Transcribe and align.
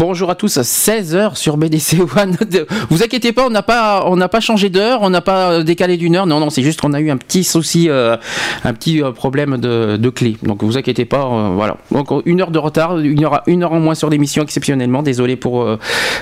Bonjour 0.00 0.30
à 0.30 0.34
tous, 0.34 0.56
16h 0.56 1.36
sur 1.36 1.58
BDC 1.58 1.98
One. 2.16 2.34
Vous 2.88 3.02
inquiétez 3.02 3.32
pas, 3.32 3.44
on 3.46 3.50
n'a 3.50 3.60
pas, 4.28 4.40
changé 4.40 4.70
d'heure, 4.70 5.00
on 5.02 5.10
n'a 5.10 5.20
pas 5.20 5.62
décalé 5.62 5.98
d'une 5.98 6.16
heure. 6.16 6.24
Non, 6.24 6.40
non, 6.40 6.48
c'est 6.48 6.62
juste 6.62 6.80
qu'on 6.80 6.94
a 6.94 7.00
eu 7.00 7.10
un 7.10 7.18
petit 7.18 7.44
souci, 7.44 7.90
euh, 7.90 8.16
un 8.64 8.72
petit 8.72 9.02
euh, 9.02 9.12
problème 9.12 9.58
de, 9.58 10.08
clé. 10.08 10.38
Donc 10.42 10.64
vous 10.64 10.78
inquiétez 10.78 11.04
pas, 11.04 11.26
euh, 11.26 11.50
voilà. 11.54 11.76
Donc 11.92 12.08
une 12.24 12.40
heure 12.40 12.50
de 12.50 12.58
retard, 12.58 12.96
une 12.96 13.22
heure, 13.22 13.42
une 13.46 13.62
heure 13.62 13.74
en 13.74 13.80
moins 13.80 13.94
sur 13.94 14.08
l'émission 14.08 14.42
exceptionnellement. 14.42 15.02
Désolé 15.02 15.36
pour 15.36 15.68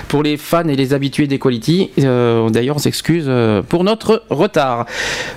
pour 0.09 0.23
les 0.23 0.35
fans 0.35 0.67
et 0.67 0.75
les 0.75 0.93
habitués 0.93 1.27
d'Equality. 1.27 1.91
Euh, 1.99 2.49
D'ailleurs, 2.49 2.75
on 2.75 2.79
s'excuse 2.79 3.31
pour 3.69 3.85
notre 3.85 4.23
retard. 4.29 4.87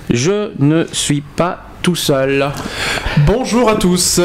Je 0.09 0.51
ne 0.59 0.83
suis 0.91 1.21
pas 1.21 1.63
tout 1.81 1.95
seul. 1.95 2.51
Bonjour 3.25 3.69
à 3.69 3.75
tous. 3.75 4.19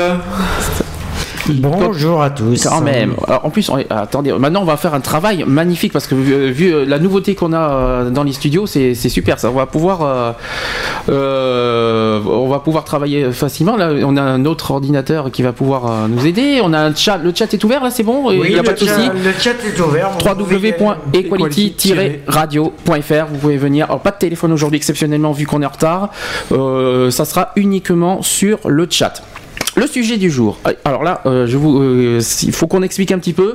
Bonjour 1.55 2.23
à 2.23 2.31
tous. 2.31 2.67
Quand 2.67 2.81
même. 2.81 3.15
Alors, 3.27 3.45
en 3.47 3.51
plus, 3.51 3.69
on 3.71 3.79
est- 3.79 3.87
attendez, 3.91 4.33
maintenant 4.33 4.63
on 4.63 4.67
va 4.67 4.77
faire 4.77 4.95
un 4.95 5.01
travail 5.01 5.45
magnifique 5.47 5.93
parce 5.93 6.07
que 6.07 6.15
vu, 6.15 6.51
vu, 6.51 6.73
euh, 6.75 6.85
la 6.87 6.99
nouveauté 6.99 7.35
qu'on 7.35 7.53
a 7.53 7.71
euh, 7.71 8.11
dans 8.11 8.23
les 8.23 8.33
studios, 8.33 8.67
c'est 8.67 8.95
super. 8.95 9.39
Ça, 9.39 9.51
on 9.51 9.55
va 9.55 9.67
pouvoir, 9.67 10.03
euh, 10.03 10.33
euh, 11.09 12.21
on 12.27 12.49
va 12.49 12.59
pouvoir 12.61 12.85
travailler 12.85 13.33
facilement. 13.33 13.77
Là, 13.77 13.91
on 14.05 14.17
a 14.17 14.23
un 14.23 14.45
autre 14.45 14.71
ordinateur 14.71 15.31
qui 15.31 15.43
va 15.43 15.53
pouvoir 15.53 15.87
euh, 15.91 16.09
nous 16.09 16.27
aider. 16.27 16.61
On 16.63 16.73
a 16.73 16.79
un 16.81 16.95
chat. 16.95 17.19
Le 17.19 17.33
chat 17.35 17.53
est 17.53 17.65
ouvert 17.65 17.83
là, 17.83 17.91
c'est 17.91 18.03
bon? 18.03 18.31
Il 18.31 18.41
Oui, 18.41 18.53
n'y 18.53 18.59
a 18.59 18.63
pas 18.63 18.73
de 18.73 18.79
souci. 18.79 19.11
Le 19.25 19.33
chat 19.39 19.51
est 19.67 19.81
ouvert. 19.81 20.11
vous 20.11 20.45
pouvez- 20.45 20.75
www.equality-radio.fr 20.79 23.27
Vous 23.33 23.39
pouvez 23.39 23.57
venir. 23.57 23.87
Alors, 23.87 24.01
pas 24.01 24.11
de 24.11 24.19
téléphone 24.19 24.53
aujourd'hui 24.53 24.77
exceptionnellement 24.77 25.33
vu 25.33 25.47
qu'on 25.47 25.63
est 25.63 25.67
en 25.67 25.71
retard. 25.71 26.11
Euh, 26.53 27.11
ça 27.11 27.25
sera 27.25 27.53
uniquement 27.57 28.23
sur 28.23 28.59
le 28.67 28.87
chat. 28.91 29.23
Le 29.79 29.87
sujet 29.87 30.17
du 30.17 30.29
jour. 30.29 30.59
Alors 30.85 31.05
là, 31.05 31.21
euh, 31.27 31.47
je 31.47 31.57
vous, 31.57 31.81
euh, 31.81 32.21
il 32.43 32.51
faut 32.53 32.67
qu'on 32.67 32.83
explique 32.83 33.13
un 33.13 33.19
petit 33.21 33.33
peu. 33.33 33.55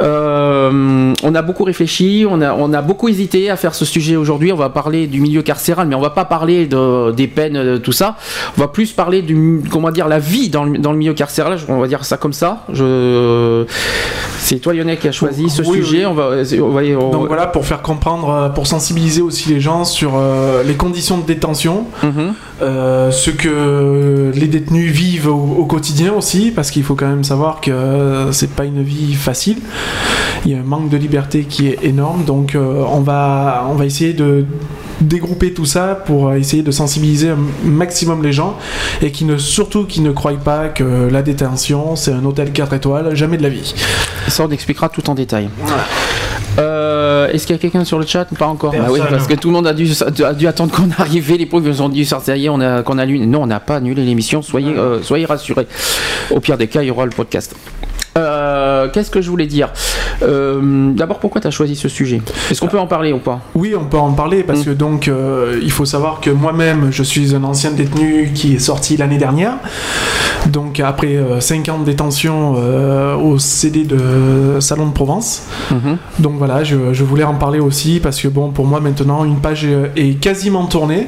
Euh, 0.00 1.12
on 1.22 1.34
a 1.36 1.42
beaucoup 1.42 1.62
réfléchi, 1.62 2.26
on 2.28 2.40
a, 2.40 2.52
on 2.54 2.72
a 2.72 2.82
beaucoup 2.82 3.08
hésité 3.08 3.50
à 3.50 3.56
faire 3.56 3.74
ce 3.76 3.84
sujet 3.84 4.16
aujourd'hui. 4.16 4.52
On 4.52 4.56
va 4.56 4.68
parler 4.68 5.06
du 5.06 5.20
milieu 5.20 5.42
carcéral, 5.42 5.86
mais 5.86 5.94
on 5.94 6.00
va 6.00 6.10
pas 6.10 6.24
parler 6.24 6.66
de, 6.66 7.12
des 7.12 7.28
peines, 7.28 7.54
de 7.62 7.76
tout 7.76 7.92
ça. 7.92 8.16
On 8.58 8.60
va 8.60 8.66
plus 8.66 8.90
parler 8.92 9.22
du, 9.22 9.60
comment 9.70 9.92
dire, 9.92 10.08
la 10.08 10.18
vie 10.18 10.48
dans 10.48 10.64
le, 10.64 10.76
dans 10.78 10.90
le 10.90 10.98
milieu 10.98 11.14
carcéral. 11.14 11.56
On 11.68 11.78
va 11.78 11.86
dire 11.86 12.04
ça 12.04 12.16
comme 12.16 12.32
ça. 12.32 12.64
Je, 12.72 13.64
c'est 14.40 14.58
toi 14.58 14.74
Lionel 14.74 14.98
qui 14.98 15.06
a 15.06 15.12
choisi 15.12 15.50
ce 15.50 15.62
Oui, 15.62 15.84
sujet. 15.84 15.98
oui. 15.98 16.06
On 16.06 16.14
va, 16.14 16.30
on 16.62 16.68
va, 16.70 16.82
on- 16.98 17.10
Donc 17.10 17.26
voilà, 17.28 17.46
pour 17.46 17.64
faire 17.64 17.82
comprendre, 17.82 18.50
pour 18.56 18.66
sensibiliser 18.66 19.22
aussi 19.22 19.50
les 19.50 19.60
gens 19.60 19.84
sur 19.84 20.12
les 20.66 20.74
conditions 20.74 21.18
de 21.18 21.24
détention, 21.26 21.86
Mhm. 22.02 22.32
ce 22.60 23.30
que 23.30 24.32
les 24.34 24.46
détenus 24.48 24.90
vivent 24.90 25.28
au, 25.28 25.59
au 25.60 25.66
quotidien 25.66 26.14
aussi, 26.14 26.50
parce 26.50 26.70
qu'il 26.70 26.82
faut 26.82 26.94
quand 26.94 27.08
même 27.08 27.24
savoir 27.24 27.60
que 27.60 27.70
euh, 27.70 28.32
c'est 28.32 28.50
pas 28.50 28.64
une 28.64 28.82
vie 28.82 29.14
facile. 29.14 29.58
Il 30.46 30.52
y 30.52 30.54
a 30.54 30.58
un 30.58 30.62
manque 30.62 30.88
de 30.88 30.96
liberté 30.96 31.44
qui 31.44 31.68
est 31.68 31.84
énorme, 31.84 32.24
donc 32.24 32.54
euh, 32.54 32.82
on 32.88 33.00
va 33.00 33.66
on 33.68 33.74
va 33.74 33.84
essayer 33.84 34.14
de 34.14 34.46
dégrouper 35.02 35.52
tout 35.52 35.66
ça 35.66 35.94
pour 36.06 36.32
essayer 36.32 36.62
de 36.62 36.70
sensibiliser 36.70 37.30
un 37.30 37.38
maximum 37.64 38.22
les 38.22 38.32
gens 38.32 38.56
et 39.02 39.12
qui 39.12 39.24
ne 39.24 39.36
surtout 39.36 39.84
qui 39.84 40.00
ne 40.00 40.12
croient 40.12 40.32
pas 40.32 40.68
que 40.68 41.08
la 41.10 41.22
détention 41.22 41.96
c'est 41.96 42.12
un 42.12 42.24
hôtel 42.24 42.52
4 42.52 42.72
étoiles 42.74 43.14
jamais 43.14 43.36
de 43.36 43.42
la 43.42 43.50
vie. 43.50 43.74
Ça, 44.28 44.44
on 44.46 44.50
expliquera 44.50 44.88
tout 44.88 45.10
en 45.10 45.14
détail. 45.14 45.48
Euh, 46.58 46.79
Est-ce 47.32 47.46
qu'il 47.46 47.56
y 47.56 47.58
a 47.58 47.60
quelqu'un 47.60 47.84
sur 47.84 47.98
le 47.98 48.06
chat 48.06 48.26
Pas 48.38 48.46
encore. 48.46 48.72
Bah 48.72 48.86
oui, 48.90 49.00
parce 49.08 49.26
que 49.26 49.34
tout 49.34 49.48
le 49.48 49.54
monde 49.54 49.66
a 49.66 49.72
dû, 49.72 49.88
a 50.24 50.34
dû 50.34 50.46
attendre 50.46 50.74
qu'on 50.74 50.90
arrive. 50.98 51.32
Les 51.36 51.46
pauvres 51.46 51.68
ils 51.68 51.82
ont 51.82 51.88
dit 51.88 52.04
ça 52.04 52.20
y 52.36 52.46
est, 52.46 52.48
on 52.48 52.60
a 52.60 52.82
qu'on. 52.82 52.94
Non, 52.94 53.42
on 53.42 53.46
n'a 53.46 53.60
pas 53.60 53.76
annulé 53.76 54.04
l'émission. 54.04 54.42
Soyez, 54.42 54.76
euh, 54.76 55.02
soyez 55.02 55.26
rassurés. 55.26 55.66
Au 56.30 56.40
pire 56.40 56.58
des 56.58 56.68
cas, 56.68 56.82
il 56.82 56.88
y 56.88 56.90
aura 56.90 57.04
le 57.04 57.10
podcast. 57.10 57.54
Euh, 58.18 58.88
Qu'est-ce 58.92 59.10
que 59.10 59.20
je 59.20 59.30
voulais 59.30 59.46
dire 59.46 59.68
Euh, 60.22 60.90
D'abord, 60.94 61.18
pourquoi 61.20 61.40
tu 61.40 61.46
as 61.46 61.50
choisi 61.50 61.76
ce 61.76 61.88
sujet? 61.88 62.20
Est-ce 62.50 62.60
qu'on 62.60 62.66
peut 62.68 62.78
en 62.78 62.86
parler 62.86 63.12
ou 63.12 63.18
pas? 63.18 63.40
Oui, 63.54 63.74
on 63.78 63.84
peut 63.84 63.98
en 63.98 64.12
parler 64.12 64.42
parce 64.42 64.60
Mm. 64.60 64.64
que 64.64 64.70
donc 64.70 65.08
euh, 65.08 65.58
il 65.62 65.70
faut 65.70 65.84
savoir 65.84 66.20
que 66.20 66.30
moi-même 66.30 66.88
je 66.90 67.02
suis 67.02 67.34
un 67.34 67.44
ancien 67.44 67.70
détenu 67.70 68.30
qui 68.34 68.56
est 68.56 68.58
sorti 68.58 68.96
l'année 68.96 69.18
dernière. 69.18 69.54
Donc 70.48 70.80
après 70.80 71.18
5 71.38 71.68
ans 71.68 71.78
de 71.78 71.84
détention 71.84 72.54
au 73.22 73.38
CD 73.38 73.84
de 73.84 74.58
Salon 74.60 74.86
de 74.88 74.92
Provence. 74.92 75.42
Mhm. 75.70 75.96
Donc 76.18 76.34
voilà, 76.38 76.64
je, 76.64 76.92
je 76.92 77.04
voulais 77.04 77.24
en 77.24 77.34
parler 77.34 77.60
aussi 77.60 78.00
parce 78.02 78.20
que 78.20 78.28
bon 78.28 78.50
pour 78.50 78.66
moi 78.66 78.80
maintenant 78.80 79.24
une 79.24 79.36
page 79.36 79.66
est- 79.96 80.18
quasiment 80.20 80.64
tournée. 80.66 81.06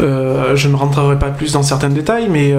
Je 0.00 0.68
ne 0.68 0.76
rentrerai 0.76 1.18
pas 1.18 1.28
plus 1.30 1.52
dans 1.52 1.62
certains 1.62 1.88
détails, 1.88 2.26
mais 2.30 2.54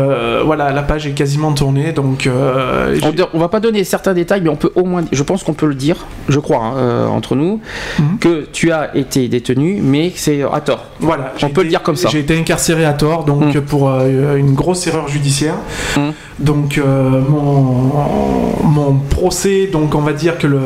voilà 0.46 0.72
la 0.72 0.82
page 0.84 1.08
est 1.08 1.12
quasiment 1.12 1.52
tournée. 1.54 1.92
Donc 1.92 2.28
on, 2.28 3.12
on 3.34 3.40
va 3.40 3.48
pas 3.54 3.60
donner 3.60 3.84
certains 3.84 4.16
détails, 4.16 4.42
mais 4.42 4.50
on 4.50 4.56
peut 4.56 4.72
au 4.74 4.84
moins, 4.84 5.04
je 5.12 5.22
pense 5.22 5.44
qu'on 5.44 5.54
peut 5.54 5.68
le 5.68 5.76
dire, 5.76 6.08
je 6.28 6.40
crois, 6.40 6.58
hein, 6.58 6.74
euh, 6.78 7.06
entre 7.08 7.36
nous, 7.36 7.62
Mhm. 8.00 8.18
que 8.20 8.48
tu 8.52 8.72
as 8.72 8.98
été 8.98 9.28
détenu, 9.28 9.80
mais 9.80 10.12
c'est 10.16 10.42
à 10.42 10.60
tort. 10.60 10.86
Voilà, 11.00 11.34
On 11.44 11.50
peut 11.50 11.62
le 11.62 11.70
dire 11.70 11.84
comme 11.84 11.96
ça. 11.96 12.10
J'ai 12.10 12.20
été 12.20 12.36
incarcéré 12.36 12.84
à 12.84 12.94
tort, 12.94 13.26
donc 13.26 13.54
Mm. 13.56 13.62
pour 13.62 13.92
euh, 13.92 14.38
une 14.38 14.56
grosse 14.56 14.88
erreur 14.88 15.08
judiciaire. 15.08 15.54
Mm. 15.96 16.00
Donc 16.44 16.78
euh, 16.78 17.22
mon, 17.30 17.92
mon 18.64 18.94
procès, 19.10 19.68
donc 19.72 19.96
on 19.96 20.02
va 20.02 20.14
dire 20.14 20.38
que 20.38 20.46
le, 20.48 20.60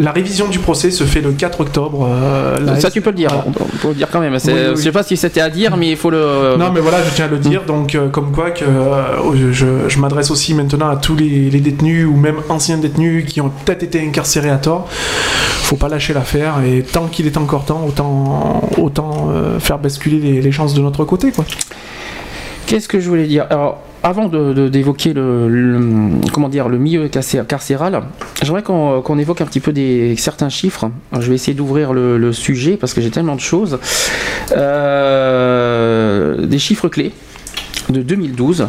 la 0.00 0.12
révision 0.12 0.46
du 0.48 0.58
procès 0.60 0.90
se 0.90 1.04
fait 1.04 1.20
le 1.20 1.32
4 1.32 1.60
octobre. 1.60 2.08
euh, 2.08 2.58
là. 2.60 2.78
Ça, 2.80 2.90
tu 2.90 3.00
peux 3.00 3.10
le 3.10 3.16
dire. 3.16 3.30
On 3.46 3.50
peut- 3.50 3.64
le 3.88 3.94
dire 3.94 4.08
quand 4.10 4.20
même. 4.20 4.32
Oui, 4.34 4.38
oui, 4.46 4.52
oui. 4.70 4.76
Je 4.76 4.82
sais 4.82 4.92
pas 4.92 5.02
si 5.02 5.16
c'était 5.16 5.40
à 5.40 5.50
dire, 5.50 5.76
mais 5.76 5.90
il 5.90 5.96
faut 5.96 6.10
le. 6.10 6.56
Non 6.58 6.70
mais 6.72 6.80
voilà, 6.80 6.98
je 7.02 7.10
tiens 7.14 7.24
à 7.24 7.28
le 7.28 7.38
dire, 7.38 7.62
donc 7.64 7.94
euh, 7.94 8.08
comme 8.08 8.30
quoi 8.32 8.50
que 8.50 8.64
euh, 8.64 9.52
je, 9.52 9.66
je 9.88 9.98
m'adresse 9.98 10.30
aussi 10.30 10.54
maintenant 10.54 10.88
à 10.88 10.96
tous 10.96 11.16
les, 11.16 11.50
les 11.50 11.60
détenus 11.60 12.06
ou 12.06 12.14
même 12.16 12.36
anciens 12.48 12.78
détenus 12.78 13.24
qui 13.26 13.40
ont 13.40 13.50
peut-être 13.64 13.82
été 13.82 14.00
incarcérés 14.06 14.50
à 14.50 14.58
tort. 14.58 14.86
Faut 14.90 15.76
pas 15.76 15.88
lâcher 15.88 16.14
l'affaire 16.14 16.54
et 16.64 16.82
tant 16.82 17.06
qu'il 17.06 17.26
est 17.26 17.36
encore 17.36 17.64
temps, 17.64 17.84
autant, 17.88 18.62
autant 18.78 19.30
euh, 19.34 19.58
faire 19.58 19.78
basculer 19.78 20.18
les, 20.20 20.40
les 20.40 20.52
chances 20.52 20.74
de 20.74 20.80
notre 20.80 21.04
côté 21.04 21.32
quoi. 21.32 21.44
Qu'est-ce 22.66 22.88
que 22.88 22.98
je 23.00 23.08
voulais 23.08 23.26
dire? 23.26 23.46
Alors, 23.50 23.80
avant 24.02 24.28
d'évoquer 24.28 25.12
le, 25.12 25.48
le- 25.48 26.78
milieu 26.78 27.06
carcé- 27.08 27.44
carcéral, 27.46 28.02
j'aimerais 28.42 28.62
qu'on 28.62 29.18
évoque 29.18 29.40
un 29.40 29.46
petit 29.46 29.60
peu 29.60 29.72
des 29.72 30.14
certains 30.16 30.48
chiffres. 30.48 30.90
Je 31.12 31.28
vais 31.28 31.34
essayer 31.36 31.54
d'ouvrir 31.54 31.92
le, 31.92 32.18
le 32.18 32.32
sujet 32.32 32.76
parce 32.76 32.92
que 32.94 33.00
j'ai 33.00 33.10
tellement 33.10 33.34
de 33.36 33.40
choses. 33.40 33.78
Euh, 34.56 36.46
des 36.46 36.58
chiffres 36.58 36.88
clés 36.88 37.12
de 37.88 38.02
2012. 38.02 38.68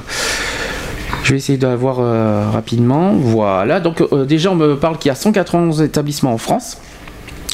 Je 1.23 1.31
vais 1.31 1.37
essayer 1.37 1.57
d'avoir 1.57 1.97
euh, 1.99 2.49
rapidement. 2.51 3.13
Voilà. 3.15 3.79
Donc 3.79 4.01
euh, 4.01 4.25
déjà 4.25 4.51
on 4.51 4.55
me 4.55 4.75
parle 4.75 4.97
qu'il 4.97 5.09
y 5.09 5.11
a 5.11 5.15
191 5.15 5.81
établissements 5.81 6.33
en 6.33 6.37
France. 6.37 6.77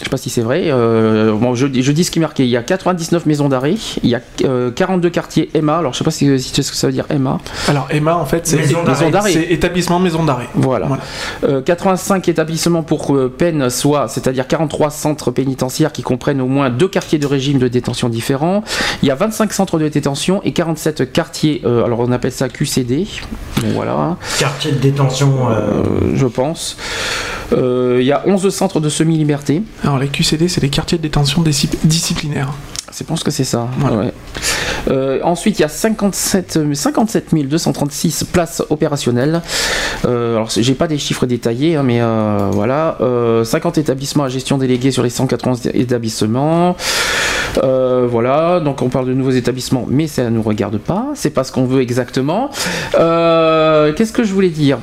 Je 0.04 0.10
sais 0.10 0.12
pas 0.12 0.18
si 0.18 0.30
c'est 0.30 0.42
vrai. 0.42 0.64
Euh, 0.66 1.32
bon, 1.32 1.56
je, 1.56 1.66
je 1.74 1.92
dis 1.94 2.04
ce 2.04 2.12
qui 2.12 2.20
est 2.20 2.22
marqué. 2.22 2.44
Il 2.44 2.50
y 2.50 2.58
a 2.58 2.62
99 2.62 3.26
maisons 3.26 3.48
d'arrêt. 3.48 3.76
Il 4.04 4.10
y 4.10 4.16
a 4.16 4.20
euh, 4.44 4.70
42 4.70 5.10
quartiers 5.10 5.50
EMA. 5.56 5.78
Alors 5.78 5.94
je 5.94 6.00
sais 6.00 6.04
pas 6.04 6.12
si, 6.12 6.38
si 6.42 6.50
tu 6.52 6.56
sais 6.58 6.62
ce 6.62 6.72
que 6.72 6.78
ça 6.78 6.88
veut 6.88 6.94
dire 6.94 7.06
EMA. 7.10 7.40
Alors 7.70 7.88
Emma 7.90 8.16
en 8.18 8.26
fait 8.26 8.46
c'est 8.46 8.58
Maison 8.58 8.84
d'arrêt. 8.84 9.32
c'est 9.32 9.44
établissement 9.52 10.00
maison 10.00 10.26
d'arrêt. 10.26 10.50
Voilà. 10.56 10.88
Voilà. 10.88 11.04
Euh, 11.46 11.62
85 11.62 12.28
établissements 12.28 12.84
pour 12.84 13.16
euh, 13.16 13.30
peine, 13.30 13.70
soit, 13.70 14.10
c'est-à-dire 14.10 14.46
43 14.46 14.90
centres 14.90 15.32
pénitentiaires 15.32 15.94
qui 15.94 16.02
comprennent 16.04 16.42
au 16.42 16.48
moins 16.48 16.70
deux 16.70 16.90
quartiers 16.90 17.18
de 17.20 17.26
régime 17.28 17.58
de 17.58 17.70
détention 17.70 18.10
différents. 18.10 18.62
Il 19.04 19.08
y 19.08 19.12
a 19.12 19.16
25 19.16 19.54
centres 19.54 19.80
de 19.80 19.88
détention 19.88 20.42
et 20.44 20.52
47 20.52 21.14
quartiers, 21.14 21.62
euh, 21.64 21.86
alors 21.86 22.02
on 22.02 22.12
appelle 22.12 22.34
ça 22.34 22.50
QCD. 22.50 23.08
Voilà, 23.74 24.18
Quartier 24.38 24.74
de 24.74 24.78
détention. 24.80 25.50
euh, 25.50 25.54
euh, 25.54 25.84
je 26.16 26.28
pense. 26.28 26.76
Euh, 27.54 27.98
il 28.02 28.06
y 28.06 28.12
a 28.12 28.24
11 28.26 28.50
centres 28.50 28.80
de 28.80 28.90
semi-liberté. 28.90 29.62
Alors 29.94 30.02
les 30.02 30.10
QCD 30.10 30.48
c'est 30.48 30.60
les 30.62 30.70
quartiers 30.70 30.98
de 30.98 31.04
détention 31.04 31.44
discip- 31.44 31.78
disciplinaire. 31.84 32.52
Je 32.98 33.04
pense 33.04 33.24
que 33.24 33.30
c'est 33.30 33.44
ça. 33.44 33.68
Ouais. 33.80 34.12
Euh, 34.90 35.20
ensuite, 35.24 35.60
il 35.60 35.62
y 35.62 35.66
a 35.66 35.70
57, 35.70 36.74
57 36.74 37.28
236 37.48 38.24
places 38.24 38.64
opérationnelles. 38.72 39.44
Euh, 40.06 40.36
alors, 40.36 40.50
j'ai 40.50 40.74
pas 40.74 40.88
des 40.88 40.98
chiffres 40.98 41.28
détaillés, 41.28 41.76
hein, 41.76 41.84
mais 41.84 42.02
euh, 42.02 42.50
voilà. 42.52 42.98
50 43.44 43.78
établissements 43.78 44.24
à 44.24 44.30
gestion 44.30 44.58
déléguée 44.58 44.90
sur 44.90 45.04
les 45.04 45.12
180 45.12 45.70
établissements. 45.76 46.76
voilà, 47.62 48.60
donc 48.62 48.82
on 48.82 48.90
parle 48.90 49.06
de 49.08 49.14
nouveaux 49.14 49.30
établissements, 49.32 49.86
mais 49.88 50.08
ça 50.08 50.24
ne 50.24 50.30
nous 50.32 50.42
regarde 50.42 50.80
pas. 50.80 51.10
C'est 51.14 51.30
pas 51.30 51.44
ce 51.44 51.52
qu'on 51.52 51.66
veut 51.66 51.82
exactement. 51.82 52.50
Qu'est-ce 52.94 54.12
que 54.12 54.24
je 54.24 54.34
voulais 54.34 54.50
dire? 54.50 54.80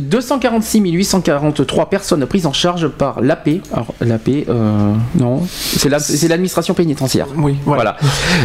246 0.00 0.80
843 0.80 1.90
personnes 1.90 2.26
prises 2.26 2.46
en 2.46 2.52
charge 2.52 2.88
par 2.88 3.20
l'AP. 3.20 3.48
Alors, 3.72 3.94
l'AP, 4.00 4.28
euh, 4.48 4.94
non, 5.16 5.42
c'est 5.46 5.88
l'administration 6.28 6.74
pénitentiaire. 6.74 7.26
Oui, 7.36 7.56
voilà. 7.64 7.96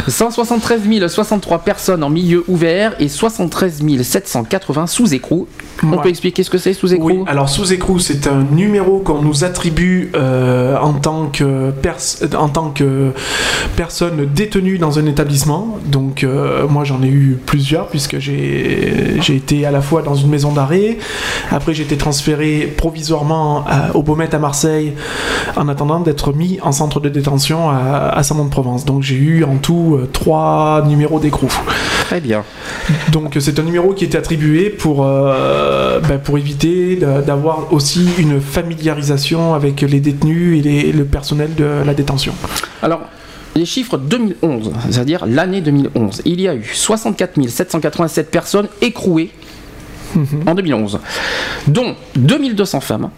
173 0.07 0.81
063 1.07 1.59
personnes 1.59 2.03
en 2.03 2.09
milieu 2.09 2.43
ouvert 2.47 2.93
et 2.99 3.07
73 3.07 3.81
780 4.03 4.87
sous 4.87 5.13
écrou. 5.13 5.47
On 5.83 5.97
peut 5.97 6.09
expliquer 6.09 6.43
ce 6.43 6.49
que 6.49 6.57
c'est 6.57 6.73
sous 6.73 6.93
écrou? 6.93 7.07
Oui, 7.07 7.23
alors 7.27 7.49
sous 7.49 7.73
écrou, 7.73 7.99
c'est 7.99 8.27
un 8.27 8.43
numéro 8.51 8.99
qu'on 8.99 9.21
nous 9.21 9.43
attribue 9.43 10.11
euh, 10.15 10.77
en, 10.77 10.93
tant 10.93 11.27
que 11.27 11.71
en 12.35 12.49
tant 12.49 12.69
que 12.69 13.11
personne 13.75 14.27
détenue 14.33 14.77
dans 14.77 14.99
un 14.99 15.05
établissement. 15.05 15.79
Donc, 15.85 16.23
euh, 16.23 16.67
moi, 16.67 16.83
j'en 16.83 17.01
ai 17.03 17.07
eu 17.07 17.37
plusieurs 17.45 17.87
puisque 17.87 18.19
j'ai 18.19 19.19
été 19.29 19.65
à 19.65 19.71
la 19.71 19.81
fois 19.81 20.01
dans 20.01 20.15
une 20.15 20.29
maison 20.29 20.51
d'arrêt, 20.51 20.97
après, 21.51 21.73
j'ai 21.73 21.83
été 21.83 21.97
transféré 21.97 22.73
provisoirement 22.77 23.65
au 23.93 24.03
Beaumet 24.03 24.33
à 24.33 24.39
Marseille 24.39 24.93
en 25.55 25.67
attendant 25.67 25.99
d'être 25.99 26.33
mis 26.33 26.59
en 26.61 26.71
centre 26.71 26.99
de 26.99 27.09
détention 27.09 27.69
à, 27.69 28.09
à 28.09 28.23
Saint-Mont-de-Provence. 28.23 28.85
Donc, 28.85 29.03
j'ai 29.03 29.15
eu 29.15 29.43
en 29.43 29.57
tout 29.57 29.97
euh, 29.99 30.09
trois 30.11 30.83
numéros 30.87 31.19
d'écrou. 31.19 31.47
Très 32.05 32.21
bien. 32.21 32.43
Donc, 33.11 33.37
c'est 33.39 33.59
un 33.59 33.63
numéro 33.63 33.93
qui 33.93 34.05
était 34.05 34.17
attribué 34.17 34.69
pour, 34.69 35.03
euh, 35.03 35.99
ben, 35.99 36.19
pour 36.19 36.37
éviter 36.37 36.95
d'avoir 36.95 37.73
aussi 37.73 38.07
une 38.17 38.41
familiarisation 38.41 39.53
avec 39.53 39.81
les 39.81 39.99
détenus 39.99 40.65
et 40.65 40.91
le 40.91 41.05
personnel 41.05 41.55
de 41.55 41.65
la 41.85 41.93
détention. 41.93 42.33
Alors, 42.81 43.01
les 43.55 43.65
chiffres 43.65 43.97
2011, 43.97 44.71
c'est-à-dire 44.89 45.25
l'année 45.27 45.61
2011, 45.61 46.23
il 46.25 46.41
y 46.41 46.47
a 46.47 46.55
eu 46.55 46.63
64 46.63 47.39
787 47.47 48.31
personnes 48.31 48.67
écrouées 48.81 49.29
En 50.45 50.55
2011, 50.55 50.99
dont 51.67 51.95
2200 52.15 52.83
femmes, 52.83 53.09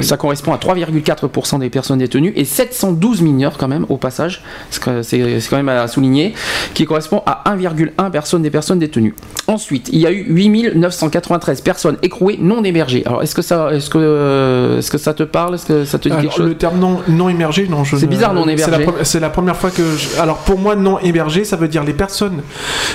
ça 0.00 0.16
correspond 0.16 0.52
à 0.52 0.58
3,4% 0.58 1.58
des 1.58 1.70
personnes 1.70 1.98
détenues 1.98 2.32
et 2.36 2.44
712 2.44 3.22
mineurs 3.22 3.56
quand 3.58 3.68
même 3.68 3.86
au 3.88 3.96
passage, 3.96 4.42
c'est 4.70 5.18
quand 5.50 5.56
même 5.56 5.68
à 5.68 5.88
souligner, 5.88 6.34
qui 6.74 6.84
correspond 6.84 7.22
à 7.26 7.44
1,1 7.54 8.10
personnes 8.10 8.42
des 8.42 8.50
personnes 8.50 8.78
détenues. 8.78 9.14
Ensuite, 9.46 9.88
il 9.92 9.98
y 9.98 10.06
a 10.06 10.12
eu 10.12 10.24
8993 10.28 11.60
personnes 11.60 11.96
écrouées 12.02 12.38
non 12.40 12.62
émergées. 12.64 13.02
Alors 13.06 13.22
est-ce 13.22 13.34
que 13.34 13.42
ça, 13.42 13.72
est-ce 13.72 13.90
que, 13.90 14.76
est-ce 14.78 14.90
que 14.90 14.98
ça 14.98 15.14
te 15.14 15.22
parle, 15.22 15.54
est-ce 15.54 15.66
que 15.66 15.84
ça 15.84 15.98
te 15.98 16.08
dit 16.08 16.14
quelque 16.14 16.34
chose? 16.34 16.46
Le 16.46 16.54
terme 16.56 16.78
non, 16.78 17.00
non 17.08 17.28
émergé, 17.28 17.66
non. 17.68 17.84
C'est 17.84 18.06
bizarre 18.06 18.34
non 18.34 18.48
émergé. 18.48 18.86
C'est 19.02 19.20
la, 19.20 19.30
première 19.30 19.56
fois 19.56 19.70
que. 19.70 19.82
Alors 20.20 20.38
pour 20.38 20.58
moi, 20.58 20.76
non 20.76 20.98
émergé, 21.00 21.44
ça 21.44 21.56
veut 21.56 21.68
dire 21.68 21.84
les 21.84 21.92
personnes 21.92 22.42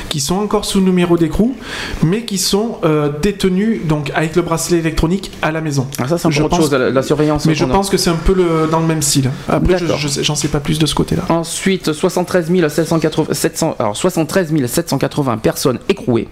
qui 0.10 0.20
sont 0.20 0.36
encore 0.36 0.66
sous 0.66 0.82
numéro 0.82 1.18
d'écrou, 1.18 1.56
mais 2.04 2.24
qui 2.24 2.38
sont 2.38 2.78
euh, 2.84 3.10
détenues 3.22 3.82
donc 3.84 4.12
avec 4.16 4.36
le 4.36 4.42
bracelet 4.42 4.80
électronique 4.80 5.32
à 5.42 5.52
la 5.52 5.62
maison. 5.62 5.88
Ah, 6.00 6.08
ça 6.08 6.18
c'est 6.18 6.28
autre 6.42 6.56
chose 6.56 6.77
la, 6.78 7.02
surveillance. 7.02 7.46
Mais 7.46 7.56
je 7.56 7.66
pense 7.66 7.90
que 7.90 7.98
c'est 7.98 8.10
un 8.10 8.16
peu 8.16 8.34
le, 8.34 8.68
dans 8.70 8.80
le 8.80 8.88
même 8.88 9.02
style. 9.02 9.32
Après, 9.48 9.78
j'en 10.22 10.36
sais, 10.36 10.48
pas 10.48 10.60
plus 10.60 10.80
de 10.80 10.86
ce 10.86 10.96
côté-là. 10.96 11.24
Ensuite, 11.30 11.94
73 11.94 12.50
780, 12.68 13.34
700, 13.34 13.76
alors 13.80 13.98
73 13.98 14.66
780 14.66 15.38
personnes 15.38 15.80
écrouées 15.90 16.28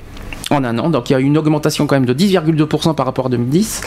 en 0.52 0.64
un 0.64 0.78
an. 0.78 0.90
Donc 0.90 1.10
il 1.10 1.14
y 1.14 1.16
a 1.16 1.20
une 1.20 1.38
augmentation 1.38 1.88
quand 1.88 1.96
même 1.96 2.06
de 2.06 2.14
10,2% 2.14 2.96
par 2.96 3.06
rapport 3.06 3.28
à 3.28 3.30
2010. 3.30 3.82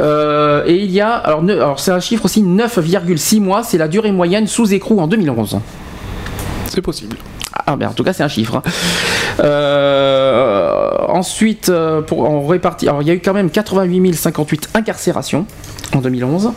Euh, 0.00 0.64
et 0.66 0.76
il 0.76 0.90
y 0.90 1.00
a, 1.00 1.10
alors, 1.10 1.42
alors 1.42 1.80
c'est 1.80 1.90
un 1.90 2.00
chiffre 2.00 2.24
aussi, 2.24 2.42
9,6 2.42 3.40
mois, 3.40 3.62
c'est 3.62 3.78
la 3.78 3.88
durée 3.88 4.12
moyenne 4.12 4.46
sous 4.46 4.72
écrou 4.72 5.00
en 5.00 5.06
2011. 5.06 5.60
C'est 6.66 6.82
possible. 6.82 7.16
Ah, 7.52 7.74
en 7.74 7.92
tout 7.92 8.04
cas, 8.04 8.12
c'est 8.12 8.22
un 8.22 8.28
chiffre. 8.28 8.54
Hein. 8.56 8.62
Euh, 9.40 10.88
ensuite, 11.08 11.68
euh, 11.68 12.00
pour. 12.02 12.24
Alors, 12.26 13.02
il 13.02 13.08
y 13.08 13.10
a 13.10 13.14
eu 13.14 13.20
quand 13.20 13.32
même 13.32 13.50
88 13.50 14.14
058 14.14 14.68
incarcérations 14.74 15.46
en 15.94 16.00
2011. 16.00 16.52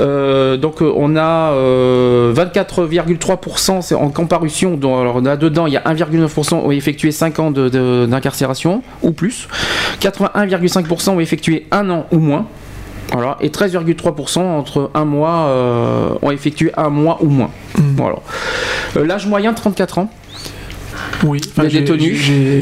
Euh, 0.00 0.56
donc, 0.56 0.80
on 0.80 1.16
a 1.16 1.52
24,3% 1.52 3.94
en 3.94 4.10
comparution. 4.10 4.78
Alors, 4.82 5.20
dedans, 5.22 5.66
il 5.66 5.72
y 5.72 5.76
a 5.76 5.82
1,9% 5.82 6.54
ont 6.54 6.70
effectué 6.70 7.10
5 7.10 7.40
ans 7.40 7.50
d'incarcération 7.50 8.82
ou 9.02 9.10
plus. 9.12 9.48
81,5% 10.00 11.10
ont 11.10 11.20
effectué 11.20 11.66
un 11.70 11.90
an 11.90 12.06
ou 12.12 12.18
moins. 12.18 12.46
Voilà, 13.12 13.36
et 13.40 13.48
13,3% 13.48 14.40
entre 14.40 14.90
un 14.94 15.04
mois 15.04 15.50
ont 16.22 16.30
effectué 16.30 16.72
un 16.76 16.90
mois 16.90 17.18
ou 17.22 17.28
moins. 17.28 17.50
Mmh. 17.76 17.82
Voilà. 17.96 18.16
L'âge 18.96 19.26
moyen 19.26 19.54
34 19.54 19.98
ans. 19.98 20.10
Oui, 21.24 21.40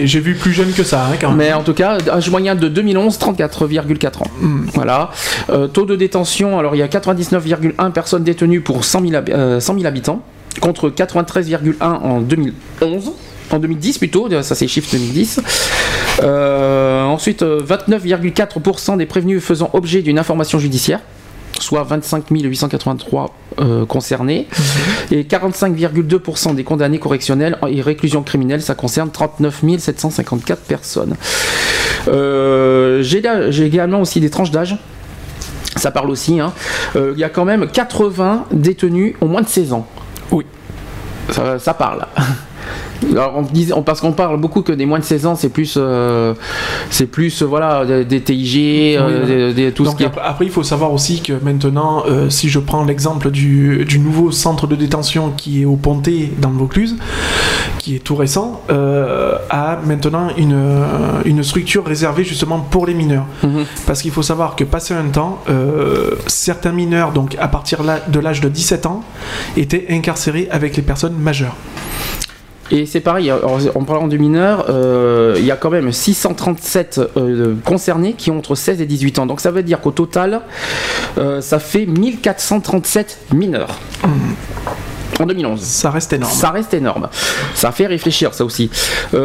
J'ai 0.05 0.21
vu 0.21 0.35
plus 0.35 0.53
jeune 0.53 0.73
que 0.73 0.83
ça, 0.83 1.07
hein, 1.07 1.35
Mais 1.37 1.53
en 1.53 1.63
tout 1.63 1.75
cas, 1.75 1.99
âge 2.11 2.31
moyen 2.31 2.55
de 2.55 2.69
2011, 2.69 3.19
34,4 3.19 4.19
ans. 4.19 4.27
Hmm. 4.41 4.67
Voilà. 4.73 5.11
Euh, 5.51 5.67
taux 5.67 5.85
de 5.85 5.97
détention, 5.97 6.59
alors 6.59 6.75
il 6.75 6.79
y 6.79 6.83
a 6.83 6.89
99,1 6.89 7.93
personnes 7.93 8.25
détenues 8.25 8.61
pour 8.61 8.85
100 8.85 9.09
000, 9.09 9.23
euh, 9.29 9.61
habitants, 9.85 10.23
contre 10.61 10.89
93,1 10.89 11.75
en 11.81 12.21
2011 12.21 13.13
en 13.51 13.59
2010 13.59 13.99
plutôt, 13.99 14.29
ça 14.43 14.55
c'est 14.55 14.69
chiffre 14.69 14.89
2010. 14.93 15.41
Euh, 16.23 17.03
ensuite, 17.05 17.43
29,4% 17.43 18.97
des 18.97 19.07
prévenus 19.07 19.43
faisant 19.43 19.71
objet 19.73 20.03
d'une 20.03 20.19
information 20.19 20.59
judiciaire 20.59 21.01
soit 21.61 21.83
25 21.83 22.25
883 22.31 23.35
euh, 23.59 23.87
concernés, 23.87 24.47
mhm. 25.11 25.19
et 25.19 25.23
45,2% 25.25 26.55
des 26.55 26.65
condamnés 26.65 26.99
correctionnels 26.99 27.59
et 27.69 27.81
réclusion 27.81 28.23
criminelle, 28.23 28.63
ça 28.63 28.75
concerne 28.75 29.11
39 29.11 29.65
754 29.79 30.63
personnes. 30.63 31.17
Euh, 32.09 33.03
j'ai 33.03 33.65
également 33.65 34.01
aussi 34.01 34.21
des 34.21 34.31
tranches 34.31 34.51
d'âge. 34.51 34.77
Ça 35.77 35.91
parle 35.91 36.11
aussi. 36.11 36.41
Hein. 36.41 36.53
Euh, 36.97 37.13
il 37.15 37.21
y 37.21 37.25
a 37.25 37.29
quand 37.29 37.45
même 37.45 37.67
80 37.67 38.47
détenus 38.53 39.15
au 39.21 39.27
moins 39.27 39.43
de 39.43 39.49
16 39.49 39.73
ans. 39.73 39.87
Oui. 40.31 40.47
ça 41.31 41.75
parle. 41.75 42.07
Alors, 43.13 43.43
on, 43.75 43.83
parce 43.83 44.01
qu'on 44.01 44.13
parle 44.13 44.41
beaucoup 44.41 44.63
que 44.63 44.73
des 44.73 44.87
moins 44.87 44.99
de 44.99 45.05
16 45.05 45.27
ans, 45.27 45.35
c'est 45.35 45.49
plus, 45.49 45.75
euh, 45.77 46.35
c'est 46.91 47.07
plus 47.07 47.43
voilà, 47.43 48.05
des, 48.05 48.21
TIG, 48.21 48.97
euh, 48.97 49.53
des, 49.53 49.73
tout 49.73 49.85
ce 49.85 49.95
qui 49.95 50.05
après, 50.05 50.47
il 50.47 50.51
faut 50.51 50.63
savoir 50.63 50.93
aussi 50.93 51.21
que 51.21 51.33
maintenant, 51.43 52.05
euh, 52.07 52.31
si 52.31 52.49
je 52.49 52.59
prends 52.59 52.85
l'exemple 52.85 53.31
du, 53.31 53.85
du, 53.85 53.99
nouveau 53.99 54.31
centre 54.31 54.67
de 54.67 54.77
détention 54.77 55.33
qui 55.37 55.63
est 55.63 55.65
au 55.65 55.77
Pontet 55.77 56.31
dans 56.39 56.51
le 56.51 56.57
Vaucluse, 56.57 56.97
qui 57.79 57.97
est 57.97 57.99
tout 57.99 58.17
récent, 58.17 58.63
a 58.69 59.79
maintenant 59.85 60.29
une, 60.37 60.61
une 61.25 61.43
structure 61.43 61.85
réservée 61.85 62.25
justement 62.25 62.61
pour 62.61 62.87
les 62.87 62.95
mineurs. 62.95 63.27
Mhm. 63.43 63.65
Parce 63.87 64.03
qu'il 64.03 64.11
faut 64.11 64.23
savoir 64.23 64.57
que 64.57 64.65
passé 64.65 64.95
un 64.95 65.09
temps, 65.09 65.43
certains 66.27 66.73
mineurs, 66.73 67.13
donc 67.13 67.37
à 67.39 67.49
partir 67.49 67.81
de 68.09 68.21
l'âge 68.21 68.41
de 68.41 68.49
17 68.49 68.87
ans, 68.87 69.03
étaient 69.57 69.87
incarcérés 69.91 70.49
avec 70.51 70.77
les 70.77 70.83
personnes 70.83 71.17
majeures. 71.17 71.57
Et 72.71 72.87
c'est 72.87 73.01
pareil, 73.01 73.33
en 73.33 73.85
parlant 73.85 74.07
de 74.09 74.17
mineurs, 74.17 74.67
euh, 74.69 75.35
il 75.39 75.45
y 75.45 75.51
a 75.51 75.57
quand 75.57 75.71
même 75.71 75.93
637 75.93 77.01
euh, 77.17 77.55
concernés 77.65 78.15
qui 78.15 78.31
ont 78.31 78.39
entre 78.39 78.55
16 78.55 78.81
et 78.81 78.87
18 78.87 79.19
ans. 79.21 79.27
Donc 79.27 79.41
ça 79.41 79.51
veut 79.51 79.63
dire 79.63 79.81
qu'au 79.81 79.93
total, 79.93 80.43
euh, 81.19 81.41
ça 81.41 81.59
fait 81.59 81.87
1437 81.87 83.19
mineurs. 83.33 83.79
En 85.19 85.25
2011. 85.25 85.59
Ça 85.61 85.91
reste 85.91 86.13
énorme. 86.13 86.33
Ça 86.33 86.51
reste 86.51 86.75
énorme. 86.75 87.09
Ça 87.55 87.73
fait 87.73 87.87
réfléchir, 87.87 88.35
ça 88.35 88.45
aussi. 88.45 88.71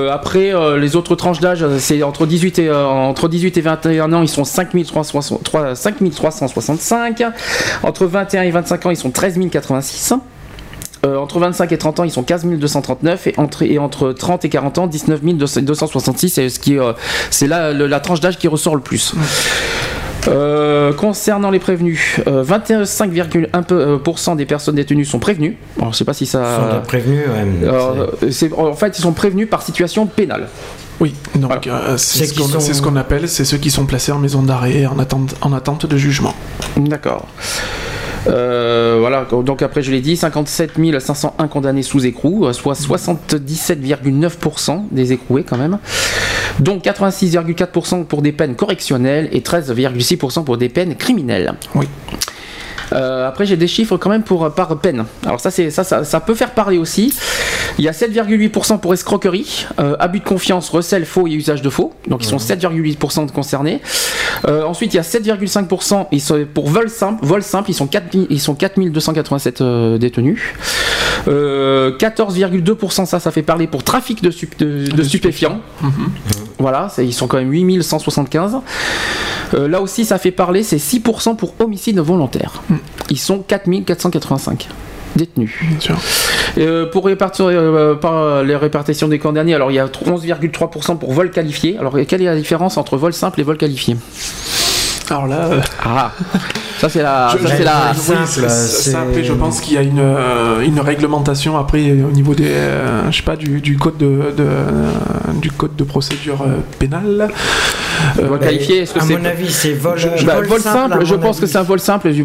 après, 0.10 0.54
les 0.80 0.96
autres 0.96 1.16
tranches 1.16 1.42
d'âge, 1.42 1.66
c'est 1.80 2.02
entre 2.04 2.26
18 2.26 2.60
et 2.60 2.72
entre 2.72 3.28
18 3.28 3.58
et 3.58 3.62
21 3.62 4.14
ans, 4.14 4.22
ils 4.22 4.30
sont 4.30 4.46
5365. 4.46 7.24
Entre 7.84 8.06
21 8.06 8.44
et 8.44 8.52
25 8.52 8.86
ans, 8.86 8.92
ils 8.92 8.96
sont 8.96 9.12
13 9.12 9.38
086. 9.52 10.14
Euh, 11.06 11.18
entre 11.18 11.40
25 11.40 11.72
et 11.72 11.78
30 11.78 12.00
ans, 12.02 12.04
ils 12.04 12.12
sont 12.12 12.24
15 12.24 12.46
239 12.46 13.28
et 13.28 13.34
entre, 13.38 13.64
et 13.64 13.80
entre 13.80 14.12
30 14.12 14.44
et 14.46 14.50
40 14.50 14.78
ans, 14.78 14.88
19 14.88 15.24
266. 15.24 16.30
C'est 16.30 16.50
ce 16.50 16.60
qui, 16.60 16.78
euh, 16.78 16.92
c'est 17.30 17.48
là 17.48 17.72
la 17.74 18.00
tranche 18.00 18.20
d'âge 18.20 18.38
qui 18.38 18.48
ressort 18.48 18.76
le 18.76 18.82
plus. 18.82 19.16
Euh, 20.28 20.94
concernant 20.94 21.50
les 21.50 21.58
prévenus, 21.58 22.20
25,1% 22.28 24.36
des 24.36 24.46
personnes 24.46 24.76
détenues 24.76 25.06
sont 25.06 25.18
prévenues. 25.18 25.58
Alors, 25.80 25.94
je 25.94 25.98
sais 25.98 26.06
pas 26.06 26.14
si 26.14 26.28
ça. 26.28 26.76
Sont 26.76 26.82
prévenus. 26.86 27.24
en 28.56 28.76
fait, 28.76 29.00
ils 29.00 29.02
sont 29.02 29.14
prévenus 29.14 29.50
par 29.50 29.64
situation 29.64 30.06
pénale. 30.06 30.48
Oui, 31.00 31.16
donc 31.34 31.68
c'est 31.98 32.28
ce 32.28 32.82
qu'on 32.84 32.96
appelle, 32.96 33.28
c'est 33.28 33.46
ceux 33.46 33.58
qui 33.58 33.72
sont 33.72 33.88
placés 33.88 34.12
en 34.12 34.20
maison 34.20 34.44
d'arrêt 34.44 34.86
en 34.86 35.00
attente, 35.00 35.34
en 35.42 35.52
attente 35.52 35.88
de 35.88 35.98
jugement. 35.98 36.36
D'accord. 36.78 37.26
Euh, 38.28 38.98
voilà, 39.00 39.26
donc 39.26 39.62
après 39.62 39.82
je 39.82 39.92
l'ai 39.92 40.02
dit, 40.02 40.18
57 40.18 40.74
501 41.00 41.48
condamnés 41.48 41.84
sous 41.84 42.06
écrou, 42.06 42.46
euh, 42.46 42.52
soit 42.54 42.74
77,9% 42.74 44.84
des 44.92 45.14
écroués 45.14 45.44
quand 45.44 45.58
même. 45.58 45.80
Donc 46.60 46.84
86,4% 46.84 48.06
pour 48.06 48.22
des 48.22 48.32
peines 48.32 48.56
correctionnelles 48.56 49.30
et 49.32 49.40
13,6% 49.40 50.44
pour 50.44 50.58
des 50.58 50.70
peines 50.70 50.96
criminelles. 50.96 51.56
Oui. 51.76 51.88
Euh, 52.94 53.28
après, 53.28 53.46
j'ai 53.46 53.58
des 53.58 53.68
chiffres 53.68 53.98
quand 53.98 54.10
même 54.10 54.24
pour 54.24 54.52
par 54.54 54.78
peine. 54.80 55.06
Alors 55.26 55.40
ça, 55.40 55.52
c'est 55.52 55.72
ça, 55.72 55.84
ça, 55.84 56.04
ça 56.04 56.20
peut 56.20 56.36
faire 56.36 56.52
parler 56.52 56.78
aussi. 56.78 57.14
Il 57.78 57.86
y 57.86 57.88
a 57.88 57.92
7,8% 57.94 58.80
pour 58.80 58.94
escroquerie, 58.94 59.66
euh, 59.80 59.96
abus 60.00 60.20
de 60.20 60.26
confiance, 60.26 60.70
recel, 60.70 61.06
faux 61.06 61.28
et 61.28 61.32
usage 61.32 61.62
de 61.62 61.70
faux. 61.70 61.94
Donc 62.08 62.24
ils 62.24 62.28
sont 62.28 62.38
7,8% 62.38 63.26
de 63.28 63.32
concernés. 63.32 63.82
Euh, 64.48 64.64
ensuite, 64.64 64.94
il 64.94 64.98
y 64.98 65.00
a 65.00 65.04
7,5% 65.04 66.08
ils 66.12 66.20
sont 66.22 66.46
pour 66.54 66.70
vol 66.70 66.90
simple. 66.90 67.26
Vol 67.26 67.44
simple, 67.44 67.70
ils 67.72 67.74
sont 67.76 67.88
4 67.88 68.08
ils 68.30 68.40
sont 68.42 68.56
4287 68.56 69.62
euh, 69.62 69.98
détenus. 69.98 70.42
Euh, 71.28 71.96
14,2% 71.98 73.06
ça, 73.06 73.20
ça 73.20 73.32
fait 73.32 73.44
parler 73.44 73.68
pour 73.68 73.84
trafic 73.84 74.22
de, 74.24 74.32
stup- 74.32 74.58
de- 74.60 74.88
de 74.92 75.04
stupéfiants. 75.04 75.62
Voilà, 76.60 76.92
ils 76.98 77.14
sont 77.14 77.28
quand 77.28 77.38
même 77.38 77.52
8175. 77.52 78.58
Euh, 79.54 79.68
là 79.68 79.82
aussi, 79.82 80.06
ça 80.06 80.18
fait 80.18 80.32
parler, 80.32 80.64
c'est 80.64 80.78
6% 80.78 81.36
pour 81.36 81.54
homicide 81.60 82.00
volontaire. 82.00 82.62
Ils 83.10 83.20
sont 83.20 83.40
4485 83.40 84.68
détenus. 85.16 85.58
Bien 85.62 85.80
sûr. 85.80 85.98
Euh, 86.58 86.90
pour 86.90 87.06
répartir 87.06 87.46
euh, 87.48 87.96
par 87.96 88.44
les 88.44 88.56
répartitions 88.56 89.08
des 89.08 89.20
camps 89.20 89.34
derniers, 89.34 89.56
alors 89.56 89.72
il 89.72 89.76
y 89.76 89.80
a 89.80 89.88
11,3% 89.88 90.98
pour 90.98 91.14
vol 91.14 91.32
qualifié. 91.32 91.78
Alors 91.78 91.96
quelle 92.08 92.22
est 92.22 92.26
la 92.26 92.36
différence 92.36 92.78
entre 92.78 92.98
vol 92.98 93.14
simple 93.14 93.42
et 93.42 93.44
vol 93.44 93.58
qualifié? 93.58 93.98
Alors 95.10 95.28
là, 95.28 95.48
euh, 95.52 95.62
Ah, 95.84 96.12
ça 96.82 96.90
c'est 96.90 97.04
la, 97.04 97.30
Je- 97.40 97.48
ça 97.48 97.56
c'est 97.58 97.64
la. 97.64 97.94
je- 97.94 98.00
oui, 98.00 98.18
simple, 98.28 98.50
c'est- 98.50 98.96
après, 98.96 99.24
je 99.24 99.34
pense 99.34 99.60
qu'il 99.62 99.76
y 99.76 99.78
a 99.78 99.82
une, 99.84 100.00
euh, 100.00 100.62
une 100.66 100.80
réglementation 100.80 101.58
après 101.58 101.92
au 101.92 102.12
niveau 102.12 102.34
des, 102.34 102.46
euh, 102.50 103.12
je 103.12 103.18
sais 103.18 103.24
pas, 103.24 103.36
du, 103.36 103.62
du 103.62 103.78
code 103.78 103.98
de, 103.98 104.08
de, 104.36 104.44
euh, 104.44 104.90
du 105.40 105.52
code 105.52 105.76
de 105.76 105.84
procédure 105.84 106.42
euh, 106.42 106.58
pénale. 106.80 107.30
Euh, 108.20 108.26
Vol 108.28 108.40
qualifié, 108.40 108.80
est-ce 108.80 108.96
que 108.96 109.00
à 109.00 109.04
c'est 109.04 109.16
mon 109.16 109.26
avis, 109.26 109.52
c'est 109.52 109.74
vol, 109.74 109.96
Bah, 110.26 110.36
vol, 110.38 110.46
vol 110.48 110.60
simple, 110.62 111.06
je 111.06 111.14
pense 111.16 111.40
que 111.40 111.46
c'est 111.46 111.60
un 111.60 111.64
vol 111.64 111.80
simple 111.80 112.12
du, 112.12 112.24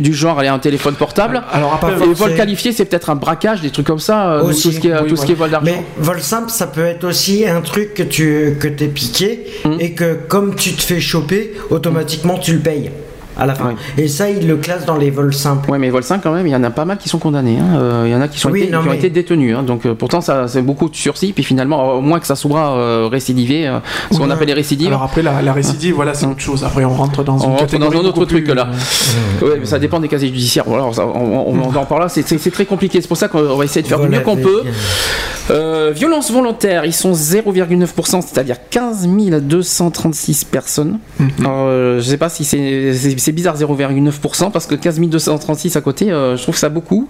du 0.00 0.12
genre 0.14 0.38
aller 0.40 0.48
à 0.48 0.54
un 0.54 0.58
téléphone 0.58 0.94
portable. 0.94 1.42
alors 1.52 1.74
après, 1.74 1.92
Et 1.92 2.12
vol 2.12 2.34
qualifié, 2.34 2.72
c'est 2.72 2.84
peut-être 2.86 3.08
un 3.08 3.14
braquage, 3.14 3.60
des 3.60 3.70
trucs 3.70 3.86
comme 3.86 4.00
ça, 4.00 4.32
euh, 4.32 4.42
Aussi. 4.42 4.62
tout 4.68 4.72
ce 4.74 4.80
qui 4.80 4.88
est, 4.88 5.00
Oui, 5.00 5.08
tout 5.08 5.14
ce 5.16 5.24
qui 5.24 5.32
est 5.32 5.36
vol 5.36 5.50
d'argent. 5.50 5.64
Mais 5.70 5.84
vol 5.98 6.20
simple, 6.20 6.50
ça 6.50 6.66
peut 6.66 6.84
être 6.84 7.04
aussi 7.04 7.46
un 7.46 7.60
truc 7.60 7.94
que 7.94 8.02
tu 8.02 8.56
que 8.58 8.66
t'es 8.66 8.88
piqué 8.88 9.44
Mhm. 9.64 9.76
et 9.78 9.92
que 9.92 10.14
comme 10.26 10.56
tu 10.56 10.72
te 10.72 10.82
fais 10.82 11.00
choper, 11.00 11.52
automatiquement 11.70 12.36
tu 12.38 12.54
le 12.54 12.58
payes 12.58 12.90
à 13.38 13.46
la 13.46 13.54
fin. 13.54 13.68
Ouais. 13.68 13.74
Et 13.98 14.08
ça, 14.08 14.28
ils 14.30 14.46
le 14.46 14.56
classent 14.56 14.84
dans 14.86 14.96
les 14.96 15.10
vols 15.10 15.32
simples. 15.34 15.70
Ouais, 15.70 15.78
mais 15.78 15.90
vol 15.90 16.02
5 16.02 16.20
quand 16.22 16.32
même, 16.32 16.46
il 16.46 16.50
y 16.52 16.56
en 16.56 16.62
a 16.64 16.70
pas 16.70 16.84
mal 16.84 16.98
qui 16.98 17.08
sont 17.08 17.18
condamnés. 17.18 17.58
hein. 17.58 17.76
Euh, 17.76 18.02
Il 18.06 18.12
y 18.12 18.14
en 18.14 18.20
a 18.20 18.28
qui, 18.28 18.38
sont 18.38 18.50
Oui, 18.50 18.62
été, 18.62 18.72
non, 18.72 18.82
qui 18.82 18.88
ont 18.88 18.92
été 18.92 19.10
détenus. 19.10 19.56
hein. 19.56 19.62
Donc 19.62 19.86
euh, 19.86 19.94
pourtant, 19.94 20.20
ça 20.20 20.48
c'est 20.48 20.62
beaucoup 20.62 20.88
de 20.88 20.96
sursis. 20.96 21.32
Puis 21.32 21.44
finalement, 21.44 21.94
au 21.94 22.00
moins 22.00 22.20
que 22.20 22.26
ça 22.26 22.36
soit 22.36 22.70
euh, 22.76 23.08
récidivé, 23.10 23.66
euh, 23.68 23.78
ce 24.10 24.18
qu'on 24.18 24.30
appelle 24.30 24.48
les 24.48 24.54
récidives. 24.54 24.88
alors 24.88 25.02
après 25.02 25.22
la, 25.22 25.40
la 25.42 25.52
récidive, 25.52 25.94
voilà, 25.94 26.14
c'est 26.14 26.26
Hum. 26.26 26.32
autre 26.32 26.40
chose. 26.40 26.64
Après, 26.64 26.84
on 26.84 26.94
rentre 26.94 27.22
dans 27.24 27.34
On 27.34 27.38
une 27.38 27.42
rentre 27.50 27.60
catégorie 27.66 27.96
dans 27.96 28.02
un 28.02 28.08
autre 28.08 28.24
truc, 28.24 28.44
plus, 28.44 28.54
là. 28.54 28.68
euh, 29.42 29.46
Ouais, 29.50 29.56
mais 29.60 29.66
ça 29.66 29.78
dépend 29.78 29.98
des 30.00 30.08
casiers 30.08 30.28
judiciaires. 30.28 30.64
Voilà, 30.66 30.92
ça, 30.92 31.06
on, 31.06 31.10
on- 31.48 31.62
on 31.72 31.76
en 31.76 31.84
parle 31.84 32.02
là. 32.02 32.08
C'est- 32.08 32.26
C'est 32.26 32.38
c'est 32.38 32.50
très 32.50 32.64
compliqué. 32.66 33.00
C'est 33.00 33.08
pour 33.08 33.16
ça 33.16 33.28
qu'on 33.28 33.56
va 33.56 33.64
essayer 33.64 33.82
de 33.82 33.86
faire 33.88 33.98
du 33.98 34.06
Voilà, 34.06 34.18
mieux 34.18 34.24
qu'on 34.24 34.36
peut. 34.36 34.62
Euh, 35.50 35.90
violence 35.94 36.30
volontaire, 36.30 36.84
ils 36.84 36.92
sont 36.92 37.12
0,9%, 37.14 38.20
c'est-à-dire 38.22 38.56
15 38.70 39.08
236 39.42 40.44
personnes. 40.44 40.98
Mhm. 41.18 41.28
Alors, 41.40 41.66
je 41.98 42.00
sais 42.02 42.16
pas 42.16 42.28
si 42.28 42.44
c'est 42.44 42.92
c'est- 42.94 43.18
c'est 43.22 43.32
bizarre 43.32 43.56
0,9% 43.56 44.50
parce 44.50 44.66
que 44.66 44.74
15 44.74 45.00
236 45.00 45.76
à 45.76 45.80
côté, 45.80 46.10
euh, 46.10 46.36
je 46.36 46.42
trouve 46.42 46.56
ça 46.56 46.68
beaucoup. 46.68 47.08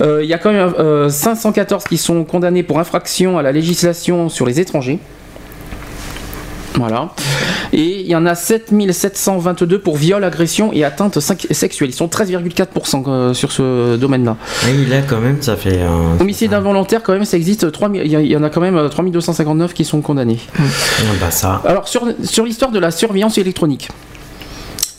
Euh, 0.00 0.20
Il 0.22 0.28
y 0.28 0.34
a 0.34 0.38
quand 0.38 0.52
même 0.52 0.72
euh, 0.78 1.08
514 1.08 1.84
qui 1.84 1.98
sont 1.98 2.24
condamnés 2.24 2.62
pour 2.62 2.78
infraction 2.78 3.38
à 3.38 3.42
la 3.42 3.52
législation 3.52 4.28
sur 4.28 4.46
les 4.46 4.60
étrangers. 4.60 4.98
Voilà. 6.76 7.10
Et 7.74 8.00
il 8.00 8.06
y 8.06 8.16
en 8.16 8.24
a 8.24 8.34
7722 8.34 9.78
pour 9.80 9.96
viol, 9.98 10.24
agression 10.24 10.72
et 10.72 10.84
atteinte 10.84 11.20
sexuelle. 11.20 11.90
Ils 11.90 11.94
sont 11.94 12.06
13,4% 12.06 13.04
euh, 13.06 13.34
sur 13.34 13.52
ce 13.52 13.96
domaine-là. 13.96 14.36
Et 14.68 14.86
là, 14.86 15.02
quand 15.06 15.20
même, 15.20 15.36
ça 15.42 15.56
fait 15.56 15.82
un. 15.82 16.18
Homicide 16.18 16.54
involontaire, 16.54 17.02
quand 17.02 17.12
même, 17.12 17.26
ça 17.26 17.36
existe. 17.36 17.70
3000 17.70 18.02
Il 18.06 18.10
y, 18.10 18.16
a- 18.16 18.20
il 18.20 18.30
y 18.30 18.36
en 18.36 18.42
a 18.42 18.48
quand 18.48 18.62
même 18.62 18.76
euh, 18.76 18.88
3259 18.88 19.74
qui 19.74 19.84
sont 19.84 20.00
condamnés. 20.00 20.38
Ah, 20.58 20.62
bah 21.20 21.30
ça. 21.30 21.60
Alors, 21.66 21.88
sur, 21.88 22.06
sur 22.24 22.46
l'histoire 22.46 22.70
de 22.70 22.78
la 22.78 22.90
surveillance 22.90 23.36
électronique. 23.36 23.88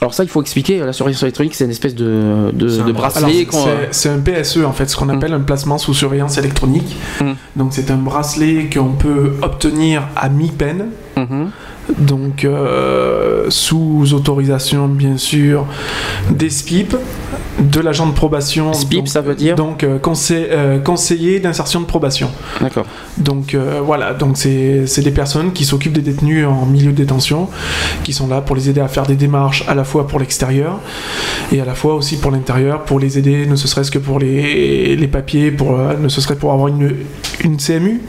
Alors, 0.04 0.14
ça, 0.14 0.24
il 0.24 0.30
faut 0.30 0.42
expliquer. 0.42 0.80
La 0.80 0.92
surveillance 0.92 1.24
électronique, 1.24 1.56
c'est 1.56 1.64
une 1.64 1.72
espèce 1.72 1.96
de, 1.96 2.52
de, 2.52 2.68
de 2.84 2.92
bracelet. 2.92 3.48
c'est- 3.92 4.10
un 4.10 4.20
PSE 4.20 4.58
en 4.66 4.74
fait, 4.74 4.90
ce 4.90 4.98
qu'on 4.98 5.08
appelle 5.08 5.32
un 5.32 5.40
placement 5.40 5.78
sous 5.78 5.94
surveillance 5.94 6.38
électronique. 6.38 6.94
Mm. 7.22 7.32
Donc 7.56 7.70
c'est 7.72 7.90
un 7.90 7.96
bracelet 7.96 8.70
qu'on 8.70 8.92
peut 8.92 9.32
obtenir 9.42 10.04
à 10.18 10.28
mi-peine, 10.28 10.88
Mhm. 11.16 11.52
Donc 11.98 12.46
euh, 12.46 13.46
sous 13.50 14.14
autorisation 14.14 14.88
bien 14.88 15.18
sûr 15.18 15.66
des 16.32 16.50
SPIP, 16.50 16.96
de 17.60 17.80
l'agent 17.80 18.08
de 18.08 18.14
probation. 18.14 18.74
SPIP, 18.74 19.00
donc- 19.00 19.08
ça 19.08 19.22
veut 19.22 19.36
dire 19.36 19.56
Donc 19.56 19.84
euh, 19.84 20.00
conseil- 20.00 20.48
euh, 20.50 20.80
conseiller 20.80 21.40
d'insertion 21.40 21.82
de 21.82 21.86
probation. 21.86 22.30
D'accord. 22.62 22.86
Donc 23.18 23.56
voilà, 23.86 24.14
donc 24.14 24.38
c'est 24.38 25.02
des 25.04 25.12
personnes 25.12 25.52
qui 25.54 25.66
s'occupent 25.66 25.94
des 25.94 26.02
détenus 26.02 26.46
en 26.48 26.66
milieu 26.66 26.92
de 26.92 26.98
détention, 26.98 27.48
qui 28.04 28.14
sont 28.14 28.28
là 28.28 28.42
pour 28.42 28.56
les 28.56 28.70
aider 28.70 28.82
à 28.82 28.88
faire 28.88 29.06
des 29.06 29.16
démarches 29.16 29.64
à 29.68 29.76
la 29.76 29.84
fois 29.84 30.08
pour 30.08 30.20
l'extérieur 30.20 30.80
et 31.52 31.60
à 31.62 31.66
la 31.66 31.76
fois 31.76 31.96
aussi 31.96 32.18
pour 32.18 32.32
l'intérieur, 32.32 32.84
pour 32.84 33.00
les 33.00 33.18
aider, 33.18 33.46
ne 33.46 33.56
serait-ce 33.56 33.92
que 33.92 34.00
pour 34.00 34.20
les, 34.20 34.96
les 34.96 35.08
papiers, 35.08 35.52
pour, 35.52 35.78
ne 35.78 36.08
serait-ce 36.08 36.28
que 36.28 36.34
pour 36.34 36.52
avoir 36.54 36.70
une, 36.70 36.96
une 37.44 37.58
CMU. 37.58 38.02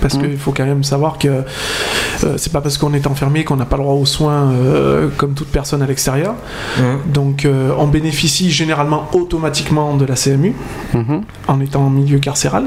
Parce 0.00 0.14
Mhm. 0.14 0.22
qu'il 0.22 0.36
faut 0.38 0.52
quand 0.52 0.64
même 0.66 0.84
savoir 0.84 1.18
que 1.18 1.28
euh, 1.28 2.34
c'est 2.36 2.52
pas 2.52 2.60
parce 2.60 2.78
qu'on 2.78 2.92
est 2.94 3.06
enfermé 3.06 3.44
qu'on 3.44 3.56
n'a 3.56 3.64
pas 3.64 3.76
le 3.76 3.82
droit 3.82 3.94
aux 3.94 4.06
soins 4.06 4.50
euh, 4.52 5.08
comme 5.16 5.34
toute 5.34 5.48
personne 5.48 5.82
à 5.82 5.86
l'extérieur. 5.86 6.34
Hein. 6.80 6.98
Donc 7.12 7.44
euh, 7.44 7.70
on 7.78 7.86
bénéficie 7.86 8.50
généralement 8.50 9.08
automatiquement 9.12 9.94
de 9.96 10.04
la 10.04 10.14
CMU 10.14 10.54
Mhm. 10.94 11.22
en 11.48 11.60
étant 11.60 11.82
en 11.86 11.90
milieu 11.90 12.18
carcéral. 12.18 12.64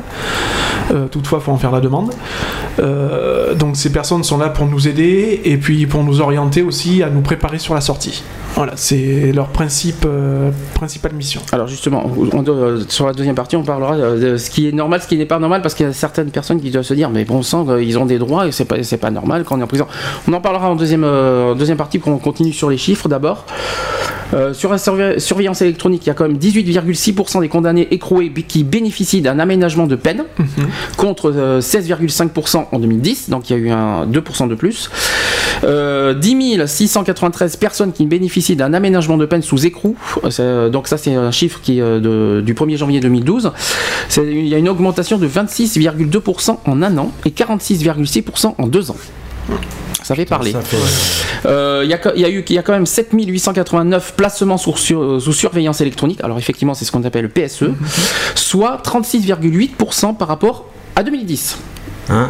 Euh, 0.92 1.08
toutefois, 1.08 1.40
il 1.42 1.46
faut 1.46 1.52
en 1.52 1.58
faire 1.58 1.72
la 1.72 1.82
demande. 1.82 2.12
Euh, 2.80 3.54
donc 3.54 3.76
ces 3.76 3.92
personnes 3.92 4.24
sont 4.24 4.38
là 4.38 4.50
pour 4.50 4.66
nous 4.66 4.88
aider 4.88 5.42
et 5.44 5.58
puis 5.58 5.86
pour 5.86 6.04
nous 6.04 6.22
orienter 6.22 6.62
aussi 6.62 7.04
à 7.04 7.10
nous 7.10 7.22
préparer 7.22 7.60
sur 7.60 7.74
la 7.76 7.82
sortie. 7.82 8.24
Voilà, 8.56 8.74
c'est 8.76 9.32
leur 9.34 9.48
principe, 9.50 10.06
principale 10.74 11.14
mission. 11.14 11.42
Alors 11.52 11.68
justement, 11.68 12.04
on 12.34 12.44
sur 12.90 13.06
la 13.06 13.14
deuxième 13.14 13.36
partie, 13.36 13.56
on 13.56 13.64
parlera 13.64 13.96
de 13.98 14.38
ce 14.38 14.50
qui 14.50 14.68
est 14.68 14.72
normal, 14.72 15.02
ce 15.02 15.08
qui 15.08 15.18
n'est 15.18 15.26
pas 15.26 15.40
normal, 15.40 15.62
parce 15.62 15.76
qu'il 15.76 15.86
y 15.86 15.90
a 15.90 15.94
certaines 15.94 16.32
personnes 16.32 16.60
qui 16.60 16.72
doivent 16.72 16.84
se 16.86 16.94
dire, 16.94 17.10
mais 17.10 17.19
bon 17.26 17.42
sang, 17.42 17.66
euh, 17.70 17.84
ils 17.84 17.98
ont 17.98 18.06
des 18.06 18.20
droits 18.20 18.48
et 18.48 18.52
c'est 18.52 18.66
pas, 18.66 18.78
pas 19.00 19.12
normal 19.12 19.44
quand 19.44 19.56
on 19.58 19.60
est 19.60 19.64
en 19.64 19.68
prison. 19.68 19.88
On 20.28 20.34
en 20.34 20.42
parlera 20.42 20.70
en 20.70 20.76
deuxième, 20.76 21.04
euh, 21.04 21.54
deuxième 21.56 21.78
partie, 21.78 22.00
qu'on 22.00 22.18
continue 22.18 22.54
sur 22.54 22.70
les 22.70 22.78
chiffres 22.78 23.10
d'abord. 23.10 23.46
Euh, 24.34 24.54
sur 24.54 24.70
la 24.72 24.78
surve- 24.78 25.18
surveillance 25.18 25.62
électronique, 25.62 26.04
il 26.06 26.08
y 26.08 26.10
a 26.12 26.14
quand 26.14 26.28
même 26.28 26.38
18,6% 26.38 27.42
des 27.42 27.48
condamnés 27.50 27.88
écroués 27.92 28.32
qui 28.48 28.64
bénéficient 28.64 29.22
d'un 29.22 29.40
aménagement 29.40 29.88
de 29.88 29.96
peine, 29.96 30.24
contre 30.98 31.32
euh, 31.36 31.62
16,5% 31.62 32.66
en 32.72 32.80
2010, 32.80 33.30
donc 33.30 33.50
il 33.50 33.54
y 33.54 33.56
a 33.56 33.60
eu 33.60 33.70
un 33.70 34.06
2% 34.06 34.48
de 34.48 34.56
plus. 34.56 34.90
Euh, 35.64 36.14
10 36.14 36.62
693 36.68 37.56
personnes 37.58 37.92
qui 37.92 38.06
bénéficient 38.06 38.56
d'un 38.56 38.74
aménagement 38.74 39.18
de 39.18 39.26
peine 39.26 39.42
sous 39.42 39.66
écrou. 39.66 39.96
Euh, 40.40 40.70
Donc 40.70 40.88
ça 40.88 40.98
c'est 40.98 41.16
un 41.16 41.32
chiffre 41.32 41.60
qui 41.62 41.82
euh, 41.82 42.00
de- 42.00 42.42
du 42.42 42.54
1er 42.54 42.78
janvier 42.78 43.00
2012. 43.00 43.52
C'est- 44.10 44.26
Il 44.26 44.48
y 44.48 44.56
a 44.56 44.58
une 44.58 44.70
augmentation 44.70 45.18
de 45.18 45.28
26,2% 45.28 46.60
en 46.66 46.82
un 46.82 46.98
an 46.98 47.12
et 47.26 47.32
46,6% 47.32 48.56
en 48.58 48.68
deux 48.68 48.92
ans. 48.92 48.96
Ça 50.10 50.16
fait 50.16 50.26
parler. 50.26 50.52
Fait- 50.54 50.78
Euh, 51.46 51.82
Il 51.86 51.90
y, 51.90 51.94
a 51.94 52.00
y 52.18 52.26
a 52.26 52.30
eu 52.30 52.44
il 52.50 52.56
y 52.56 52.58
a 52.58 52.64
quand 52.64 52.74
même 52.74 52.86
7889 52.86 54.14
placements 54.18 54.58
sous, 54.58 54.76
sur- 54.76 55.22
sous 55.22 55.34
surveillance 55.34 55.82
électronique. 55.82 56.20
Alors 56.24 56.38
effectivement, 56.38 56.74
c'est 56.74 56.84
ce 56.86 56.92
qu'on 56.92 57.04
appelle 57.04 57.24
le 57.24 57.30
PSE, 57.30 57.66
soit 58.36 58.82
36,8% 58.84 60.16
par 60.16 60.28
rapport 60.28 60.66
à 60.96 61.04
2010. 61.04 61.58
Hein 62.10 62.28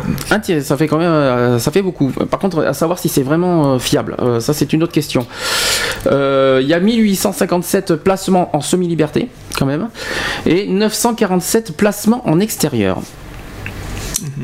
ça 0.62 0.76
fait 0.76 0.88
quand 0.88 0.98
même, 0.98 1.08
euh, 1.10 1.58
ça 1.58 1.72
fait 1.72 1.82
beaucoup. 1.82 2.10
Par 2.10 2.40
contre, 2.42 2.66
à 2.66 2.74
savoir 2.74 3.00
si 3.00 3.08
c'est 3.08 3.24
vraiment 3.24 3.76
euh, 3.76 3.80
fiable, 3.80 4.18
euh, 4.20 4.42
ça 4.42 4.54
c'est 4.54 4.74
une 4.74 4.84
autre 4.84 4.92
question. 4.92 5.26
Euh, 6.08 6.60
Il 6.62 6.68
y 6.68 6.74
a 6.74 6.80
1857 6.82 7.96
placements 7.96 8.50
en 8.54 8.60
semi-liberté, 8.60 9.30
quand 9.58 9.66
même, 9.66 9.88
et 10.46 10.68
947 10.68 11.72
placements 11.78 12.22
en 12.28 12.42
extérieur. 12.42 13.02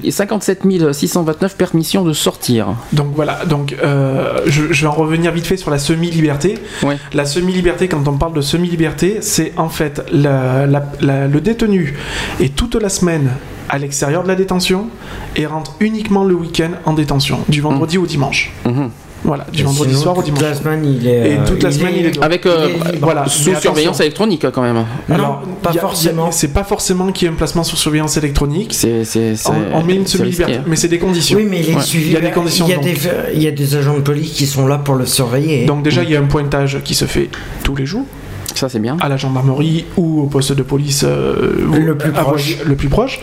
Et 0.04 0.12
57 0.12 0.64
629 0.94 1.56
permissions 1.58 2.04
de 2.04 2.14
sortir. 2.14 2.68
Donc 2.94 3.08
voilà, 3.16 3.46
donc 3.46 3.76
euh, 3.84 4.40
je, 4.46 4.72
je 4.72 4.82
vais 4.82 4.88
en 4.88 4.92
revenir 4.94 5.32
vite 5.32 5.46
fait 5.48 5.58
sur 5.58 5.72
la 5.72 5.78
semi-liberté. 5.80 6.58
Ouais. 6.84 6.98
La 7.14 7.26
semi-liberté, 7.26 7.88
quand 7.88 8.08
on 8.08 8.18
parle 8.18 8.34
de 8.34 8.42
semi-liberté, 8.42 9.18
c'est 9.22 9.54
en 9.58 9.70
fait 9.70 10.04
la- 10.12 10.66
la- 10.66 10.86
la- 11.02 11.28
le 11.28 11.42
détenu 11.42 11.96
est 12.40 12.56
toute 12.56 12.76
la 12.76 12.90
semaine 12.90 13.30
à 13.70 13.78
l'extérieur 13.80 14.22
de 14.24 14.28
la 14.28 14.36
détention 14.36 14.88
et 15.36 15.46
rentre 15.46 15.76
uniquement 15.80 16.24
le 16.24 16.36
week-end 16.36 16.70
en 16.86 16.94
détention, 16.94 17.40
du 17.50 17.62
vendredi 17.62 17.98
au 17.98 18.06
dimanche. 18.06 18.52
Mhm. 18.66 18.90
Voilà, 19.26 19.46
du 19.52 19.64
vendredi 19.64 19.90
Sinon, 19.92 20.02
soir 20.04 20.14
au 20.18 20.22
toute 20.22 20.26
dimanche. 20.34 20.42
la 20.44 20.54
semaine, 20.56 20.86
il 20.86 21.08
est. 21.08 21.32
Et 21.32 21.38
euh, 21.38 21.46
toute 21.48 21.64
la 21.64 21.70
il 21.70 21.76
semaine, 21.76 21.94
il 21.98 22.06
est. 22.06 22.24
Avec 22.24 22.46
il 22.46 22.52
euh, 22.52 22.68
voilà 23.02 23.28
sous 23.28 23.54
surveillance 23.60 24.00
électronique 24.00 24.46
quand 24.54 24.62
même. 24.62 24.86
Non, 25.10 25.38
pas 25.62 25.74
forcément. 25.74 26.32
C'est 26.32 26.54
pas 26.54 26.64
forcément 26.64 27.12
qu'il 27.12 27.28
y 27.28 27.32
ait 27.32 27.34
un 27.34 27.38
placement 27.38 27.64
sur 27.64 27.78
surveillance 27.78 28.18
électronique. 28.18 28.74
C'est 28.74 29.04
c'est 29.04 29.36
c'est- 29.36 29.50
On, 29.74 29.80
on 29.80 29.84
met 29.84 29.96
une 29.96 30.06
c'est 30.08 30.18
semi-liberté, 30.20 30.60
mais 30.68 30.76
c'est 30.76 30.88
des 30.88 31.00
conditions. 31.00 31.38
Oui, 31.38 31.48
mais 31.50 31.60
il 31.62 31.70
est 31.72 31.76
Ouais. 31.76 31.82
suivi. 31.82 32.08
Il 32.08 32.14
y 32.14 32.18
a 32.18 32.22
des 32.22 32.32
conditions, 32.32 32.66
Il 32.68 32.72
y 32.72 32.76
a, 32.76 32.78
des, 32.78 32.98
il 33.34 33.42
y 33.44 33.48
a 33.48 33.52
des 33.52 33.76
agents 33.76 33.96
de 33.96 34.02
police 34.02 34.32
qui 34.34 34.46
sont 34.46 34.68
là 34.68 34.78
pour 34.78 34.96
le 34.96 35.06
surveiller. 35.06 35.66
Donc 35.66 35.84
déjà, 35.84 36.04
il 36.04 36.10
y 36.12 36.16
a 36.16 36.20
un 36.20 36.26
pointage 36.26 36.80
qui 36.84 36.94
se 36.96 37.06
fait 37.06 37.30
tous 37.64 37.76
les 37.76 37.86
jours 37.86 38.06
Ça 38.54 38.70
c'est 38.70 38.80
bien. 38.80 38.98
à 39.02 39.10
la 39.10 39.18
gendarmerie 39.18 39.86
ou 39.98 40.22
au 40.22 40.26
poste 40.28 40.54
de 40.54 40.62
police 40.64 41.04
euh, 41.04 41.52
Le 41.74 41.98
plus 41.98 42.12
proche. 42.12 42.58
le 42.66 42.76
plus 42.76 42.90
proche. 42.90 43.20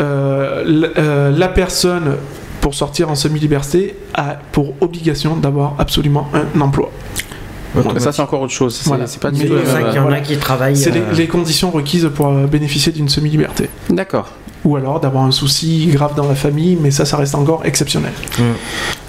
Euh, 0.00 0.64
euh, 0.98 1.30
la 1.36 1.48
personne 1.48 2.16
pour 2.64 2.72
sortir 2.74 3.10
en 3.10 3.14
semi-liberté 3.14 3.94
a 4.14 4.38
pour 4.52 4.72
obligation 4.80 5.36
d'avoir 5.36 5.74
absolument 5.78 6.30
un 6.32 6.60
emploi. 6.62 6.90
Ça 7.98 8.10
c'est 8.10 8.22
encore 8.22 8.40
autre 8.40 8.54
chose. 8.54 8.74
C'est 8.74 8.88
Voilà. 8.88 9.06
c'est 9.06 9.20
pas 9.20 9.28
c'est 9.34 9.42
du 9.42 9.48
tout. 9.48 9.58
ça 9.66 9.82
qu'il 9.82 9.96
y 9.96 9.98
en 9.98 10.10
a 10.10 10.20
qui 10.20 10.38
travaillent. 10.38 10.74
C'est 10.74 10.90
les- 10.90 11.00
euh, 11.00 11.12
les, 11.12 11.26
conditions 11.26 11.70
requises 11.70 12.08
pour 12.14 12.28
euh, 12.28 12.46
bénéficier 12.46 12.90
d'une 12.90 13.10
semi-liberté. 13.10 13.68
D'accord. 13.90 14.30
Ou 14.64 14.76
alors 14.76 14.98
d'avoir 15.00 15.24
un 15.24 15.30
souci 15.30 15.86
grave 15.92 16.14
dans 16.16 16.26
la 16.26 16.34
famille, 16.34 16.78
mais 16.80 16.90
ça, 16.90 17.04
ça 17.04 17.16
reste 17.18 17.34
encore 17.34 17.62
exceptionnel. 17.66 18.12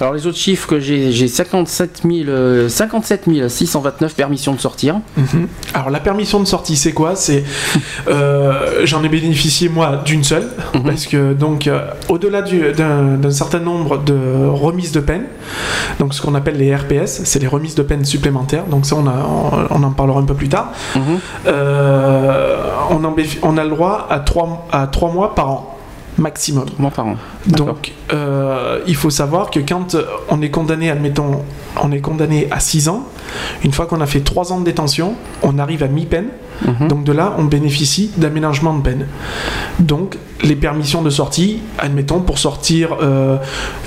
Alors 0.02 0.14
les 0.14 0.28
autres 0.28 0.38
chiffres 0.38 0.68
que 0.68 0.80
j'ai, 0.82 1.14
j'ai 1.14 1.28
57 1.30 2.02
000, 2.04 2.30
euh, 2.30 2.68
57 2.68 3.24
629 3.48 4.14
permissions 4.16 4.54
de 4.54 4.60
sortir. 4.60 4.96
Mhm. 5.16 5.48
Alors 5.74 5.90
la 5.90 6.02
permission 6.02 6.42
de 6.42 6.46
sortie, 6.46 6.76
c'est 6.76 6.92
quoi? 6.92 7.16
C'est 7.16 7.46
euh, 8.10 8.82
j'en 8.84 9.04
ai 9.04 9.10
bénéficié 9.10 9.70
moi 9.70 10.02
d'une 10.06 10.24
seule 10.24 10.48
Mhm. 10.74 10.84
parce 10.84 11.06
que 11.06 11.34
donc 11.34 11.68
euh, 11.68 11.88
au-delà 12.10 12.42
du- 12.42 12.74
d'un 12.74 13.16
d'un 13.16 13.32
certain 13.32 13.60
nombre 13.60 13.98
de 14.00 14.48
remises 14.48 14.92
de 14.92 15.00
peine, 15.00 15.24
donc 16.00 16.14
ce 16.14 16.22
qu'on 16.22 16.36
appelle 16.36 16.58
les 16.58 16.76
RPS, 16.76 17.22
c'est 17.24 17.40
les 17.40 17.48
remises 17.48 17.76
de 17.76 17.84
peine 17.84 18.04
supplémentaires. 18.04 18.66
Donc 18.66 18.86
ça 18.86 18.96
on, 18.98 19.08
a, 19.08 19.14
on, 19.72 19.80
on 19.80 19.84
en 19.84 19.92
parlera 19.92 20.20
un 20.20 20.24
peu 20.26 20.34
plus 20.34 20.50
tard. 20.50 20.72
Mhm. 20.96 21.02
Euh, 21.48 22.58
on, 22.90 23.04
en 23.04 23.12
béf- 23.14 23.40
on 23.44 23.58
a 23.58 23.64
le 23.64 23.70
droit 23.70 24.08
à 24.10 24.20
trois 24.20 24.68
à 24.72 24.88
trois 24.88 25.12
mois 25.12 25.34
par 25.36 25.45
an 25.50 25.76
maximum. 26.18 26.66
Par 26.96 27.06
an. 27.06 27.16
Donc, 27.48 27.94
euh, 28.14 28.80
il 28.88 28.96
faut 28.96 29.10
savoir 29.10 29.52
que 29.52 29.60
quand 29.60 29.96
on 30.30 30.42
est 30.42 30.50
condamné, 30.50 30.90
admettons, 30.90 31.44
on 31.82 31.92
est 31.92 32.00
condamné 32.00 32.48
à 32.52 32.60
6 32.60 32.90
ans, 32.90 33.04
une 33.64 33.72
fois 33.72 33.86
qu'on 33.86 34.02
a 34.02 34.06
fait 34.06 34.22
3 34.22 34.54
ans 34.54 34.60
de 34.60 34.66
détention, 34.66 35.16
on 35.44 35.58
arrive 35.60 35.84
à 35.84 35.88
mi-peine. 35.88 36.28
Mhm. 36.66 36.88
Donc 36.88 37.04
de 37.04 37.12
là, 37.12 37.36
on 37.38 37.44
bénéficie 37.44 38.12
d'aménagement 38.16 38.74
de 38.74 38.82
peine. 38.82 39.08
Donc, 39.80 40.18
les 40.42 40.56
permissions 40.56 41.02
de 41.02 41.10
sortie, 41.10 41.60
admettons, 41.78 42.22
pour 42.22 42.38
sortir 42.40 42.98
euh, 43.02 43.38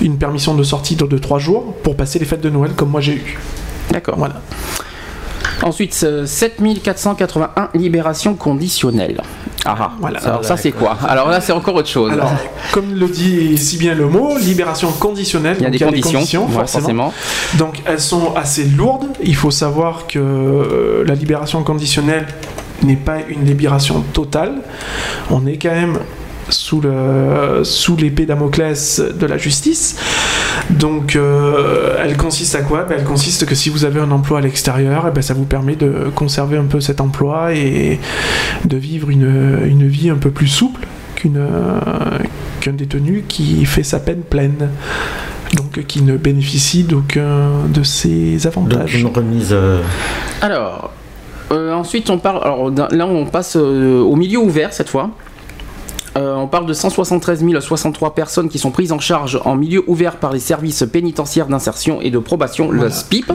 une 0.01 0.17
permission 0.17 0.53
de 0.55 0.63
sortie 0.63 0.95
de 0.95 1.17
3 1.17 1.39
jours, 1.39 1.73
pour 1.83 1.95
passer 1.95 2.19
les 2.19 2.25
fêtes 2.25 2.41
de 2.41 2.49
Noël 2.49 2.73
comme 2.75 2.89
moi 2.89 3.01
j'ai 3.01 3.15
eu. 3.15 3.39
D'accord. 3.91 4.15
Voilà. 4.17 4.41
Ensuite, 5.63 5.99
euh, 6.03 6.25
7481 6.25 7.69
libérations 7.73 8.35
conditionnelles. 8.35 9.21
Ah 9.65 9.75
ah. 9.77 9.91
Voilà. 9.99 10.19
Alors 10.19 10.45
ça 10.45 10.55
c'est 10.57 10.71
quoi? 10.71 10.97
Alors 11.07 11.29
là 11.29 11.41
c'est 11.41 11.51
encore 11.51 11.75
autre 11.75 11.89
chose. 11.89 12.11
Alors, 12.13 12.31
comme 12.71 12.93
le 12.93 13.07
dit 13.07 13.57
si 13.57 13.77
bien 13.77 13.93
le 13.93 14.07
mot, 14.07 14.37
libération 14.37 14.91
conditionnelle. 14.91 15.57
il 15.59 15.63
y 15.63 15.67
a 15.67 15.69
des 15.69 16.01
conditions, 16.01 16.45
ouais, 16.45 16.53
forcément. 16.53 17.11
forcément. 17.11 17.13
Donc 17.57 17.81
elles 17.85 17.99
sont 17.99 18.33
assez 18.35 18.63
lourdes. 18.63 19.07
Il 19.21 19.35
faut 19.35 19.51
savoir 19.51 20.07
que 20.07 20.19
euh, 20.19 21.03
la 21.05 21.15
libération 21.15 21.63
conditionnelle 21.63 22.25
n'est 22.83 22.95
pas 22.95 23.17
une 23.27 23.43
libération 23.43 24.01
totale. 24.13 24.61
On 25.29 25.45
est 25.45 25.57
quand 25.57 25.71
même 25.71 25.99
sous 26.49 26.81
le 26.81 27.61
sous 27.63 27.95
l'épée 27.95 28.25
Damoclès 28.25 29.01
de 29.01 29.25
la 29.25 29.37
justice. 29.37 29.95
Donc 30.69 31.15
euh, 31.15 31.95
elle 32.03 32.17
consiste 32.17 32.55
à 32.55 32.61
quoi? 32.61 32.83
Ben, 32.83 32.95
Elle 32.99 33.03
consiste 33.05 33.45
que 33.45 33.55
si 33.55 33.69
vous 33.69 33.85
avez 33.85 33.99
un 33.99 34.11
emploi 34.11 34.39
à 34.39 34.41
l'extérieur, 34.41 35.05
eh 35.07 35.11
ben, 35.11 35.21
ça 35.21 35.33
vous 35.33 35.45
permet 35.45 35.75
de 35.75 36.09
conserver 36.15 36.57
un 36.57 36.65
peu 36.65 36.79
cet 36.81 37.01
emploi 37.01 37.53
et 37.53 37.99
de 38.65 38.77
vivre 38.77 39.09
une, 39.09 39.59
une 39.65 39.87
vie 39.87 40.09
un 40.09 40.17
peu 40.17 40.31
plus 40.31 40.47
souple 40.47 40.85
qu'une 41.15 41.37
euh, 41.37 41.79
qu'un 42.61 42.73
détenu 42.73 43.23
qui 43.27 43.65
fait 43.65 43.83
sa 43.83 43.99
peine 43.99 44.21
pleine. 44.21 44.69
Donc 45.55 45.83
qui 45.87 46.03
ne 46.03 46.15
bénéficie 46.15 46.83
d'aucun 46.83 47.49
de 47.73 47.81
ces 47.81 48.37
Donc 48.37 48.45
avantages. 48.45 48.95
une 48.95 49.07
remise. 49.07 49.49
euh, 49.51 49.81
Alors, 50.41 50.91
euh, 51.51 51.73
ensuite 51.73 52.09
on 52.11 52.19
parle. 52.19 52.41
Alors 52.43 52.69
là 52.91 53.07
on 53.07 53.25
passe 53.25 53.55
euh, 53.55 53.99
au 53.99 54.15
milieu 54.15 54.37
ouvert 54.39 54.71
cette 54.73 54.89
fois. 54.89 55.09
Euh, 56.19 56.35
on 56.35 56.47
parle 56.47 56.65
de 56.65 56.73
173 56.73 57.43
063 57.59 58.13
personnes 58.13 58.49
qui 58.49 58.59
sont 58.59 58.71
prises 58.71 58.91
en 58.91 58.99
charge 58.99 59.39
en 59.45 59.55
milieu 59.55 59.83
ouvert 59.87 60.17
par 60.17 60.33
les 60.33 60.39
services 60.39 60.83
pénitentiaires 60.91 61.47
d'insertion 61.47 62.01
et 62.01 62.11
de 62.11 62.19
probation, 62.19 62.71
le 62.71 62.89
SPIP, 62.89 63.31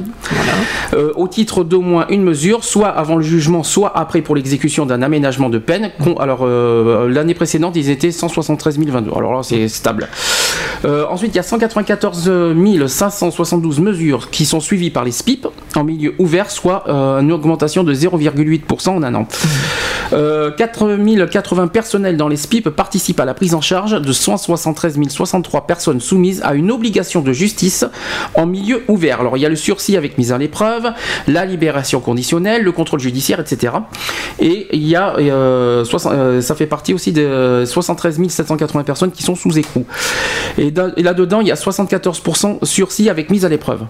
euh, 0.92 1.12
au 1.16 1.26
titre 1.28 1.64
d'au 1.64 1.80
moins 1.80 2.06
une 2.10 2.22
mesure, 2.22 2.62
soit 2.64 2.88
avant 2.88 3.16
le 3.16 3.22
jugement, 3.22 3.62
soit 3.62 3.96
après 3.96 4.20
pour 4.20 4.36
l'exécution 4.36 4.84
d'un 4.86 5.02
aménagement 5.02 5.48
de 5.48 5.58
peine. 5.58 5.92
Alors 6.18 6.40
euh, 6.42 7.08
l'année 7.08 7.34
précédente, 7.34 7.76
ils 7.76 7.88
étaient 7.88 8.12
173 8.12 8.78
022. 8.78 9.10
Alors 9.16 9.32
là, 9.32 9.42
c'est 9.42 9.68
stable. 9.68 10.08
Ensuite, 10.84 11.32
il 11.32 11.36
y 11.36 11.40
a 11.40 11.42
194 11.42 12.30
572 12.86 13.80
mesures 13.80 14.28
qui 14.30 14.44
sont 14.44 14.60
suivies 14.60 14.90
par 14.90 15.04
les 15.04 15.12
SPIP 15.12 15.46
en 15.76 15.84
milieu 15.84 16.14
ouvert, 16.18 16.50
soit 16.50 16.84
une 16.86 17.32
augmentation 17.32 17.84
de 17.84 17.94
0,8% 17.94 18.90
en 18.90 19.02
un 19.02 19.14
an. 19.14 19.26
Euh, 20.12 20.50
4080 20.50 21.68
personnels 21.68 22.16
dans 22.16 22.28
les 22.28 22.36
SPIP 22.36 22.70
participent 22.74 23.20
à 23.20 23.24
la 23.24 23.34
prise 23.34 23.54
en 23.54 23.60
charge 23.60 24.00
de 24.00 24.12
173 24.12 24.98
063 25.08 25.66
personnes 25.66 26.00
soumises 26.00 26.40
à 26.44 26.54
une 26.54 26.70
obligation 26.70 27.20
de 27.22 27.32
justice 27.32 27.84
en 28.34 28.46
milieu 28.46 28.82
ouvert. 28.88 29.20
Alors 29.20 29.36
il 29.36 29.40
y 29.40 29.46
a 29.46 29.48
le 29.48 29.56
sursis 29.56 29.96
avec 29.96 30.18
mise 30.18 30.32
à 30.32 30.38
l'épreuve, 30.38 30.92
la 31.28 31.44
libération 31.44 32.00
conditionnelle, 32.00 32.62
le 32.62 32.72
contrôle 32.72 33.00
judiciaire, 33.00 33.40
etc. 33.40 33.74
Et 34.40 34.68
il 34.72 34.86
y 34.86 34.96
a, 34.96 35.16
euh, 35.16 35.84
60 35.84 36.12
euh, 36.12 36.40
ça 36.40 36.54
fait 36.54 36.66
partie 36.66 36.94
aussi 36.94 37.12
de 37.12 37.64
73 37.66 38.20
780 38.28 38.84
personnes 38.84 39.10
qui 39.12 39.22
sont 39.22 39.34
sous 39.34 39.56
écrou. 39.58 39.86
Et, 40.58 40.70
dans- 40.70 40.92
et 40.96 41.02
là-dedans, 41.02 41.40
il 41.40 41.46
y 41.48 41.52
a 41.52 41.56
74% 41.56 42.64
sursis 42.64 43.08
avec 43.08 43.30
mise 43.30 43.44
à 43.44 43.48
l'épreuve. 43.48 43.82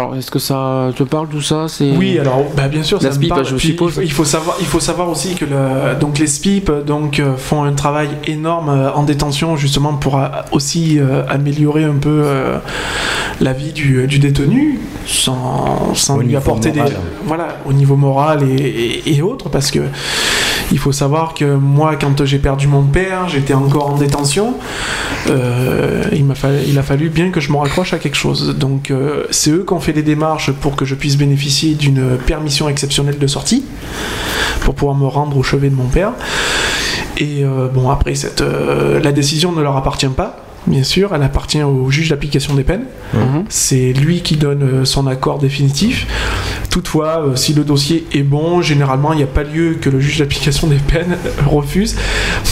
Alors, 0.00 0.16
est-ce 0.16 0.30
que 0.30 0.38
ça 0.38 0.90
te 0.96 1.02
parle 1.02 1.28
tout 1.28 1.42
ça? 1.42 1.66
C'est 1.68 1.92
Oui, 1.94 2.18
alors 2.18 2.44
bah, 2.56 2.68
bien 2.68 2.82
sûr, 2.82 2.96
La 2.98 3.02
ça 3.02 3.08
me 3.10 3.14
SPIP, 3.14 3.28
parle. 3.28 3.44
je 3.44 3.56
Puis, 3.56 3.68
suppose. 3.68 4.00
Il 4.02 4.10
faut, 4.10 4.24
savoir, 4.24 4.56
il 4.60 4.66
faut 4.66 4.80
savoir 4.80 5.10
aussi 5.10 5.34
que 5.34 5.44
le, 5.44 5.94
donc 6.00 6.18
les 6.18 6.26
SPIP 6.26 6.70
donc 6.86 7.20
euh, 7.20 7.36
font 7.36 7.64
un 7.64 7.72
travail 7.72 8.08
énorme 8.26 8.70
euh, 8.70 8.92
en 8.92 9.02
détention 9.02 9.56
justement 9.56 9.92
pour 9.94 10.16
euh, 10.18 10.26
aussi 10.52 10.98
euh, 10.98 11.22
améliorer 11.28 11.84
un 11.84 11.96
peu 12.00 12.22
euh, 12.24 12.56
la 13.42 13.52
vie 13.52 13.72
du, 13.72 14.06
du 14.06 14.18
détenu 14.18 14.78
sans, 15.06 15.92
lui 16.22 16.34
apporter 16.34 16.72
moral. 16.72 16.88
des 16.92 16.96
voilà 17.26 17.48
au 17.66 17.72
niveau 17.74 17.96
moral 17.96 18.42
et, 18.42 18.54
et- 18.54 19.16
et 19.16 19.22
autres 19.22 19.48
parce 19.50 19.70
que 19.70 19.80
il 20.72 20.78
faut 20.78 20.92
savoir 20.92 21.34
que 21.34 21.56
moi 21.56 21.96
quand 21.96 22.24
j'ai 22.24 22.38
perdu 22.38 22.66
mon 22.66 22.82
père 22.82 23.28
j'étais 23.28 23.54
encore 23.54 23.90
en 23.90 23.96
détention. 23.96 24.54
Euh, 25.28 26.04
il 26.12 26.78
a 26.78 26.82
fallu 26.82 27.08
bien 27.08 27.30
que 27.30 27.40
je 27.40 27.52
me 27.52 27.56
raccroche 27.56 27.92
à 27.92 27.98
quelque 27.98 28.16
chose. 28.16 28.56
Donc 28.56 28.90
euh, 28.90 29.24
c'est 29.30 29.50
eux 29.50 29.64
qui 29.66 29.72
ont 29.72 29.80
fait 29.80 29.92
les 29.92 30.02
démarches 30.02 30.50
pour 30.52 30.76
que 30.76 30.84
je 30.84 30.94
puisse 30.94 31.16
bénéficier 31.16 31.74
d'une 31.74 32.16
permission 32.18 32.68
exceptionnelle 32.68 33.18
de 33.18 33.26
sortie 33.26 33.64
pour 34.60 34.74
pouvoir 34.74 34.96
me 34.96 35.06
rendre 35.06 35.36
au 35.36 35.42
chevet 35.42 35.70
de 35.70 35.74
mon 35.74 35.88
père. 35.88 36.12
Et 37.18 37.44
euh, 37.44 37.68
bon 37.68 37.90
après 37.90 38.14
cette 38.14 38.42
la 38.42 39.12
décision 39.12 39.52
ne 39.52 39.60
leur 39.62 39.76
appartient 39.76 40.06
pas 40.08 40.36
bien 40.66 40.82
sûr 40.82 41.14
elle 41.14 41.22
appartient 41.22 41.62
au 41.62 41.90
juge 41.90 42.10
d'application 42.10 42.54
des 42.54 42.64
peines 42.64 42.84
Mhm. 43.14 43.44
c'est 43.48 43.92
lui 43.92 44.20
qui 44.20 44.36
donne 44.36 44.62
euh, 44.62 44.84
son 44.84 45.06
accord 45.08 45.38
définitif. 45.40 46.06
Toutefois, 46.70 47.24
euh, 47.26 47.34
si 47.34 47.52
le 47.52 47.64
dossier 47.64 48.06
est 48.12 48.22
bon, 48.22 48.62
généralement, 48.62 49.12
il 49.12 49.16
n'y 49.16 49.24
a 49.24 49.26
pas 49.26 49.42
lieu 49.42 49.74
que 49.80 49.90
le 49.90 49.98
juge 49.98 50.20
d'application 50.20 50.68
des 50.68 50.76
peines 50.76 51.16
refuse. 51.46 51.96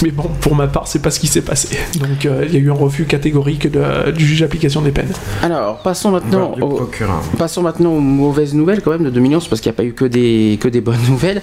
Mais 0.02 0.10
bon, 0.10 0.28
pour 0.40 0.56
ma 0.56 0.66
part, 0.66 0.88
c'est 0.88 0.98
pas 1.00 1.12
ce 1.12 1.20
qui 1.20 1.28
s'est 1.28 1.42
passé. 1.42 1.76
Donc, 2.00 2.26
euh, 2.26 2.44
il 2.48 2.52
y 2.52 2.56
a 2.56 2.58
eu 2.58 2.68
un 2.72 2.74
refus 2.74 3.04
catégorique 3.04 3.70
de- 3.70 4.10
du 4.10 4.26
juge 4.26 4.40
d'application 4.40 4.82
des 4.82 4.90
peines. 4.90 5.12
Alors, 5.44 5.78
passons 5.78 6.10
maintenant 6.10 6.54
du 6.56 6.62
au, 6.62 6.68
procureur. 6.68 7.22
Passons 7.38 7.62
maintenant 7.62 7.90
aux 7.92 8.00
mauvaises 8.00 8.54
nouvelles 8.54 8.80
quand 8.82 8.90
même 8.90 9.04
de 9.04 9.10
2011 9.10 9.46
parce 9.46 9.60
qu'il 9.60 9.70
n'y 9.70 9.76
a 9.76 9.78
pas 9.78 9.84
eu 9.84 9.92
que 9.92 10.04
des, 10.06 10.58
que 10.60 10.66
des 10.66 10.80
bonnes 10.80 10.98
nouvelles. 11.08 11.40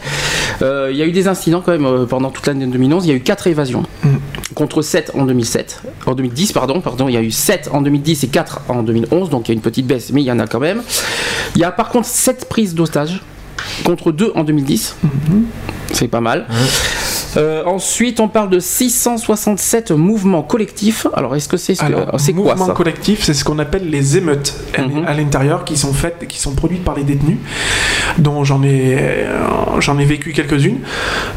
Euh, 0.62 0.90
il 0.92 0.98
y 0.98 1.02
a 1.02 1.06
eu 1.06 1.14
des 1.14 1.30
incidents 1.30 1.62
quand 1.66 1.72
même 1.78 2.06
pendant 2.08 2.30
toute 2.32 2.46
l'année 2.48 2.66
2011. 2.68 3.06
Il 3.06 3.10
y 3.10 3.14
a 3.14 3.16
eu 3.16 3.22
4 3.22 3.48
évasions 3.48 3.84
Mm. 4.04 4.10
Contre 4.54 4.82
7 4.82 5.12
en 5.16 5.26
2007. 5.26 5.82
En 6.06 6.14
2010, 6.14 6.52
pardon, 6.54 6.82
pardon, 6.82 7.08
il 7.10 7.14
y 7.14 7.18
a 7.18 7.22
eu 7.22 7.32
7 7.32 7.70
en 7.72 7.82
2010 7.82 8.24
et 8.24 8.28
4 8.28 8.62
en 8.70 8.84
2011, 8.84 9.30
donc 9.30 9.48
il 9.48 9.52
y 9.52 9.54
a 9.54 9.56
une 9.56 9.62
petite 9.62 9.88
baisse, 9.88 10.12
mais 10.12 10.22
il 10.22 10.26
y 10.26 10.32
en 10.32 10.40
a 10.40 10.48
quand 10.48 10.60
même. 10.60 10.84
Il 11.56 11.62
y 11.62 11.64
a 11.64 11.72
par 11.72 11.90
contre 11.90 12.08
7 12.08 12.48
prises 12.48 12.76
d'otages 12.76 13.22
contre 13.84 14.12
2 14.12 14.34
en 14.36 14.44
2010. 14.44 14.96
C'est 15.92 16.08
pas 16.08 16.22
mal. 16.22 16.46
Euh, 17.38 17.64
ensuite, 17.66 18.20
on 18.20 18.28
parle 18.28 18.50
de 18.50 18.60
667 18.60 19.92
mouvements 19.92 20.42
collectifs. 20.44 21.08
Alors, 21.14 21.36
est-ce 21.36 21.48
que 21.50 21.58
c'est 21.58 21.76
ce 21.76 21.84
que- 21.84 21.94
quoi 22.34 22.44
mouvement 22.56 22.68
ça 22.68 22.74
collectif, 22.74 23.24
c'est 23.24 23.34
ce 23.34 23.44
qu'on 23.44 23.60
appelle 23.60 23.90
les 23.90 24.18
émeutes 24.18 24.54
à- 24.78 24.82
Mhm. 24.84 25.06
à 25.06 25.14
l'intérieur 25.14 25.66
qui 25.66 25.78
sont 25.78 25.94
faites, 25.94 26.26
qui 26.28 26.40
sont 26.40 26.54
produites 26.54 26.84
par 26.84 26.96
les 26.96 27.04
détenus, 27.04 27.38
dont 28.18 28.44
j'en 28.44 28.64
ai, 28.64 28.98
euh, 29.00 29.36
j'en 29.80 29.98
ai 30.00 30.06
vécu 30.06 30.32
quelques-unes. 30.34 30.80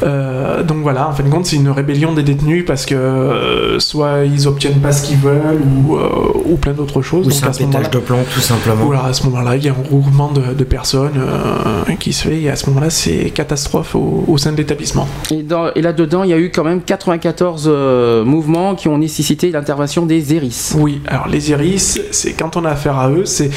Euh, 0.03 0.63
donc 0.63 0.79
voilà, 0.83 1.09
en 1.09 1.13
fin 1.13 1.23
de 1.25 1.29
compte, 1.29 1.47
c'est 1.47 1.57
une 1.57 1.71
rébellion 1.71 2.13
des 2.13 2.23
détenus 2.23 2.65
parce 2.67 2.87
que 2.87 2.95
euh, 2.95 3.81
soit 3.81 4.25
ils 4.25 4.47
obtiennent 4.47 4.81
pas 4.81 4.93
ce 4.93 5.07
qu'ils 5.07 5.19
veulent 5.19 5.61
ou, 5.87 5.97
euh, 5.97 6.09
ou 6.45 6.57
plein 6.57 6.73
d'autres 6.73 7.03
choses. 7.03 7.27
Ou 7.27 7.31
donc 7.31 7.39
c'est 7.39 7.47
un 7.47 7.51
à 7.51 7.53
ce 7.53 7.63
moment-là, 7.63 7.79
pétage 7.81 8.01
de 8.01 8.05
plomb, 8.07 8.25
tout 8.33 8.41
simplement. 8.41 8.85
Oula, 8.87 9.05
à 9.05 9.13
ce 9.13 9.25
moment-là, 9.25 9.57
il 9.57 9.65
y 9.65 9.69
a 9.69 9.73
un 9.73 9.75
regroupement 9.75 10.31
de, 10.31 10.55
de 10.55 10.65
personnes 10.65 11.19
euh, 11.19 11.95
qui 11.99 12.13
se 12.13 12.29
fait 12.29 12.41
et 12.43 12.51
à 12.51 12.57
ce 12.57 12.69
moment-là, 12.71 12.91
c'est 12.91 13.31
catastrophe 13.31 13.95
au, 13.95 14.25
au 14.29 14.39
sein 14.39 14.53
de 14.53 14.57
l'établissement. 14.57 15.09
Et, 15.31 15.43
dans- 15.43 15.73
et 15.75 15.81
là-dedans, 15.89 16.23
il 16.25 16.31
y 16.31 16.33
a 16.35 16.39
eu 16.39 16.51
quand 16.51 16.65
même 16.65 16.83
94 16.83 17.65
euh, 17.67 18.25
mouvements 18.25 18.75
qui 18.75 18.89
ont 18.89 18.99
nécessité 18.99 19.51
l'intervention 19.51 20.05
des 20.07 20.35
ERIS. 20.35 20.75
Oui, 20.77 21.01
alors 21.07 21.29
les 21.29 21.51
iris, 21.51 22.01
c'est 22.11 22.33
quand 22.33 22.57
on 22.57 22.65
a 22.65 22.71
affaire 22.71 22.99
à 22.99 23.11
eux, 23.11 23.25
c'est 23.25 23.51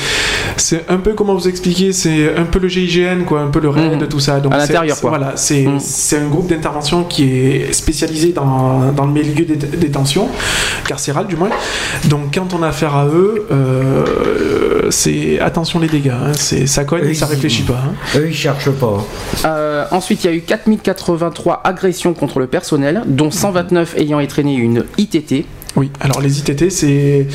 c'est 0.58 0.86
un 0.89 0.98
peu 0.98 1.13
comment 1.13 1.34
vous 1.36 1.48
expliquer, 1.48 1.91
c'est 1.94 2.36
un 2.36 2.46
peu 2.46 2.60
le 2.60 2.67
GIGN 2.67 3.24
quoi, 3.28 3.41
un 3.41 3.48
peu 3.48 3.60
le 3.60 3.70
RAID, 3.70 4.02
Mhm. 4.02 4.08
tout 4.08 4.20
ça. 4.20 4.39
Donc 4.39 4.54
À 4.54 4.60
c'est- 4.62 4.67
l'intérieur, 4.74 5.00
quoi. 5.00 5.10
Voilà, 5.12 5.34
c'est 5.36 5.65
c'est 5.80 6.17
un 6.20 6.28
groupe 6.28 6.48
d'intervention 6.48 7.04
qui 7.04 7.24
est 7.26 7.74
spécialisé 7.74 8.32
dans, 8.32 8.91
dans 8.94 9.06
le 9.06 9.12
milieu 9.12 9.46
des 9.46 9.56
des 9.56 9.78
détentions, 9.78 10.28
carcéral 10.88 11.28
du 11.28 11.36
moins. 11.36 11.50
Donc 12.06 12.34
quand 12.34 12.54
on 12.54 12.63
a 12.63 12.70
affaire 12.70 12.96
à 12.96 13.06
eux, 13.08 13.46
euh, 13.52 14.88
c'est 14.89 15.39
attention 15.39 15.80
les 15.80 15.88
dégâts, 15.88 16.10
hein, 16.10 16.32
c'est 16.36 16.65
ça 16.67 16.84
cogne 16.86 17.06
et 17.10 17.13
ça 17.13 17.26
réfléchit 17.26 17.63
pas. 17.63 17.82
hein. 17.86 17.94
Eux, 18.17 18.28
ils 18.30 18.36
cherchent 18.36 18.72
pas. 18.72 18.98
Euh, 19.46 19.86
ensuite, 19.91 20.24
il 20.24 20.28
y 20.28 20.34
a 20.34 20.36
eu 20.36 20.41
4083 20.41 21.62
agressions 21.63 22.13
contre 22.22 22.40
le 22.40 22.46
personnel, 22.46 23.02
dont 23.08 23.32
129 23.32 23.98
ayant 23.98 24.22
entraîné 24.22 24.54
une 24.54 24.86
ITT. 25.00 25.48
Oui, 25.76 25.92
alors 26.00 26.22
les 26.22 26.40
ITT, 26.40 26.70
c'est. 26.70 27.28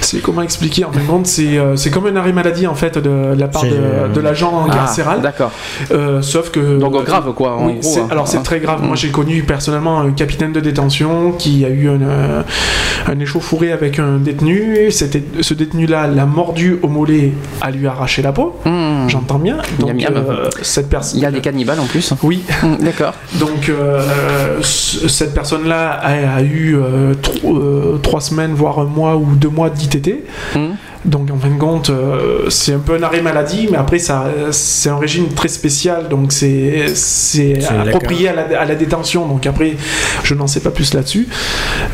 C'est 0.00 0.20
comment 0.20 0.42
expliquer 0.42 0.84
En 0.84 0.92
fin 0.92 1.00
de 1.00 1.06
compte, 1.06 1.26
c'est 1.26 1.58
euh, 1.58 1.74
comme 1.92 2.06
un 2.06 2.16
arrêt 2.16 2.32
maladie 2.32 2.66
en 2.66 2.74
fait 2.74 2.98
de, 2.98 3.34
la 3.36 3.48
part 3.48 3.64
de, 3.64 3.70
euh, 3.72 4.08
de 4.08 4.20
l'agent 4.20 4.66
ah, 4.68 4.72
carcéral. 4.72 5.20
D'accord. 5.20 5.52
Euh, 5.90 6.22
sauf 6.22 6.50
que. 6.50 6.78
Donc 6.78 6.94
euh, 6.94 7.02
grave 7.02 7.32
quoi. 7.34 7.58
Hein. 7.60 7.74
Alors 8.10 8.28
c'est 8.28 8.42
très 8.42 8.60
grave. 8.60 8.82
Moi 8.82 8.96
j'ai 8.96 9.10
connu 9.10 9.42
personnellement 9.42 10.00
un 10.00 10.12
capitaine 10.12 10.52
de 10.52 10.60
détention 10.60 11.32
qui 11.32 11.64
a 11.64 11.68
eu 11.68 11.88
un, 11.88 12.00
euh, 12.00 12.42
échauffouré 13.20 13.72
avec 13.72 13.98
un 13.98 14.18
détenu. 14.18 14.90
C'était 14.90 15.22
Ce 15.40 15.54
détenu-là 15.54 16.06
l'a 16.06 16.26
mordu 16.26 16.78
au 16.82 16.88
mollet, 16.88 17.32
a 17.60 17.70
lui 17.70 17.86
arraché 17.86 18.22
la 18.22 18.32
peau. 18.32 18.56
Hmm. 18.64 19.08
J'entends 19.08 19.38
bien. 19.38 19.58
Donc, 19.78 19.90
cette 20.62 20.88
personne. 20.88 21.18
Il 21.18 21.22
y 21.22 21.26
a 21.26 21.30
des 21.30 21.40
cannibales 21.40 21.80
en 21.80 21.86
plus. 21.86 22.12
Oui. 22.22 22.42
Hmm, 22.62 22.76
d'accord. 22.82 23.14
Donc 23.34 23.70
cette 24.62 25.34
personne-là 25.34 25.90
a, 25.90 26.36
a, 26.36 26.42
eu 26.42 26.78
trop 27.22 27.57
euh, 27.58 27.98
trois 27.98 28.20
semaines, 28.20 28.54
voire 28.54 28.78
un 28.78 28.84
mois 28.84 29.16
ou 29.16 29.34
deux 29.34 29.48
mois 29.48 29.70
d'ITT. 29.70 30.24
Hmm. 30.54 30.74
Donc 31.04 31.30
en 31.30 31.38
fin 31.38 31.50
de 31.50 31.58
compte, 31.58 31.90
euh, 31.90 32.50
c'est 32.50 32.72
un 32.72 32.80
peu 32.80 32.96
un 32.96 33.02
arrêt 33.02 33.22
maladie, 33.22 33.68
mais 33.70 33.78
après 33.78 33.98
ça, 33.98 34.26
c'est 34.50 34.90
un 34.90 34.98
régime 34.98 35.28
très 35.28 35.48
spécial, 35.48 36.08
donc 36.08 36.32
c'est 36.32 36.86
c'est 36.94 37.64
approprié 37.64 38.28
à 38.28 38.64
la, 38.64 38.74
détention. 38.74 39.26
Donc 39.26 39.46
après, 39.46 39.76
je 40.24 40.34
n'en 40.34 40.46
sais 40.46 40.60
pas 40.60 40.70
plus 40.70 40.94
là-dessus, 40.94 41.28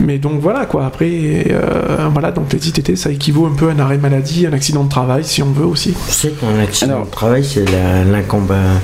mais 0.01 0.19
donc 0.19 0.41
voilà 0.41 0.65
quoi. 0.65 0.87
Après, 0.87 1.11
euh, 1.51 2.09
voilà 2.13 2.33
donc 2.33 2.53
les 2.53 2.69
ITT, 2.69 2.97
ça 2.97 3.11
équivaut 3.11 3.47
un 3.47 3.55
peu 3.55 3.69
à 3.69 3.73
un 3.73 3.79
arrêt 3.79 3.99
maladie, 3.99 4.47
un 4.47 4.53
accident 4.53 4.85
de 4.85 4.91
travail 4.91 5.23
si 5.25 5.43
on 5.43 5.53
veut 5.53 5.67
aussi. 5.67 5.95
C'est 6.09 6.39
qu'un 6.41 6.59
accident 6.59 6.95
Alors, 6.95 7.07
de 7.07 7.11
travail, 7.11 7.45
c'est 7.45 7.65
l'incombination 8.11 8.81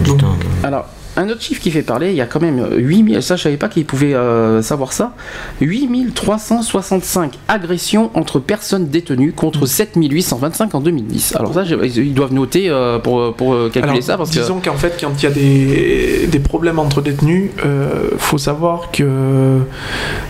du 0.00 0.16
temps. 0.16 0.36
Alors 0.62 0.86
un 1.16 1.28
autre 1.28 1.40
chiffre 1.40 1.60
qui 1.60 1.70
fait 1.70 1.82
parler, 1.82 2.10
il 2.10 2.16
y 2.16 2.20
a 2.20 2.26
quand 2.26 2.40
même 2.40 2.66
8000, 2.76 3.22
ça 3.22 3.36
je 3.36 3.42
savais 3.42 3.56
pas 3.56 3.68
qu'ils 3.68 3.86
pouvaient 3.86 4.14
euh, 4.14 4.62
savoir 4.62 4.92
ça, 4.92 5.14
8365 5.60 7.32
agressions 7.48 8.10
entre 8.14 8.38
personnes 8.38 8.88
détenues 8.88 9.32
contre 9.32 9.66
7825 9.66 10.74
en 10.74 10.80
2010. 10.80 11.36
Alors 11.36 11.54
ça, 11.54 11.64
ils 11.64 12.14
doivent 12.14 12.32
noter 12.34 12.68
euh, 12.68 12.98
pour, 12.98 13.34
pour 13.34 13.54
euh, 13.54 13.70
calculer 13.72 13.94
Alors, 13.94 14.04
ça 14.04 14.16
parce 14.16 14.30
disons 14.30 14.60
qu'en 14.60 14.76
fait, 14.76 14.98
quand 15.00 15.22
il 15.22 15.24
y 15.24 15.26
a 15.26 15.30
des, 15.30 16.26
des 16.26 16.38
problèmes 16.38 16.78
entre 16.78 17.00
détenus, 17.00 17.50
euh, 17.64 18.10
faut 18.18 18.38
savoir 18.38 18.90
que 18.90 19.60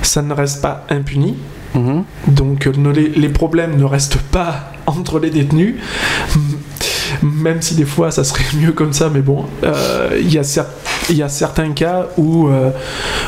ça 0.02 0.22
ne 0.22 0.32
reste 0.32 0.62
pas 0.62 0.84
impuni. 0.88 1.34
Mhm. 1.74 2.04
Donc 2.28 2.66
euh, 2.66 2.72
les 2.94 3.28
problèmes 3.28 3.76
ne 3.76 3.84
restent 3.84 4.18
pas 4.18 4.72
entre 4.86 5.18
les 5.18 5.30
détenus, 5.30 5.76
même 7.22 7.62
si 7.62 7.74
des 7.74 7.84
fois 7.84 8.10
ça 8.10 8.24
serait 8.24 8.44
mieux 8.60 8.72
comme 8.72 8.92
ça, 8.92 9.10
mais 9.12 9.20
bon, 9.20 9.44
euh, 9.64 10.18
il 10.20 10.32
y, 10.32 10.38
a 10.38 10.42
cer- 10.42 10.66
il 11.10 11.16
y 11.16 11.22
a 11.22 11.28
certains 11.28 11.70
cas 11.72 12.06
où 12.16 12.48
euh, 12.48 12.70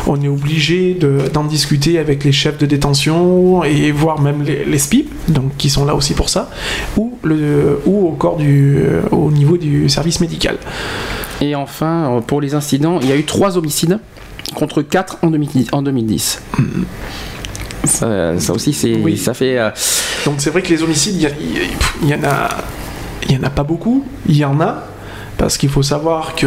on 0.07 0.21
est 0.23 0.29
obligé 0.29 0.95
de- 0.95 1.23
d'en 1.33 1.45
discuter 1.45 1.99
avec 1.99 2.25
les 2.25 2.33
chefs 2.33 2.59
de 2.59 2.67
détention 2.67 3.65
et 3.65 3.91
voire 3.93 4.21
même 4.21 4.43
les, 4.43 4.65
les 4.65 4.79
SPIP, 4.79 5.13
donc 5.29 5.57
qui 5.57 5.71
sont 5.71 5.85
là 5.85 5.95
aussi 5.95 6.15
pour 6.15 6.29
ça, 6.29 6.51
ou, 6.97 7.19
le, 7.23 7.81
ou 7.87 8.09
au, 8.09 8.13
corps 8.13 8.37
du, 8.37 8.79
au 9.11 9.31
niveau 9.31 9.57
du 9.57 9.89
service 9.89 10.21
médical. 10.21 10.57
Et 11.41 11.55
enfin, 11.55 12.17
euh, 12.17 12.21
pour 12.21 12.41
les 12.41 12.55
incidents, 12.55 12.99
il 13.01 13.09
y 13.09 13.13
a 13.13 13.17
eu 13.17 13.25
3 13.25 13.57
homicides 13.57 13.99
contre 14.55 14.83
4 14.83 15.19
en 15.23 15.31
2010. 15.31 15.69
En 15.73 15.83
2010. 15.83 16.41
Ça, 17.85 18.39
ça 18.39 18.53
aussi, 18.53 18.73
c'est, 18.73 18.95
Oui. 18.97 19.17
ça 19.17 19.35
fait... 19.35 19.59
euh, 19.59 19.71
Donc 20.27 20.37
c'est 20.39 20.51
vrai 20.51 20.63
que 20.63 20.69
les 20.69 20.83
homicides, 20.83 21.15
il 21.17 21.23
y, 21.23 21.27
a- 21.27 21.31
il 22.03 22.09
y 22.09 22.15
en 22.15 22.25
a, 22.25 22.49
il 23.29 23.37
y 23.37 23.39
en 23.39 23.43
a 23.43 23.51
pas 23.51 23.65
beaucoup. 23.65 24.05
Il 24.27 24.37
y 24.37 24.45
en 24.45 24.61
a 24.61 24.85
parce 25.37 25.57
qu'il 25.57 25.69
faut 25.69 25.83
savoir 25.83 26.35
que 26.35 26.47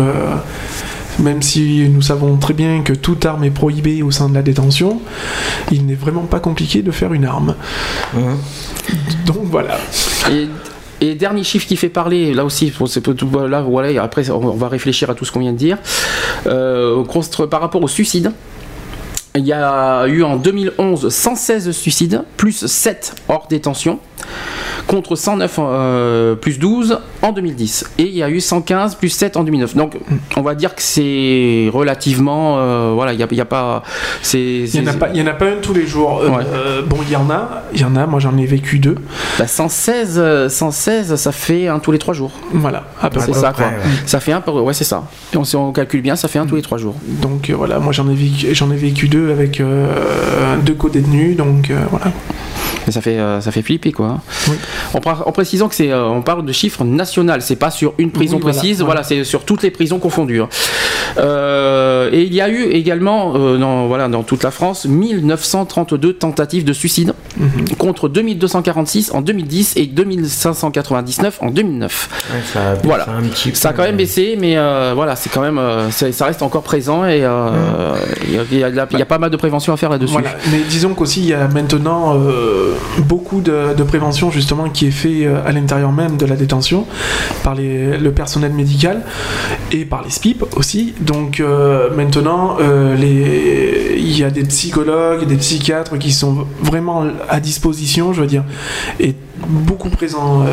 même 1.19 1.41
si 1.41 1.87
nous 1.89 2.01
savons 2.01 2.37
très 2.37 2.53
bien 2.53 2.81
que 2.81 2.93
toute 2.93 3.25
arme 3.25 3.43
est 3.43 3.51
prohibée 3.51 4.03
au 4.03 4.11
sein 4.11 4.29
de 4.29 4.33
la 4.33 4.41
détention, 4.41 5.01
il 5.71 5.85
n'est 5.85 5.95
vraiment 5.95 6.23
pas 6.23 6.39
compliqué 6.39 6.81
de 6.81 6.91
faire 6.91 7.13
une 7.13 7.25
arme. 7.25 7.55
Mhm. 8.13 8.37
Donc 9.25 9.43
voilà. 9.43 9.77
Et, 10.31 10.47
et 11.01 11.15
dernier 11.15 11.43
chiffre 11.43 11.67
qui 11.67 11.75
fait 11.75 11.89
parler, 11.89 12.33
là 12.33 12.45
aussi, 12.45 12.71
là, 13.49 13.61
voilà, 13.61 13.91
et 13.91 13.97
après 13.97 14.29
on 14.29 14.51
va 14.51 14.67
réfléchir 14.67 15.09
à 15.09 15.15
tout 15.15 15.25
ce 15.25 15.31
qu'on 15.31 15.39
vient 15.39 15.53
de 15.53 15.57
dire. 15.57 15.77
Euh, 16.47 17.03
par 17.49 17.61
rapport 17.61 17.81
au 17.81 17.87
suicide, 17.87 18.31
il 19.35 19.45
y 19.45 19.53
a 19.53 20.05
eu 20.07 20.23
en 20.23 20.35
2011 20.35 21.09
116 21.09 21.71
suicides, 21.71 22.23
plus 22.37 22.65
7 22.65 23.15
hors 23.29 23.47
détention, 23.49 23.99
contre 24.87 25.15
109 25.15 25.55
euh, 25.59 26.35
plus 26.35 26.59
12 26.59 26.99
en 27.21 27.31
2010. 27.31 27.91
Et 27.97 28.03
il 28.03 28.15
y 28.15 28.23
a 28.23 28.29
eu 28.29 28.41
115 28.41 28.95
plus 28.95 29.09
7 29.09 29.37
en 29.37 29.43
2009. 29.43 29.75
Donc 29.75 29.97
on 30.35 30.41
va 30.41 30.53
dire 30.55 30.75
que 30.75 30.81
c'est 30.81 31.69
relativement... 31.73 32.57
euh, 32.59 32.91
voilà, 32.93 33.13
il 33.13 33.17
n'y 33.17 33.23
a, 33.23 33.27
il 33.31 33.37
y 33.37 33.41
a 33.41 33.45
pas... 33.45 33.83
c'est- 34.21 34.39
Il 34.73 34.81
n'y 34.81 34.89
en, 34.89 34.91
a 34.91 34.95
pas- 34.95 35.09
il 35.13 35.17
y 35.19 35.23
en 35.23 35.27
a 35.27 35.33
pas 35.33 35.45
un 35.47 35.55
tous 35.61 35.73
les 35.73 35.87
jours. 35.87 36.19
Euh, 36.21 36.29
Ouais. 36.29 36.43
euh, 36.53 36.81
bon, 36.85 36.97
il 37.03 37.11
y 37.11 37.15
en 37.15 37.29
a, 37.29 37.63
il 37.73 37.79
y 37.81 37.83
en 37.85 37.95
a. 37.95 38.05
Moi, 38.07 38.19
j'en 38.19 38.37
ai 38.37 38.45
vécu 38.45 38.79
deux. 38.79 38.95
bah, 39.39 39.47
116, 39.47 40.15
euh, 40.17 40.49
116, 40.49 41.15
ça 41.15 41.31
fait 41.31 41.67
un 41.67 41.79
tous 41.79 41.91
les 41.91 41.99
3 41.99 42.13
jours. 42.13 42.31
Voilà, 42.53 42.83
à 43.01 43.09
peu 43.09 43.19
C'est 43.19 43.31
près. 43.31 43.39
ça, 43.41 43.51
près, 43.51 43.63
quoi. 43.63 43.71
ouais. 43.73 43.95
Ça 44.05 44.19
fait 44.19 44.31
un, 44.33 44.41
ouais, 44.45 44.73
c'est 44.73 44.83
ça. 44.83 45.03
Et 45.33 45.37
on, 45.37 45.43
si 45.43 45.55
on 45.55 45.71
calcule 45.71 46.01
bien, 46.01 46.15
ça 46.15 46.27
fait 46.27 46.39
un 46.39 46.45
tous 46.45 46.55
les 46.55 46.61
trois 46.61 46.77
jours. 46.77 46.95
Donc 47.21 47.49
euh, 47.49 47.55
voilà, 47.55 47.79
moi 47.79 47.91
j'en 47.93 48.09
ai 48.09 48.15
vécu, 48.15 48.53
j'en 48.53 48.71
ai 48.71 48.75
vécu 48.75 49.07
deux 49.07 49.20
avec 49.29 49.59
euh, 49.59 50.57
deux 50.65 50.73
co-détenus. 50.73 51.35
Donc 51.35 51.69
euh, 51.69 51.79
voilà. 51.91 52.11
Et 52.87 52.91
ça 52.91 53.01
fait, 53.01 53.17
euh, 53.19 53.41
ça 53.41 53.51
fait 53.51 53.61
flipper, 53.61 53.91
quoi. 53.91 54.19
Oui. 54.49 54.55
En, 54.93 55.31
précisant 55.31 55.67
que 55.69 55.75
c'est, 55.75 55.91
euh, 55.91 56.05
on 56.07 56.21
parle 56.21 56.45
de 56.45 56.51
chiffres 56.51 56.83
national, 56.83 57.41
c'est 57.41 57.55
pas 57.55 57.71
sur 57.71 57.93
une 57.97 58.11
prison 58.11 58.37
Oui, 58.37 58.41
précise, 58.43 58.77
voilà. 58.81 59.01
voilà, 59.01 59.03
c'est 59.03 59.23
sur 59.23 59.43
toutes 59.45 59.63
les 59.63 59.71
prisons 59.71 59.99
confondues. 59.99 60.41
hein. 60.41 60.49
Euh, 61.17 62.09
et 62.11 62.23
il 62.23 62.33
y 62.33 62.41
a 62.41 62.49
eu 62.49 62.63
également, 62.71 63.33
euh, 63.35 63.57
dans, 63.57 63.87
voilà, 63.87 64.07
dans 64.07 64.23
toute 64.23 64.43
la 64.43 64.51
France, 64.51 64.85
1932 64.85 66.13
tentatives 66.13 66.63
de 66.63 66.73
suicide 66.73 67.13
Mhm. 67.37 67.75
contre 67.77 68.09
2246 68.09 69.11
en 69.13 69.21
2010 69.21 69.73
et 69.77 69.85
2599 69.85 71.37
en 71.41 71.49
2009. 71.51 72.09
Ouais, 72.33 72.39
ça, 72.53 72.59
a- 72.59 72.73
Voilà. 72.83 73.05
ça 73.05 73.11
a 73.11 73.15
un 73.15 73.21
petit 73.23 73.51
Ça 73.55 73.69
a 73.69 73.71
peu, 73.71 73.77
quand 73.77 73.83
même 73.83 73.97
baissé, 73.97 74.37
mais 74.39 74.57
euh, 74.57 74.93
voilà, 74.95 75.15
c'est 75.15 75.29
quand 75.31 75.41
même, 75.41 75.57
euh, 75.57 75.89
ça 75.91 76.25
reste 76.25 76.41
encore 76.41 76.63
présent 76.63 77.05
et 77.05 77.21
euh, 77.23 77.49
il 78.51 78.57
y 78.59 78.63
a- 78.63 78.69
y, 78.69 78.99
y 79.01 79.05
pas 79.05 79.17
mal 79.17 79.29
de 79.29 79.37
prévention 79.37 79.73
à 79.73 79.77
faire 79.77 79.89
là-dessus. 79.89 80.11
Voilà. 80.13 80.29
Mais 80.51 80.59
disons 80.69 80.93
qu'aussi 80.93 81.21
il 81.21 81.27
y 81.27 81.33
a 81.33 81.47
maintenant 81.47 82.15
euh, 82.17 82.70
beaucoup 82.99 83.41
de, 83.41 83.83
prévention 83.83 84.31
justement 84.31 84.69
qui 84.69 84.87
est 84.87 84.91
fait 84.91 85.25
euh, 85.25 85.45
à 85.45 85.51
l'intérieur 85.51 85.91
même 85.91 86.17
de 86.17 86.25
la 86.25 86.35
détention 86.35 86.85
par 87.43 87.55
le 87.55 88.09
personnel 88.09 88.53
médical 88.53 89.01
et 89.71 89.85
par 89.85 90.03
les 90.03 90.09
SPIP 90.09 90.43
aussi. 90.55 90.93
Donc 91.01 91.39
euh, 91.39 91.89
maintenant 91.95 92.57
euh, 92.61 92.95
il 93.97 94.17
y 94.17 94.23
a 94.23 94.29
des 94.29 94.43
psychologues 94.43 95.25
des 95.25 95.35
psychiatres 95.37 95.97
qui 95.97 96.11
sont 96.11 96.45
vraiment 96.61 97.05
à 97.29 97.39
disposition, 97.39 98.13
je 98.13 98.21
veux 98.21 98.27
dire, 98.27 98.43
et 98.99 99.15
beaucoup 99.47 99.89
présents 99.89 100.45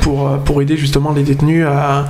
pour, 0.00 0.62
aider 0.62 0.76
justement 0.76 1.12
les 1.12 1.22
détenus 1.22 1.66
à, 1.66 2.06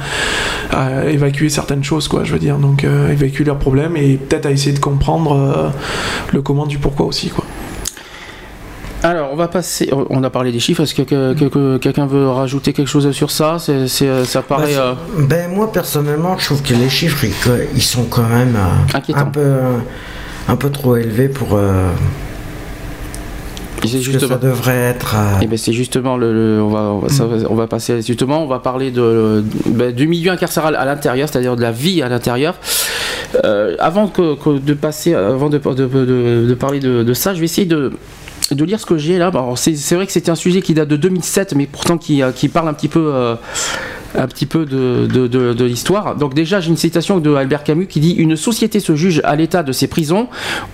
à 0.71 1.05
évacuer 1.07 1.49
certaines 1.49 1.85
choses, 1.85 2.09
quoi, 2.09 2.25
je 2.25 2.33
veux 2.33 2.39
dire. 2.39 2.59
Donc 2.59 2.85
évacuer 2.85 3.45
leurs 3.45 3.59
problèmes 3.59 3.97
et 3.97 4.17
peut-être 4.17 4.47
à 4.47 4.51
essayer 4.51 4.73
de 4.73 4.81
comprendre 4.81 5.73
le 6.33 6.43
comment 6.43 6.67
du 6.67 6.79
pourquoi 6.79 7.07
aussi, 7.07 7.29
quoi. 7.29 7.45
Alors, 9.03 9.31
on 9.33 9.37
va 9.37 9.49
passer. 9.49 9.91
On 10.11 10.23
a 10.25 10.31
parlé 10.31 10.53
des 10.53 10.59
chiffres. 10.61 10.83
Est-ce 10.83 10.95
que, 10.95 11.03
que- 11.03 11.33
que- 11.35 11.45
que 11.47 11.77
quelqu'un 11.79 12.07
veut 12.07 12.29
rajouter 12.29 12.73
quelque 12.75 12.89
chose 12.89 13.11
sur 13.13 13.31
ça? 13.31 13.57
C'est, 13.59 13.89
c'est- 13.89 14.25
ça 14.25 14.43
paraît. 14.43 14.75
Bah, 14.75 14.97
euh, 15.19 15.23
Ben 15.27 15.51
moi 15.51 15.73
personnellement, 15.73 16.37
je 16.39 16.45
trouve 16.45 16.63
que 16.63 16.75
les 16.75 16.91
chiffres 16.91 17.25
ils, 17.75 17.83
sont 17.83 18.05
quand 18.05 18.29
même 18.29 18.57
euh, 18.57 19.13
un 19.15 19.25
peu 19.25 19.53
un 20.49 20.57
peu 20.57 20.71
trop 20.71 20.97
élevés 20.97 21.29
pour 21.29 21.51
euh, 21.55 21.89
c'est 23.83 23.89
ce 23.89 23.93
que 23.95 24.01
justement. 24.13 24.33
ça 24.33 24.39
devrait 24.39 24.77
être. 24.77 25.15
euh, 25.17 25.39
Eh 25.43 25.47
ben, 25.47 25.57
c'est 25.57 25.73
justement 25.73 26.19
le, 26.19 26.33
le- 26.35 26.63
on 26.63 26.69
va 26.69 26.81
on 26.81 26.99
va, 26.99 27.09
ça 27.09 27.25
va- 27.25 27.37
on 27.49 27.55
va 27.55 27.67
passer 27.67 28.03
justement 28.03 28.45
on 28.45 28.47
va 28.49 28.59
parler 28.59 28.91
de 28.91 29.43
ben, 29.67 29.93
du 29.95 30.07
milieu 30.09 30.31
incarcéral 30.31 30.77
à 30.77 30.85
l'intérieur 30.85 31.29
c'est-à-dire 31.31 31.57
de 31.57 31.63
la 31.63 31.73
vie 31.73 32.03
à 32.03 32.09
l'intérieur 32.11 32.55
Euh, 33.45 33.77
avant 33.79 34.09
que, 34.09 34.35
que 34.35 34.59
de 34.59 34.75
passer 34.75 35.15
avant 35.15 35.49
de, 35.49 35.57
de, 35.59 35.73
de- 35.87 36.47
de 36.49 36.55
parler 36.55 36.81
de, 36.81 37.05
de 37.05 37.15
ça 37.15 37.33
je 37.33 37.39
vais 37.39 37.45
essayer 37.45 37.67
de 37.67 37.93
de 38.55 38.65
lire 38.65 38.81
ce 38.81 38.87
que 38.87 38.97
j'ai 38.97 39.19
là 39.19 39.31
c'est 39.57 39.95
vrai 39.95 40.07
que 40.07 40.13
c'était 40.13 40.31
un 40.31 40.37
sujet 40.37 40.63
qui 40.63 40.75
date 40.75 40.89
de 40.89 40.97
2007 40.97 41.55
mais 41.55 41.67
pourtant 41.67 41.99
qui, 41.99 42.23
euh, 42.23 42.33
qui 42.33 42.49
parle 42.49 42.69
un 42.69 42.75
petit 42.75 42.89
peu 42.89 43.13
euh, 43.15 43.35
un 44.17 44.27
petit 44.27 44.47
peu 44.47 44.65
de, 44.67 45.65
l'histoire. 45.65 46.17
Donc 46.17 46.35
déjà, 46.35 46.61
j'ai 46.61 46.71
une 46.71 46.77
citation 46.77 47.21
de 47.21 47.33
Albert 47.35 47.63
Camus 47.63 47.87
qui 47.87 48.01
dit 48.01 48.13
Une 48.13 48.37
société 48.37 48.81
se 48.81 48.97
juge 48.97 49.21
à 49.25 49.37
l'état 49.37 49.63
de 49.63 49.73
ses 49.73 49.87
prisons 49.87 50.29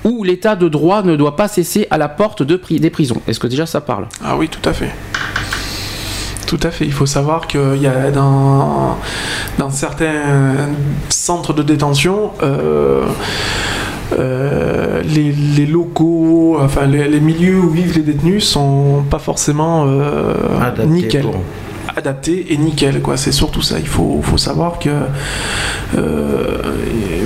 où 0.04 0.24
l'état 0.24 0.56
de 0.56 0.68
droit 0.68 1.02
ne 1.02 1.16
doit 1.16 1.36
pas 1.36 1.48
cesser 1.48 1.86
à 1.90 1.98
la 1.98 2.08
porte 2.08 2.42
des 2.42 2.90
prisons. 2.90 3.20
Est-ce 3.26 3.38
que 3.38 3.46
déjà 3.46 3.66
ça 3.66 3.80
parle? 3.80 4.06
Ah 4.24 4.36
oui, 4.36 4.48
tout 4.48 4.66
à 4.66 4.72
fait. 4.72 4.90
Tout 6.46 6.60
à 6.62 6.70
fait. 6.70 6.84
Il 6.84 6.92
faut 6.92 7.06
savoir 7.06 7.46
qu'il 7.48 7.82
y 7.82 7.86
a 7.86 8.10
dans, 8.10 8.96
certains 9.70 10.70
centres 11.08 11.52
de 11.52 11.62
détention, 11.62 12.30
euh, 12.42 13.04
euh, 14.18 15.02
les, 15.02 15.32
les 15.32 15.66
locaux, 15.66 16.58
enfin 16.60 16.86
les, 16.86 17.08
les 17.08 17.20
milieux 17.20 17.58
où 17.58 17.70
vivent 17.70 17.94
les 17.96 18.02
détenus 18.02 18.44
sont 18.44 19.02
pas 19.10 19.18
forcément 19.18 19.84
euh, 19.86 20.34
adaptés 20.62 20.86
nickel. 20.86 21.22
pour- 21.22 21.40
adapté 21.96 22.52
et 22.52 22.56
nickel 22.58 23.00
quoi. 23.00 23.16
C'est 23.16 23.32
surtout 23.32 23.62
ça. 23.62 23.78
Il 23.78 23.86
faut, 23.88 24.20
faut 24.22 24.36
savoir 24.36 24.78
que 24.78 24.90
euh, 25.96 26.58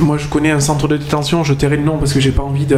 moi 0.00 0.16
je 0.16 0.26
connais 0.28 0.50
un 0.50 0.60
centre 0.60 0.86
de 0.86 0.96
détention 0.96 1.42
je 1.44 1.54
tairai 1.54 1.76
le 1.76 1.82
nom 1.82 1.98
parce 1.98 2.12
que 2.12 2.20
j'ai 2.20 2.30
pas 2.30 2.42
envie 2.44 2.66
de- 2.66 2.76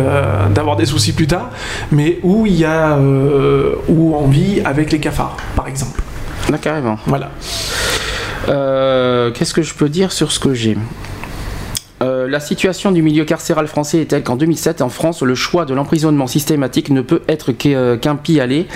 d'avoir 0.55 0.77
des 0.77 0.87
soucis 0.87 1.13
plus 1.13 1.27
tard 1.27 1.51
mais 1.91 2.19
où 2.23 2.47
il 2.47 2.55
y 2.57 2.65
a 2.65 2.97
euh, 2.97 3.75
où 3.89 4.15
on 4.17 4.27
vit 4.29 4.61
avec 4.65 4.91
les 4.93 5.01
cafards 5.01 5.37
par 5.55 5.69
exemple. 5.69 6.01
Là, 6.51 6.59
carrément. 6.59 6.99
voilà. 7.07 7.31
Euh, 8.49 9.31
Qu'est-ce 9.31 9.55
que 9.55 9.63
je 9.63 9.75
peux 9.75 9.89
dire 9.89 10.11
sur 10.13 10.33
ce 10.33 10.41
que 10.41 10.55
j'ai? 10.55 10.77
Euh, 12.03 12.29
la 12.29 12.41
situation 12.41 12.91
du 12.91 13.03
milieu 13.03 13.25
carcéral 13.25 13.67
français 13.67 14.01
est 14.01 14.07
telle 14.07 14.23
qu'en 14.23 14.37
2007, 14.37 14.83
en 14.83 14.89
France, 14.89 15.23
le 15.23 15.35
choix 15.35 15.65
de 15.65 15.75
l'emprisonnement 15.75 16.27
systématique 16.27 16.91
ne 16.91 17.01
peut 17.01 17.23
être 17.29 17.53
qu'un 17.53 17.71
euh, 17.71 17.97
qu'un 17.97 18.17
pis-aller. 18.17 18.67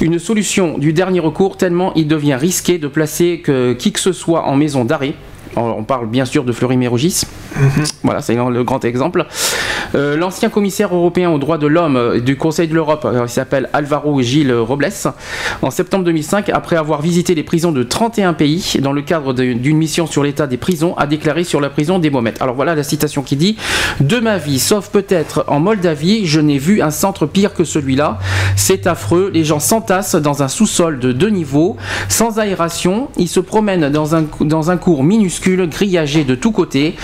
Une 0.00 0.18
solution 0.18 0.78
du 0.78 0.92
dernier 0.92 1.20
recours 1.20 1.56
tellement 1.56 1.92
il 1.94 2.06
devient 2.06 2.34
risqué 2.34 2.78
de 2.78 2.88
placer 2.88 3.42
qui 3.78 3.92
que 3.92 4.00
ce 4.00 4.12
soit 4.12 4.44
en 4.44 4.56
maison 4.56 4.84
d'arrêt. 4.84 5.14
On 5.58 5.84
parle 5.84 6.06
bien 6.08 6.24
sûr 6.24 6.44
de 6.44 6.52
Fleury-Mérogis. 6.52 7.24
Voilà, 8.02 8.22
c'est 8.22 8.34
le 8.34 8.64
grand 8.64 8.84
exemple. 8.84 9.26
Euh, 9.94 10.16
L'ancien 10.16 10.48
commissaire 10.48 10.94
européen 10.94 11.30
aux 11.30 11.38
droits 11.38 11.58
de 11.58 11.66
l'homme 11.66 12.20
du 12.20 12.36
Conseil 12.36 12.68
de 12.68 12.74
l'Europe, 12.74 13.04
euh, 13.04 13.22
il 13.24 13.28
s'appelle 13.28 13.68
Alvaro 13.72 14.20
Gilles 14.22 14.52
Robles, 14.52 14.88
en 15.62 15.70
septembre 15.70 16.04
2005, 16.04 16.50
après 16.50 16.76
avoir 16.76 17.02
visité 17.02 17.34
les 17.34 17.42
prisons 17.42 17.72
de 17.72 17.82
31 17.82 18.34
pays 18.34 18.74
dans 18.80 18.92
le 18.92 19.02
cadre 19.02 19.32
d'une 19.32 19.76
mission 19.76 20.06
sur 20.06 20.22
l'état 20.22 20.46
des 20.46 20.56
prisons, 20.56 20.96
a 20.96 21.06
déclaré 21.06 21.44
sur 21.44 21.60
la 21.60 21.70
prison 21.70 21.98
des 21.98 22.10
Mohamed. 22.10 22.36
Alors 22.40 22.54
voilà 22.54 22.74
la 22.74 22.82
citation 22.82 23.22
qui 23.22 23.36
dit 23.36 23.56
De 24.00 24.20
ma 24.20 24.38
vie, 24.38 24.58
sauf 24.58 24.88
peut-être 24.88 25.44
en 25.48 25.60
Moldavie, 25.60 26.26
je 26.26 26.40
n'ai 26.40 26.58
vu 26.58 26.82
un 26.82 26.90
centre 26.90 27.26
pire 27.26 27.54
que 27.54 27.64
celui-là. 27.64 28.18
C'est 28.56 28.86
affreux, 28.86 29.30
les 29.32 29.44
gens 29.44 29.60
s'entassent 29.60 30.14
dans 30.14 30.42
un 30.42 30.48
sous-sol 30.48 30.98
de 30.98 31.12
deux 31.12 31.30
niveaux, 31.30 31.76
sans 32.08 32.38
aération, 32.38 33.08
ils 33.16 33.28
se 33.28 33.40
promènent 33.40 33.90
dans 33.90 34.14
un, 34.14 34.24
dans 34.40 34.70
un 34.70 34.76
cours 34.76 35.02
minuscule, 35.02 35.47
grillagé 35.56 36.24
de 36.24 36.34
tous 36.34 36.52
côtés. 36.52 36.94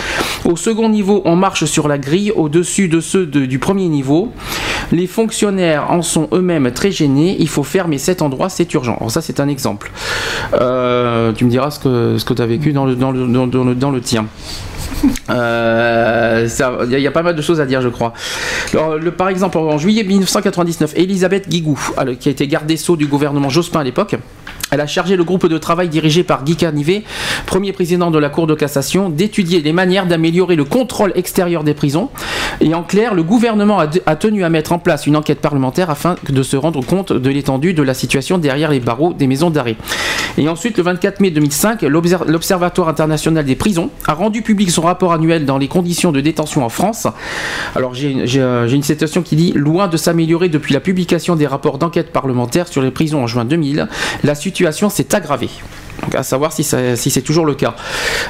Au 0.45 0.57
second 0.57 0.89
niveau, 0.89 1.23
on 1.25 1.37
marche 1.37 1.65
sur 1.65 1.89
la 1.89 1.99
grille 1.99 2.31
au-dessus 2.33 2.89
de 2.89 3.01
ceux 3.01 3.27
de- 3.27 3.47
du 3.47 3.59
premier 3.59 3.89
niveau. 3.89 4.33
Les 4.93 5.07
fonctionnaires 5.07 5.91
en 5.91 6.03
sont 6.03 6.29
eux-mêmes 6.33 6.71
très 6.73 6.91
gênés. 6.93 7.37
Il 7.39 7.49
faut 7.49 7.63
fermer 7.63 7.99
cet 7.99 8.21
endroit, 8.23 8.49
c'est 8.49 8.73
urgent. 8.75 8.97
Alors 8.99 9.11
ça, 9.11 9.23
c'est 9.23 9.41
un 9.41 9.49
exemple. 9.49 9.91
Euh, 10.55 11.33
tu 11.33 11.45
me 11.45 11.51
diras 11.51 11.71
ce 11.71 11.79
que, 11.81 12.17
ce 12.19 12.25
tu 12.35 12.43
as 12.43 12.47
vécu 12.47 12.73
dans 12.73 12.85
le, 12.85 12.95
dans 12.95 13.11
le, 13.13 13.27
dans, 13.75 13.91
le, 13.91 14.01
tien. 14.01 14.27
Euh, 15.31 16.49
Il 16.91 16.99
y, 16.99 17.07
a- 17.07 17.11
pas 17.11 17.23
mal 17.23 17.35
de 17.37 17.43
choses 17.43 17.61
à 17.61 17.67
dire, 17.67 17.81
je 17.81 17.89
crois. 17.89 18.13
Par 19.17 19.29
exemple, 19.29 19.59
en 19.59 19.79
juillet 19.79 20.03
1999, 20.05 20.93
Elisabeth 20.97 21.49
Guigou, 21.49 21.79
qui 22.19 22.29
a 22.29 22.33
été 22.33 22.47
garde 22.47 22.67
des 22.67 22.77
Sceaux 22.77 22.97
du 22.97 23.07
gouvernement 23.07 23.49
Jospin 23.49 23.81
à 23.81 23.85
l'époque, 23.85 24.17
elle 24.71 24.81
a 24.81 24.87
chargé 24.87 25.17
le 25.17 25.25
groupe 25.25 25.47
de 25.47 25.59
travail 25.59 25.89
dirigé 25.89 26.25
par 26.25 26.45
Guy 26.45 26.57
Canivet, 26.57 27.05
premier 27.47 27.73
président 27.73 28.11
de 28.11 28.19
la 28.19 28.29
Cour 28.29 28.47
de 28.47 28.55
cassation, 28.55 29.09
d'étudier 29.09 29.61
les 29.61 29.73
manières 29.73 30.07
d'améliorer 30.07 30.57
le 30.57 30.65
contrôle 30.65 31.13
extérieur 31.15 31.65
des 31.65 31.75
prisons. 31.75 32.11
Et 32.61 32.75
en 32.75 32.83
clair, 32.83 33.15
le 33.15 33.23
gouvernement 33.23 33.79
a, 33.79 34.17
tenu 34.17 34.45
à 34.45 34.49
mettre 34.49 34.73
en 34.73 34.79
place 34.79 35.07
une 35.07 35.17
enquête 35.17 35.41
parlementaire 35.41 35.91
afin 35.91 36.17
de 36.29 36.43
se 36.43 36.57
rendre 36.57 36.85
compte 36.85 37.13
de 37.13 37.31
l'étendue 37.31 37.75
de 37.75 37.83
la 37.83 37.95
situation 37.95 38.39
derrière 38.39 38.71
les 38.71 38.81
barreaux 38.81 39.13
des 39.13 39.27
maisons 39.27 39.51
d'arrêt. 39.51 39.77
Et 40.39 40.49
ensuite, 40.49 40.77
le 40.77 40.83
24 40.83 41.21
mai 41.21 41.31
2005, 41.31 41.83
l'Obser- 41.83 42.27
l'Observatoire 42.27 42.89
international 42.89 43.45
des 43.45 43.55
prisons 43.57 43.91
a 44.07 44.15
rendu 44.15 44.43
public 44.43 44.71
son 44.71 44.83
rapport 44.83 45.13
annuel 45.13 45.47
dans 45.47 45.59
les 45.59 45.69
conditions 45.69 46.11
de 46.11 46.21
détention 46.21 46.65
en 46.65 46.69
France. 46.69 47.07
Alors 47.77 47.95
j'ai 47.95 48.27
j'ai, 48.27 48.41
euh, 48.41 48.67
une 48.69 48.83
citation 48.83 49.23
qui 49.23 49.37
dit 49.37 49.53
Loin 49.55 49.87
de 49.89 49.97
s'améliorer 49.97 50.49
depuis 50.49 50.75
la 50.75 50.81
publication 50.81 51.37
des 51.37 51.47
rapports 51.47 51.79
d'enquête 51.79 52.13
parlementaire 52.13 52.67
sur 52.69 52.83
les 52.83 52.91
prisons 52.91 53.23
en 53.23 53.27
juin 53.27 53.45
2000, 53.45 53.89
la 54.25 54.35
situation 54.35 54.54
s'est 54.91 55.15
aggravée. 55.15 55.51
À 56.15 56.23
savoir 56.23 56.53
si, 56.53 56.65
c'est 56.65 57.23
toujours 57.23 57.47
le 57.47 57.55
cas. 57.55 57.75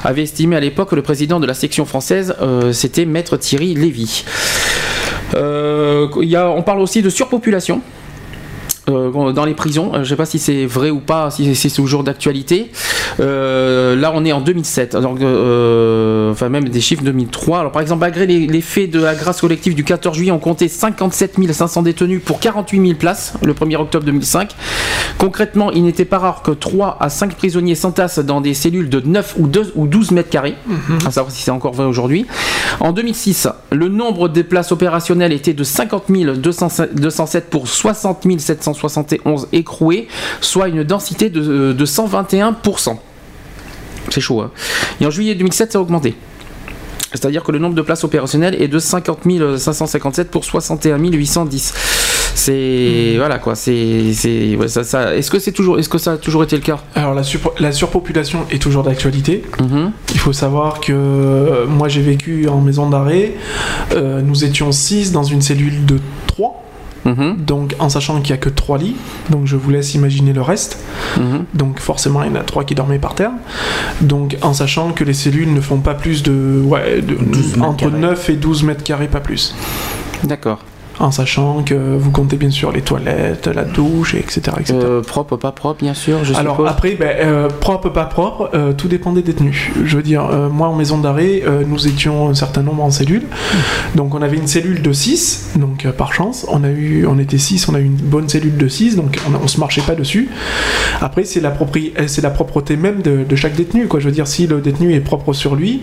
Avait 0.03 0.23
estimé 0.23 0.55
à 0.55 0.59
l'époque 0.59 0.91
le 0.93 1.01
président 1.01 1.39
de 1.39 1.45
la 1.45 1.53
section 1.53 1.85
française, 1.85 2.35
euh, 2.41 2.71
c'était 2.71 3.05
Maître 3.05 3.37
Thierry 3.37 3.73
Lévy. 3.73 4.23
Euh, 5.33 6.07
on 6.13 6.61
parle 6.61 6.79
aussi 6.79 7.01
de 7.01 7.09
surpopulation. 7.09 7.81
Euh, 8.89 9.31
dans 9.31 9.45
les 9.45 9.53
prisons, 9.53 9.91
Euh, 9.93 9.93
je 9.95 9.99
ne 9.99 10.05
sais 10.05 10.15
pas 10.15 10.25
si 10.25 10.39
c'est 10.39 10.65
vrai 10.65 10.89
ou 10.89 10.99
pas, 10.99 11.31
si, 11.31 11.55
c'est 11.55 11.69
toujours 11.69 12.03
d'actualité. 12.03 12.71
Euh, 13.19 13.95
là, 13.95 14.11
on 14.13 14.25
est 14.25 14.31
en 14.31 14.41
2007, 14.41 14.95
donc, 14.97 15.21
euh, 15.21 16.31
enfin 16.31 16.49
même 16.49 16.69
des 16.69 16.81
chiffres 16.81 17.03
2003. 17.03 17.59
Alors 17.59 17.71
par 17.71 17.81
exemple, 17.81 18.01
malgré 18.01 18.25
les, 18.25 18.47
les 18.47 18.61
faits 18.61 18.91
de 18.91 19.01
la 19.01 19.15
grâce 19.15 19.41
collective 19.41 19.75
du 19.75 19.83
14 19.83 20.15
juillet, 20.15 20.31
on 20.31 20.39
comptait 20.39 20.67
57 20.67 21.35
500 21.51 21.81
détenus 21.83 22.21
pour 22.23 22.39
48 22.39 22.87
000 22.87 22.97
places 22.97 23.33
le 23.43 23.53
1er 23.53 23.77
octobre 23.77 24.05
2005. 24.05 24.55
Concrètement, 25.17 25.71
il 25.71 25.83
n'était 25.83 26.05
pas 26.05 26.19
rare 26.19 26.41
que 26.41 26.51
3 26.51 26.97
à 26.99 27.09
5 27.09 27.35
prisonniers 27.35 27.75
s'entassent 27.75 28.19
dans 28.19 28.41
des 28.41 28.53
cellules 28.53 28.89
de 28.89 28.99
9 28.99 29.35
ou, 29.39 29.47
2, 29.47 29.73
ou 29.75 29.87
12 29.87 30.11
mètres 30.11 30.29
carrés, 30.29 30.55
à 31.05 31.11
savoir 31.11 31.31
si 31.33 31.41
c'est 31.41 31.51
encore 31.51 31.73
vrai 31.73 31.85
aujourd'hui. 31.85 32.25
En 32.79 32.91
2006, 32.91 33.47
le 33.71 33.87
nombre 33.87 34.27
de 34.27 34.41
places 34.41 34.71
opérationnelles 34.71 35.33
était 35.33 35.53
de 35.53 35.63
50 35.63 36.11
207 36.11 37.49
pour 37.49 37.67
60 37.67 38.25
771 38.75 39.47
écroués, 39.53 40.07
soit 40.41 40.67
une 40.67 40.83
densité 40.83 41.29
de, 41.29 41.73
de 41.73 41.85
121%. 41.85 42.97
C'est 44.09 44.21
chaud. 44.21 44.41
Hein 44.41 44.51
Et 45.01 45.05
en 45.05 45.09
juillet 45.11 45.35
2007, 45.35 45.71
ça 45.71 45.79
a 45.79 45.81
augmenté. 45.81 46.15
C'est-à-dire 47.11 47.43
que 47.43 47.51
le 47.51 47.59
nombre 47.59 47.75
de 47.75 47.81
places 47.81 48.03
opérationnelles 48.03 48.61
est 48.61 48.67
de 48.67 48.77
50 48.77 49.19
557 49.57 50.29
pour 50.29 50.43
61 50.43 50.97
810. 50.97 51.73
C'est 52.35 53.13
voilà 53.17 53.39
quoi. 53.39 53.55
C'est 53.55 54.11
c'est 54.13 54.57
ouais, 54.57 54.67
ça, 54.67 54.83
ça- 54.83 55.15
Est-ce 55.15 55.31
que 55.31 55.39
c'est 55.39 55.53
toujours 55.53 55.79
est-ce 55.79 55.87
que 55.87 55.97
ça 55.97 56.13
a 56.13 56.17
toujours 56.17 56.43
été 56.43 56.57
le 56.57 56.61
cas? 56.61 56.79
Alors 56.93 57.13
la, 57.13 57.21
surpo- 57.21 57.53
la 57.59 57.71
surpopulation 57.71 58.45
est 58.51 58.61
toujours 58.61 58.83
d'actualité 58.83 59.43
Mhm. 59.61 59.91
Il 60.13 60.19
faut 60.19 60.33
savoir 60.33 60.81
que 60.81 60.91
euh, 60.91 61.65
moi 61.67 61.87
j'ai 61.87 62.01
vécu 62.01 62.49
en 62.49 62.59
maison 62.59 62.89
d'arrêt, 62.89 63.33
Euh, 63.93 64.21
nous 64.21 64.43
étions 64.43 64.73
6 64.73 65.13
dans 65.13 65.23
une 65.23 65.41
cellule 65.41 65.85
de 65.85 65.99
3, 66.27 66.64
Mhm. 67.05 67.35
donc 67.45 67.75
en 67.79 67.87
sachant 67.89 68.19
qu'il 68.21 68.33
n'y 68.33 68.39
a 68.39 68.41
que 68.41 68.49
3 68.49 68.77
lits, 68.79 68.95
donc 69.29 69.45
je 69.45 69.55
vous 69.55 69.69
laisse 69.69 69.93
imaginer 69.93 70.33
le 70.33 70.41
reste, 70.41 70.79
Mhm. 71.17 71.45
donc 71.53 71.79
forcément 71.79 72.23
il 72.23 72.29
y 72.29 72.31
en 72.31 72.35
a 72.35 72.43
3 72.43 72.63
qui 72.63 72.73
dormaient 72.75 72.99
par 72.99 73.13
terre, 73.15 73.31
donc 74.01 74.37
en 74.41 74.53
sachant 74.53 74.91
que 74.91 75.03
les 75.03 75.13
cellules 75.13 75.53
ne 75.53 75.61
font 75.61 75.77
pas 75.79 75.93
plus 75.93 76.23
de, 76.23 76.61
ouais, 76.65 77.01
de 77.01 77.13
12 77.15 77.55
mètres 77.57 77.63
entre 77.63 77.77
carrés. 77.89 77.99
9 77.99 78.29
et 78.29 78.35
12 78.35 78.63
mètres 78.63 78.83
carrés, 78.83 79.07
pas 79.07 79.19
plus. 79.19 79.55
D'accord. 80.23 80.59
En 80.99 81.11
sachant 81.11 81.61
que 81.63 81.73
vous 81.97 82.09
comptez 82.11 82.37
bien 82.37 82.49
sûr 82.49 82.71
les 82.71 82.81
toilettes, 82.81 83.47
la 83.47 83.63
douche, 83.65 84.15
etc. 84.15 84.41
etc. 84.59 84.75
Euh, 84.81 85.01
propre, 85.01 85.35
pas 85.35 85.51
propre, 85.51 85.81
bien 85.81 85.93
sûr. 85.93 86.23
Je 86.23 86.33
Alors 86.33 86.55
suppose. 86.55 86.69
après, 86.71 86.95
ben, 86.95 87.09
euh, 87.19 87.49
propre, 87.49 87.89
pas 87.89 88.05
propre, 88.05 88.49
euh, 88.53 88.71
tout 88.71 88.87
dépend 88.87 89.11
des 89.11 89.21
détenus. 89.21 89.71
Je 89.83 89.97
veux 89.97 90.03
dire, 90.03 90.25
euh, 90.25 90.49
moi 90.49 90.67
en 90.69 90.75
maison 90.75 90.97
d'arrêt, 90.97 91.43
euh, 91.45 91.63
nous 91.67 91.87
étions 91.87 92.29
un 92.29 92.33
certain 92.33 92.61
nombre 92.61 92.81
en 92.83 92.91
cellule. 92.91 93.23
Donc 93.95 94.15
on 94.15 94.21
avait 94.21 94.37
une 94.37 94.47
cellule 94.47 94.81
de 94.81 94.93
6, 94.93 95.55
donc 95.57 95.85
par 95.97 96.13
chance. 96.13 96.45
On, 96.49 96.63
a 96.63 96.69
eu, 96.69 97.05
on 97.07 97.19
était 97.19 97.37
6, 97.37 97.67
on 97.67 97.75
a 97.75 97.79
eu 97.79 97.85
une 97.85 97.95
bonne 97.95 98.29
cellule 98.29 98.55
de 98.55 98.67
6, 98.67 98.95
donc 98.95 99.17
on, 99.27 99.43
on 99.43 99.47
se 99.47 99.59
marchait 99.59 99.81
pas 99.81 99.95
dessus. 99.95 100.29
Après, 101.01 101.25
c'est 101.25 101.41
la, 101.41 101.51
propri- 101.51 101.91
c'est 102.07 102.21
la 102.21 102.29
propreté 102.29 102.77
même 102.77 103.01
de, 103.01 103.25
de 103.27 103.35
chaque 103.35 103.55
détenu. 103.55 103.87
Quoi. 103.87 103.99
Je 103.99 104.05
veux 104.05 104.13
dire, 104.13 104.27
si 104.27 104.47
le 104.47 104.61
détenu 104.61 104.93
est 104.93 105.01
propre 105.01 105.33
sur 105.33 105.55
lui, 105.55 105.81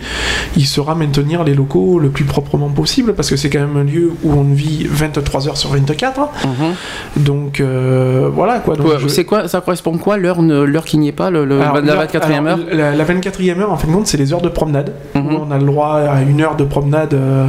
il 0.56 0.64
saura 0.66 0.94
maintenir 0.94 1.44
les 1.44 1.54
locaux 1.54 1.98
le 1.98 2.08
plus 2.08 2.24
proprement 2.24 2.70
possible, 2.70 3.14
parce 3.14 3.28
que 3.28 3.36
c'est 3.36 3.50
quand 3.50 3.60
même 3.60 3.76
un 3.76 3.84
lieu 3.84 4.12
où 4.24 4.32
on 4.32 4.44
vit 4.44 4.86
23 5.02 5.48
heures 5.48 5.56
sur 5.56 5.70
24. 5.70 6.20
Mhm. 6.44 7.24
Donc 7.24 7.60
euh, 7.60 8.28
voilà 8.32 8.58
quoi. 8.60 8.76
Donc, 8.76 8.86
je- 8.98 9.08
C'est 9.08 9.24
quoi 9.24 9.48
Ça 9.48 9.60
correspond 9.60 9.98
quoi 9.98 10.16
l'heure 10.16 10.40
l'heure 10.42 10.84
qui 10.84 10.96
n'y 10.98 11.08
est 11.08 11.12
pas 11.12 11.30
le, 11.30 11.44
le- 11.44 11.60
Alors, 11.60 11.74
la 11.76 11.80
l'heure- 11.80 11.98
24e 12.06 12.46
heure? 12.46 12.58
la, 12.72 12.94
la 12.94 13.04
24e 13.04 13.58
heure, 13.60 13.70
en 13.72 13.76
fin 13.76 13.88
de 13.88 13.92
compte, 13.92 14.06
c'est 14.06 14.16
les 14.18 14.32
heures 14.32 14.40
de 14.40 14.48
promenade. 14.48 14.92
Mhm. 15.14 15.26
Où 15.26 15.38
on 15.46 15.50
a 15.50 15.58
le 15.58 15.64
droit 15.64 15.94
à 16.16 16.22
une 16.22 16.40
heure 16.40 16.56
de 16.56 16.64
promenade 16.64 17.14
euh, 17.14 17.46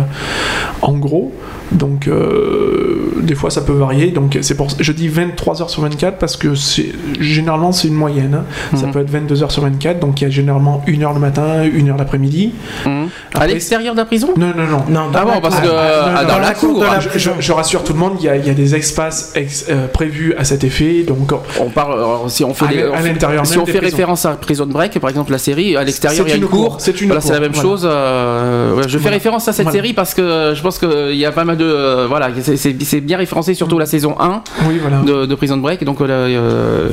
en 0.81 0.93
gros. 0.93 1.31
Donc, 1.71 2.07
euh, 2.07 3.13
des 3.21 3.35
fois, 3.35 3.49
ça 3.49 3.61
peut 3.61 3.73
varier. 3.73 4.11
Donc, 4.11 4.37
c'est 4.41 4.55
pour 4.55 4.67
je 4.79 4.91
dis 4.91 5.07
23 5.07 5.61
heures 5.61 5.69
sur 5.69 5.81
24 5.81 6.17
parce 6.19 6.35
que 6.37 6.53
c'est 6.55 6.91
généralement, 7.19 7.71
c'est 7.71 7.87
une 7.87 7.93
moyenne. 7.95 8.35
hein. 8.35 8.77
Ça 8.77 8.85
Mhm. 8.87 8.91
peut 8.91 8.99
être 8.99 9.09
22 9.09 9.41
heures 9.43 9.51
sur 9.51 9.63
24. 9.63 9.99
Donc, 9.99 10.21
il 10.21 10.25
y 10.25 10.27
a 10.27 10.29
généralement 10.29 10.83
une 10.87 11.03
heure 11.03 11.13
le 11.13 11.19
matin, 11.19 11.63
une 11.63 11.89
heure 11.89 11.97
l'après-midi. 11.97 12.53
Mhm. 12.85 13.02
À 13.39 13.47
l'extérieur 13.47 13.93
de 13.93 13.99
la 13.99 14.05
prison? 14.05 14.29
Non, 14.37 14.47
non, 14.55 14.65
non. 14.67 14.83
Non, 14.89 15.11
Ah 15.13 15.25
bon, 15.25 15.39
parce 15.41 15.59
que 15.59 15.67
ah, 15.67 16.09
non, 16.09 16.21
dans 16.21 16.27
dans 16.33 16.39
la 16.39 16.47
la 16.49 16.53
cour 16.53 16.83
la- 16.83 16.99
Je, 16.99 17.09
je- 17.17 17.29
je 17.39 17.51
rassure 17.51 17.83
tout 17.83 17.93
le 17.93 17.99
monde, 17.99 18.13
il 18.19 18.25
y 18.25 18.29
a, 18.29 18.35
il 18.35 18.45
y 18.45 18.49
a 18.49 18.53
des 18.53 18.75
espaces 18.75 19.31
ex- 19.35 19.65
euh, 19.69 19.87
prévus 19.87 20.33
à 20.37 20.43
cet 20.43 20.63
effet. 20.63 21.03
Donc, 21.03 21.31
on 21.59 21.69
parle 21.69 21.93
alors, 21.93 22.25
si 22.29 22.43
on 22.43 22.53
fait 22.53 22.65
À 22.65 22.67
des- 22.69 22.75
l'in- 22.77 22.89
on 22.91 22.93
à 22.93 22.97
fait- 22.97 23.09
l'intérieur 23.09 23.45
si 23.45 23.53
même 23.53 23.61
on 23.61 23.65
des 23.65 23.71
fait 23.71 23.77
prisons. 23.79 23.95
référence 23.95 24.25
à 24.25 24.31
Prison 24.33 24.65
Break 24.67 24.99
par 24.99 25.09
exemple 25.09 25.31
la 25.31 25.37
série 25.37 25.75
à 25.77 25.83
l'extérieur 25.83 26.25
il 26.25 26.29
y 26.29 26.31
a 26.31 26.35
C'est 26.35 26.41
une 26.41 26.47
cour 26.47 26.67
cour, 26.69 26.75
c'est 26.79 26.99
une 27.01 27.07
voilà 27.07 27.21
c'est 27.21 27.33
la 27.33 27.39
même 27.39 27.51
voilà. 27.53 27.69
chose 27.69 27.87
euh, 27.89 28.75
ouais, 28.75 28.83
je 28.83 28.89
fais 28.89 28.97
Voilà. 29.03 29.17
référence 29.17 29.47
à 29.47 29.53
cette 29.53 29.63
Voilà. 29.63 29.77
série 29.79 29.93
parce 29.93 30.13
que 30.13 30.53
je 30.55 30.61
pense 30.61 30.77
qu'il 30.79 31.15
y 31.15 31.25
a 31.25 31.31
pas 31.31 31.43
mal 31.45 31.57
de 31.57 31.65
euh, 31.65 32.05
voilà 32.07 32.29
c'est- 32.41 32.57
c'est 32.57 32.75
c'est 32.83 33.01
bien 33.01 33.17
référencé 33.17 33.53
surtout 33.53 33.77
la 33.79 33.85
saison 33.85 34.15
1 34.19 34.41
oui, 34.67 34.79
voilà. 34.81 34.97
de, 34.99 35.25
de 35.25 35.35
Prison 35.35 35.57
Break 35.57 35.83
donc 35.83 36.01
euh, 36.01 36.05
euh, 36.09 36.89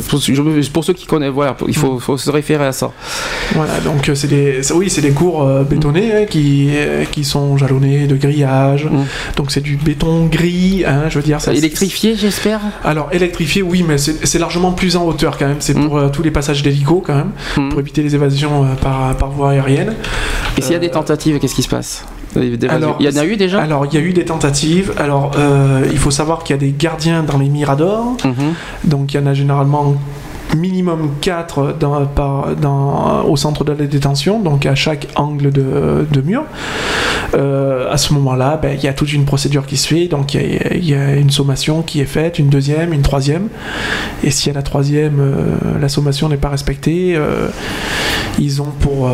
pour, 0.72 0.84
ceux 0.84 0.92
qui 0.92 1.06
connaissent 1.06 1.30
voilà 1.30 1.56
il 1.68 1.76
faut, 1.76 1.98
faut 1.98 2.16
se 2.16 2.30
référer 2.30 2.66
à 2.66 2.72
ça 2.72 2.90
Voilà, 3.54 3.78
donc 3.84 4.08
euh, 4.08 4.14
c'est 4.14 4.28
des, 4.28 4.60
oui, 4.72 4.88
c'est 4.90 5.00
des 5.02 5.10
cours 5.12 5.42
euh, 5.42 5.62
bétonnés 5.64 6.12
hein, 6.14 6.24
qui, 6.30 6.68
euh, 6.70 7.04
qui 7.04 7.24
sont 7.24 7.58
jalonnés 7.58 8.06
de 8.06 8.16
grillage. 8.16 8.86
Mm. 8.86 9.04
Donc 9.36 9.50
c'est 9.50 9.60
du 9.60 9.76
béton 9.76 10.26
gris, 10.26 10.84
hein, 10.86 11.02
je 11.10 11.18
veux 11.18 11.22
dire. 11.24 11.40
Ça, 11.42 11.52
électrifié 11.52 12.14
j'espère 12.16 12.60
Alors 12.84 13.08
électrifié, 13.12 13.60
oui, 13.60 13.84
mais 13.86 13.98
c'est 13.98 14.38
largement 14.38 14.72
plus 14.72 14.96
en 14.96 15.04
hauteur 15.04 15.36
quand 15.36 15.46
même. 15.48 15.56
C'est 15.60 15.76
Mm. 15.76 15.84
pour 15.86 15.98
euh, 15.98 16.08
tous 16.08 16.22
les 16.22 16.30
passages 16.30 16.62
d'hélico 16.62 17.02
quand 17.06 17.14
même, 17.14 17.32
Mm. 17.58 17.68
pour 17.70 17.80
éviter 17.80 18.02
les 18.02 18.14
évasions 18.14 18.64
euh, 18.64 18.74
par, 18.80 19.14
par 19.16 19.30
voie 19.30 19.50
aérienne. 19.50 19.94
et 20.56 20.62
s'il 20.62 20.72
y 20.72 20.76
a 20.76 20.78
des 20.78 20.90
tentatives 20.90 21.38
qu'est-ce 21.38 21.54
qui 21.54 21.62
se 21.62 21.68
passe? 21.68 22.04
Alors, 22.68 22.96
il 23.00 23.06
y 23.06 23.08
en 23.18 23.20
a 23.20 23.24
eu 23.26 23.36
déjà? 23.36 23.60
Alors 23.60 23.86
il 23.86 23.94
y 23.94 23.96
a 23.96 24.00
eu 24.00 24.12
des 24.12 24.24
tentatives. 24.24 24.92
Alors 24.98 25.32
euh, 25.36 25.84
il 25.90 25.98
faut 25.98 26.12
savoir 26.12 26.44
qu'il 26.44 26.54
y 26.54 26.58
a 26.58 26.60
des 26.60 26.72
gardiens 26.78 27.24
dans 27.24 27.38
les 27.38 27.48
miradors. 27.48 28.16
Mhm. 28.24 28.54
Donc 28.84 29.12
il 29.12 29.16
y 29.16 29.20
en 29.20 29.26
a 29.26 29.34
généralement 29.34 29.96
minimum 30.56 31.10
4 31.20 31.76
dans, 31.78 32.04
par- 32.06 32.56
dans- 32.56 33.24
au 33.24 33.36
centre 33.36 33.64
de 33.64 33.72
la 33.72 33.86
détention, 33.86 34.40
donc 34.40 34.66
à 34.66 34.74
chaque 34.74 35.08
angle 35.16 35.50
de, 35.52 36.06
de 36.10 36.20
mur. 36.20 36.42
Euh, 37.34 37.90
à 37.92 37.96
ce 37.96 38.12
moment-là, 38.14 38.58
ben, 38.60 38.76
il 38.76 38.82
y 38.82 38.88
a 38.88 38.92
toute 38.92 39.12
une 39.12 39.24
procédure 39.24 39.64
qui 39.66 39.76
se 39.76 39.86
fait, 39.86 40.08
donc 40.08 40.34
il 40.34 40.40
y, 40.40 40.56
a- 40.58 40.74
il 40.74 40.84
y 40.88 40.94
a 40.94 41.14
une 41.16 41.30
sommation 41.30 41.82
qui 41.82 42.00
est 42.00 42.04
faite, 42.06 42.38
une 42.38 42.48
deuxième, 42.48 42.92
une 42.92 43.02
troisième. 43.02 43.48
Et 44.24 44.30
si 44.30 44.50
à 44.50 44.52
la 44.52 44.62
troisième, 44.62 45.18
euh, 45.20 45.56
la 45.80 45.88
sommation 45.88 46.28
n'est 46.28 46.36
pas 46.36 46.48
respectée, 46.48 47.14
euh, 47.16 47.48
ils 48.38 48.60
ont 48.62 48.72
pour, 48.80 49.10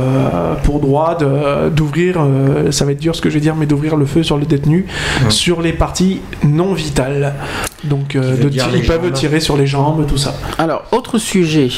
pour 0.63 0.79
droit 0.81 1.17
d'ouvrir, 1.75 2.19
ça 2.71 2.85
va 2.85 2.93
être 2.93 3.01
dur 3.01 3.17
ce 3.17 3.21
que 3.21 3.29
je 3.29 3.35
vais 3.35 3.41
dire, 3.41 3.57
mais 3.57 3.67
d'ouvrir 3.67 3.97
le 3.97 4.07
feu 4.07 4.23
sur 4.23 4.37
le 4.39 4.45
détenu 4.47 4.87
Ouais. 5.25 5.31
sur 5.31 5.63
les 5.63 5.73
parties 5.73 6.21
non 6.45 6.75
vitales. 6.75 7.35
Donc 7.89 8.17
euh, 8.17 8.37
de 8.37 8.51
ils 8.51 8.87
peuvent 8.87 9.13
tirer 9.13 9.41
sur 9.41 9.57
les 9.57 9.67
jambes, 9.67 10.07
tout 10.07 10.19
ça. 10.19 10.35
Alors, 10.59 10.85
autre 10.93 11.19
sujet 11.19 11.69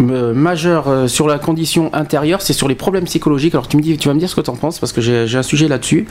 euh, 0.00 0.32
majeur 0.32 0.88
euh, 0.88 1.08
sur 1.08 1.28
la 1.28 1.38
condition 1.38 1.90
intérieure, 1.92 2.40
c'est 2.40 2.52
sur 2.52 2.68
les 2.68 2.74
problèmes 2.74 3.04
psychologiques. 3.04 3.54
Alors, 3.54 3.68
tu, 3.68 3.76
me 3.76 3.82
dis, 3.82 3.96
tu 3.98 4.08
vas 4.08 4.14
me 4.14 4.18
dire 4.18 4.28
ce 4.28 4.34
que 4.34 4.40
tu 4.40 4.50
en 4.50 4.56
penses, 4.56 4.78
parce 4.78 4.92
que 4.92 5.00
j'ai 5.00 5.26
j'ai 5.26 5.38
un 5.38 5.42
sujet 5.42 5.68
là-dessus. 5.68 6.06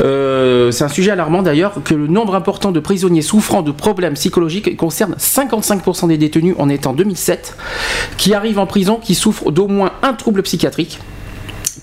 Euh, 0.00 0.70
c'est 0.70 0.84
un 0.84 0.88
sujet 0.88 1.12
alarmant 1.12 1.42
d'ailleurs, 1.42 1.74
que 1.84 1.94
le 1.94 2.08
nombre 2.08 2.34
important 2.34 2.72
de 2.72 2.80
prisonniers 2.80 3.22
souffrant 3.22 3.62
de 3.62 3.70
problèmes 3.70 4.14
psychologiques 4.14 4.76
concerne 4.76 5.14
55% 5.18 6.08
des 6.08 6.18
détenus 6.18 6.54
en 6.58 6.68
étant 6.68 6.92
2007, 6.92 7.56
qui 8.16 8.34
arrivent 8.34 8.58
en 8.58 8.66
prison, 8.66 8.98
qui 9.02 9.14
souffrent 9.14 9.50
d'au 9.50 9.68
moins 9.68 9.92
un 10.02 10.14
trouble 10.14 10.42
psychiatrique. 10.42 10.98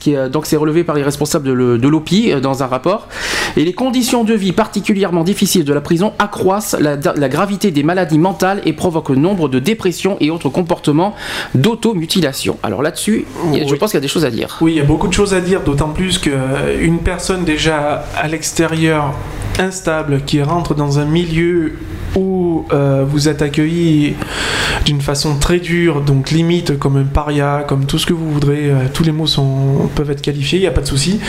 Qui, 0.02 0.16
euh, 0.16 0.30
donc 0.30 0.48
c'est 0.48 0.58
relevé 0.58 0.84
par 0.84 0.96
les 0.96 1.04
responsables 1.04 1.46
de 1.46 1.88
l'OPI 1.88 2.32
euh, 2.32 2.40
dans 2.40 2.64
un 2.64 2.68
rapport. 2.68 3.08
Et 3.56 3.64
les 3.64 3.74
conditions 3.74 4.24
de 4.24 4.34
vie 4.34 4.52
particulièrement 4.52 5.24
difficiles 5.24 5.64
de 5.64 5.74
la 5.74 5.82
prison 5.82 6.14
accroissent 6.18 6.76
la, 6.80 6.96
la 6.96 7.30
gravité 7.30 7.70
des 7.70 7.84
maladies 7.84 8.18
mentales 8.18 8.62
et 8.66 8.74
provoquent 8.74 9.12
nombre 9.12 9.48
de 9.48 9.60
dépressions 9.60 10.18
et 10.20 10.32
autres 10.32 10.50
comportements 10.50 11.14
d'automutilation. 11.54 12.58
Alors 12.64 12.82
là-dessus, 12.82 13.26
je 13.54 13.76
pense 13.76 13.92
qu'il 13.92 13.98
y 13.98 14.02
a 14.02 14.02
des 14.02 14.08
choses 14.08 14.26
à 14.26 14.32
dire. 14.32 14.58
Oui, 14.62 14.74
il 14.74 14.78
y 14.78 14.82
a 14.82 14.86
beaucoup 14.86 15.08
de 15.08 15.14
choses 15.14 15.36
à 15.36 15.42
dire, 15.42 15.62
d'autant 15.62 15.90
plus 15.90 16.18
qu'une 16.18 17.00
personne 17.00 17.44
déjà 17.44 18.06
à 18.18 18.28
l'extérieur 18.28 19.14
instable 19.60 20.22
qui 20.26 20.42
rentre 20.42 20.74
dans 20.74 20.98
un 20.98 21.06
milieu 21.06 21.74
où 22.16 22.66
euh, 22.72 23.06
vous 23.08 23.30
êtes 23.30 23.42
accueilli 23.42 24.16
d'une 24.86 25.02
façon 25.02 25.36
très 25.36 25.60
dure, 25.60 26.02
donc 26.02 26.32
limite 26.32 26.78
comme 26.80 26.98
un 26.98 27.04
paria, 27.04 27.64
comme 27.68 27.86
tout 27.86 27.98
ce 27.98 28.06
que 28.06 28.14
vous 28.14 28.32
voudrez, 28.32 28.70
euh, 28.70 28.86
tous 28.94 29.04
les 29.04 29.12
mots 29.12 29.26
peuvent 29.96 30.12
être 30.12 30.22
qualifiés, 30.22 30.60
il 30.60 30.62
n'y 30.62 30.68
a 30.68 30.72
pas 30.72 30.82
de 30.82 30.88
souci. 30.88 31.20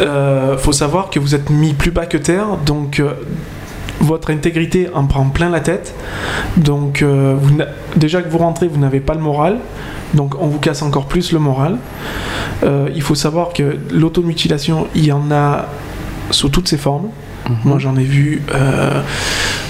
Euh, 0.00 0.56
faut 0.58 0.72
savoir 0.72 1.10
que 1.10 1.18
vous 1.18 1.34
êtes 1.34 1.50
mis 1.50 1.72
plus 1.72 1.90
bas 1.90 2.06
que 2.06 2.16
terre, 2.16 2.56
donc 2.64 3.00
euh, 3.00 3.12
votre 4.00 4.30
intégrité 4.30 4.88
en 4.92 5.06
prend 5.06 5.24
plein 5.26 5.48
la 5.48 5.60
tête. 5.60 5.94
Donc 6.56 7.02
déjà 7.96 8.20
que 8.20 8.28
vous 8.28 8.38
rentrez, 8.38 8.68
vous 8.68 8.78
n'avez 8.78 9.00
pas 9.00 9.14
le 9.14 9.20
moral. 9.20 9.58
Donc 10.12 10.34
on 10.40 10.48
vous 10.48 10.58
casse 10.58 10.82
encore 10.82 11.06
plus 11.06 11.32
le 11.32 11.38
moral. 11.38 11.78
Il 12.62 13.00
faut 13.00 13.14
savoir 13.14 13.54
que 13.54 13.78
l'automutilation, 13.90 14.88
il 14.94 15.06
y 15.06 15.12
en 15.12 15.30
a 15.30 15.66
sous 16.30 16.50
toutes 16.50 16.68
ses 16.68 16.76
formes. 16.76 17.08
Moi 17.64 17.78
j'en 17.78 17.96
ai 17.96 18.04
vu 18.04 18.42
euh, 18.54 19.02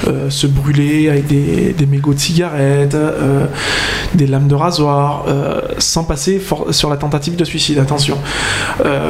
euh, 0.06 0.30
se 0.30 0.46
brûler 0.46 1.08
avec 1.08 1.26
des, 1.26 1.86
mégots 1.86 2.14
de 2.14 2.18
cigarettes, 2.18 2.94
euh, 2.94 3.46
des 4.14 4.26
lames 4.26 4.48
de 4.48 4.54
rasoir, 4.54 5.26
sans 5.78 6.04
passer 6.04 6.40
sur 6.70 6.90
la 6.90 6.96
tentative 6.96 7.36
de 7.36 7.44
suicide. 7.44 7.78
Attention. 7.78 8.18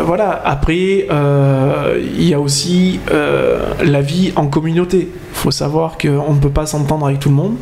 Voilà. 0.04 0.40
Après, 0.44 1.06
il 1.06 2.24
y 2.24 2.34
a 2.34 2.40
aussi 2.40 3.00
la 3.10 4.00
vie 4.00 4.32
en 4.36 4.46
communauté. 4.46 5.08
Il 5.10 5.36
faut 5.36 5.50
savoir 5.50 5.98
qu'on 5.98 6.32
ne 6.32 6.40
peut 6.40 6.50
pas 6.50 6.66
s'entendre 6.66 7.06
avec 7.06 7.20
tout 7.20 7.28
le 7.28 7.34
monde. 7.34 7.56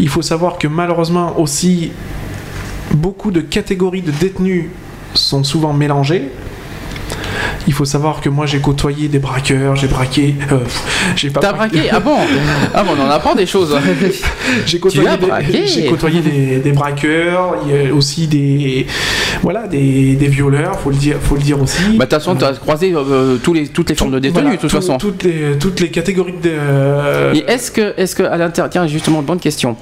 Il 0.00 0.08
faut 0.08 0.22
savoir 0.22 0.58
que 0.58 0.68
malheureusement 0.68 1.38
aussi, 1.38 1.92
beaucoup 2.94 3.30
de 3.30 3.40
catégories 3.40 4.02
de 4.02 4.12
détenus 4.12 4.66
sont 5.14 5.44
souvent 5.44 5.72
mélangées. 5.72 6.30
Il 7.66 7.72
faut 7.72 7.84
savoir 7.86 8.20
que 8.20 8.28
moi 8.28 8.44
j'ai 8.46 8.58
côtoyé 8.58 9.08
des 9.08 9.18
braqueurs, 9.18 9.74
j'ai 9.74 9.86
braqué, 9.88 10.34
euh, 10.52 10.58
pff, 10.58 11.14
j'ai 11.16 11.30
pas 11.30 11.40
T'as 11.40 11.52
braqué 11.52 11.88
Ah 11.90 11.98
bon 12.00 12.16
Ah 12.74 12.82
bon, 12.82 12.90
on 12.98 13.06
en 13.06 13.10
apprend 13.10 13.34
des 13.34 13.46
choses. 13.46 13.74
j'ai 14.66 14.78
côtoyé, 14.78 15.08
des, 15.18 15.26
braqué 15.26 15.66
j'ai 15.66 15.86
côtoyé 15.86 16.20
des, 16.20 16.58
des 16.58 16.72
braqueurs, 16.72 17.56
il 17.66 17.74
y 17.74 17.88
a 17.88 17.94
aussi 17.94 18.26
des, 18.26 18.86
voilà, 19.42 19.66
des, 19.66 20.14
des 20.14 20.28
violeurs, 20.28 20.78
faut 20.80 20.90
le 20.90 20.96
dire, 20.96 21.16
faut 21.22 21.36
le 21.36 21.40
dire 21.42 21.60
aussi. 21.62 21.82
Bah, 21.96 22.04
de 22.04 22.10
toute 22.10 22.10
façon, 22.10 22.36
tu 22.36 22.44
as 22.44 22.52
croisé 22.52 22.92
euh, 22.94 23.36
tous 23.42 23.54
les, 23.54 23.68
toutes 23.68 23.88
les 23.88 23.94
formes 23.94 24.12
de 24.12 24.18
détenus, 24.18 24.42
Voilà, 24.42 24.56
de 24.56 24.60
toute 24.60 24.70
tout- 24.70 24.76
façon. 24.76 24.98
toutes 24.98 25.22
les, 25.22 25.56
toutes 25.58 25.80
les 25.80 25.88
catégories 25.90 26.32
de. 26.42 26.50
euh, 26.52 27.34
Et 27.34 27.44
est-ce 27.50 27.70
que, 27.70 27.94
est-ce 27.96 28.14
que 28.14 28.22
à 28.24 28.36
l'intérieur, 28.36 28.70
tiens, 28.70 28.86
justement, 28.86 29.22
bonne 29.22 29.38
question. 29.40 29.76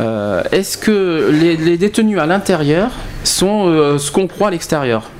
Euh, 0.00 0.42
est-ce 0.52 0.76
que 0.76 1.30
les, 1.32 1.56
les 1.56 1.78
détenus 1.78 2.18
à 2.18 2.26
l'intérieur 2.26 2.90
sont 3.22 3.68
euh, 3.68 3.96
ce 3.98 4.10
qu'on 4.10 4.26
croit 4.26 4.48
à 4.48 4.50
l'extérieur? 4.50 5.10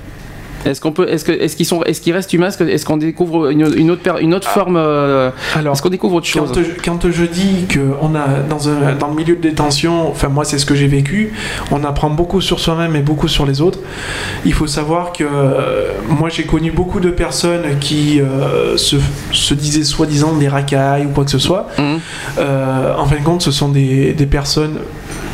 Est-ce 0.65 0.81
qu'on 0.81 0.93
peut, 0.93 1.09
est-ce 1.09 1.25
que, 1.25 1.33
est-ce 1.33 1.57
qu'ils 1.57 1.67
sont, 1.67 1.83
est-ce 1.85 2.01
qu'ils 2.01 2.13
restent 2.15 2.33
humains? 2.33 2.49
Est-ce 2.49 2.59
que- 2.59 2.65
Est-ce 2.65 2.87
qu'on 2.87 2.97
découvre 2.97 3.51
une, 3.51 3.73
une 3.77 3.91
autre, 3.91 4.21
une 4.21 4.35
autre 4.35 4.49
forme 4.49 4.77
euh, 4.77 5.31
alors, 5.55 5.75
Est-ce 5.75 5.83
qu'on 5.83 5.91
découvre 5.91 6.15
autre 6.17 6.27
chose? 6.27 6.51
Quand, 6.55 6.61
je- 6.63 6.83
quand 6.85 7.11
je 7.11 7.25
dis 7.25 7.67
qu'on 7.73 8.15
a 8.15 8.41
dans, 8.49 8.69
un, 8.69 8.95
dans 8.99 9.09
le 9.09 9.15
milieu 9.15 9.37
de 9.37 9.41
détention, 9.43 10.09
enfin 10.09 10.29
moi 10.29 10.45
c'est 10.45 10.59
ce 10.59 10.67
que 10.67 10.75
j'ai 10.75 10.87
vécu, 10.87 11.33
on 11.71 11.85
apprend 11.85 12.11
beaucoup 12.11 12.41
sur 12.41 12.61
soi-même 12.61 12.97
et 12.97 13.01
beaucoup 13.03 13.29
sur 13.29 13.45
les 13.47 13.61
autres. 13.61 13.79
Il 14.45 14.53
faut 14.55 14.67
savoir 14.67 15.13
que 15.13 15.25
euh, 15.25 15.89
moi 16.09 16.29
j'ai 16.31 16.45
connu 16.45 16.71
beaucoup 16.71 17.01
de 17.01 17.11
personnes 17.11 17.79
qui 17.81 18.21
euh, 18.21 18.77
se, 18.77 18.97
se 19.33 19.55
disaient 19.55 19.85
soi-disant 19.85 20.33
des 20.33 20.49
racailles 20.49 21.07
ou 21.07 21.11
quoi 21.11 21.25
que 21.25 21.31
ce 21.31 21.39
soit. 21.39 21.67
Euh, 22.39 22.95
en 22.97 23.05
fin 23.07 23.17
de 23.17 23.23
compte, 23.25 23.43
ce 23.43 23.51
sont 23.51 23.69
des, 23.69 24.13
des 24.13 24.27
personnes, 24.27 24.79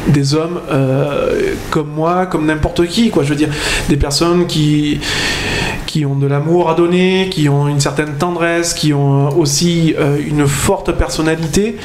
des 0.09 0.35
hommes 0.35 0.61
euh, 0.71 1.55
comme 1.71 1.89
moi, 1.95 2.27
comme 2.27 2.47
n'importe 2.47 2.87
qui, 2.87 3.11
quoi. 3.11 3.23
Je 3.23 3.31
veux 3.31 3.37
dire, 3.37 3.51
des 3.89 3.97
personnes 3.97 4.47
qui 4.47 5.01
qui 5.87 6.07
ont 6.07 6.15
de 6.15 6.29
l'amour 6.29 6.71
à 6.71 6.75
donner, 6.75 7.29
qui 7.33 7.49
ont 7.49 7.67
une 7.67 7.81
certaine 7.81 8.15
tendresse, 8.15 8.75
qui 8.75 8.93
ont 8.93 9.37
aussi 9.37 9.95
euh, 9.99 10.19
une 10.25 10.47
forte 10.47 10.93
personnalité. 10.93 11.77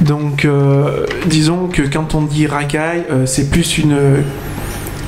Donc, 0.00 0.44
euh, 0.44 1.06
disons 1.26 1.68
que 1.68 1.82
quand 1.82 2.16
on 2.16 2.22
dit 2.22 2.48
racaille, 2.48 3.04
euh, 3.10 3.24
c'est 3.24 3.50
plus 3.50 3.78
une 3.78 3.96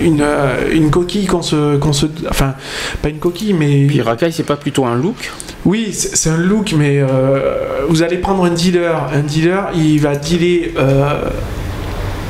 une, 0.01 0.23
euh, 0.23 0.71
une 0.73 0.91
coquille 0.91 1.27
qu'on 1.27 1.43
se, 1.43 1.77
qu'on 1.77 1.93
se 1.93 2.07
enfin 2.29 2.55
pas 3.03 3.09
une 3.09 3.19
coquille 3.19 3.55
mais 3.55 3.87
Puis 3.87 4.03
racaille, 4.03 4.33
c'est 4.33 4.43
pas 4.43 4.57
plutôt 4.57 4.85
un 4.85 4.97
look? 4.97 5.31
Oui, 5.65 5.89
c'est 5.93 6.17
c'est 6.17 6.31
un 6.31 6.37
look, 6.37 6.75
mais 6.77 6.99
euh, 7.01 7.87
vous 7.89 8.03
allez 8.03 8.19
prendre 8.19 8.45
un 8.45 8.51
dealer. 8.51 9.09
Un 9.13 9.21
dealer, 9.21 9.71
il 9.75 10.01
va 10.01 10.15
dealer 10.15 10.75
euh, 10.77 11.31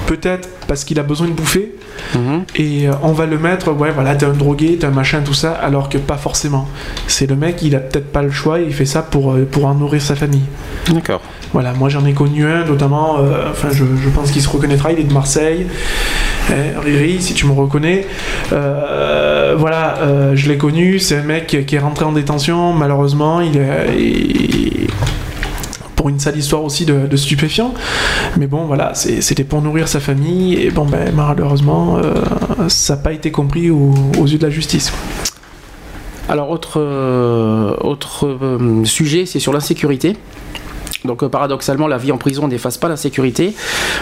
peut-être 0.07 0.49
parce 0.69 0.85
qu'il 0.85 0.99
a 0.99 1.03
besoin 1.03 1.27
de 1.29 1.33
bouffer 1.33 1.73
Mhm. 2.14 2.43
et 2.57 2.88
euh, 2.88 2.93
on 3.03 3.12
va 3.12 3.25
le 3.27 3.38
mettre, 3.38 3.71
ouais, 3.73 3.90
voilà, 3.93 4.14
t'es 4.17 4.27
un 4.27 4.33
drogué, 4.33 4.77
t'es 4.79 4.87
un 4.87 4.90
machin, 4.90 5.21
tout 5.25 5.33
ça, 5.35 5.53
alors 5.53 5.88
que 5.88 5.97
pas 5.99 6.17
forcément. 6.17 6.69
C'est 7.07 7.29
le 7.29 7.37
mec, 7.37 7.62
il 7.62 7.75
a 7.77 7.79
peut-être 7.79 8.11
pas 8.12 8.23
le 8.23 8.31
choix, 8.33 8.61
et 8.61 8.64
il 8.64 8.73
fait 8.75 8.85
ça 8.85 9.03
pour, 9.03 9.33
euh, 9.33 9.46
pour 9.50 9.65
en 9.67 9.75
nourrir 9.75 10.02
sa 10.02 10.17
famille. 10.17 10.42
D'accord. 10.92 11.21
Voilà, 11.52 11.73
moi 11.73 11.88
j'en 11.88 12.05
ai 12.05 12.13
connu 12.13 12.44
un, 12.44 12.65
notamment, 12.65 13.19
euh, 13.21 13.50
enfin, 13.50 13.69
je, 13.71 13.85
je 13.85 14.09
pense 14.11 14.33
qu'il 14.33 14.42
se 14.42 14.48
reconnaîtra, 14.48 14.90
il 14.92 14.98
est 14.98 15.05
de 15.05 15.13
Marseille. 15.13 15.67
Eh, 16.50 16.79
Riri, 16.79 17.23
si 17.23 17.33
tu 17.33 17.46
me 17.46 17.52
reconnais. 17.52 18.07
Euh, 18.52 19.55
voilà, 19.57 19.96
euh, 20.02 20.33
je 20.35 20.48
l'ai 20.50 20.59
connu, 20.59 20.98
c'est 20.98 21.17
un 21.17 21.23
mec 21.23 21.46
qui 21.46 21.65
qui 21.65 21.77
est 21.77 21.79
rentré 21.79 22.05
en 22.05 22.13
détention, 22.13 22.73
malheureusement, 22.73 23.40
il 23.40 23.57
est. 23.57 23.96
il- 23.98 24.88
une 26.09 26.21
sale 26.21 26.37
histoire 26.38 26.63
aussi 26.65 26.85
de, 26.85 27.07
de 27.07 27.17
stupéfiants. 27.17 27.75
Mais 28.38 28.46
bon, 28.46 28.67
voilà, 28.67 28.92
c'était 28.94 29.44
pour 29.44 29.63
nourrir 29.63 29.88
sa 29.88 30.00
famille, 30.00 30.55
et 30.55 30.71
bon, 30.71 30.85
ben, 30.87 31.13
malheureusement, 31.15 31.98
euh, 31.98 32.15
ça 32.69 32.96
n'a 32.96 33.02
pas 33.02 33.13
été 33.13 33.31
compris 33.31 33.71
au- 33.71 33.94
aux 34.19 34.27
yeux 34.27 34.38
de 34.38 34.44
la 34.44 34.50
justice. 34.50 34.92
Alors 36.29 36.48
autre 36.50 36.81
euh, 36.81 37.75
autre 37.81 38.27
euh, 38.27 38.85
sujet, 38.85 39.27
c'est 39.27 39.40
sur 39.40 39.52
l'insécurité. 39.52 40.17
Donc 41.05 41.23
euh, 41.23 41.29
paradoxalement, 41.29 41.87
la 41.87 41.98
vie 41.98 42.13
en 42.13 42.19
prison 42.19 42.48
n'efface 42.48 42.79
pas 42.79 42.88
l'insécurité. 42.88 43.55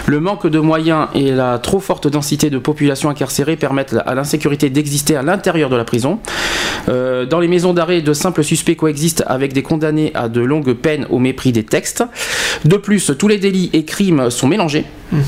Le 0.05 0.19
manque 0.19 0.47
de 0.47 0.59
moyens 0.59 1.07
et 1.13 1.31
la 1.31 1.59
trop 1.59 1.79
forte 1.79 2.07
densité 2.07 2.49
de 2.49 2.57
population 2.57 3.09
incarcérée 3.09 3.57
permettent 3.57 3.95
à 4.05 4.15
l'insécurité 4.15 4.69
d'exister 4.69 5.15
à 5.15 5.21
l'intérieur 5.21 5.69
de 5.69 5.75
la 5.75 5.83
prison. 5.83 6.19
Euh, 6.89 7.25
dans 7.25 7.39
les 7.39 7.47
maisons 7.47 7.73
d'arrêt, 7.73 8.01
de 8.01 8.13
simples 8.13 8.43
suspects 8.43 8.75
coexistent 8.75 9.23
avec 9.27 9.53
des 9.53 9.63
condamnés 9.63 10.11
à 10.13 10.29
de 10.29 10.41
longues 10.41 10.73
peines 10.73 11.05
au 11.09 11.19
mépris 11.19 11.51
des 11.51 11.63
textes. 11.63 12.03
De 12.65 12.77
plus, 12.77 13.11
tous 13.17 13.27
les 13.27 13.37
délits 13.37 13.69
et 13.73 13.83
crimes 13.83 14.29
sont 14.29 14.47
mélangés. 14.47 14.85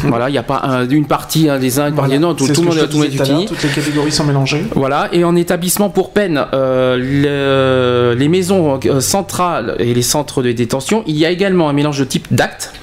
Voilà, 0.07 0.29
il 0.29 0.31
n'y 0.33 0.37
a 0.37 0.43
pas 0.43 0.61
un- 0.63 0.87
une 0.87 1.05
partie 1.05 1.47
des 1.59 1.79
uns, 1.79 1.87
une 1.89 1.95
partie 1.95 2.11
des 2.11 2.23
autres, 2.25 2.37
tout, 2.37 2.61
le 2.61 2.67
monde 2.67 2.75
tout 2.87 3.03
est 3.03 3.09
tout 3.09 3.17
toutes 3.47 3.63
les 3.63 3.69
catégories 3.69 4.11
sont 4.11 4.23
mélangées. 4.25 4.65
Voilà, 4.75 5.09
et 5.11 5.23
en 5.23 5.35
établissement 5.35 5.89
pour 5.89 6.11
peine, 6.11 6.43
euh, 6.53 6.97
le- 6.97 8.17
les 8.17 8.27
maisons 8.27 8.79
euh, 8.85 8.99
centrales 8.99 9.75
et 9.79 9.93
les 9.93 10.01
centres 10.01 10.41
de 10.43 10.51
détention, 10.51 11.03
il 11.07 11.15
y 11.17 11.25
a 11.25 11.31
également 11.31 11.69
un 11.69 11.73
mélange 11.73 11.99
de 11.99 12.05
types 12.05 12.27
d'actes. 12.31 12.73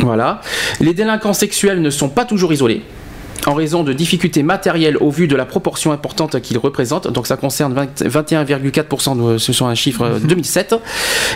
Voilà. 0.00 0.40
Les 0.80 0.92
délinquants 0.94 1.32
sexuels 1.32 1.80
ne 1.80 1.90
sont 1.90 2.08
pas 2.08 2.24
toujours 2.24 2.52
isolés. 2.52 2.82
En 3.46 3.54
raison 3.54 3.84
de 3.84 3.92
difficultés 3.92 4.42
matérielles 4.42 4.96
au 4.98 5.10
vu 5.10 5.28
de 5.28 5.36
la 5.36 5.44
proportion 5.44 5.92
importante 5.92 6.40
qu'ils 6.40 6.58
représentent, 6.58 7.06
donc 7.12 7.26
ça 7.28 7.36
concerne 7.36 7.74
20 7.74 8.02
21,4%, 8.04 9.34
de- 9.34 9.38
ce 9.38 9.52
sont 9.52 9.66
un 9.66 9.74
chiffre 9.76 10.02
euh, 10.02 10.18
2007, 10.18 10.74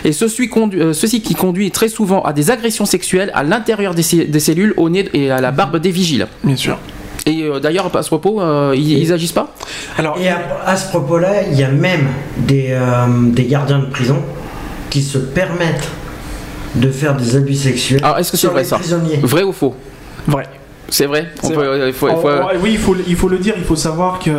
et 0.03 0.11
ceci, 0.11 0.47
condu- 0.49 0.79
euh, 0.81 0.93
ceci 0.93 1.21
qui 1.21 1.35
conduit 1.35 1.71
très 1.71 1.87
souvent 1.87 2.21
à 2.23 2.33
des 2.33 2.51
agressions 2.51 2.85
sexuelles 2.85 3.31
à 3.33 3.43
l'intérieur 3.43 3.95
des, 3.95 4.03
cellules, 4.39 4.73
au 4.77 4.89
nez 4.89 5.09
et 5.13 5.31
à 5.31 5.39
la 5.39 5.51
barbe 5.51 5.77
des 5.77 5.91
vigiles. 5.91 6.27
Bien 6.43 6.55
sûr. 6.57 6.77
Et 7.25 7.43
euh, 7.43 7.59
d'ailleurs, 7.59 7.95
à 7.95 8.03
ce 8.03 8.09
propos, 8.09 8.41
euh, 8.41 8.73
ils, 8.75 8.91
ils 8.97 9.13
agissent 9.13 9.31
pas? 9.31 9.53
Alors, 9.97 10.17
Et 10.19 10.27
à, 10.27 10.39
à 10.65 10.75
ce 10.75 10.89
propos-là, 10.89 11.43
il 11.51 11.57
y 11.57 11.63
a 11.63 11.69
même 11.69 12.07
des, 12.39 12.67
euh, 12.71 13.05
des 13.29 13.45
gardiens 13.45 13.79
de 13.79 13.85
prison 13.85 14.17
qui 14.89 15.01
se 15.01 15.17
permettent 15.17 15.87
de 16.75 16.89
faire 16.91 17.15
des 17.15 17.35
abus 17.37 17.55
sexuels. 17.55 18.01
Alors, 18.03 18.17
est-ce 18.19 18.31
que 18.31 18.37
c'est 18.37 18.41
sur 18.47 18.51
vrai 18.51 18.63
les 18.63 18.67
ça? 18.67 18.77
prisonniers. 18.79 19.17
Vrai 19.23 19.43
ou 19.43 19.51
faux? 19.53 19.75
Vrai. 20.27 20.43
C'est 20.91 21.05
vrai 21.07 21.27
On 21.41 21.47
C'est 21.47 21.53
peut- 21.55 21.65
vrai. 21.65 21.87
il 21.87 21.93
faut- 21.93 22.09
il 22.09 22.15
faut- 22.15 22.29
oui, 22.61 22.69
il 22.73 22.77
faut, 22.77 22.95
il 23.07 23.15
faut 23.15 23.29
le 23.29 23.37
dire, 23.39 23.53
il 23.57 23.63
faut 23.63 23.75
savoir 23.77 24.19
que 24.19 24.29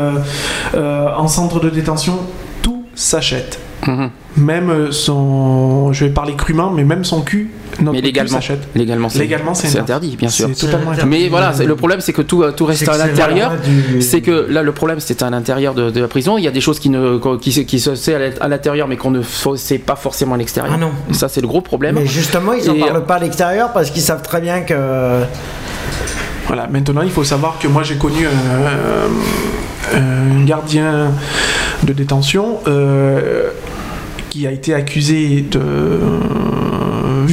euh, 0.74 1.06
en 1.16 1.26
centre 1.26 1.58
de 1.60 1.68
détention, 1.70 2.18
tout 2.62 2.84
s'achète. 2.94 3.58
Mhm. 3.86 4.10
Même 4.36 4.70
euh, 4.70 4.92
son, 4.92 5.92
je 5.92 6.04
vais 6.04 6.10
parler 6.12 6.36
crûment, 6.36 6.70
mais 6.70 6.84
même 6.84 7.02
son 7.04 7.22
cul, 7.22 7.50
notre 7.80 7.92
Mais 7.94 7.98
cul 7.98 8.04
légalement, 8.04 8.30
s'achète. 8.30 8.60
légalement, 8.76 9.08
c'est 9.08 9.18
Légalement, 9.18 9.54
c'est 9.54 9.66
c'est 9.66 9.78
interdit. 9.80 10.06
interdit, 10.10 10.16
bien 10.16 10.28
sûr. 10.28 10.48
C'est 10.54 10.66
totalement 10.66 10.92
interdit. 10.92 11.10
Mais 11.10 11.28
voilà, 11.28 11.52
le 11.66 11.74
problème, 11.74 12.00
c'est 12.00 12.12
que 12.12 12.22
tout, 12.22 12.44
tout 12.56 12.64
reste 12.66 12.88
à 12.88 12.96
l'intérieur. 12.96 13.52
du- 13.90 14.00
C'est 14.00 14.20
que 14.20 14.46
là, 14.48 14.62
le 14.62 14.72
problème, 14.72 15.00
c'est 15.00 15.20
à 15.22 15.30
l'intérieur 15.30 15.74
de, 15.74 15.90
de 15.90 16.00
la 16.00 16.06
prison. 16.06 16.38
Il 16.38 16.44
y 16.44 16.48
a 16.48 16.52
des 16.52 16.60
choses 16.60 16.78
qui, 16.78 16.90
ne, 16.90 17.18
qui, 17.38 17.50
se- 17.50 17.60
qui 17.62 17.80
se 17.80 17.94
sait 17.96 18.14
à 18.14 18.18
l'int- 18.20 18.40
à 18.40 18.46
l'intérieur, 18.48 18.86
mais 18.88 18.96
qu'on 18.96 19.10
ne 19.10 19.22
sait 19.56 19.78
pas 19.78 19.96
forcément 19.96 20.34
à 20.34 20.38
l'extérieur. 20.38 20.72
Ah 20.76 20.78
non. 20.78 20.92
Ça, 21.10 21.28
c'est 21.28 21.40
le 21.40 21.48
gros 21.48 21.60
problème. 21.62 21.96
Mais 21.96 22.06
justement, 22.06 22.52
ils 22.52 22.70
en 22.70 22.74
Et- 22.74 22.80
parlent 22.80 23.04
pas 23.04 23.16
à 23.16 23.20
l'extérieur 23.20 23.72
parce 23.72 23.90
qu'ils 23.90 24.02
savent 24.02 24.22
très 24.22 24.40
bien 24.40 24.60
que. 24.60 24.74
Voilà, 26.46 26.66
maintenant 26.66 27.02
il 27.02 27.10
faut 27.10 27.24
savoir 27.24 27.58
que 27.58 27.68
moi 27.68 27.82
j'ai 27.82 27.96
connu 27.96 28.26
un, 28.26 29.98
un 29.98 30.44
gardien 30.44 31.12
de 31.82 31.92
détention 31.92 32.58
euh, 32.66 33.50
qui 34.30 34.46
a 34.46 34.50
été 34.50 34.74
accusé 34.74 35.42
de 35.42 35.60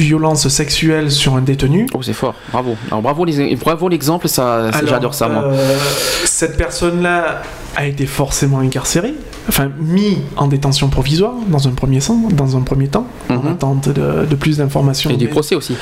violence 0.00 0.48
sexuelle 0.48 1.10
sur 1.10 1.34
un 1.36 1.42
détenu. 1.42 1.86
Oh, 1.94 2.02
c'est 2.02 2.12
fort. 2.12 2.34
Bravo. 2.52 2.76
Alors, 2.88 3.02
bravo, 3.02 3.24
les, 3.24 3.56
bravo 3.56 3.88
l'exemple. 3.88 4.28
Ça, 4.28 4.70
j'adore 4.86 5.14
ça, 5.14 5.28
moi. 5.28 5.44
euh, 5.44 5.76
cette 6.24 6.56
personne-là 6.56 7.42
a 7.76 7.86
été 7.86 8.06
forcément 8.06 8.58
incarcérée, 8.58 9.14
enfin 9.48 9.70
mis 9.78 10.18
en 10.36 10.48
détention 10.48 10.88
provisoire 10.88 11.34
dans 11.48 11.68
un 11.68 11.70
premier, 11.70 12.00
sens, 12.00 12.16
dans 12.32 12.56
un 12.56 12.62
premier 12.62 12.88
temps, 12.88 13.06
en 13.28 13.34
Mhm. 13.36 13.46
attente 13.52 13.88
de, 13.88 14.26
de 14.26 14.34
plus 14.34 14.56
d'informations. 14.58 15.08
Et 15.10 15.16
du 15.16 15.28
procès 15.28 15.54
aussi. 15.54 15.76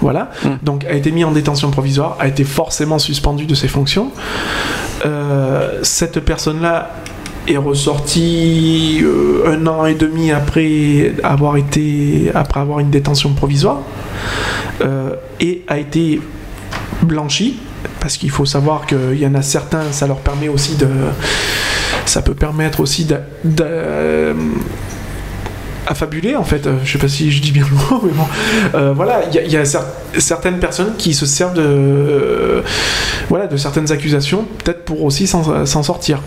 Voilà. 0.00 0.30
Mm. 0.42 0.48
Donc, 0.62 0.84
a 0.86 0.92
été 0.92 1.10
mis 1.12 1.22
en 1.24 1.32
détention 1.32 1.70
provisoire, 1.70 2.16
a 2.18 2.28
été 2.28 2.44
forcément 2.44 2.98
suspendu 2.98 3.44
de 3.46 3.54
ses 3.54 3.68
fonctions. 3.68 4.10
Euh, 5.04 5.80
cette 5.82 6.20
personne-là 6.20 6.90
est 7.46 7.56
ressortie 7.56 9.00
euh, 9.02 9.52
un 9.52 9.66
an 9.66 9.86
et 9.86 9.94
demi 9.94 10.32
après 10.32 11.12
avoir 11.22 11.56
été 11.56 12.30
après 12.34 12.60
avoir 12.60 12.80
une 12.80 12.90
détention 12.90 13.32
provisoire 13.34 13.80
euh, 14.82 15.14
et 15.40 15.62
a 15.68 15.78
été 15.78 16.20
blanchi 17.02 17.58
parce 18.00 18.16
qu'il 18.16 18.30
faut 18.30 18.46
savoir 18.46 18.86
qu'il 18.86 19.18
y 19.18 19.26
en 19.26 19.34
a 19.34 19.42
certains 19.42 19.92
ça 19.92 20.06
leur 20.06 20.18
permet 20.18 20.48
aussi 20.48 20.76
de 20.76 20.88
ça 22.06 22.22
peut 22.22 22.34
permettre 22.34 22.80
aussi 22.80 23.04
de, 23.04 23.16
de- 23.44 24.34
affabuler 25.86 26.34
en 26.34 26.44
fait, 26.44 26.66
Euh, 26.66 26.76
je 26.84 26.92
sais 26.92 26.98
pas 26.98 27.08
si 27.08 27.30
je 27.30 27.42
dis 27.42 27.52
bien 27.52 27.64
le 27.70 27.76
mot, 27.76 28.00
mais 28.04 28.12
bon, 28.12 28.24
Euh, 28.74 28.92
voilà, 28.94 29.20
il 29.32 29.50
y 29.52 29.56
a, 29.56 29.64
certaines 30.18 30.58
personnes 30.58 30.94
qui 30.96 31.12
se 31.12 31.26
servent 31.26 31.54
de, 31.54 31.62
euh, 31.62 32.62
voilà, 33.28 33.46
de 33.46 33.56
certaines 33.58 33.92
accusations, 33.92 34.46
peut-être 34.64 34.84
pour 34.84 35.02
aussi 35.04 35.26
s'en 35.26 35.82
sortir. 35.82 36.20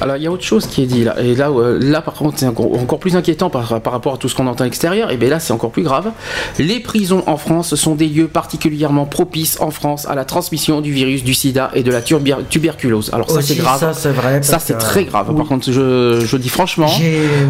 Alors, 0.00 0.16
il 0.16 0.22
y 0.22 0.26
a 0.26 0.30
autre 0.30 0.44
chose 0.44 0.66
qui 0.66 0.82
est 0.82 0.86
dit 0.86 1.04
là. 1.04 1.16
Et 1.20 1.34
là, 1.34 1.50
euh, 1.50 1.78
là 1.80 2.00
par 2.00 2.14
contre, 2.14 2.38
c'est 2.38 2.46
encore, 2.46 2.72
encore 2.80 2.98
plus 3.00 3.16
inquiétant 3.16 3.50
par, 3.50 3.80
par 3.80 3.92
rapport 3.92 4.14
à 4.14 4.16
tout 4.16 4.28
ce 4.28 4.34
qu'on 4.34 4.46
entend 4.46 4.62
à 4.62 4.64
l'extérieur. 4.64 5.10
Et 5.10 5.16
bien 5.16 5.28
là, 5.28 5.40
c'est 5.40 5.52
encore 5.52 5.70
plus 5.70 5.82
grave. 5.82 6.10
Les 6.58 6.80
prisons 6.80 7.22
en 7.26 7.36
France 7.36 7.74
sont 7.74 7.94
des 7.94 8.06
lieux 8.06 8.28
particulièrement 8.28 9.06
propices 9.06 9.60
en 9.60 9.70
France 9.70 10.06
à 10.08 10.14
la 10.14 10.24
transmission 10.24 10.80
du 10.80 10.92
virus 10.92 11.24
du 11.24 11.34
sida 11.34 11.70
et 11.74 11.82
de 11.82 11.90
la 11.90 12.00
tuber- 12.00 12.36
tuberculose. 12.48 13.10
Alors, 13.12 13.30
ça, 13.30 13.42
c'est 13.42 13.56
grave. 13.56 13.80
Ça, 13.80 13.92
c'est 13.92 14.10
vrai. 14.12 14.42
Ça, 14.42 14.58
c'est 14.58 14.78
très 14.78 15.04
grave. 15.04 15.26
Oui. 15.30 15.36
Par 15.36 15.46
contre, 15.46 15.70
je, 15.72 16.20
je 16.24 16.36
dis 16.36 16.48
franchement, 16.48 16.90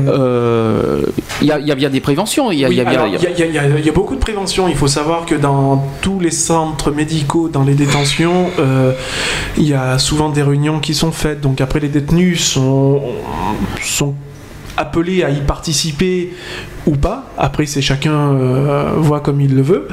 euh, 0.06 1.02
il 1.40 1.46
y, 1.48 1.52
a, 1.52 1.58
il 1.58 1.66
y 1.66 1.72
a 1.72 1.74
bien 1.74 1.90
des 1.90 2.00
préventions. 2.00 2.50
Il 2.50 2.58
y 2.60 2.64
a, 2.64 2.68
Oui, 2.68 2.76
y 2.76 2.78
y 2.78 2.82
y 2.82 3.82
y 3.82 3.86
y 3.86 3.90
beaucoup 3.90 4.14
de 4.14 4.20
prévention. 4.20 4.68
Il 4.68 4.74
faut 4.76 4.88
savoir 4.88 5.26
que 5.26 5.34
dans 5.34 5.84
tous 6.00 6.20
les 6.20 6.30
centres 6.30 6.90
médicaux, 6.90 7.48
dans 7.48 7.62
les 7.64 7.74
détentions, 7.74 8.46
euh, 8.58 8.92
il 9.56 9.68
y 9.68 9.74
a 9.74 9.98
souvent 9.98 10.28
des 10.30 10.42
réunions 10.42 10.80
qui 10.80 10.94
sont 10.94 11.12
faites. 11.12 11.40
Donc 11.40 11.60
après, 11.60 11.80
les 11.80 11.88
détenus 11.88 12.37
sont, 12.38 14.14
appelés 14.78 15.22
à 15.24 15.30
y 15.30 15.40
participer 15.40 16.32
ou 16.86 16.92
pas. 16.96 17.24
Après, 17.36 17.66
c'est 17.66 17.82
chacun 17.82 18.12
euh, 18.32 18.92
voit 18.96 19.20
comme 19.20 19.40
il 19.42 19.54
le 19.54 19.60
veut. 19.60 19.88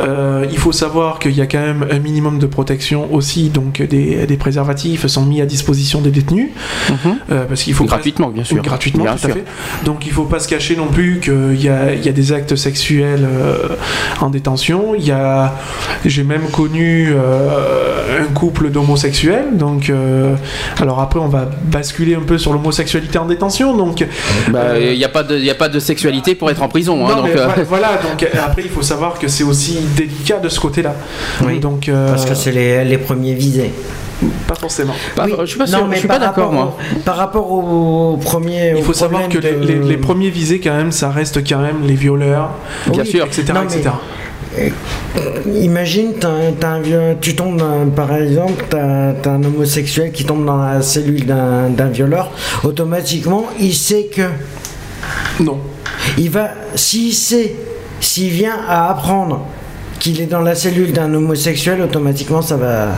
Euh, 0.00 0.44
il 0.50 0.58
faut 0.58 0.72
savoir 0.72 1.20
qu'il 1.20 1.32
y 1.32 1.40
a 1.40 1.46
quand 1.46 1.60
même 1.60 1.86
un 1.88 1.98
minimum 2.00 2.40
de 2.40 2.46
protection 2.46 3.12
aussi. 3.14 3.50
Donc 3.50 3.80
des, 3.80 4.26
des 4.26 4.36
préservatifs 4.36 5.06
sont 5.06 5.24
mis 5.24 5.40
à 5.40 5.46
disposition 5.46 6.00
des 6.00 6.10
détenus. 6.10 6.48
Mhm. 6.90 6.96
Euh, 7.30 7.44
parce 7.44 7.62
qu'il 7.62 7.74
faut 7.74 7.84
pas- 7.84 7.90
gratuitement, 7.90 8.30
bien 8.30 8.42
sûr. 8.42 8.56
oui, 8.56 8.62
gratuitement, 8.62 9.04
Bien 9.04 9.14
tout 9.16 9.26
à 9.26 9.30
fait. 9.30 9.44
Donc 9.84 10.04
il 10.06 10.12
faut 10.12 10.24
pas 10.24 10.40
se 10.40 10.48
cacher 10.48 10.74
non 10.74 10.86
plus 10.88 11.20
qu'il 11.20 11.62
y 11.62 11.68
a, 11.68 11.94
il 11.94 12.04
y 12.04 12.08
a 12.08 12.12
des 12.12 12.32
actes 12.32 12.56
sexuels 12.56 13.26
en 14.20 14.30
détention. 14.30 14.94
Il 14.96 15.04
y 15.04 15.12
a, 15.12 15.54
j'ai 16.04 16.24
même 16.24 16.48
connu 16.50 17.12
un 17.14 18.24
couple 18.34 18.70
d'homosexuels. 18.70 19.56
Donc, 19.56 19.92
alors 20.80 20.98
après 21.00 21.20
on 21.20 21.28
va 21.28 21.48
basculer 21.64 22.14
un 22.16 22.20
peu 22.20 22.38
sur 22.38 22.52
l'homosexualité 22.52 23.18
en 23.18 23.26
détention. 23.26 23.76
Donc, 23.76 24.04
Bah, 24.48 24.78
Il 24.78 24.96
n'y 24.96 25.04
a, 25.04 25.08
pas 25.08 25.22
de- 25.22 25.36
il 25.36 25.44
y 25.44 25.50
a 25.50 25.54
pas 25.54 25.68
de 25.68 25.78
sexualité 25.78 26.34
pour 26.34 26.50
être 26.50 26.62
en 26.62 26.68
prison. 26.68 27.06
hein, 27.06 27.10
non, 27.10 27.16
donc, 27.22 27.30
mais 27.34 27.40
euh, 27.40 27.46
voilà, 27.68 27.88
donc 28.02 28.22
euh, 28.22 28.26
après 28.44 28.62
il 28.62 28.70
faut 28.70 28.82
savoir 28.82 29.18
que 29.18 29.28
c'est 29.28 29.44
aussi 29.44 29.78
délicat 29.96 30.38
de 30.38 30.48
ce 30.48 30.58
côté-là. 30.60 30.94
Oui. 31.44 31.58
Donc, 31.60 31.88
euh, 31.88 32.08
Parce 32.08 32.24
que 32.24 32.34
c'est 32.34 32.52
les, 32.52 32.84
les 32.84 32.98
premiers 32.98 33.34
visés. 33.34 33.70
pas 34.46 34.54
forcément. 34.54 34.94
pas- 35.16 35.24
Oui. 35.26 35.34
je 35.40 35.44
suis 35.46 35.58
pas, 35.58 35.64
Non, 35.66 35.70
sûr- 35.78 35.86
mais 35.88 35.94
je 35.96 36.00
suis 36.00 36.08
pas 36.08 36.18
d'accord, 36.18 36.52
moi. 36.52 36.76
par 37.04 37.16
rapport 37.16 37.50
aux 37.50 38.16
premiers. 38.22 38.74
Il 38.76 38.82
faut 38.84 38.90
aux 38.90 38.94
savoir 38.94 39.28
que 39.28 39.38
les, 39.38 39.76
les- 39.80 39.96
premiers 39.96 40.30
visés 40.30 40.60
quand 40.60 40.74
même, 40.76 40.92
ça 40.92 41.10
reste 41.10 41.46
quand 41.48 41.58
même 41.60 41.82
les 41.84 41.94
violeurs, 41.94 42.50
Bien 42.88 43.04
sûr. 43.04 43.24
etc. 43.26 43.44
Non, 43.54 43.62
mais- 43.68 43.82
etc. 44.56 44.72
Imagine, 45.60 46.12
un 46.62 46.80
vieux- 46.80 47.16
tu 47.20 47.34
tombes 47.34 47.62
par 47.94 48.14
exemple, 48.16 48.64
t'as 48.70 49.10
as 49.24 49.28
un 49.28 49.42
homosexuel 49.44 50.12
qui 50.12 50.24
tombe 50.24 50.44
dans 50.44 50.56
la 50.58 50.82
cellule 50.82 51.26
d'un 51.26 51.68
d'un 51.70 51.88
violeur, 51.88 52.30
automatiquement 52.64 53.46
il 53.60 53.74
sait 53.74 54.04
que 54.14 54.22
Non. 55.40 55.58
il 56.18 56.30
va, 56.30 56.50
s'il 56.74 57.12
sait, 57.14 57.54
s'il 58.00 58.30
vient 58.30 58.56
à 58.68 58.90
apprendre 58.90 59.46
qu'il 60.02 60.20
est 60.20 60.26
dans 60.26 60.40
la 60.40 60.56
cellule 60.56 60.92
d'un 60.92 61.14
homosexuel, 61.14 61.80
automatiquement 61.80 62.42
ça 62.42 62.56
va. 62.56 62.88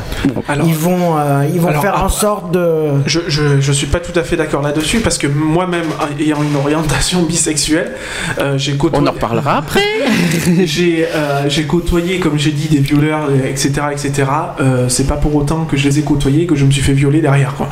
alors- 0.48 0.66
ils 0.66 0.74
vont, 0.74 1.18
euh, 1.18 1.44
ils 1.52 1.61
vont 1.61 1.68
alors, 1.68 1.82
faire 1.82 2.02
en 2.02 2.09
sorte 2.09 2.50
de. 2.52 2.64
Je, 3.07 3.20
je, 3.28 3.61
je 3.61 3.72
suis 3.72 3.86
pas 3.88 4.00
tout 4.00 4.18
à 4.18 4.22
fait 4.22 4.36
d'accord 4.36 4.62
là-dessus 4.62 5.00
parce 5.00 5.18
que 5.18 5.26
moi-même 5.26 5.84
ayant 6.18 6.42
une 6.42 6.57
orientation 6.57 7.22
bisexuelle, 7.22 7.92
euh, 8.38 8.57
j'ai 8.57 8.76
côtoyé. 8.78 9.05
On 9.05 9.09
en 9.09 9.12
reparlera 9.12 9.59
après. 9.59 9.82
j'ai 10.64 11.07
euh, 11.14 11.46
j'ai 11.48 11.64
côtoyé, 11.64 12.18
comme 12.20 12.38
j'ai 12.38 12.52
dit, 12.52 12.68
des 12.68 12.80
violeurs, 12.80 13.28
etc., 13.46 13.72
etc. 13.92 14.24
Euh, 14.61 14.88
c'est 14.88 15.07
pas 15.07 15.16
pour 15.16 15.34
autant 15.34 15.66
que 15.66 15.76
je 15.76 15.86
les 15.86 15.98
ai 15.98 16.02
côtoyés 16.02 16.46
que 16.46 16.55
je 16.55 16.64
me 16.64 16.70
suis 16.70 16.82
fait 16.82 16.94
violer 16.94 17.20
derrière, 17.20 17.55
quoi. 17.55 17.68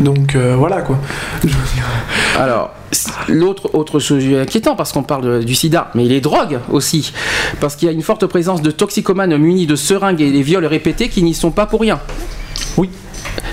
Donc 0.00 0.34
euh, 0.34 0.54
voilà, 0.58 0.82
quoi. 0.82 0.98
Alors, 2.38 2.70
l'autre 3.28 3.70
autre 3.74 3.98
sujet 3.98 4.38
inquiétant, 4.40 4.76
parce 4.76 4.92
qu'on 4.92 5.02
parle 5.02 5.24
de- 5.40 5.42
du 5.42 5.54
sida, 5.54 5.90
mais 5.94 6.04
les 6.04 6.20
drogues 6.20 6.58
aussi. 6.70 7.12
Parce 7.60 7.74
qu'il 7.76 7.86
y 7.86 7.90
a 7.90 7.94
une 7.94 8.02
forte 8.02 8.26
présence 8.26 8.62
de 8.62 8.65
toxicomanes 8.70 9.36
munis 9.36 9.66
de 9.66 9.76
seringues 9.76 10.20
et 10.20 10.30
des 10.32 10.42
viols 10.42 10.66
répétés 10.66 11.08
qui 11.08 11.22
n'y 11.22 11.34
sont 11.34 11.50
pas 11.50 11.66
pour 11.66 11.80
rien. 11.80 12.00
Oui. 12.76 12.88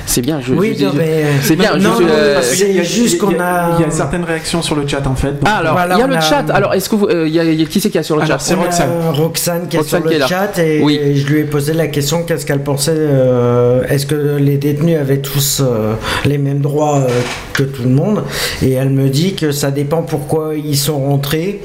C'est 0.06 0.22
bien, 0.22 0.40
je, 0.42 0.54
Oui, 0.54 0.76
je- 0.78 0.86
non, 0.86 0.92
mais- 0.96 1.24
c'est 1.42 1.56
bien. 1.56 1.76
Non, 1.78 1.96
je- 1.98 2.04
non, 2.04 2.10
euh, 2.10 2.40
c'est 2.42 2.84
juste 2.84 3.18
qu'on 3.18 3.40
a- 3.40 3.78
Il 3.80 3.82
y 3.82 3.86
a 3.86 3.90
certaines 3.92 4.24
réactions 4.24 4.62
sur 4.62 4.76
le 4.76 4.88
chat 4.88 5.06
en 5.08 5.16
fait. 5.16 5.32
donc- 5.32 5.40
Ah, 5.46 5.58
alors, 5.58 5.74
Voilà, 5.74 5.96
il 5.96 6.00
y 6.00 6.04
a 6.04 6.08
le 6.08 6.16
a- 6.18 6.22
chat. 6.22 6.46
Alors, 6.54 6.74
est-ce 6.74 6.90
que 6.90 6.96
vous. 6.96 7.08
euh, 7.08 7.28
il 7.28 7.34
y 7.34 7.40
a- 7.40 7.44
il 7.46 7.60
y 7.60 7.64
a- 7.64 7.66
qui 7.66 7.80
c'est 7.82 7.90
qu'il 7.90 7.96
y 7.96 8.00
a 8.00 8.04
sur 8.04 8.16
le 8.18 8.22
Alors, 8.24 8.40
chat 8.40 8.46
c'est 8.46 8.54
Roxane. 8.54 8.90
Roxane 9.14 9.68
qui 9.70 9.78
est 9.78 9.80
Roxane 9.80 10.02
sur 10.02 10.10
qui 10.10 10.16
le 10.16 10.20
là. 10.22 10.28
chat 10.28 10.58
et, 10.60 10.82
Oui. 10.84 11.00
et 11.02 11.16
je 11.16 11.26
lui 11.28 11.40
ai 11.40 11.44
posé 11.46 11.74
la 11.74 11.88
question 11.88 12.24
qu'est-ce 12.24 12.46
qu'elle 12.46 12.64
pensait. 12.64 12.92
euh, 12.96 13.82
Est-ce 13.90 14.06
que 14.06 14.38
les 14.40 14.58
détenus 14.58 14.98
avaient 15.00 15.18
tous 15.20 15.62
euh, 15.62 15.94
les 16.26 16.38
mêmes 16.38 16.60
droits 16.60 17.00
euh, 17.00 17.08
que 17.54 17.64
tout 17.64 17.84
le 17.84 17.90
monde? 17.90 18.24
Et 18.62 18.74
elle 18.74 18.90
me 18.90 19.10
dit 19.10 19.34
que 19.34 19.52
ça 19.52 19.72
dépend 19.72 20.02
pourquoi 20.04 20.52
ils 20.56 20.78
sont 20.78 21.00
rentrés. 21.00 21.62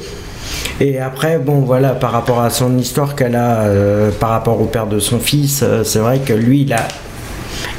Et 0.81 0.99
après, 1.01 1.39
bon 1.39 1.61
voilà, 1.61 1.91
par 1.91 2.13
rapport 2.13 2.41
à 2.41 2.51
son 2.51 2.79
histoire 2.79 3.17
qu'elle 3.17 3.35
a, 3.37 3.61
euh, 3.63 4.11
par 4.13 4.31
rapport 4.31 4.61
au 4.61 4.67
père 4.67 4.87
de 4.87 4.99
son 5.01 5.19
fils, 5.19 5.63
euh, 5.63 5.83
c'est 5.85 5.99
vrai 5.99 6.21
que 6.21 6.33
lui, 6.33 6.63
il 6.63 6.73
a, 6.73 6.87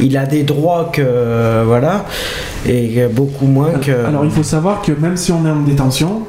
il 0.02 0.18
a 0.18 0.26
des 0.26 0.44
droits 0.44 0.90
que 0.92 1.02
euh, 1.06 1.64
voilà, 1.66 2.06
et 2.66 3.06
beaucoup 3.10 3.46
moins 3.48 3.72
que. 3.82 4.06
Alors 4.06 4.26
il 4.26 4.32
faut 4.32 4.44
savoir 4.44 4.82
que 4.82 4.92
même 4.92 5.16
si 5.16 5.32
on 5.32 5.46
est 5.46 5.50
en 5.50 5.62
détention, 5.62 6.24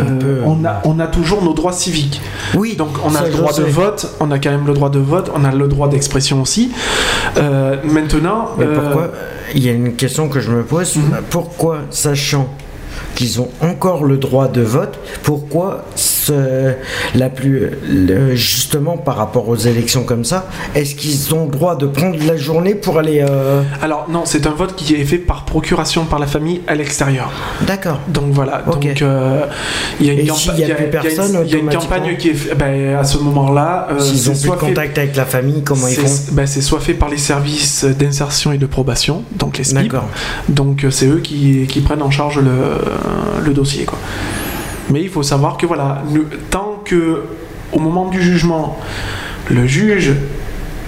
euh, 0.00 0.04
peut- 0.18 0.40
on, 0.44 0.62
a, 0.66 0.80
on 0.84 1.00
a 1.00 1.06
toujours 1.06 1.42
nos 1.42 1.54
droits 1.54 1.72
civiques. 1.72 2.20
oui, 2.54 2.76
Donc 2.76 2.90
on 3.04 3.14
a 3.14 3.22
le 3.24 3.30
droit 3.32 3.52
de 3.54 3.62
vote, 3.64 4.14
on 4.20 4.30
a 4.30 4.38
quand 4.38 4.50
même 4.50 4.66
le 4.66 4.74
droit 4.74 4.90
de 4.90 4.98
vote, 4.98 5.30
on 5.34 5.42
a 5.44 5.52
le 5.52 5.68
droit 5.68 5.88
d'expression 5.88 6.42
aussi. 6.42 6.70
Euh, 7.38 7.76
maintenant, 7.84 8.50
Mais 8.58 8.66
euh, 8.66 8.74
pourquoi 8.78 9.10
Il 9.54 9.64
y 9.64 9.70
a 9.70 9.72
une 9.72 9.94
question 9.94 10.28
que 10.28 10.40
je 10.40 10.50
me 10.50 10.62
pose. 10.64 10.96
Mhm. 10.96 11.02
Pourquoi, 11.30 11.78
sachant 11.90 12.46
qu'ils 13.14 13.40
ont 13.40 13.50
encore 13.60 14.04
le 14.04 14.16
droit 14.18 14.48
de 14.48 14.60
vote, 14.60 14.98
pourquoi 15.22 15.84
ce- 16.28 16.74
la 17.18 17.28
plus 17.30 17.70
le- 17.88 18.34
justement 18.34 18.96
par 18.96 19.16
rapport 19.16 19.48
aux 19.48 19.56
élections 19.56 20.04
comme 20.04 20.24
ça, 20.24 20.46
est-ce 20.74 20.94
qu'ils 20.94 21.34
ont 21.34 21.44
le 21.46 21.50
droit 21.50 21.76
de 21.76 21.86
prendre 21.86 22.16
la 22.26 22.36
journée 22.36 22.74
pour 22.74 22.98
aller 22.98 23.24
euh, 23.28 23.62
alors 23.82 24.06
non, 24.10 24.22
c'est 24.24 24.46
un 24.46 24.50
vote 24.50 24.74
qui 24.76 24.94
est 24.94 25.04
fait 25.04 25.18
par 25.18 25.44
procuration 25.44 26.04
par 26.04 26.18
la 26.18 26.26
famille 26.26 26.60
à 26.66 26.74
l'extérieur. 26.74 27.30
D'accord. 27.66 28.00
Donc 28.08 28.26
voilà, 28.32 28.62
Ok. 28.66 28.74
donc 28.82 29.02
euh, 29.02 29.44
il 30.00 30.06
y 30.06 30.10
a 30.10 30.12
une, 30.14 30.26
campagne 30.28 32.16
qui 32.18 32.28
est 32.30 32.34
fait- 32.34 32.54
ben, 32.54 32.96
à 32.96 33.04
ce 33.04 33.18
moment-là. 33.18 33.88
euh, 33.92 33.98
S'ils 34.00 34.30
ont 34.30 34.34
plus 34.34 34.48
de 34.48 34.54
fait- 34.54 34.66
contact 34.66 34.98
avec 34.98 35.16
la 35.16 35.24
famille, 35.24 35.62
comment 35.62 35.86
ils 35.88 35.94
font 35.96 36.32
ben, 36.32 36.46
C'est 36.46 36.60
soit 36.60 36.80
fait 36.80 36.94
par 36.94 37.08
les 37.08 37.18
services 37.18 37.84
d'insertion 37.84 38.52
et 38.52 38.58
de 38.58 38.66
probation, 38.66 39.24
donc 39.36 39.58
les 39.58 39.64
SPIP. 39.64 39.84
D'accord. 39.92 40.08
Donc 40.48 40.84
euh, 40.84 40.90
c'est 40.90 41.06
eux 41.06 41.20
qui, 41.22 41.66
qui 41.68 41.80
prennent 41.80 42.02
en 42.02 42.10
charge 42.10 42.38
le, 42.38 42.52
le 43.44 43.52
dossier. 43.54 43.84
Quoi. 43.84 43.98
Mais 44.90 45.02
il 45.02 45.08
faut 45.08 45.22
savoir 45.22 45.56
que 45.56 45.66
voilà, 45.66 46.02
nous- 46.10 46.24
tant 46.50 46.80
que 46.84 47.22
au 47.72 47.78
moment 47.78 48.08
du 48.08 48.22
jugement, 48.22 48.78
le 49.50 49.66
juge 49.66 50.12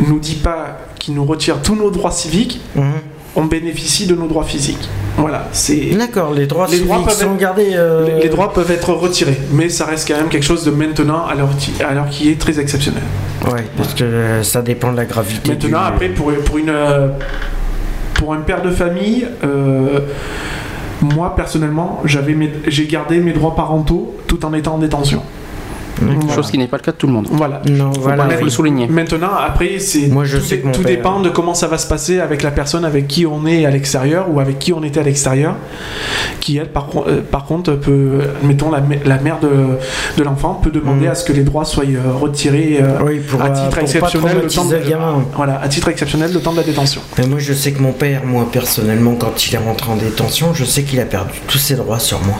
nous 0.06 0.18
dit 0.18 0.36
pas 0.36 0.78
qu'il 0.98 1.14
nous 1.14 1.24
retire 1.24 1.60
tous 1.62 1.74
nos 1.76 1.90
droits 1.90 2.10
civiques, 2.10 2.60
Mhm. 2.74 2.84
on 3.36 3.44
bénéficie 3.44 4.06
de 4.06 4.14
nos 4.14 4.26
droits 4.26 4.44
physiques. 4.44 4.88
Voilà, 5.18 5.48
c'est 5.52 5.90
D'accord. 5.96 6.32
Les 6.32 6.46
droits 6.46 6.66
Les 6.66 6.72
civiques 6.78 6.86
droits 6.88 7.04
peuvent 7.04 7.14
sont 7.14 7.32
être- 7.32 7.36
gardés. 7.36 7.70
euh, 7.74 8.06
les, 8.06 8.22
les 8.22 8.28
droits 8.30 8.52
peuvent 8.54 8.70
être 8.70 8.92
retirés, 8.94 9.38
mais 9.52 9.68
ça 9.68 9.84
reste 9.84 10.08
quand 10.08 10.16
même 10.16 10.28
quelque 10.28 10.44
chose 10.46 10.64
de 10.64 10.70
maintenant 10.70 11.26
à 11.26 11.34
l'heure 11.34 11.50
qui- 11.58 12.30
est 12.30 12.40
très 12.40 12.58
exceptionnel. 12.58 13.02
Ouais, 13.52 13.64
parce 13.76 13.92
que 13.94 14.04
euh, 14.04 14.42
ça 14.42 14.62
dépend 14.62 14.92
de 14.92 14.96
la 14.96 15.04
gravité. 15.04 15.50
Maintenant, 15.50 15.68
du- 15.68 15.74
après, 15.94 16.08
pour, 16.08 16.32
pour, 16.44 16.58
une, 16.58 16.68
euh, 16.70 17.08
pour 18.14 18.32
un 18.32 18.38
père 18.40 18.62
de 18.62 18.70
famille, 18.70 19.26
euh, 19.44 20.00
moi 21.02 21.34
personnellement, 21.34 22.02
j'ai 22.04 22.86
gardé 22.86 23.20
mes 23.20 23.32
droits 23.32 23.54
parentaux 23.54 24.16
tout 24.26 24.44
en 24.44 24.52
étant 24.52 24.74
en 24.74 24.78
détention. 24.78 25.22
Voilà. 26.00 26.34
Chose 26.34 26.50
qui 26.50 26.58
n'est 26.58 26.66
pas 26.66 26.76
le 26.78 26.82
cas 26.82 26.92
de 26.92 26.96
tout 26.96 27.06
le 27.06 27.12
monde. 27.12 27.28
Voilà. 27.30 27.60
Non, 27.68 27.92
Faut 27.92 28.00
voilà. 28.00 28.24
pas- 28.24 28.36
faut 28.36 28.44
le 28.44 28.50
souligner. 28.50 28.86
Maintenant, 28.88 29.30
après, 29.46 29.78
c'est 29.78 30.08
Moi, 30.08 30.24
je 30.24 30.38
tout, 30.38 30.44
sais 30.44 30.58
tout 30.58 30.70
père- 30.70 30.82
dépend 30.84 31.20
de 31.20 31.28
comment 31.30 31.54
ça 31.54 31.66
va 31.66 31.78
se 31.78 31.86
passer 31.86 32.20
avec 32.20 32.42
la 32.42 32.50
personne 32.50 32.84
avec 32.84 33.06
qui 33.06 33.26
on 33.26 33.46
est 33.46 33.66
à 33.66 33.70
l'extérieur 33.70 34.26
ou 34.32 34.40
avec 34.40 34.58
qui 34.58 34.72
on 34.72 34.82
était 34.82 35.00
à 35.00 35.02
l'extérieur, 35.02 35.56
qui 36.40 36.56
elle, 36.56 36.68
par, 36.68 36.88
euh, 37.06 37.20
par 37.20 37.44
contre, 37.44 37.72
peut, 37.72 38.20
mettons 38.42 38.70
la, 38.70 38.82
la 39.04 39.18
mère 39.18 39.38
de, 39.40 39.48
de 40.16 40.22
l'enfant 40.22 40.54
peut 40.54 40.70
demander 40.70 41.06
Mm. 41.06 41.10
à 41.10 41.14
ce 41.14 41.24
que 41.24 41.32
les 41.32 41.42
droits 41.42 41.64
soient 41.64 41.84
euh, 41.84 42.12
retirés 42.18 42.78
euh, 42.82 42.98
Oui, 43.04 43.20
pour, 43.20 43.42
à 43.42 43.50
titre 43.50 43.64
pour 43.68 43.74
pas 43.76 43.80
exceptionnel 43.82 44.38
le 44.42 44.48
temps 44.48 44.64
de, 44.64 44.76
le 44.76 44.88
gamin. 44.88 45.24
voilà, 45.34 45.60
à 45.60 45.68
titre 45.68 45.88
exceptionnel 45.88 46.32
le 46.32 46.40
temps 46.40 46.52
de 46.52 46.56
la 46.58 46.62
détention. 46.62 47.00
Mais 47.18 47.26
moi, 47.26 47.38
je 47.38 47.52
sais 47.52 47.72
que 47.72 47.80
mon 47.82 47.92
père, 47.92 48.22
moi 48.24 48.46
personnellement, 48.50 49.14
quand 49.18 49.46
il 49.46 49.54
est 49.54 49.58
rentré 49.58 49.90
en 49.92 49.96
détention, 49.96 50.54
je 50.54 50.64
sais 50.64 50.82
qu'il 50.82 50.98
a 51.00 51.04
perdu 51.04 51.40
tous 51.46 51.58
ses 51.58 51.74
droits 51.74 51.98
sur 51.98 52.20
moi. 52.24 52.36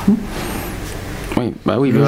Oui, 1.40 1.52
bah 1.66 1.76
oui, 1.78 1.92
bah, 1.92 1.98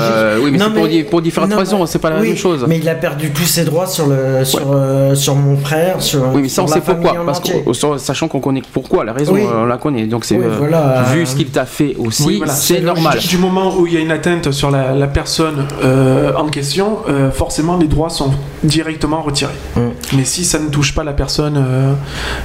mais 0.45 0.59
Non, 0.59 0.67
c'est 0.69 0.75
pour, 0.79 0.89
di- 0.89 1.03
pour 1.05 1.23
différentes 1.23 1.51
non, 1.51 1.57
raisons, 1.59 1.87
c'est 1.87 1.99
pas 1.99 2.11
la 2.11 2.21
oui, 2.21 2.29
même 2.29 2.37
chose. 2.37 2.65
Mais 2.69 2.79
il 2.79 2.89
a 2.89 2.95
perdu 2.95 3.31
tous 3.31 3.45
ses 3.45 3.65
droits 3.65 3.87
sur 3.87 4.07
le 4.07 4.45
sur 4.45 4.61
euh, 4.73 5.15
sur 5.15 5.35
mon 5.35 5.57
frère, 5.57 6.01
sur. 6.03 6.23
Oui, 6.35 6.43
mais 6.43 6.49
ça, 6.49 6.63
on 6.63 6.67
sait 6.67 6.81
pourquoi. 6.81 7.15
Parce 7.25 7.41
que, 7.41 7.99
sachant 7.99 8.29
qu'on 8.29 8.41
connaît 8.41 8.63
pourquoi, 8.73 9.05
la 9.05 9.13
raison, 9.13 9.33
Oui. 9.35 9.43
euh, 9.43 9.63
on 9.63 9.67
la 9.67 9.77
connaît. 9.79 10.07
Donc, 10.07 10.25
c'est 10.25 10.37
Oui, 10.37 10.45
euh, 10.45 10.57
voilà, 10.59 11.03
vu 11.13 11.23
euh, 11.23 11.27
ce 11.27 11.35
qu'il 11.37 11.49
t'a 11.49 11.65
fait 11.67 11.97
aussi, 11.99 12.23
Oui, 12.25 12.37
voilà. 12.39 12.53
c'est 12.53 12.81
normal. 12.81 13.19
Du, 13.19 13.39
moment 13.39 13.75
où 13.77 13.87
il 13.87 13.95
y 13.95 13.97
a 13.97 14.01
une 14.01 14.11
atteinte 14.13 14.51
sur 14.53 14.71
la, 14.71 14.93
la 14.93 15.07
personne 15.07 15.67
euh, 15.83 16.33
en 16.37 16.47
question, 16.49 16.99
euh, 17.09 17.31
forcément 17.31 17.77
les 17.77 17.87
droits 17.89 18.11
sont 18.11 18.33
directement 18.65 19.23
retirés. 19.23 19.53
Mm. 19.77 19.81
Mais 20.17 20.25
si 20.25 20.45
ça 20.45 20.59
ne 20.59 20.69
touche 20.69 20.95
pas 20.95 21.05
la 21.05 21.13
personne, 21.13 21.57
euh, 21.57 21.93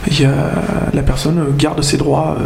il 0.07 0.21
y 0.21 0.25
a- 0.25 0.31
la 0.93 1.03
personne 1.03 1.43
garde 1.57 1.81
ses 1.81 1.97
droits. 1.97 2.37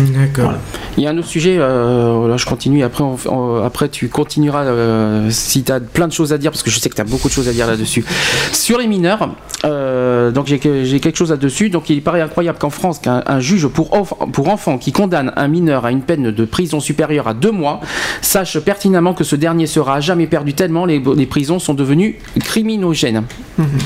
D'accord. 0.00 0.44
Voilà. 0.44 0.58
Il 0.98 1.04
y 1.04 1.06
a 1.06 1.10
un 1.10 1.18
autre 1.18 1.26
sujet, 1.28 1.56
euh, 1.58 2.26
là 2.28 2.36
je 2.36 2.46
continue, 2.46 2.82
après, 2.82 3.04
on- 3.04 3.16
on- 3.28 3.62
après 3.64 3.88
tu 3.88 4.08
continueras 4.08 4.64
euh, 4.64 5.28
si 5.30 5.62
tu 5.62 5.72
as 5.72 5.80
plein 5.80 6.08
de 6.08 6.12
choses 6.12 6.32
à 6.32 6.38
dire, 6.38 6.50
parce 6.50 6.62
que 6.62 6.70
je 6.70 6.78
sais 6.78 6.88
que 6.88 6.94
tu 6.94 7.00
as 7.00 7.04
beaucoup 7.04 7.28
de 7.28 7.32
choses 7.32 7.48
à 7.48 7.52
dire 7.52 7.66
là-dessus. 7.66 8.04
Sur 8.52 8.78
les 8.78 8.86
mineurs, 8.86 9.28
euh, 9.64 10.30
donc 10.30 10.46
j'ai 10.46 10.58
que- 10.58 10.84
j'ai 10.84 11.00
quelque 11.00 11.16
chose 11.16 11.30
là-dessus, 11.30 11.68
donc 11.70 11.90
il 11.90 12.02
paraît 12.02 12.20
incroyable 12.22 12.58
qu'en 12.58 12.70
France, 12.70 12.98
qu'un 12.98 13.22
un 13.26 13.40
juge 13.40 13.66
pour, 13.68 13.90
pour 13.90 14.48
enfant 14.48 14.78
qui 14.78 14.92
condamne 14.92 15.32
un 15.36 15.48
mineur 15.48 15.84
à 15.84 15.90
une 15.90 16.02
peine 16.02 16.30
de 16.30 16.44
prison 16.44 16.80
supérieure 16.80 17.28
à 17.28 17.34
deux 17.34 17.50
mois 17.52 17.80
sache 18.22 18.58
pertinemment 18.58 19.12
que 19.14 19.24
ce 19.24 19.36
dernier 19.36 19.66
sera 19.66 19.96
à 19.96 20.00
jamais 20.00 20.26
perdu 20.26 20.54
tellement 20.54 20.84
les, 20.86 21.02
les 21.16 21.26
prisons 21.26 21.58
sont 21.58 21.74
devenues 21.74 22.18
criminogènes. 22.40 23.24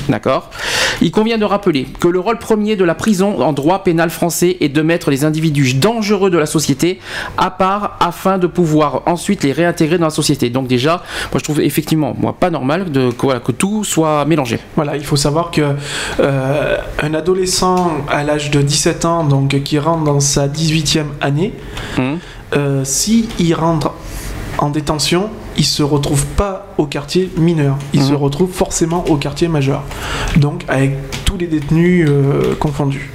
D'accord 0.09 0.49
Il 1.01 1.11
convient 1.11 1.37
de 1.37 1.45
rappeler 1.45 1.87
que 1.99 2.07
le 2.07 2.19
rôle 2.19 2.37
premier 2.37 2.75
de 2.75 2.83
la 2.83 2.95
prison 2.95 3.41
en 3.41 3.53
droit 3.53 3.83
pénal 3.83 4.09
français 4.09 4.57
est 4.61 4.69
de 4.69 4.81
mettre 4.81 5.09
les 5.09 5.25
individus 5.25 5.73
dangereux 6.01 6.31
de 6.31 6.37
la 6.39 6.47
société 6.47 6.99
à 7.37 7.51
part 7.51 7.97
afin 7.99 8.39
de 8.39 8.47
pouvoir 8.47 9.03
ensuite 9.05 9.43
les 9.43 9.51
réintégrer 9.51 9.99
dans 9.99 10.05
la 10.05 10.09
société. 10.21 10.49
Donc 10.49 10.67
déjà, 10.67 10.93
moi 11.31 11.37
je 11.37 11.43
trouve 11.43 11.61
effectivement 11.61 12.15
moi 12.17 12.33
pas 12.39 12.49
normal 12.49 12.91
de 12.91 13.11
que, 13.11 13.21
voilà, 13.27 13.39
que 13.39 13.51
tout 13.51 13.83
soit 13.83 14.25
mélangé. 14.25 14.59
Voilà, 14.75 14.95
il 14.97 15.05
faut 15.05 15.15
savoir 15.15 15.51
que 15.51 15.61
euh, 16.19 16.77
un 17.03 17.13
adolescent 17.13 17.91
à 18.09 18.23
l'âge 18.23 18.49
de 18.49 18.61
17 18.63 19.05
ans, 19.05 19.23
donc 19.23 19.61
qui 19.63 19.77
rentre 19.77 20.03
dans 20.03 20.19
sa 20.19 20.47
18e 20.47 21.05
année, 21.21 21.53
Hum. 21.99 22.17
euh, 22.55 22.81
si 22.83 23.29
il 23.37 23.53
rentre 23.53 23.91
en 24.57 24.69
détention, 24.69 25.29
il 25.57 25.65
se 25.65 25.83
retrouve 25.83 26.25
pas 26.25 26.67
au 26.77 26.85
quartier 26.85 27.29
mineur, 27.37 27.75
il 27.93 28.01
Mhm. 28.01 28.07
se 28.07 28.13
retrouve 28.13 28.51
forcément 28.51 29.03
au 29.07 29.17
quartier 29.17 29.47
majeur. 29.47 29.83
Donc 30.37 30.63
avec 30.67 30.91
tous 31.25 31.37
les 31.37 31.47
détenus 31.47 32.07
euh, 32.09 32.55
confondus. 32.59 33.11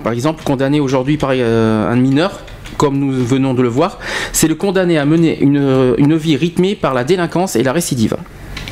Par 0.00 0.12
exemple, 0.12 0.42
condamné 0.44 0.80
aujourd'hui 0.80 1.16
par 1.16 1.30
euh, 1.32 1.90
un 1.90 1.96
mineur, 1.96 2.40
comme 2.76 2.98
nous 2.98 3.12
venons 3.12 3.54
de 3.54 3.62
le 3.62 3.68
voir, 3.68 3.98
c'est 4.32 4.48
le 4.48 4.54
condamné 4.54 4.98
à 4.98 5.04
mener 5.04 5.38
une, 5.40 5.94
une 5.98 6.16
vie 6.16 6.36
rythmée 6.36 6.74
par 6.74 6.94
la 6.94 7.04
délinquance 7.04 7.56
et 7.56 7.62
la 7.62 7.72
récidive. 7.72 8.16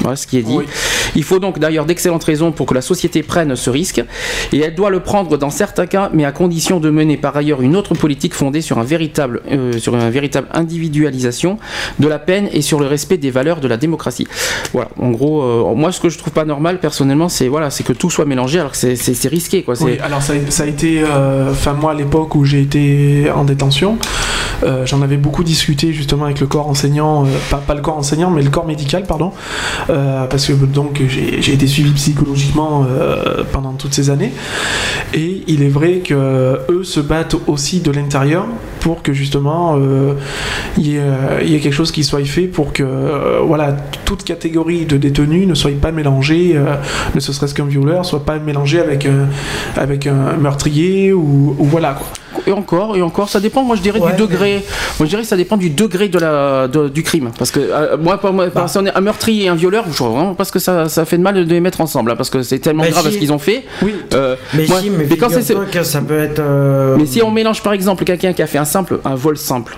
Voilà 0.00 0.16
ce 0.16 0.26
qui 0.26 0.38
est 0.38 0.42
dit. 0.42 0.54
Oui. 0.56 0.64
Il 1.16 1.24
faut 1.24 1.38
donc 1.38 1.58
d'ailleurs 1.58 1.84
d'excellentes 1.86 2.24
raisons 2.24 2.52
pour 2.52 2.66
que 2.66 2.74
la 2.74 2.80
société 2.82 3.22
prenne 3.22 3.54
ce 3.56 3.70
risque, 3.70 4.02
et 4.52 4.58
elle 4.60 4.74
doit 4.74 4.90
le 4.90 5.00
prendre 5.00 5.36
dans 5.36 5.50
certains 5.50 5.86
cas, 5.86 6.10
mais 6.12 6.24
à 6.24 6.32
condition 6.32 6.80
de 6.80 6.90
mener 6.90 7.16
par 7.16 7.36
ailleurs 7.36 7.62
une 7.62 7.76
autre 7.76 7.94
politique 7.94 8.34
fondée 8.34 8.60
sur 8.60 8.78
un 8.78 8.84
véritable, 8.84 9.42
euh, 9.50 9.78
sur 9.78 9.94
une 9.96 10.08
véritable 10.10 10.48
individualisation 10.52 11.58
de 11.98 12.08
la 12.08 12.18
peine 12.18 12.48
et 12.52 12.62
sur 12.62 12.80
le 12.80 12.86
respect 12.86 13.16
des 13.18 13.30
valeurs 13.30 13.60
de 13.60 13.68
la 13.68 13.76
démocratie. 13.76 14.26
Voilà, 14.72 14.88
en 14.98 15.10
gros, 15.10 15.42
euh, 15.42 15.74
moi 15.74 15.92
ce 15.92 16.00
que 16.00 16.08
je 16.08 16.18
trouve 16.18 16.32
pas 16.32 16.44
normal 16.44 16.78
personnellement, 16.80 17.28
c'est 17.28 17.48
voilà, 17.48 17.70
c'est 17.70 17.82
que 17.84 17.92
tout 17.92 18.10
soit 18.10 18.24
mélangé 18.24 18.58
alors 18.60 18.72
que 18.72 18.76
c'est- 18.78 19.28
risqué 19.28 19.62
quoi. 19.62 19.74
Oui, 19.82 19.98
alors 20.02 20.22
ça, 20.22 20.32
a- 20.32 20.50
ça 20.50 20.62
a 20.62 20.66
été, 20.66 21.02
euh, 21.02 21.50
enfin 21.50 21.74
moi 21.74 21.92
à 21.92 21.94
l'époque 21.94 22.34
où 22.34 22.44
j'ai 22.44 22.60
été 22.62 23.30
en 23.34 23.44
détention, 23.44 23.98
j'en 24.84 25.02
avais 25.02 25.16
beaucoup 25.16 25.44
discuté 25.44 25.92
justement 25.92 26.24
avec 26.24 26.40
le 26.40 26.46
corps 26.46 26.68
enseignant, 26.68 27.24
pas, 27.50 27.58
pas 27.58 27.74
le 27.74 27.80
corps 27.80 27.96
enseignant 27.96 28.30
mais 28.30 28.42
le 28.42 28.50
corps 28.50 28.66
médical 28.66 29.04
pardon, 29.04 29.32
euh, 29.90 30.26
parce 30.26 30.46
que 30.46 30.52
donc 30.52 31.00
j'ai 31.08 31.52
été 31.52 31.66
suivi 31.66 31.90
psychologiquement 31.92 32.86
euh, 32.88 33.42
pendant 33.52 33.72
toutes 33.72 33.92
ces 33.92 34.08
années 34.08 34.32
et 35.14 35.42
il 35.48 35.62
est 35.62 35.68
vrai 35.68 35.98
que 35.98 36.60
eux 36.70 36.84
se 36.84 37.00
battent 37.00 37.36
aussi 37.48 37.80
de 37.80 37.90
l'intérieur 37.90 38.46
pour 38.78 39.02
que 39.02 39.12
justement 39.12 39.76
euh, 39.78 40.14
il 40.76 40.86
y, 40.86 40.96
ait, 40.96 41.60
quelque 41.60 41.72
chose 41.72 41.90
qui 41.90 42.04
soit 42.04 42.24
fait 42.24 42.46
pour 42.46 42.72
que 42.72 43.40
voilà 43.44 43.76
toute 44.04 44.22
catégorie 44.22 44.86
de 44.86 44.96
détenus 44.96 45.48
ne 45.48 45.54
soit 45.54 45.78
pas 45.80 45.92
mélangée, 45.92 46.56
ne 47.14 47.20
serait-ce 47.20 47.54
qu'un 47.54 47.64
violeur 47.64 48.04
soit 48.04 48.24
pas 48.24 48.38
mélangé 48.38 48.78
avec 48.78 49.06
un, 49.06 49.28
avec 49.76 50.06
un 50.06 50.36
meurtrier 50.36 51.12
ou, 51.12 51.56
ou 51.58 51.64
voilà 51.64 51.94
quoi. 51.94 52.06
Et 52.46 52.52
encore, 52.52 52.96
et 52.96 53.02
encore, 53.02 53.28
ça 53.28 53.40
dépend, 53.40 53.62
moi 53.62 53.76
je 53.76 53.82
dirais 53.82 53.98
Ouais, 54.00 54.12
du 54.12 54.16
degré. 54.22 54.64
Moi 54.98 55.06
je 55.06 55.10
dirais 55.10 55.22
que 55.22 55.28
ça 55.28 55.36
dépend 55.36 55.56
du 55.56 55.70
degré 55.70 56.08
de 56.08 56.18
la, 56.18 56.68
de- 56.68 56.88
du 56.88 57.02
crime. 57.02 57.30
Parce 57.38 57.50
que 57.50 57.60
euh, 57.60 57.96
moi, 57.98 58.18
pour 58.18 58.32
moi, 58.32 58.46
Bah. 58.48 58.66
si 58.68 58.78
on 58.78 58.86
est 58.86 58.94
un 58.94 59.00
meurtrier 59.00 59.44
et 59.44 59.48
un 59.48 59.54
violeur, 59.54 59.84
je 59.90 59.96
vois 59.98 60.08
vraiment 60.08 60.34
parce 60.34 60.50
que 60.50 60.58
ça, 60.58 60.88
ça 60.88 61.04
fait 61.04 61.18
de 61.18 61.22
mal 61.22 61.34
de 61.34 61.40
les 61.52 61.60
mettre 61.60 61.80
ensemble. 61.80 62.10
hein, 62.12 62.16
parce 62.16 62.30
que 62.30 62.42
c'est 62.42 62.58
tellement 62.58 62.82
Mais 62.84 62.90
grave 62.90 63.06
si. 63.08 63.12
ce 63.14 63.18
qu'ils 63.18 63.32
ont 63.32 63.38
fait. 63.38 63.64
Oui. 63.82 63.94
Euh, 64.14 64.36
Mais 64.54 64.66
moi- 64.66 64.80
si, 64.80 64.90
mais, 64.90 65.06
mais 65.08 65.16
quand 65.16 65.28
c'est- 65.28 65.42
ça 65.84 66.00
peut 66.00 66.18
être. 66.18 66.38
euh, 66.40 66.96
mais 66.98 67.06
si 67.06 67.22
on 67.22 67.30
mélange 67.30 67.62
par 67.62 67.72
exemple 67.72 68.04
quelqu'un 68.04 68.32
qui 68.32 68.42
a 68.42 68.46
fait 68.46 68.58
un 68.58 68.64
simple, 68.64 69.00
un 69.04 69.14
vol 69.14 69.36
simple, 69.36 69.76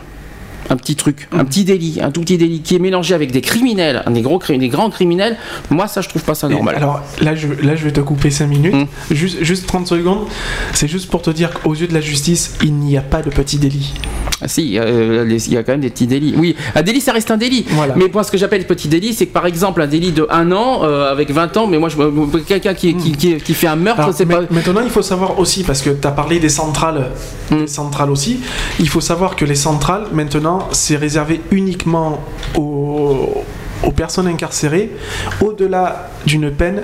un 0.72 0.76
petit 0.76 0.96
truc, 0.96 1.28
un 1.32 1.44
petit 1.44 1.64
délit, 1.64 1.98
un 2.02 2.10
tout 2.10 2.22
petit 2.22 2.38
délit 2.38 2.60
qui 2.62 2.74
est 2.74 2.78
mélangé 2.78 3.14
avec 3.14 3.30
des 3.30 3.40
criminels, 3.42 4.02
des 4.10 4.22
gros, 4.22 4.40
des 4.48 4.68
grands 4.68 4.90
criminels, 4.90 5.36
moi 5.70 5.86
ça 5.86 6.00
je 6.00 6.08
trouve 6.08 6.22
pas 6.22 6.34
ça 6.34 6.48
Et 6.48 6.50
normal. 6.52 6.76
Alors 6.76 7.00
là 7.20 7.34
je, 7.34 7.46
là, 7.62 7.76
je 7.76 7.84
vais 7.84 7.92
te 7.92 8.00
couper 8.00 8.30
5 8.30 8.46
minutes, 8.46 8.74
Mm. 8.74 8.86
juste, 9.10 9.42
juste 9.44 9.66
30 9.66 9.86
secondes. 9.86 10.26
C'est 10.72 10.88
juste 10.88 11.10
pour 11.10 11.20
te 11.22 11.30
dire 11.30 11.50
qu'aux 11.52 11.74
yeux 11.74 11.86
de 11.88 11.94
la 11.94 12.00
justice, 12.00 12.54
il 12.62 12.72
n'y 12.74 12.96
a 12.96 13.02
pas 13.02 13.20
de 13.22 13.28
petit 13.30 13.58
délit. 13.58 13.92
Ah, 14.40 14.48
si, 14.48 14.78
euh, 14.78 15.24
les- 15.24 15.46
il 15.48 15.52
y 15.52 15.56
a 15.56 15.62
quand 15.62 15.72
même 15.72 15.80
des 15.82 15.90
petits 15.90 16.06
délits. 16.08 16.34
Oui, 16.36 16.56
un 16.74 16.82
délit, 16.82 17.00
ça 17.00 17.12
reste 17.12 17.30
un 17.30 17.36
délit. 17.36 17.64
Voilà. 17.70 17.94
Mais 17.96 18.06
moi, 18.12 18.24
ce 18.24 18.32
que 18.32 18.38
j'appelle 18.38 18.66
petit 18.66 18.88
délit, 18.88 19.12
c'est 19.14 19.26
que 19.26 19.32
par 19.32 19.46
exemple, 19.46 19.80
un 19.82 19.86
délit 19.86 20.10
de 20.10 20.26
1 20.30 20.50
an 20.52 20.80
euh, 20.82 21.12
avec 21.12 21.30
20 21.30 21.56
ans, 21.58 21.66
mais 21.68 21.78
moi, 21.78 21.88
je 21.88 21.96
quelqu'un 22.40 22.74
qui, 22.74 22.96
qui, 22.96 23.12
qui, 23.12 23.36
qui 23.36 23.54
fait 23.54 23.68
un 23.68 23.76
meurtre, 23.76 24.10
c'est 24.14 24.26
pas. 24.26 24.40
Maintenant, 24.50 24.80
il 24.82 24.90
faut 24.90 25.02
savoir 25.02 25.38
aussi, 25.38 25.62
parce 25.62 25.80
que 25.82 25.90
tu 25.90 26.06
as 26.06 26.10
parlé 26.10 26.40
des 26.40 26.48
centrales, 26.48 27.10
des 27.50 27.66
centrales 27.68 28.10
aussi, 28.10 28.40
il 28.80 28.88
faut 28.88 29.00
savoir 29.00 29.36
que 29.36 29.44
les 29.44 29.54
centrales, 29.54 30.06
maintenant, 30.12 30.61
c'est 30.72 30.96
réservé 30.96 31.40
uniquement 31.50 32.20
aux, 32.56 33.44
aux 33.82 33.90
personnes 33.92 34.26
incarcérées 34.26 34.92
au-delà 35.40 36.10
d'une 36.26 36.50
peine, 36.50 36.82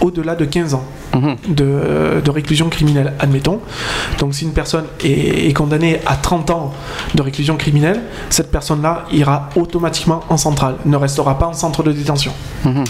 au-delà 0.00 0.34
de 0.34 0.44
15 0.44 0.74
ans. 0.74 0.84
Mhm. 1.14 1.36
de, 1.48 2.20
de 2.22 2.30
réclusion 2.30 2.68
criminelle, 2.68 3.14
admettons. 3.18 3.60
Donc 4.18 4.34
si 4.34 4.44
une 4.44 4.52
personne 4.52 4.84
est, 5.02 5.48
est 5.48 5.52
condamnée 5.52 6.00
à 6.04 6.16
30 6.16 6.50
ans 6.50 6.74
de 7.14 7.22
réclusion 7.22 7.56
criminelle, 7.56 8.02
cette 8.28 8.50
personne-là 8.50 9.06
ira 9.12 9.48
automatiquement 9.56 10.22
en 10.28 10.36
centrale, 10.36 10.76
ne 10.84 10.96
restera 10.96 11.38
pas 11.38 11.46
en 11.46 11.54
centre 11.54 11.82
de 11.82 11.92
détention. 11.92 12.32
Mhm. 12.64 12.84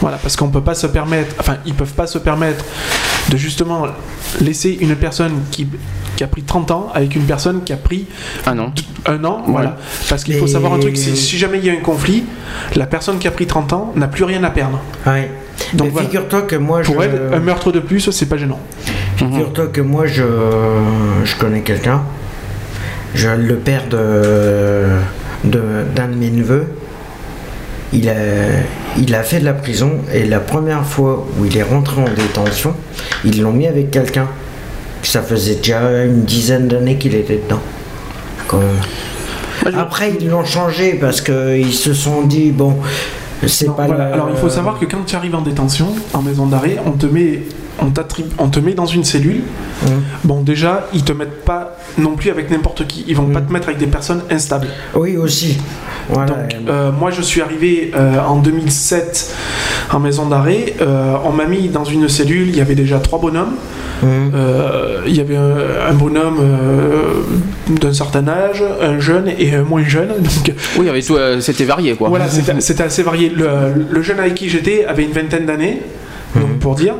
Voilà, 0.00 0.16
parce 0.16 0.36
qu'on 0.36 0.48
peut 0.48 0.60
pas 0.60 0.74
se 0.74 0.86
permettre, 0.86 1.34
enfin 1.38 1.56
ils 1.66 1.74
peuvent 1.74 1.92
pas 1.94 2.06
se 2.06 2.18
permettre 2.18 2.64
de 3.30 3.36
justement 3.36 3.86
laisser 4.40 4.76
une 4.80 4.96
personne 4.96 5.42
qui, 5.50 5.66
qui 6.18 6.24
a 6.24 6.26
pris 6.26 6.42
30 6.42 6.72
ans 6.72 6.88
avec 6.94 7.14
une 7.14 7.22
personne 7.22 7.62
qui 7.62 7.72
a 7.72 7.76
pris 7.76 8.06
Un 8.44 8.58
an. 8.58 8.72
un 9.06 9.24
an, 9.24 9.42
voilà. 9.46 9.76
Parce 10.08 10.24
qu'il 10.24 10.34
faut 10.34 10.46
Et- 10.46 10.48
savoir 10.48 10.72
un 10.72 10.80
truc, 10.80 10.96
si 10.96 11.38
jamais 11.38 11.58
il 11.58 11.64
y 11.64 11.70
a 11.70 11.72
un 11.72 11.76
conflit, 11.76 12.24
la 12.74 12.86
personne 12.86 13.18
qui 13.20 13.28
a 13.28 13.30
pris 13.30 13.46
30 13.46 13.72
ans 13.72 13.92
n'a 13.94 14.08
plus 14.08 14.24
rien 14.24 14.42
à 14.42 14.50
perdre. 14.50 14.80
Ouais. 15.06 15.30
Donc 15.74 15.90
voilà. 15.92 16.08
figure-toi 16.08 16.42
que 16.42 16.56
moi, 16.56 16.80
Pour 16.80 17.00
je... 17.00 17.06
elle, 17.06 17.34
un 17.34 17.38
meurtre 17.38 17.70
de 17.70 17.78
plus, 17.78 18.10
c'est 18.10 18.26
pas 18.26 18.36
gênant. 18.36 18.58
Figure-toi 19.16 19.68
que 19.68 19.80
moi, 19.80 20.06
je, 20.06 20.24
je 21.24 21.36
connais 21.36 21.60
quelqu'un. 21.60 22.02
Je, 23.14 23.28
le 23.28 23.54
père 23.56 23.84
de, 23.88 24.88
de- 25.44 25.84
d'un 25.94 26.08
de 26.08 26.14
mes 26.16 26.30
neveux. 26.30 26.66
Il 27.92 28.08
a, 28.08 28.14
il 28.98 29.14
a 29.14 29.22
fait 29.22 29.38
de 29.38 29.44
la 29.44 29.54
prison 29.54 29.92
et 30.12 30.24
la 30.26 30.40
première 30.40 30.84
fois 30.84 31.26
où 31.38 31.44
il 31.46 31.56
est 31.56 31.62
rentré 31.62 32.02
en 32.02 32.08
détention, 32.12 32.74
ils 33.24 33.40
l'ont 33.40 33.52
mis 33.52 33.66
avec 33.68 33.90
quelqu'un. 33.92 34.26
Ça 35.02 35.22
faisait 35.22 35.56
déjà 35.56 36.04
une 36.04 36.22
dizaine 36.24 36.68
d'années 36.68 36.96
qu'il 36.96 37.14
était 37.14 37.40
dedans. 37.44 37.60
Quand. 38.46 38.60
Après, 39.76 40.12
ils 40.20 40.28
l'ont 40.28 40.44
changé 40.44 40.94
parce 40.94 41.20
qu'ils 41.20 41.72
se 41.74 41.92
sont 41.94 42.22
dit 42.22 42.50
bon, 42.52 42.76
c'est 43.46 43.66
pas 43.66 43.86
voilà. 43.86 44.08
le- 44.08 44.12
Alors 44.14 44.28
il 44.30 44.36
faut 44.36 44.48
savoir 44.48 44.78
que 44.78 44.86
quand 44.86 45.04
tu 45.06 45.14
arrives 45.16 45.34
en 45.34 45.42
détention, 45.42 45.94
en 46.14 46.22
maison 46.22 46.46
d'arrêt, 46.46 46.76
on 46.86 46.92
te 46.92 47.06
met, 47.06 47.42
on 47.80 47.92
on 48.38 48.48
te 48.48 48.60
met 48.60 48.74
dans 48.74 48.86
une 48.86 49.04
cellule. 49.04 49.42
Bon 50.24 50.42
déjà, 50.42 50.86
ils 50.94 51.04
te 51.04 51.12
mettent 51.12 51.44
pas 51.44 51.76
non 51.96 52.16
plus 52.16 52.30
avec 52.30 52.50
n'importe 52.50 52.86
qui. 52.86 53.04
Ils 53.06 53.16
vont 53.16 53.26
pas 53.28 53.40
te 53.40 53.52
mettre 53.52 53.68
avec 53.68 53.78
des 53.78 53.86
personnes 53.86 54.22
instables. 54.30 54.68
Oui, 54.94 55.16
aussi. 55.16 55.58
Voilà. 56.10 56.32
Donc 56.32 56.56
euh, 56.68 56.90
moi 56.90 57.10
je 57.10 57.20
suis 57.20 57.42
arrivé 57.42 57.92
euh, 57.94 58.18
en 58.26 58.36
2007 58.36 59.34
en 59.92 60.00
maison 60.00 60.26
d'arrêt. 60.26 60.74
Euh, 60.80 61.14
on 61.24 61.32
m'a 61.32 61.46
mis 61.46 61.68
dans 61.68 61.84
une 61.84 62.08
cellule. 62.08 62.48
Il 62.48 62.56
y 62.56 62.60
avait 62.60 62.74
déjà 62.74 62.98
trois 62.98 63.20
bonhommes. 63.20 63.54
Il 64.02 65.16
y 65.16 65.20
avait 65.20 65.36
un, 65.36 65.56
un 65.90 65.94
bonhomme 65.94 66.38
euh, 66.40 67.22
d'un 67.80 67.92
certain 67.92 68.26
âge, 68.28 68.62
un 68.80 68.98
jeune 68.98 69.28
et 69.38 69.54
un 69.54 69.62
moins 69.62 69.84
jeune. 69.84 70.08
Donc 70.18 70.54
Oui, 70.76 70.80
il 70.80 70.84
y 70.86 70.88
avait 70.88 71.02
tout, 71.02 71.16
euh, 71.16 71.40
c'était 71.40 71.64
varié 71.64 71.94
quoi. 71.94 72.08
Voilà, 72.08 72.28
c'était 72.28 72.60
c'était 72.60 72.84
assez 72.84 73.02
varié. 73.02 73.30
Le, 73.30 73.46
le 73.90 74.02
jeune 74.02 74.20
avec 74.20 74.34
qui 74.34 74.48
j'étais 74.48 74.84
avait 74.84 75.04
une 75.04 75.12
vingtaine 75.12 75.46
d'années. 75.46 75.82
Donc 76.40 76.58
pour 76.60 76.74
dire, 76.74 76.94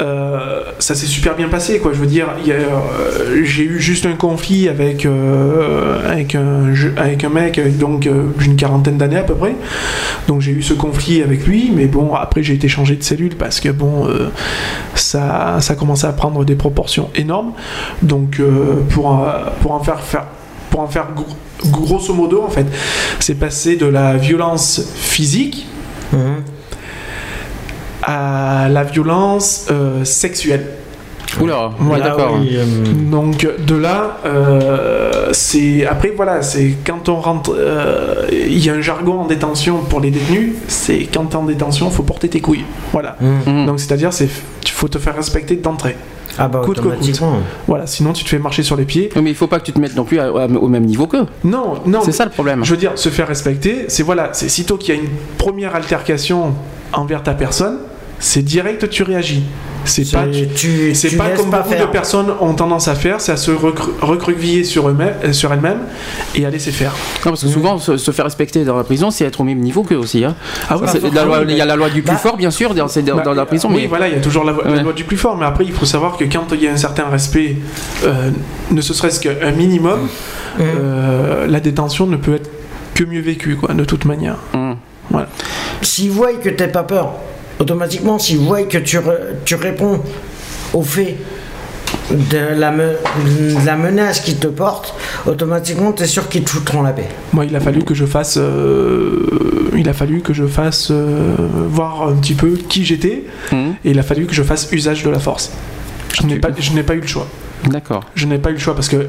Euh, 0.00 0.62
ça 0.78 0.94
s'est 0.94 1.06
super 1.06 1.36
bien 1.36 1.48
passé 1.48 1.78
quoi. 1.78 1.92
Je 1.92 1.98
veux 1.98 2.06
dire, 2.06 2.26
euh, 2.48 3.42
j'ai 3.44 3.62
eu 3.64 3.78
juste 3.78 4.06
un 4.06 4.14
conflit 4.16 4.68
avec 4.68 5.04
euh, 5.06 6.10
avec 6.10 6.34
un 6.34 6.72
je- 6.74 6.88
avec 6.96 7.22
un 7.24 7.28
mec 7.28 7.60
donc 7.78 8.08
d'une 8.38 8.56
quarantaine 8.56 8.96
d'années 8.96 9.18
à 9.18 9.22
peu 9.22 9.34
près. 9.34 9.54
Donc 10.28 10.40
j'ai 10.40 10.50
eu 10.52 10.62
ce 10.62 10.72
conflit 10.74 11.22
avec 11.22 11.46
lui, 11.46 11.70
mais 11.74 11.86
bon 11.86 12.14
après 12.14 12.42
j'ai 12.42 12.54
été 12.54 12.68
changé 12.68 12.96
de 12.96 13.02
cellule 13.04 13.36
parce 13.36 13.60
que 13.60 13.68
bon 13.68 14.08
ça 14.94 15.58
ça 15.60 15.74
commençait 15.74 16.06
à 16.06 16.12
prendre 16.12 16.44
des 16.44 16.54
proportions 16.56 17.10
énormes. 17.14 17.52
Donc 18.02 18.40
pour 18.90 19.06
en- 19.06 19.26
pour 19.60 19.72
en 19.72 19.80
faire 19.80 20.00
faire 20.00 20.24
pour 20.70 20.80
en 20.80 20.88
faire 20.88 21.08
gro- 21.14 21.70
grosso 21.70 22.14
modo 22.14 22.42
en 22.42 22.48
fait, 22.50 22.66
c'est 23.20 23.34
passé 23.38 23.76
de 23.76 23.86
la 23.86 24.16
violence 24.16 24.80
physique 24.96 25.66
Hum. 26.14 26.42
À 28.02 28.68
la 28.70 28.84
violence 28.84 29.66
euh, 29.70 30.04
sexuelle. 30.04 30.66
Oula, 31.40 31.70
Voilà, 31.78 32.04
d'accord. 32.10 32.36
oui, 32.38 32.58
hum. 32.60 33.10
Donc 33.10 33.48
de 33.66 33.74
là, 33.74 34.18
euh, 34.26 35.30
c'est 35.32 35.86
après 35.86 36.12
voilà, 36.14 36.42
c'est 36.42 36.74
quand 36.86 37.08
on 37.08 37.16
rentre, 37.20 37.54
euh, 37.56 38.26
il 38.30 38.58
y 38.62 38.68
a 38.68 38.74
un 38.74 38.82
jargon 38.82 39.20
en 39.20 39.26
détention 39.26 39.78
pour 39.78 40.00
les 40.00 40.10
détenus, 40.10 40.52
c'est 40.68 41.08
quand 41.12 41.24
t'es 41.26 41.36
en 41.36 41.44
détention, 41.44 41.88
faut 41.90 42.02
porter 42.02 42.28
tes 42.28 42.40
couilles. 42.42 42.64
Voilà. 42.92 43.16
Hum. 43.22 43.38
Mhm. 43.60 43.66
Donc 43.66 43.80
c'est-à-dire 43.80 44.12
c'est, 44.12 44.28
il 44.64 44.70
faut 44.70 44.88
te 44.88 44.98
faire 44.98 45.16
respecter 45.16 45.56
d'entrée. 45.56 45.96
Ah 46.38 46.48
bah 46.48 46.60
Coûte 46.64 46.76
que 46.76 46.80
coûte. 46.82 46.92
automatiquement. 46.92 47.34
Voilà, 47.66 47.86
sinon 47.86 48.12
tu 48.12 48.24
te 48.24 48.28
fais 48.28 48.38
marcher 48.38 48.62
sur 48.62 48.76
les 48.76 48.84
pieds. 48.84 49.08
Mais 49.16 49.30
il 49.30 49.36
faut 49.36 49.46
pas 49.46 49.58
que 49.60 49.64
tu 49.64 49.72
te 49.72 49.78
mettes 49.78 49.96
non 49.96 50.04
plus 50.04 50.18
à- 50.18 50.24
à- 50.26 50.46
au 50.48 50.68
même 50.68 50.84
niveau 50.84 51.06
qu'eux. 51.06 51.26
Non, 51.44 51.74
non. 51.86 52.00
C'est 52.04 52.12
ça 52.12 52.24
le 52.24 52.30
problème. 52.30 52.62
Je 52.64 52.70
veux 52.70 52.76
dire, 52.78 52.92
se 52.96 53.08
faire 53.10 53.28
respecter, 53.28 53.84
c'est 53.88 54.02
voilà, 54.02 54.30
c'est 54.32 54.48
sitôt 54.50 54.76
qu'il 54.78 54.94
y 54.94 54.98
a 54.98 55.00
une 55.00 55.08
première 55.38 55.74
altercation 55.76 56.52
envers 56.94 57.22
ta 57.22 57.32
personne, 57.34 57.78
c'est 58.24 58.42
direct 58.42 58.88
tu 58.88 59.02
réagis. 59.02 59.42
C'est 59.84 60.08
pas 60.12 60.26
tu, 60.54 60.94
C'est 60.94 61.08
tu 61.08 61.16
pas 61.16 61.30
comme 61.30 61.50
beaucoup 61.50 61.70
faire. 61.70 61.84
de 61.88 61.90
personnes 61.90 62.28
ont 62.40 62.54
tendance 62.54 62.86
à 62.86 62.94
faire, 62.94 63.20
c'est 63.20 63.32
à 63.32 63.36
se 63.36 63.50
recroqueviller 63.50 64.62
sur, 64.62 64.88
eux-mêmes- 64.88 65.14
euh, 65.24 65.32
sur 65.32 65.52
elles-mêmes 65.52 65.80
et 66.36 66.46
à 66.46 66.50
laisser 66.50 66.70
faire. 66.70 66.92
Non, 67.26 67.32
parce 67.32 67.42
que 67.42 67.48
souvent, 67.48 67.78
se, 67.78 67.96
se 67.96 68.10
faire 68.12 68.24
respecter 68.26 68.64
dans 68.64 68.76
la 68.76 68.84
prison, 68.84 69.10
c'est 69.10 69.24
être 69.24 69.40
au 69.40 69.44
même 69.44 69.58
niveau 69.58 69.82
qu'eux 69.82 69.96
aussi. 69.96 70.24
Hein. 70.24 70.36
Ah 70.70 70.76
la 71.12 71.24
loi- 71.24 71.40
oui, 71.40 71.46
il 71.48 71.56
y 71.56 71.60
a 71.60 71.64
la 71.64 71.74
loi 71.74 71.90
du 71.90 72.00
plus 72.02 72.12
Bah, 72.12 72.16
fort, 72.18 72.36
bien 72.36 72.52
sûr, 72.52 72.74
dans, 72.74 72.86
c'est 72.86 73.02
dans- 73.02 73.16
Bah, 73.16 73.22
dans 73.24 73.34
la 73.34 73.44
prison, 73.44 73.68
oui, 73.72 73.80
mais 73.82 73.86
voilà, 73.88 74.06
il 74.06 74.14
y 74.14 74.16
a 74.16 74.20
toujours 74.20 74.44
la, 74.44 74.52
loi 74.82 74.92
du 74.92 75.02
plus 75.02 75.16
fort, 75.16 75.36
mais 75.36 75.46
après, 75.46 75.64
il 75.64 75.72
faut 75.72 75.84
savoir 75.84 76.16
que 76.16 76.22
quand 76.26 76.44
il 76.52 76.62
y 76.62 76.68
a 76.68 76.72
un 76.72 76.76
certain 76.76 77.08
respect, 77.08 77.56
euh, 78.04 78.30
ne 78.70 78.80
ce 78.80 78.94
serait-ce 78.94 79.18
qu'un 79.18 79.50
minimum, 79.50 79.98
Hum. 80.60 80.64
euh, 80.64 81.46
la 81.48 81.58
détention 81.58 82.06
ne 82.06 82.16
peut 82.16 82.34
être 82.36 82.50
que 82.94 83.02
mieux 83.02 83.20
vécue, 83.20 83.56
quoi, 83.56 83.74
de 83.74 83.84
toute 83.84 84.04
manière. 84.04 84.36
Hum. 84.54 84.76
Voilà. 85.10 85.26
S'ils 85.80 86.10
voient 86.12 86.34
que 86.34 86.50
t'as 86.50 86.68
pas 86.68 86.84
peur, 86.84 87.14
automatiquement, 87.60 88.18
s'ils 88.18 88.38
voient 88.38 88.62
que 88.64 88.78
tu, 88.78 88.98
re- 88.98 89.18
tu 89.44 89.54
réponds 89.54 90.00
au 90.72 90.82
fait 90.82 91.16
de 92.10 92.58
la, 92.58 92.70
me- 92.70 92.96
de 93.26 93.64
la 93.66 93.76
menace 93.76 94.20
qu'ils 94.20 94.36
te 94.38 94.46
portent, 94.46 94.94
automatiquement, 95.26 95.92
tu 95.92 96.02
es 96.02 96.06
sûr 96.06 96.28
qu'ils 96.28 96.42
te 96.44 96.50
foutront 96.50 96.82
la 96.82 96.92
paix. 96.92 97.08
Moi, 97.32 97.44
il 97.46 97.54
a 97.56 97.60
fallu 97.60 97.82
que 97.84 97.94
je 97.94 98.04
fasse, 98.06 98.36
euh, 98.38 99.26
il 99.76 99.88
a 99.88 99.92
fallu 99.92 100.20
que 100.20 100.32
je 100.32 100.46
fasse 100.46 100.88
euh, 100.90 101.34
voir 101.68 102.08
un 102.08 102.14
petit 102.14 102.34
peu 102.34 102.58
qui 102.68 102.84
j'étais, 102.84 103.24
Mhm. 103.52 103.74
et 103.84 103.90
il 103.90 103.98
a 103.98 104.02
fallu 104.02 104.26
que 104.26 104.34
je 104.34 104.42
fasse 104.42 104.68
usage 104.72 105.02
de 105.04 105.10
la 105.10 105.18
force. 105.18 105.50
Je 106.20 106.26
n'ai 106.26 106.36
pas, 106.36 106.48
je 106.58 106.72
n'ai 106.72 106.82
pas 106.82 106.94
eu 106.94 107.00
le 107.00 107.06
choix. 107.06 107.26
D'accord. 107.68 108.04
Je 108.14 108.26
n'ai 108.26 108.38
pas 108.38 108.50
eu 108.50 108.54
le 108.54 108.58
choix 108.58 108.74
parce 108.74 108.88
que 108.88 109.08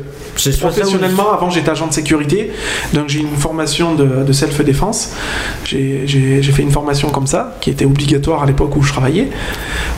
professionnellement, 0.60 1.32
avant 1.32 1.50
j'étais 1.50 1.72
agent 1.72 1.88
de 1.88 1.94
sécurité, 1.94 2.52
donc 2.94 3.10
j'ai 3.10 3.20
une 3.20 3.36
formation 3.36 3.96
de, 3.96 4.24
de 4.24 4.34
self-défense. 4.34 5.14
J'ai 5.66 6.42
fait 6.44 6.62
une 6.62 6.72
formation 6.72 7.10
comme 7.10 7.28
ça, 7.28 7.58
qui 7.62 7.70
était 7.70 7.86
obligatoire 7.86 8.44
à 8.44 8.46
l'époque 8.46 8.76
où 8.76 8.84
je 8.84 8.92
travaillais. 8.92 9.30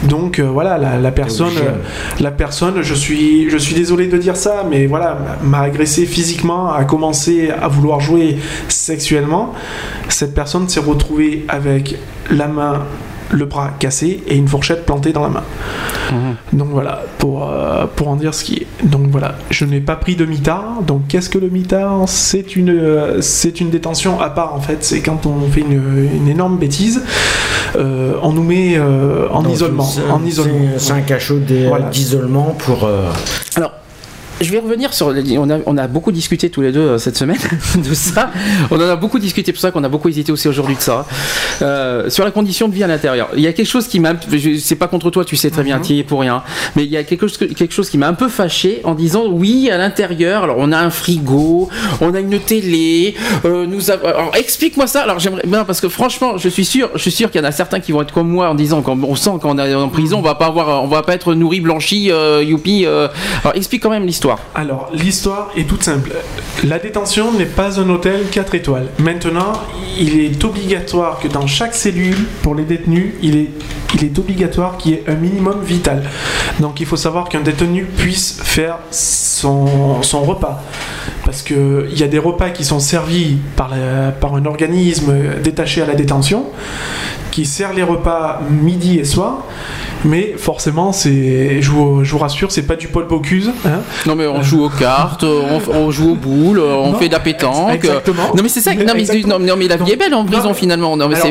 Donc 0.04 0.40
euh, 0.40 0.44
voilà, 0.44 0.78
la, 0.78 0.98
la 0.98 1.12
personne, 1.12 1.58
euh, 1.58 1.72
la 2.20 2.32
personne, 2.32 2.82
je 2.82 2.94
suis, 2.94 3.50
je 3.50 3.58
suis 3.58 3.76
désolé 3.76 4.08
de 4.08 4.18
dire 4.18 4.36
ça, 4.38 4.66
mais 4.70 4.86
voilà, 4.88 5.18
m'a 5.44 5.62
agressé 5.62 6.06
physiquement, 6.06 6.72
a 6.72 6.86
commencé 6.86 7.50
à 7.50 7.68
vouloir 7.68 8.00
jouer 8.00 8.38
sexuellement. 8.68 9.54
Cette 10.10 10.34
personne 10.34 10.70
s'est 10.70 10.80
retrouvée 10.80 11.46
avec 11.48 11.96
la 12.32 12.48
main, 12.48 12.84
le 13.36 13.46
bras 13.46 13.72
cassé 13.80 14.24
et 14.28 14.36
une 14.36 14.48
fourchette 14.48 14.86
plantée 14.86 15.12
dans 15.14 15.24
la 15.24 15.30
main. 15.30 15.44
Mhm. 16.12 16.58
Donc 16.60 16.70
voilà, 16.72 17.04
pour, 17.18 17.50
euh, 17.50 17.86
pour 17.96 18.08
en 18.10 18.16
dire 18.16 18.34
ce 18.34 18.44
qui 18.44 18.56
est. 18.58 18.68
Donc 18.88 19.08
voilà, 19.10 19.36
je 19.50 19.66
n'ai 19.66 19.80
pas 19.80 19.96
pris 19.96 20.16
de 20.16 20.26
mitard. 20.26 20.82
Donc 20.86 21.08
qu'est-ce 21.08 21.30
que 21.30 21.38
le 21.40 21.50
mitard 21.50 22.04
C'est 22.08 22.56
une, 22.56 22.70
euh, 22.70 23.22
c'est 23.22 23.60
une 23.60 23.70
détention 23.70 24.20
à 24.22 24.30
part 24.30 24.54
en 24.54 24.62
fait. 24.62 24.84
C'est 24.84 25.02
quand 25.02 25.26
on 25.26 25.50
fait 25.52 25.62
une, 25.62 26.10
une 26.16 26.28
énorme 26.28 26.58
bêtise, 26.58 27.02
euh, 27.76 28.14
on 28.22 28.32
nous 28.34 28.44
met 28.44 28.76
euh, 28.78 29.28
en 29.32 29.44
isolement. 29.48 29.84
c'est- 29.84 30.02
En 30.10 30.24
isolement. 30.24 30.60
c'est- 30.78 30.94
un 30.94 31.02
cachot 31.02 31.40
Voilà. 31.68 31.90
d'isolement 31.90 32.56
pour. 32.60 32.84
euh, 32.86 33.10
Alors, 33.56 33.72
je 34.42 34.52
vais 34.52 34.60
revenir 34.60 34.94
sur. 34.94 35.08
On 35.08 35.50
a, 35.50 35.60
on 35.66 35.78
a 35.78 35.88
beaucoup 35.88 36.12
discuté 36.12 36.50
tous 36.50 36.62
les 36.62 36.72
deux 36.72 36.82
euh, 36.82 36.98
cette 36.98 37.18
semaine 37.18 37.38
de 37.76 37.94
ça. 37.94 38.32
On 38.70 38.76
en 38.76 38.90
a 38.90 38.96
beaucoup 38.96 39.20
discuté, 39.20 39.52
pour 39.54 39.62
ça 39.62 39.72
qu'on 39.72 39.84
a 39.84 39.90
beaucoup 39.90 40.10
hésité 40.10 40.32
aussi 40.32 40.48
aujourd'hui 40.48 40.76
de 40.76 40.82
ça. 40.82 41.06
Euh, 41.62 42.10
sur 42.10 42.26
la 42.26 42.32
condition 42.32 42.68
de 42.68 42.74
vie 42.74 42.84
à 42.84 42.88
l'intérieur. 42.88 43.30
Il 43.36 43.42
y 43.42 43.48
a 43.48 43.54
quelque 43.54 43.68
chose 43.68 43.88
qui 43.88 44.00
m'a. 44.00 44.14
C'est 44.60 44.76
pas 44.76 44.88
contre 44.88 45.10
toi, 45.10 45.24
tu 45.24 45.38
sais 45.38 45.50
très 45.50 45.64
bien, 45.64 45.80
tu 45.80 45.94
y 45.94 46.00
es 46.00 46.04
pour 46.04 46.20
rien. 46.20 46.44
Mais 46.76 46.84
il 46.84 46.92
y 46.92 46.98
a 46.98 47.04
quelque 47.04 47.28
chose, 47.28 47.38
quelque 47.38 47.74
chose 47.74 47.90
qui 47.90 47.98
m'a 47.98 48.08
un 48.08 48.14
peu 48.14 48.28
fâché 48.28 48.82
en 48.84 48.94
disant 48.94 49.26
oui, 49.28 49.70
à 49.70 49.78
l'intérieur, 49.78 50.44
alors 50.44 50.58
on 50.60 50.72
a 50.72 50.80
un 50.80 50.90
frigo, 50.90 51.70
on 52.02 52.14
a 52.14 52.20
une 52.20 52.40
télé, 52.40 53.16
euh, 53.46 53.66
nous 53.66 53.90
avons. 53.90 54.08
Alors 54.08 54.36
explique-moi 54.36 54.88
ça. 54.88 55.04
Alors 55.04 55.20
j'aimerais. 55.20 55.44
Non, 55.48 55.64
parce 55.64 55.80
que 55.80 55.88
franchement, 55.88 56.38
je 56.38 56.50
suis 56.50 56.66
sûr, 56.66 56.90
je 56.96 57.00
suis 57.00 57.12
sûr 57.12 57.32
qu'il 57.32 57.40
y 57.40 57.44
en 57.44 57.48
a 57.48 57.54
certains 57.54 57.80
qui 57.80 57.94
vont 57.94 58.02
être 58.02 58.14
comme 58.14 58.30
moi 58.30 58.50
en 58.50 58.56
disant 58.56 58.82
quand 58.82 59.02
on 59.02 59.16
sent 59.16 59.32
qu'on 59.42 59.58
est 59.58 59.74
en 59.74 59.88
prison, 59.88 60.20
on 60.20 60.22
va 60.22 60.36
pas 60.36 60.48
avoir, 60.48 60.84
on 60.84 60.88
va 60.88 61.04
pas 61.04 61.14
être 61.14 61.34
nourri, 61.34 61.62
blanchi, 61.62 62.12
youpi. 62.42 62.86
Alors 62.86 63.56
explique 63.56 63.82
quand 63.82 63.90
même 63.90 64.06
l'histoire. 64.06 64.25
Alors, 64.56 64.90
l'histoire 64.94 65.52
est 65.56 65.68
toute 65.68 65.84
simple. 65.84 66.12
La 66.64 66.80
détention 66.80 67.32
n'est 67.34 67.46
pas 67.46 67.80
un 67.80 67.90
hôtel 67.90 68.24
4 68.32 68.56
étoiles. 68.56 68.88
Maintenant, 68.98 69.54
il 70.00 70.20
est 70.20 70.44
obligatoire 70.44 71.20
que 71.20 71.28
dans 71.28 71.48
chaque 71.48 71.76
cellule, 71.76 72.26
pour 72.42 72.56
les 72.56 72.64
détenus, 72.64 73.14
il 73.22 73.38
est, 73.38 73.50
obligatoire 74.18 74.78
qu'il 74.78 74.92
y 74.92 74.96
ait 74.96 75.04
un 75.08 75.16
minimum 75.16 75.62
vital. 75.64 76.04
Donc, 76.60 76.80
il 76.80 76.86
faut 76.86 76.98
savoir 76.98 77.30
qu'un 77.30 77.42
détenu 77.42 77.86
puisse 77.86 78.40
faire 78.44 78.80
son, 78.92 80.02
repas. 80.14 80.64
Parce 81.24 81.42
qu'il 81.42 81.94
y 81.96 82.04
a 82.04 82.08
des 82.08 82.20
repas 82.20 82.50
qui 82.50 82.66
sont 82.66 82.80
servis 82.80 83.38
par, 83.56 83.74
par 84.20 84.36
un 84.36 84.46
organisme 84.46 85.14
détaché 85.44 85.82
à 85.82 85.86
la 85.86 85.96
détention, 85.96 86.46
qui 87.32 87.46
sert 87.46 87.74
les 87.74 87.84
repas 87.84 88.42
midi 88.50 89.00
et 89.00 89.06
soir. 89.06 89.46
Mais 90.06 90.36
forcément, 90.38 90.92
c'est, 90.94 91.62
je 91.62 91.70
vous, 91.72 92.04
je 92.04 92.12
vous 92.12 92.18
rassure, 92.20 92.52
c'est 92.52 92.62
pas 92.68 92.76
du 92.76 92.88
Paul 92.88 93.08
Bocuse. 93.08 93.52
hein. 93.66 93.82
Non 94.06 94.16
mais 94.16 94.28
on 94.28 94.42
joue 94.44 94.64
aux 94.66 94.70
cartes, 94.70 95.24
on, 95.24 95.62
on 95.74 95.92
joue 95.92 96.12
aux 96.12 96.16
boules, 96.16 96.60
on 96.60 96.92
Non, 96.92 96.98
fait 96.98 97.08
de 97.08 97.14
la 97.14 97.20
pétanque. 97.20 97.74
exactement. 97.74 98.34
Non 98.36 98.44
mais 98.44 98.50
c'est 98.50 98.62
ça. 98.62 98.74
Non 98.74 98.94
mais, 98.96 99.04
non, 99.40 99.56
mais 99.58 99.68
la 99.68 99.78
vie 99.78 99.92
est 99.92 99.96
belle 99.96 100.14
en 100.14 100.26
prison 100.26 100.54
finalement. 100.54 100.96
Non 100.98 101.08
mais 101.08 101.16
Alors, 101.16 101.30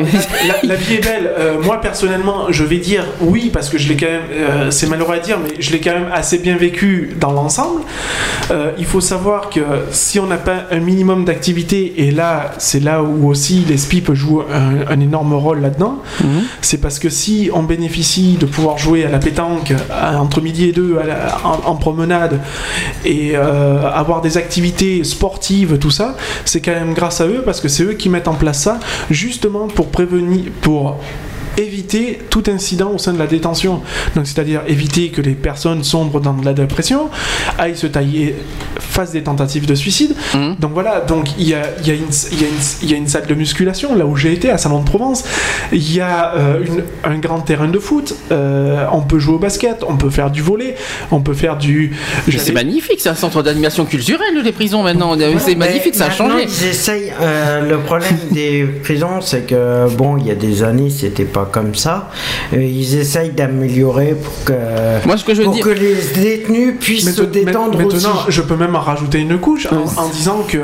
la, 0.63 0.75
vie 0.75 0.95
est 0.95 1.03
belle. 1.03 1.31
Euh, 1.37 1.55
moi 1.63 1.79
personnellement, 1.79 2.45
je 2.49 2.63
vais 2.63 2.77
dire 2.77 3.05
oui 3.21 3.49
parce 3.53 3.69
que 3.69 3.77
je 3.77 3.87
l'ai 3.87 3.95
quand 3.95 4.05
même. 4.07 4.21
euh, 4.31 4.71
c'est 4.71 4.87
malheureux 4.87 5.15
à 5.15 5.19
dire, 5.19 5.37
mais 5.41 5.53
je 5.59 5.71
l'ai 5.71 5.79
quand 5.79 5.93
même 5.93 6.09
assez 6.13 6.37
bien 6.39 6.57
vécu 6.57 7.15
dans 7.19 7.31
l'ensemble. 7.31 7.81
Euh, 8.51 8.71
il 8.77 8.85
faut 8.85 9.01
savoir 9.01 9.49
que 9.49 9.61
si 9.91 10.19
on 10.19 10.25
n'a 10.27 10.37
pas 10.37 10.63
un 10.71 10.79
minimum 10.79 11.23
d'activité, 11.25 11.93
et 11.97 12.11
là, 12.11 12.51
c'est 12.57 12.81
là 12.81 13.01
où 13.03 13.29
aussi 13.29 13.63
les 13.67 13.77
SPIP 13.77 14.13
jouent 14.13 14.41
un, 14.41 14.91
un 14.91 14.99
énorme 14.99 15.33
rôle 15.33 15.61
là-dedans. 15.61 15.99
Mhm. 16.23 16.43
C'est 16.61 16.79
parce 16.81 16.99
que 16.99 17.09
si 17.09 17.49
on 17.53 17.63
bénéficie 17.63 18.37
de 18.39 18.45
pouvoir 18.45 18.64
jouer 18.77 19.05
à 19.05 19.09
la 19.09 19.19
pétanque 19.19 19.73
entre 20.17 20.41
midi 20.41 20.69
et 20.69 20.71
deux 20.71 20.97
à 20.97 21.05
la- 21.05 21.37
en, 21.43 21.69
en 21.71 21.75
promenade 21.75 22.39
et 23.05 23.31
euh, 23.35 23.89
avoir 23.91 24.21
des 24.21 24.37
activités 24.37 25.03
sportives, 25.03 25.77
tout 25.77 25.91
ça, 25.91 26.15
c'est 26.45 26.61
quand 26.61 26.71
même 26.73 26.93
grâce 26.93 27.21
à 27.21 27.27
eux 27.27 27.41
parce 27.45 27.61
que 27.61 27.67
c'est 27.67 27.83
eux 27.83 27.93
qui 27.93 28.09
mettent 28.09 28.27
en 28.27 28.33
place 28.33 28.59
ça 28.63 28.79
justement 29.09 29.67
pour 29.67 29.87
prévenir, 29.87 30.45
pour 30.61 30.97
éviter 31.57 32.19
tout 32.29 32.43
incident 32.47 32.91
au 32.93 32.97
sein 32.97 33.13
de 33.13 33.19
la 33.19 33.27
détention. 33.27 33.81
Donc 34.15 34.27
c'est-à-dire 34.27 34.61
éviter 34.67 35.09
que 35.09 35.21
les 35.21 35.33
personnes 35.33 35.83
sombrent 35.83 36.21
dans 36.21 36.33
de 36.33 36.45
la 36.45 36.53
dépression, 36.53 37.09
aillent 37.57 37.77
se 37.77 37.87
tailler, 37.87 38.35
fassent 38.79 39.11
des 39.11 39.23
tentatives 39.23 39.65
de 39.65 39.75
suicide. 39.75 40.15
Mhm. 40.33 40.55
Donc 40.59 40.71
voilà, 40.73 41.01
donc 41.01 41.29
il 41.37 41.47
y 41.49 41.53
a, 41.53 41.61
il 41.81 41.87
y, 41.87 41.91
a 41.91 41.93
une- 41.93 42.03
y, 42.83 42.85
y 42.91 42.93
a 42.95 43.07
salle 43.07 43.27
de 43.27 43.33
musculation 43.35 43.95
là 43.95 44.05
où 44.05 44.15
j'ai 44.15 44.33
été 44.33 44.49
à 44.49 44.57
Salon 44.57 44.79
de 44.81 44.85
Provence. 44.85 45.23
Il 45.71 45.93
y 45.93 46.01
a 46.01 46.33
euh, 46.35 46.63
une- 46.65 46.83
un 47.03 47.17
grand 47.19 47.39
terrain 47.41 47.67
de 47.67 47.79
foot. 47.79 48.15
Euh, 48.31 48.85
on 48.91 49.01
peut 49.01 49.19
jouer 49.19 49.35
au 49.35 49.39
basket, 49.39 49.83
on 49.87 49.97
peut 49.97 50.09
faire 50.09 50.31
du 50.31 50.41
volet, 50.41 50.75
on 51.11 51.21
peut 51.21 51.33
faire 51.33 51.57
du. 51.57 51.93
C'est 52.37 52.51
magnifique, 52.53 52.99
c'est 52.99 53.09
un 53.09 53.15
centre 53.15 53.41
d'animation 53.43 53.85
culturelle 53.85 54.41
les 54.43 54.51
prisons 54.51 54.83
maintenant. 54.83 55.15
c'est 55.39 55.55
magnifique, 55.55 55.95
ça 55.95 56.05
a 56.05 56.11
changé. 56.11 56.43
Ils 56.47 56.67
essayent. 56.67 57.13
euh, 57.21 57.69
le 57.69 57.77
problème 57.79 58.17
des 58.31 58.63
prisons, 58.83 59.21
c'est 59.21 59.41
que 59.47 59.87
bon, 59.95 60.17
il 60.17 60.27
y 60.27 60.31
a 60.31 60.35
des 60.35 60.63
années, 60.63 60.89
c'était 60.89 61.23
pas 61.25 61.44
comme 61.51 61.75
ça. 61.75 62.09
Ils 62.53 62.95
essayent 62.97 63.31
d'améliorer 63.31 64.15
pour 64.15 64.43
que 64.45 64.53
Moi 65.05 65.17
ce 65.17 65.23
que 65.25 65.33
je 65.33 65.39
veux 65.39 65.45
pour 65.45 65.53
dire. 65.55 65.63
que 65.65 65.69
les 65.69 65.95
détenus 66.21 66.75
puissent 66.79 67.13
se 67.13 67.21
Maintenant- 67.21 67.31
détendre 67.45 67.77
maintenant, 67.77 67.95
aussi. 67.95 68.09
je 68.29 68.41
peux 68.41 68.55
même 68.55 68.75
en 68.75 68.81
rajouter 68.81 69.19
une 69.19 69.37
couche 69.39 69.67
en 69.71 70.09
disant 70.09 70.43
que 70.47 70.57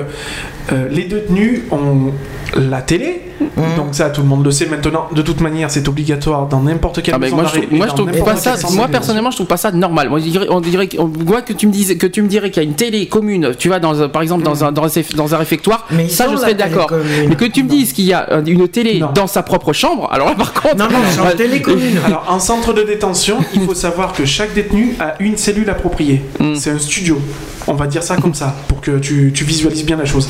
euh, 0.74 0.88
les 0.90 1.04
détenus 1.06 1.62
ont 1.72 2.12
la 2.58 2.82
télé. 2.82 3.22
Mhm. 3.42 3.76
Donc 3.78 3.88
ça, 3.94 4.10
tout 4.10 4.22
le 4.22 4.28
monde 4.28 4.44
le 4.46 4.52
sait 4.52 4.68
maintenant. 4.68 5.08
De 5.14 5.22
toute 5.22 5.42
manière, 5.42 5.70
c'est 5.72 5.88
obligatoire 5.88 6.48
dans 6.48 6.62
n'importe 6.62 7.02
quelle 7.02 7.14
Ah, 7.16 7.20
maison 7.20 7.36
moi, 7.38 7.46
je 7.46 7.60
trouve, 7.62 7.78
moi, 7.78 7.88
je 7.88 7.94
trouve 7.94 8.24
pas 8.24 8.36
ça. 8.36 8.56
quel 8.62 8.76
Moi, 8.76 8.88
personnellement, 8.88 9.32
je 9.32 9.38
trouve 9.38 9.48
pas 9.48 9.58
ça 9.58 9.72
normal. 9.72 10.10
Moi, 10.10 10.20
on 10.50 10.60
dirait, 10.62 10.98
on 11.00 11.42
que 11.42 11.54
tu 11.54 11.68
me 11.68 11.72
disais, 11.72 11.98
que 11.98 12.08
tu 12.08 12.22
me 12.22 12.28
dirais 12.28 12.52
qu'il 12.52 12.62
y 12.64 12.66
a 12.66 12.70
une 12.70 12.76
télé 12.76 13.08
commune. 13.08 13.52
Tu 13.58 13.68
vois, 13.68 13.80
dans, 13.80 14.08
par 14.10 14.22
exemple, 14.22 14.44
dans 14.44 14.64
un, 14.64 14.72
dans 14.72 14.86
un, 14.86 15.02
dans 15.16 15.36
un 15.36 15.38
réfectoire. 15.38 15.88
Mais 15.92 16.08
ça, 16.08 16.28
je 16.32 16.38
serais 16.38 16.54
d'accord. 16.54 16.92
Mais 17.28 17.36
que 17.36 17.46
tu 17.46 17.64
me 17.64 17.70
Non. 17.70 17.76
dises 17.76 17.94
qu'il 17.94 18.06
y 18.06 18.14
a 18.14 18.42
une 18.46 18.68
télé 18.68 19.00
Non. 19.00 19.12
dans 19.14 19.28
sa 19.28 19.44
propre 19.44 19.74
chambre. 19.74 20.10
Alors 20.12 20.28
là, 20.30 20.36
par 20.36 20.54
contre. 20.54 20.76
Non, 20.78 20.86
non, 20.90 21.24
Ouais. 21.26 21.36
télé 21.36 21.62
commune. 21.62 22.00
Alors, 22.06 22.26
en 22.30 22.40
centre 22.40 22.74
de 22.74 22.84
détention, 22.84 23.38
il 23.54 23.62
faut 23.62 23.74
savoir 23.88 24.14
que 24.14 24.26
chaque 24.26 24.54
détenu 24.54 24.96
a 25.00 25.16
une 25.20 25.38
cellule 25.38 25.70
appropriée. 25.70 26.22
Mm. 26.40 26.56
C'est 26.56 26.72
un 26.72 26.80
studio. 26.80 27.20
On 27.68 27.74
va 27.74 27.88
dire 27.88 28.02
ça 28.04 28.18
comme 28.18 28.34
ça, 28.34 28.56
pour 28.68 28.82
que 28.82 28.98
tu, 28.98 29.32
tu 29.34 29.44
visualises 29.44 29.86
bien 29.86 29.96
la 29.98 30.06
chose. 30.06 30.28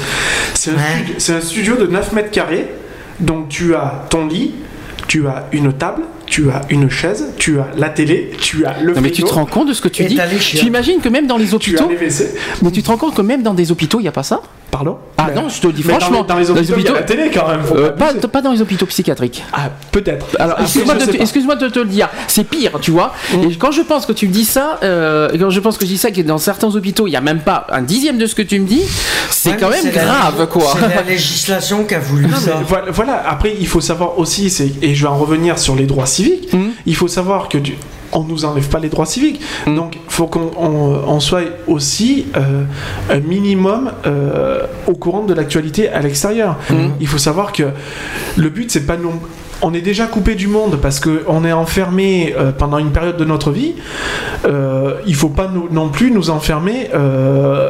C'est 0.54 0.72
un, 0.72 0.76
Ouais. 0.76 1.36
un 1.38 1.42
studio 1.42 1.76
de 1.78 1.88
9 1.88 2.12
mètres 2.14 2.32
carrés. 2.32 2.68
Donc, 3.20 3.50
tu 3.50 3.76
as 3.76 4.06
ton 4.10 4.28
lit, 4.28 4.54
tu 5.08 5.28
as 5.28 5.48
une 5.52 5.74
table, 5.74 6.04
tu 6.26 6.50
as 6.50 6.62
une 6.70 6.90
chaise, 6.90 7.34
tu 7.38 7.60
as 7.60 7.68
la 7.76 7.90
télé, 7.90 8.32
tu 8.40 8.66
as 8.66 8.82
le 8.82 8.94
Non, 8.94 9.02
mais 9.02 9.12
tu 9.12 9.24
te 9.24 9.34
rends 9.34 9.46
compte 9.46 9.68
de 9.68 9.74
ce 9.74 9.82
que 9.82 9.90
tu 9.90 10.06
dis. 10.06 10.18
Tu 10.40 10.66
imagines 10.66 11.02
que 11.02 11.10
même 11.10 11.28
dans 11.28 11.38
les 11.38 11.48
tu 11.48 11.52
as 11.52 11.56
hôpitaux. 11.56 11.90
les 11.90 11.96
WC. 11.98 12.34
Mais 12.62 12.72
tu 12.72 12.82
te 12.82 12.88
rends 12.88 12.98
compte 12.98 13.16
que 13.16 13.22
même 13.22 13.44
dans 13.44 13.54
des 13.54 13.72
hôpitaux, 13.72 14.00
il 14.00 14.04
n'y 14.04 14.08
a 14.08 14.14
pas 14.14 14.24
ça? 14.24 14.42
Pardon 14.72 14.98
Ah 15.18 15.26
Mais- 15.28 15.36
non, 15.42 15.50
je 15.50 15.60
te 15.60 15.68
le 15.68 15.74
dis 15.74 15.84
dans 15.84 15.90
franchement. 16.00 16.22
les- 16.22 16.28
Dans 16.28 16.38
les 16.38 16.50
hôpitaux, 16.50 16.76
il 16.80 16.86
y 16.86 16.88
a 16.88 16.94
la 16.94 17.02
télé 17.04 17.30
quand 17.32 17.48
même. 17.48 17.60
Euh, 17.76 17.90
pas 17.90 18.06
pas, 18.06 18.10
abuser. 18.12 18.28
pas 18.30 18.42
dans 18.42 18.52
les 18.54 18.62
hôpitaux 18.62 18.86
psychiatriques. 18.86 19.44
Ah, 19.54 19.70
peut-être. 19.92 20.26
Alors, 20.40 20.54
Après, 20.60 20.64
excuse-moi 21.20 21.56
de, 21.56 21.68
te- 21.68 21.74
de 21.74 21.82
le 21.82 21.88
dire, 21.90 22.10
c'est 22.28 22.46
pire, 22.46 22.72
tu 22.82 22.92
vois. 22.92 23.14
Et 23.34 23.54
quand 23.58 23.72
je 23.72 23.82
pense 23.82 24.06
que 24.06 24.14
tu 24.14 24.28
me 24.28 24.32
dis 24.34 24.46
ça, 24.46 24.80
euh, 24.84 25.30
quand 25.38 25.50
je 25.50 25.60
pense 25.60 25.78
que 25.78 25.86
je 25.86 25.92
dis 25.92 25.98
ça, 25.98 26.10
que 26.10 26.22
dans 26.22 26.38
certains 26.38 26.74
hôpitaux, 26.74 27.06
il 27.06 27.12
n'y 27.12 27.18
a 27.18 27.22
même 27.22 27.42
pas 27.42 27.68
un 27.70 27.82
dixième 27.82 28.18
de 28.18 28.26
ce 28.26 28.34
que 28.34 28.42
tu 28.42 28.60
me 28.60 28.66
dis, 28.66 28.82
c'est 29.30 29.52
Ouais, 29.52 29.58
quand 29.60 29.70
même 29.70 29.86
la- 29.86 29.92
grave, 29.92 30.48
quoi. 30.48 30.74
C'est 30.80 30.96
la 30.96 31.02
législation 31.04 31.84
qui 31.84 31.94
a 31.96 32.00
voulu 32.00 32.28
Non, 32.28 32.38
ça. 32.38 32.62
voilà, 32.66 32.92
voilà. 32.92 33.24
après 33.30 33.54
il 33.60 33.68
faut 33.68 33.82
savoir 33.82 34.18
aussi, 34.18 34.48
et 34.82 34.96
je 34.96 35.02
vais 35.02 35.08
en 35.10 35.18
revenir 35.18 35.60
sur 35.60 35.76
les 35.76 35.86
droits 35.86 36.06
civiques, 36.06 36.52
Mhm. 36.54 36.72
il 36.86 36.96
faut 36.96 37.10
savoir 37.10 37.50
que 37.50 37.58
on 38.14 38.24
nous 38.24 38.46
enlève 38.46 38.68
pas 38.70 38.80
les 38.80 38.90
droits 38.90 39.06
civiques. 39.06 39.42
Mhm. 39.68 39.76
Donc 39.76 39.96
il 39.96 40.12
faut 40.12 40.28
qu'on 40.28 40.52
on- 40.58 41.02
on 41.08 41.20
soit 41.20 41.44
aussi 41.68 42.26
euh, 42.36 42.64
un 43.10 43.20
minimum 43.20 43.92
euh, 44.06 44.66
au 44.88 44.94
courant 44.94 45.24
de 45.24 45.34
l'actualité 45.34 45.90
à 45.90 46.00
l'extérieur. 46.02 46.58
Mhm. 46.70 46.92
Il 47.00 47.08
faut 47.08 47.18
savoir 47.18 47.52
que 47.54 47.64
le 48.38 48.50
but 48.50 48.70
c'est 48.72 48.86
pas 48.86 48.98
non 48.98 49.14
on 49.64 49.76
est 49.76 49.82
déjà 49.82 50.08
coupé 50.08 50.34
du 50.34 50.48
monde 50.48 50.78
parce 50.82 51.00
qu'on 51.00 51.46
est 51.46 51.52
enfermé 51.52 52.34
euh, 52.36 52.52
pendant 52.52 52.80
une 52.80 52.90
période 52.92 53.18
de 53.18 53.26
notre 53.26 53.52
vie. 53.52 53.76
Euh, 54.46 54.96
il 55.06 55.14
faut 55.16 55.30
pas 55.30 55.48
nous- 55.54 55.68
non 55.72 55.90
plus 55.90 56.10
nous 56.12 56.32
enfermer 56.32 56.90
euh, 56.96 57.70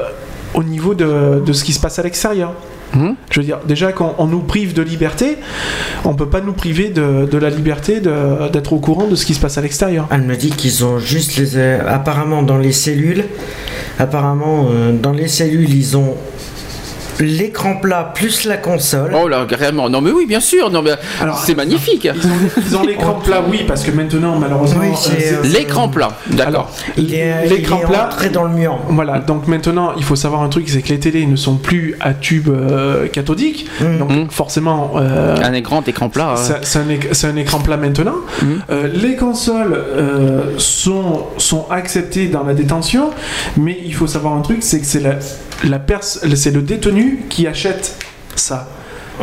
au 0.53 0.63
niveau 0.63 0.93
de, 0.93 1.41
de 1.45 1.53
ce 1.53 1.63
qui 1.65 1.73
se 1.73 1.79
passe 1.81 1.99
à 1.99 2.03
l'extérieur. 2.03 2.53
Mhm. 2.93 3.15
Je 3.31 3.39
veux 3.39 3.45
dire, 3.45 3.59
déjà 3.67 3.91
quand 3.91 4.15
on 4.17 4.27
nous 4.27 4.39
prive 4.41 4.73
de 4.73 4.81
liberté, 4.81 5.37
on 6.03 6.13
peut 6.13 6.27
pas 6.29 6.41
nous 6.41 6.53
priver 6.53 6.89
de, 6.89 7.25
de 7.25 7.37
la 7.37 7.49
liberté 7.49 7.99
de- 8.01 8.49
d'être 8.51 8.73
au 8.73 8.79
courant 8.79 9.07
de 9.07 9.15
ce 9.15 9.25
qui 9.25 9.33
se 9.33 9.39
passe 9.39 9.57
à 9.57 9.61
l'extérieur. 9.61 10.07
Elle 10.11 10.23
me 10.23 10.35
dit 10.35 10.49
qu'ils 10.49 10.83
ont 10.83 10.99
juste 10.99 11.37
les. 11.37 11.55
euh, 11.55 11.79
apparemment, 11.87 12.43
dans 12.43 12.57
les 12.57 12.71
cellules, 12.73 13.23
apparemment, 13.99 14.67
euh, 14.71 14.91
dans 14.91 15.13
les 15.13 15.27
cellules, 15.27 15.73
ils 15.73 15.95
ont 15.97 16.15
l'écran 17.25 17.75
plat 17.77 18.11
plus 18.13 18.45
la 18.45 18.57
console. 18.57 19.11
Oh 19.15 19.27
là, 19.27 19.45
carrément. 19.47 19.89
Non, 19.89 20.01
mais 20.01 20.11
oui, 20.11 20.25
bien 20.25 20.39
sûr. 20.39 20.69
Non, 20.69 20.81
mais 20.81 20.91
Alors, 21.19 21.37
c'est 21.39 21.55
magnifique. 21.55 22.07
Ils 22.57 22.75
ont, 22.77 22.83
l'écran 22.85 23.13
plat, 23.15 23.41
oui, 23.49 23.63
parce 23.67 23.83
que 23.83 23.91
maintenant, 23.91 24.37
malheureusement. 24.37 24.81
Oui, 24.81 24.89
euh, 25.11 25.33
euh, 25.43 25.47
L'écran 25.47 25.89
plat. 25.89 26.09
D'accord. 26.27 26.47
Alors, 26.47 26.71
il 26.97 27.13
est, 27.13 27.47
l'écran 27.47 27.77
il 27.79 27.83
est 27.83 27.87
plat. 27.87 28.05
entré 28.07 28.29
dans 28.29 28.43
le 28.43 28.49
mur. 28.51 28.79
Voilà, 28.89 29.19
donc 29.19 29.47
maintenant 29.47 29.93
il 29.97 30.03
faut 30.03 30.15
savoir 30.15 30.41
un 30.41 30.49
truc, 30.49 30.67
c'est 30.69 30.81
que 30.81 30.89
les 30.89 30.99
télés 30.99 31.25
ne 31.25 31.35
sont 31.35 31.55
plus 31.57 31.95
à 31.99 32.13
tube 32.13 32.49
euh, 32.49 33.07
cathodique, 33.07 33.67
donc 33.99 34.11
Mhm. 34.11 34.29
forcément 34.29 34.93
euh, 34.97 35.35
Un 35.41 35.59
grand 35.61 35.87
écran 35.87 36.09
plat. 36.09 36.35
hein. 36.37 36.55
c'est 36.63 36.79
un, 36.79 36.87
éc- 36.87 37.13
c'est 37.13 37.27
un 37.27 37.35
écran 37.35 37.59
plat 37.59 37.77
maintenant. 37.77 38.15
Mhm. 38.41 38.61
Euh, 38.69 38.87
les 38.93 39.15
consoles 39.15 39.73
euh, 39.73 40.53
sont, 40.57 41.25
sont 41.37 41.67
acceptées 41.69 42.27
dans 42.27 42.43
la 42.43 42.53
détention, 42.53 43.11
mais 43.57 43.77
il 43.85 43.93
faut 43.93 44.07
savoir 44.07 44.33
un 44.35 44.41
truc, 44.41 44.57
c'est 44.61 44.79
que 44.79 44.85
c'est 44.85 44.99
la, 45.01 45.15
c'est 46.35 46.51
le 46.51 46.61
détenu 46.61 47.25
qui 47.29 47.47
achète 47.47 47.95
ça. 48.35 48.67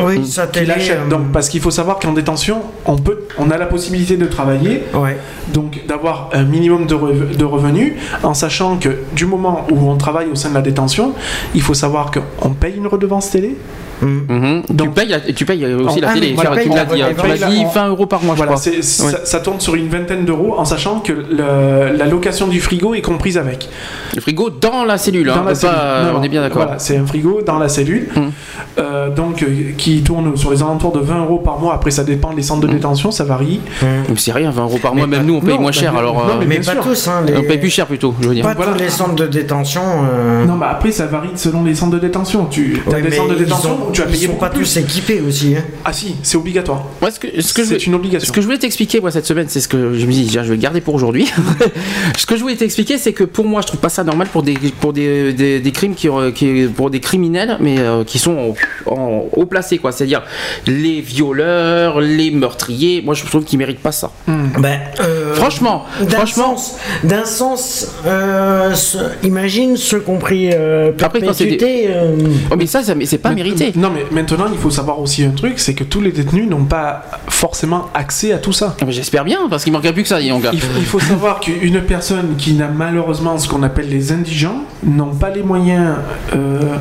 Oui, 0.00 0.20
Qui 0.20 0.30
télé. 0.52 0.66
l'achète. 0.66 0.98
euh, 1.06 1.08
Donc 1.08 1.32
parce 1.32 1.48
qu'il 1.48 1.60
faut 1.60 1.70
savoir 1.72 1.98
qu'en 1.98 2.12
détention, 2.12 2.62
on 2.84 2.96
peut, 2.96 3.20
on 3.38 3.50
a 3.50 3.56
la 3.58 3.66
possibilité 3.66 4.16
de 4.16 4.26
travailler, 4.26 4.84
Ouais. 4.94 5.16
donc 5.52 5.86
d'avoir 5.88 6.30
un 6.34 6.44
minimum 6.44 6.86
de, 6.86 6.94
rev- 6.94 7.36
de 7.36 7.44
revenus, 7.44 7.94
en 8.22 8.34
sachant 8.34 8.76
que 8.76 8.90
du 9.16 9.26
moment 9.26 9.66
où 9.72 9.90
on 9.90 9.96
travaille 9.96 10.28
au 10.28 10.36
sein 10.36 10.50
de 10.50 10.54
la 10.54 10.60
détention, 10.62 11.14
il 11.54 11.62
faut 11.62 11.74
savoir 11.74 12.12
qu'on 12.12 12.50
paye 12.50 12.76
une 12.76 12.86
redevance 12.86 13.30
télé. 13.30 13.56
Mm. 14.00 14.06
Mhm. 14.28 14.62
tu, 14.66 14.72
Donc- 14.74 14.94
payes 14.94 15.08
la- 15.08 15.20
tu 15.20 15.44
payes 15.44 15.64
aussi 15.74 15.98
Ah, 16.02 16.06
la 16.06 16.12
télé. 16.14 16.28
mais 16.28 16.34
voilà, 16.34 16.50
tu 16.50 16.56
paye 16.56 16.68
m'as 16.68 16.74
la- 16.76 16.84
dit, 16.84 17.02
hein, 17.02 17.08
tu 17.16 17.50
dit 17.50 17.64
20 17.74 17.88
euros 17.88 18.06
par 18.06 18.22
mois, 18.22 18.34
Voilà, 18.34 18.52
je 18.56 18.56
crois. 18.70 18.72
c'est- 18.72 18.82
ça, 18.82 19.24
ça 19.24 19.40
tourne 19.40 19.60
sur 19.60 19.74
une 19.74 19.88
vingtaine 19.88 20.24
d'euros, 20.24 20.54
en 20.56 20.64
sachant 20.64 21.00
que 21.00 21.12
le- 21.12 21.96
la 21.96 22.06
location 22.06 22.46
du 22.46 22.60
frigo 22.60 22.94
est 22.94 23.00
comprise 23.00 23.36
avec. 23.38 23.68
Le 24.14 24.20
frigo 24.20 24.50
dans 24.50 24.84
la 24.84 24.98
cellule. 24.98 25.28
hein, 25.30 25.36
Dans 25.36 25.42
la 25.42 25.48
pas- 25.50 25.54
cellule. 25.54 25.74
Non, 25.76 26.10
on 26.10 26.18
non, 26.18 26.22
est 26.22 26.28
bien 26.28 26.40
d'accord. 26.42 26.62
Voilà, 26.62 26.78
c'est 26.78 26.96
un 26.96 27.06
frigo 27.06 27.40
dans 27.44 27.58
la 27.58 27.68
cellule, 27.68 28.08
Mhm. 28.14 28.30
euh, 28.78 29.10
donc 29.10 29.42
euh, 29.42 29.46
qui 29.76 30.02
tourne 30.02 30.36
sur 30.36 30.50
les 30.50 30.62
alentours 30.62 30.92
de 30.92 31.00
20 31.00 31.20
euros 31.24 31.38
par 31.38 31.58
mois. 31.58 31.74
Après, 31.74 31.90
ça 31.90 32.04
dépend 32.04 32.32
des 32.32 32.42
centres 32.42 32.60
de 32.62 32.66
Mhm. 32.68 32.74
détention, 32.74 33.10
ça 33.10 33.24
varie. 33.24 33.60
Mais 33.82 34.14
C'est 34.16 34.32
rien, 34.32 34.50
20 34.50 34.62
euros 34.64 34.78
par 34.80 34.94
mois. 34.94 35.06
Mais 35.06 35.16
Même 35.16 35.26
pas- 35.26 35.32
nous, 35.32 35.36
on 35.36 35.40
paye 35.40 35.54
non, 35.54 35.60
moins 35.62 35.72
cher. 35.72 35.92
mais- 35.92 35.98
Alors, 35.98 36.18
euh, 36.18 36.32
mais 36.40 36.46
Mais 36.46 36.58
pas 36.60 36.76
tous, 36.76 37.08
hein. 37.08 37.22
Les... 37.26 37.36
on 37.36 37.42
paye 37.42 37.58
plus 37.58 37.70
cher 37.70 37.86
plutôt, 37.86 38.14
je 38.20 38.28
veux 38.28 38.34
dire. 38.34 38.44
Pas 38.44 38.54
tous 38.54 38.78
les 38.78 38.88
centres 38.88 39.14
de 39.14 39.26
détention. 39.26 39.82
euh, 40.12 40.44
Non, 40.44 40.56
bah 40.56 40.68
après, 40.72 40.92
ça 40.92 41.06
varie 41.06 41.30
selon 41.34 41.64
les 41.64 41.74
centres 41.74 41.92
de 41.92 41.98
détention. 41.98 42.46
Tu 42.46 42.82
as 42.90 42.94
des 42.96 43.02
mais 43.02 43.10
centres 43.10 43.30
de 43.30 43.34
détention 43.36 43.78
tu 43.92 44.02
as 44.02 44.06
ils 44.06 44.10
payé 44.12 44.26
sont 44.26 44.32
beaucoup 44.32 44.44
pas 44.44 44.50
plus. 44.50 44.64
tous 44.64 44.76
équipés 44.78 45.20
aussi. 45.26 45.54
hein. 45.56 45.62
Ah 45.84 45.92
si, 45.92 46.16
c'est 46.22 46.36
obligatoire. 46.36 46.84
Moi, 47.00 47.10
ce 47.10 47.18
que, 47.20 47.40
ce 47.40 47.52
que 47.54 47.62
je 47.64 47.68
C'est 47.68 47.86
une 47.86 47.94
obligation. 47.94 48.26
Ce 48.26 48.32
que 48.32 48.40
je 48.40 48.46
voulais 48.46 48.58
t'expliquer 48.58 49.00
moi 49.00 49.10
cette 49.10 49.26
semaine, 49.26 49.46
c'est 49.48 49.60
ce 49.60 49.68
que 49.68 49.94
je 49.98 50.06
me 50.06 50.12
dis, 50.12 50.28
je 50.30 50.38
vais 50.40 50.48
le 50.48 50.56
garder 50.56 50.80
pour 50.80 50.94
aujourd'hui. 50.94 51.30
ce 52.18 52.26
que 52.26 52.36
je 52.36 52.42
voulais 52.42 52.56
t'expliquer, 52.56 52.98
c'est 52.98 53.12
que 53.12 53.24
pour 53.24 53.44
moi, 53.44 53.60
je 53.62 53.66
trouve 53.68 53.80
pas 53.80 53.88
ça 53.88 54.04
normal 54.04 54.28
pour 54.32 54.42
des 54.42 54.54
pour 54.80 54.92
des, 54.92 55.32
des, 55.32 55.60
des 55.60 55.72
crimes 55.72 55.94
qui, 55.94 56.08
qui- 56.34 56.68
pour 56.74 56.90
des 56.90 57.00
criminels, 57.00 57.56
mais 57.60 57.78
euh, 57.78 58.04
qui 58.04 58.18
sont 58.18 58.54
en, 58.86 58.90
en- 58.92 59.24
haut 59.32 59.46
placés 59.46 59.78
quoi. 59.78 59.92
C'est-à-dire 59.92 60.22
les 60.66 61.00
violeurs, 61.00 62.00
les 62.00 62.30
meurtriers. 62.30 63.02
Moi, 63.04 63.14
je 63.14 63.24
trouve 63.24 63.44
qu'ils 63.44 63.58
méritent 63.58 63.80
pas 63.80 63.92
ça. 63.92 64.10
Ben, 64.26 64.80
euh, 65.00 65.34
Franchement, 65.34 65.84
D'un 66.00 66.08
franchement. 66.16 66.56
sens, 66.56 66.76
d'un 67.04 67.24
sens 67.24 67.88
euh, 68.06 68.74
ce- 68.74 68.98
imagine 69.24 69.76
ceux 69.76 70.00
qui 70.00 70.10
ont 70.10 70.18
pris 70.18 70.50
euh, 70.52 70.92
Après, 71.00 71.20
quand 71.20 71.32
c'est 71.32 71.46
des- 71.46 71.86
euh, 71.88 72.16
Oh, 72.50 72.54
mais 72.56 72.66
ça, 72.66 72.82
ça 72.82 72.94
mais 72.94 73.06
c'est 73.06 73.18
pas 73.18 73.30
Mais- 73.30 73.36
mérité. 73.36 73.72
Non, 73.78 73.90
mais 73.94 74.04
maintenant, 74.10 74.46
il 74.50 74.58
faut 74.58 74.70
savoir 74.70 74.98
aussi 74.98 75.22
un 75.24 75.30
truc, 75.30 75.60
c'est 75.60 75.74
que 75.74 75.84
tous 75.84 76.00
les 76.00 76.10
détenus 76.10 76.48
n'ont 76.48 76.64
pas 76.64 77.04
forcément 77.28 77.88
accès 77.94 78.32
à 78.32 78.38
tout 78.38 78.52
ça. 78.52 78.76
Ah, 78.80 78.84
J'espère 78.88 79.24
bien, 79.24 79.48
parce 79.48 79.62
qu'il 79.62 79.72
manquerait 79.72 79.92
plus 79.92 80.02
que 80.02 80.08
ça. 80.08 80.20
Il 80.20 80.32
faut, 80.32 80.50
il 80.76 80.84
faut 80.84 80.98
savoir 80.98 81.38
qu'une 81.38 81.80
personne 81.82 82.34
qui 82.36 82.54
n'a 82.54 82.66
malheureusement 82.66 83.38
ce 83.38 83.48
qu'on 83.48 83.62
appelle 83.62 83.88
les 83.88 84.10
indigents 84.10 84.64
n'ont 84.84 85.14
pas 85.14 85.30
les 85.30 85.44
moyens 85.44 85.94
euh, 86.34 86.76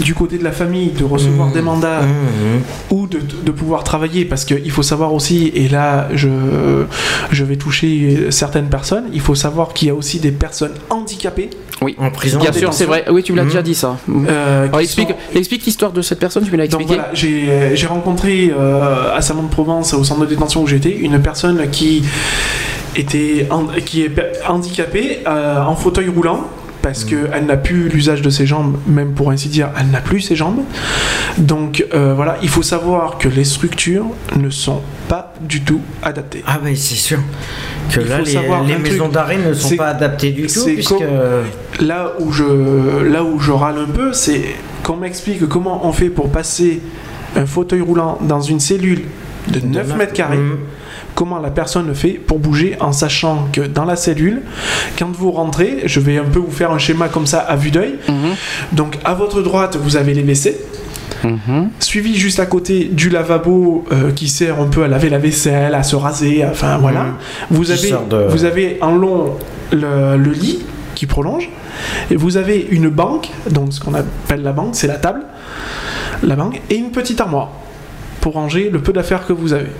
du 0.00 0.14
côté 0.14 0.38
de 0.38 0.44
la 0.44 0.52
famille 0.52 0.88
de 0.90 1.04
recevoir 1.04 1.52
des 1.52 1.60
mandats 1.62 2.00
ou 2.90 3.06
de, 3.06 3.18
de 3.44 3.50
pouvoir 3.50 3.84
travailler 3.84 4.24
parce 4.24 4.44
qu'il 4.44 4.70
faut 4.70 4.82
savoir 4.82 5.12
aussi, 5.12 5.52
et 5.54 5.68
là 5.68 6.08
je, 6.14 6.28
je 7.30 7.44
vais 7.44 7.56
toucher 7.56 8.28
certaines 8.30 8.68
personnes, 8.68 9.04
il 9.12 9.20
faut 9.20 9.34
savoir 9.34 9.72
qu'il 9.74 9.88
y 9.88 9.90
a 9.90 9.94
aussi 9.94 10.20
des 10.20 10.30
personnes 10.32 10.72
handicapées. 10.90 11.50
Oui, 11.82 11.96
en 11.98 12.10
prison. 12.10 12.38
bien 12.40 12.52
sûr, 12.52 12.72
c'est 12.72 12.86
vrai. 12.86 13.04
Oui, 13.10 13.22
tu 13.22 13.32
me 13.32 13.36
l'as 13.38 13.44
déjà 13.44 13.60
dit 13.60 13.74
ça. 13.74 13.98
euh, 14.08 14.68
Alors, 14.68 14.80
explique, 14.80 15.08
sont- 15.10 15.38
explique 15.38 15.64
l'histoire 15.66 15.92
de 15.92 16.00
cette 16.02 16.18
personne, 16.20 16.44
tu 16.44 16.50
me 16.52 16.56
l'as 16.56 16.66
Donc 16.68 16.80
expliqué. 16.82 17.00
voilà, 17.00 17.14
j'ai 17.14 17.76
j'ai 17.76 17.86
rencontré 17.86 18.52
euh, 18.56 19.14
à 19.14 19.20
Salon-de-Provence, 19.20 19.92
au 19.92 20.04
centre 20.04 20.20
de 20.20 20.26
détention 20.26 20.62
où 20.62 20.66
j'étais, 20.66 20.96
une 20.96 21.20
personne 21.20 21.68
qui 21.70 22.02
était 22.96 23.46
qui 23.84 24.02
est 24.02 24.14
handicapée 24.48 25.18
euh, 25.26 25.62
en 25.62 25.74
fauteuil 25.76 26.08
roulant 26.08 26.44
parce 26.84 27.04
qu'elle 27.04 27.46
n'a 27.46 27.56
plus 27.56 27.88
l'usage 27.88 28.20
de 28.20 28.28
ses 28.28 28.44
jambes, 28.44 28.76
même 28.86 29.14
pour 29.14 29.30
ainsi 29.30 29.48
dire, 29.48 29.70
elle 29.80 29.90
n'a 29.90 30.02
plus 30.02 30.20
ses 30.20 30.36
jambes. 30.36 30.60
Donc 31.38 31.82
euh, 31.94 32.12
voilà, 32.14 32.36
il 32.42 32.50
faut 32.50 32.62
savoir 32.62 33.16
que 33.16 33.26
les 33.26 33.44
structures 33.44 34.04
ne 34.36 34.50
sont 34.50 34.82
pas 35.08 35.32
du 35.40 35.62
tout 35.62 35.80
adaptées. 36.02 36.44
Ah 36.46 36.60
oui, 36.62 36.76
c'est 36.76 36.94
sûr 36.96 37.20
que 37.90 38.00
Il 38.00 38.06
là 38.06 38.18
faut 38.18 38.24
les, 38.26 38.32
savoir 38.32 38.64
les 38.64 38.76
maisons 38.76 39.08
d'arrêt 39.08 39.38
ne 39.38 39.54
sont 39.54 39.76
pas 39.76 39.88
adaptées 39.88 40.32
du 40.32 40.42
tout 40.42 40.48
c'est 40.48 40.74
puisque 40.74 40.92
Là 41.80 42.12
où 42.20 42.30
je, 42.30 43.02
là 43.02 43.24
où 43.24 43.40
je 43.40 43.50
râle 43.50 43.78
un 43.78 43.90
peu, 43.90 44.12
c'est 44.12 44.42
qu'on 44.82 44.96
m'explique 44.96 45.48
comment 45.48 45.86
on 45.86 45.92
fait 45.92 46.10
pour 46.10 46.30
passer 46.30 46.82
un 47.34 47.46
fauteuil 47.46 47.80
roulant 47.80 48.18
dans 48.20 48.42
une 48.42 48.60
cellule 48.60 49.04
de 49.48 49.60
9 49.60 49.96
mètres 49.96 50.12
carrés. 50.12 50.36
Mm. 50.36 50.58
Comment 51.14 51.38
la 51.38 51.50
personne 51.50 51.94
fait 51.94 52.10
pour 52.12 52.38
bouger 52.40 52.76
en 52.80 52.92
sachant 52.92 53.48
que 53.52 53.60
dans 53.60 53.84
la 53.84 53.94
cellule, 53.96 54.42
quand 54.98 55.10
vous 55.12 55.30
rentrez, 55.30 55.82
je 55.86 56.00
vais 56.00 56.18
un 56.18 56.24
peu 56.24 56.40
vous 56.40 56.50
faire 56.50 56.72
un 56.72 56.78
schéma 56.78 57.08
comme 57.08 57.26
ça 57.26 57.38
à 57.38 57.54
vue 57.56 57.70
d'œil. 57.70 57.94
Mhm. 58.08 58.14
Donc 58.72 58.98
à 59.04 59.14
votre 59.14 59.40
droite, 59.42 59.76
vous 59.80 59.96
avez 59.96 60.12
les 60.14 60.22
WC, 60.22 60.56
Mhm. 61.22 61.70
suivi 61.78 62.16
juste 62.16 62.40
à 62.40 62.46
côté 62.46 62.84
du 62.92 63.08
lavabo 63.10 63.84
euh, 63.92 64.10
qui 64.12 64.28
sert 64.28 64.60
un 64.60 64.66
peu 64.66 64.82
à 64.84 64.88
laver 64.88 65.08
la 65.08 65.18
vaisselle, 65.18 65.74
à 65.74 65.82
se 65.82 65.96
raser, 65.96 66.44
enfin 66.44 66.76
voilà. 66.78 67.06
Vous 67.50 67.70
avez, 67.70 67.90
de- 68.10 68.26
vous 68.28 68.44
avez 68.44 68.78
en 68.82 68.94
long 68.96 69.34
le, 69.72 70.16
le 70.18 70.30
lit 70.32 70.58
qui 70.94 71.06
prolonge, 71.06 71.48
et 72.10 72.16
vous 72.16 72.36
avez 72.36 72.66
une 72.70 72.88
banque, 72.88 73.30
donc 73.50 73.72
ce 73.72 73.80
qu'on 73.80 73.94
appelle 73.94 74.42
la 74.42 74.52
banque, 74.52 74.74
c'est 74.74 74.86
la 74.86 74.96
table, 74.96 75.22
la 76.22 76.36
banque, 76.36 76.60
et 76.70 76.74
une 76.76 76.90
petite 76.90 77.20
armoire 77.20 77.50
pour 78.20 78.34
ranger 78.34 78.68
le 78.70 78.80
peu 78.80 78.92
d'affaires 78.92 79.26
que 79.26 79.32
vous 79.32 79.52
avez. 79.52 79.70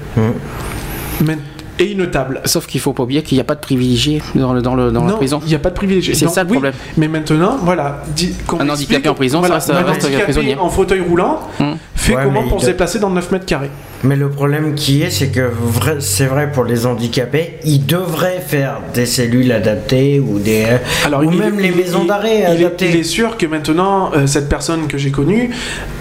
Mais- 1.25 1.39
et 1.79 1.91
une 1.91 2.09
table. 2.09 2.41
Sauf 2.45 2.67
qu'il 2.67 2.81
faut 2.81 2.93
pas 2.93 3.03
oublier 3.03 3.23
qu'il 3.23 3.37
n'y 3.37 3.41
a 3.41 3.45
pas 3.45 3.57
de 3.57 3.61
privilégiés 3.61 4.23
dans, 4.37 4.53
le, 4.53 4.62
dans, 4.62 4.77
le, 4.77 4.93
dans 4.93 5.05
la 5.05 5.11
non, 5.11 5.17
prison. 5.17 5.41
il 5.43 5.49
n'y 5.49 5.57
a 5.57 5.59
pas 5.59 5.71
de 5.71 5.75
privilégié. 5.75 6.15
C'est 6.15 6.29
ça 6.29 6.43
le 6.45 6.49
oui, 6.51 6.55
problème. 6.55 6.75
Mais 6.97 7.09
maintenant, 7.09 7.59
voilà. 7.62 8.03
dit- 8.15 8.33
Un 8.61 8.69
handicapé 8.69 9.09
en 9.09 9.15
prison, 9.15 9.43
ça 9.43 9.55
reste- 9.55 9.71
un 9.71 9.75
reste 9.83 10.05
un 10.05 10.07
handicapé 10.07 10.23
prisonnier. 10.25 10.57
en 10.57 10.69
fauteuil 10.69 11.01
roulant 11.01 11.41
Hum. 11.59 11.77
fait 11.97 12.15
Ouais, 12.15 12.23
comment 12.25 12.45
pour 12.45 12.61
se 12.61 12.67
déplacer 12.67 13.01
dans 13.01 13.11
9 13.11 13.29
mètres 13.33 13.47
carrés 13.47 13.71
Mais 14.05 14.17
le 14.17 14.29
problème 14.29 14.75
qui 14.75 15.01
est, 15.03 15.11
c'est 15.11 15.29
que 15.29 15.41
vrai- 15.41 15.97
c'est 16.01 16.27
vrai 16.27 16.53
pour 16.53 16.65
les 16.65 16.85
handicapés, 16.85 17.55
ils 17.65 17.85
devraient 17.87 18.43
faire 18.47 18.81
des 18.93 19.07
cellules 19.07 19.51
adaptées 19.51 20.21
ou 20.21 20.39
des 20.39 20.67
Alors, 21.07 21.21
ou 21.23 21.33
il- 21.33 21.39
même 21.39 21.59
les 21.59 21.71
maisons 21.71 22.03
il- 22.03 22.09
d'arrêt 22.09 22.37
il, 22.37 22.43
est- 22.43 22.65
adaptées. 22.67 22.91
il 22.91 22.97
est 22.97 23.03
sûr 23.03 23.39
que 23.39 23.47
maintenant, 23.47 24.11
euh, 24.15 24.27
cette 24.27 24.49
personne 24.51 24.89
que 24.89 24.99
j'ai 24.99 25.11
connue 25.11 25.51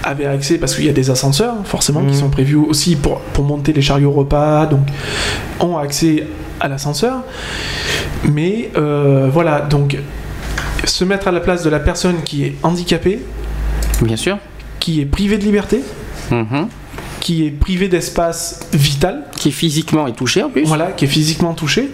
avait 0.02 0.26
accès, 0.26 0.58
parce 0.58 0.74
qu'il 0.74 0.84
y 0.84 0.88
a 0.90 0.92
des 0.92 1.08
ascenseurs, 1.10 1.54
forcément, 1.64 2.00
qui 2.00 2.08
Mhm. 2.08 2.20
sont 2.20 2.28
prévus 2.30 2.56
aussi 2.56 2.94
pour, 2.96 3.20
pour 3.20 3.44
monter 3.44 3.72
les 3.72 3.82
chariots 3.82 4.12
repas, 4.12 4.66
donc 4.66 4.86
ont 5.60 5.78
accès 5.78 6.24
à 6.60 6.68
l'ascenseur. 6.68 7.22
Mais 8.30 8.70
euh, 8.76 9.28
voilà, 9.32 9.60
donc 9.62 9.96
se 10.84 11.04
mettre 11.04 11.28
à 11.28 11.32
la 11.32 11.40
place 11.40 11.62
de 11.62 11.70
la 11.70 11.80
personne 11.80 12.16
qui 12.22 12.44
est 12.44 12.54
handicapée, 12.62 13.20
Bien 14.02 14.16
sûr. 14.16 14.36
qui 14.78 15.00
est 15.00 15.06
privée 15.06 15.38
de 15.38 15.44
liberté, 15.44 15.80
Mhm. 16.30 16.68
Qui 17.24 17.46
est 17.46 17.50
privée 17.50 17.88
d'espace 17.88 18.60
vital, 18.74 19.22
Qui 19.34 19.50
physiquement 19.50 20.06
est 20.06 20.12
touché 20.12 20.42
en 20.42 20.50
plus. 20.50 20.64
voilà, 20.64 20.92
qui 20.92 21.06
est 21.06 21.08
physiquement 21.08 21.54
touchée. 21.54 21.90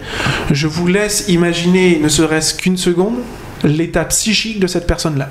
Je 0.51 0.67
vous 0.67 0.87
laisse 0.87 1.25
imaginer, 1.29 1.99
ne 2.03 2.09
serait-ce 2.09 2.53
qu'une 2.53 2.75
seconde, 2.75 3.15
l'état 3.63 4.03
psychique 4.03 4.59
de 4.59 4.67
cette 4.67 4.85
personne-là. 4.85 5.29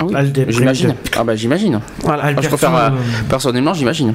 Ah 0.00 0.04
oui, 0.06 0.14
J'imagine. 0.48 0.94
Ah 1.14 1.24
bah 1.24 1.36
j'imagine. 1.36 1.80
Voilà. 2.02 2.32
Je 2.40 2.48
préfère, 2.48 2.74
euh, 2.74 2.88
personnellement, 3.28 3.74
j'imagine. 3.74 4.14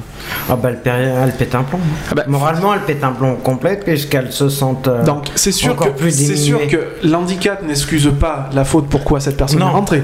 Ah 0.50 0.56
bah 0.56 0.70
elle, 0.84 1.32
pète 1.38 1.54
un 1.54 1.62
plomb. 1.62 1.78
Ah 2.10 2.14
bah- 2.16 2.24
Moralement, 2.26 2.74
elle 2.74 2.80
pète 2.80 3.04
un 3.04 3.12
plomb 3.12 3.36
complet 3.36 3.78
puisqu'elle 3.84 4.32
se 4.32 4.48
sent. 4.48 4.64
euh, 4.88 5.04
Donc 5.04 5.26
c'est 5.36 5.52
sûr 5.52 5.76
c'est 6.10 6.66
que 6.66 7.06
l'handicap 7.06 7.62
n'excuse 7.64 8.10
pas 8.18 8.50
la 8.54 8.64
faute 8.64 8.88
pourquoi 8.88 9.20
cette 9.20 9.36
personne 9.36 9.60
Non. 9.60 9.68
est 9.68 9.72
rentrée. 9.72 10.02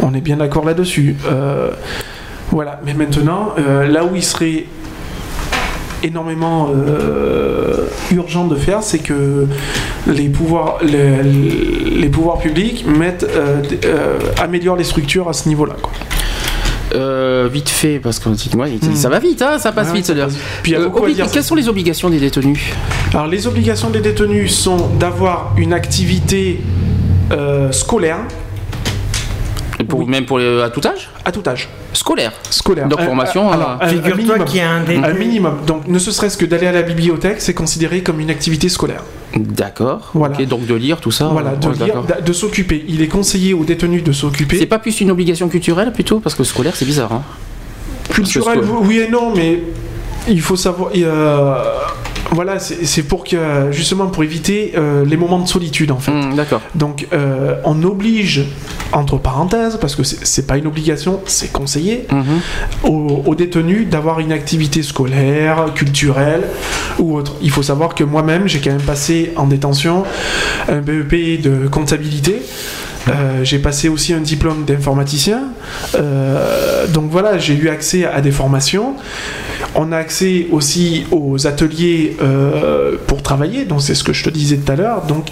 On 0.00 0.14
est 0.14 0.22
bien 0.22 0.38
d'accord 0.38 0.64
là-dessus. 0.64 1.16
Euh, 1.30 1.72
voilà. 2.50 2.80
Mais 2.84 2.94
maintenant, 2.94 3.54
euh, 3.58 3.86
là 3.86 4.04
où 4.04 4.14
il 4.16 4.22
serait 4.22 4.64
énormément 6.02 6.70
euh, 6.74 7.86
urgent 8.12 8.46
de 8.46 8.56
faire, 8.56 8.82
c'est 8.82 9.00
que 9.00 9.46
les 10.06 10.28
pouvoirs, 10.28 10.78
les, 10.82 11.22
les 11.22 12.08
pouvoirs 12.08 12.38
publics 12.38 12.86
mettent, 12.86 13.26
euh, 13.28 14.18
améliorent 14.40 14.76
les 14.76 14.84
structures 14.84 15.28
à 15.28 15.32
ce 15.32 15.48
niveau-là. 15.48 15.74
quoi. 15.82 15.92
Euh, 16.94 17.48
vite 17.52 17.68
fait, 17.68 17.98
parce 17.98 18.18
que 18.18 18.30
Hmm. 18.30 18.94
ça 18.94 19.08
va 19.10 19.18
vite, 19.18 19.42
hein, 19.42 19.58
ça 19.58 19.72
passe 19.72 19.88
Ouais, 19.88 19.96
vite. 19.96 20.06
ça 20.06 20.14
passe. 20.14 20.36
Puis 20.62 20.74
Euh, 20.74 20.88
dire. 21.12 21.26
Quelles 21.30 21.44
sont 21.44 21.54
les 21.54 21.68
obligations 21.68 22.08
des 22.08 22.18
détenus? 22.18 22.60
Alors 23.12 23.26
les 23.26 23.46
obligations 23.46 23.90
des 23.90 24.00
détenus 24.00 24.54
sont 24.54 24.88
d'avoir 24.98 25.52
une 25.58 25.74
activité 25.74 26.62
euh, 27.30 27.70
scolaire 27.72 28.18
Et 29.80 29.84
Pour, 29.84 30.00
Oui. 30.00 30.06
Même 30.06 30.24
pour 30.24 30.38
les, 30.38 30.62
à 30.62 30.70
tout 30.70 30.80
âge? 30.86 31.10
À 31.26 31.30
tout 31.32 31.42
âge. 31.46 31.68
Scolaire. 31.92 32.32
Scolaire. 32.50 32.86
Donc, 32.88 33.00
Euh, 33.00 33.04
formation, 33.04 33.48
euh, 33.50 33.54
alors, 33.54 33.70
euh, 33.70 33.76
un- 33.80 33.86
un 33.86 33.88
Figure-toi 33.88 34.16
minimum. 34.16 34.44
qu'il 34.44 34.56
y 34.58 34.60
a 34.60 34.70
un 34.70 34.84
Un 35.04 35.12
minimum. 35.14 35.54
Donc, 35.66 35.88
ne 35.88 35.98
serait-ce 35.98 36.36
que 36.36 36.44
d'aller 36.44 36.66
à 36.66 36.72
la 36.72 36.82
bibliothèque, 36.82 37.40
c'est 37.40 37.54
considéré 37.54 38.02
comme 38.02 38.20
une 38.20 38.30
activité 38.30 38.68
scolaire. 38.68 39.02
D'accord. 39.34 40.10
Voilà. 40.14 40.34
Ok, 40.38 40.46
donc 40.46 40.66
de 40.66 40.74
lire 40.74 41.00
tout 41.00 41.10
ça. 41.10 41.26
voilà, 41.28 41.56
de, 41.56 41.66
ouais, 41.66 41.74
lire, 41.74 41.86
d'accord. 41.86 42.04
d'a- 42.04 42.20
de 42.20 42.32
s'occuper. 42.32 42.84
Il 42.88 43.00
est 43.02 43.08
conseillé 43.08 43.54
aux 43.54 43.64
détenus 43.64 44.04
de 44.04 44.12
C'est 44.12 44.20
s'occuper. 44.20 44.66
pas 44.66 44.78
plus 44.78 45.00
une 45.00 45.10
obligation 45.10 45.48
culturelle 45.48 45.92
plutôt 45.92 46.20
Parce 46.20 46.34
que 46.34 46.44
scolaire 46.44 46.76
c'est 46.76 46.84
bizarre. 46.84 47.12
Hein. 47.12 47.22
Culturel, 48.10 48.60
Parce 48.60 48.66
que- 48.66 48.86
oui 48.86 48.98
et 49.00 49.08
non, 49.10 49.32
mais 49.34 49.62
il 50.28 50.40
faut 50.40 50.56
savoir. 50.56 50.90
et, 50.94 51.02
euh, 51.04 51.54
voilà, 52.30 52.58
c'est 52.58 53.02
pour 53.04 53.24
que 53.24 53.36
justement 53.70 54.06
pour 54.08 54.22
éviter 54.22 54.72
euh, 54.76 55.04
les 55.04 55.16
moments 55.16 55.38
de 55.38 55.48
solitude 55.48 55.90
en 55.90 55.98
fait. 55.98 56.12
Hmm, 56.12 56.34
D'accord. 56.34 56.60
Donc 56.74 57.06
euh, 57.12 57.54
on 57.64 57.82
oblige, 57.84 58.44
entre 58.92 59.18
parenthèses, 59.18 59.78
parce 59.80 59.94
que 59.96 60.02
c'est 60.04 60.46
pas 60.46 60.56
une 60.58 60.66
obligation, 60.66 61.20
c'est 61.26 61.52
conseillé, 61.52 62.06
Mhm. 62.12 62.40
aux, 62.90 63.22
aux 63.26 63.34
détenus 63.34 63.88
d'avoir 63.88 64.20
une 64.20 64.32
activité 64.32 64.82
scolaire, 64.82 65.66
culturelle 65.74 66.42
ou 66.98 67.16
autre. 67.16 67.34
Il 67.42 67.50
faut 67.50 67.62
savoir 67.62 67.94
que 67.94 68.04
moi-même, 68.04 68.46
j'ai 68.48 68.60
quand 68.60 68.70
même 68.70 68.80
passé 68.82 69.32
en 69.36 69.46
détention 69.46 70.04
un 70.68 70.80
BEP 70.80 71.40
de 71.40 71.66
comptabilité. 71.68 72.42
Euh, 73.08 73.42
j'ai 73.42 73.58
passé 73.58 73.88
aussi 73.88 74.12
un 74.12 74.20
diplôme 74.20 74.64
d'informaticien. 74.66 75.44
Euh, 75.94 76.86
donc 76.88 77.10
voilà, 77.10 77.38
j'ai 77.38 77.54
eu 77.54 77.68
accès 77.70 78.04
à 78.04 78.20
des 78.20 78.32
formations. 78.32 78.94
On 79.74 79.92
a 79.92 79.96
accès 79.96 80.46
aussi 80.52 81.04
aux 81.10 81.46
ateliers 81.46 82.16
euh, 82.22 82.96
pour 83.06 83.22
travailler, 83.22 83.64
donc 83.64 83.82
c'est 83.82 83.94
ce 83.94 84.04
que 84.04 84.12
je 84.12 84.24
te 84.24 84.30
disais 84.30 84.56
tout 84.56 84.72
à 84.72 84.76
l'heure. 84.76 85.02
Donc 85.06 85.26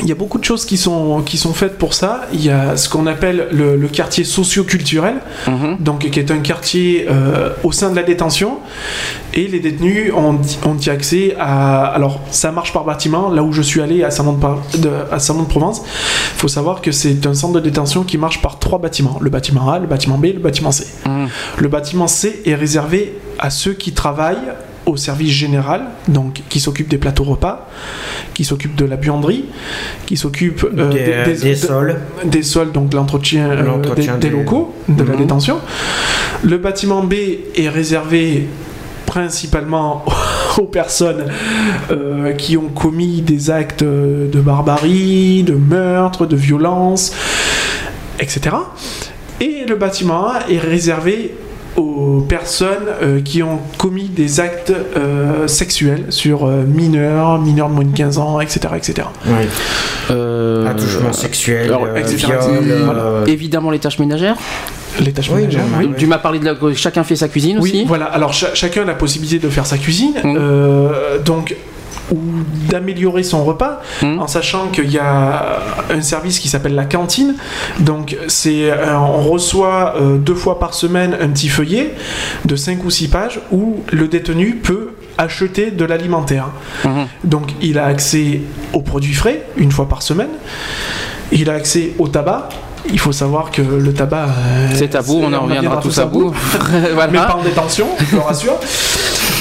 il 0.00 0.08
y 0.08 0.12
a 0.12 0.14
beaucoup 0.14 0.38
de 0.38 0.44
choses 0.44 0.64
qui 0.64 0.76
sont, 0.76 1.22
qui 1.22 1.36
sont 1.36 1.52
faites 1.52 1.76
pour 1.76 1.92
ça. 1.92 2.26
Il 2.32 2.40
y 2.44 2.50
a 2.50 2.76
ce 2.76 2.88
qu'on 2.88 3.08
appelle 3.08 3.48
le, 3.50 3.74
le 3.76 3.88
quartier 3.88 4.22
socio-culturel, 4.22 5.16
Mhm. 5.48 5.78
donc 5.80 6.08
qui 6.08 6.20
est 6.20 6.30
un 6.30 6.38
quartier 6.38 7.06
euh, 7.10 7.50
au 7.64 7.72
sein 7.72 7.90
de 7.90 7.96
la 7.96 8.04
détention. 8.04 8.58
Et 9.34 9.48
les 9.48 9.58
détenus 9.58 10.12
ont, 10.16 10.38
ont 10.68 10.76
y 10.78 10.88
accès 10.88 11.34
à. 11.38 11.84
Alors, 11.86 12.20
ça 12.30 12.52
marche 12.52 12.72
par 12.72 12.84
bâtiment. 12.84 13.28
Là 13.28 13.42
où 13.42 13.52
je 13.52 13.60
suis 13.60 13.80
allé 13.82 14.04
à 14.04 14.10
Saint-Nom-de-Provence, 14.12 14.62
à 15.10 15.18
Saint-Nom-de-Provence, 15.18 15.82
il 15.84 16.38
faut 16.38 16.48
savoir 16.48 16.80
que 16.80 16.92
c'est 16.92 17.26
un 17.26 17.34
centre 17.34 17.54
de 17.54 17.60
détention 17.60 18.04
qui 18.04 18.18
marche 18.18 18.40
par 18.40 18.58
trois 18.60 18.78
bâtiments 18.78 19.18
le 19.20 19.30
bâtiment 19.30 19.68
A, 19.70 19.80
le 19.80 19.86
bâtiment 19.88 20.16
B, 20.16 20.26
le 20.26 20.38
bâtiment 20.40 20.70
C. 20.70 20.86
Mhm. 21.06 21.17
Le 21.58 21.68
bâtiment 21.68 22.06
C 22.06 22.42
est 22.44 22.54
réservé 22.54 23.14
à 23.38 23.50
ceux 23.50 23.72
qui 23.74 23.92
travaillent 23.92 24.52
au 24.86 24.96
service 24.96 25.32
général, 25.32 25.82
donc 26.08 26.40
qui 26.48 26.60
s'occupent 26.60 26.88
des 26.88 26.96
plateaux 26.96 27.24
repas, 27.24 27.68
qui 28.32 28.44
s'occupent 28.44 28.74
de 28.76 28.86
la 28.86 28.96
buanderie, 28.96 29.44
qui 30.06 30.16
s'occupent 30.16 30.66
euh, 30.78 30.90
des, 31.26 31.34
des 31.34 31.50
de- 31.50 31.54
sols. 31.56 32.00
des 32.24 32.42
sols, 32.42 32.72
donc 32.72 32.94
l'entretien 32.94 33.50
euh, 33.50 33.62
L'entretien 33.62 34.14
des, 34.14 34.28
des 34.28 34.34
des- 34.34 34.36
locaux 34.38 34.74
de 34.88 35.02
la 35.04 35.12
Mhm. 35.12 35.18
détention. 35.18 35.58
Le 36.42 36.56
bâtiment 36.56 37.02
B 37.02 37.14
est 37.54 37.68
réservé 37.68 38.48
principalement 39.04 40.04
aux 40.58 40.64
personnes 40.66 41.26
euh, 41.90 42.32
qui 42.32 42.56
ont 42.56 42.68
commis 42.68 43.20
des 43.20 43.50
actes 43.50 43.84
de 43.84 44.40
barbarie, 44.40 45.42
de 45.42 45.54
meurtre, 45.54 46.24
de 46.24 46.36
violence, 46.36 47.12
etc. 48.20 48.56
Et 49.40 49.64
le 49.68 49.76
bâtiment 49.76 50.28
A 50.28 50.40
est 50.50 50.58
réservé 50.58 51.34
aux 51.76 52.24
personnes 52.28 52.88
euh, 53.02 53.20
qui 53.20 53.42
ont 53.44 53.60
commis 53.76 54.08
des 54.08 54.40
actes 54.40 54.72
euh, 54.96 55.46
sexuels 55.46 56.06
sur 56.08 56.44
euh, 56.44 56.62
mineurs, 56.66 57.38
mineurs 57.38 57.68
de 57.68 57.74
moins 57.74 57.84
de 57.84 57.96
15 57.96 58.18
ans, 58.18 58.40
etc. 58.40 58.60
etc. 58.76 59.06
Oui. 59.26 59.32
Euh, 60.10 60.66
Attouchement 60.66 61.12
sexuel, 61.12 61.66
alors, 61.68 61.84
euh, 61.84 61.96
etc., 61.96 62.16
viol. 62.26 62.82
voilà. 62.84 63.00
euh, 63.00 63.24
Évidemment 63.26 63.70
les 63.70 63.78
tâches 63.78 63.98
ménagères. 64.00 64.36
Les 64.98 65.12
tâches 65.12 65.30
Oui, 65.30 65.42
ménagères, 65.42 65.62
oui. 65.78 65.86
oui. 65.90 65.94
Tu 65.96 66.06
m'as 66.08 66.18
parlé 66.18 66.40
de 66.40 66.44
la 66.46 66.56
chacun 66.74 67.04
fait 67.04 67.14
sa 67.14 67.28
cuisine 67.28 67.58
Oui, 67.60 67.70
aussi. 67.70 67.84
voilà. 67.84 68.06
Alors 68.06 68.32
cha- 68.32 68.54
chacun 68.54 68.82
a 68.82 68.86
la 68.86 68.94
possibilité 68.94 69.38
de 69.38 69.48
faire 69.48 69.66
sa 69.66 69.78
cuisine, 69.78 70.14
euh, 70.24 71.18
donc 71.24 71.54
ou 72.12 72.18
d'améliorer 72.68 73.22
son 73.22 73.44
repas, 73.44 73.80
Mhm. 74.02 74.20
en 74.20 74.26
sachant 74.26 74.68
qu'il 74.68 74.90
y 74.90 74.98
a 74.98 75.58
un 75.90 76.00
service 76.02 76.38
qui 76.38 76.48
s'appelle 76.48 76.74
la 76.74 76.84
cantine. 76.84 77.34
Donc 77.80 78.16
c'est 78.28 78.70
euh, 78.70 78.96
on 78.98 79.22
reçoit 79.22 79.94
euh, 80.00 80.16
deux 80.16 80.34
fois 80.34 80.58
par 80.58 80.74
semaine 80.74 81.16
un 81.20 81.28
petit 81.28 81.48
feuillet 81.48 81.94
de 82.44 82.56
5 82.56 82.84
ou 82.84 82.90
6 82.90 83.08
pages 83.08 83.40
où 83.52 83.76
le 83.92 84.08
détenu 84.08 84.56
peut 84.56 84.90
acheter 85.18 85.70
de 85.70 85.84
l'alimentaire. 85.84 86.46
Mhm. 86.84 87.06
Donc 87.24 87.50
il 87.60 87.78
a 87.78 87.86
accès 87.86 88.40
aux 88.72 88.82
produits 88.82 89.14
frais 89.14 89.42
une 89.56 89.72
fois 89.72 89.88
par 89.88 90.02
semaine. 90.02 90.28
Il 91.32 91.50
a 91.50 91.54
accès 91.54 91.92
au 91.98 92.08
tabac. 92.08 92.48
Il 92.90 92.98
faut 92.98 93.12
savoir 93.12 93.50
que 93.50 93.60
le 93.60 93.92
tabac. 93.92 94.28
euh, 94.28 94.68
C'est 94.72 94.88
tabou, 94.88 95.20
on 95.22 95.32
en 95.34 95.40
reviendra 95.42 95.60
viendra 95.60 95.80
tous 95.82 95.98
à 95.98 96.06
bout. 96.06 96.32
voilà. 96.94 97.12
mais 97.12 97.18
pas 97.18 97.36
en 97.38 97.42
détention, 97.42 97.86
je 97.98 98.16
te 98.16 98.20
rassure. 98.22 98.54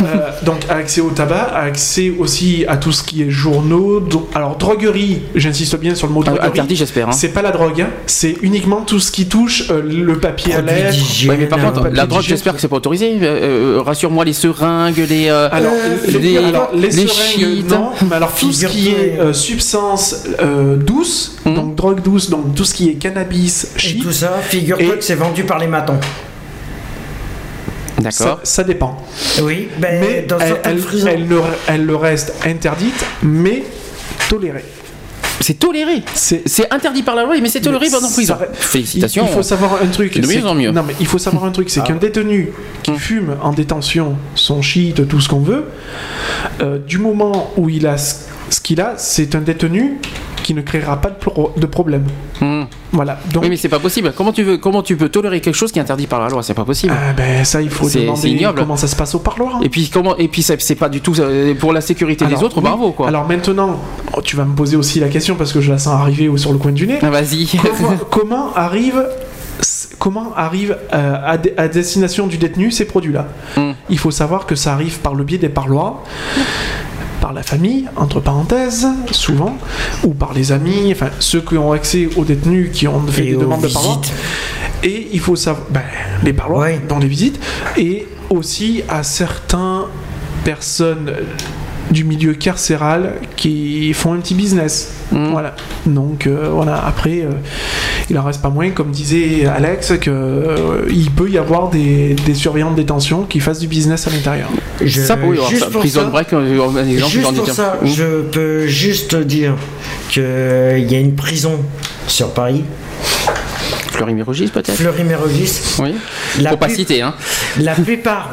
Euh, 0.03 0.29
donc 0.43 0.59
accès 0.69 1.01
au 1.01 1.09
tabac, 1.09 1.51
accès 1.55 2.13
aussi 2.19 2.65
à 2.67 2.77
tout 2.77 2.91
ce 2.91 3.03
qui 3.03 3.23
est 3.23 3.29
journaux. 3.29 4.03
Alors 4.35 4.55
droguerie, 4.57 5.21
j'insiste 5.35 5.75
bien 5.79 5.95
sur 5.95 6.07
le 6.07 6.13
mot 6.13 6.21
Euh, 6.21 6.25
droguerie. 6.25 6.47
Interdit 6.47 6.75
j'espère. 6.75 7.09
Hein. 7.09 7.13
C'est 7.13 7.29
pas 7.33 7.41
la 7.41 7.51
drogue, 7.51 7.81
hein. 7.81 7.89
c'est 8.05 8.35
uniquement 8.41 8.81
tout 8.81 8.99
ce 8.99 9.11
qui 9.11 9.27
touche 9.27 9.69
euh, 9.71 9.81
le 9.81 10.19
papier 10.19 10.53
à 10.55 10.61
d'hygiène, 10.61 11.31
Ouais, 11.31 11.37
mais 11.39 11.45
par 11.47 11.59
contre, 11.61 11.87
la 11.91 12.05
drogue, 12.05 12.21
j'espère 12.23 12.53
que 12.55 12.61
c'est 12.61 12.67
pas 12.67 12.75
autorisé. 12.77 13.17
Euh, 13.21 13.81
Rassure-moi, 13.83 14.25
les 14.25 14.33
seringues, 14.33 15.03
les. 15.09 15.27
euh, 15.29 15.49
Alors, 15.51 15.71
Euh, 15.73 15.97
les, 16.11 16.19
les- 16.19 16.37
alors, 16.37 16.69
les 16.73 16.81
les 16.81 16.91
seringues, 16.91 17.55
shit. 17.57 17.69
non, 17.71 17.91
mais 18.09 18.15
alors 18.15 18.33
tout 18.33 18.51
ce 18.51 18.65
qui 18.67 18.89
est 18.89 19.19
euh, 19.19 19.33
substance 19.33 20.23
euh, 20.41 20.75
douce, 20.75 21.37
Mhm. 21.45 21.55
donc 21.55 21.75
drogue 21.75 22.01
douce, 22.03 22.29
donc 22.29 22.53
tout 22.55 22.65
ce 22.65 22.73
qui 22.73 22.89
est 22.89 22.93
cannabis, 22.95 23.71
Et 23.75 23.79
shit, 23.79 24.03
tout 24.03 24.11
ça, 24.11 24.33
figure-toi 24.41 24.85
Et- 24.95 24.97
que 24.99 25.03
c'est 25.03 25.15
vendu 25.15 25.43
par 25.43 25.59
les 25.59 25.67
matons. 25.67 25.99
D'accord. 27.97 28.11
ça, 28.11 28.39
ça 28.43 28.63
dépend. 28.63 28.97
Oui, 29.41 29.69
ben, 29.79 29.99
Mais 29.99 30.21
dans 30.27 30.37
elle, 30.39 30.47
certaines 30.47 30.77
elle- 30.77 30.83
prisons. 30.83 31.07
elle 31.07 31.27
le, 31.27 31.41
elle 31.67 31.85
le 31.85 31.95
reste 31.95 32.33
interdite, 32.45 33.05
mais 33.23 33.63
tolérée. 34.29 34.65
C'est 35.39 35.59
toléré. 35.59 36.01
C'est 36.15 36.43
interdit 36.73 37.03
par 37.03 37.15
la 37.15 37.23
loi, 37.23 37.35
mais 37.41 37.47
c'est 37.49 37.61
toléré 37.61 37.87
pendant 37.91 38.09
prison. 38.09 38.35
Félicitations. 38.53 39.23
Il, 39.25 39.29
il 39.29 39.33
faut 39.35 39.43
savoir 39.43 39.77
un 39.83 39.87
truc. 39.87 40.19
De 40.19 40.27
mieux 40.27 40.45
en 40.45 40.55
mieux. 40.55 40.71
Non, 40.71 40.83
mais 40.85 40.95
il 40.99 41.05
faut 41.05 41.19
savoir 41.19 41.45
un 41.45 41.51
truc, 41.51 41.69
c'est 41.69 41.83
qu'un 41.83 41.95
détenu 41.95 42.49
qui 42.83 42.91
Hum. 42.91 42.97
fume 42.97 43.35
en 43.41 43.51
détention 43.53 44.15
son 44.35 44.61
shit, 44.63 45.07
tout 45.07 45.19
ce 45.21 45.29
qu'on 45.29 45.39
veut, 45.39 45.65
euh, 46.61 46.79
du 46.79 46.97
moment 46.97 47.51
où 47.55 47.69
il 47.69 47.85
a 47.87 47.97
ce 47.97 48.59
qu'il 48.61 48.81
a, 48.81 48.95
c'est 48.97 49.35
un 49.35 49.41
détenu 49.41 49.99
qui 50.47 50.53
ne 50.53 50.61
créera 50.61 50.95
pas 51.01 51.09
de, 51.09 51.15
pro- 51.15 51.51
de 51.57 51.65
problème. 51.65 52.05
Mhm. 52.39 52.67
Voilà. 52.93 53.19
Donc, 53.33 53.43
Oui, 53.43 53.49
mais 53.49 53.57
c'est 53.57 53.67
pas 53.67 53.79
possible. 53.79 54.13
Comment 54.15 54.31
tu 54.31 54.43
veux, 54.43 54.57
comment 54.57 54.81
tu 54.81 54.95
peux 54.95 55.09
tolérer 55.09 55.41
quelque 55.41 55.55
chose 55.55 55.73
qui 55.73 55.79
est 55.79 55.81
interdit 55.81 56.07
par 56.07 56.21
la 56.21 56.29
loi? 56.29 56.41
C'est 56.41 56.53
pas 56.53 56.63
possible. 56.63 56.93
ben, 57.17 57.43
ça, 57.43 57.61
il 57.61 57.69
faut 57.69 57.89
demander 57.89 58.29
ignoble. 58.29 58.59
comment 58.61 58.77
ça 58.77 58.87
se 58.87 58.95
passe 58.95 59.13
au 59.13 59.19
parloir. 59.19 59.59
Et 59.61 59.67
puis 59.67 59.89
comment 59.93 60.15
Et 60.15 60.29
puis 60.29 60.41
c'est 60.41 60.75
pas 60.75 60.87
du 60.87 61.01
tout 61.01 61.13
euh, 61.19 61.53
pour 61.55 61.73
la 61.73 61.81
sécurité 61.81 62.23
Alors, 62.23 62.39
des 62.39 62.45
autres. 62.45 62.57
oui. 62.59 62.63
Bravo 62.63 62.91
quoi. 62.93 63.09
Alors 63.09 63.27
maintenant, 63.27 63.77
oh, 64.15 64.21
tu 64.21 64.37
vas 64.37 64.45
me 64.45 64.55
poser 64.55 64.77
aussi 64.77 65.01
la 65.01 65.09
question 65.09 65.35
parce 65.35 65.51
que 65.51 65.59
je 65.59 65.69
la 65.69 65.79
sens 65.79 65.99
arriver 65.99 66.29
sur 66.37 66.53
le 66.53 66.59
coin 66.59 66.71
du 66.71 66.87
nez. 66.87 66.99
Ah, 67.01 67.09
Vas-y. 67.09 67.47
comment, 67.57 67.97
comment 68.09 68.53
arrive 68.55 69.03
comment 69.99 70.31
arrive 70.35 70.77
euh, 70.93 71.15
à, 71.25 71.37
de- 71.37 71.51
à 71.57 71.67
destination 71.67 72.27
du 72.27 72.37
détenu 72.37 72.71
ces 72.71 72.85
produits-là? 72.85 73.27
Hmm. 73.57 73.71
Il 73.89 73.97
faut 73.99 74.11
savoir 74.11 74.45
que 74.45 74.55
ça 74.55 74.71
arrive 74.71 74.99
par 74.99 75.13
le 75.13 75.23
biais 75.25 75.39
des 75.39 75.49
parloirs, 75.49 76.03
par 77.21 77.33
la 77.33 77.43
famille, 77.43 77.85
entre 77.95 78.19
parenthèses, 78.19 78.87
souvent, 79.11 79.57
ou 80.03 80.13
par 80.13 80.33
les 80.33 80.51
amis, 80.51 80.89
enfin 80.91 81.09
ceux 81.19 81.41
qui 81.41 81.57
ont 81.57 81.71
accès 81.71 82.09
aux 82.15 82.23
détenus 82.25 82.69
qui 82.73 82.87
ont 82.87 83.01
fait 83.07 83.25
Et 83.25 83.31
des 83.31 83.37
demandes 83.37 83.61
de 83.61 83.67
parloirs. 83.67 83.99
visites. 84.01 84.13
Et 84.83 85.07
il 85.13 85.19
faut 85.19 85.35
savoir, 85.35 85.65
ben, 85.69 85.81
les 86.23 86.33
parloirs 86.33 86.61
Ouais. 86.61 86.81
dans 86.87 86.99
les 86.99 87.07
visites, 87.07 87.39
et 87.77 88.07
aussi 88.29 88.83
à 88.89 89.03
certaines 89.03 89.83
personnes 90.43 91.11
du 91.91 92.03
milieu 92.03 92.33
carcéral 92.33 93.13
qui 93.35 93.93
font 93.93 94.13
un 94.13 94.17
petit 94.17 94.35
business. 94.35 94.91
Mm. 95.11 95.31
Voilà. 95.31 95.55
Donc 95.85 96.27
euh, 96.27 96.49
voilà, 96.51 96.83
après, 96.85 97.21
euh, 97.21 97.31
il 98.09 98.17
en 98.19 98.23
reste 98.23 98.41
pas 98.41 98.49
moins, 98.49 98.69
comme 98.71 98.91
disait 98.91 99.45
Alex, 99.45 99.93
que 100.01 100.09
euh, 100.09 100.81
il 100.89 101.11
peut 101.11 101.29
y 101.29 101.37
avoir 101.37 101.69
des, 101.69 102.15
des 102.25 102.33
surveillants 102.33 102.71
de 102.71 102.75
détention 102.75 103.23
qui 103.23 103.39
fassent 103.39 103.59
du 103.59 103.67
business 103.67 104.05
à 104.07 104.11
l'intérieur. 104.11 104.49
Je- 104.83 105.01
ça, 105.01 105.13
alors, 105.13 105.49
juste 105.49 105.63
ça, 105.63 105.69
pour 105.69 105.79
prison 105.79 106.01
ça- 106.01 106.07
break, 106.07 106.33
euh, 106.33 106.61
un 106.67 106.87
exemple, 106.87 107.11
Juste 107.13 107.33
pour 107.35 107.49
ça, 107.49 107.77
Mhm. 107.81 107.87
je 107.89 108.21
peux 108.23 108.67
juste 108.67 109.15
dire 109.15 109.53
qu'il 110.09 110.21
y 110.23 110.95
a 110.95 110.99
une 110.99 111.15
prison 111.15 111.59
sur 112.07 112.31
Paris, 112.33 112.63
Fleury-Mérogis 113.91 114.47
peut-être? 114.47 114.73
Fleury-Mérogis. 114.75 115.61
Oui. 115.79 115.95
La, 116.41 116.51
Faut 116.51 116.57
pas 116.57 116.69
citer 116.69 117.01
hein. 117.01 117.13
la 117.59 117.73
plupart, 117.73 118.29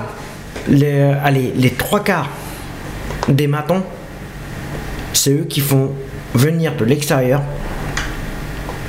les, 0.69 1.01
allez, 1.25 1.53
les 1.57 1.71
trois 1.71 2.01
quarts 2.03 2.29
des 3.29 3.47
matons, 3.47 3.83
c'est 5.13 5.33
eux 5.33 5.47
qui 5.49 5.61
font 5.61 5.93
venir 6.35 6.75
de 6.77 6.85
l'extérieur 6.85 7.41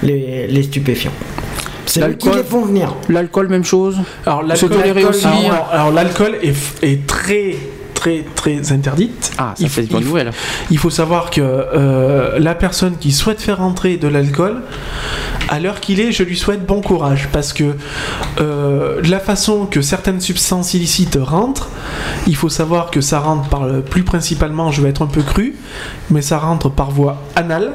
les, 0.04 0.48
les 0.48 0.64
stupéfiants. 0.64 1.12
C'est 1.86 2.02
eux 2.02 2.14
qui 2.14 2.28
L'alcool. 2.28 2.36
les 2.38 2.44
font 2.50 2.66
venir. 2.66 2.96
L'alcool 3.10 3.48
même 3.48 3.64
chose. 3.64 3.98
Alors 4.26 4.44
l'alcool- 4.44 5.06
aussi. 5.08 5.26
alors, 5.28 5.70
alors, 5.72 5.92
l'alcool 5.92 6.36
est, 6.42 7.06
très 7.08 7.56
très 7.94 8.24
très 8.36 8.72
interdite. 8.72 9.32
Ah, 9.38 9.54
ça 9.56 9.64
Il 9.64 9.70
fait 9.70 9.82
faut- 9.84 9.88
une 9.88 9.88
bonne 9.94 10.02
il 10.02 10.04
faut- 10.04 10.10
nouvelle. 10.10 10.32
Il 10.72 10.78
faut 10.78 10.90
savoir 10.90 11.30
que 11.30 11.42
euh, 11.42 12.38
la 12.40 12.54
personne 12.56 12.98
qui 12.98 13.12
souhaite 13.12 13.40
faire 13.40 13.62
entrer 13.62 13.98
de 13.98 14.08
l'alcool, 14.08 14.62
à 15.50 15.60
l'heure 15.60 15.80
qu'il 15.80 16.00
est, 16.00 16.12
je 16.12 16.24
lui 16.24 16.38
souhaite 16.38 16.66
bon 16.66 16.82
courage 16.82 17.30
parce 17.32 17.54
que 17.54 17.76
euh, 18.42 19.02
la 19.04 19.20
façon 19.20 19.66
que 19.66 19.82
certaines 19.82 20.22
substances 20.22 20.74
illicites 20.74 21.18
rentrent, 21.22 21.70
il 22.28 22.36
faut 22.36 22.50
savoir 22.50 22.92
que 22.92 23.02
ça 23.02 23.20
rentre 23.20 23.48
par 23.50 23.66
le- 23.66 23.82
plus 23.82 24.04
principalement, 24.04 24.72
je 24.72 24.82
vais 24.82 24.90
être 24.90 25.02
un 25.02 25.08
peu 25.08 25.22
cru, 25.22 25.56
mais 26.10 26.22
ça 26.22 26.38
rentre 26.40 26.70
par 26.70 26.92
voie 26.92 27.22
anale. 27.36 27.72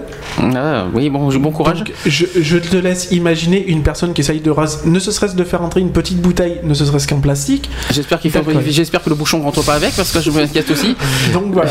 Ah, 0.55 0.87
oui, 0.95 1.11
bon, 1.11 1.29
bon 1.29 1.51
courage. 1.51 1.79
Donc, 1.79 1.93
je, 2.07 2.25
je 2.41 2.57
te 2.59 2.77
laisse 2.77 3.09
imaginer 3.11 3.65
une 3.67 3.83
personne 3.83 4.13
qui 4.15 4.21
essaye 4.23 4.41
de 4.41 4.51
ras- 4.51 4.85
ne 4.87 4.99
ce 4.99 5.11
serait-ce 5.13 5.37
de 5.37 5.45
faire 5.45 5.63
entrer 5.63 5.81
une 5.81 5.93
petite 5.93 6.21
bouteille, 6.21 6.57
ne 6.65 6.75
ce 6.75 6.85
serait-ce 6.85 7.07
qu'en 7.07 7.21
plastique. 7.21 7.69
J'espère 7.93 8.21
qu'il 8.21 8.31
fait, 8.31 8.41
D'accord. 8.43 8.63
j'espère 8.69 9.03
que 9.03 9.11
le 9.11 9.17
bouchon 9.17 9.41
rentre 9.43 9.63
pas 9.63 9.75
avec 9.75 9.95
parce 9.95 10.11
que 10.13 10.19
là, 10.19 10.23
je 10.25 10.31
m'inquiète 10.31 10.71
aussi. 10.71 10.97
Donc 11.33 11.45
voilà. 11.53 11.71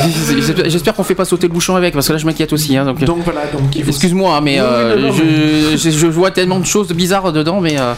J'espère- 0.67 0.93
qu'on 0.93 1.03
fait 1.03 1.15
pas 1.15 1.25
sauter 1.25 1.47
le 1.47 1.53
bouchon 1.53 1.75
avec 1.75 1.93
parce 1.93 2.07
que 2.07 2.13
là 2.13 2.17
je 2.19 2.25
m'inquiète 2.25 2.51
aussi. 2.53 2.75
hein, 2.77 2.85
donc, 2.85 3.03
Donc 3.03 3.19
voilà, 3.23 3.41
donc 3.51 3.75
il 3.75 3.83
faut 3.83 3.89
Excuse-moi, 3.89 4.39
mais 4.41 4.59
Oui, 4.59 4.65
oui, 4.67 4.73
euh, 4.75 4.95
non, 4.99 5.07
non, 5.07 5.13
je, 5.13 5.77
je- 5.77 5.89
je 5.91 6.07
vois 6.07 6.31
tellement 6.31 6.59
de 6.59 6.65
choses 6.65 6.89
bizarres 6.89 7.31
dedans, 7.31 7.61
mais 7.61 7.79
euh, 7.79 7.93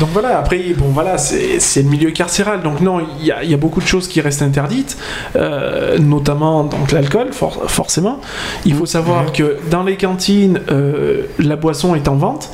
Donc 0.00 0.10
voilà, 0.12 0.38
après, 0.38 0.58
bon 0.76 0.86
voilà, 0.92 1.16
c'est 1.18 1.82
le 1.82 1.88
milieu 1.88 2.10
carcéral, 2.10 2.62
donc 2.62 2.80
non, 2.80 3.00
il 3.20 3.26
y 3.26 3.32
a, 3.32 3.42
il 3.42 3.50
y 3.50 3.54
a 3.54 3.56
beaucoup 3.56 3.80
de 3.80 3.86
choses 3.86 4.06
qui 4.06 4.20
restent 4.20 4.42
interdites, 4.42 4.96
euh, 5.36 5.98
notamment 5.98 6.64
donc 6.64 6.92
l'alcool, 6.92 7.28
for- 7.32 7.64
forcément. 7.70 8.20
Il 8.66 8.74
faut 8.74 8.86
savoir 8.86 9.32
que 9.32 9.56
dans 9.70 9.82
les 9.82 9.96
cantines, 9.96 10.60
euh, 10.70 11.22
la 11.38 11.56
boisson 11.56 11.94
est 11.94 12.06
en 12.08 12.16
vente, 12.16 12.50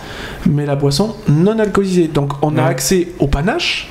mais 0.49 0.65
la 0.65 0.77
boisson 0.77 1.17
non 1.29 1.59
alcoolisée. 1.59 2.09
Donc 2.09 2.33
on 2.43 2.57
a 2.57 2.65
accès 2.65 3.09
au 3.19 3.27
panache, 3.27 3.89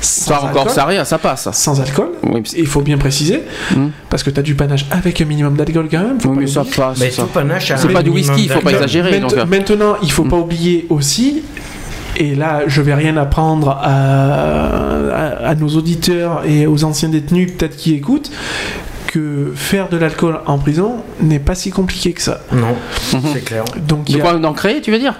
sans 0.00 0.30
ça 0.30 0.36
encore 0.44 0.48
alcool, 0.62 0.70
ça 0.74 0.84
rien, 0.86 1.04
ça 1.04 1.18
passe. 1.18 1.48
sans 1.52 1.80
alcool. 1.80 2.10
Oui, 2.22 2.42
Il 2.56 2.66
faut 2.66 2.80
bien 2.80 2.98
préciser, 2.98 3.42
Hmm. 3.74 3.88
parce 4.08 4.22
que 4.22 4.30
tu 4.30 4.40
as 4.40 4.42
du 4.42 4.54
panache 4.54 4.86
avec 4.90 5.20
un 5.20 5.24
minimum 5.24 5.56
d'alcool 5.56 5.88
quand 5.90 5.98
même. 6.02 6.20
faut 6.20 6.30
oui, 6.30 6.34
pas 6.36 6.40
mais 6.42 6.46
ça 6.46 6.64
passe. 6.64 6.98
Mais 7.00 7.10
ça. 7.10 7.22
tout 7.22 7.28
panache 7.28 7.70
a 7.70 7.76
C'est 7.76 7.88
pas 7.88 8.02
du 8.02 8.10
minimum 8.10 8.34
whisky, 8.34 8.48
il 8.48 8.52
faut 8.52 8.60
pas 8.60 8.70
exagérer. 8.72 9.10
Mainte- 9.10 9.20
donc, 9.22 9.32
euh. 9.34 9.44
Maintenant, 9.46 9.96
il 10.02 10.10
faut 10.10 10.24
Mm. 10.24 10.28
pas 10.30 10.36
oublier 10.36 10.86
aussi, 10.88 11.42
et 12.16 12.34
là, 12.34 12.62
je 12.66 12.82
vais 12.82 12.94
rien 12.94 13.16
apprendre 13.16 13.70
à, 13.70 13.84
à- 15.12 15.48
à 15.48 15.54
nos 15.54 15.68
auditeurs 15.68 16.42
et 16.46 16.66
aux 16.66 16.84
anciens 16.84 17.08
détenus, 17.08 17.52
peut-être 17.56 17.76
qui 17.76 17.94
écoutent, 17.94 18.30
que 19.06 19.52
faire 19.54 19.88
de 19.88 19.96
l'alcool 19.96 20.40
en 20.46 20.58
prison 20.58 20.96
n'est 21.22 21.38
pas 21.38 21.54
si 21.54 21.70
compliqué 21.70 22.12
que 22.12 22.20
ça. 22.22 22.40
Non, 22.52 22.76
Mhm. 23.14 23.20
c'est 23.32 23.44
clair. 23.44 23.64
Donc, 23.86 24.08
il 24.08 24.12
De 24.14 24.18
y 24.18 24.20
a- 24.20 24.24
quoi 24.24 24.34
d'en 24.38 24.52
créer, 24.52 24.80
tu 24.80 24.90
veux 24.90 24.98
dire? 24.98 25.14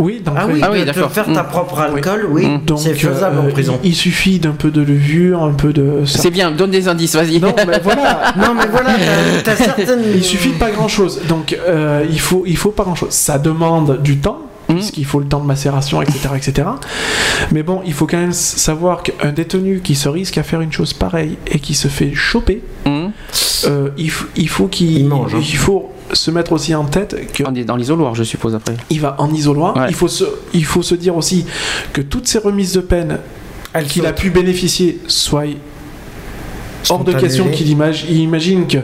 Oui, 0.00 0.22
donc, 0.24 0.36
Ah 0.38 0.46
oui, 0.46 0.60
Ah 0.62 0.68
oui, 0.70 0.84
de 0.84 0.92
faire 0.92 1.10
ta 1.10 1.42
Mm. 1.42 1.46
propre 1.48 1.80
alcool, 1.80 2.26
oui, 2.30 2.46
Mm. 2.46 2.64
donc, 2.64 2.78
c'est 2.78 2.94
faisable 2.94 3.36
euh, 3.38 3.48
en 3.48 3.50
prison. 3.50 3.80
Il, 3.82 3.90
il 3.90 3.94
suffit 3.96 4.38
d'un 4.38 4.52
peu 4.52 4.70
de 4.70 4.80
levure, 4.80 5.42
un 5.42 5.52
peu 5.52 5.72
de. 5.72 6.02
C'est 6.04 6.30
bien, 6.30 6.52
donne 6.52 6.70
des 6.70 6.86
indices, 6.86 7.16
vas-y. 7.16 7.40
Non, 7.40 7.52
mais 7.66 7.78
voilà. 7.82 8.32
Non, 8.36 8.54
mais 8.54 8.66
voilà, 8.70 8.90
certaines. 9.56 10.02
Il 10.14 10.22
suffit 10.22 10.50
de 10.50 10.58
pas 10.58 10.70
grand 10.70 10.86
chose. 10.86 11.20
Donc, 11.28 11.56
euh, 11.68 12.04
il, 12.08 12.20
faut, 12.20 12.44
il 12.46 12.56
faut 12.56 12.70
pas 12.70 12.84
grand 12.84 12.94
chose. 12.94 13.10
Ça 13.10 13.38
demande 13.40 14.00
du 14.02 14.18
temps, 14.18 14.38
Mhm. 14.68 14.76
puisqu'il 14.76 15.04
faut 15.06 15.18
le 15.20 15.26
temps 15.26 15.40
de 15.40 15.46
macération, 15.46 16.02
etc., 16.02 16.28
etc. 16.36 16.68
Mais 17.52 17.62
bon, 17.62 17.80
il 17.86 17.92
faut 17.94 18.06
quand 18.06 18.18
même 18.18 18.32
savoir 18.32 19.02
qu'un 19.02 19.32
détenu 19.32 19.80
qui 19.80 19.94
se 19.94 20.08
risque 20.08 20.36
à 20.38 20.42
faire 20.42 20.60
une 20.60 20.72
chose 20.72 20.92
pareille 20.92 21.36
et 21.46 21.58
qui 21.58 21.74
se 21.74 21.88
fait 21.88 22.12
choper, 22.14 22.62
Hum. 22.86 23.12
euh, 23.66 23.90
il, 23.98 24.10
il 24.36 24.48
faut 24.48 24.66
qu'il 24.68 24.98
Il 24.98 25.06
mange, 25.08 25.34
hein. 25.34 25.38
il 25.40 25.56
faut 25.56 25.90
se 26.12 26.30
mettre 26.30 26.52
aussi 26.52 26.74
en 26.74 26.84
tête 26.84 27.16
est 27.54 27.64
dans 27.64 27.76
l'isoloir, 27.76 28.14
je 28.14 28.24
suppose, 28.24 28.54
après. 28.54 28.74
va 29.00 29.16
en 29.18 29.32
isoloir. 29.32 29.76
Ouais. 29.76 29.86
Il, 29.88 29.94
faut 29.94 30.08
se, 30.08 30.24
il 30.54 30.64
faut 30.64 30.82
se 30.82 30.94
dire 30.94 31.16
aussi 31.16 31.44
que 31.92 32.00
toutes 32.00 32.26
ces 32.26 32.38
remises 32.38 32.72
de 32.72 32.80
peine 32.80 33.18
qu'il 33.86 34.06
a 34.06 34.12
pu 34.12 34.30
bénéficier 34.30 35.00
soient 35.06 35.44
hors 36.90 37.04
de 37.04 37.12
question 37.12 37.48
qu'il 37.50 37.68
imagine, 37.68 38.08
il 38.10 38.18
imagine 38.20 38.66
que 38.66 38.78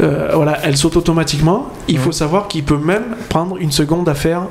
euh, 0.00 0.30
voilà, 0.34 0.58
elles 0.62 0.76
sautent 0.76 0.96
automatiquement. 0.98 1.68
Il 1.88 1.96
Mhm. 1.96 2.02
faut 2.02 2.12
savoir 2.12 2.46
qu'il 2.48 2.62
peut 2.62 2.76
même 2.78 3.16
prendre 3.28 3.56
une 3.58 3.72
seconde 3.72 4.08
affaire 4.08 4.42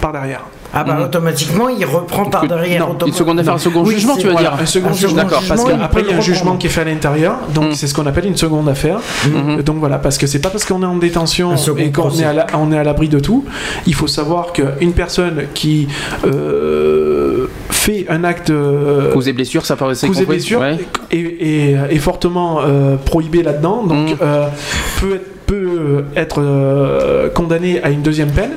par 0.00 0.12
derrière. 0.12 0.42
Ah 0.72 0.84
bah 0.84 0.94
Mhm. 0.94 1.02
automatiquement, 1.06 1.68
il 1.68 1.84
reprend 1.84 2.26
par 2.26 2.46
derrière. 2.46 2.86
non, 2.86 2.96
Une 3.04 3.12
seconde 3.12 3.40
affaire, 3.40 3.54
un 3.54 3.58
second 3.58 3.82
Oui, 3.84 3.94
jugement, 3.94 4.14
tu 4.16 4.26
veux 4.26 4.32
Voilà, 4.32 4.50
dire 4.50 4.58
un 4.62 4.66
second 4.66 4.88
Un 4.90 4.92
second 4.92 5.08
jugement. 5.08 5.22
D'accord, 5.24 5.42
Parce 5.48 5.64
qu'après, 5.64 6.02
il 6.02 6.10
y 6.10 6.12
a 6.12 6.16
un 6.16 6.20
jugement 6.20 6.56
qui 6.56 6.68
est 6.68 6.70
fait 6.70 6.82
à 6.82 6.84
l'intérieur, 6.84 7.38
donc 7.52 7.64
Mhm. 7.64 7.74
c'est 7.74 7.88
ce 7.88 7.94
qu'on 7.94 8.06
appelle 8.06 8.26
une 8.26 8.36
seconde 8.36 8.68
affaire. 8.68 9.00
Mhm. 9.26 9.62
Donc 9.62 9.78
voilà, 9.80 9.98
parce 9.98 10.16
que 10.16 10.28
c'est 10.28 10.38
pas 10.38 10.48
parce 10.48 10.64
qu'on 10.64 10.80
est 10.82 10.86
en 10.86 10.96
détention 10.96 11.54
et 11.76 11.90
qu'on 11.90 12.10
est 12.10 12.24
à 12.24 12.32
la- 12.32 12.46
on 12.56 12.70
est 12.70 12.78
à 12.78 12.84
l'abri 12.84 13.08
de 13.08 13.18
tout. 13.18 13.44
Il 13.88 13.94
faut 13.94 14.06
savoir 14.06 14.52
qu'une 14.52 14.92
personne 14.92 15.42
qui 15.54 15.88
euh, 16.24 17.46
fait 17.70 18.06
un 18.08 18.22
acte 18.24 18.50
euh, 18.50 19.12
Cause 19.12 19.26
et 19.28 19.32
blessures, 19.32 19.66
ça 19.66 19.74
paraît 19.76 19.94
c'est 19.96 20.06
cause 20.06 20.20
et 20.20 20.24
blessure 20.26 20.60
Ouais. 20.60 20.78
est, 21.10 21.16
est- 21.18 21.76
est 21.90 21.98
fortement 21.98 22.60
euh, 22.62 22.96
prohibé 22.96 23.42
là-dedans, 23.42 23.82
donc 23.84 24.10
Mhm. 24.10 24.16
euh, 24.22 24.46
peut 25.00 25.14
être, 25.16 25.26
peut 25.46 26.04
être 26.14 26.40
euh, 26.40 27.28
condamné 27.30 27.82
à 27.82 27.90
une 27.90 28.02
deuxième 28.02 28.30
peine. 28.30 28.52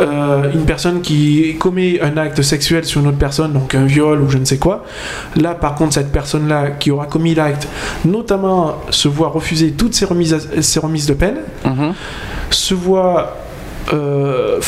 Euh, 0.00 0.52
une 0.54 0.64
personne 0.64 1.00
qui 1.00 1.56
commet 1.58 2.00
un 2.00 2.16
acte 2.16 2.40
sexuel 2.42 2.84
sur 2.84 3.00
une 3.00 3.08
autre 3.08 3.18
personne, 3.18 3.52
donc 3.52 3.74
un 3.74 3.84
viol 3.84 4.20
ou 4.22 4.28
je 4.30 4.38
ne 4.38 4.44
sais 4.44 4.58
quoi, 4.58 4.84
là 5.34 5.54
par 5.56 5.74
contre 5.74 5.94
cette 5.94 6.12
personne-là 6.12 6.70
qui 6.78 6.92
aura 6.92 7.06
commis 7.06 7.34
l'acte, 7.34 7.66
notamment 8.04 8.76
se 8.90 9.08
voit 9.08 9.26
refuser 9.28 9.72
toutes 9.72 9.94
ses 9.94 10.04
remises, 10.04 10.34
à- 10.34 10.62
ses 10.62 10.78
remises 10.78 11.06
de 11.06 11.14
peine, 11.14 11.38
Mhm. 11.64 11.94
se 12.50 12.74
voit 12.74 13.38
euh, 13.92 14.60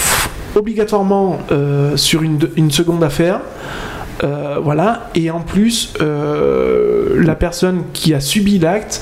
obligatoirement 0.57 1.39
euh, 1.53 1.97
sur 1.97 2.23
une, 2.23 2.39
une 2.57 2.71
seconde 2.73 3.05
affaire. 3.05 3.41
Euh, 4.25 4.57
voilà, 4.61 5.11
et 5.15 5.31
en 5.31 5.41
plus, 5.41 5.93
la 6.01 7.35
personne 7.37 7.83
qui 7.93 8.15
a 8.15 8.21
subi 8.21 8.59
l'acte 8.59 9.01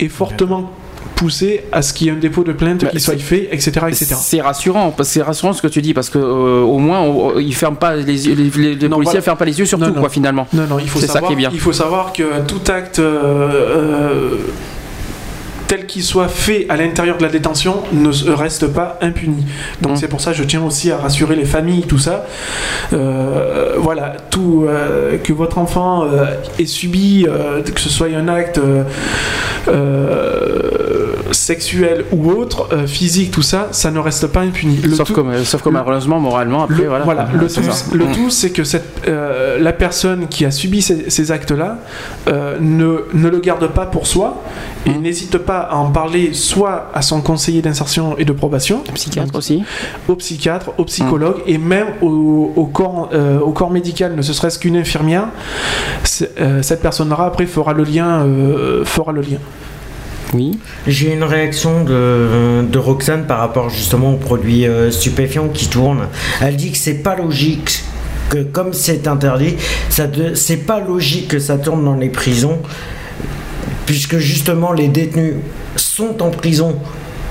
est 0.00 0.08
fortement 0.08 0.70
poussée 1.14 1.64
à 1.72 1.82
ce 1.82 1.92
qu'il 1.92 2.06
y 2.06 2.10
ait 2.10 2.12
un 2.12 2.16
dépôt 2.18 2.44
de 2.44 2.52
plainte 2.52 2.82
Bah, 2.84 2.88
qui 2.90 3.00
soit 3.00 3.16
fait, 3.18 3.48
etc. 3.52 3.70
etc. 3.88 4.14
C'est 4.18 4.40
rassurant, 4.40 4.94
c'est 5.02 5.22
rassurant 5.22 5.52
ce 5.52 5.62
que 5.62 5.68
tu 5.68 5.80
dis, 5.82 5.94
parce 5.94 6.10
que 6.10 6.18
euh, 6.18 6.62
au 6.62 6.78
moins 6.78 7.00
on- 7.00 7.38
ils 7.38 7.54
ferment 7.54 7.76
pas 7.76 7.94
les 7.96 8.26
yeux, 8.28 8.34
les, 8.34 8.50
les- 8.50 8.74
les 8.74 8.88
Non, 8.88 8.96
policiers 8.96 9.12
voilà. 9.12 9.22
ferment 9.22 9.38
pas 9.38 9.44
les 9.44 9.58
yeux 9.58 9.64
sur 9.66 9.78
Non, 9.78 9.86
tout, 9.88 9.94
non. 9.94 10.00
quoi, 10.00 10.08
finalement. 10.08 10.46
Non, 10.52 10.66
non, 10.66 10.78
il 10.78 10.88
faut, 10.88 10.98
C'est 11.00 11.06
ça 11.06 11.14
savoir, 11.14 11.30
qui 11.30 11.34
est 11.34 11.36
bien. 11.38 11.50
il 11.52 11.60
faut 11.60 11.72
savoir 11.72 12.12
que 12.12 12.22
tout 12.46 12.60
acte 12.68 12.98
euh, 12.98 13.50
euh, 13.52 14.36
tel 15.76 15.86
qu'il 15.86 16.04
soit 16.04 16.28
fait 16.28 16.66
à 16.68 16.76
l'intérieur 16.76 17.16
de 17.18 17.22
la 17.24 17.28
détention 17.28 17.82
ne 17.92 18.10
reste 18.32 18.68
pas 18.68 18.96
impuni. 19.00 19.44
Donc 19.82 19.92
Mm. 19.92 19.96
c'est 19.96 20.08
pour 20.08 20.20
ça 20.20 20.30
que 20.32 20.36
je 20.38 20.44
tiens 20.44 20.62
aussi 20.62 20.90
à 20.92 20.98
rassurer 20.98 21.34
les 21.34 21.44
familles, 21.44 21.82
tout 21.82 21.98
ça. 21.98 22.26
Euh, 22.92 23.74
voilà, 23.78 24.14
tout 24.30 24.66
euh, 24.68 25.18
que 25.18 25.32
votre 25.32 25.58
enfant 25.58 26.04
euh, 26.04 26.26
ait 26.60 26.66
subi, 26.66 27.26
euh, 27.28 27.62
que 27.62 27.80
ce 27.80 27.88
soit 27.88 28.06
un 28.14 28.28
acte 28.28 28.60
sexuel 31.32 32.04
ou 32.12 32.30
autre, 32.30 32.68
physique, 32.86 33.30
tout 33.32 33.42
ça, 33.42 33.68
ça 33.72 33.90
ne 33.90 33.98
reste 33.98 34.26
pas 34.28 34.40
impuni. 34.40 34.76
Le 34.76 34.94
sauf, 34.94 35.08
tout- 35.08 35.14
comme, 35.14 35.44
sauf 35.44 35.62
comme 35.62 35.72
malheureusement, 35.74 36.20
moralement, 36.20 36.64
après, 36.64 36.82
le, 36.82 36.88
voilà. 36.88 37.04
voilà, 37.04 37.28
le 37.32 37.48
tout, 37.48 37.60
le 37.94 38.04
Mm. 38.04 38.12
tout, 38.12 38.30
c'est 38.30 38.50
que 38.50 38.62
cette, 38.64 39.08
la 39.58 39.72
personne 39.72 40.28
qui 40.28 40.44
a 40.44 40.50
subi 40.50 40.82
ces, 40.82 41.10
ces 41.10 41.32
actes-là 41.32 41.78
ne, 42.60 43.04
ne 43.12 43.28
le 43.28 43.38
garde 43.40 43.66
pas 43.68 43.86
pour 43.86 44.06
soi 44.06 44.42
et 44.86 44.90
Mm. 44.90 45.00
n'hésite 45.02 45.38
pas 45.38 45.60
à 45.60 45.76
en 45.76 45.90
parler 45.90 46.32
soit 46.34 46.90
à 46.94 47.02
son 47.02 47.20
conseiller 47.20 47.62
d'insertion 47.62 48.16
et 48.18 48.24
de 48.24 48.32
probation, 48.32 48.82
Psychiatre 48.94 49.28
donc 49.32 49.38
aussi. 49.38 49.62
au 50.08 50.14
psychiatre, 50.16 50.70
au 50.78 50.84
psychologue 50.84 51.38
et 51.46 51.58
même 51.58 51.86
au, 52.02 52.52
au 52.56 52.64
corps, 52.66 53.10
euh, 53.14 53.38
au 53.40 53.52
corps 53.52 53.70
médical, 53.70 54.14
ne 54.14 54.22
serait-ce 54.22 54.58
qu'une 54.58 54.76
infirmière. 54.76 55.28
Euh, 56.40 56.62
cette 56.62 56.82
personne-là 56.82 57.16
après 57.24 57.46
fera 57.46 57.72
le 57.72 57.84
lien, 57.84 58.22
euh, 58.22 58.84
fera 58.84 59.12
le 59.12 59.20
lien. 59.22 59.38
Oui. 60.32 60.58
J'ai 60.86 61.12
une 61.14 61.22
réaction 61.22 61.84
de, 61.84 62.62
de 62.68 62.78
Roxane 62.78 63.24
par 63.26 63.38
rapport 63.38 63.70
justement 63.70 64.14
aux 64.14 64.18
produits 64.18 64.66
euh, 64.66 64.90
stupéfiants 64.90 65.48
qui 65.48 65.68
tournent. 65.68 66.06
Elle 66.40 66.56
dit 66.56 66.72
que 66.72 66.78
c'est 66.78 67.02
pas 67.02 67.14
logique 67.14 67.84
que 68.30 68.42
comme 68.42 68.72
c'est 68.72 69.06
interdit, 69.06 69.54
ça 69.90 70.04
c'est 70.34 70.56
pas 70.66 70.80
logique 70.80 71.28
que 71.28 71.38
ça 71.38 71.56
tourne 71.58 71.84
dans 71.84 71.94
les 71.94 72.08
prisons, 72.08 72.58
puisque 73.86 74.18
justement 74.18 74.72
les 74.72 74.88
détenus 74.88 75.34
sont 75.76 76.22
en 76.22 76.30
prison 76.30 76.76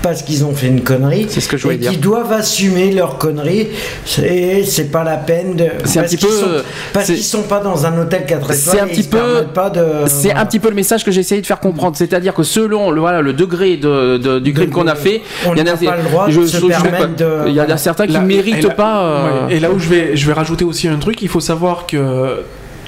parce 0.01 0.21
qu'ils 0.21 0.43
ont 0.43 0.53
fait 0.53 0.67
une 0.67 0.81
connerie 0.81 1.27
C'est 1.29 1.39
ce 1.39 1.47
que 1.47 1.55
je 1.55 1.63
voulais 1.63 1.75
et 1.75 1.77
dire. 1.77 1.91
qui 1.91 1.97
doivent 1.97 2.33
assumer 2.33 2.91
leur 2.91 3.17
connerie 3.17 3.69
c'est 4.05 4.63
c'est 4.65 4.91
pas 4.91 5.03
la 5.05 5.15
peine 5.15 5.55
de 5.55 5.65
C'est 5.85 5.99
un 5.99 6.01
parce 6.01 6.11
petit 6.13 6.17
qu'ils 6.17 6.27
peu, 6.27 6.33
sont- 6.35 6.63
parce 6.91 7.05
qu'ils 7.05 7.23
sont 7.23 7.43
pas 7.43 7.61
dans 7.61 7.85
un 7.85 7.97
hôtel 7.97 8.25
4 8.25 8.41
étoiles 8.51 8.57
C'est 8.57 8.79
un 8.81 8.85
et 8.85 8.89
petit 8.89 8.99
ils 9.01 9.09
peu- 9.09 9.17
permettent 9.17 9.53
pas 9.53 9.69
de 9.69 9.85
C'est 10.07 10.23
voilà. 10.27 10.41
un 10.41 10.45
petit 10.45 10.59
peu 10.59 10.67
le 10.67 10.75
message 10.75 11.05
que 11.05 11.11
j'ai 11.11 11.21
essayé 11.21 11.39
de 11.39 11.45
faire 11.47 11.61
comprendre, 11.61 11.95
c'est-à-dire 11.95 12.33
que 12.33 12.43
selon 12.43 12.91
le, 12.91 12.99
voilà, 12.99 13.21
le 13.21 13.31
degré 13.31 13.77
de, 13.77 14.17
de- 14.17 14.39
du 14.39 14.53
crime 14.53 14.69
De- 14.69 14.73
qu'on 14.73 14.87
a 14.87 14.95
fait, 14.95 15.21
il 15.45 15.57
y 15.57 15.61
en 15.61 15.65
a 15.67 15.77
pas 15.77 15.95
le 15.95 16.03
droit 16.03 16.27
de 16.27 16.31
je- 16.31 16.41
se 16.47 16.57
je- 16.57 16.61
je- 16.63 16.67
permettre 16.67 17.15
de- 17.15 17.47
il 17.47 17.53
y 17.53 17.61
en 17.61 17.69
a 17.69 17.77
certains 17.77 18.05
qui 18.05 18.11
Là- 18.13 18.19
méritent 18.19 18.57
et 18.57 18.61
là- 18.61 18.73
pas. 18.73 19.03
euh, 19.03 19.47
Ouais, 19.47 19.55
Et 19.55 19.59
là 19.61 19.71
où 19.71 19.79
je 19.79 19.87
vais, 19.87 20.17
je 20.17 20.27
vais 20.27 20.33
rajouter 20.33 20.65
aussi 20.65 20.89
un 20.89 20.97
truc, 20.97 21.21
il 21.21 21.29
faut 21.29 21.39
savoir 21.39 21.85
que 21.87 22.41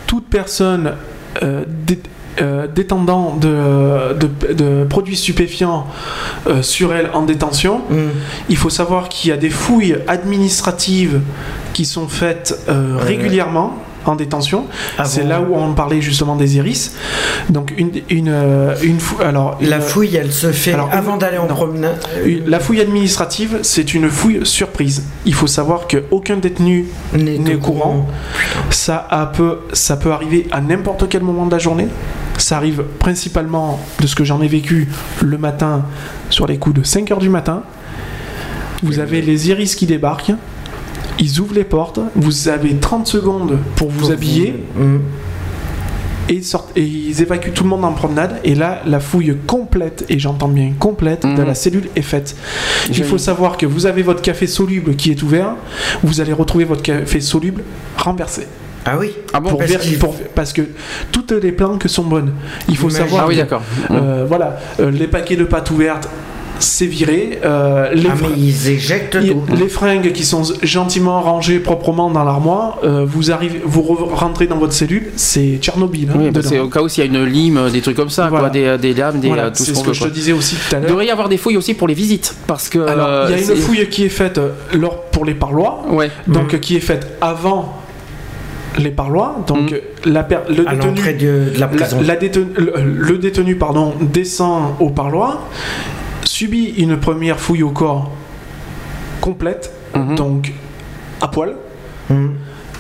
toute 0.06 0.26
personne 0.30 0.92
euh, 1.44 1.64
euh, 2.42 2.68
détendant 2.68 3.36
de, 3.36 4.14
de- 4.14 4.54
de 4.54 4.84
produits 4.86 5.16
stupéfiants 5.16 5.88
euh, 6.48 6.62
sur 6.62 6.94
elle 6.94 7.10
en 7.14 7.24
détention, 7.24 7.82
Mm. 7.90 7.96
il 8.50 8.58
faut 8.58 8.70
savoir 8.70 9.10
qu'il 9.10 9.30
y 9.30 9.34
a 9.34 9.38
des 9.38 9.50
fouilles 9.50 9.98
administratives 10.08 11.22
qui 11.74 11.86
sont 11.86 12.08
faites 12.08 12.58
euh, 12.70 12.98
régulièrement. 13.00 13.78
En 14.10 14.16
détention. 14.16 14.66
Ah 14.98 15.06
c'est 15.06 15.22
bon 15.24 15.30
là 15.30 15.42
où 15.42 15.56
on 15.56 15.74
parlait 15.74 16.02
justement 16.02 16.36
des 16.36 16.58
iris. 16.58 16.96
Donc 17.50 17.74
une 17.78 17.92
une 18.10 18.30
euh, 18.30 18.76
une 18.84 19.00
fou- 19.00 19.22
alors 19.24 19.58
La 19.62 19.80
fouille, 19.80 20.16
elle 20.16 20.32
se 20.32 20.52
fait 20.52 20.74
Alors, 20.74 20.90
avant 20.92 21.18
d'aller 21.18 21.38
en 21.38 21.48
non. 21.48 21.56
promenade. 21.56 21.98
une- 22.26 22.46
la 22.48 22.60
fouille 22.60 22.82
administrative, 22.82 23.60
c'est 23.62 23.94
une 23.94 24.10
fouille 24.10 24.46
surprise. 24.46 25.04
Il 25.26 25.34
faut 25.34 25.48
savoir 25.48 25.88
qu'aucun 25.88 26.38
détenu 26.38 26.86
N'est 27.14 27.56
au 27.56 27.60
courant. 27.60 28.08
Ça, 28.70 29.06
a 29.10 29.26
peu, 29.28 29.60
ça 29.74 29.98
peut 29.98 30.12
arriver 30.12 30.48
à 30.52 30.62
n'importe 30.62 31.08
quel 31.10 31.24
moment 31.24 31.46
de 31.46 31.52
la 31.52 31.60
journée. 31.60 31.88
Ça 32.38 32.58
arrive 32.58 32.84
principalement, 33.00 33.80
de 34.02 34.08
ce 34.08 34.16
que 34.16 34.24
j'en 34.26 34.42
ai 34.42 34.48
vécu, 34.48 34.90
le 35.22 35.38
matin, 35.38 35.86
sur 36.30 36.48
les 36.48 36.58
coups 36.58 36.76
de 36.80 36.84
5 36.84 37.10
heures 37.12 37.20
du 37.20 37.30
matin. 37.30 37.64
Vous 38.84 39.00
avez 39.00 39.22
les 39.22 39.50
iris 39.50 39.76
qui 39.76 39.86
débarquent. 39.86 40.34
Ils 41.26 41.40
ouvrent 41.40 41.56
les 41.56 41.64
portes. 41.64 42.00
Vous 42.16 42.50
avez 42.50 42.76
30 42.76 43.08
secondes 43.08 43.58
pour 43.76 43.90
vous 43.90 44.12
habiller. 44.12 44.64
Mm. 44.78 44.98
Et 46.30 46.34
ils, 46.34 46.44
sortent, 46.44 46.72
et 46.76 46.82
ils 46.84 47.22
évacuent 47.22 47.52
tout 47.52 47.64
le 47.64 47.70
monde 47.70 47.84
en 47.86 47.92
promenade. 47.94 48.40
Et 48.44 48.54
là, 48.56 48.82
la 48.86 49.00
fouille 49.00 49.36
complète, 49.48 50.06
et 50.10 50.18
j'entends 50.20 50.48
bien 50.48 50.72
complète, 50.80 51.22
de 51.24 51.28
Mhm. 51.42 51.46
la 51.46 51.54
cellule 51.56 51.88
est 51.96 52.02
faite. 52.02 52.36
Il 52.90 53.04
faut 53.04 53.18
savoir 53.20 53.58
que 53.58 53.66
vous 53.68 53.86
avez 53.86 54.02
votre 54.04 54.22
café 54.24 54.48
soluble 54.48 54.96
qui 54.96 55.12
est 55.12 55.22
ouvert. 55.24 55.56
Vous 56.04 56.22
allez 56.22 56.34
retrouver 56.34 56.66
votre 56.66 56.82
café 56.84 57.22
soluble 57.22 57.64
renversé. 57.98 58.48
Ah 58.86 58.98
oui 59.00 59.12
Ah 59.34 59.40
bon 59.40 59.50
pour 59.50 59.60
parce 59.60 59.72
ver- 59.72 59.80
qu'il- 59.80 59.98
pour- 60.00 60.16
parce 60.36 60.54
que 60.54 60.62
toutes 61.12 61.32
les 61.32 61.52
planques 61.52 61.88
sont 61.88 62.04
bonnes. 62.04 62.34
Il 62.70 62.78
faut 62.78 62.90
Imagine- 62.90 63.06
savoir 63.08 63.24
Ah 63.26 63.28
oui, 63.28 63.36
d'accord. 63.38 63.62
euh, 63.92 64.26
voilà, 64.28 64.60
euh, 64.80 64.92
les 64.92 65.08
paquets 65.08 65.36
de 65.36 65.44
pâtes 65.44 65.70
ouvertes, 65.72 66.08
c'est 66.60 66.86
viré. 66.86 67.40
euh, 67.44 67.92
les, 67.94 68.08
Ah, 68.10 68.16
mais 68.22 68.28
ils 68.38 68.70
éjectent 68.70 69.20
tout. 69.20 69.44
les 69.56 69.68
fringues 69.68 70.12
qui 70.14 70.24
sont 70.24 70.44
gentiment 70.64 71.22
rangées 71.22 71.60
proprement 71.60 72.10
dans 72.10 72.24
l'armoire, 72.24 72.80
euh, 72.84 73.06
vous 73.08 73.32
arrivez, 73.32 73.62
vous 73.66 73.82
re- 73.82 74.14
rentrez 74.14 74.48
dans 74.48 74.58
votre 74.58 74.74
cellule, 74.74 75.12
c'est 75.16 75.58
Tchernobyl. 75.62 76.10
hein, 76.10 76.18
Oui, 76.18 76.32
bah, 76.32 76.42
c'est 76.44 76.60
au 76.60 76.70
cas 76.70 76.82
où 76.82 76.88
s'il 76.90 77.04
y 77.04 77.08
a 77.08 77.10
une 77.10 77.24
lime, 77.26 77.70
des 77.72 77.82
trucs 77.82 77.98
comme 77.98 78.10
ça, 78.10 78.28
Voilà. 78.30 78.46
quoi, 78.46 78.50
des, 78.50 78.78
des 78.78 78.94
lames, 78.94 79.20
des, 79.20 79.28
Voilà, 79.28 79.46
euh, 79.46 79.50
tout 79.50 79.64
c'est 79.64 79.74
ce 79.74 79.80
ce 79.80 79.84
que 79.84 79.94
je 79.94 80.04
te 80.04 80.10
disais 80.10 80.32
aussi 80.32 80.56
tout 80.56 80.76
à 80.76 80.80
Il 80.80 80.82
l'heure. 80.82 80.90
devrait 80.92 81.06
y 81.08 81.12
avoir 81.12 81.30
des 81.30 81.38
fouilles 81.38 81.58
aussi 81.58 81.74
pour 81.74 81.88
les 81.88 81.94
visites, 81.94 82.36
parce 82.48 82.70
que. 82.70 82.80
Alors, 82.80 83.30
il 83.30 83.32
y 83.32 83.34
a 83.34 83.38
euh, 83.38 83.56
une 83.56 83.62
fouille 83.62 83.88
qui 83.90 84.06
est 84.06 84.10
faite 84.10 84.38
euh, 84.38 84.50
lors, 84.74 85.02
pour 85.12 85.26
les 85.26 85.34
parloirs, 85.36 85.80
Ouais. 85.92 86.10
donc 86.28 86.54
Mhm. 86.54 86.60
qui 86.60 86.76
est 86.78 86.80
faite 86.82 87.18
avant 87.22 87.78
les 88.78 88.92
parloirs. 88.92 89.36
Donc 89.48 89.72
Mhm. 89.72 90.14
la 90.14 90.24
per- 90.24 90.40
le 90.50 90.68
À 90.68 90.74
détenu 90.76 90.88
l'entrée 90.90 91.14
de, 91.14 91.20
de 91.26 91.52
la 91.54 91.60
La- 91.60 91.68
prison. 91.68 91.98
la 92.06 92.16
détenu- 92.18 92.48
le, 92.58 92.74
le 92.86 93.18
détenu 93.18 93.56
pardon, 93.56 93.94
descend 94.02 94.74
au 94.82 94.90
parloir, 94.90 95.44
subit 96.36 96.74
une 96.78 96.98
première 96.98 97.40
fouille 97.40 97.64
au 97.64 97.70
corps 97.70 98.12
complète, 99.22 99.72
Mhm. 99.96 100.16
donc 100.16 100.52
à 101.22 101.30
poil, 101.30 101.56
Mm. 102.10 102.28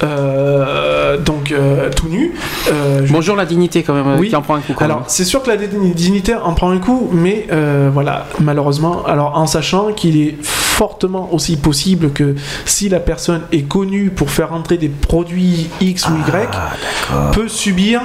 euh, 0.04 1.18
donc 1.18 1.54
euh, 1.54 1.90
tout 1.90 2.10
nu. 2.10 2.34
Euh, 2.70 3.06
je- 3.06 3.14
Bonjour 3.14 3.38
la 3.38 3.46
dignité 3.46 3.82
quand 3.82 3.94
même, 3.94 4.20
Oui. 4.20 4.28
qui 4.28 4.36
en 4.36 4.42
prend 4.42 4.56
un 4.56 4.60
coup. 4.60 4.74
quand 4.76 4.84
alors 4.84 5.04
c'est 5.08 5.24
sûr 5.24 5.42
que 5.42 5.48
la 5.50 5.56
dignité 5.56 6.36
en 6.36 6.54
prend 6.54 6.70
un 6.70 6.80
coup, 6.80 7.08
mais 7.14 7.48
euh, 7.50 7.90
voilà, 7.94 8.26
malheureusement, 8.42 9.06
alors 9.06 9.38
en 9.38 9.48
sachant 9.48 9.94
qu'il 9.94 10.18
est 10.22 10.36
fortement 10.44 11.34
aussi 11.34 11.56
possible 11.56 12.12
que 12.12 12.36
si 12.66 12.90
la 12.90 13.00
personne 13.00 13.44
est 13.54 13.62
connue 13.70 14.10
pour 14.10 14.30
faire 14.32 14.52
entrer 14.52 14.76
des 14.78 14.90
produits 14.90 15.70
X 15.80 16.10
ou 16.10 16.12
Y, 16.28 16.50
Ah, 16.52 17.32
peut 17.32 17.48
subir 17.48 18.02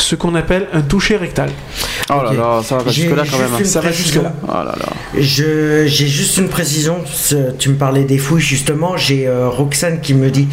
ce 0.00 0.14
qu'on 0.16 0.34
appelle 0.34 0.68
un 0.72 0.80
toucher 0.82 1.16
rectal. 1.16 1.50
Oh 2.10 2.14
là 2.24 2.32
là, 2.32 2.60
ça 2.64 2.78
va 2.78 2.90
J'ai 2.90 3.02
jusque 3.02 3.16
là 3.16 3.24
quand 3.30 3.38
même. 3.38 3.48
une 3.58 3.64
Ça 3.64 3.80
va 3.80 3.92
jusque-là. 3.92 4.32
Oh 4.44 4.52
là 4.52 4.64
là. 4.78 4.86
Je- 5.18 5.84
J'ai 5.86 6.06
juste 6.08 6.36
une 6.38 6.48
précision. 6.48 6.98
Tu 7.58 7.68
me 7.70 7.74
parlais 7.76 8.04
des 8.04 8.18
fouilles 8.18 8.40
justement. 8.40 8.96
J'ai 8.96 9.26
euh, 9.26 9.48
Roxane 9.48 10.00
qui 10.00 10.14
me 10.14 10.30
dit 10.30 10.48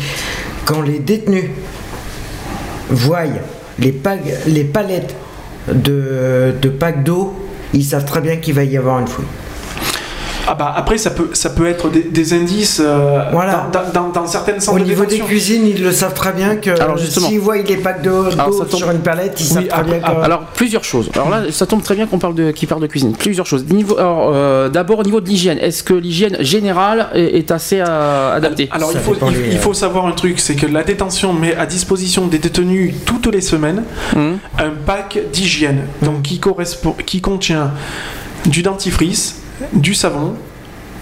quand 0.66 0.82
les 0.82 1.00
détenus 1.00 1.50
voient 2.90 3.24
les, 3.80 3.92
pag- 3.92 4.38
les 4.48 4.64
palettes 4.64 5.16
de, 5.72 6.54
de 6.62 6.70
packs 6.70 7.04
d'eau, 7.04 7.34
ils 7.74 7.84
savent 7.84 8.06
très 8.06 8.22
bien 8.22 8.38
qu'il 8.38 8.54
va 8.54 8.64
y 8.64 8.78
avoir 8.78 9.00
une 9.00 9.08
fouille. 9.08 9.26
Ah 10.48 10.54
bah 10.56 10.74
après 10.76 10.98
ça 10.98 11.10
peut 11.12 11.30
ça 11.34 11.50
peut 11.50 11.66
être 11.68 11.90
des, 11.90 12.04
des 12.04 12.34
indices 12.34 12.82
euh, 12.84 13.24
Voilà. 13.32 13.68
dans, 13.72 13.92
dans- 13.94 14.10
dans 14.10 14.28
certaines 14.28 14.60
centres 14.60 14.78
Au 14.78 14.80
de 14.80 14.86
niveau 14.88 15.04
des 15.04 15.16
détention. 15.16 15.26
cuisines, 15.28 15.68
ils 15.68 15.84
le 15.84 15.92
savent 15.92 16.14
très 16.14 16.34
bien 16.34 16.56
que 16.58 16.70
Alors, 16.80 16.98
justement. 16.98 17.28
s'ils 17.28 17.40
voient 17.40 17.58
les 17.58 17.78
packs 17.78 18.02
d'eau 18.04 18.26
Alors, 18.32 18.50
d'eau 18.50 18.60
ça 18.60 18.66
tombe- 18.66 18.80
sur 18.80 18.92
une 18.92 19.00
palette, 19.00 19.40
ils 19.40 19.48
Oui, 19.48 19.54
savent 19.54 19.68
très 19.68 19.84
bien 19.84 20.00
que. 20.00 20.06
Alors 20.24 20.42
plusieurs 20.54 20.84
choses. 20.84 21.10
Alors 21.16 21.30
là, 21.30 21.44
ça 21.52 21.66
tombe 21.66 21.82
très 21.82 21.96
bien 21.96 22.06
qu'on 22.08 22.20
parle 22.20 22.36
de 22.36 22.52
qui 22.52 22.66
parle 22.68 22.82
de 22.82 22.88
cuisine. 22.88 23.14
Plusieurs 23.18 23.46
choses. 23.48 23.66
Niveau, 23.66 23.98
alors, 23.98 24.32
euh, 24.34 24.70
d'abord 24.70 25.00
au 25.00 25.04
niveau 25.04 25.20
de 25.22 25.28
l'hygiène. 25.28 25.58
Est-ce 25.60 25.84
que 25.84 25.94
l'hygiène 25.94 26.38
générale 26.42 27.08
est, 27.16 27.38
est 27.38 27.52
assez 27.52 27.80
euh, 27.82 28.36
adaptée? 28.36 28.70
Alors 28.72 28.92
Ça 28.92 29.00
il 29.00 29.04
faut, 29.04 29.16
il, 29.52 29.58
faut 29.58 29.74
savoir 29.74 30.06
un 30.06 30.12
truc, 30.12 30.40
c'est 30.40 30.56
que 30.56 30.68
la 30.68 30.84
détention 30.84 31.34
met 31.34 31.56
à 31.56 31.66
disposition 31.66 32.28
des 32.28 32.38
détenus 32.40 32.94
toutes 33.06 33.28
les 33.28 33.42
semaines 33.42 33.84
Hum. 34.16 34.38
un 34.60 34.70
pack 34.86 35.18
d'hygiène, 35.34 35.82
donc 36.02 36.22
qui 36.22 36.40
correspond, 36.40 36.96
qui 37.06 37.20
contient 37.22 37.72
du 38.46 38.62
dentifrice, 38.62 39.42
du 39.74 39.94
savon, 39.94 40.34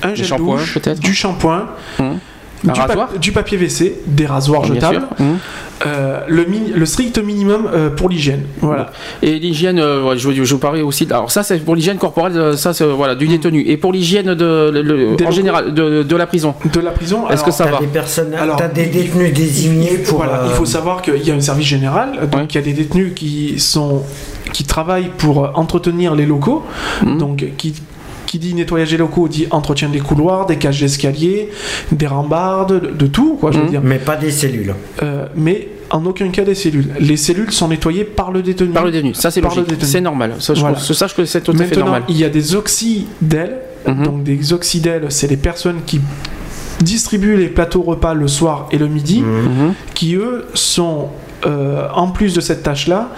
un 0.03 0.15
gel 0.15 0.37
douche, 0.37 0.73
peut-être 0.75 0.99
du 0.99 1.13
shampoing, 1.13 1.67
Hum. 1.99 2.17
du, 2.63 2.69
pa- 2.71 3.09
du 3.19 3.31
papier 3.31 3.57
WC, 3.57 4.01
des 4.07 4.25
rasoirs 4.25 4.61
Bien 4.63 4.75
jetables. 4.75 5.03
Hum. 5.19 5.37
euh, 5.85 6.19
le, 6.27 6.85
strict 6.85 7.17
minimum 7.17 7.67
euh, 7.73 7.89
pour 7.89 8.07
l'hygiène. 8.07 8.43
Voilà. 8.61 8.91
Et 9.21 9.37
l'hygiène, 9.39 9.79
euh, 9.79 10.01
ouais, 10.07 10.17
je, 10.17 10.31
je 10.31 10.53
vous 10.53 10.59
parlais 10.59 10.81
aussi. 10.81 11.05
de- 11.05 11.13
Alors 11.13 11.29
ça, 11.29 11.43
c'est 11.43 11.57
pour 11.59 11.75
l'hygiène 11.75 11.97
corporelle. 11.97 12.57
Ça, 12.57 12.73
c'est 12.73 12.85
voilà 12.85 13.15
du 13.15 13.27
détenu. 13.27 13.61
Et 13.67 13.75
pour 13.75 13.91
l'hygiène 13.91 14.33
de, 14.33 14.69
le- 14.73 14.81
le- 14.81 15.15
Des 15.17 15.25
en 15.25 15.31
général 15.31 15.73
de, 15.73 16.03
de 16.03 16.15
la 16.15 16.25
prison? 16.25 16.55
De 16.71 16.79
la 16.79 16.91
prison. 16.91 17.27
Est-ce 17.29 17.43
que 17.43 17.51
ça 17.51 17.65
T'as 17.65 17.71
va? 17.71 17.79
des 17.79 17.87
personnes, 17.87 18.33
Alors, 18.33 18.55
t'as 18.55 18.69
des 18.69 18.83
il- 18.83 18.91
détenus 18.91 19.33
désignés 19.33 19.97
pour. 19.97 20.19
Voilà, 20.19 20.43
euh, 20.43 20.47
il 20.49 20.53
faut 20.53 20.65
savoir 20.65 21.01
qu'il 21.01 21.21
y 21.25 21.31
a 21.31 21.35
un 21.35 21.41
service 21.41 21.67
général, 21.67 22.11
donc 22.31 22.33
Ouais. 22.33 22.45
il 22.49 22.55
y 22.55 22.59
a 22.59 22.61
des 22.61 22.73
détenus 22.73 23.11
qui 23.15 23.59
sont 23.59 24.03
qui 24.53 24.63
travaillent 24.65 25.11
pour 25.17 25.51
entretenir 25.57 26.13
les 26.15 26.25
locaux, 26.27 26.63
Mhm. 27.01 27.17
donc 27.17 27.43
qui 27.57 27.73
qui 28.25 28.39
dit 28.39 28.53
nettoyage 28.53 28.91
des 28.91 28.97
locaux 28.97 29.27
dit 29.27 29.47
entretien 29.51 29.89
des 29.89 29.99
couloirs, 29.99 30.45
des 30.45 30.57
cages 30.57 30.79
d'escalier, 30.81 31.49
des 31.91 32.07
rambardes, 32.07 32.81
de, 32.81 32.87
de 32.91 33.07
tout 33.07 33.37
quoi, 33.39 33.51
je 33.51 33.59
veux 33.59 33.69
dire. 33.69 33.81
Mais 33.83 33.99
pas 33.99 34.15
des 34.15 34.31
cellules. 34.31 34.73
Euh, 35.01 35.25
mais 35.35 35.67
en 35.89 36.05
aucun 36.05 36.29
cas 36.29 36.43
des 36.43 36.55
cellules. 36.55 36.87
Les 36.99 37.17
cellules 37.17 37.51
sont 37.51 37.67
nettoyées 37.67 38.03
par 38.03 38.31
le 38.31 38.41
détenu. 38.41 38.69
Par 38.69 38.85
le 38.85 38.91
détenu. 38.91 39.13
Ça, 39.13 39.29
c'est 39.29 39.41
logique. 39.41 39.65
C'est 39.81 40.01
normal. 40.01 40.35
Ça, 40.39 40.53
je, 40.55 40.61
Voilà. 40.61 40.77
ça, 40.79 40.93
sache 40.93 41.15
que 41.15 41.25
c'est 41.25 41.41
tout 41.41 41.51
à 41.51 41.55
fait 41.57 41.63
Maintenant, 41.65 41.85
normal. 41.85 42.03
il 42.09 42.17
y 42.17 42.23
a 42.23 42.29
des 42.29 42.55
oxydèles. 42.55 43.57
Mhm. 43.87 44.03
Donc 44.03 44.23
des 44.23 44.53
oxydèles, 44.53 45.05
c'est 45.09 45.27
les 45.27 45.37
personnes 45.37 45.81
qui 45.85 45.99
distribuent 46.81 47.37
les 47.37 47.47
plateaux 47.47 47.81
repas 47.81 48.13
le 48.13 48.27
soir 48.27 48.67
et 48.71 48.77
le 48.77 48.87
midi 48.87 49.21
Mhm. 49.21 49.73
qui 49.93 50.15
eux 50.15 50.45
sont 50.53 51.09
euh, 51.45 51.87
en 51.93 52.07
plus 52.07 52.33
de 52.33 52.41
cette 52.41 52.63
tâche-là, 52.63 53.09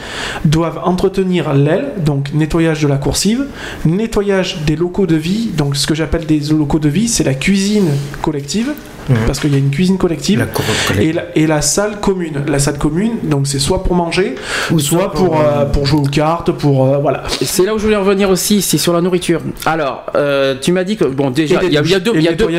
doivent 0.46 0.80
entretenir 0.84 1.54
l'aile, 1.54 1.94
donc 1.98 2.34
nettoyage 2.34 2.82
de 2.82 2.88
la 2.88 2.98
coursive, 2.98 3.46
nettoyage 3.86 4.64
des 4.66 4.76
locaux 4.76 5.06
de 5.06 5.16
vie, 5.16 5.52
donc 5.56 5.76
ce 5.76 5.88
que 5.88 5.96
j'appelle 5.96 6.26
des 6.26 6.40
locaux 6.40 6.80
de 6.80 6.90
vie, 6.90 7.08
c'est 7.08 7.24
la 7.24 7.34
cuisine 7.34 7.90
collective, 8.22 8.74
Mhm. 9.10 9.16
parce 9.28 9.40
qu'il 9.40 9.52
y 9.52 9.56
a 9.56 9.60
une 9.60 9.70
cuisine 9.70 9.98
collective, 9.98 10.40
La 10.40 11.02
et 11.02 11.14
la, 11.14 11.24
et 11.36 11.48
la 11.48 11.62
salle 11.62 12.00
commune. 12.00 12.44
La 12.48 12.60
salle 12.60 12.78
commune, 12.78 13.14
donc 13.24 13.48
c'est 13.48 13.60
soit 13.60 13.84
pour 13.84 13.96
manger, 13.96 14.36
Ou 14.72 14.80
soit 14.80 15.12
pour, 15.12 15.26
pour, 15.28 15.40
euh, 15.42 15.66
pour 15.66 15.86
jouer 15.86 16.00
aux 16.00 16.04
cartes, 16.10 16.52
pour... 16.52 16.86
euh, 16.86 16.98
voilà. 16.98 17.24
C'est 17.42 17.66
là 17.66 17.76
où 17.76 17.78
je 17.78 17.84
voulais 17.84 17.96
revenir 17.96 18.30
aussi, 18.30 18.62
c'est 18.62 18.78
sur 18.78 18.94
la 18.94 19.02
nourriture. 19.02 19.42
Alors, 19.66 20.06
euh, 20.16 20.56
tu 20.60 20.72
m'as 20.72 20.84
dit 20.84 20.98
que 20.98 21.06
bon 21.06 21.30
déjà, 21.32 21.62
il 21.64 21.72
y, 21.74 21.78
a- 21.78 21.82
y 21.82 22.00
deux, 22.00 22.12
il 22.16 22.22
y 22.24 22.28
a 22.28 22.34
deux, 22.34 22.50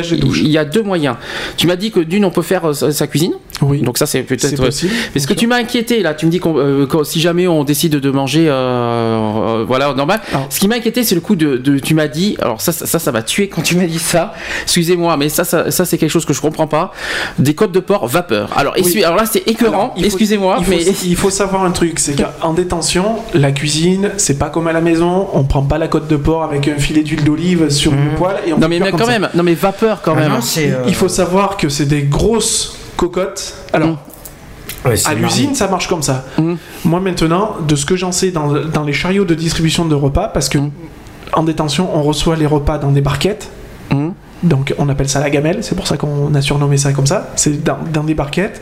y 0.49 0.57
a 0.57 0.63
moyens. 0.83 1.15
Tu 1.57 1.67
m'as 1.67 1.75
dit 1.75 1.91
que 1.91 1.99
d'une, 1.99 2.23
on 2.25 2.31
peut 2.31 2.41
faire 2.41 2.65
euh, 2.69 2.73
sa, 2.73 2.91
cuisine. 3.07 3.33
Oui, 3.61 3.81
Donc 3.81 3.97
ça, 3.97 4.05
c'est 4.05 4.21
peut-être. 4.21 4.55
possible. 4.61 4.93
Mais 5.15 5.19
ce 5.21 5.27
que 5.27 5.33
tu 5.33 5.47
m'as 5.47 5.57
inquiété 5.57 6.01
là, 6.01 6.13
tu 6.13 6.25
me 6.27 6.31
dis 6.31 6.39
qu'on, 6.39 6.57
euh, 6.57 6.85
qu'en- 6.85 7.03
si 7.03 7.19
jamais 7.19 7.47
on 7.47 7.63
décide 7.63 7.93
de 7.95 8.11
manger, 8.11 8.47
euh, 8.47 8.51
euh, 8.53 9.65
voilà, 9.67 9.93
normal. 9.93 10.21
Alors- 10.31 10.47
ce 10.49 10.59
qui 10.59 10.67
m'a 10.67 10.75
inquiété, 10.75 11.03
c'est 11.03 11.15
le 11.15 11.21
coup 11.21 11.35
de, 11.35 11.57
de- 11.57 11.79
tu 11.79 11.93
m'as 11.93 12.07
dit, 12.07 12.37
alors 12.41 12.61
ça, 12.61 12.71
ça, 12.71 12.85
ça, 12.85 12.99
ça 12.99 13.11
va 13.11 13.21
tuer 13.23 13.47
quand 13.49 13.61
tu 13.61 13.75
m'as 13.75 13.85
dit 13.85 13.99
ça. 13.99 14.33
Excusez-moi, 14.63 15.17
mais 15.17 15.29
ça, 15.29 15.43
ça, 15.43 15.71
ça, 15.71 15.85
c'est 15.85 15.97
quelque 15.97 16.09
chose 16.11 16.25
que 16.25 16.33
je 16.37 16.41
comprends 16.41 16.67
pas. 16.67 16.91
Des 17.39 17.53
côtes 17.55 17.71
de 17.71 17.79
porc 17.79 18.07
vapeur. 18.07 18.49
Alors, 18.55 18.73
Oui. 18.81 19.03
alors 19.03 19.17
là, 19.17 19.25
c'est 19.25 19.47
écœurant. 19.47 19.93
Excusez-moi, 19.97 20.57
il 20.59 20.65
faut, 20.65 20.71
mais 20.71 20.83
il 21.05 21.15
faut 21.15 21.29
savoir 21.29 21.63
un 21.65 21.71
truc, 21.71 21.99
c'est 21.99 22.15
qu'en 22.15 22.53
détention, 22.53 23.17
la 23.33 23.51
cuisine, 23.51 24.11
c'est 24.17 24.37
pas 24.39 24.49
comme 24.49 24.67
à 24.67 24.73
la 24.73 24.81
maison, 24.81 25.27
on 25.33 25.43
prend 25.43 25.63
pas 25.63 25.77
la 25.77 25.87
côte 25.87 26.07
de 26.07 26.15
porc 26.15 26.43
avec 26.43 26.67
un 26.67 26.77
filet 26.77 27.01
d'huile 27.03 27.23
d'olive 27.23 27.69
sur 27.69 27.91
une 27.93 28.05
Mhm. 28.11 28.15
poêle 28.15 28.37
et 28.47 28.53
on 28.53 28.57
non 28.59 28.67
mais, 28.67 28.79
quand 28.91 28.97
ça. 28.99 29.07
même, 29.07 29.29
non 29.33 29.43
mais 29.43 29.53
vapeur 29.55 30.01
quand 30.01 30.13
Ah 30.15 30.19
même. 30.21 30.29
non, 30.31 30.39
euh, 30.57 30.83
Il 30.87 30.95
faut 30.95 31.09
savoir 31.09 31.57
que 31.57 31.67
c'est 31.69 31.85
des 31.85 32.03
grosses 32.03 32.77
cocottes. 32.95 33.53
Alors, 33.73 33.89
Mm. 33.89 34.89
ouais, 34.89 34.97
c'est 34.97 35.09
à 35.09 35.13
l'usine, 35.13 35.55
ça 35.55 35.67
marche 35.67 35.87
comme 35.87 36.03
ça. 36.03 36.25
Mm. 36.37 36.53
Moi, 36.85 36.99
maintenant, 36.99 37.55
de 37.67 37.75
ce 37.75 37.85
que 37.85 37.95
j'en 37.95 38.11
sais 38.11 38.31
dans, 38.31 38.53
dans 38.53 38.83
les 38.83 38.93
chariots 38.93 39.25
de 39.25 39.33
distribution 39.35 39.85
de 39.85 39.95
repas, 39.95 40.27
parce 40.27 40.49
que 40.49 40.57
Mm. 40.59 40.71
en 41.33 41.43
détention, 41.43 41.89
on 41.95 42.03
reçoit 42.03 42.35
les 42.35 42.45
repas 42.45 42.77
dans 42.77 42.91
des 42.91 43.01
barquettes. 43.01 43.49
Donc 44.43 44.73
on 44.77 44.89
appelle 44.89 45.09
ça 45.09 45.19
la 45.19 45.29
gamelle, 45.29 45.63
c'est 45.63 45.75
pour 45.75 45.87
ça 45.87 45.97
qu'on 45.97 46.33
a 46.35 46.41
surnommé 46.41 46.77
ça 46.77 46.93
comme 46.93 47.07
ça, 47.07 47.31
c'est 47.35 47.63
dans 47.63 48.03
des 48.03 48.13
barquettes. 48.13 48.61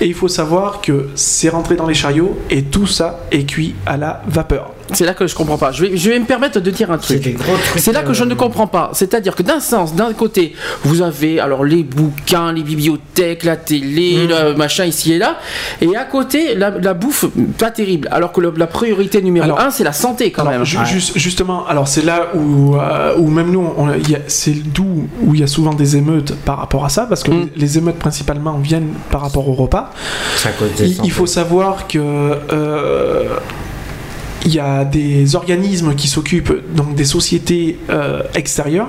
Et 0.00 0.06
il 0.06 0.14
faut 0.14 0.28
savoir 0.28 0.80
que 0.80 1.08
c'est 1.14 1.48
rentré 1.48 1.76
dans 1.76 1.86
les 1.86 1.94
chariots 1.94 2.38
et 2.50 2.64
tout 2.64 2.86
ça 2.86 3.20
est 3.30 3.44
cuit 3.44 3.74
à 3.86 3.96
la 3.96 4.22
vapeur. 4.26 4.72
C'est 4.92 5.04
là 5.04 5.14
que 5.14 5.26
je 5.26 5.34
comprends 5.34 5.58
pas. 5.58 5.72
Je 5.72 5.84
vais, 5.84 5.96
je 5.96 6.10
vais 6.10 6.18
me 6.18 6.24
permettre 6.24 6.60
de 6.60 6.70
dire 6.70 6.90
un 6.90 6.98
truc. 6.98 7.36
C'est 7.76 7.92
là 7.92 8.02
que 8.02 8.12
je 8.12 8.22
euh, 8.22 8.26
ne 8.26 8.34
comprends 8.34 8.66
pas. 8.66 8.90
C'est-à-dire 8.94 9.34
que 9.34 9.42
d'un 9.42 9.60
sens, 9.60 9.94
d'un 9.94 10.12
côté, 10.12 10.54
vous 10.84 11.02
avez 11.02 11.40
alors 11.40 11.64
les 11.64 11.82
bouquins, 11.82 12.52
les 12.52 12.62
bibliothèques, 12.62 13.44
la 13.44 13.56
télé, 13.56 14.26
Mm. 14.26 14.28
le 14.50 14.54
machin 14.54 14.84
ici 14.86 15.12
et 15.12 15.18
là, 15.18 15.38
et 15.80 15.94
à 15.96 16.04
côté 16.04 16.54
la, 16.54 16.70
la 16.70 16.94
bouffe 16.94 17.26
pas 17.58 17.70
terrible. 17.70 18.08
Alors 18.10 18.32
que 18.32 18.40
le- 18.40 18.52
la 18.56 18.66
priorité 18.66 19.20
numéro 19.22 19.44
Alors- 19.44 19.60
un, 19.60 19.70
c'est 19.70 19.84
la 19.84 19.92
santé 19.92 20.30
quand 20.30 20.42
Alors, 20.42 20.52
même. 20.54 20.64
ju- 20.64 20.78
juste- 20.86 21.16
justement, 21.18 21.66
alors 21.66 21.86
c'est 21.88 22.04
là 22.04 22.28
où, 22.34 22.76
euh, 22.76 23.14
où 23.18 23.28
même 23.28 23.50
nous, 23.50 23.66
c'est 24.26 24.52
d'où 24.72 25.06
où 25.22 25.34
il 25.34 25.40
y 25.40 25.44
a 25.44 25.46
souvent 25.46 25.74
des 25.74 25.96
émeutes 25.96 26.34
par 26.44 26.58
rapport 26.58 26.84
à 26.84 26.88
ça, 26.88 27.06
parce 27.06 27.22
que 27.22 27.30
Mm. 27.30 27.48
les, 27.56 27.78
émeutes 27.78 27.98
principalement 27.98 28.56
viennent 28.58 28.88
par 29.10 29.20
rapport 29.20 29.48
au 29.48 29.52
repas. 29.52 29.92
Des 30.78 30.86
Il, 30.90 31.04
il 31.04 31.12
faut 31.12 31.26
savoir 31.26 31.86
que 31.86 31.98
euh, 31.98 33.24
il 34.46 34.54
y 34.54 34.60
a 34.60 34.84
des 34.84 35.34
organismes 35.36 35.94
qui 35.94 36.08
s'occupent, 36.08 36.52
donc 36.74 36.94
des 36.94 37.04
sociétés 37.04 37.78
euh, 37.90 38.22
extérieures, 38.34 38.88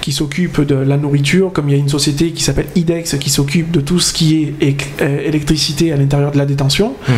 qui 0.00 0.12
s'occupent 0.12 0.60
de 0.62 0.74
la 0.74 0.96
nourriture, 0.96 1.52
comme 1.52 1.68
il 1.68 1.72
y 1.72 1.74
a 1.74 1.78
une 1.78 1.88
société 1.88 2.30
qui 2.30 2.42
s'appelle 2.42 2.66
IDEX 2.76 3.16
qui 3.18 3.30
s'occupe 3.30 3.70
de 3.70 3.80
tout 3.80 4.00
ce 4.00 4.12
qui 4.12 4.54
est 4.60 4.76
euh, 5.02 5.20
électricité 5.26 5.92
à 5.92 5.96
l'intérieur 5.96 6.30
de 6.32 6.38
la 6.38 6.46
détention. 6.46 6.94
Mhm. 7.08 7.14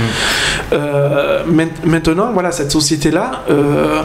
Euh, 0.72 1.43
main- 1.47 1.66
maintenant, 1.84 2.32
voilà, 2.32 2.51
cette 2.52 2.70
société-là 2.72 3.43
euh, 3.51 4.02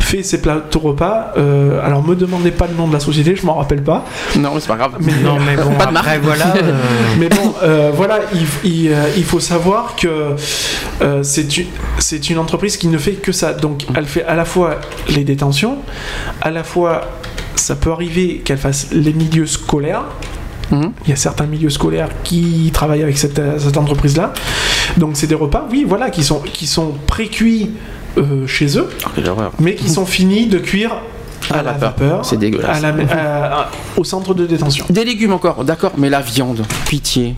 fait 0.00 0.22
ses 0.22 0.40
plateaux 0.40 0.80
repas. 0.80 1.32
Euh, 1.36 1.80
alors, 1.84 2.06
me 2.06 2.14
demandez 2.14 2.50
pas 2.50 2.66
le 2.66 2.74
nom 2.74 2.86
de 2.88 2.92
la 2.92 3.00
société, 3.00 3.34
je 3.36 3.46
m'en 3.46 3.54
rappelle 3.54 3.82
pas. 3.82 4.04
Non, 4.38 4.50
mais 4.54 4.60
c'est 4.60 4.68
pas 4.68 4.76
grave. 4.76 4.92
Mais, 5.00 5.12
Non, 5.22 5.38
mais 5.40 5.56
bon, 5.56 5.74
Pas 5.74 5.86
de 5.86 5.92
marque. 5.92 6.06
après, 6.06 6.18
voilà. 6.18 6.54
euh, 6.56 6.72
mais 7.18 7.28
bon, 7.28 7.54
euh, 7.62 7.90
voilà, 7.94 8.20
il, 8.34 8.70
il, 8.70 8.96
il 9.16 9.24
faut 9.24 9.40
savoir 9.40 9.96
que 9.96 10.08
euh, 11.02 11.22
c'est 11.22 11.56
une, 11.56 11.66
c'est 11.98 12.30
une 12.30 12.38
entreprise 12.38 12.76
qui 12.76 12.88
ne 12.92 12.98
fait 12.98 13.12
que 13.12 13.32
ça. 13.32 13.52
Donc, 13.52 13.86
elle 13.96 14.06
fait 14.06 14.24
à 14.24 14.34
la 14.34 14.44
fois 14.44 14.80
les 15.08 15.24
détentions, 15.24 15.78
à 16.40 16.50
la 16.50 16.64
fois, 16.64 17.02
ça 17.56 17.74
peut 17.74 17.90
arriver 17.90 18.42
qu'elle 18.44 18.58
fasse 18.58 18.88
les 18.92 19.12
milieux 19.12 19.46
scolaires. 19.46 20.04
Mhm. 20.70 20.92
Il 21.04 21.10
y 21.10 21.12
a 21.12 21.16
certains 21.16 21.46
milieux 21.46 21.70
scolaires 21.70 22.08
qui 22.24 22.70
travaillent 22.72 23.02
avec 23.02 23.18
cette, 23.18 23.40
cette 23.58 23.76
entreprise-là. 23.76 24.32
Donc, 24.96 25.16
c'est 25.16 25.26
des 25.26 25.34
repas, 25.34 25.66
oui, 25.70 25.84
voilà, 25.86 26.10
qui 26.10 26.22
sont, 26.22 26.40
qui 26.40 26.66
sont 26.66 26.94
pré-cuits 27.06 27.70
euh, 28.18 28.46
chez 28.46 28.78
eux, 28.78 28.88
horreur. 29.26 29.52
mais 29.58 29.74
qui 29.74 29.88
sont 29.88 30.04
finis 30.04 30.46
de 30.46 30.58
cuire 30.58 30.96
à, 31.50 31.58
À 31.58 31.62
la 31.62 31.72
vapeur. 31.72 32.08
vapeur, 32.08 32.24
C'est 32.24 32.36
dégueulasse. 32.36 32.78
à 32.78 32.80
la- 32.80 32.88
à- 32.88 33.60
à- 33.62 33.70
au 33.96 34.04
centre 34.04 34.34
de 34.34 34.46
détention. 34.46 34.84
Des 34.90 35.04
légumes 35.04 35.32
encore, 35.32 35.64
d'accord, 35.64 35.92
mais 35.96 36.10
la 36.10 36.20
viande, 36.20 36.62
pitié. 36.88 37.34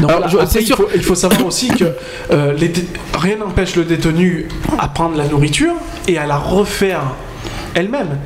Donc 0.00 0.10
Alors, 0.10 0.24
après, 0.40 0.62
il, 0.62 0.72
faut, 0.74 0.88
il 0.94 1.02
faut 1.02 1.14
savoir 1.14 1.46
aussi 1.46 1.68
que 1.68 1.84
euh, 2.32 2.52
les 2.54 2.68
dé- 2.68 2.86
rien 3.18 3.36
n'empêche 3.36 3.76
le 3.76 3.84
détenu 3.84 4.48
à 4.78 4.88
prendre 4.88 5.16
la 5.16 5.26
nourriture 5.26 5.74
et 6.08 6.18
à 6.18 6.26
la 6.26 6.36
refaire 6.36 7.00
elle-même. 7.74 8.18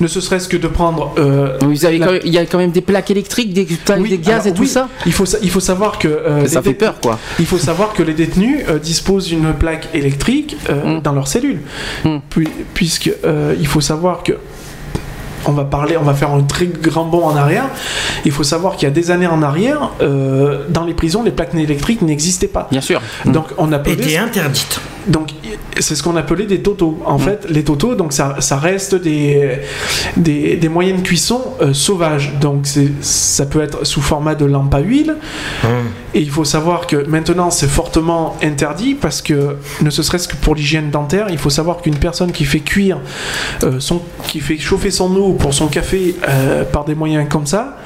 Ne 0.00 0.06
ce 0.06 0.20
serait-ce 0.20 0.48
que 0.48 0.56
de 0.56 0.68
prendre. 0.68 1.14
euh, 1.18 1.56
Vous 1.62 1.84
avez 1.84 1.98
la- 1.98 2.06
quand 2.06 2.12
même- 2.12 2.22
il 2.24 2.32
y 2.32 2.38
a 2.38 2.46
quand 2.46 2.58
même 2.58 2.70
des 2.70 2.80
plaques 2.80 3.10
électriques, 3.10 3.52
des, 3.52 3.66
oui, 3.98 4.08
des 4.10 4.18
gaz 4.18 4.34
alors, 4.42 4.46
et 4.48 4.52
tout 4.52 4.62
oui, 4.62 4.68
ça. 4.68 4.88
Il 5.06 5.12
faut, 5.12 5.26
sa- 5.26 5.38
il 5.42 5.50
faut 5.50 5.60
savoir 5.60 5.98
que 5.98 6.08
euh, 6.08 6.46
Ça 6.46 6.62
fait 6.62 6.74
peur, 6.74 7.00
quoi. 7.00 7.18
Il 7.38 7.46
faut 7.46 7.58
savoir 7.58 7.92
que 7.92 8.02
les 8.02 8.14
détenus 8.14 8.64
euh, 8.68 8.78
disposent 8.78 9.26
d'une 9.28 9.52
plaque 9.52 9.88
électrique 9.94 10.56
euh, 10.70 10.98
Mm. 10.98 11.00
dans 11.02 11.12
leurs 11.12 11.28
cellules, 11.28 11.60
Mm. 12.04 12.16
Puis- 12.30 12.48
puisque 12.74 13.10
euh, 13.24 13.54
il 13.58 13.66
faut 13.66 13.80
savoir 13.80 14.22
que 14.22 14.32
on 15.48 15.52
va 15.52 15.64
parler, 15.64 15.96
on 15.96 16.02
va 16.02 16.14
faire 16.14 16.32
un 16.32 16.42
très 16.42 16.66
grand 16.66 17.04
bond 17.04 17.24
en 17.24 17.36
arrière. 17.36 17.66
Il 18.24 18.32
faut 18.32 18.42
savoir 18.42 18.74
qu'il 18.76 18.88
y 18.88 18.90
a 18.90 18.94
des 18.94 19.12
années 19.12 19.28
en 19.28 19.42
arrière, 19.42 19.90
euh, 20.00 20.64
dans 20.68 20.84
les 20.84 20.92
prisons, 20.94 21.22
les 21.22 21.30
plaques 21.30 21.54
électriques 21.54 22.02
n'existaient 22.02 22.48
pas. 22.48 22.66
Bien 22.72 22.80
sûr. 22.80 23.00
Donc 23.26 23.46
on 23.56 23.70
appelait 23.72 23.92
était 23.94 24.16
interdite. 24.16 24.80
Donc 25.06 25.30
c'est 25.78 25.94
ce 25.94 26.02
qu'on 26.02 26.16
appelait 26.16 26.46
des 26.46 26.62
totos. 26.62 26.98
En 27.04 27.18
fait, 27.18 27.46
les 27.48 27.64
totos, 27.64 27.94
donc 27.94 28.12
ça, 28.12 28.36
ça 28.40 28.56
reste 28.56 28.94
des, 28.94 29.58
des, 30.16 30.56
des 30.56 30.68
moyens 30.68 31.00
de 31.00 31.06
cuisson 31.06 31.42
euh, 31.60 31.72
sauvages. 31.72 32.32
Donc 32.40 32.66
ça 33.00 33.46
peut 33.46 33.60
être 33.60 33.84
sous 33.84 34.00
format 34.00 34.34
de 34.34 34.44
lampe 34.44 34.74
à 34.74 34.80
huile. 34.80 35.16
Et 36.14 36.20
il 36.20 36.30
faut 36.30 36.44
savoir 36.44 36.86
que 36.86 36.96
maintenant 37.06 37.50
c'est 37.50 37.68
fortement 37.68 38.36
interdit 38.42 38.94
parce 38.94 39.22
que 39.22 39.56
ne 39.82 39.90
serait-ce 39.90 40.28
que 40.28 40.36
pour 40.36 40.54
l'hygiène 40.54 40.90
dentaire, 40.90 41.26
il 41.30 41.38
faut 41.38 41.50
savoir 41.50 41.82
qu'une 41.82 41.96
personne 41.96 42.32
qui 42.32 42.44
fait 42.44 42.60
cuire 42.60 42.98
euh, 43.62 43.78
son, 43.80 44.00
qui 44.26 44.40
fait 44.40 44.58
chauffer 44.58 44.90
son 44.90 45.14
eau 45.16 45.32
pour 45.34 45.52
son 45.52 45.68
café 45.68 46.16
euh, 46.28 46.64
par 46.64 46.84
des 46.84 46.94
moyens 46.94 47.28
comme 47.28 47.46
ça, 47.46 47.76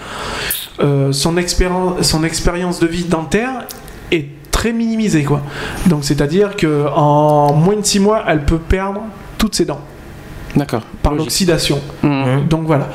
son 1.12 1.36
expérience, 1.36 2.00
son 2.08 2.24
expérience 2.24 2.80
de 2.80 2.86
vie 2.86 3.04
dentaire 3.04 3.66
est 4.10 4.39
très 4.60 4.74
minimisée 4.74 5.24
quoi. 5.24 5.40
Donc 5.86 6.04
c'est-à-dire 6.04 6.54
que 6.54 6.86
en 6.94 7.54
moins 7.54 7.76
de 7.76 7.84
6 7.84 7.98
mois, 8.00 8.24
elle 8.28 8.44
peut 8.44 8.58
perdre 8.58 9.00
toutes 9.38 9.54
ses 9.54 9.64
dents 9.64 9.80
D'accord. 10.54 10.82
par 11.02 11.14
l'oxydation. 11.14 11.80
Mhm. 12.02 12.46
Donc 12.46 12.66
voilà. 12.66 12.90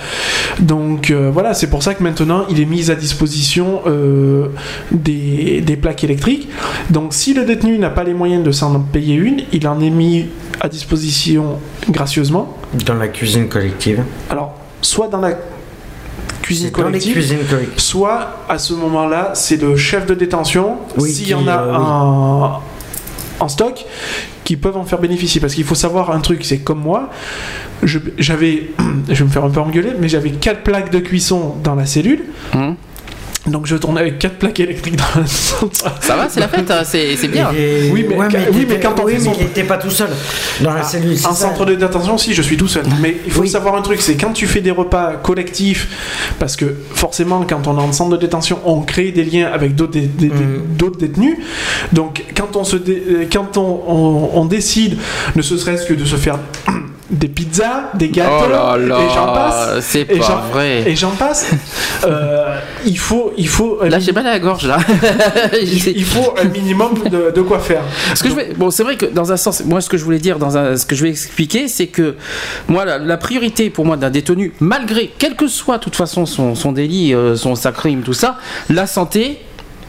Donc 0.60 1.10
euh, 1.10 1.32
voilà, 1.34 1.56
c'est 1.56 1.72
pour 1.72 1.82
ça 1.82 1.96
que 1.96 2.04
maintenant 2.04 2.46
il 2.52 2.62
est 2.62 2.66
mis 2.66 2.92
à 2.92 2.96
disposition 2.96 3.82
euh, 3.88 4.50
des, 4.92 5.62
des 5.62 5.76
plaques 5.76 6.04
électriques. 6.04 6.50
Donc 6.92 7.16
si 7.16 7.34
le 7.34 7.46
détenu 7.46 7.80
n'a 7.80 7.90
pas 7.90 8.04
les 8.04 8.14
moyens 8.14 8.44
de 8.44 8.52
s'en 8.52 8.80
payer 8.80 9.16
une, 9.16 9.42
il 9.52 9.68
en 9.68 9.80
est 9.82 9.90
mis 9.90 10.28
à 10.62 10.70
disposition 10.70 11.58
gracieusement. 11.90 12.56
Dans 12.86 12.94
la 12.94 13.08
cuisine 13.08 13.48
collective. 13.48 14.04
Alors, 14.30 14.54
soit 14.84 15.08
dans 15.08 15.20
la 15.20 15.32
cuisine 15.32 15.42
C'est 15.42 15.48
dans 15.48 15.50
les 15.50 16.28
collective, 16.28 16.34
cuisines 16.46 16.72
collectives. 16.72 17.18
soit 17.78 18.38
à 18.48 18.60
ce 18.60 18.74
moment-là, 18.74 19.32
c'est 19.34 19.60
le 19.60 19.76
chef 19.76 20.06
de 20.06 20.14
détention, 20.14 20.78
Oui, 20.98 21.12
s'il 21.12 21.26
qui, 21.26 21.32
y 21.32 21.34
en 21.34 21.48
a 21.48 21.58
euh, 21.60 21.72
oui. 21.72 21.78
un 21.78 22.60
en 23.40 23.50
stock, 23.50 23.84
qui 24.44 24.56
peuvent 24.56 24.78
en 24.78 24.86
faire 24.86 25.00
bénéficier. 25.00 25.42
Parce 25.42 25.56
qu'il 25.56 25.64
faut 25.66 25.76
savoir 25.76 26.12
un 26.12 26.20
truc, 26.20 26.46
c'est 26.46 26.60
comme 26.60 26.80
moi, 26.80 27.10
j'avais, 27.84 28.70
je 29.10 29.14
vais 29.16 29.24
me 29.26 29.30
faire 29.30 29.44
un 29.44 29.50
peu 29.50 29.60
engueuler, 29.60 29.92
mais 30.00 30.08
j'avais 30.08 30.32
quatre 30.32 30.62
plaques 30.62 30.92
de 30.92 31.00
cuisson 31.00 31.56
dans 31.64 31.76
la 31.76 31.86
cellule. 31.86 32.26
Mhm. 32.54 32.76
Donc 33.48 33.68
je 33.68 33.76
tournais 33.76 34.02
avec 34.02 34.18
quatre 34.20 34.38
plaques 34.38 34.60
électriques 34.60 34.96
dans 34.96 35.22
la 35.22 35.28
Ça 35.28 36.16
va, 36.16 36.28
c'est 36.30 36.40
la 36.40 36.48
fête, 36.48 36.70
hein, 36.72 36.82
c'est 36.84 37.16
c'est 37.16 37.28
bien. 37.28 37.52
Et- 37.52 37.90
Oui, 37.92 38.06
mais- 38.10 38.16
ouais, 38.16 38.28
oui, 38.52 38.60
il 38.62 38.68
mais 38.68 38.80
quand 38.80 39.00
on 39.00 39.06
oui, 39.06 39.14
mais 39.56 39.64
pas 39.64 39.78
tout 39.78 39.90
seul 39.92 40.10
dans 40.62 40.74
la 40.74 40.82
Ah, 40.82 40.84
cellule. 40.84 41.14
Un 41.14 41.16
ça. 41.16 41.34
centre 41.34 41.66
de 41.66 41.76
détention, 41.76 42.18
si, 42.18 42.34
je 42.34 42.42
suis 42.42 42.58
tout 42.58 42.68
seul. 42.68 42.86
Mais 43.02 43.18
il 43.26 43.32
faut 43.32 43.42
Oui. 43.42 43.50
savoir 43.50 43.76
un 43.76 43.82
truc, 43.82 44.02
c'est 44.02 44.16
quand 44.16 44.32
tu 44.34 44.48
fais 44.48 44.62
des 44.62 44.72
repas 44.72 45.14
collectifs, 45.22 45.88
parce 46.40 46.56
que 46.56 46.66
forcément, 46.94 47.46
quand 47.48 47.68
on 47.68 47.78
est 47.78 47.82
en 47.82 47.92
centre 47.92 48.12
de 48.12 48.18
détention, 48.18 48.60
on 48.66 48.82
crée 48.82 49.12
des 49.12 49.24
liens 49.24 49.50
avec 49.54 49.76
d'autres 49.76 49.94
dé- 49.94 50.02
dé- 50.08 50.28
Mm. 50.30 50.76
d'autres 50.78 50.98
détenus. 50.98 51.38
Donc, 51.94 52.24
quand 52.36 52.56
on, 52.56 52.64
se 52.64 52.78
dé- 52.78 53.28
quand 53.32 53.58
on, 53.58 53.82
on- 53.88 54.30
on 54.42 54.46
décide, 54.46 54.98
ne 55.36 55.42
serait-ce 55.42 55.86
que 55.86 55.94
de 55.94 56.06
se 56.06 56.16
faire 56.16 56.40
des 57.10 57.28
pizzas, 57.28 57.92
des 57.94 58.10
gâteaux, 58.10 58.46
Oh 58.48 58.50
là 58.50 58.78
là, 58.78 58.98
et 59.00 59.14
j'en 59.14 59.34
passe, 59.34 59.80
c'est 59.82 60.06
pas 60.06 60.44
vrai. 60.52 60.84
et 60.90 60.96
j'en 60.96 61.12
passe, 61.12 61.52
euh, 62.06 62.58
il 62.86 62.98
faut, 62.98 63.32
il 63.38 63.48
faut, 63.48 63.80
Là, 63.84 64.00
j'ai 64.00 64.12
mal 64.12 64.26
à 64.26 64.32
la 64.32 64.40
gorge, 64.40 64.66
là. 64.68 64.78
il, 65.62 65.88
il 65.98 66.06
faut 66.06 66.34
un 66.42 66.46
minimum 66.46 66.94
de, 67.10 67.32
de 67.32 67.42
quoi 67.42 67.60
faire. 67.60 67.82
Ce 68.16 68.24
que 68.24 68.30
je 68.30 68.36
vais, 68.36 68.54
bon, 68.56 68.72
c'est 68.72 68.84
vrai 68.84 68.98
que 68.98 69.06
dans 69.06 69.32
un 69.32 69.38
sens, 69.38 69.64
moi, 69.66 69.82
ce 69.82 69.90
que 69.90 69.98
je 69.98 70.04
voulais 70.04 70.20
dire, 70.20 70.40
dans 70.40 70.58
un, 70.58 70.78
ce 70.78 70.86
que 70.86 70.96
je 70.96 71.04
vais 71.04 71.10
expliquer, 71.10 71.68
c'est 71.68 71.88
que 71.88 72.16
moi, 72.68 72.86
la, 72.86 72.98
la 72.98 73.18
priorité 73.18 73.70
pour 73.70 73.86
moi 73.86 73.98
d'un 73.98 74.10
détenu, 74.10 74.54
malgré 74.60 75.12
quel 75.18 75.36
que 75.36 75.48
soit, 75.48 75.78
de 75.78 75.84
toute 75.84 75.96
façon, 75.96 76.26
son, 76.26 76.56
son 76.56 76.72
délit, 76.72 77.14
euh, 77.14 77.36
son 77.36 77.56
sa 77.56 77.72
crime, 77.72 78.02
tout 78.02 78.14
ça, 78.14 78.38
la 78.70 78.88
santé. 78.88 79.40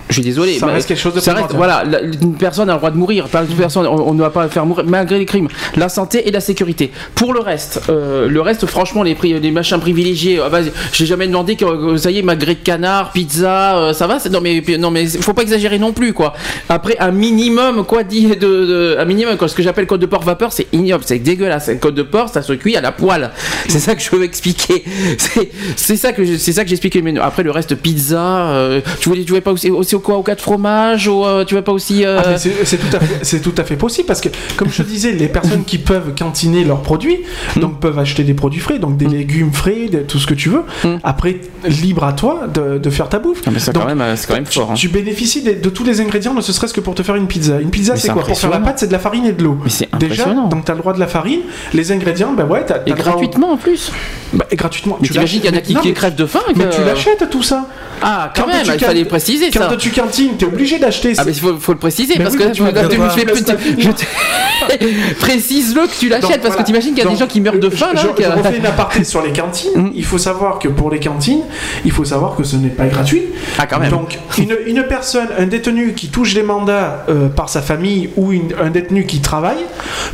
Je 0.09 0.15
suis 0.15 0.23
désolé. 0.23 0.59
Ça 0.59 0.67
reste 0.67 0.89
quelque 0.89 1.01
chose 1.01 1.15
de 1.15 1.21
ça 1.21 1.35
reste-. 1.35 1.55
Voilà, 1.55 1.83
la- 1.85 2.01
une 2.03 2.35
personne 2.37 2.69
a 2.71 2.75
le 2.75 2.79
droit 2.79 2.91
de 2.91 2.97
mourir. 2.97 3.27
Une 3.35 3.57
personne, 3.57 3.87
on 3.87 4.15
ne 4.15 4.21
va 4.21 4.31
pas 4.31 4.49
faire 4.49 4.65
mourir 4.65 4.85
malgré 4.87 5.19
les 5.19 5.25
crimes. 5.27 5.49
La 5.77 5.89
santé 5.89 6.29
et 6.29 6.31
la 6.31 6.41
sécurité. 6.41 6.93
Pour 7.15 7.33
le 7.35 7.41
reste, 7.41 7.83
euh, 7.89 8.29
le 8.29 8.41
reste, 8.41 8.67
franchement, 8.67 9.03
les, 9.03 9.17
les 9.23 9.51
machins 9.51 9.81
privilégiés. 9.81 10.39
euh, 10.39 10.49
vas-y, 10.49 10.71
j'ai 10.93 11.07
jamais 11.07 11.27
demandé 11.27 11.57
que, 11.57 11.97
ça 11.97 12.11
y 12.11 12.19
est, 12.19 12.23
magret 12.23 12.55
de 12.55 12.61
canard, 12.61 13.13
pizza, 13.13 13.77
euh, 13.79 13.93
ça 13.93 14.07
va. 14.07 14.19
Non 14.31 14.41
mais 14.41 14.63
non 14.79 14.91
mais 14.91 15.07
faut 15.07 15.33
pas 15.35 15.43
exagérer 15.43 15.79
non 15.79 15.93
plus 15.93 16.13
quoi. 16.13 16.35
Après 16.69 16.97
un 16.99 17.11
minimum 17.11 17.85
quoi 17.85 18.03
dit 18.05 18.27
de, 18.29 18.35
de- 18.37 18.97
un 18.99 19.05
minimum 19.05 19.37
quoi. 19.37 19.49
Ce 19.49 19.55
que 19.55 19.63
j'appelle 19.63 19.87
code 19.87 20.01
de 20.01 20.07
porc 20.07 20.23
vapeur, 20.23 20.53
c'est 20.53 20.67
ignoble, 20.73 21.05
c'est 21.07 21.19
dégueulasse. 21.19 21.69
Le 21.69 21.75
code 21.77 21.95
de 21.95 22.03
porc, 22.03 22.29
ça 22.31 22.43
se 22.43 22.53
cuit 22.53 22.77
à 22.77 22.81
la 22.81 22.93
poêle. 22.93 23.31
C'est 23.69 23.81
ça 23.81 23.95
que 23.97 24.03
je 24.03 24.11
veux 24.11 24.23
expliquer. 24.23 24.85
C'est 25.77 25.97
ça 25.97 26.13
que 26.13 26.37
c'est 26.39 26.53
ça 26.53 26.63
que 26.63 26.71
j'explique. 26.71 26.97
Mais 27.03 27.19
après 27.19 27.43
le 27.43 27.51
reste 27.51 27.75
pizza, 27.75 28.49
euh, 28.51 28.81
tu 29.01 29.09
voulais 29.09 29.23
tu 29.23 29.29
voulais 29.31 29.41
pas 29.41 29.53
aussi, 29.53 29.71
aussi 29.71 29.96
au 29.97 30.01
quoi 30.01 30.17
au 30.17 30.23
cas 30.23 30.35
de 30.35 30.41
fromage 30.41 31.09
ou 31.09 31.25
euh, 31.25 31.45
tu 31.45 31.55
veux 31.55 31.63
pas 31.63 31.73
aussi 31.73 32.05
euh, 32.05 32.21
Ah, 32.25 32.37
c'est 32.39 32.77
tout, 32.79 32.97
à 32.97 33.01
fait- 33.01 33.19
c'est 33.25 33.41
tout 33.41 33.55
à 33.57 33.65
fait 33.65 33.77
possible 33.77 34.07
parce 34.07 34.21
que, 34.21 34.29
comme 34.57 34.71
je 34.71 34.83
te 34.83 34.89
disais, 34.89 35.13
les 35.13 35.29
personnes 35.29 35.65
qui 35.65 35.79
peuvent 35.79 36.15
cantiner 36.17 36.65
leurs 36.65 36.83
produits, 36.83 37.19
Mm. 37.57 37.61
donc 37.61 37.81
peuvent 37.81 37.99
acheter 37.99 38.23
des 38.25 38.35
produits 38.35 38.61
frais, 38.61 38.79
donc 38.79 38.97
des 38.97 39.07
légumes 39.07 39.53
frais, 39.53 39.89
de- 39.91 39.99
tout 40.01 40.19
ce 40.19 40.27
que 40.27 40.35
tu 40.35 40.49
veux. 40.49 40.63
Mm. 40.85 40.97
Après, 41.03 41.41
libre 41.65 42.05
à 42.05 42.13
toi 42.13 42.43
de, 42.53 42.79
de 42.79 42.91
faire 42.91 43.09
ta 43.09 43.19
bouffe. 43.19 43.43
Ah, 43.47 43.51
mais 43.53 43.59
c'est 43.59 43.73
quand 43.75 43.85
même 43.87 44.01
euh, 44.01 44.15
c'est 44.17 44.27
quand 44.29 44.35
même 44.35 44.45
tu, 44.45 44.59
fort. 44.59 44.71
hein. 44.71 44.75
tu 44.75 44.89
bénéficies 44.89 45.43
des- 45.43 45.55
de 45.55 45.69
tous 45.71 45.85
les 45.85 46.01
ingrédients, 46.01 46.35
ne 46.35 46.41
serait-ce 46.41 46.73
que 46.75 46.81
pour 46.81 46.95
te 46.95 47.03
faire 47.03 47.17
une 47.17 47.27
pizza. 47.27 47.61
Une 47.61 47.71
pizza, 47.71 47.97
c'est 47.97 48.09
quoi? 48.11 48.23
Pour 48.25 48.39
faire 48.39 48.51
la 48.51 48.59
pâte, 48.61 48.79
c'est 48.81 48.87
de 48.89 48.93
la 48.93 48.99
farine 48.99 49.27
et 49.27 49.33
de 49.33 49.43
l'eau. 49.43 49.59
Mais 49.65 49.71
c'est 49.71 49.89
Déjà, 49.99 50.27
donc 50.27 50.65
tu 50.65 50.71
as 50.71 50.75
le 50.75 50.81
droit 50.81 50.93
de 50.93 51.01
la 51.01 51.07
farine, 51.07 51.41
les 51.73 51.91
ingrédients, 51.93 52.33
ben 52.37 52.45
ouais, 52.47 52.65
t'as, 52.67 52.77
Et 52.87 52.91
t'as 52.91 52.91
le 52.91 52.97
droit 52.97 53.13
au- 53.13 53.17
gratuitement 53.17 53.53
en 53.53 53.57
plus. 53.57 53.91
Bah, 54.33 54.45
et 54.51 54.57
gratuitement. 54.57 54.99
Mais 55.01 55.07
Tu 55.07 55.13
t'imagines 55.15 55.41
qu'il 55.41 55.51
y 55.51 55.55
en 55.55 55.57
a 55.57 55.61
qui, 55.63 55.75
non, 55.75 55.81
qui 55.81 55.89
mais- 55.89 55.95
crèvent 55.95 56.15
de 56.17 56.27
faim. 56.27 56.41
Mais 56.55 56.65
que- 56.65 56.75
tu 56.75 56.83
l'achètes 56.85 57.29
tout 57.31 57.43
ça. 57.43 57.67
Ah, 58.03 58.31
quand, 58.35 58.43
Quand 58.43 58.49
même, 58.49 58.63
tu- 58.67 58.73
il 58.75 58.79
fallait 58.79 59.05
préciser 59.07 59.47
Quand 59.51 59.71
ça. 59.71 59.77
tu 59.77 59.86
cantines, 59.91 60.37
t'es 60.37 60.47
obligé 60.47 60.79
d'acheter. 60.79 61.13
Ah 61.19 61.23
mais 61.25 61.33
il 61.33 61.41
faut, 61.41 61.57
faut 61.59 61.73
le 61.73 61.79
préciser 61.79 62.15
Mais 62.19 62.25
parce 62.25 62.35
oui, 62.37 62.41
que 62.41 62.45
mais 62.45 62.49
là, 62.51 62.55
tu 62.55 62.63
je, 62.63 63.21
tu 63.21 63.55
plus- 63.57 63.83
je 63.83 63.91
te- 63.91 65.15
précise-le 65.21 65.87
que 65.87 65.99
tu 65.99 66.09
l'achètes 66.09 66.29
parce 66.29 66.43
voilà. 66.47 66.57
que 66.57 66.67
t'imagines 66.67 66.95
qu'il 66.95 67.05
y 67.05 67.07
a 67.07 67.11
des 67.11 67.17
gens 67.17 67.27
qui 67.27 67.41
meurent 67.41 67.59
de 67.59 67.71
je- 67.71 67.77
faim 67.77 67.91
là. 67.95 68.01
Je, 68.03 68.09
refais 68.09 68.59
une 68.59 68.67
aparté 68.67 69.05
sur 69.05 69.23
les 69.23 69.33
cantines. 69.33 69.71
Mm. 69.75 69.91
Il 69.95 70.05
faut 70.05 70.19
savoir 70.19 70.59
que 70.59 70.69
pour 70.69 70.91
les 70.91 71.01
cantines, 71.01 71.43
il 71.85 71.93
faut 71.93 72.05
savoir 72.05 72.37
que 72.37 72.45
ce 72.45 72.57
n'est 72.57 72.69
pas 72.69 72.87
gratuit. 72.87 73.23
Ah 73.59 73.67
quand 73.67 73.79
même. 73.79 73.91
Donc, 73.91 74.19
une, 74.39 74.57
une 74.67 74.83
personne, 74.85 75.29
un 75.39 75.47
détenu 75.47 75.95
qui 75.95 76.09
touche 76.09 76.35
des 76.35 76.43
mandats 76.43 77.05
euh, 77.09 77.29
par 77.29 77.49
sa 77.49 77.63
famille 77.63 78.11
ou 78.17 78.33
une- 78.33 78.55
un 78.61 78.71
détenu 78.71 79.07
qui 79.07 79.21
travaille 79.21 79.65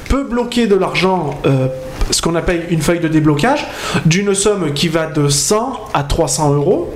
peut 0.08 0.24
bloquer 0.24 0.66
de 0.66 0.74
l'argent, 0.76 1.30
euh, 1.46 1.68
ce 2.10 2.20
qu'on 2.22 2.34
appelle 2.34 2.66
une 2.70 2.82
feuille 2.82 3.00
de 3.00 3.08
déblocage, 3.08 3.66
d'une 4.06 4.34
somme 4.34 4.72
qui 4.74 4.88
va 4.88 5.06
de 5.06 5.28
100 5.28 5.78
à 5.94 6.02
300 6.02 6.52
euros. 6.54 6.92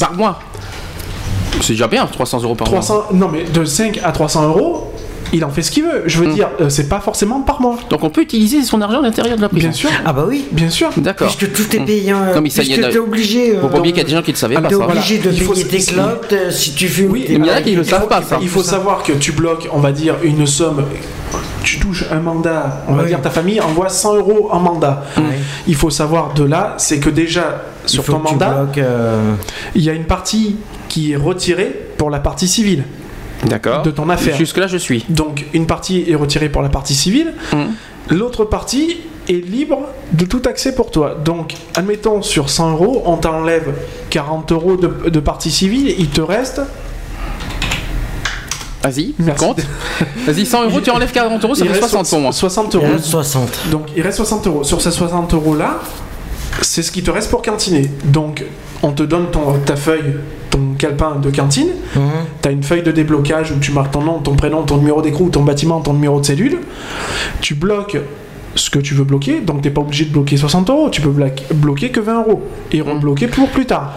Par 0.00 0.14
mois. 0.14 0.40
C'est 1.60 1.74
déjà 1.74 1.86
bien, 1.86 2.06
300 2.06 2.42
euros 2.42 2.54
par 2.54 2.68
mois. 2.70 2.80
300, 2.80 3.04
non 3.14 3.28
mais 3.28 3.44
de 3.44 3.64
5 3.64 4.00
à 4.02 4.10
300 4.12 4.48
euros, 4.48 4.92
il 5.32 5.44
en 5.44 5.50
fait 5.50 5.62
ce 5.62 5.70
qu'il 5.70 5.84
veut. 5.84 6.02
Je 6.06 6.18
veux 6.18 6.26
Mm. 6.28 6.34
dire, 6.34 6.48
euh, 6.60 6.68
c'est 6.68 6.88
pas 6.88 7.00
forcément 7.00 7.40
par 7.40 7.60
mois. 7.60 7.76
Donc 7.88 8.02
on 8.04 8.10
peut 8.10 8.22
utiliser 8.22 8.62
son 8.62 8.80
argent 8.80 8.98
à 8.98 9.02
l'intérieur 9.02 9.36
de 9.36 9.42
la 9.42 9.48
prison. 9.48 9.68
Bien 9.68 9.76
sûr, 9.76 9.90
Ah 10.04 10.12
bah 10.12 10.24
oui. 10.28 10.44
bien 10.50 10.68
sûr. 10.70 10.90
D'accord. 10.96 11.28
Puisque 11.28 11.52
tout 11.52 11.76
est 11.76 11.80
Mm. 11.80 11.84
payé. 11.86 12.10
hein, 12.10 12.18
Comme 12.34 12.46
il 12.46 12.50
s'agit 12.50 12.74
puisque 12.74 12.90
t'es 12.90 12.98
obligé. 12.98 13.56
euh, 13.56 13.60
Faut 13.60 13.68
pas 13.68 13.78
oublier 13.78 13.92
qu'il 13.94 14.02
y 14.02 14.06
a 14.06 14.08
des 14.08 14.14
gens 14.16 14.22
qui 14.22 14.32
ne 14.32 14.36
savaient 14.36 14.56
Ah, 14.58 14.62
pas 14.62 14.70
ça. 14.70 14.76
obligé 14.78 15.18
de 15.18 15.30
Il 15.30 15.46
payer 15.48 15.64
tes 15.66 15.78
clopes 15.78 16.26
euh, 16.32 16.50
si 16.50 16.74
tu 16.74 16.88
fumes. 16.88 17.10
Oui, 17.12 17.24
tes- 17.24 17.34
il 17.34 17.38
y 17.46 17.50
en 17.50 17.54
a 17.54 17.62
qui 17.62 17.70
le 17.74 17.82
Il 17.82 17.84
faut- 17.84 17.90
savent 17.90 18.08
pas, 18.08 18.22
ça. 18.22 18.38
Il 18.42 18.48
faut 18.48 18.62
savoir 18.62 19.02
que 19.04 19.12
tu 19.12 19.32
bloques, 19.32 19.68
on 19.72 19.78
va 19.78 19.92
dire, 19.92 20.16
une 20.24 20.46
somme. 20.46 20.84
Tu 21.62 21.78
touches 21.78 22.04
un 22.10 22.18
mandat, 22.18 22.82
on 22.88 22.94
va 22.94 23.04
dire 23.04 23.20
ta 23.22 23.30
famille 23.30 23.60
envoie 23.60 23.88
100 23.88 24.16
euros 24.16 24.48
en 24.50 24.58
mandat. 24.58 25.04
Ouais. 25.16 25.22
Il 25.68 25.76
faut 25.76 25.90
savoir 25.90 26.34
de 26.34 26.42
là, 26.44 26.74
c'est 26.76 26.98
que 26.98 27.08
déjà 27.08 27.62
sur 27.86 28.04
ton 28.04 28.18
mandat, 28.18 28.66
euh, 28.76 29.34
il 29.76 29.82
y 29.82 29.88
a 29.88 29.92
une 29.92 30.04
partie 30.04 30.56
qui 30.92 31.12
est 31.12 31.16
retirée 31.16 31.72
pour 31.96 32.10
la 32.10 32.20
partie 32.20 32.46
civile 32.46 32.84
D'accord. 33.46 33.82
de 33.82 33.90
ton 33.90 34.10
affaire. 34.10 34.36
Jusque 34.36 34.58
là 34.58 34.66
je 34.66 34.76
suis. 34.76 35.04
Donc 35.08 35.46
une 35.54 35.66
partie 35.66 36.04
est 36.08 36.14
retirée 36.14 36.50
pour 36.50 36.60
la 36.62 36.68
partie 36.68 36.94
civile, 36.94 37.32
Mm. 37.52 38.14
l'autre 38.14 38.44
partie 38.44 38.98
est 39.28 39.32
libre 39.44 39.88
de 40.12 40.26
tout 40.26 40.42
accès 40.46 40.74
pour 40.74 40.90
toi. 40.90 41.16
Donc 41.24 41.54
admettons 41.74 42.20
sur 42.20 42.50
100 42.50 42.72
euros, 42.72 43.02
on 43.06 43.16
t'enlève 43.16 43.72
40 44.10 44.52
euros 44.52 44.76
de, 44.76 45.08
de 45.08 45.20
partie 45.20 45.50
civile, 45.50 45.94
il 45.98 46.08
te 46.08 46.20
reste 46.20 46.60
Vas-y, 48.82 49.14
Merci. 49.20 49.44
compte. 49.46 49.60
Vas-y, 50.26 50.44
100 50.44 50.64
euros, 50.64 50.80
tu 50.80 50.90
enlèves 50.90 51.12
40 51.12 51.44
euros, 51.44 51.54
ça 51.54 51.64
il 51.64 51.68
fait 51.70 51.78
reste 51.78 51.90
60 51.90 52.10
pour 52.10 52.20
moi. 52.20 52.32
60 52.32 52.74
il 52.74 52.76
euros. 52.78 52.86
reste 52.92 53.04
60. 53.04 53.48
Donc 53.70 53.86
il 53.96 54.02
reste 54.02 54.16
60 54.16 54.46
euros. 54.48 54.64
Sur 54.64 54.82
ces 54.82 54.90
60 54.90 55.32
euros 55.34 55.54
là, 55.54 55.80
c'est 56.62 56.82
ce 56.82 56.90
qui 56.90 57.02
te 57.02 57.10
reste 57.10 57.30
pour 57.30 57.42
cantiner. 57.42 57.88
Donc 58.04 58.44
on 58.82 58.90
te 58.90 59.04
donne 59.04 59.30
ton, 59.30 59.54
ta 59.64 59.76
feuille, 59.76 60.14
ton 60.52 60.74
calepin 60.78 61.16
de 61.16 61.30
cantine. 61.30 61.70
Mhm. 61.96 62.02
Tu 62.40 62.48
as 62.48 62.52
une 62.52 62.62
feuille 62.62 62.82
de 62.82 62.92
déblocage 62.92 63.50
où 63.50 63.58
tu 63.58 63.72
marques 63.72 63.90
ton 63.90 64.02
nom, 64.02 64.20
ton 64.20 64.36
prénom, 64.36 64.62
ton 64.62 64.76
numéro 64.76 65.02
d'écrou, 65.02 65.28
ton 65.30 65.42
bâtiment, 65.42 65.80
ton 65.80 65.94
numéro 65.94 66.20
de 66.20 66.26
cellule. 66.26 66.58
Tu 67.40 67.54
bloques 67.54 67.98
ce 68.54 68.68
que 68.70 68.78
tu 68.78 68.94
veux 68.94 69.04
bloquer, 69.04 69.40
donc 69.40 69.62
t'es 69.62 69.70
pas 69.70 69.80
obligé 69.80 70.04
de 70.04 70.12
bloquer 70.12 70.36
60 70.36 70.68
euros, 70.70 70.90
tu 70.90 71.00
peux 71.00 71.10
bloquer 71.54 71.90
que 71.90 72.00
20 72.00 72.18
euros 72.20 72.42
et 72.70 72.82
rebloquer 72.82 73.26
pour 73.26 73.48
plus 73.48 73.64
tard. 73.64 73.94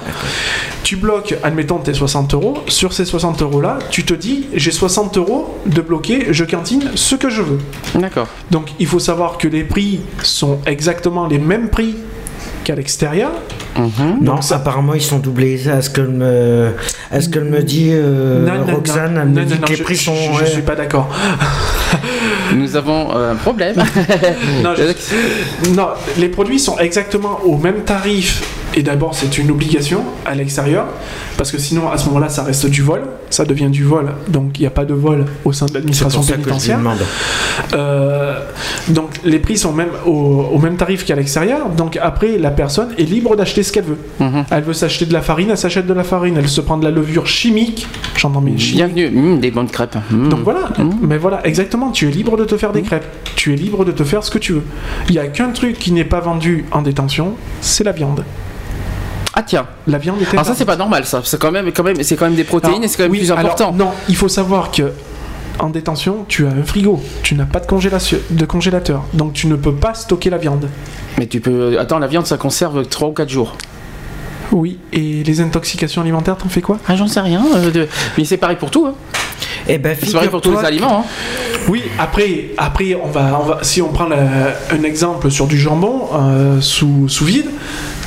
Tu 0.83 0.95
bloques, 0.95 1.35
admettons 1.43 1.79
tes 1.79 1.93
60 1.93 2.33
euros, 2.35 2.59
sur 2.67 2.93
ces 2.93 3.05
60 3.05 3.41
euros 3.41 3.59
là, 3.59 3.79
tu 3.89 4.05
te 4.05 4.13
dis 4.13 4.45
j'ai 4.53 4.71
60 4.71 5.17
euros 5.17 5.57
de 5.65 5.81
bloquer, 5.81 6.27
je 6.31 6.45
cantine 6.45 6.91
ce 6.95 7.15
que 7.15 7.29
je 7.29 7.41
veux. 7.41 7.59
D'accord. 7.95 8.27
Donc 8.49 8.69
il 8.79 8.87
faut 8.87 8.99
savoir 8.99 9.37
que 9.37 9.49
les 9.49 9.63
prix 9.63 9.99
sont 10.23 10.59
exactement 10.65 11.27
les 11.27 11.39
mêmes 11.39 11.69
prix 11.69 11.95
qu'à 12.65 12.75
l'extérieur. 12.75 13.31
Mhm. 13.77 14.17
Non, 14.21 14.41
ça- 14.41 14.57
apparemment 14.57 14.93
ils 14.95 15.01
sont 15.01 15.19
doublés. 15.19 15.69
À 15.69 15.81
ce 15.81 15.89
que 15.89 16.01
me, 16.01 16.71
à 17.11 17.21
ce 17.21 17.29
que 17.29 17.39
me 17.39 17.61
dit 17.63 17.89
euh, 17.91 18.45
Non, 18.45 18.65
non, 18.65 18.75
Roxane, 18.75 19.13
non, 19.13 19.21
elle 19.21 19.27
me 19.29 19.39
non, 19.41 19.45
dit 19.45 19.53
non, 19.53 19.59
non, 19.61 19.65
que 19.67 19.71
les 19.71 19.77
je, 19.77 19.83
prix 19.83 19.95
je- 19.95 20.03
sont. 20.03 20.15
je 20.33 20.39
ouais. 20.43 20.45
suis 20.47 20.61
pas 20.63 20.75
d'accord. 20.75 21.07
Nous 22.55 22.75
avons 22.75 23.15
euh, 23.15 23.31
un 23.33 23.35
problème. 23.35 23.75
Non, 24.63 24.73
je- 24.75 25.69
non, 25.75 25.89
les 26.17 26.29
produits 26.29 26.59
sont 26.59 26.77
exactement 26.79 27.39
au 27.43 27.57
même 27.57 27.83
tarif. 27.83 28.41
Et 28.75 28.83
d'abord, 28.83 29.15
c'est 29.15 29.37
une 29.37 29.51
obligation 29.51 30.03
à 30.25 30.35
l'extérieur, 30.35 30.85
parce 31.37 31.51
que 31.51 31.57
sinon, 31.57 31.89
à 31.89 31.97
ce 31.97 32.07
moment-là, 32.07 32.29
ça 32.29 32.43
reste 32.43 32.65
du 32.67 32.81
vol. 32.81 33.01
Ça 33.29 33.43
devient 33.45 33.69
du 33.69 33.83
vol, 33.83 34.11
donc 34.27 34.59
il 34.59 34.61
n'y 34.61 34.67
a 34.67 34.71
pas 34.71 34.85
de 34.85 34.93
vol 34.93 35.25
au 35.43 35.51
sein 35.51 35.65
de 35.65 35.73
l'administration 35.73 36.21
pénitentiaire. 36.23 36.79
Euh, 37.73 38.39
donc 38.89 39.09
les 39.25 39.39
prix 39.39 39.57
sont 39.57 39.73
même 39.73 39.89
au, 40.05 40.11
au 40.11 40.59
même 40.59 40.77
tarif 40.77 41.03
qu'à 41.05 41.15
l'extérieur. 41.15 41.69
Donc 41.69 41.97
après, 42.01 42.37
la 42.37 42.51
personne 42.51 42.89
est 42.97 43.03
libre 43.03 43.35
d'acheter 43.35 43.63
ce 43.63 43.71
qu'elle 43.71 43.85
veut. 43.85 43.97
Mhm. 44.19 44.45
Elle 44.51 44.63
veut 44.63 44.73
s'acheter 44.73 45.05
de 45.05 45.13
la 45.13 45.21
farine, 45.21 45.49
elle 45.49 45.57
s'achète 45.57 45.87
de 45.87 45.93
la 45.93 46.03
farine. 46.03 46.35
Elle 46.37 46.47
se 46.47 46.61
prend 46.61 46.77
de 46.77 46.83
la 46.85 46.91
levure 46.91 47.27
chimique. 47.27 47.87
J'entends 48.15 48.41
bien 48.41 48.57
chimique. 48.57 48.75
Bienvenue. 48.93 49.09
Mmh, 49.09 49.39
des 49.39 49.51
bonnes 49.51 49.69
crêpes. 49.69 49.97
Mmh. 50.11 50.29
Donc 50.29 50.41
voilà, 50.43 50.69
Mmh. 50.77 50.89
mais 51.01 51.17
voilà, 51.17 51.45
exactement, 51.45 51.91
tu 51.91 52.07
es 52.07 52.11
libre 52.11 52.37
de 52.37 52.45
te 52.45 52.57
faire 52.57 52.71
des 52.71 52.81
crêpes. 52.81 53.05
Tu 53.35 53.53
es 53.53 53.55
libre 53.55 53.85
de 53.85 53.91
te 53.91 54.03
faire 54.03 54.23
ce 54.23 54.31
que 54.31 54.37
tu 54.37 54.53
veux. 54.53 54.63
Il 55.09 55.13
n'y 55.13 55.19
a 55.19 55.27
qu'un 55.27 55.49
truc 55.49 55.77
qui 55.79 55.91
n'est 55.91 56.05
pas 56.05 56.19
vendu 56.19 56.65
en 56.71 56.81
détention, 56.81 57.33
c'est 57.61 57.83
la 57.83 57.91
viande. 57.91 58.23
Ah 59.35 59.43
tiens. 59.43 59.65
La 59.87 59.97
viande 59.97 60.21
est 60.21 60.31
Alors 60.33 60.45
ça 60.45 60.55
c'est 60.55 60.65
pas 60.65 60.77
normal 60.77 61.05
ça. 61.05 61.21
C'est 61.23 61.39
quand 61.39 61.51
même, 61.51 61.71
quand 61.73 61.83
même, 61.83 62.01
c'est 62.01 62.15
quand 62.15 62.25
même 62.25 62.35
des 62.35 62.43
protéines 62.45 62.83
et 62.83 62.87
c'est 62.87 62.97
quand 62.97 63.03
même 63.03 63.11
oui, 63.11 63.19
plus 63.19 63.31
alors, 63.31 63.45
important. 63.45 63.71
non, 63.73 63.91
il 64.07 64.15
faut 64.15 64.29
savoir 64.29 64.71
que 64.71 64.91
en 65.59 65.69
détention, 65.69 66.25
tu 66.27 66.45
as 66.45 66.49
un 66.49 66.63
frigo, 66.63 67.01
tu 67.23 67.33
n'as 67.35 67.45
pas 67.45 67.59
de, 67.59 67.65
congélation- 67.65 68.17
de 68.29 68.45
congélateur, 68.45 69.03
donc 69.13 69.33
tu 69.33 69.47
ne 69.47 69.55
peux 69.55 69.73
pas 69.73 69.93
stocker 69.93 70.29
la 70.29 70.37
viande. 70.37 70.69
Mais 71.17 71.27
tu 71.27 71.39
peux. 71.41 71.77
Attends, 71.79 71.99
la 71.99 72.07
viande 72.07 72.25
ça 72.27 72.37
conserve 72.37 72.85
3 72.87 73.09
ou 73.09 73.13
4 73.13 73.29
jours. 73.29 73.55
Oui, 74.51 74.77
et 74.93 75.23
les 75.23 75.41
intoxications 75.41 76.01
alimentaires, 76.01 76.37
t'en 76.37 76.49
fais 76.49 76.61
quoi? 76.61 76.77
Ah 76.87 76.95
j'en 76.95 77.07
sais 77.07 77.19
rien. 77.21 77.43
euh, 77.55 77.71
de- 77.71 77.87
Mais 78.17 78.23
c'est 78.25 78.37
pareil 78.37 78.57
pour 78.57 78.69
tout. 78.69 78.85
Hein. 78.85 78.93
Eh 79.67 79.79
ben, 79.79 79.97
C'est 79.99 80.11
pareil 80.13 80.29
pour 80.29 80.41
tous 80.41 80.51
les 80.51 80.63
aliments. 80.65 80.99
Hein. 80.99 81.59
Oui, 81.67 81.81
après, 81.97 82.51
après 82.57 82.95
on 83.01 83.07
va, 83.07 83.39
on 83.41 83.45
va, 83.45 83.59
si 83.63 83.81
on 83.81 83.89
prend 83.89 84.05
la- 84.07 84.53
un 84.71 84.83
exemple 84.83 85.31
sur 85.31 85.47
du 85.47 85.57
jambon 85.57 86.03
euh, 86.13 86.61
sous, 86.61 87.09
sous 87.09 87.25
vide, 87.25 87.47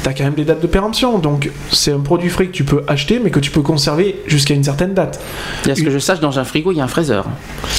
t'as 0.09 0.15
quand 0.17 0.25
même 0.25 0.35
des 0.35 0.45
dates 0.45 0.61
de 0.63 0.67
péremption. 0.67 1.19
Donc 1.19 1.51
c'est 1.71 1.93
un 1.93 2.01
produit 2.01 2.31
frais 2.31 2.47
que 2.47 2.53
tu 2.53 2.65
peux 2.65 2.83
acheter, 2.89 3.21
mais 3.23 3.31
que 3.31 3.41
tu 3.41 3.51
peux 3.51 3.61
conserver 3.63 4.17
jusqu'à 4.27 4.55
une 4.55 4.65
certaine 4.65 4.95
date. 4.95 5.21
Et 5.67 5.71
à 5.71 5.75
ce 5.75 5.83
que 5.83 5.91
je 5.91 5.99
sache, 5.99 6.21
dans 6.21 6.39
un 6.39 6.45
frigo, 6.45 6.73
il 6.73 6.79
y 6.79 6.81
a 6.81 6.85
un 6.85 6.89
fraiseur. 6.89 7.27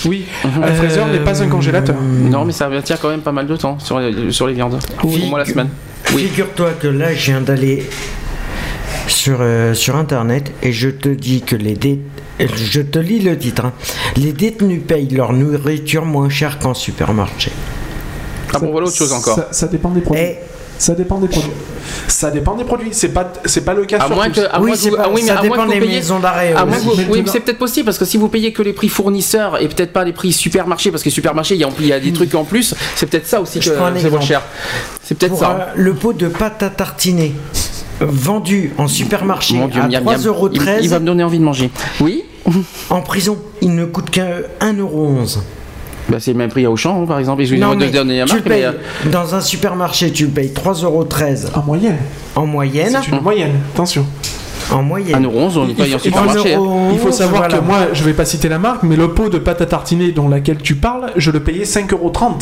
Oui, 0.06 0.26
Mhm. 0.43 0.64
un 0.64 0.73
fraiseur 0.73 1.07
n'est 1.07 1.19
pas 1.19 1.41
un 1.41 1.47
congélateur. 1.47 1.95
Non, 1.99 2.45
mais 2.45 2.51
ça 2.53 2.69
tient 2.84 2.97
quand 3.01 3.10
même 3.10 3.22
pas 3.22 3.31
mal 3.31 3.47
de 3.47 3.56
temps 3.56 3.80
sur 3.80 3.99
les, 3.99 4.31
sur 4.31 4.47
les 4.47 4.53
viandes. 4.53 4.77
Au 5.03 5.07
moins 5.07 5.39
la 5.39 5.45
semaine. 5.45 5.69
Oui. 6.14 6.23
Figure-toi 6.27 6.72
que 6.80 6.88
là, 6.88 7.14
je 7.14 7.26
viens 7.31 7.41
d'aller 7.41 7.84
sur, 9.07 9.38
euh, 9.41 9.73
sur 9.73 9.95
internet 9.95 10.51
et 10.64 10.72
je 10.72 10.89
te 10.89 11.10
dis 11.10 11.41
que 11.41 11.56
les 11.56 11.73
dé- 11.73 11.99
Je 12.39 12.81
te 12.81 12.99
lis 12.99 13.19
le 13.19 13.38
titre. 13.38 13.65
hein. 13.65 13.73
Les 14.15 14.31
détenus 14.31 14.81
payent 14.88 15.10
leur 15.10 15.34
nourriture 15.34 16.06
moins 16.06 16.30
cher 16.30 16.57
qu'en 16.57 16.73
supermarché. 16.73 17.51
Ah 18.53 18.60
bon, 18.60 18.72
voilà 18.72 18.88
autre 18.88 18.95
chose 18.95 19.11
encore. 19.11 19.35
Ça, 19.35 19.49
ça 19.51 19.68
dépend 19.68 19.89
des 19.89 19.99
produits. 20.01 20.23
Et 20.23 20.38
Ça 20.80 20.95
dépend 20.95 21.19
des 21.19 21.27
produits. 21.27 21.51
Ça 22.07 22.31
dépend 22.31 22.56
des 22.56 22.64
produits. 22.64 22.89
C'est 22.93 23.10
pas, 23.10 23.31
c'est 23.45 23.61
pas 23.65 23.73
le 23.76 23.85
cas 23.85 23.97
À 23.99 24.07
sur 24.07 24.15
moins 24.15 24.30
tous. 24.30 24.39
que, 24.41 24.47
à 24.47 24.60
oui, 24.60 24.68
moins 24.68 24.72
que 24.72 24.77
c'est 24.77 24.89
vous- 24.89 24.95
pas- 24.95 25.03
ah 25.06 25.10
oui, 25.14 25.22
mais 25.22 25.27
ça 25.27 25.34
à 25.34 25.35
moins 25.35 25.43
dépend 25.43 25.56
que 25.56 25.68
vous 25.68 25.73
des 25.73 25.80
payiez- 25.81 25.95
maisons 25.97 26.19
d'arrêt. 26.19 26.53
à 26.53 26.65
moins 26.65 26.77
aussi. 26.77 26.85
que 26.85 26.91
vous- 26.91 27.11
oui, 27.14 27.22
mais 27.23 27.30
c'est 27.31 27.41
peut-être 27.41 27.57
possible 27.60 27.85
parce 27.85 27.97
que 27.97 28.06
si 28.06 28.18
vous 28.18 28.30
payez 28.30 28.53
que 28.53 28.61
les 28.64 28.73
prix 28.73 28.89
fournisseurs 28.89 29.61
et 29.61 29.68
peut-être 29.68 29.91
pas 29.93 30.03
les 30.06 30.14
prix 30.14 30.31
supermarchés, 30.31 30.89
parce 30.89 31.03
que 31.03 31.10
supermarché 31.10 31.56
il 31.56 31.61
y 31.61 31.64
a, 31.65 31.69
il 31.80 31.85
y 31.85 31.93
a 31.93 31.99
des 31.99 32.14
trucs 32.14 32.34
en 32.34 32.45
plus, 32.45 32.73
c'est 32.95 33.06
peut-être 33.07 33.27
ça 33.27 33.41
aussi 33.41 33.60
que 33.60 33.65
Je 33.65 33.72
c'est 33.72 34.10
moins 34.10 34.22
cher. 34.22 34.41
C'est 35.03 35.18
peut-être 35.18 35.35
ça. 35.38 35.51
euh, 35.51 35.73
le 35.76 35.93
pot 35.93 36.14
de 36.14 36.27
pâte 36.27 36.64
à 36.64 36.69
tartiner 36.69 37.34
euh, 38.01 38.06
vendu 38.07 38.72
en 38.77 38.88
supermarché 38.88 39.56
Mon 39.56 39.68
Dieu, 39.68 39.81
à 39.81 39.88
miam, 39.88 40.03
miam. 40.06 40.15
3,13€, 40.15 40.77
Il, 40.80 40.84
il 40.85 40.89
va 40.89 40.99
me 40.99 41.06
donner 41.06 41.23
envie 41.23 41.39
de 41.39 41.43
manger. 41.43 41.69
Oui 41.99 42.23
en 42.89 43.01
prison, 43.01 43.38
il 43.61 43.76
ne 43.76 43.84
coûte 43.85 44.10
qu'un 44.10 44.30
1,11€. 44.61 45.39
Bah, 46.10 46.18
C'est 46.19 46.31
le 46.31 46.38
même 46.38 46.49
prix 46.49 46.65
à 46.65 46.72
Auchan, 46.72 47.03
hein, 47.03 47.06
par 47.06 47.19
exemple. 47.19 47.41
Excusez-moi 47.41 47.76
de 47.76 47.86
donner 47.88 48.23
tu 48.27 48.36
mais. 48.36 48.41
payes 48.41 48.64
euh, 48.65 48.72
dans 49.11 49.36
un 49.36 49.41
supermarché, 49.41 50.11
tu 50.11 50.26
le 50.26 50.31
payes 50.31 50.52
3,13€ 50.53 51.48
En 51.56 51.64
moyenne. 51.64 51.98
en 52.36 52.45
moyenne. 52.45 52.99
C'est 53.03 53.11
une 53.11 53.22
moyenne. 53.22 53.52
Attention. 53.73 54.06
En 54.72 54.84
moyenne. 54.84 55.26
1,11€, 55.26 55.57
on 55.57 55.65
paye 55.73 55.81
en 55.81 55.86
il 55.86 55.91
faut- 55.94 55.99
supermarché. 55.99 56.53
hein. 56.53 56.60
1,11€, 56.60 56.94
Il 56.94 56.99
faut 56.99 57.11
savoir 57.11 57.41
voilà. 57.41 57.57
que 57.57 57.64
moi, 57.64 57.77
je 57.94 58.03
vais 58.03 58.14
pas 58.14 58.26
citer 58.26 58.49
la 58.49 58.60
marque, 58.60 58.84
mais 58.84 58.95
le 58.95 59.10
pot 59.10 59.30
de 59.30 59.40
pâte 59.40 59.61
à 59.61 59.65
tartiner 59.65 60.11
dont 60.11 60.30
laquelle 60.30 60.57
tu 60.57 60.76
parles, 60.76 61.11
je 61.15 61.31
le 61.31 61.40
payais 61.40 61.64
5,30€ 61.65 62.34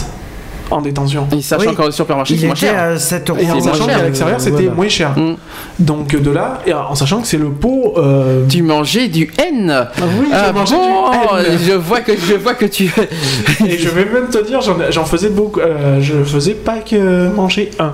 en 0.72 0.82
détention. 0.82 1.28
Et 1.32 1.42
sachant 1.42 1.70
Oui. 1.70 1.76
qu'au 1.76 1.92
supermarché, 1.92 2.34
il 2.36 2.40
c'est 2.40 2.46
moins 2.48 2.56
était 2.56 2.68
cher. 2.68 2.80
à 2.82 2.98
7 2.98 3.30
euros. 3.30 3.40
Et 3.42 3.52
en 3.52 3.60
sachant 3.62 3.86
qu'à 3.86 4.02
l'extérieur, 4.04 4.40
c'était 4.40 4.56
Voilà. 4.58 4.72
moins 4.74 4.90
cher. 4.90 5.12
Mm. 5.18 5.36
Donc 5.80 6.16
de 6.16 6.32
là, 6.32 6.60
et 6.66 6.74
en 6.74 6.96
sachant 6.96 7.22
que 7.22 7.28
c'est 7.28 7.38
le 7.38 7.50
pot. 7.50 7.94
euh, 7.98 8.46
Tu 8.50 8.62
mangeais 8.64 9.08
du 9.08 9.32
N 9.38 9.88
oui, 10.20 10.28
Ah 10.34 10.48
je 10.48 10.54
mangeais 10.54 10.76
bon, 10.76 11.10
du 11.40 11.46
N. 11.48 11.60
Je 11.68 11.74
vois 11.74 12.02
que 12.02 12.12
je 12.18 12.34
vois 12.36 12.54
que 12.56 12.66
tu. 12.66 12.86
Et 13.66 13.78
je 13.78 13.90
vais 13.90 14.06
même 14.06 14.28
te 14.30 14.44
dire, 14.46 14.60
j'en, 14.62 15.06
faisais 15.06 15.30
beaucoup. 15.30 15.60
euh, 15.60 16.00
je 16.02 16.24
faisais 16.24 16.54
pas 16.54 16.78
que 16.80 17.28
manger 17.30 17.72
un. 17.80 17.94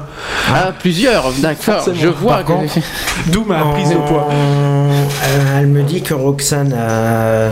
Ah, 0.53 0.71
plusieurs, 0.77 1.31
d'accord. 1.39 1.85
Je 1.93 2.07
vois 2.07 2.43
que. 2.43 2.51
D'où 3.31 3.43
ma 3.45 3.59
prise 3.73 3.89
de 3.89 3.95
poids. 3.95 4.27
Euh, 4.31 5.59
elle 5.59 5.67
me 5.67 5.83
dit 5.83 6.01
que 6.01 6.13
Roxane, 6.13 6.73
euh, 6.75 7.49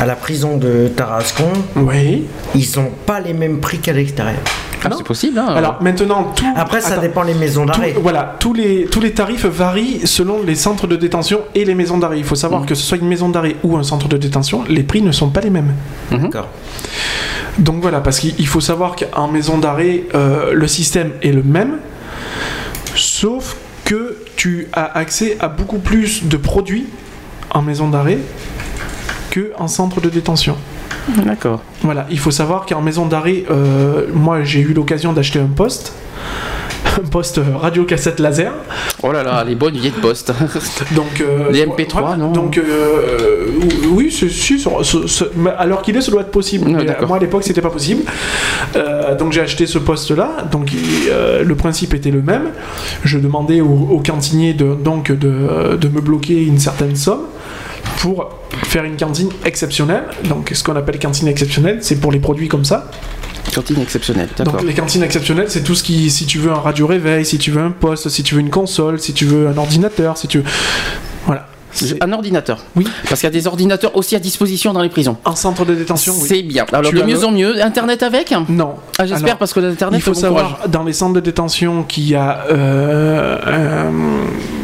à 0.00 0.06
la 0.06 0.16
prison 0.16 0.56
de 0.56 0.88
Tarascon, 0.96 1.52
Oui. 1.76 2.24
ils 2.54 2.78
ont 2.80 2.90
pas 3.06 3.20
les 3.20 3.34
mêmes 3.34 3.60
prix 3.60 3.78
qu'à 3.78 3.92
l'extérieur. 3.92 4.40
Ah, 4.82 4.88
Non. 4.88 4.96
c'est 4.96 5.04
possible. 5.06 5.38
Hein, 5.38 5.48
Alors 5.54 5.76
maintenant, 5.82 6.32
tout. 6.34 6.46
Après, 6.56 6.80
ça 6.80 6.94
Attends. 6.94 7.02
dépend 7.02 7.22
les 7.22 7.34
maisons 7.34 7.66
Tout- 7.66 7.72
d'arrêt. 7.72 7.94
voilà, 8.00 8.34
tous 8.40 8.54
les, 8.54 8.86
tous 8.86 9.00
les 9.00 9.12
tarifs 9.12 9.44
varient 9.44 10.00
selon 10.06 10.42
les 10.42 10.54
centres 10.54 10.86
de 10.86 10.96
détention 10.96 11.40
et 11.54 11.66
les 11.66 11.74
maisons 11.74 11.98
d'arrêt. 11.98 12.16
Il 12.18 12.24
faut 12.24 12.34
savoir 12.34 12.62
Mhm. 12.62 12.66
que 12.66 12.74
ce 12.74 12.82
soit 12.82 12.96
une 12.96 13.06
maison 13.08 13.28
d'arrêt 13.28 13.56
ou 13.62 13.76
un 13.76 13.82
centre 13.82 14.08
de 14.08 14.16
détention, 14.16 14.64
les 14.70 14.82
prix 14.82 15.02
ne 15.02 15.12
sont 15.12 15.28
pas 15.28 15.42
les 15.42 15.50
mêmes. 15.50 15.74
D'accord. 16.10 16.48
Donc 17.58 17.82
voilà, 17.82 18.00
parce 18.00 18.20
qu'il 18.20 18.34
il 18.38 18.46
faut 18.46 18.62
savoir 18.62 18.96
qu'en 18.96 19.28
maison 19.28 19.58
d'arrêt, 19.58 20.04
euh, 20.14 20.52
le 20.54 20.66
système 20.66 21.10
est 21.22 21.32
le 21.32 21.42
même, 21.42 21.76
sauf 22.94 23.56
que 23.84 24.16
tu 24.36 24.68
as 24.72 24.96
accès 24.96 25.36
à 25.40 25.48
beaucoup 25.48 25.78
plus 25.78 26.24
de 26.24 26.38
produits 26.38 26.86
en 27.52 27.60
maison 27.60 27.88
d'arrêt 27.88 28.18
que 29.30 29.52
en 29.58 29.68
centre 29.68 30.00
de 30.00 30.08
détention. 30.10 30.56
D'accord. 31.24 31.60
Voilà, 31.82 32.06
il 32.10 32.18
faut 32.18 32.30
savoir 32.30 32.66
qu'en 32.66 32.82
maison 32.82 33.06
d'arrêt, 33.06 33.44
euh, 33.50 34.06
moi 34.12 34.42
j'ai 34.42 34.60
eu 34.60 34.74
l'occasion 34.74 35.12
d'acheter 35.12 35.38
un 35.38 35.46
poste, 35.46 35.92
un 36.98 37.08
poste 37.08 37.40
radio 37.58 37.84
cassette 37.84 38.20
laser. 38.20 38.52
Oh 39.02 39.12
là 39.12 39.22
là, 39.22 39.42
les 39.44 39.54
bonnes 39.54 39.74
vieilles 39.76 39.92
postes. 40.02 40.32
Donc, 40.94 41.20
euh, 41.20 41.50
Les 41.50 41.64
MP3, 41.64 42.18
non? 42.18 42.32
Donc, 42.32 42.58
euh, 42.58 42.62
euh, 42.62 43.46
oui, 43.92 44.10
c'est- 44.12 44.28
alors 45.58 45.80
qu'il 45.82 45.96
est, 45.96 46.00
ça 46.02 46.10
doit 46.10 46.20
être 46.20 46.30
possible. 46.30 46.70
Euh, 46.76 46.84
d'accord. 46.84 47.08
moi, 47.08 47.16
à 47.16 47.20
l'époque, 47.20 47.42
c'était 47.44 47.62
pas 47.62 47.70
possible. 47.70 48.02
Euh, 48.76 49.16
donc, 49.16 49.32
j'ai 49.32 49.40
acheté 49.40 49.66
ce 49.66 49.78
poste-là. 49.78 50.48
Donc, 50.52 50.72
il- 50.72 51.08
euh, 51.10 51.42
le 51.44 51.54
principe 51.54 51.94
était 51.94 52.10
le 52.10 52.20
même. 52.22 52.50
Je 53.04 53.18
demandais 53.18 53.60
au, 53.62 53.68
au 53.90 54.02
cantinier 54.04 54.52
de, 54.52 54.74
donc, 54.74 55.10
de, 55.10 55.76
de 55.76 55.88
me 55.88 56.00
bloquer 56.00 56.44
une 56.44 56.58
certaine 56.58 56.96
somme 56.96 57.22
pour 58.00 58.30
faire 58.64 58.84
une 58.84 58.96
cantine 58.96 59.28
exceptionnelle. 59.44 60.04
Donc, 60.24 60.50
ce 60.54 60.64
qu'on 60.64 60.76
appelle 60.76 60.98
cantine 60.98 61.28
exceptionnelle, 61.28 61.78
c'est 61.82 62.00
pour 62.00 62.12
les 62.12 62.18
produits 62.18 62.48
comme 62.48 62.64
ça. 62.64 62.90
Cantine 63.54 63.80
exceptionnelle, 63.80 64.28
d'accord. 64.36 64.54
Donc 64.54 64.62
les 64.64 64.74
cantines 64.74 65.02
exceptionnelles, 65.02 65.50
c'est 65.50 65.62
tout 65.64 65.74
ce 65.74 65.82
qui, 65.82 66.10
si 66.10 66.24
tu 66.26 66.38
veux 66.38 66.50
un 66.50 66.60
radio 66.60 66.86
réveil, 66.86 67.24
si 67.24 67.38
tu 67.38 67.50
veux 67.50 67.60
un 67.62 67.70
poste, 67.72 68.08
si 68.08 68.22
tu 68.22 68.34
veux 68.34 68.40
une 68.40 68.50
console, 68.50 69.00
si 69.00 69.12
tu 69.12 69.24
veux 69.24 69.48
un 69.48 69.56
ordinateur, 69.56 70.16
si 70.16 70.28
tu 70.28 70.38
veux... 70.38 70.44
Voilà. 71.26 71.46
Un 72.00 72.12
ordinateur. 72.12 72.64
Oui. 72.76 72.86
Parce 73.08 73.20
qu'il 73.20 73.28
y 73.28 73.32
a 73.32 73.32
des 73.32 73.46
ordinateurs 73.46 73.96
aussi 73.96 74.16
à 74.16 74.18
disposition 74.18 74.72
dans 74.72 74.82
les 74.82 74.88
prisons. 74.88 75.16
En 75.24 75.36
centre 75.36 75.64
de 75.64 75.74
détention, 75.74 76.14
oui. 76.20 76.26
C'est 76.28 76.42
bien. 76.42 76.66
Alors 76.72 76.90
Tu 76.90 76.98
de 76.98 77.02
mieux 77.04 77.14
le- 77.14 77.24
en 77.24 77.30
mieux. 77.30 77.62
Internet 77.62 78.02
avec? 78.02 78.34
Non. 78.48 78.74
Ah, 78.98 79.06
j'espère 79.06 79.38
parce 79.38 79.52
que 79.52 79.60
l'internet. 79.60 80.00
Il 80.00 80.02
faut 80.02 80.14
savoir, 80.14 80.56
courage. 80.56 80.70
dans 80.70 80.82
les 80.82 80.92
centres 80.92 81.14
de 81.14 81.20
détention, 81.20 81.84
qu'il 81.84 82.08
y 82.08 82.16
a 82.16 82.44
euh, 82.50 83.38
euh, 83.46 83.90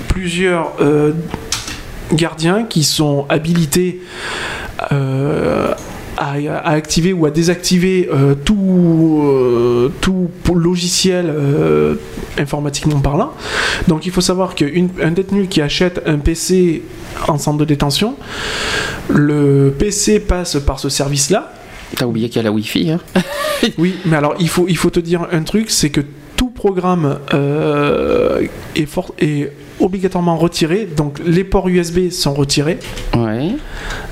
plusieurs 0.08 0.72
euh, 0.80 1.12
gardiens 2.12 2.64
qui 2.64 2.84
sont 2.84 3.26
habilités 3.28 4.00
euh, 4.92 5.74
à, 6.16 6.32
à 6.32 6.70
activer 6.70 7.12
ou 7.12 7.26
à 7.26 7.30
désactiver 7.30 8.08
euh, 8.12 8.34
tout, 8.34 9.22
euh, 9.24 9.92
tout 10.00 10.30
logiciel 10.54 11.26
euh, 11.28 11.94
informatiquement 12.38 13.00
parlant. 13.00 13.32
Donc 13.88 14.06
il 14.06 14.12
faut 14.12 14.20
savoir 14.20 14.54
qu'un 14.54 15.10
détenu 15.10 15.46
qui 15.46 15.60
achète 15.60 16.02
un 16.06 16.18
PC 16.18 16.82
en 17.28 17.38
centre 17.38 17.58
de 17.58 17.64
détention, 17.64 18.14
le 19.08 19.74
PC 19.78 20.20
passe 20.20 20.56
par 20.58 20.80
ce 20.80 20.88
service-là. 20.88 21.52
T'as 21.96 22.06
oublié 22.06 22.28
qu'il 22.28 22.36
y 22.36 22.40
a 22.40 22.42
la 22.42 22.52
Wi-Fi. 22.52 22.92
Hein 22.92 23.00
Oui, 23.78 23.96
mais 24.04 24.16
alors 24.16 24.34
il 24.38 24.48
faut, 24.48 24.66
il 24.68 24.76
faut 24.76 24.90
te 24.90 25.00
dire 25.00 25.26
un 25.32 25.42
truc, 25.42 25.70
c'est 25.70 25.90
que 25.90 26.02
tout 26.36 26.50
programme 26.50 27.18
est, 28.74 28.86
fort, 28.86 29.14
est 29.18 29.50
obligatoirement 29.80 30.36
retiré, 30.36 30.86
donc 30.86 31.18
les 31.24 31.44
ports 31.44 31.68
USB 31.68 32.10
sont 32.10 32.32
retirés, 32.34 32.78
ouais. 33.16 33.50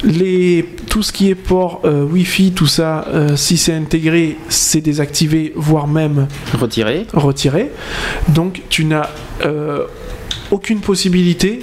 les, 0.03 0.65
tout 0.89 1.03
ce 1.03 1.13
qui 1.13 1.31
est 1.31 1.35
port 1.35 1.81
euh, 1.85 2.05
Wi-Fi, 2.05 2.53
tout 2.53 2.67
ça, 2.67 3.07
euh, 3.09 3.37
si 3.37 3.57
c'est 3.57 3.73
intégré, 3.75 4.37
c'est 4.49 4.81
désactivé, 4.81 5.53
voire 5.57 5.87
même 5.89 6.27
Retiré. 6.53 7.07
retiré. 7.13 7.71
Donc 8.29 8.63
tu 8.69 8.85
n'as 8.85 9.09
euh, 9.45 9.85
aucune 10.51 10.81
possibilité, 10.81 11.61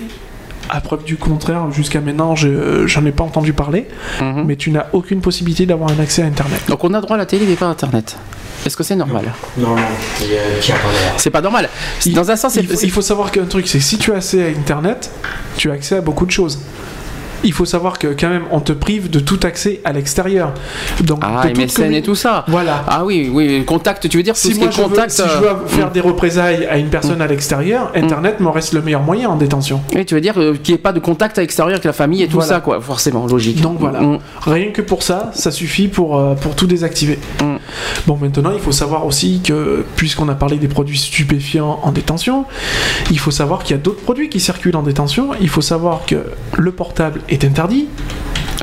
à 0.69 0.81
preuve 0.81 1.03
du 1.03 1.17
contraire, 1.17 1.71
jusqu'à 1.71 2.01
maintenant, 2.01 2.35
je 2.35 2.87
j'en 2.87 3.05
ai 3.05 3.11
pas 3.11 3.23
entendu 3.23 3.53
parler, 3.53 3.85
Mhm. 4.21 4.43
mais 4.47 4.55
tu 4.55 4.71
n'as 4.71 4.87
aucune 4.93 5.21
possibilité 5.21 5.65
d'avoir 5.65 5.91
un 5.91 5.99
accès 5.99 6.23
à 6.23 6.25
Internet. 6.25 6.61
Donc 6.69 6.83
on 6.83 6.93
a 6.93 7.01
droit 7.01 7.15
à 7.15 7.19
la 7.19 7.25
télé 7.25 7.45
mais 7.47 7.55
pas 7.55 7.67
à 7.67 7.69
Internet. 7.69 8.17
Est-ce 8.65 8.77
que 8.77 8.83
c'est 8.83 8.95
normal 8.95 9.25
Non, 9.57 9.75
non. 9.75 9.81
C'est 11.17 11.29
pas 11.29 11.41
normal. 11.41 11.69
Dans 12.13 12.29
un 12.31 12.35
sens, 12.35 12.53
c'est. 12.53 12.61
il, 12.61 12.67
faut, 12.67 12.79
il 12.83 12.91
faut 12.91 13.01
savoir 13.01 13.31
qu'un 13.31 13.45
truc, 13.45 13.67
c'est 13.67 13.79
que 13.79 13.83
si 13.83 13.97
tu 13.97 14.11
as 14.11 14.17
accès 14.17 14.43
à 14.43 14.47
Internet, 14.47 15.09
tu 15.57 15.69
as 15.69 15.73
accès 15.73 15.95
à 15.97 16.01
beaucoup 16.01 16.25
de 16.25 16.31
choses. 16.31 16.59
Il 17.43 17.53
faut 17.53 17.65
savoir 17.65 17.97
que 17.97 18.09
quand 18.09 18.29
même, 18.29 18.43
on 18.51 18.59
te 18.59 18.71
prive 18.71 19.09
de 19.09 19.19
tout 19.19 19.39
accès 19.41 19.81
à 19.83 19.91
l'extérieur. 19.93 20.53
Donc, 21.03 21.23
Ah, 21.23 21.47
de 21.47 21.59
MSN 21.59 21.91
et 21.91 21.99
commu- 21.99 22.01
tout 22.03 22.13
ça. 22.13 22.45
Voilà. 22.47 22.83
Ah 22.88 23.03
oui, 23.03 23.31
oui, 23.33 23.65
contact, 23.65 24.07
tu 24.07 24.17
veux 24.17 24.21
dire 24.21 24.35
tout 24.35 24.41
Si 24.41 24.49
ce 24.49 24.53
qui 24.53 24.59
moi 24.59 24.69
je 24.69 24.77
veux, 24.79 24.88
contact. 24.88 25.09
si 25.09 25.23
je 25.23 25.38
veux 25.43 25.65
faire 25.65 25.88
mm. 25.89 25.91
des 25.91 26.01
représailles 26.01 26.67
à 26.67 26.77
une 26.77 26.89
personne 26.89 27.19
à 27.19 27.25
l'extérieur, 27.25 27.91
Internet 27.95 28.39
me 28.41 28.49
reste 28.49 28.73
le 28.73 28.83
meilleur 28.83 29.01
moyen 29.01 29.27
en 29.29 29.38
détention. 29.38 29.81
Oui, 29.95 30.05
tu 30.05 30.13
veux 30.13 30.21
dire 30.21 30.35
euh, 30.38 30.53
qu'il 30.53 30.75
n'y 30.75 30.79
ait 30.79 30.83
pas 30.83 30.93
de 30.93 30.99
contact 30.99 31.39
à 31.39 31.41
l'extérieur 31.41 31.73
avec 31.73 31.83
la 31.83 31.93
famille 31.93 32.21
et 32.21 32.27
tout 32.27 32.33
Voilà. 32.35 32.47
ça, 32.47 32.59
quoi. 32.59 32.79
Forcément, 32.79 33.25
logique. 33.25 33.59
Donc 33.59 33.79
voilà. 33.79 34.01
Mm. 34.01 34.19
Rien 34.45 34.69
que 34.71 34.83
pour 34.83 35.01
ça, 35.01 35.31
ça 35.33 35.49
suffit 35.49 35.88
pour, 35.88 36.19
euh, 36.19 36.35
pour 36.35 36.55
tout 36.55 36.67
désactiver. 36.67 37.17
Bon, 38.07 38.17
maintenant, 38.19 38.51
il 38.53 38.59
faut 38.59 38.71
savoir 38.71 39.05
aussi 39.05 39.41
que, 39.43 39.85
puisqu'on 39.95 40.29
a 40.29 40.35
parlé 40.35 40.57
des 40.57 40.67
produits 40.67 40.97
stupéfiants 40.97 41.79
en 41.83 41.91
détention, 41.91 42.45
il 43.09 43.19
faut 43.19 43.31
savoir 43.31 43.63
qu'il 43.63 43.75
y 43.75 43.79
a 43.79 43.81
d'autres 43.81 44.01
produits 44.01 44.29
qui 44.29 44.39
circulent 44.39 44.75
en 44.75 44.83
détention. 44.83 45.29
Il 45.41 45.49
faut 45.49 45.61
savoir 45.61 46.05
que 46.05 46.15
le 46.57 46.71
portable 46.71 47.21
est 47.29 47.43
interdit. 47.43 47.88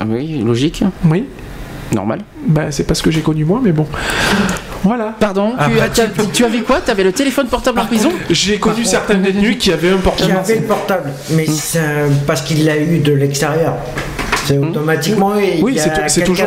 Ah 0.00 0.04
oui, 0.08 0.42
logique, 0.44 0.84
Oui, 1.04 1.24
normal. 1.92 2.20
ben, 2.46 2.70
c'est 2.70 2.84
pas 2.84 2.94
ce 2.94 3.02
que 3.02 3.10
j'ai 3.10 3.20
connu 3.20 3.44
moi, 3.44 3.60
mais 3.62 3.72
bon. 3.72 3.86
Voilà. 4.84 5.14
Pardon, 5.18 5.54
Ah, 5.58 5.66
tu, 5.68 5.76
bah, 5.76 5.84
as- 5.84 6.26
tu 6.32 6.44
avais 6.44 6.60
quoi 6.60 6.80
Tu 6.80 6.90
avais 6.92 7.02
le 7.02 7.12
téléphone 7.12 7.48
portable 7.48 7.80
en 7.80 7.86
prison? 7.86 8.10
J'ai 8.30 8.58
connu 8.58 8.84
certaines 8.84 9.22
détenues 9.22 9.56
qui 9.58 9.72
avaient 9.72 9.90
un 9.90 9.96
Qui 9.96 10.02
portable. 10.02 10.32
avait 10.36 10.54
le 10.56 10.62
portable, 10.66 11.10
mais 11.30 11.46
Hmm. 11.46 11.52
c'est 11.52 11.80
parce 12.26 12.42
qu'il 12.42 12.64
l'a 12.64 12.78
eu 12.78 12.98
de 13.00 13.12
l'extérieur. 13.12 13.74
C'est 14.48 14.58
automatiquement. 14.58 15.32
il 15.36 15.62
Oui, 15.62 15.78
c'est 16.08 16.24
toujours, 16.24 16.46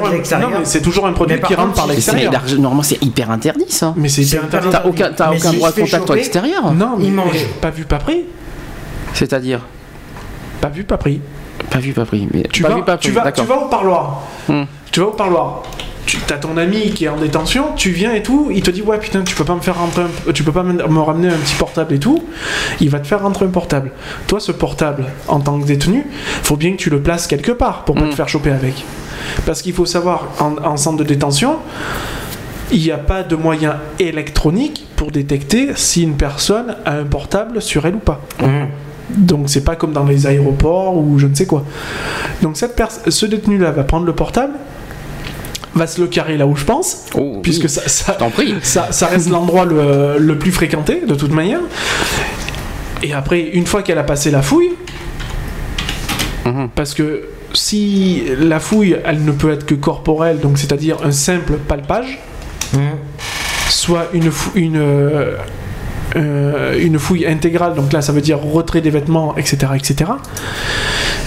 c'est 0.63 0.81
toujours 0.81 1.05
un 1.07 1.13
produit 1.13 1.39
qui 1.41 1.55
rentre 1.55 1.73
par 1.73 1.87
l'extérieur. 1.87 2.31
Normalement, 2.57 2.83
c'est 2.83 3.01
hyper 3.03 3.29
interdit 3.31 3.65
ça. 3.69 3.93
Mais 3.95 4.09
c'est 4.09 4.23
hyper 4.23 4.43
interdit. 4.45 4.69
T'as 4.71 4.85
aucun, 4.85 5.11
aucun 5.11 5.37
si 5.51 5.57
droit 5.57 5.71
de 5.71 5.81
contact 5.81 6.09
à 6.09 6.15
l'extérieur 6.15 6.73
Non, 6.73 6.95
mais 6.97 7.05
Il 7.05 7.13
mange. 7.13 7.45
pas 7.61 7.69
vu, 7.69 7.85
pas 7.85 7.97
pris. 7.97 8.23
C'est-à-dire 9.13 9.59
Pas 10.61 10.69
vu, 10.69 10.83
pas 10.83 10.97
pris. 10.97 11.21
Pas 11.69 11.79
vu, 11.79 11.93
pas 11.93 12.05
pris. 12.05 12.27
Mais 12.33 12.43
Tu 12.51 12.63
pas 12.63 12.69
vas, 12.69 12.75
vu, 12.75 12.83
pas 12.83 12.97
tu, 12.97 13.09
pris. 13.09 13.17
vas, 13.17 13.23
D'accord. 13.23 13.45
tu 13.45 13.49
vas 13.49 13.57
au 13.57 13.67
parloir. 13.69 14.21
Hmm. 14.47 14.63
Tu 14.91 14.99
vas 14.99 15.07
au 15.07 15.11
parloir. 15.11 15.63
Tu 16.05 16.17
as 16.31 16.37
ton 16.37 16.57
ami 16.57 16.89
qui 16.91 17.05
est 17.05 17.09
en 17.09 17.17
détention, 17.17 17.67
tu 17.75 17.91
viens 17.91 18.13
et 18.13 18.21
tout, 18.23 18.49
il 18.53 18.61
te 18.63 18.71
dit 18.71 18.81
ouais 18.81 18.97
putain 18.97 19.21
tu 19.21 19.35
peux 19.35 19.45
pas 19.45 19.55
me 19.55 19.61
faire 19.61 19.77
rentrer 19.77 20.01
un- 20.03 20.31
tu 20.33 20.43
peux 20.43 20.51
pas 20.51 20.63
me 20.63 20.73
me 20.73 20.99
ramener 20.99 21.29
un 21.29 21.37
petit 21.37 21.55
portable 21.55 21.93
et 21.93 21.99
tout, 21.99 22.23
il 22.81 22.89
va 22.89 22.99
te 22.99 23.07
faire 23.07 23.21
rentrer 23.21 23.45
un 23.45 23.49
portable. 23.49 23.91
Toi 24.27 24.39
ce 24.39 24.51
portable 24.51 25.05
en 25.27 25.39
tant 25.39 25.59
que 25.59 25.65
détenu, 25.65 26.05
faut 26.43 26.57
bien 26.57 26.71
que 26.71 26.77
tu 26.77 26.89
le 26.89 27.01
places 27.01 27.27
quelque 27.27 27.51
part 27.51 27.85
pour 27.85 27.95
pas 27.95 28.01
Mm. 28.05 28.09
te 28.09 28.15
faire 28.15 28.27
choper 28.29 28.51
avec. 28.51 28.83
Parce 29.45 29.61
qu'il 29.61 29.73
faut 29.73 29.85
savoir 29.85 30.27
en, 30.39 30.57
en 30.65 30.75
centre 30.75 30.97
de 30.97 31.03
détention, 31.03 31.57
il 32.71 32.79
n'y 32.81 32.91
a 32.91 32.97
pas 32.97 33.23
de 33.23 33.35
moyen 33.35 33.77
électronique 33.99 34.87
pour 34.95 35.11
détecter 35.11 35.69
si 35.75 36.03
une 36.03 36.15
personne 36.15 36.75
a 36.85 36.93
un 36.93 37.05
portable 37.05 37.61
sur 37.61 37.85
elle 37.85 37.95
ou 37.95 37.99
pas. 37.99 38.19
Hum. 38.41 38.67
Donc 39.09 39.49
c'est 39.49 39.63
pas 39.63 39.75
comme 39.75 39.91
dans 39.93 40.05
les 40.05 40.25
aéroports 40.25 40.97
ou 40.97 41.19
je 41.19 41.27
ne 41.27 41.35
sais 41.35 41.45
quoi. 41.45 41.63
Donc 42.41 42.57
cette 42.57 42.81
ce 43.07 43.25
détenu-là 43.25 43.71
va 43.71 43.83
prendre 43.83 44.05
le 44.05 44.13
portable, 44.13 44.53
va 45.75 45.87
se 45.87 46.01
le 46.01 46.07
carrer 46.07 46.37
là 46.37 46.45
où 46.47 46.55
je 46.55 46.65
pense, 46.65 47.05
Oh, 47.15 47.39
puisque 47.41 47.63
oui. 47.63 47.69
ça, 47.69 47.87
ça, 47.87 48.13
Je 48.13 48.19
t'en 48.19 48.29
prie. 48.29 48.55
ça, 48.61 48.91
ça 48.91 49.07
reste 49.07 49.29
l'endroit 49.29 49.65
le, 49.65 50.17
le 50.17 50.37
plus 50.37 50.51
fréquenté 50.51 51.01
de 51.07 51.15
toute 51.15 51.31
manière. 51.31 51.59
Et 53.03 53.13
après, 53.13 53.41
une 53.41 53.65
fois 53.65 53.81
qu'elle 53.81 53.97
a 53.97 54.03
passé 54.03 54.31
la 54.31 54.41
fouille, 54.41 54.71
Mhm. 56.45 56.69
parce 56.75 56.93
que 56.93 57.23
si 57.53 58.23
la 58.39 58.59
fouille, 58.59 58.97
elle 59.05 59.23
ne 59.23 59.31
peut 59.31 59.51
être 59.51 59.65
que 59.65 59.75
corporelle, 59.75 60.39
donc 60.39 60.57
c'est-à-dire 60.57 60.97
un 61.03 61.11
simple 61.11 61.53
palpage, 61.67 62.19
soit 63.69 64.07
une, 64.13 64.31
fou- 64.31 64.51
une, 64.55 64.77
euh, 64.77 65.35
une 66.79 66.97
fouille 66.99 67.25
intégrale, 67.27 67.75
donc 67.75 67.93
là 67.93 68.01
ça 68.01 68.11
veut 68.11 68.21
dire 68.21 68.39
retrait 68.39 68.81
des 68.81 68.89
vêtements, 68.89 69.35
etc. 69.37 69.73
etc. 69.75 70.11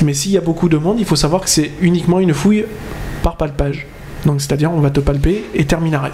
Mais 0.03 0.15
s'il 0.15 0.33
y 0.33 0.39
a 0.39 0.41
beaucoup 0.41 0.69
de 0.69 0.77
monde, 0.77 0.97
il 0.99 1.05
faut 1.07 1.17
savoir 1.17 1.43
que 1.43 1.49
c'est 1.51 1.71
uniquement 1.81 2.19
une 2.21 2.35
fouille 2.35 2.65
par 3.23 3.37
palpage. 3.37 3.87
Donc 4.27 4.41
c'est-à-dire 4.41 4.71
on 4.73 4.81
va 4.81 4.91
te 4.91 5.01
palper 5.01 5.45
et 5.55 5.65
terminares. 5.65 6.11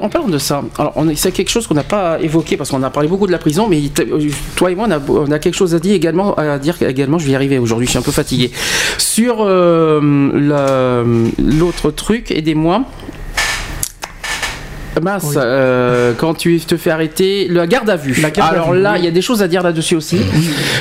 En 0.00 0.08
parlant 0.08 0.28
de 0.28 0.38
ça, 0.38 0.62
alors 0.78 0.94
c'est 1.14 1.32
quelque 1.32 1.48
chose 1.50 1.66
qu'on 1.66 1.74
n'a 1.74 1.84
pas 1.84 2.18
évoqué 2.20 2.56
parce 2.56 2.70
qu'on 2.70 2.82
a 2.82 2.90
parlé 2.90 3.08
beaucoup 3.08 3.26
de 3.26 3.32
la 3.32 3.38
prison, 3.38 3.68
mais 3.68 3.80
euh, 4.00 4.28
toi 4.56 4.70
et 4.70 4.74
moi 4.74 4.88
on 5.08 5.30
a, 5.30 5.38
quelque 5.38 5.54
chose 5.54 5.74
à 5.74 5.78
dire 5.78 5.94
également, 5.94 6.34
à 6.34 6.58
dire 6.58 6.80
également. 6.82 7.18
Je 7.18 7.26
vais 7.26 7.32
y 7.32 7.34
arriver 7.36 7.58
aujourd'hui, 7.58 7.86
je 7.86 7.90
suis 7.90 7.98
un 7.98 8.02
peu 8.02 8.10
fatigué. 8.12 8.50
Sur 8.98 9.36
euh, 9.40 10.00
la- 10.34 11.04
l'autre 11.42 11.90
truc, 11.90 12.30
aidez-moi. 12.32 12.82
Mince, 15.02 15.34
euh, 15.36 16.12
quand 16.16 16.34
tu 16.34 16.58
te 16.60 16.76
fais 16.76 16.90
arrêter, 16.90 17.48
la 17.48 17.66
garde 17.66 17.90
à 17.90 17.96
vue. 17.96 18.16
À 18.24 18.44
Alors 18.44 18.72
vue, 18.72 18.80
là, 18.80 18.96
il 18.96 19.00
oui. 19.00 19.04
y 19.06 19.08
a 19.08 19.10
des 19.10 19.22
choses 19.22 19.42
à 19.42 19.48
dire 19.48 19.62
là-dessus 19.62 19.96
aussi. 19.96 20.18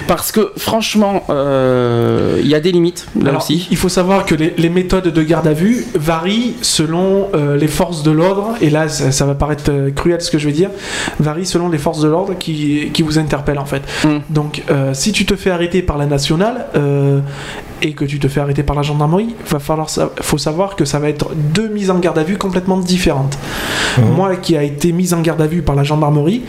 Parce 0.07 0.31
que 0.31 0.51
franchement, 0.57 1.23
euh, 1.29 2.39
il 2.41 2.47
y 2.47 2.55
a 2.55 2.59
des 2.59 2.71
limites 2.71 3.07
là 3.21 3.29
Alors, 3.29 3.41
aussi. 3.41 3.67
Il 3.71 3.77
faut 3.77 3.89
savoir 3.89 4.25
que 4.25 4.35
les, 4.35 4.53
les 4.57 4.69
méthodes 4.69 5.07
de 5.07 5.23
garde 5.23 5.47
à 5.47 5.53
vue 5.53 5.85
varient 5.95 6.55
selon 6.61 7.29
euh, 7.33 7.57
les 7.57 7.67
forces 7.67 8.03
de 8.03 8.11
l'ordre, 8.11 8.55
et 8.61 8.69
là 8.69 8.87
ça, 8.87 9.11
ça 9.11 9.25
va 9.25 9.35
paraître 9.35 9.69
euh, 9.69 9.91
cruel 9.91 10.21
ce 10.21 10.31
que 10.31 10.37
je 10.37 10.45
vais 10.47 10.53
dire, 10.53 10.69
varient 11.19 11.45
selon 11.45 11.69
les 11.69 11.77
forces 11.77 12.01
de 12.01 12.07
l'ordre 12.07 12.35
qui, 12.37 12.89
qui 12.93 13.01
vous 13.01 13.19
interpellent 13.19 13.59
en 13.59 13.65
fait. 13.65 13.81
Mm. 14.03 14.17
Donc 14.29 14.63
si 14.93 15.11
tu 15.11 15.25
te 15.25 15.35
fais 15.35 15.49
arrêter 15.49 15.81
par 15.81 15.97
la 15.97 16.05
nationale 16.05 16.65
euh, 16.75 17.19
et 17.85 17.93
que 17.93 18.03
tu 18.05 18.17
te 18.19 18.27
fais 18.27 18.39
arrêter 18.39 18.63
par 18.63 18.75
la 18.75 18.81
gendarmerie, 18.81 19.35
va 19.49 19.59
falloir 19.59 19.87
faut 20.21 20.37
savoir 20.37 20.75
que 20.75 20.85
ça 20.85 20.97
va 20.99 21.07
être 21.09 21.29
deux 21.35 21.67
mises 21.67 21.91
en 21.91 21.99
garde 21.99 22.17
à 22.17 22.23
vue 22.23 22.37
complètement 22.37 22.77
différentes. 22.77 23.37
Moi 24.15 24.35
qui 24.37 24.57
a 24.57 24.63
été 24.63 24.91
mise 24.91 25.13
en 25.13 25.21
garde 25.21 25.41
à 25.41 25.47
vue 25.47 25.61
par 25.61 25.75
la 25.75 25.83
gendarmerie, 25.83 26.41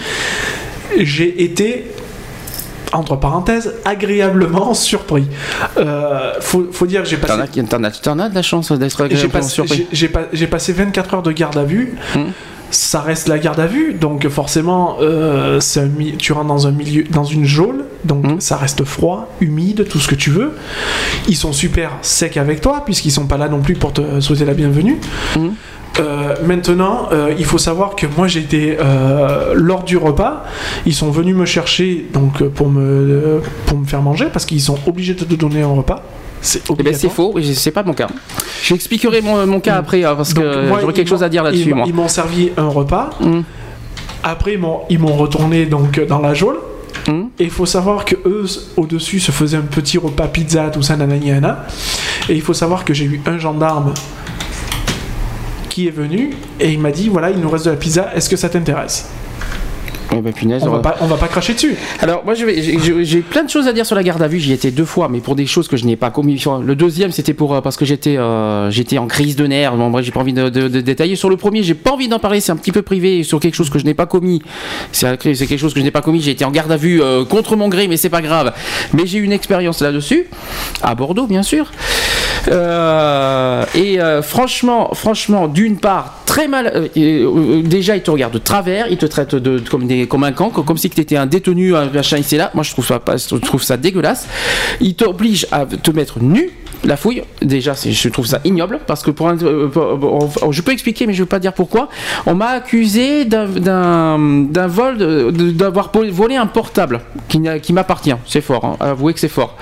j'ai 0.98 1.42
été 1.44 1.90
entre 2.92 3.16
parenthèses, 3.16 3.74
agréablement 3.84 4.72
surpris. 4.90 5.26
Euh, 5.76 6.32
faut, 6.40 6.66
faut 6.72 6.86
dire 6.86 7.02
que 7.02 7.08
j'ai 7.08 7.16
passé, 7.18 7.34
T'en 7.68 7.82
as, 7.84 7.88
as- 8.24 8.28
de 8.30 8.34
la 8.34 8.42
chance 8.42 8.72
d'être 8.72 8.96
j'ai 8.98 9.04
agréablement 9.04 9.32
passé, 9.40 9.50
surpris. 9.54 9.76
j'ai- 9.78 9.86
j'ai 9.92 10.08
pas- 10.08 10.26
j'ai 10.32 10.46
passé 10.46 10.72
24 10.72 11.14
heures 11.14 11.22
de 11.22 11.32
garde 11.32 11.58
à 11.58 11.64
vue. 11.64 11.94
Hmm. 12.14 12.30
Ça 12.70 13.01
reste 13.01 13.28
la 13.28 13.38
garde 13.38 13.60
à 13.60 13.66
vue, 13.66 13.94
donc 13.94 14.28
forcément, 14.28 14.97
euh, 15.01 15.60
un 15.76 15.88
tu 16.18 16.32
rentres 16.32 16.48
dans 16.48 16.66
un 16.66 16.72
milieu, 16.72 17.05
dans 17.05 17.24
une 17.24 17.44
geôle, 17.44 17.84
donc 18.05 18.26
Hmm. 18.26 18.40
ça 18.40 18.56
reste 18.56 18.84
froid, 18.84 19.28
humide, 19.40 19.86
tout 19.88 19.98
ce 19.98 20.09
que 20.09 20.14
tu 20.14 20.30
veux. 20.30 20.52
Ils 21.28 21.36
sont 21.36 21.52
super 21.52 21.93
secs 22.02 22.36
avec 22.36 22.60
toi, 22.60 22.82
puisqu'ils 22.84 23.12
sont 23.12 23.26
pas 23.26 23.36
là 23.36 23.48
non 23.48 23.60
plus 23.60 23.74
pour 23.74 23.93
te 23.93 24.20
souhaiter 24.20 24.44
la 24.44 24.55
bienvenue. 24.55 24.98
Hmm. 25.36 25.51
Euh, 25.98 26.34
maintenant, 26.44 27.09
euh, 27.12 27.32
il 27.38 27.44
faut 27.47 27.56
savoir 27.56 27.97
que 27.97 28.06
moi 28.18 28.26
j'ai 28.26 28.40
été 28.40 28.76
euh, 28.78 29.55
lors 29.55 29.82
du 29.82 29.97
repas, 29.97 30.44
ils 30.84 30.94
sont 30.94 31.10
venus 31.10 31.34
me 31.34 31.47
chercher 31.47 32.06
donc 32.12 32.43
pour 32.48 32.68
me 32.68 33.40
pour 33.64 33.78
me 33.78 33.86
faire 33.86 34.02
manger 34.02 34.26
parce 34.30 34.44
qu'ils 34.44 34.60
sont 34.60 34.78
obligés 34.86 35.14
de 35.14 35.24
te 35.24 35.34
donner 35.34 35.62
un 35.62 35.68
repas. 35.68 36.02
C'est 36.40 36.62
Eh 36.78 36.82
ben, 36.82 36.94
c'est 36.94 37.08
faux, 37.08 37.34
c'est 37.54 37.70
pas 37.70 37.82
mon 37.82 37.92
cas. 37.94 38.08
J'expliquerai 38.62 39.20
mon, 39.20 39.46
mon 39.46 39.60
cas 39.60 39.76
Mm. 39.76 39.78
après, 39.78 40.04
hein, 40.04 40.14
parce 40.16 40.34
Donc, 40.34 40.44
que 40.44 40.68
moi, 40.68 40.78
j'aurais 40.80 40.92
ils 40.92 40.96
quelque 40.96 41.08
chose 41.08 41.22
à 41.22 41.28
dire 41.28 41.42
ils 41.42 41.46
là-dessus, 41.46 41.74
moi. 41.74 41.84
Ils 41.86 41.94
m'ont 41.94 42.08
servi 42.08 42.50
un 42.56 42.68
repas. 42.68 43.10
Mm. 43.20 43.40
Après, 44.22 44.54
ils 44.54 44.58
m'ont 44.58 44.80
ils 44.90 45.00
retourné 45.02 45.66
donc 45.66 46.00
dans 46.06 46.20
la 46.20 46.34
geôle. 46.34 46.58
Mm. 47.08 47.24
Et 47.38 47.44
il 47.44 47.50
faut 47.50 47.66
savoir 47.66 48.04
que 48.04 48.16
eux 48.26 48.44
au-dessus 48.76 49.20
se 49.20 49.30
faisaient 49.32 49.56
un 49.56 49.62
petit 49.62 49.98
repas 49.98 50.28
pizza, 50.28 50.70
tout 50.70 50.82
ça, 50.82 50.96
nanana. 50.96 51.66
Et 52.28 52.34
il 52.34 52.42
faut 52.42 52.54
savoir 52.54 52.84
que 52.84 52.92
j'ai 52.94 53.04
eu 53.04 53.20
un 53.26 53.38
gendarme 53.38 53.94
qui 55.68 55.86
est 55.88 55.90
venu 55.90 56.30
et 56.58 56.72
il 56.72 56.80
m'a 56.80 56.90
dit 56.90 57.08
voilà, 57.08 57.30
il 57.30 57.38
nous 57.38 57.50
reste 57.50 57.66
de 57.66 57.70
la 57.70 57.76
pizza, 57.76 58.10
est-ce 58.14 58.30
que 58.30 58.36
ça 58.36 58.48
t'intéresse? 58.48 59.10
Eh 60.16 60.20
ben, 60.22 60.32
punaise, 60.32 60.62
on, 60.64 60.70
va 60.70 60.78
pas, 60.78 60.97
on 61.01 61.06
va 61.06 61.16
pas 61.16 61.28
cracher 61.28 61.55
dessus. 61.55 61.76
Alors, 62.01 62.24
moi, 62.24 62.34
j'ai- 62.34 63.20
plein 63.20 63.44
de 63.44 63.51
choses 63.51 63.68
à 63.68 63.72
dire 63.72 63.84
sur 63.86 63.97
la 63.97 64.02
garde 64.02 64.22
à 64.22 64.28
vue. 64.28 64.38
J'y 64.38 64.52
étais 64.52 64.70
deux 64.70 64.84
fois, 64.84 65.09
mais 65.10 65.20
pour 65.20 65.34
des 65.36 65.47
choses 65.47 65.68
que 65.68 65.76
je 65.76 65.84
n'ai 65.84 65.97
pas 65.97 66.10
commis. 66.10 66.43
Le 66.62 66.74
deuxième, 66.74 67.10
c'était 67.12 67.34
pour 67.34 67.55
euh, 67.55 67.60
parce 67.60 67.76
que 67.76 67.84
j'étais 67.84 68.16
euh, 68.16 68.70
j'étais 68.70 68.98
en 68.98 69.06
crise 69.06 69.36
de 69.36 69.47
nerfs. 69.47 69.74
Bon, 69.76 69.90
bref, 69.90 70.05
j'ai 70.05 70.12
pas 70.12 70.20
envie 70.20 70.32
de, 70.32 70.48
de- 70.48 70.68
de 70.68 70.80
détailler. 70.80 71.16
Sur 71.16 71.28
le 71.30 71.36
premier, 71.36 71.62
j'ai 71.62 71.74
pas 71.74 71.93
envie 71.93 72.09
d'en 72.09 72.18
parler. 72.18 72.40
C'est 72.40 72.52
un 72.52 72.56
petit 72.56 72.72
peu 72.72 72.82
privé 72.82 73.22
sur 73.24 73.40
quelque 73.40 73.55
chose 73.55 73.70
que 73.70 73.78
je 73.78 73.84
n'ai 73.84 73.94
pas 73.94 74.06
commis. 74.06 74.43
C'est 74.93 75.18
quelque 75.18 75.56
chose 75.59 75.74
que 75.74 75.80
je 75.80 75.84
n'ai 75.84 75.90
pas 75.90 76.02
commis. 76.02 76.20
J'ai 76.20 76.30
été 76.30 76.44
en 76.44 76.51
garde 76.51 76.72
à 76.72 76.76
vue 76.76 77.02
euh, 77.02 77.24
contre 77.24 77.56
mon 77.56 77.68
gré, 77.68 77.88
mais 77.88 77.97
c'est 77.97 78.10
pas 78.10 78.22
grave. 78.22 78.52
Mais 78.93 79.06
j'ai 79.06 79.18
eu 79.18 79.22
une 79.24 79.32
expérience 79.32 79.80
là-dessus 79.80 80.26
à 80.82 80.94
Bordeaux, 80.94 81.26
bien 81.26 81.43
sûr. 81.43 81.70
Euh, 82.48 83.64
et 83.74 83.98
franchement, 84.22 84.90
franchement, 84.94 85.48
d'une 85.48 85.76
part, 85.78 86.20
très 86.26 86.48
mal. 86.48 86.88
déjà, 86.94 87.97
ils 87.97 88.02
te 88.02 88.10
regardent 88.10 88.34
de 88.34 88.38
travers, 88.38 88.86
ils 88.90 88.97
te 88.98 89.06
traitent 89.06 89.34
de, 89.34 89.59
de- 89.59 89.68
comme, 89.68 89.86
des, 89.86 90.05
comme 90.06 90.24
un 90.24 90.32
camp, 90.32 90.50
comme 90.50 90.78
si 90.78 90.90
tu 90.90 91.00
étais 91.00 91.16
un 91.16 91.26
détenu, 91.26 91.74
un 91.74 91.86
machin 91.90 92.18
ici 92.18 92.36
là. 92.36 92.50
Moi, 92.54 92.64
je 92.64 92.72
trouve 92.72 92.86
ça, 92.86 92.98
pas, 92.98 93.16
je 93.16 93.36
trouve 93.36 93.62
ça 93.62 93.76
dégueulasse. 93.76 94.26
Ils 94.80 94.94
t'obligent 94.94 95.46
à 95.50 95.66
te 95.66 95.90
mettre 95.90 96.20
nu. 96.20 96.50
La 96.84 96.96
fouille, 96.96 97.22
déjà, 97.42 97.72
je 97.74 98.08
trouve 98.10 98.26
ça 98.26 98.40
ignoble 98.44 98.80
parce 98.86 99.02
que 99.02 99.10
pour 99.10 99.28
un, 99.28 99.36
euh, 99.42 99.68
pour- 99.68 99.98
pour- 99.98 100.52
je 100.52 100.62
peux 100.62 100.72
expliquer, 100.72 101.06
mais 101.06 101.14
je 101.14 101.18
ne 101.20 101.22
veux 101.24 101.28
pas 101.28 101.38
dire 101.38 101.52
pourquoi. 101.52 101.88
On 102.26 102.34
m'a 102.34 102.48
accusé 102.48 103.24
d'un- 103.24 103.46
vol, 104.68 105.32
d'avoir 105.52 105.90
volé 106.10 106.36
un 106.36 106.46
portable 106.46 107.00
qui, 107.28 107.72
m'appartient. 107.72 108.14
C'est 108.26 108.40
fort, 108.40 108.64
hein, 108.64 108.76
avouez 108.80 109.14
que 109.14 109.20
c'est 109.20 109.28
fort. 109.28 109.56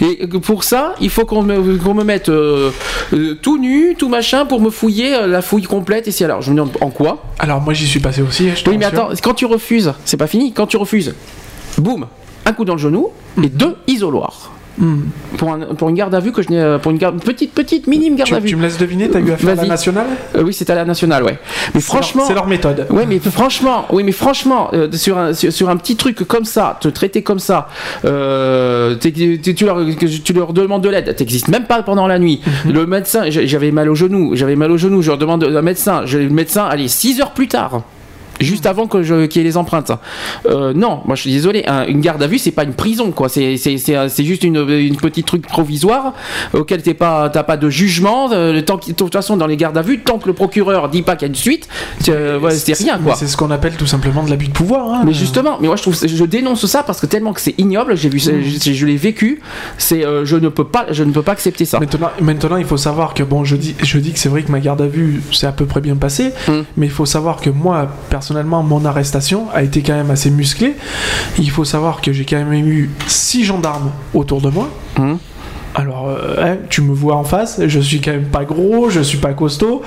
Et 0.00 0.26
pour 0.26 0.62
ça, 0.64 0.94
il 1.00 1.10
faut 1.10 1.24
qu'on 1.24 1.42
me, 1.42 2.04
mette 2.04 2.28
euh, 2.28 2.70
euh, 3.12 3.34
tout 3.40 3.58
nu, 3.58 3.94
tout 3.98 4.08
machin, 4.08 4.46
pour 4.46 4.60
me 4.60 4.70
fouiller 4.70 5.14
euh, 5.14 5.26
la 5.26 5.42
fouille 5.42 5.64
complète. 5.64 6.08
Et 6.08 6.12
c'est 6.12 6.24
alors, 6.24 6.42
je 6.42 6.50
me 6.50 6.56
demande 6.56 6.76
en 6.80 6.90
quoi 6.90 7.24
Alors 7.38 7.60
moi 7.60 7.74
j'y 7.74 7.86
suis 7.86 8.00
passé 8.00 8.22
aussi. 8.22 8.50
je 8.54 8.62
te 8.62 8.70
Oui, 8.70 8.78
mais 8.78 8.84
attends, 8.86 9.08
quand 9.22 9.34
tu 9.34 9.46
refuses, 9.46 9.92
c'est 10.04 10.16
pas 10.16 10.26
fini. 10.26 10.52
Quand 10.52 10.66
tu 10.66 10.76
refuses, 10.76 11.14
boum, 11.78 12.06
un 12.46 12.52
coup 12.52 12.64
dans 12.64 12.74
le 12.74 12.80
genou 12.80 13.08
et 13.42 13.48
deux 13.48 13.76
isoloirs. 13.86 14.50
Hmm. 14.80 15.00
Pour, 15.36 15.52
un- 15.52 15.74
pour 15.76 15.90
une 15.90 15.94
garde 15.94 16.14
à 16.14 16.20
vue 16.20 16.32
que 16.32 16.40
je 16.40 16.48
n'ai 16.48 16.58
euh, 16.58 16.78
pour 16.78 16.90
une 16.90 16.96
garde, 16.96 17.22
petite 17.22 17.52
petite 17.52 17.86
minime 17.86 18.16
garde 18.16 18.28
Tu, 18.28 18.34
à 18.34 18.40
vue. 18.40 18.48
tu 18.48 18.56
me 18.56 18.62
laisses 18.62 18.78
deviner, 18.78 19.10
t'as 19.10 19.20
eu 19.20 19.30
affaire 19.30 19.50
à 19.50 19.54
la 19.62 19.66
nationale 19.66 20.06
Euh, 20.36 20.42
oui, 20.42 20.54
c'est 20.54 20.70
à 20.70 20.74
la 20.74 20.84
nationale, 20.86 21.22
ouais. 21.22 21.38
Mais 21.74 21.80
C'est 21.80 21.92
leur- 21.92 22.02
franchement, 22.02 22.24
c'est 22.26 22.34
leur 22.34 22.46
méthode. 22.46 22.86
Ouais, 22.88 23.04
mais 23.06 23.18
franchement, 23.18 23.84
oui, 23.90 24.02
mais 24.04 24.12
franchement, 24.12 24.70
euh, 24.72 24.88
sur, 24.92 25.18
un, 25.18 25.34
sur, 25.34 25.52
sur 25.52 25.68
un 25.68 25.76
petit 25.76 25.96
truc 25.96 26.26
comme 26.26 26.46
ça, 26.46 26.78
te 26.80 26.88
traiter 26.88 27.22
comme 27.22 27.38
ça, 27.40 27.68
euh, 28.06 28.96
tu, 28.96 29.64
leur, 29.64 29.78
tu 30.24 30.32
leur 30.32 30.52
demandes 30.52 30.82
de 30.82 30.88
l'aide, 30.88 31.14
t'existes 31.14 31.48
même 31.48 31.64
pas 31.64 31.82
pendant 31.82 32.06
la 32.06 32.18
nuit. 32.18 32.40
Mhm. 32.64 32.72
Le 32.72 32.86
médecin, 32.86 33.24
j'avais 33.28 33.70
mal 33.72 33.88
au 33.90 33.94
genou, 33.94 34.34
j'avais 34.34 34.56
mal 34.56 34.70
au 34.70 34.76
genou, 34.78 35.02
je 35.02 35.08
leur 35.08 35.18
demande 35.18 35.44
un 35.44 35.62
médecin, 35.62 36.04
le 36.10 36.28
médecin, 36.30 36.64
allez, 36.64 36.88
6 36.88 37.20
heures 37.20 37.32
plus 37.32 37.48
tard. 37.48 37.82
Juste 38.40 38.66
avant 38.66 38.86
que 38.86 39.02
je 39.02 39.26
qu'il 39.26 39.42
y 39.42 39.44
ait 39.44 39.48
les 39.48 39.56
empreintes. 39.56 39.92
Euh, 40.46 40.72
non, 40.74 41.00
moi 41.04 41.14
je 41.16 41.22
suis 41.22 41.30
désolé. 41.32 41.64
un- 41.66 41.86
une 41.86 42.00
garde 42.00 42.22
à 42.22 42.26
vue, 42.26 42.38
c'est 42.38 42.50
pas 42.50 42.64
une 42.64 42.72
prison, 42.74 43.10
quoi. 43.12 43.28
C'est 43.28 43.56
c'est 43.56 43.76
c'est 43.78 43.94
un- 43.96 44.08
c'est 44.08 44.24
juste 44.24 44.42
une, 44.44 44.56
une 44.68 44.96
petite 44.96 45.26
truc 45.26 45.46
provisoire 45.46 46.14
auquel 46.54 46.82
t'es 46.82 46.94
pas 46.94 47.28
t'as 47.30 47.42
pas 47.42 47.56
de 47.56 47.68
jugement. 47.70 48.30
euh, 48.32 48.52
de 48.52 48.60
toute 48.60 49.12
façon 49.12 49.36
dans 49.36 49.46
les 49.46 49.56
gardes 49.56 49.76
à 49.78 49.82
vue, 49.82 50.00
tant 50.00 50.18
que 50.18 50.26
le 50.26 50.32
procureur 50.32 50.88
dit 50.88 51.02
pas 51.02 51.16
qu'il 51.16 51.26
y 51.26 51.30
a 51.30 51.32
une 51.32 51.34
suite, 51.34 51.68
euh, 52.08 52.38
ouais, 52.38 52.50
c'est 52.52 52.72
rien, 52.74 52.98
quoi. 52.98 53.14
C'est 53.14 53.26
ce 53.26 53.36
qu'on 53.36 53.50
appelle 53.50 53.74
tout 53.76 53.86
simplement 53.86 54.22
de 54.22 54.30
l'abus 54.30 54.48
de 54.48 54.52
pouvoir. 54.52 54.92
hein. 54.92 55.02
Mais 55.04 55.12
justement, 55.12 55.58
mais 55.60 55.66
moi 55.66 55.76
je 55.76 55.82
trouve, 55.82 55.96
je 56.02 56.24
dénonce 56.24 56.64
ça 56.66 56.82
parce 56.82 57.00
que 57.00 57.06
tellement 57.06 57.32
que 57.32 57.40
c'est 57.40 57.54
ignoble. 57.58 57.96
J'ai 57.96 58.08
vu, 58.08 58.18
ça- 58.20 58.32
je, 58.40 58.72
je 58.72 58.86
l'ai 58.86 58.96
vécu. 58.96 59.40
C'est, 59.78 60.04
euh, 60.04 60.24
je 60.24 60.36
ne 60.36 60.48
peux 60.48 60.64
pas, 60.64 60.86
je 60.90 61.04
ne 61.04 61.12
peux 61.12 61.22
pas 61.22 61.32
accepter 61.32 61.64
ça. 61.64 61.78
Maintenant, 61.80 62.10
maintenant, 62.20 62.56
il 62.56 62.64
faut 62.64 62.76
savoir 62.76 63.14
que 63.14 63.22
bon, 63.22 63.44
je 63.44 63.56
dis, 63.56 63.74
je 63.82 63.98
dis 63.98 64.12
que 64.12 64.18
c'est 64.18 64.28
vrai 64.28 64.42
que 64.42 64.50
ma 64.52 64.60
garde 64.60 64.80
à 64.82 64.86
vue 64.86 65.22
s'est 65.32 65.46
à 65.46 65.52
peu 65.52 65.66
près 65.66 65.80
bien 65.80 65.96
passée, 65.96 66.30
Mm. 66.48 66.52
mais 66.76 66.86
il 66.86 66.92
faut 66.92 67.06
savoir 67.06 67.40
que 67.40 67.50
moi, 67.50 67.88
personnellement, 68.30 68.62
mon 68.62 68.84
arrestation 68.84 69.48
a 69.52 69.64
été 69.64 69.82
quand 69.82 69.94
même 69.94 70.12
assez 70.12 70.30
musclée. 70.30 70.76
Il 71.36 71.50
faut 71.50 71.64
savoir 71.64 72.00
que 72.00 72.12
j'ai 72.12 72.24
quand 72.24 72.36
même 72.36 72.52
eu 72.52 72.88
six 73.08 73.42
gendarmes 73.42 73.90
autour 74.14 74.40
de 74.40 74.50
moi. 74.50 74.68
Mm. 74.96 75.14
Alors, 75.74 76.08
euh, 76.08 76.34
hein, 76.42 76.56
tu 76.68 76.82
me 76.82 76.92
vois 76.92 77.14
en 77.14 77.22
face, 77.24 77.60
je 77.64 77.78
suis 77.80 78.00
quand 78.00 78.10
même 78.10 78.24
pas 78.24 78.44
gros, 78.44 78.90
je 78.90 79.00
suis 79.00 79.18
pas 79.18 79.32
costaud. 79.34 79.82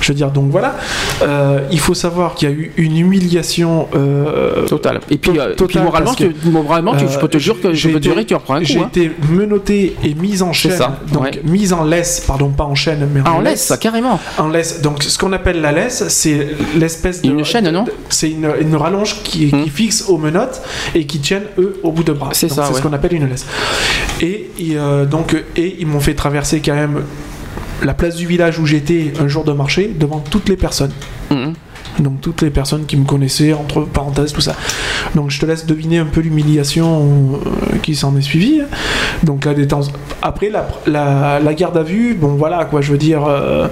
Je 0.00 0.08
veux 0.08 0.14
dire, 0.16 0.30
donc 0.30 0.50
voilà. 0.50 0.76
Euh, 1.22 1.60
il 1.70 1.78
faut 1.80 1.92
savoir 1.94 2.34
qu'il 2.34 2.48
y 2.48 2.52
a 2.52 2.54
eu 2.54 2.72
une 2.78 2.96
humiliation. 2.96 3.88
euh, 3.94 4.66
Total. 4.66 5.00
Et 5.10 5.18
puis, 5.18 5.32
et 5.32 5.34
puis 5.34 5.54
Total, 5.56 5.82
moralement, 5.84 6.14
que, 6.14 6.24
tu, 6.24 6.48
moralement, 6.48 6.96
tu- 6.96 7.06
je 7.08 7.18
peux 7.18 7.28
te 7.28 7.36
dire 7.38 7.60
que 7.60 7.72
je 7.74 7.88
peux 7.88 7.94
te 7.94 7.98
été- 7.98 8.08
dire 8.08 8.16
que 8.16 8.22
tu 8.28 8.34
en 8.34 8.40
prends 8.40 8.54
un 8.54 8.60
coup. 8.60 8.64
J'ai 8.64 8.78
hein. 8.80 8.88
été 8.94 9.10
menotté 9.30 9.96
et 10.02 10.14
mis 10.14 10.40
en 10.42 10.52
chaîne. 10.52 10.72
ça, 10.72 10.98
donc 11.12 11.22
ouais. 11.24 11.40
mise 11.44 11.72
en 11.72 11.84
laisse, 11.84 12.22
pardon, 12.26 12.48
pas 12.48 12.64
en 12.64 12.74
chaîne, 12.74 13.06
mais 13.12 13.20
Ah, 13.24 13.32
en 13.34 13.40
laisse, 13.40 13.72
carrément. 13.80 14.18
en 14.38 14.48
laisse. 14.48 14.80
Donc, 14.80 15.02
ce 15.02 15.18
qu'on 15.18 15.32
appelle 15.34 15.60
la 15.60 15.72
laisse, 15.72 16.04
c'est 16.08 16.48
l'espèce 16.76 17.20
de. 17.22 17.28
Une 17.28 17.44
chaîne, 17.44 17.68
non 17.70 17.84
C'est 18.08 18.30
une, 18.30 18.50
une 18.60 18.76
rallonge 18.76 19.22
qui, 19.24 19.46
Hmm. 19.52 19.64
qui 19.64 19.70
fixe 19.70 20.04
aux 20.08 20.18
menottes 20.18 20.62
et 20.94 21.04
qui 21.06 21.18
tiennent, 21.20 21.44
eux, 21.58 21.78
au 21.82 21.92
bout 21.92 22.02
de 22.04 22.12
bras. 22.12 22.30
C'est 22.32 22.46
Donc, 22.48 22.56
ça, 22.56 22.64
C'est 22.64 22.70
ouais. 22.72 22.78
ce 22.78 22.82
qu'on 22.82 22.92
appelle 22.92 23.12
une 23.14 23.28
laisse. 23.28 23.46
Et, 24.20 24.50
et, 24.58 24.76
euh, 24.76 25.04
donc, 25.18 25.34
et 25.56 25.76
ils 25.80 25.86
m'ont 25.86 25.98
fait 25.98 26.14
traverser 26.14 26.60
quand 26.60 26.74
même 26.74 27.02
la 27.82 27.92
place 27.92 28.14
du 28.14 28.26
village 28.26 28.60
où 28.60 28.66
j'étais 28.66 29.12
un 29.20 29.26
jour 29.26 29.42
de 29.42 29.52
marché 29.52 29.90
devant 29.98 30.20
toutes 30.20 30.48
les 30.48 30.56
personnes. 30.56 30.92
Mhm. 31.30 31.54
Donc 31.98 32.20
toutes 32.20 32.42
les 32.42 32.50
personnes 32.50 32.86
qui 32.86 32.96
me 32.96 33.04
connaissaient, 33.04 33.52
entre 33.52 33.80
parenthèses, 33.80 34.32
tout 34.32 34.40
ça. 34.40 34.54
Donc 35.16 35.30
je 35.30 35.40
te 35.40 35.46
laisse 35.46 35.66
deviner 35.66 35.98
un 35.98 36.04
peu 36.04 36.20
l'humiliation 36.20 37.40
euh, 37.44 37.78
qui 37.82 37.96
s'en 37.96 38.16
est 38.16 38.20
suivie. 38.22 38.60
Donc 39.24 39.44
la 39.44 39.54
détente. 39.54 39.92
Après 40.22 40.50
la, 40.50 40.68
la, 40.86 41.40
la 41.40 41.54
garde 41.54 41.76
à 41.76 41.82
vue, 41.82 42.14
bon 42.14 42.36
voilà 42.36 42.64
quoi, 42.66 42.80
je 42.80 42.92
veux 42.92 42.98
dire, 42.98 43.24
euh, 43.26 43.66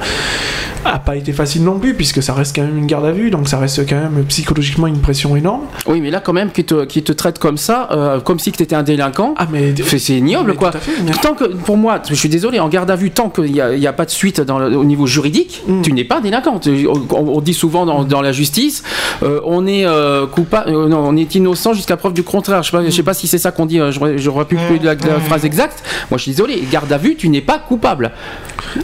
a 0.94 0.98
pas 0.98 1.16
été 1.16 1.32
facile 1.32 1.64
non 1.64 1.78
plus 1.78 1.94
puisque 1.94 2.22
ça 2.22 2.32
reste 2.34 2.54
quand 2.56 2.62
même 2.62 2.76
une 2.78 2.86
garde 2.86 3.04
à 3.06 3.12
vue, 3.12 3.30
donc 3.30 3.48
ça 3.48 3.58
reste 3.58 3.88
quand 3.88 3.96
même 3.96 4.24
psychologiquement 4.28 4.86
une 4.86 5.00
pression 5.00 5.36
énorme. 5.36 5.62
Oui, 5.86 6.00
mais 6.00 6.10
là, 6.10 6.20
quand 6.20 6.32
même, 6.32 6.50
qui 6.50 6.64
te, 6.64 6.84
qui 6.84 7.02
te 7.02 7.12
traite 7.12 7.38
comme 7.38 7.56
ça, 7.58 7.88
euh, 7.92 8.20
comme 8.20 8.38
si 8.38 8.52
tu 8.52 8.62
étais 8.62 8.74
un 8.76 8.82
délinquant. 8.82 9.34
Ah 9.36 9.46
mais 9.50 9.74
C'est 9.84 10.14
ignoble, 10.14 10.50
mais 10.50 10.56
quoi. 10.56 10.70
tout 10.70 10.76
à 10.78 10.80
fait, 10.80 10.92
mais- 11.04 11.12
Tant 11.22 11.34
que, 11.34 11.44
pour 11.44 11.76
moi, 11.76 12.00
je 12.08 12.14
suis 12.14 12.28
désolé, 12.28 12.60
en 12.60 12.68
garde 12.68 12.90
à 12.90 12.96
vue, 12.96 13.10
tant 13.10 13.28
qu'il 13.30 13.52
n'y 13.52 13.60
a, 13.60 13.72
il 13.74 13.80
y 13.80 13.86
a 13.86 13.92
pas 13.92 14.04
de 14.04 14.10
suite 14.10 14.40
dans 14.40 14.58
le- 14.58 14.76
au 14.76 14.84
niveau 14.84 15.06
juridique, 15.06 15.62
Mm. 15.66 15.82
tu 15.82 15.92
n'es 15.92 16.04
pas 16.04 16.20
délinquant. 16.20 16.60
On, 16.66 17.16
on 17.16 17.40
dit 17.40 17.54
souvent 17.54 17.86
dans, 17.86 18.04
dans 18.04 18.20
la 18.22 18.32
justice, 18.32 18.82
euh, 19.22 19.40
on 19.44 19.66
est 19.66 19.84
euh, 19.86 20.26
coupable, 20.26 20.70
euh, 20.70 20.88
non, 20.88 20.98
on 21.08 21.16
est 21.16 21.34
innocent 21.34 21.72
jusqu'à 21.74 21.96
preuve 21.96 22.12
du 22.12 22.22
contraire. 22.22 22.62
Je 22.62 22.70
sais 22.70 22.76
pas, 22.76 22.84
je 22.84 22.90
sais 22.90 23.02
pas 23.02 23.14
si 23.14 23.26
c'est 23.26 23.38
ça 23.38 23.50
qu'on 23.50 23.66
dit. 23.66 23.78
Je 23.78 24.16
j'aurais 24.18 24.44
plus 24.44 24.56
plus 24.68 24.78
la, 24.82 24.94
la 24.94 25.20
phrase 25.20 25.44
exacte. 25.44 25.82
Moi, 26.10 26.18
je 26.18 26.22
suis 26.22 26.30
désolé. 26.32 26.62
Garde 26.70 26.92
à 26.92 26.98
vue, 26.98 27.16
tu 27.16 27.28
n'es 27.28 27.40
pas 27.40 27.58
coupable. 27.58 28.10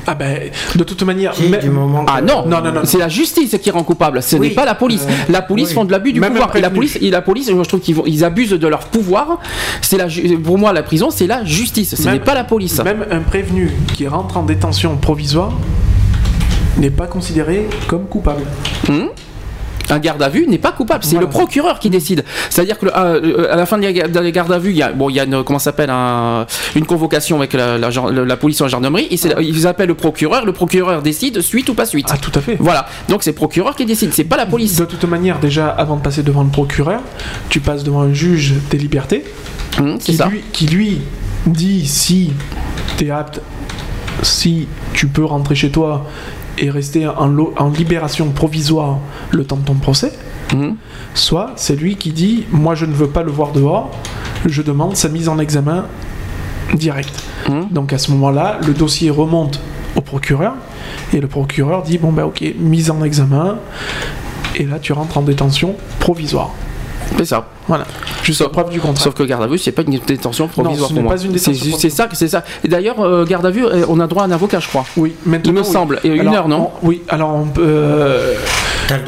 Ah 0.06 0.14
ben 0.14 0.50
de 0.76 0.84
toute 0.84 1.02
manière, 1.02 1.34
même- 1.50 1.60
moment. 1.92 2.06
Ah 2.08 2.20
non, 2.20 2.44
Non, 2.46 2.60
non, 2.62 2.72
non, 2.72 2.80
c'est 2.84 2.98
la 2.98 3.08
justice 3.08 3.56
qui 3.62 3.70
rend 3.70 3.82
coupable, 3.84 4.22
ce 4.22 4.36
Oui. 4.36 4.48
n'est 4.48 4.54
pas 4.54 4.64
la 4.64 4.74
police. 4.74 5.06
Euh, 5.08 5.12
la 5.32 5.42
police 5.42 5.68
oui. 5.68 5.74
font 5.74 5.84
de 5.84 5.92
l'abus 5.92 6.12
du 6.12 6.20
Même 6.20 6.32
pouvoir. 6.32 6.54
Et 6.56 6.60
la 6.60 6.70
police, 6.70 6.98
et 7.00 7.10
la 7.10 7.22
police, 7.22 7.50
moi, 7.50 7.62
je 7.64 7.68
trouve 7.68 7.80
qu'ils 7.80 7.96
ils 8.06 8.24
abusent 8.24 8.50
de 8.50 8.66
leur 8.68 8.80
pouvoir. 8.86 9.38
C'est 9.80 9.96
la, 9.96 10.06
pour 10.42 10.58
moi, 10.58 10.72
la 10.72 10.82
prison, 10.82 11.10
c'est 11.10 11.26
la 11.26 11.44
justice. 11.44 11.94
Ce 11.94 12.08
n'est 12.08 12.20
pas 12.20 12.34
la 12.34 12.44
police. 12.44 12.82
Même 12.82 13.04
un 13.10 13.20
prévenu 13.20 13.70
qui 13.94 14.06
rentre 14.08 14.36
en 14.36 14.42
détention 14.42 14.96
provisoire 14.96 15.52
n'est 16.78 16.90
pas 16.90 17.06
considéré 17.06 17.68
comme 17.86 18.06
coupable. 18.06 18.42
Un 19.90 19.98
garde 19.98 20.22
à 20.22 20.28
vue 20.28 20.46
n'est 20.46 20.58
pas 20.58 20.72
coupable, 20.72 21.02
c'est 21.04 21.16
Voilà. 21.16 21.26
le 21.26 21.30
procureur 21.32 21.78
qui 21.78 21.90
décide. 21.90 22.24
C'est-à-dire 22.50 22.78
que 22.78 22.86
à, 22.94 23.06
euh, 23.06 23.52
à 23.52 23.56
la 23.56 23.66
fin 23.66 23.76
de 23.78 23.82
la, 23.86 24.08
de 24.08 24.18
la 24.20 24.30
garde 24.30 24.50
à 24.52 24.58
vue, 24.58 24.70
il 24.70 24.76
y 24.76 24.82
a, 24.82 24.92
bon, 24.92 25.10
il 25.10 25.16
y 25.16 25.20
a 25.20 25.24
une, 25.24 25.42
comment 25.42 25.58
s'appelle, 25.58 25.90
un- 25.90 26.46
une 26.76 26.86
convocation 26.86 27.36
avec 27.38 27.52
la, 27.52 27.78
la 27.78 27.90
gen- 27.90 28.08
la 28.10 28.36
police 28.36 28.60
ou 28.60 28.62
la 28.62 28.68
gendarmerie, 28.68 29.08
et 29.10 29.16
ils 29.42 29.66
appellent 29.66 29.88
le 29.88 29.94
procureur, 29.94 30.44
le 30.46 30.52
procureur 30.52 31.02
décide 31.02 31.40
suite 31.42 31.68
ou 31.68 31.74
pas 31.74 31.84
suite. 31.84 32.08
Ah, 32.12 32.16
tout 32.16 32.30
à 32.34 32.40
fait. 32.40 32.56
Voilà, 32.60 32.86
donc 33.08 33.22
c'est 33.24 33.30
le 33.32 33.36
procureur 33.36 33.74
qui 33.74 33.84
décide, 33.84 34.12
c'est 34.14 34.24
pas 34.24 34.36
la 34.36 34.46
police. 34.46 34.76
De 34.76 34.84
toute 34.84 35.04
manière, 35.04 35.40
déjà, 35.40 35.68
avant 35.68 35.96
de 35.96 36.02
passer 36.02 36.22
devant 36.22 36.44
le 36.44 36.50
procureur, 36.50 37.00
tu 37.48 37.60
passes 37.60 37.82
devant 37.82 38.02
un 38.02 38.12
juge 38.14 38.54
des 38.70 38.78
libertés 38.78 39.24
Hum, 39.78 39.96
c'est 39.98 40.12
qui 40.12 40.18
ça. 40.18 40.26
lui, 40.28 40.42
qui 40.52 40.66
lui 40.66 41.00
dit 41.46 41.86
si 41.86 42.32
tu 42.96 43.06
es 43.06 43.10
apte, 43.10 43.40
si 44.22 44.68
tu 44.94 45.08
peux 45.08 45.24
rentrer 45.24 45.54
chez 45.54 45.70
toi 45.70 46.06
et 46.58 46.70
rester 46.70 47.06
en, 47.06 47.70
libération 47.70 48.30
provisoire 48.30 48.98
le 49.30 49.44
temps 49.44 49.56
de 49.56 49.64
ton 49.64 49.74
procès, 49.74 50.12
Hum. 50.52 50.76
soit 51.14 51.52
c'est 51.56 51.76
lui 51.76 51.96
qui 51.96 52.12
dit 52.12 52.44
moi 52.50 52.74
je 52.74 52.84
ne 52.84 52.92
veux 52.92 53.06
pas 53.06 53.22
le 53.22 53.30
voir 53.30 53.52
dehors, 53.52 53.90
je 54.44 54.60
demande 54.60 54.96
sa 54.96 55.08
mise 55.08 55.30
en 55.30 55.38
examen 55.38 55.86
direct. 56.74 57.22
Hum. 57.48 57.68
Donc 57.70 57.94
à 57.94 57.98
ce 57.98 58.10
moment-là, 58.10 58.58
le 58.66 58.74
dossier 58.74 59.08
remonte 59.08 59.60
au 59.96 60.02
procureur 60.02 60.54
et 61.14 61.20
le 61.20 61.26
procureur 61.26 61.82
dit 61.82 61.96
bon 61.96 62.12
ben 62.12 62.24
ok, 62.24 62.44
mise 62.58 62.90
en 62.90 63.02
examen 63.02 63.56
et 64.56 64.64
là 64.64 64.78
tu 64.78 64.92
rentres 64.92 65.16
en 65.16 65.22
détention 65.22 65.74
provisoire. 66.00 66.50
C'est 67.18 67.24
ça. 67.24 67.46
Voilà, 67.68 67.84
jusqu'à 68.22 68.48
preuve 68.48 68.70
du 68.70 68.80
contraire. 68.80 69.02
Sauf 69.04 69.14
que 69.14 69.22
garde 69.22 69.42
à 69.44 69.46
vue, 69.46 69.58
c'est 69.58 69.72
pas 69.72 69.82
une 69.82 69.98
détention 69.98 70.48
provisoire 70.48 70.88
ce 70.88 70.94
pour 70.94 71.02
n'est 71.02 71.02
moi. 71.08 71.14
pas 71.14 71.22
une 71.22 71.38
C'est 71.38 71.52
détention 71.52 71.78
c'est 71.78 71.90
ça, 71.90 72.08
c'est 72.12 72.28
ça. 72.28 72.42
Et 72.64 72.68
d'ailleurs, 72.68 73.00
euh, 73.00 73.24
garde 73.24 73.46
à 73.46 73.50
vue, 73.50 73.64
euh, 73.64 73.84
on 73.88 74.00
a 74.00 74.06
droit 74.06 74.22
à 74.24 74.26
un 74.26 74.30
avocat, 74.32 74.58
je 74.60 74.68
crois. 74.68 74.84
Oui, 74.96 75.14
maintenant. 75.24 75.52
Il 75.52 75.54
me 75.54 75.60
oui. 75.60 75.66
semble. 75.72 76.00
Et 76.04 76.08
une 76.08 76.28
heure, 76.28 76.48
non 76.48 76.70
on- 76.82 76.88
Oui, 76.88 77.02
alors 77.08 77.34
on 77.34 77.44
peut. 77.46 77.62
euh, 77.64 78.34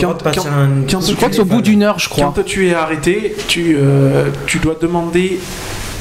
Quand- 0.01 0.23
passer 0.23 0.41
quand- 0.41 0.47
un. 0.47 0.69
quand 0.91 1.01
Je 1.07 1.15
crois 1.15 1.29
que 1.29 1.35
c'est 1.35 1.41
au 1.43 1.45
bout 1.47 1.63
d'une 1.63 1.83
heure, 1.83 1.99
je 1.99 2.09
crois. 2.09 2.33
Quand 2.35 2.43
tu 2.45 2.69
es 2.69 2.75
arrêté, 2.75 3.35
tu, 3.49 3.77
euh, 3.79 4.29
tu 4.47 4.59
dois 4.59 4.77
demander 4.81 5.41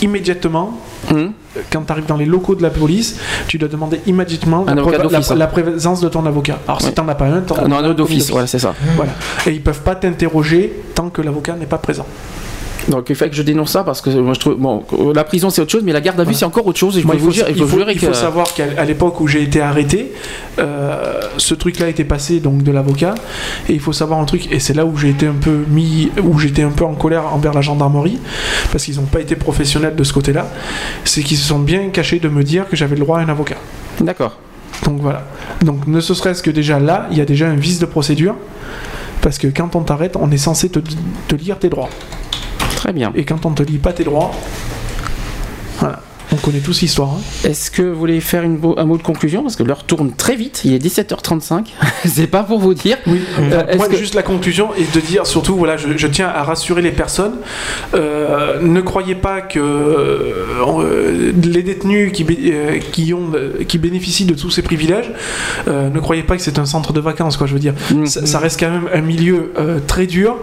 immédiatement, 0.03 0.77
Hum. 1.11 1.31
quand 1.71 1.81
tu 1.85 1.91
arrives 1.91 2.05
dans 2.05 2.17
les 2.17 2.25
locaux 2.25 2.55
de 2.55 2.61
la 2.61 2.69
police, 2.69 3.17
tu 3.47 3.57
dois 3.57 3.67
demander 3.69 3.99
immédiatement 4.05 4.63
la, 4.65 4.73
hein. 4.73 5.35
la 5.35 5.47
présence 5.47 5.99
de 6.01 6.09
ton 6.09 6.25
avocat. 6.25 6.59
Alors 6.67 6.81
si 6.81 6.87
Ouais. 6.87 6.93
t'en 6.93 7.07
as 7.07 7.15
pas 7.15 7.25
un, 7.25 7.41
t'en 7.41 7.55
as 7.55 7.63
un 7.65 7.83
un 7.83 7.93
d'office, 7.93 8.29
voilà, 8.31 8.47
c'est 8.47 8.59
ça. 8.59 8.73
Voilà. 8.95 9.11
Et 9.45 9.51
ils 9.51 9.61
peuvent 9.61 9.81
pas 9.81 9.95
t'interroger 9.95 10.71
tant 10.95 11.09
que 11.09 11.21
l'avocat 11.21 11.55
n'est 11.55 11.65
pas 11.65 11.77
présent. 11.77 12.05
Donc 12.89 13.09
il 13.09 13.15
fait 13.15 13.29
que 13.29 13.35
je 13.35 13.43
dénonce 13.43 13.71
ça 13.71 13.83
parce 13.83 14.01
que 14.01 14.09
moi 14.09 14.33
je 14.33 14.39
trouve 14.39 14.55
bon 14.55 14.83
la 15.15 15.23
prison 15.23 15.49
c'est 15.49 15.61
autre 15.61 15.71
chose 15.71 15.83
mais 15.85 15.93
la 15.93 16.01
garde 16.01 16.19
à 16.19 16.25
vue 16.25 16.33
c'est 16.33 16.43
encore 16.43 16.67
autre 16.67 16.79
chose 16.79 16.97
et 16.97 17.01
je 17.01 17.05
Moi, 17.05 17.15
peux 17.15 17.21
il 17.21 17.23
vous 17.23 17.27
faut, 17.31 17.33
dire 17.33 17.45
il 17.49 17.55
faut 17.55 17.65
faut- 17.67 17.77
que 17.77 17.97
faut 18.07 18.13
savoir 18.13 18.53
qu'à 18.53 18.83
l'époque 18.83 19.21
où 19.21 19.27
j'ai 19.27 19.41
été 19.41 19.61
arrêté, 19.61 20.11
euh, 20.59 21.19
ce 21.37 21.53
truc-là 21.53 21.87
était 21.87 22.03
passé 22.03 22.39
donc 22.41 22.61
de 22.63 22.71
l'avocat. 22.71 23.15
Et 23.69 23.73
il 23.73 23.79
faut 23.79 23.93
savoir 23.93 24.19
un 24.19 24.25
truc, 24.25 24.51
et 24.51 24.59
c'est 24.59 24.73
là 24.73 24.85
où 24.85 24.97
j'ai 24.97 25.09
été 25.09 25.25
un 25.27 25.33
peu 25.39 25.63
mis, 25.69 26.11
où 26.21 26.37
j'étais 26.39 26.63
un 26.63 26.71
peu 26.71 26.83
en 26.83 26.93
colère 26.93 27.33
envers 27.33 27.53
la 27.53 27.61
gendarmerie, 27.61 28.19
parce 28.71 28.83
qu'ils 28.83 28.95
n'ont 28.97 29.03
pas 29.03 29.21
été 29.21 29.35
professionnels 29.35 29.95
de 29.95 30.03
ce 30.03 30.11
côté-là, 30.13 30.47
c'est 31.05 31.23
qu'ils 31.23 31.37
se 31.37 31.47
sont 31.47 31.59
bien 31.59 31.89
cachés 31.89 32.19
de 32.19 32.27
me 32.29 32.43
dire 32.43 32.67
que 32.67 32.75
j'avais 32.75 32.95
le 32.95 33.01
droit 33.01 33.19
à 33.19 33.21
un 33.21 33.29
avocat. 33.29 33.55
d'accord. 34.01 34.37
Donc 34.85 34.99
voilà. 34.99 35.23
Donc 35.63 35.87
ne 35.87 36.01
ce 36.01 36.13
serait-ce 36.13 36.43
que 36.43 36.51
déjà 36.51 36.79
là, 36.79 37.07
il 37.11 37.17
y 37.17 37.21
a 37.21 37.25
déjà 37.25 37.47
un 37.47 37.55
vice 37.55 37.79
de 37.79 37.85
procédure, 37.85 38.35
parce 39.21 39.37
que 39.37 39.47
quand 39.47 39.75
on 39.77 39.81
t'arrête, 39.83 40.17
on 40.17 40.29
est 40.31 40.37
censé 40.37 40.67
te, 40.69 40.79
te 41.27 41.35
lire 41.35 41.57
tes 41.59 41.69
droits. 41.69 41.89
Très 42.83 42.91
bien. 42.91 43.13
Et 43.15 43.23
quand 43.23 43.45
on 43.45 43.51
te 43.51 43.63
lit 43.63 43.77
pas 43.77 43.93
tes 43.93 44.03
droits, 44.03 44.31
voilà. 45.79 46.01
On 46.43 46.47
connaît 46.47 46.59
tous 46.59 46.81
l'histoire. 46.81 47.09
hein. 47.09 47.47
Est-ce 47.47 47.71
que 47.71 47.81
vous 47.81 47.97
voulez 47.97 48.19
faire 48.19 48.43
une 48.43 48.59
un 48.75 48.83
mot 48.83 48.97
de 48.97 49.01
conclusion? 49.03 49.43
Parce 49.43 49.55
que 49.55 49.63
l'heure 49.63 49.85
tourne 49.85 50.11
très 50.11 50.35
vite, 50.35 50.61
il 50.65 50.73
est 50.73 50.77
17h35. 50.85 51.67
c'est 52.05 52.27
pas 52.27 52.43
pour 52.43 52.59
vous 52.59 52.73
dire. 52.73 52.97
Oui, 53.07 53.21
Euh, 53.39 53.63
moi, 53.77 53.87
que- 53.87 53.95
juste 53.95 54.13
la 54.13 54.23
conclusion 54.23 54.73
est 54.75 54.93
de 54.93 54.99
dire 54.99 55.25
surtout, 55.25 55.55
voilà, 55.55 55.77
je, 55.77 55.95
je 55.95 56.07
tiens 56.07 56.27
à 56.27 56.43
rassurer 56.43 56.81
les 56.81 56.91
personnes. 56.91 57.35
euh, 57.93 58.59
ne 58.61 58.81
croyez 58.81 59.15
pas 59.15 59.39
que 59.39 59.57
euh, 59.59 61.31
les 61.43 61.63
détenus 61.63 62.11
qui, 62.11 63.13
ont, 63.13 63.31
qui 63.67 63.77
bénéficient 63.77 64.25
de 64.25 64.33
tous 64.33 64.49
ces 64.51 64.63
privilèges, 64.63 65.11
ne 65.67 65.99
croyez 66.01 66.23
pas 66.23 66.35
que 66.35 66.41
c'est 66.41 66.59
un 66.59 66.65
centre 66.65 66.91
de 66.91 66.99
vacances, 66.99 67.37
quoi. 67.37 67.47
Je 67.47 67.53
veux 67.53 67.59
dire, 67.59 67.73
Mm. 67.91 68.05
ça, 68.05 68.25
ça 68.25 68.39
reste 68.39 68.59
quand 68.59 68.69
même 68.69 68.89
un 68.93 69.01
milieu 69.01 69.53
très 69.87 70.07
dur. 70.07 70.35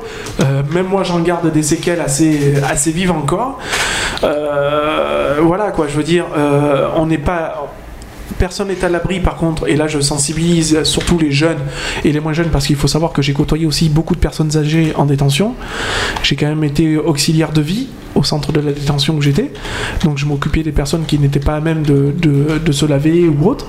Même 0.72 0.86
moi, 0.86 1.02
j'en 1.02 1.20
garde 1.20 1.52
des 1.52 1.62
séquelles 1.62 2.01
assez, 2.01 2.55
assez 2.66 2.90
vives 2.90 3.12
encore. 3.12 3.59
Voilà, 4.22 5.70
quoi. 5.72 5.89
Je 5.90 5.96
veux 5.96 6.04
dire, 6.04 6.26
euh, 6.36 6.88
on 6.94 7.06
n'est 7.06 7.18
pas 7.18 7.68
personne 8.39 8.69
n'est 8.69 8.85
à 8.85 8.89
l'abri 8.89 9.20
par 9.20 9.36
contre, 9.36 9.69
et 9.69 9.77
là 9.77 9.86
je 9.89 10.01
sensibilise 10.01 10.82
surtout 10.85 11.19
les 11.19 11.31
jeunes 11.32 11.59
et 12.05 12.12
les 12.12 12.20
moins 12.20 12.32
jeunes 12.32 12.51
parce 12.51 12.66
qu'il 12.66 12.77
faut 12.77 12.89
savoir 12.89 13.12
que 13.12 13.23
j'ai 13.23 13.32
côtoyé 13.32 13.66
aussi 13.66 13.89
beaucoup 13.89 14.15
de 14.15 14.20
personnes 14.20 14.57
âgées 14.57 14.93
en 14.97 15.05
détention. 15.05 15.55
J'ai 16.23 16.36
quand 16.36 16.47
même 16.48 16.65
été 16.65 16.97
auxiliaire 16.97 17.52
de 17.52 17.61
vie 17.61 17.89
au 18.15 18.23
centre 18.24 18.52
de 18.52 18.61
la 18.61 18.73
détention 18.73 19.15
où 19.15 19.23
j'étais, 19.23 19.52
donc 20.05 20.19
je 20.19 20.27
m'occupais 20.27 20.62
des 20.62 20.73
personnes 20.73 21.05
qui 21.07 21.19
n'étaient 21.19 21.39
pas 21.40 21.57
à 21.57 21.61
même 21.61 21.82
de, 21.82 22.73
se 22.73 22.86
laver 22.86 23.28
ou 23.28 23.48
autre. 23.48 23.66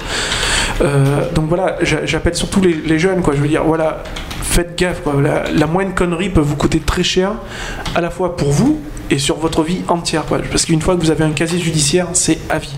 Euh, 0.82 1.30
donc 1.34 1.48
voilà, 1.48 1.78
j'a- 1.82 2.06
j'appelle 2.06 2.36
surtout 2.36 2.62
les, 2.62 3.00
jeunes, 3.00 3.22
quoi. 3.22 3.34
Je 3.36 3.42
veux 3.42 3.48
dire, 3.48 3.64
voilà, 3.64 4.04
faites 4.42 4.78
gaffe. 4.78 5.02
La, 5.54 5.68
moindre 5.68 5.94
connerie 5.94 6.30
peut 6.30 6.42
vous 6.42 6.56
coûter 6.56 6.80
très 6.80 7.04
cher, 7.04 7.34
à 7.96 8.02
la 8.02 8.10
fois 8.10 8.36
pour 8.36 8.52
vous 8.52 8.80
et 9.10 9.20
sur 9.20 9.38
votre 9.38 9.64
vie 9.64 9.82
entière, 9.88 10.26
quoi. 10.26 10.40
Parce 10.40 10.66
qu'une 10.66 10.82
fois 10.82 10.96
que 10.96 11.02
vous 11.02 11.12
avez 11.12 11.24
un 11.24 11.32
casier 11.32 11.60
judiciaire, 11.60 12.08
c'est 12.14 12.40
à 12.50 12.58
vie. 12.58 12.76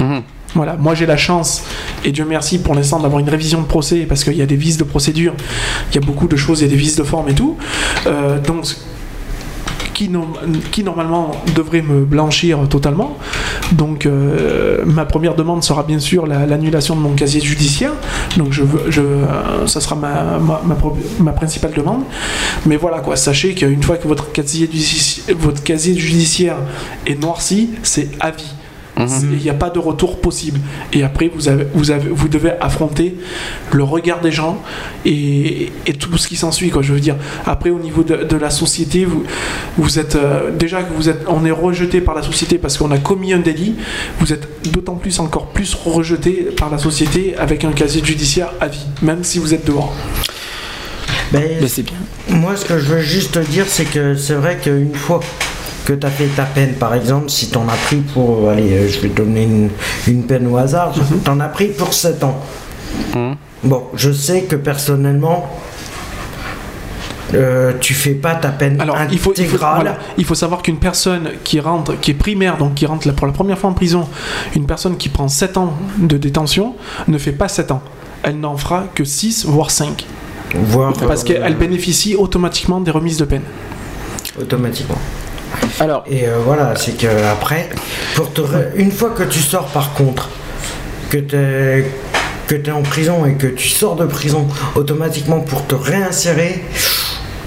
Mhm. 0.00 0.22
Voilà, 0.54 0.76
moi 0.76 0.94
j'ai 0.94 1.06
la 1.06 1.16
chance, 1.16 1.62
et 2.04 2.12
Dieu 2.12 2.24
merci 2.28 2.58
pour 2.60 2.74
l'instant 2.74 3.00
d'avoir 3.00 3.18
une 3.20 3.28
révision 3.28 3.60
de 3.60 3.66
procès, 3.66 4.06
parce 4.08 4.22
qu'il 4.22 4.34
y 4.36 4.42
a 4.42 4.46
des 4.46 4.56
vices 4.56 4.76
de 4.76 4.84
procédure, 4.84 5.34
il 5.90 5.94
y 5.96 5.98
a 5.98 6.00
beaucoup 6.00 6.28
de 6.28 6.36
choses, 6.36 6.60
il 6.60 6.64
y 6.64 6.66
a 6.66 6.70
des 6.70 6.76
vices 6.76 6.96
de 6.96 7.02
forme 7.02 7.28
et 7.28 7.34
tout. 7.34 7.56
Euh, 8.06 8.38
donc, 8.40 8.66
qui, 9.94 10.08
normalement 10.82 11.30
devrait 11.54 11.82
me 11.82 12.04
blanchir 12.04 12.68
totalement. 12.68 13.16
Donc, 13.72 14.06
euh, 14.06 14.82
ma 14.84 15.04
première 15.04 15.34
demande 15.36 15.62
sera 15.62 15.84
bien 15.84 16.00
sûr 16.00 16.26
la- 16.26 16.46
l'annulation 16.46 16.96
de 16.96 17.00
mon 17.00 17.14
casier 17.14 17.40
judiciaire. 17.40 17.92
Donc, 18.36 18.52
je 18.52 18.62
euh, 19.00 19.66
ça 19.66 19.80
sera 19.80 19.94
ma, 19.94 20.40
ma, 21.20 21.32
principale 21.32 21.72
demande. 21.74 22.02
Mais 22.66 22.76
voilà 22.76 23.00
quoi, 23.00 23.16
sachez 23.16 23.54
qu'une 23.54 23.82
fois 23.82 23.96
que 23.96 24.08
votre 24.08 24.32
casier, 24.32 24.68
votre 25.38 25.62
casier 25.62 25.96
judiciaire 25.96 26.56
est 27.06 27.20
noirci, 27.20 27.70
c'est 27.82 28.08
à 28.20 28.30
vie. 28.32 28.52
Il 28.98 29.38
n'y 29.38 29.50
a 29.50 29.54
pas 29.54 29.70
de 29.70 29.78
retour 29.78 30.20
possible. 30.20 30.60
Et 30.92 31.02
après, 31.02 31.28
vous, 31.34 31.48
avez, 31.48 31.66
vous, 31.74 31.90
avez, 31.90 32.08
vous 32.08 32.28
devez 32.28 32.52
affronter 32.60 33.16
le 33.72 33.82
regard 33.82 34.20
des 34.20 34.30
gens 34.30 34.62
et, 35.04 35.72
et 35.86 35.92
tout 35.94 36.16
ce 36.16 36.28
qui 36.28 36.36
s'ensuit. 36.36 36.70
Quoi, 36.70 36.82
je 36.82 36.92
veux 36.92 37.00
dire. 37.00 37.16
Après, 37.44 37.70
au 37.70 37.78
niveau 37.80 38.02
de, 38.04 38.22
de 38.22 38.36
la 38.36 38.50
société, 38.50 39.04
vous, 39.04 39.24
vous 39.78 39.98
êtes 39.98 40.14
euh, 40.14 40.50
déjà 40.52 40.82
que 40.82 40.92
vous 40.94 41.08
êtes, 41.08 41.24
on 41.28 41.44
est 41.44 41.50
rejeté 41.50 42.00
par 42.00 42.14
la 42.14 42.22
société 42.22 42.58
parce 42.58 42.78
qu'on 42.78 42.90
a 42.92 42.98
commis 42.98 43.32
un 43.32 43.40
délit. 43.40 43.74
Vous 44.20 44.32
êtes 44.32 44.48
d'autant 44.72 44.94
plus 44.94 45.18
encore 45.18 45.46
plus 45.48 45.74
rejeté 45.74 46.48
par 46.56 46.70
la 46.70 46.78
société 46.78 47.34
avec 47.36 47.64
un 47.64 47.72
casier 47.72 48.04
judiciaire 48.04 48.52
à 48.60 48.68
vie, 48.68 48.86
même 49.02 49.24
si 49.24 49.38
vous 49.38 49.54
êtes 49.54 49.66
dehors. 49.66 49.92
Mais 51.32 51.58
Mais 51.60 51.68
c'est 51.68 51.82
bien. 51.82 51.96
moi, 52.28 52.54
ce 52.56 52.64
que 52.64 52.78
je 52.78 52.84
veux 52.84 53.00
juste 53.00 53.38
dire, 53.38 53.64
c'est 53.66 53.84
que 53.86 54.14
c'est 54.14 54.34
vrai 54.34 54.58
qu'une 54.62 54.94
fois 54.94 55.20
que 55.84 55.92
tu 55.92 56.06
as 56.06 56.10
fait 56.10 56.26
ta 56.28 56.44
peine, 56.44 56.74
par 56.74 56.94
exemple, 56.94 57.28
si 57.30 57.50
tu 57.50 57.56
en 57.58 57.68
as 57.68 57.76
pris 57.86 57.96
pour. 57.98 58.48
Allez, 58.50 58.72
euh, 58.72 58.88
je 58.88 59.00
vais 59.00 59.08
donner 59.08 59.44
une, 59.44 59.70
une 60.08 60.22
peine 60.26 60.46
au 60.46 60.56
hasard, 60.56 60.92
tu 61.24 61.30
en 61.30 61.40
as 61.40 61.48
pris 61.48 61.68
pour 61.68 61.92
7 61.92 62.22
ans. 62.24 62.40
Mhm. 63.14 63.36
Bon, 63.64 63.84
je 63.94 64.12
sais 64.12 64.42
que 64.42 64.56
personnellement. 64.56 65.48
euh, 67.34 67.72
tu 67.80 67.94
fais 67.94 68.12
pas 68.14 68.34
ta 68.36 68.50
peine 68.50 68.80
Alors, 68.80 68.96
il 69.10 69.18
faut, 69.18 69.32
il 69.36 69.44
faut- 69.46 69.54
intégrale. 69.56 69.74
voilà, 69.76 69.98
il 70.18 70.24
faut 70.24 70.34
savoir 70.36 70.62
qu'une 70.62 70.76
personne 70.76 71.30
qui 71.42 71.58
rentre, 71.58 71.98
qui 71.98 72.12
est 72.12 72.14
primaire, 72.14 72.56
donc 72.58 72.74
qui 72.74 72.86
rentre 72.86 73.10
pour 73.12 73.26
la 73.26 73.32
première 73.32 73.58
fois 73.58 73.70
en 73.70 73.72
prison, 73.72 74.06
une 74.54 74.66
personne 74.66 74.96
qui 74.96 75.08
prend 75.08 75.26
7 75.28 75.56
ans 75.56 75.72
de 75.98 76.16
détention, 76.16 76.74
ne 77.08 77.18
fait 77.18 77.32
pas 77.32 77.48
7 77.48 77.72
ans. 77.72 77.82
Elle 78.22 78.38
n'en 78.38 78.56
fera 78.56 78.84
que 78.94 79.02
6, 79.04 79.46
voire 79.46 79.70
5. 79.72 80.06
voire, 80.54 80.92
Parce 80.92 81.22
euh, 81.22 81.24
qu'elle 81.26 81.56
bénéficie 81.56 82.14
automatiquement 82.14 82.80
des 82.80 82.92
remises 82.92 83.16
de 83.18 83.24
peine. 83.24 83.42
automatiquement. 84.40 84.98
Et 86.06 86.26
euh, 86.26 86.38
voilà, 86.44 86.74
c'est 86.76 86.96
que 86.96 87.06
après, 87.30 87.68
pour 88.14 88.30
une 88.76 88.90
fois 88.90 89.10
que 89.10 89.22
tu 89.24 89.40
sors 89.40 89.66
par 89.66 89.92
contre, 89.94 90.28
que 91.10 91.18
tu 91.18 92.68
es 92.68 92.70
en 92.70 92.82
prison 92.82 93.24
et 93.26 93.34
que 93.34 93.46
tu 93.46 93.68
sors 93.68 93.96
de 93.96 94.06
prison 94.06 94.48
automatiquement 94.74 95.40
pour 95.40 95.66
te 95.66 95.74
réinsérer, 95.74 96.64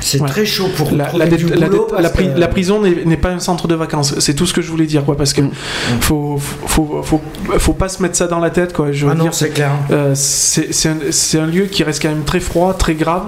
C'est 0.07 0.21
Ouais. 0.21 0.29
très 0.29 0.45
chaud 0.45 0.69
pour 0.77 0.91
La, 0.91 1.11
la, 1.13 1.27
du 1.27 1.43
dé- 1.43 1.55
la 1.55 1.67
boulot 1.67 1.85
dé- 1.85 1.91
parce 1.91 2.01
la 2.03 2.09
pri- 2.09 2.33
que- 2.33 2.39
la 2.39 2.47
prison 2.47 2.81
n'est 2.81 3.17
pas 3.17 3.29
un 3.31 3.39
centre 3.39 3.67
de 3.67 3.75
vacances. 3.75 4.17
C'est 4.19 4.33
tout 4.35 4.45
ce 4.45 4.53
que 4.53 4.61
je 4.61 4.69
voulais 4.71 4.85
dire, 4.85 5.03
quoi. 5.03 5.17
Parce 5.17 5.33
que 5.33 5.41
Mm. 5.41 5.51
faut, 5.99 6.37
faut, 6.39 7.01
faut, 7.03 7.21
faut 7.57 7.73
pas 7.73 7.89
se 7.89 8.01
mettre 8.01 8.15
ça 8.15 8.27
dans 8.27 8.39
la 8.39 8.49
tête, 8.49 8.71
quoi. 8.71 8.91
Je 8.93 9.05
veux 9.05 9.11
Ah 9.11 9.15
non, 9.15 9.23
dire, 9.25 9.33
c'est 9.33 9.49
clair. 9.49 9.71
euh, 9.91 10.13
c'est 10.15 11.39
un, 11.39 11.45
lieu 11.45 11.65
qui 11.65 11.83
reste 11.83 12.01
quand 12.01 12.07
même 12.09 12.23
très 12.23 12.39
froid, 12.39 12.73
très 12.73 12.95
grave. 12.95 13.23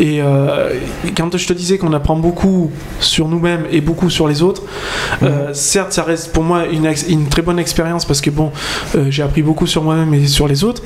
Et 0.00 0.20
euh, 0.20 0.70
quand 1.16 1.36
je 1.36 1.46
te 1.46 1.52
disais 1.52 1.78
qu'on 1.78 1.92
apprend 1.92 2.16
beaucoup 2.16 2.70
sur 3.00 3.28
nous-mêmes 3.28 3.64
et 3.70 3.80
beaucoup 3.80 4.10
sur 4.10 4.26
les 4.26 4.42
autres, 4.42 4.62
euh, 5.22 5.50
certes, 5.54 5.92
ça 5.92 6.02
reste 6.02 6.32
pour 6.32 6.42
moi 6.42 6.64
une, 6.66 7.28
très 7.28 7.42
bonne 7.42 7.58
expérience 7.60 8.04
parce 8.04 8.20
que 8.20 8.30
bon, 8.30 8.50
euh, 8.96 9.06
j'ai 9.10 9.22
appris 9.22 9.42
beaucoup 9.42 9.66
sur 9.66 9.82
moi-même 9.84 10.12
et 10.14 10.26
sur 10.26 10.48
les 10.48 10.64
autres. 10.64 10.82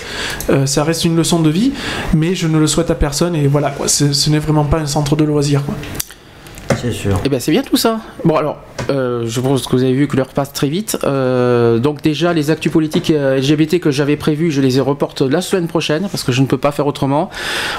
Ça 0.67 0.85
reste 0.85 1.05
une 1.05 1.17
leçon 1.17 1.41
de 1.41 1.49
vie, 1.51 1.73
mais 2.15 2.35
je 2.35 2.47
ne 2.47 2.59
le 2.59 2.67
souhaite 2.67 2.91
à 2.91 2.95
personne. 2.95 3.35
Et 3.35 3.47
voilà, 3.47 3.71
quoi. 3.71 3.89
Ce 3.89 4.31
n'est 4.31 4.39
vraiment 4.39 4.65
pas 4.65 4.79
un 4.79 4.87
centre 4.87 5.17
de 5.17 5.25
loisirs, 5.31 5.65
quoi. 5.65 5.75
C'est 6.81 6.93
sûr. 6.93 7.19
Eh 7.25 7.29
ben 7.29 7.41
c'est 7.41 7.51
bien 7.51 7.63
tout 7.63 7.77
ça. 7.77 8.01
Bon 8.25 8.37
alors, 8.37 8.57
euh, 8.91 9.25
je 9.27 9.41
pense 9.41 9.67
que 9.67 9.77
vous 9.77 9.83
avez 9.83 9.93
vu 9.93 10.07
que 10.09 10.17
l'heure 10.17 10.29
passe 10.29 10.53
très 10.53 10.69
vite. 10.69 10.97
Euh, 11.05 11.79
donc 11.79 12.01
déjà 12.01 12.33
les 12.33 12.51
actus 12.51 12.73
politiques 12.73 13.11
euh, 13.11 13.37
LGBT 13.39 13.81
que 13.81 13.91
j'avais 13.91 14.17
prévus, 14.17 14.51
je 14.51 14.63
les 14.63 14.79
ai 14.79 14.81
reporte 14.81 15.21
la 15.21 15.43
semaine 15.43 15.67
prochaine 15.67 16.09
parce 16.11 16.23
que 16.23 16.33
je 16.33 16.41
ne 16.41 16.47
peux 16.47 16.57
pas 16.57 16.71
faire 16.71 16.87
autrement. 16.87 17.29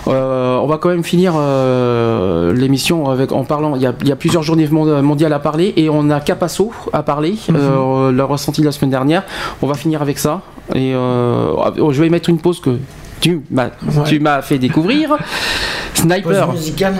Euh, 0.07 0.57
on 0.57 0.67
va 0.67 0.77
quand 0.77 0.89
même 0.89 1.03
finir 1.05 1.33
euh, 1.35 2.53
l'émission 2.53 3.09
avec 3.09 3.31
en 3.31 3.43
parlant. 3.43 3.75
Il 3.75 3.81
y, 3.81 3.87
a, 3.87 3.93
il 4.01 4.07
y 4.07 4.11
a 4.11 4.15
plusieurs 4.15 4.43
journées 4.43 4.67
mon- 4.69 5.01
mondiales 5.01 5.33
à 5.33 5.39
parler 5.39 5.73
et 5.77 5.89
on 5.89 6.09
a 6.11 6.19
Capasso 6.19 6.71
à 6.93 7.01
parler. 7.01 7.35
euh, 7.49 8.11
le 8.11 8.23
ressenti 8.23 8.61
de 8.61 8.65
la 8.67 8.71
semaine 8.71 8.91
dernière. 8.91 9.23
On 9.63 9.67
va 9.67 9.73
finir 9.73 10.01
avec 10.03 10.19
ça 10.19 10.41
et 10.75 10.93
euh, 10.93 11.91
je 11.91 12.01
vais 12.03 12.09
mettre 12.09 12.29
une 12.29 12.39
pause 12.39 12.59
que 12.59 12.77
tu 13.19 13.41
m'as 13.51 13.65
Ouais. 13.65 14.03
tu 14.05 14.19
m'as 14.19 14.41
fait 14.41 14.57
découvrir. 14.59 15.15
Sniper. 15.93 16.45
Pause 16.47 16.55
musicale 16.55 16.93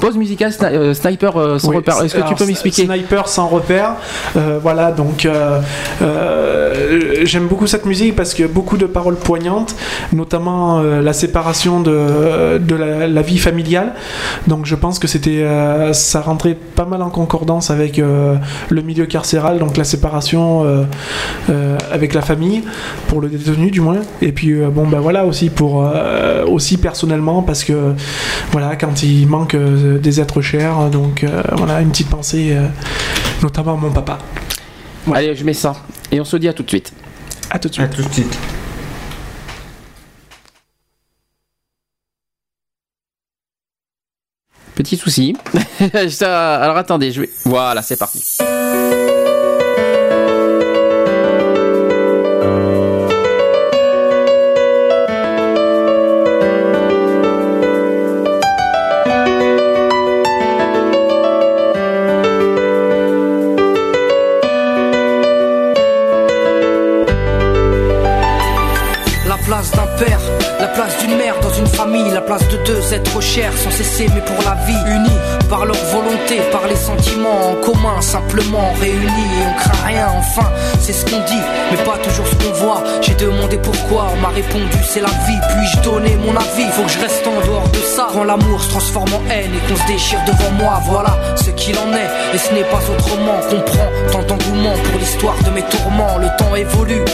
Pause 0.00 0.16
musicale, 0.16 0.50
sni- 0.52 0.72
euh, 0.72 0.94
sniper 0.94 1.36
euh, 1.36 1.58
sans 1.58 1.70
Oui, 1.70 1.76
repère. 1.76 2.00
Est-ce 2.02 2.14
que 2.14 2.28
tu 2.28 2.34
peux 2.36 2.46
m'expliquer 2.46 2.84
Sniper 2.86 3.26
sans 3.28 3.48
repère. 3.48 3.94
Euh, 4.36 4.58
voilà, 4.62 4.92
donc 4.92 5.26
euh, 5.26 5.60
euh, 6.02 7.24
j'aime 7.24 7.46
beaucoup 7.46 7.66
cette 7.66 7.84
musique 7.86 8.14
parce 8.16 8.34
qu'il 8.34 8.44
y 8.44 8.48
a 8.48 8.50
beaucoup 8.50 8.76
de 8.76 8.86
paroles 8.86 9.16
poignantes, 9.16 9.74
notamment 10.12 10.78
euh, 10.80 11.02
la 11.02 11.12
séparation 11.12 11.80
de, 11.80 12.58
de 12.58 12.74
la, 12.76 13.06
la 13.08 13.22
vie 13.22 13.38
familiale. 13.38 13.94
Donc 14.46 14.66
je 14.66 14.74
pense 14.74 14.98
que 14.98 15.08
c'était, 15.08 15.42
euh, 15.42 15.92
ça 15.92 16.20
rentrait 16.20 16.54
pas 16.76 16.84
mal 16.84 17.02
en 17.02 17.10
concordance 17.10 17.70
avec 17.70 17.98
euh, 17.98 18.36
le 18.70 18.82
milieu 18.82 19.06
carcéral, 19.06 19.58
donc 19.58 19.76
la 19.76 19.84
séparation 19.84 20.64
euh, 20.64 20.82
euh, 21.50 21.76
avec 21.92 22.14
la 22.14 22.22
famille 22.22 22.62
pour 23.08 23.20
le 23.20 23.28
détenu 23.28 23.70
du 23.70 23.80
moins. 23.80 23.98
Et 24.20 24.32
puis 24.32 24.52
euh, 24.52 24.68
bon 24.68 24.86
bah 24.86 24.98
voilà 25.00 25.24
aussi 25.26 25.50
pour 25.50 25.84
euh, 25.86 26.44
aussi 26.46 26.76
personnellement 26.76 27.42
parce 27.42 27.64
que 27.64 27.94
voilà 28.52 28.76
quand 28.76 29.02
il 29.02 29.26
manque 29.26 29.54
euh, 29.54 29.98
des 29.98 30.20
êtres 30.20 30.40
chers, 30.42 30.90
donc 30.90 31.24
euh, 31.24 31.42
voilà 31.52 31.80
une 31.80 31.90
petite 31.90 32.08
pensée 32.10 32.50
euh, 32.52 32.66
notamment 33.42 33.74
à 33.74 33.76
mon 33.76 33.90
papa. 33.90 34.18
Allez, 35.12 35.34
je 35.34 35.44
mets 35.44 35.54
ça. 35.54 35.74
Et 36.10 36.20
on 36.20 36.24
se 36.24 36.36
dit 36.36 36.48
à 36.48 36.52
tout 36.52 36.62
de 36.62 36.68
suite. 36.68 36.92
À 37.50 37.58
tout 37.58 37.68
de 37.68 37.74
À 37.80 37.86
suite. 37.86 37.90
tout 37.96 38.02
de 38.08 38.12
suite. 38.14 38.38
Petit 44.74 44.96
souci. 44.96 45.36
Ça- 46.08 46.56
alors 46.62 46.76
attendez, 46.76 47.12
je 47.12 47.22
vais. 47.22 47.30
Voilà, 47.44 47.82
c'est 47.82 47.98
parti. 47.98 48.38
La 71.92 72.20
place 72.22 72.46
de 72.48 72.56
deux 72.64 72.94
êtres 72.94 73.20
chers 73.20 73.52
sans 73.56 73.70
cesser 73.70 74.06
mais 74.14 74.22
pour 74.22 74.42
la 74.44 74.54
vie, 74.64 74.90
unis 74.90 75.18
par 75.48 75.66
leur 75.66 75.76
volonté, 75.76 76.40
par 76.50 76.66
les 76.66 76.76
sentiments 76.76 77.50
en 77.50 77.54
commun, 77.56 78.00
simplement 78.00 78.72
réunis 78.80 79.02
et 79.02 79.46
on 79.46 79.54
craint 79.58 79.86
rien, 79.86 80.08
enfin 80.16 80.50
c'est 80.80 80.94
ce 80.94 81.04
qu'on 81.04 81.20
dit, 81.20 81.42
mais 81.70 81.76
pas 81.84 81.98
toujours 81.98 82.26
ce 82.26 82.34
qu'on 82.36 82.52
voit. 82.52 82.82
J'ai 83.02 83.14
demandé 83.14 83.58
pourquoi, 83.58 84.06
on 84.14 84.20
m'a 84.20 84.28
répondu 84.28 84.78
c'est 84.88 85.00
la 85.00 85.08
vie, 85.08 85.40
puis-je 85.50 85.80
donner 85.82 86.16
mon 86.16 86.34
avis, 86.34 86.70
faut 86.72 86.82
que 86.82 86.90
je 86.90 86.98
reste 86.98 87.26
en 87.26 87.46
dehors 87.46 87.68
de 87.68 87.78
ça. 87.78 88.08
Quand 88.12 88.24
l'amour 88.24 88.62
se 88.62 88.70
transforme 88.70 89.12
en 89.12 89.30
haine 89.30 89.50
et 89.54 89.68
qu'on 89.68 89.76
se 89.78 89.86
déchire 89.86 90.20
devant 90.26 90.50
moi, 90.52 90.80
voilà 90.86 91.18
ce 91.36 91.50
qu'il 91.50 91.76
en 91.76 91.92
est, 91.92 92.34
et 92.34 92.38
ce 92.38 92.52
n'est 92.54 92.64
pas 92.64 92.80
autrement. 92.90 93.38
Comprends 93.50 93.90
tant 94.12 94.22
d'engouement 94.22 94.74
pour 94.84 94.98
l'histoire 94.98 95.36
de 95.44 95.50
mes 95.50 95.62
tourments, 95.62 96.18
le 96.18 96.28
temps 96.38 96.54
évolue, 96.56 97.04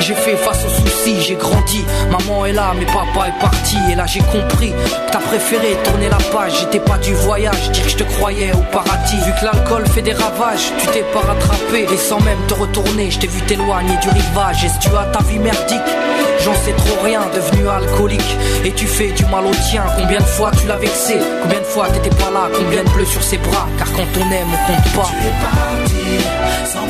j'ai 0.00 0.14
fait 0.14 0.36
face 0.36 0.64
aux 0.64 0.86
soucis, 0.86 1.20
j'ai 1.20 1.34
grandi. 1.34 1.84
Maman 2.10 2.46
est 2.46 2.52
là, 2.52 2.72
mais 2.78 2.86
papa 2.86 3.28
est 3.28 3.40
parti. 3.40 3.76
Et 3.90 3.94
là 3.94 4.06
j'ai 4.06 4.20
compris 4.32 4.72
t'as 5.10 5.18
préféré 5.18 5.76
tourner 5.84 6.08
la 6.08 6.18
page. 6.32 6.52
J'étais 6.60 6.80
pas 6.80 6.98
du 6.98 7.14
voyage, 7.14 7.70
dire 7.70 7.84
que 7.84 7.90
je 7.90 7.96
te 7.96 8.04
croyais 8.04 8.52
au 8.52 8.62
paradis. 8.72 9.16
Vu 9.24 9.32
que 9.38 9.44
l'alcool 9.44 9.86
fait 9.86 10.02
des 10.02 10.12
ravages, 10.12 10.72
tu 10.80 10.86
t'es 10.88 11.04
pas 11.12 11.20
rattrapé. 11.20 11.86
Et 11.92 11.96
sans 11.96 12.20
même 12.20 12.38
te 12.46 12.54
retourner, 12.54 13.10
je 13.10 13.18
t'ai 13.18 13.26
vu 13.26 13.40
t'éloigner 13.42 13.96
du 14.02 14.08
rivage. 14.08 14.64
Est-ce 14.64 14.78
tu 14.80 14.88
as 14.96 15.06
ta 15.06 15.20
vie 15.24 15.38
merdique? 15.38 15.90
J'en 16.44 16.54
sais 16.54 16.72
trop 16.72 17.02
rien, 17.04 17.22
devenu 17.34 17.68
alcoolique. 17.68 18.36
Et 18.64 18.72
tu 18.72 18.86
fais 18.86 19.10
du 19.12 19.24
mal 19.26 19.46
au 19.46 19.54
tien. 19.70 19.84
Combien 19.96 20.20
de 20.20 20.24
fois 20.24 20.50
tu 20.60 20.66
l'as 20.66 20.76
vexé? 20.76 21.18
Combien 21.42 21.60
de 21.60 21.64
fois 21.64 21.88
t'étais 21.88 22.14
pas 22.16 22.30
là? 22.30 22.48
Combien 22.54 22.84
de 22.84 22.90
bleus 22.90 23.06
sur 23.06 23.22
ses 23.22 23.38
bras? 23.38 23.68
Car 23.78 23.92
quand 23.92 24.08
on 24.16 24.32
aime, 24.32 24.48
on 24.52 24.72
compte 24.72 24.92
pas. 24.94 25.10
Tu 25.10 25.26
es 25.26 25.32
parti 25.42 26.18
sans. 26.72 26.88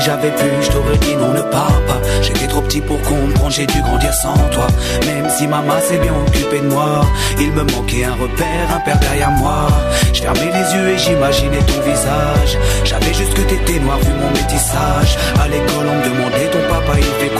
J'avais 0.00 0.30
pu, 0.30 0.46
je 0.60 0.70
t'aurais 0.70 0.98
dit 0.98 1.16
non, 1.16 1.32
ne 1.32 1.42
pars 1.42 1.80
pas. 1.86 2.00
J'étais 2.22 2.46
trop 2.46 2.62
petit 2.62 2.80
pour 2.80 3.00
comprendre, 3.02 3.50
j'ai 3.50 3.66
dû 3.66 3.80
grandir 3.82 4.12
sans 4.14 4.34
toi. 4.52 4.66
Même 5.06 5.28
si 5.30 5.46
maman 5.46 5.78
s'est 5.80 5.98
bien 5.98 6.14
occupée 6.26 6.60
de 6.60 6.68
moi, 6.68 7.02
il 7.38 7.52
me 7.52 7.62
manquait 7.62 8.04
un 8.04 8.14
repère, 8.14 8.66
un 8.74 8.80
père 8.80 8.98
derrière 8.98 9.30
moi. 9.32 9.68
Je 10.12 10.20
fermais 10.22 10.50
les 10.52 10.74
yeux 10.74 10.88
et 10.90 10.98
j'imaginais 10.98 11.62
ton 11.66 11.80
visage. 11.80 12.58
J'avais 12.84 13.14
juste 13.14 13.34
que 13.34 13.42
t'étais 13.42 13.78
noir 13.80 13.98
vu 13.98 14.12
mon 14.12 14.30
métissage. 14.30 15.18
À 15.42 15.48
l'école, 15.48 15.86
on 15.88 15.96
me 15.96 16.04
demandait 16.04 16.50
ton 16.50 16.60
papa 16.68 16.98
il 16.98 17.04
fait. 17.04 17.33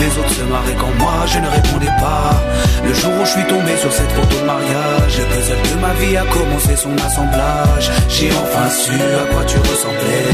Les 0.00 0.18
autres 0.18 0.34
se 0.34 0.42
marraient 0.44 0.78
quand 0.78 0.94
moi 0.98 1.26
je 1.26 1.38
ne 1.38 1.48
répondais 1.48 1.94
pas. 2.00 2.32
Le 2.86 2.94
jour 2.94 3.12
où 3.20 3.24
je 3.24 3.30
suis 3.30 3.44
tombé 3.44 3.76
sur 3.76 3.92
cette 3.92 4.10
photo 4.12 4.36
de 4.40 4.46
mariage, 4.46 5.12
le 5.18 5.24
puzzle 5.26 5.62
de 5.70 5.80
ma 5.80 5.92
vie 6.00 6.16
a 6.16 6.24
commencé 6.24 6.74
son 6.74 6.96
assemblage. 7.06 7.90
J'ai 8.08 8.30
enfin 8.32 8.68
su 8.70 8.96
à 9.22 9.24
quoi 9.32 9.44
tu 9.44 9.58
ressemblais. 9.58 10.32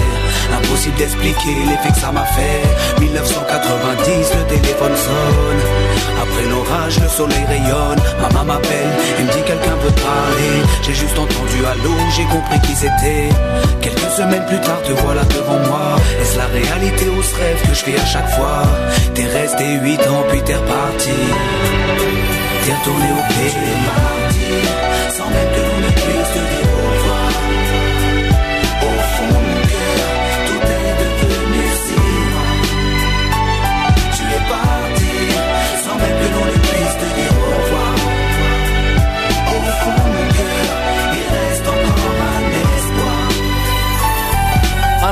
Impossible 0.56 0.97
d'expliquer 0.97 1.56
l'effet 1.68 1.93
que 1.93 2.01
ça 2.01 2.12
m'a 2.12 2.24
fait. 2.36 2.62
1990, 3.01 4.32
le 4.38 4.55
téléphone 4.55 4.97
sonne. 4.97 5.62
Après 6.22 6.44
l'orage, 6.48 7.01
le 7.01 7.09
soleil 7.09 7.44
rayonne. 7.48 8.01
Maman 8.22 8.44
m'appelle 8.44 8.93
et 9.18 9.22
me 9.22 9.32
dit 9.32 9.43
quelqu'un 9.44 9.76
veut 9.82 9.93
te 9.93 10.01
parler. 10.01 10.55
J'ai 10.82 10.94
juste 10.94 11.18
entendu 11.18 11.59
allô, 11.66 11.94
j'ai 12.16 12.24
compris 12.24 12.60
qui 12.60 12.74
c'était. 12.74 13.28
Quelques 13.82 14.12
semaines 14.16 14.47
plus 14.47 14.60
tard, 14.60 14.80
te 14.82 14.93
voilà 15.02 15.24
devant 15.24 15.59
moi. 15.68 15.97
Est-ce 16.20 16.38
la 16.38 16.47
réalité 16.47 17.06
ou 17.09 17.22
ce 17.22 17.34
rêve 17.36 17.60
que 17.68 17.74
je 17.74 17.82
fais 17.84 17.98
à 17.98 18.06
chaque 18.06 18.30
fois? 18.30 18.62
Resté 19.57 19.78
8 19.83 20.01
ans, 20.09 20.24
puis 20.28 20.43
t'es 20.43 20.55
reparti. 20.55 21.11
T'es 22.65 22.74
retourné 22.74 23.07
au 23.12 23.33
pays. 23.33 24.26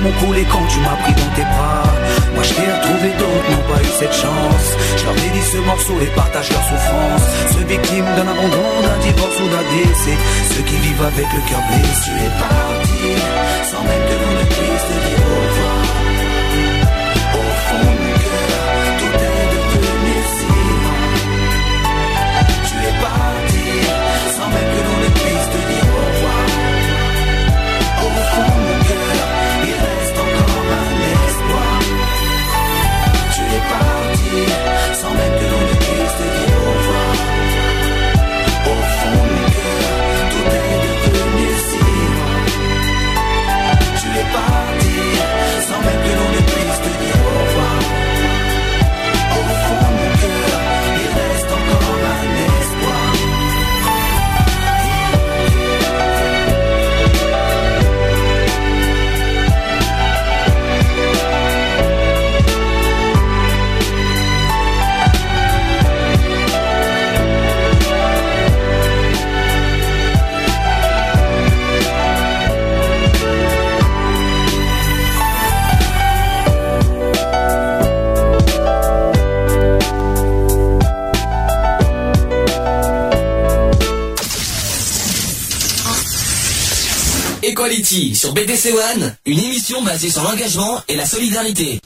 Larmes 0.00 0.06
ont 0.06 0.26
coulé 0.26 0.44
quand 0.50 0.66
tu 0.66 0.78
m'as 0.80 0.96
pris 1.02 1.12
dans 1.14 1.34
tes 1.34 1.42
bras. 1.42 1.82
Moi 2.34 2.42
je 2.42 2.54
t'ai 2.54 2.62
retrouvé, 2.62 3.08
d'autres 3.18 3.50
n'ont 3.50 3.74
pas 3.74 3.80
eu 3.82 3.92
cette 3.98 4.12
chance. 4.12 4.68
Je 4.96 5.04
leur 5.04 5.14
dédie 5.14 5.42
ce 5.52 5.58
morceau 5.58 5.94
et 6.00 6.06
partage 6.06 6.50
leur 6.50 6.62
souffrance. 6.62 7.24
Ceux 7.52 7.64
victimes 7.66 8.04
d'un 8.16 8.28
abandon, 8.28 8.68
d'un 8.82 8.98
divorce 9.02 9.36
ou 9.40 9.48
d'un 9.48 9.64
décès. 9.76 10.16
Ceux 10.54 10.62
qui 10.62 10.76
vivent 10.76 11.04
avec 11.04 11.26
le 11.32 11.40
cœur 11.48 11.60
blessé. 11.68 12.10
Tu 12.10 12.24
es 12.26 12.32
parti, 12.40 13.02
sans 13.70 13.82
même 13.84 14.04
que 14.08 14.16
l'on 14.20 14.32
ne 14.40 14.46
puisse 14.54 14.84
te 14.88 14.96
dire 15.06 15.59
Equality 87.50 88.14
sur 88.14 88.32
BTC 88.32 88.72
One, 88.72 89.12
une 89.26 89.40
émission 89.40 89.82
basée 89.82 90.08
sur 90.08 90.22
l'engagement 90.22 90.78
et 90.86 90.94
la 90.94 91.04
solidarité. 91.04 91.80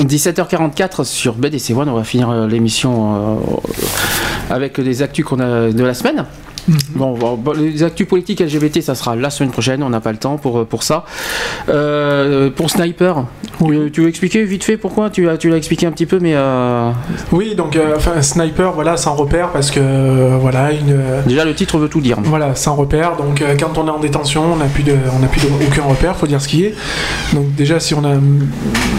17h44 0.00 1.04
sur 1.04 1.34
BDC 1.34 1.72
One, 1.76 1.90
on 1.90 1.94
va 1.94 2.04
finir 2.04 2.30
euh, 2.30 2.46
l'émission 2.46 3.36
euh, 3.36 3.40
avec 4.48 4.78
les 4.78 5.02
actus 5.02 5.26
qu'on 5.26 5.40
a 5.40 5.70
de 5.70 5.84
la 5.84 5.92
semaine. 5.92 6.24
Bon, 6.66 6.78
bon, 6.94 7.36
bon, 7.36 7.52
les 7.52 7.82
actus 7.82 8.06
politiques 8.06 8.40
LGBT, 8.40 8.80
ça 8.80 8.94
sera 8.94 9.16
la 9.16 9.30
semaine 9.30 9.50
prochaine, 9.50 9.82
on 9.82 9.90
n'a 9.90 10.00
pas 10.00 10.12
le 10.12 10.18
temps 10.18 10.36
pour, 10.36 10.66
pour 10.66 10.82
ça. 10.82 11.04
Euh, 11.68 12.50
pour 12.50 12.70
Sniper, 12.70 13.24
tu, 13.64 13.90
tu 13.92 14.00
veux 14.02 14.08
expliquer 14.08 14.44
vite 14.44 14.64
fait 14.64 14.76
pourquoi 14.76 15.10
Tu, 15.10 15.26
tu 15.38 15.48
l'as 15.50 15.56
expliqué 15.56 15.86
un 15.86 15.92
petit 15.92 16.06
peu, 16.06 16.18
mais 16.20 16.34
euh, 16.34 16.90
Oui, 17.32 17.54
donc 17.54 17.76
euh, 17.76 17.94
enfin 17.96 18.20
sniper, 18.22 18.72
voilà, 18.72 18.96
sans 18.96 19.14
repère 19.14 19.50
parce 19.50 19.70
que 19.70 19.80
euh, 19.80 20.36
voilà 20.40 20.72
une. 20.72 20.90
euh, 20.92 21.22
déjà 21.26 21.44
le 21.44 21.54
titre 21.54 21.78
veut 21.78 21.88
tout 21.88 22.00
dire. 22.00 22.18
Voilà, 22.22 22.54
sans 22.54 22.74
repère. 22.74 23.16
Donc, 23.16 23.40
euh, 23.42 23.54
quand 23.58 23.78
on 23.78 23.86
est 23.86 23.90
en 23.90 24.00
détention, 24.00 24.52
on 24.52 24.56
n'a 24.56 24.66
plus 24.66 24.82
de, 24.82 24.94
on 25.14 25.18
n'a 25.20 25.26
plus 25.28 25.40
de, 25.42 25.48
aucun 25.66 25.82
repère, 25.84 26.16
faut 26.16 26.26
dire 26.26 26.40
ce 26.40 26.48
qui 26.48 26.64
est. 26.64 26.74
Donc, 27.32 27.54
déjà, 27.54 27.80
si 27.80 27.94
on 27.94 28.04
a, 28.04 28.14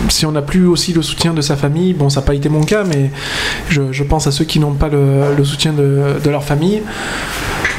si 0.09 0.25
on 0.25 0.31
n'a 0.31 0.41
plus 0.41 0.65
aussi 0.67 0.93
le 0.93 1.01
soutien 1.01 1.33
de 1.33 1.41
sa 1.41 1.55
famille, 1.55 1.93
bon, 1.93 2.09
ça 2.09 2.21
n'a 2.21 2.25
pas 2.25 2.33
été 2.35 2.49
mon 2.49 2.61
cas, 2.63 2.83
mais 2.83 3.11
je, 3.69 3.91
je 3.91 4.03
pense 4.03 4.27
à 4.27 4.31
ceux 4.31 4.45
qui 4.45 4.59
n'ont 4.59 4.73
pas 4.73 4.89
le, 4.89 5.35
le 5.37 5.43
soutien 5.43 5.73
de, 5.73 6.19
de 6.23 6.29
leur 6.29 6.43
famille. 6.43 6.81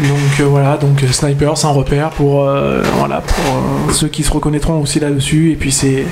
Donc 0.01 0.41
euh, 0.41 0.45
voilà, 0.45 0.77
donc 0.77 1.03
euh, 1.03 1.07
sniper 1.11 1.57
sans 1.57 1.73
repère 1.73 2.11
pour 2.11 2.47
euh, 2.47 2.83
voilà 2.99 3.23
pour 3.23 3.93
ceux 3.95 4.09
qui 4.09 4.23
se 4.23 4.31
reconnaîtront 4.31 4.81
aussi 4.81 5.01
là-dessus. 5.01 5.53
Et 5.53 5.57
puis 5.57 5.73
c'est 5.73 6.05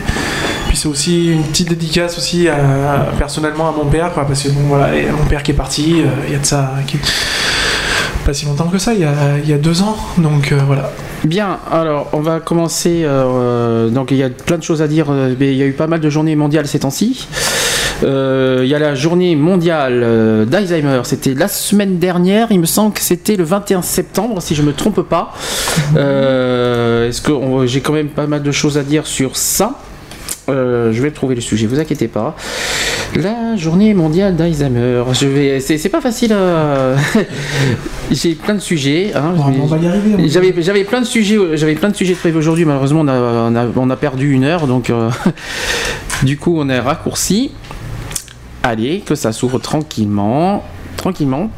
puis 0.69 0.77
c'est 0.77 0.89
aussi 0.89 1.33
une 1.33 1.43
petite 1.43 1.69
dédicace 1.69 2.17
aussi 2.17 2.49
à- 2.49 3.13
personnellement 3.19 3.69
à 3.69 3.73
mon 3.73 3.85
père, 3.91 4.13
quoi, 4.13 4.27
parce 4.27 4.43
que 4.43 4.49
bon 4.49 4.63
voilà, 4.69 4.95
et 4.97 5.07
mon 5.11 5.25
père 5.27 5.43
qui 5.43 5.51
est 5.51 5.55
parti, 5.55 6.03
il 6.27 6.33
y 6.33 6.37
a 6.37 6.39
de 6.39 6.47
ça 6.47 6.73
qui 6.87 6.99
pas 8.25 8.33
si 8.33 8.47
longtemps 8.47 8.69
que 8.69 8.79
ça, 8.79 8.95
il 8.95 9.01
y 9.01 9.05
a, 9.05 9.13
y 9.45 9.53
a 9.53 9.59
deux 9.59 9.83
ans. 9.83 9.97
Donc 10.17 10.51
voilà. 10.67 10.91
Bien, 11.25 11.59
alors 11.71 12.09
on 12.15 12.21
va 12.21 12.41
commencer. 12.41 13.07
donc 13.93 14.11
il 14.13 14.17
y 14.17 14.23
a 14.23 14.31
plein 14.31 14.57
de 14.57 14.63
choses 14.63 14.81
à 14.81 14.89
dire, 14.89 15.11
mais 15.11 15.53
il 15.53 15.59
y 15.59 15.63
a 15.63 15.67
eu 15.67 15.73
pas 15.73 15.87
mal 15.89 16.01
de 16.01 16.09
journées 16.09 16.37
mondiales 16.37 16.67
ces 16.67 16.79
temps-ci. 16.79 17.29
Euh, 18.03 18.61
Il 18.65 18.69
y 18.69 18.75
a 18.75 18.79
la 18.79 18.95
journée 18.95 19.37
mondiale 19.37 20.01
euh, 20.05 20.45
d'Alzheimer, 20.45 21.01
c'était 21.05 21.35
la 21.35 21.49
semaine 21.49 21.99
dernière, 21.99 22.49
il 22.51 22.61
me 22.61 22.67
semble 22.67 22.93
que 22.93 23.01
c'était 23.01 23.37
le 23.37 23.45
21 23.45 23.83
septembre, 23.83 24.41
si 24.43 24.55
je 24.55 24.63
me 24.63 24.73
trompe 24.73 25.03
pas. 25.03 25.33
Euh, 25.97 27.09
Est-ce 27.09 27.21
que 27.21 27.33
j'ai 27.67 27.81
quand 27.81 27.93
même 27.93 28.09
pas 28.09 28.27
mal 28.27 28.43
de 28.43 28.53
choses 28.53 28.79
à 28.79 28.83
dire 28.83 29.07
sur 29.07 29.37
ça? 29.37 29.79
Euh, 30.49 30.93
je 30.93 31.01
vais 31.03 31.11
trouver 31.11 31.35
le 31.35 31.41
sujet, 31.41 31.67
vous 31.67 31.81
inquiétez 31.81 32.07
pas. 32.09 32.37
La 33.17 33.57
journée 33.57 33.95
mondiale 33.95 34.37
d'Alzheimer. 34.37 35.03
Je 35.13 35.27
vais, 35.27 35.61
c'est 35.61 35.89
pas 35.89 36.01
facile. 36.01 36.33
à- 36.33 36.95
J'ai 38.11 38.35
plein 38.35 38.55
de 38.55 38.61
sujets. 38.61 39.13
hein, 39.15 39.35
on 39.39 39.67
va 39.67 39.79
y 39.79 39.87
arriver. 39.87 40.29
j'avais, 40.29 40.55
j'avais 40.59 40.85
plein 40.85 41.01
de 41.01 41.07
sujets, 41.07 41.39
j'avais 41.55 41.75
plein 41.75 41.89
de 41.89 41.97
sujets 41.97 42.15
prévus 42.15 42.39
aujourd'hui. 42.39 42.65
Malheureusement, 42.65 43.01
on 43.01 43.09
a, 43.09 43.19
on 43.19 43.57
a- 43.57 43.67
on 43.77 43.91
a 43.91 43.97
perdu 43.97 44.33
une 44.33 44.45
heure, 44.45 44.67
donc 44.67 44.91
euh, 44.91 45.09
du 46.23 46.37
coup, 46.37 46.55
on 46.59 46.69
est 46.69 46.79
raccourci. 46.81 47.53
Allez, 48.67 49.01
que 49.01 49.15
ça 49.15 49.31
s'ouvre 49.33 49.59
tranquillement, 49.59 50.65
tranquillement. 50.97 51.51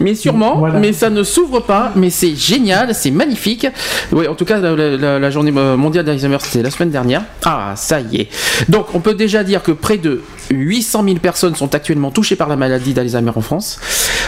Mais 0.00 0.14
sûrement, 0.14 0.58
Voilà. 0.58 0.78
mais 0.78 0.92
ça 0.92 1.08
ne 1.08 1.22
s'ouvre 1.22 1.60
pas, 1.60 1.90
mais 1.96 2.10
c'est 2.10 2.34
génial, 2.36 2.94
c'est 2.94 3.10
magnifique. 3.10 3.66
Oui, 4.12 4.28
en 4.28 4.34
tout 4.34 4.44
cas, 4.44 4.58
la, 4.58 4.74
la- 4.76 5.18
la 5.18 5.30
journée 5.30 5.50
mondiale 5.52 6.04
d'Alzheimer, 6.04 6.36
c'était 6.42 6.62
la 6.62 6.70
semaine 6.70 6.90
dernière. 6.90 7.22
Ah, 7.46 7.72
ça 7.76 8.00
y 8.00 8.16
est. 8.22 8.28
Donc, 8.68 8.94
on 8.94 9.00
peut 9.00 9.14
déjà 9.14 9.42
dire 9.42 9.62
que 9.62 9.72
près 9.72 9.96
de 9.96 10.20
800 10.50 11.04
000 11.04 11.16
personnes 11.18 11.54
sont 11.54 11.74
actuellement 11.74 12.10
touchées 12.10 12.36
par 12.36 12.48
la 12.48 12.56
maladie 12.56 12.94
d'Alzheimer 12.94 13.32
en 13.34 13.40
France. 13.40 13.78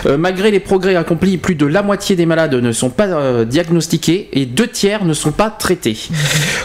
Euh, 0.07 0.17
malgré 0.17 0.51
les 0.51 0.61
progrès 0.61 0.97
accomplis, 0.97 1.37
plus 1.39 1.55
de 1.55 1.67
la 1.67 1.83
moitié 1.83 2.17
des 2.17 2.27
malades 2.27 2.55
ne 2.55 2.73
sont 2.73 2.91
pas 2.91 3.07
euh, 3.07 3.45
diagnostiqués 3.45 4.29
et 4.33 4.47
deux 4.47 4.67
tiers 4.69 5.05
ne 5.05 5.15
sont 5.15 5.33
pas 5.33 5.51
traités. 5.51 5.99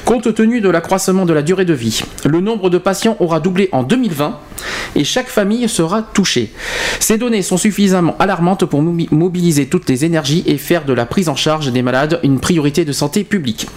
Compte 0.06 0.34
tenu 0.34 0.62
de 0.62 0.70
l'accroissement 0.70 1.26
de 1.26 1.34
la 1.34 1.42
durée 1.42 1.66
de 1.66 1.74
vie, 1.74 2.02
le 2.26 2.40
nombre 2.42 2.70
de 2.70 2.78
patients 2.78 3.18
aura 3.20 3.40
doublé 3.40 3.70
en 3.72 3.84
2020 3.84 4.40
et 4.96 5.04
chaque 5.04 5.28
famille 5.28 5.68
sera 5.68 6.02
touchée. 6.02 6.52
Ces 7.00 7.18
données 7.18 7.42
sont 7.42 7.58
suffisamment 7.58 8.16
alarmantes 8.20 8.66
pour 8.66 8.82
mobi- 8.82 9.08
mobiliser 9.12 9.68
toutes 9.68 9.90
les 9.90 10.06
énergies 10.06 10.44
et 10.46 10.58
faire 10.58 10.86
de 10.86 10.94
la 10.94 11.06
prise 11.06 11.28
en 11.30 11.36
charge 11.36 11.72
des 11.72 11.82
malades 11.82 12.20
une 12.24 12.40
priorité 12.40 12.86
de 12.86 12.92
santé 12.94 13.24
publique. 13.24 13.68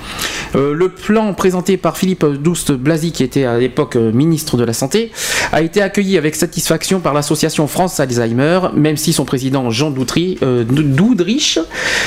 Euh, 0.55 0.73
le 0.73 0.89
plan 0.91 1.35
présenté 1.35 1.77
par 1.77 1.97
Philippe 1.99 2.25
Douste-Blazy, 2.25 3.13
qui 3.13 3.23
était 3.25 3.45
à 3.45 3.59
l'époque 3.59 3.97
ministre 3.97 4.57
de 4.57 4.65
la 4.65 4.73
Santé, 4.73 5.11
a 5.53 5.63
été 5.63 5.68
accueilli 5.77 6.17
avec 6.17 6.35
satisfaction 6.35 7.01
par 7.01 7.15
l'association 7.15 7.67
France 7.67 8.01
Alzheimer, 8.01 8.61
même 8.75 8.97
si 8.97 9.13
son 9.13 9.25
président 9.25 9.71
Jean 9.71 9.91
Doutry, 9.91 10.39
euh, 10.43 10.65
Doudrich 10.65 11.59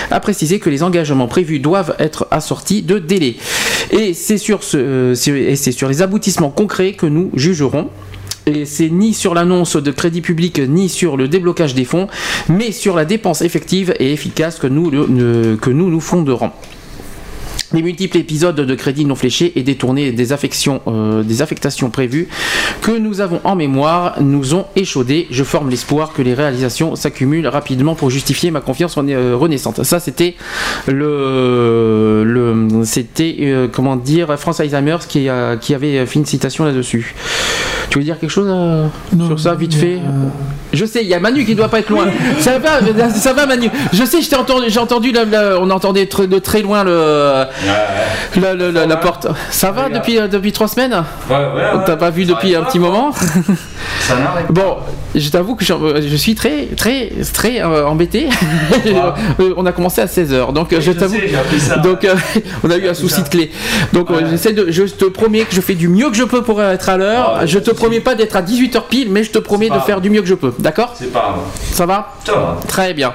a 0.10 0.20
précisé 0.20 0.60
que 0.60 0.70
les 0.70 0.84
engagements 0.84 1.28
prévus 1.28 1.60
doivent 1.60 1.96
être 2.00 2.28
assortis 2.32 2.82
de 2.82 3.00
délais. 3.00 3.36
Et 3.92 4.14
c'est 4.14 4.38
sur, 4.38 4.64
ce, 4.64 4.78
euh, 4.78 5.16
et 5.36 5.56
c'est 5.56 5.72
sur 5.72 5.88
les 5.88 6.02
aboutissements 6.02 6.50
concrets 6.50 6.94
que 6.94 7.06
nous 7.06 7.32
jugerons. 7.36 7.90
Et 8.48 8.66
c'est 8.66 8.90
ni 8.90 9.14
sur 9.14 9.36
l'annonce 9.36 9.76
de 9.76 9.92
crédit 9.92 10.22
public 10.22 10.60
ni 10.60 10.90
sur 10.90 11.16
le 11.16 11.28
déblocage 11.28 11.76
des 11.76 11.86
fonds, 11.86 12.08
mais 12.50 12.72
sur 12.72 12.96
la 12.96 13.06
dépense 13.06 13.42
effective 13.42 13.94
et 14.00 14.12
efficace 14.12 14.58
que 14.58 14.68
que 14.68 15.70
nous 15.70 15.90
nous 15.90 16.00
fonderons. 16.00 16.52
Les 17.73 17.81
multiples 17.81 18.18
épisodes 18.18 18.56
de 18.56 18.76
crédits 18.76 19.06
non 19.06 19.15
fléchés 19.15 19.53
et 19.56 19.64
détournés 19.64 20.11
des 20.11 20.34
affections, 20.34 20.81
euh, 20.88 21.23
des 21.23 21.41
affectations 21.41 21.89
prévues 21.89 22.27
que 22.81 22.91
nous 22.91 23.22
avons 23.22 23.39
en 23.45 23.56
mémoire 23.56 24.15
nous 24.22 24.56
ont 24.56 24.65
échaudés. 24.76 25.27
Je 25.31 25.43
forme 25.43 25.69
l'espoir 25.69 26.11
que 26.14 26.22
les 26.22 26.34
réalisations 26.34 26.95
s'accumulent 26.95 27.48
rapidement 27.48 27.95
pour 27.95 28.10
justifier 28.10 28.52
ma 28.52 28.60
confiance 28.61 28.98
rena- 28.98 29.14
euh, 29.15 29.35
renaissante. 29.38 29.84
Ça, 29.84 29.99
c'était 30.02 30.35
le, 30.88 32.23
le 32.26 32.84
c'était 32.84 33.35
euh, 33.41 33.68
comment 33.72 33.95
dire 33.95 34.38
France 34.39 34.60
Alzheimer 34.60 34.98
qui, 35.07 35.30
a- 35.30 35.56
qui 35.57 35.73
avait 35.73 36.06
fait 36.06 36.19
une 36.19 36.26
citation 36.26 36.65
là-dessus. 36.65 37.15
Tu 37.89 37.98
veux 37.99 38.03
dire 38.06 38.19
quelque 38.19 38.30
chose 38.30 38.49
sur 39.27 39.39
ça 39.39 39.53
vite 39.56 39.73
fait? 39.73 39.99
Je 40.73 40.85
sais, 40.85 41.02
il 41.03 41.10
y 41.10 41.14
a 41.14 41.19
Manu 41.19 41.45
qui 41.45 41.56
doit 41.56 41.68
pas 41.69 41.80
être 41.80 41.89
loin. 41.89 42.07
Ça 42.39 42.57
va, 42.60 42.80
ça 43.10 43.34
va 43.34 43.45
Manu. 43.45 43.69
Je 43.93 44.03
sais, 44.06 44.22
je 44.22 44.30
t'ai 44.30 44.35
entendu, 44.35 44.65
j'ai 44.69 44.80
entendu, 44.80 45.11
la- 45.11 45.26
la- 45.26 45.60
on 45.60 45.69
entendait 45.69 46.06
tr- 46.06 46.27
de 46.27 46.39
très 46.39 46.61
loin 46.61 46.84
le, 46.84 47.45
la, 48.41 48.53
la- 48.56 48.72
la- 48.72 48.85
la 48.85 48.98
porte. 48.98 49.27
Ça 49.49 49.72
va 49.72 49.89
depuis, 49.89 50.18
euh, 50.19 50.27
depuis 50.27 50.52
trois 50.52 50.68
semaines 50.68 51.03
Ouais, 51.30 51.35
ouais, 51.35 51.43
ouais. 51.77 51.84
T'as 51.85 51.98
pas 51.98 52.10
vu 52.10 52.26
depuis 52.26 52.56
un 52.56 52.64
petit 52.64 52.80
moment 52.80 53.11
Ça 53.99 54.15
Bon, 54.49 54.77
je 55.14 55.30
t'avoue 55.30 55.56
que 55.56 55.64
j'en- 55.65 55.80
je 55.95 56.15
suis 56.15 56.35
très, 56.35 56.68
très, 56.77 57.11
très 57.34 57.61
euh, 57.61 57.85
embêté. 57.88 58.27
Euh, 59.39 59.53
on 59.57 59.65
a 59.65 59.72
commencé 59.72 60.02
à 60.02 60.06
16h, 60.06 60.53
donc 60.53 60.73
euh, 60.73 60.77
je 60.81 60.91
je 60.91 60.98
t'avoue. 60.98 61.15
sais, 61.15 61.27
j'ai 61.27 61.35
appris 61.38 61.60
ça. 61.60 61.77
Donc, 61.81 62.03
euh, 62.03 62.15
on 62.64 62.69
a 62.69 62.77
eu 62.77 62.88
un 62.88 62.93
souci 62.93 63.22
de 63.23 63.27
clé. 63.30 63.52
Donc, 63.93 64.10
euh, 64.10 64.15
Ouais. 64.15 64.23
j'essaie 64.30 64.53
de, 64.53 64.69
je 64.72 64.84
te 64.84 65.06
promets 65.06 65.41
que 65.41 65.53
je 65.56 65.61
fais 65.61 65.73
du 65.76 65.88
mieux 65.88 66.10
que 66.10 66.15
je 66.15 66.23
peux 66.23 66.41
pour 66.41 66.61
être 66.61 66.89
à 66.89 66.98
l'heure. 66.98 67.34
Ah, 67.35 67.41
ouais, 67.41 67.48
je 67.48 67.60
te 67.60 67.72
promets 67.72 67.99
pas 67.99 68.15
d'être 68.15 68.35
à 68.35 68.41
18h 68.41 68.84
pile, 68.89 69.07
mais 69.11 69.23
je 69.23 69.31
te 69.31 69.39
promets 69.39 69.69
de 69.69 69.80
faire 69.85 70.02
du 70.02 70.10
mieux 70.10 70.22
que 70.22 70.27
je 70.27 70.34
peux. 70.35 70.53
D'accord 70.62 70.94
C'est 70.98 71.12
pas 71.12 71.20
grave. 71.20 71.40
Ça 71.74 71.86
va 71.86 72.14
Ça 72.24 72.34
va. 72.34 72.60
Très 72.68 72.94
bien. 72.94 73.14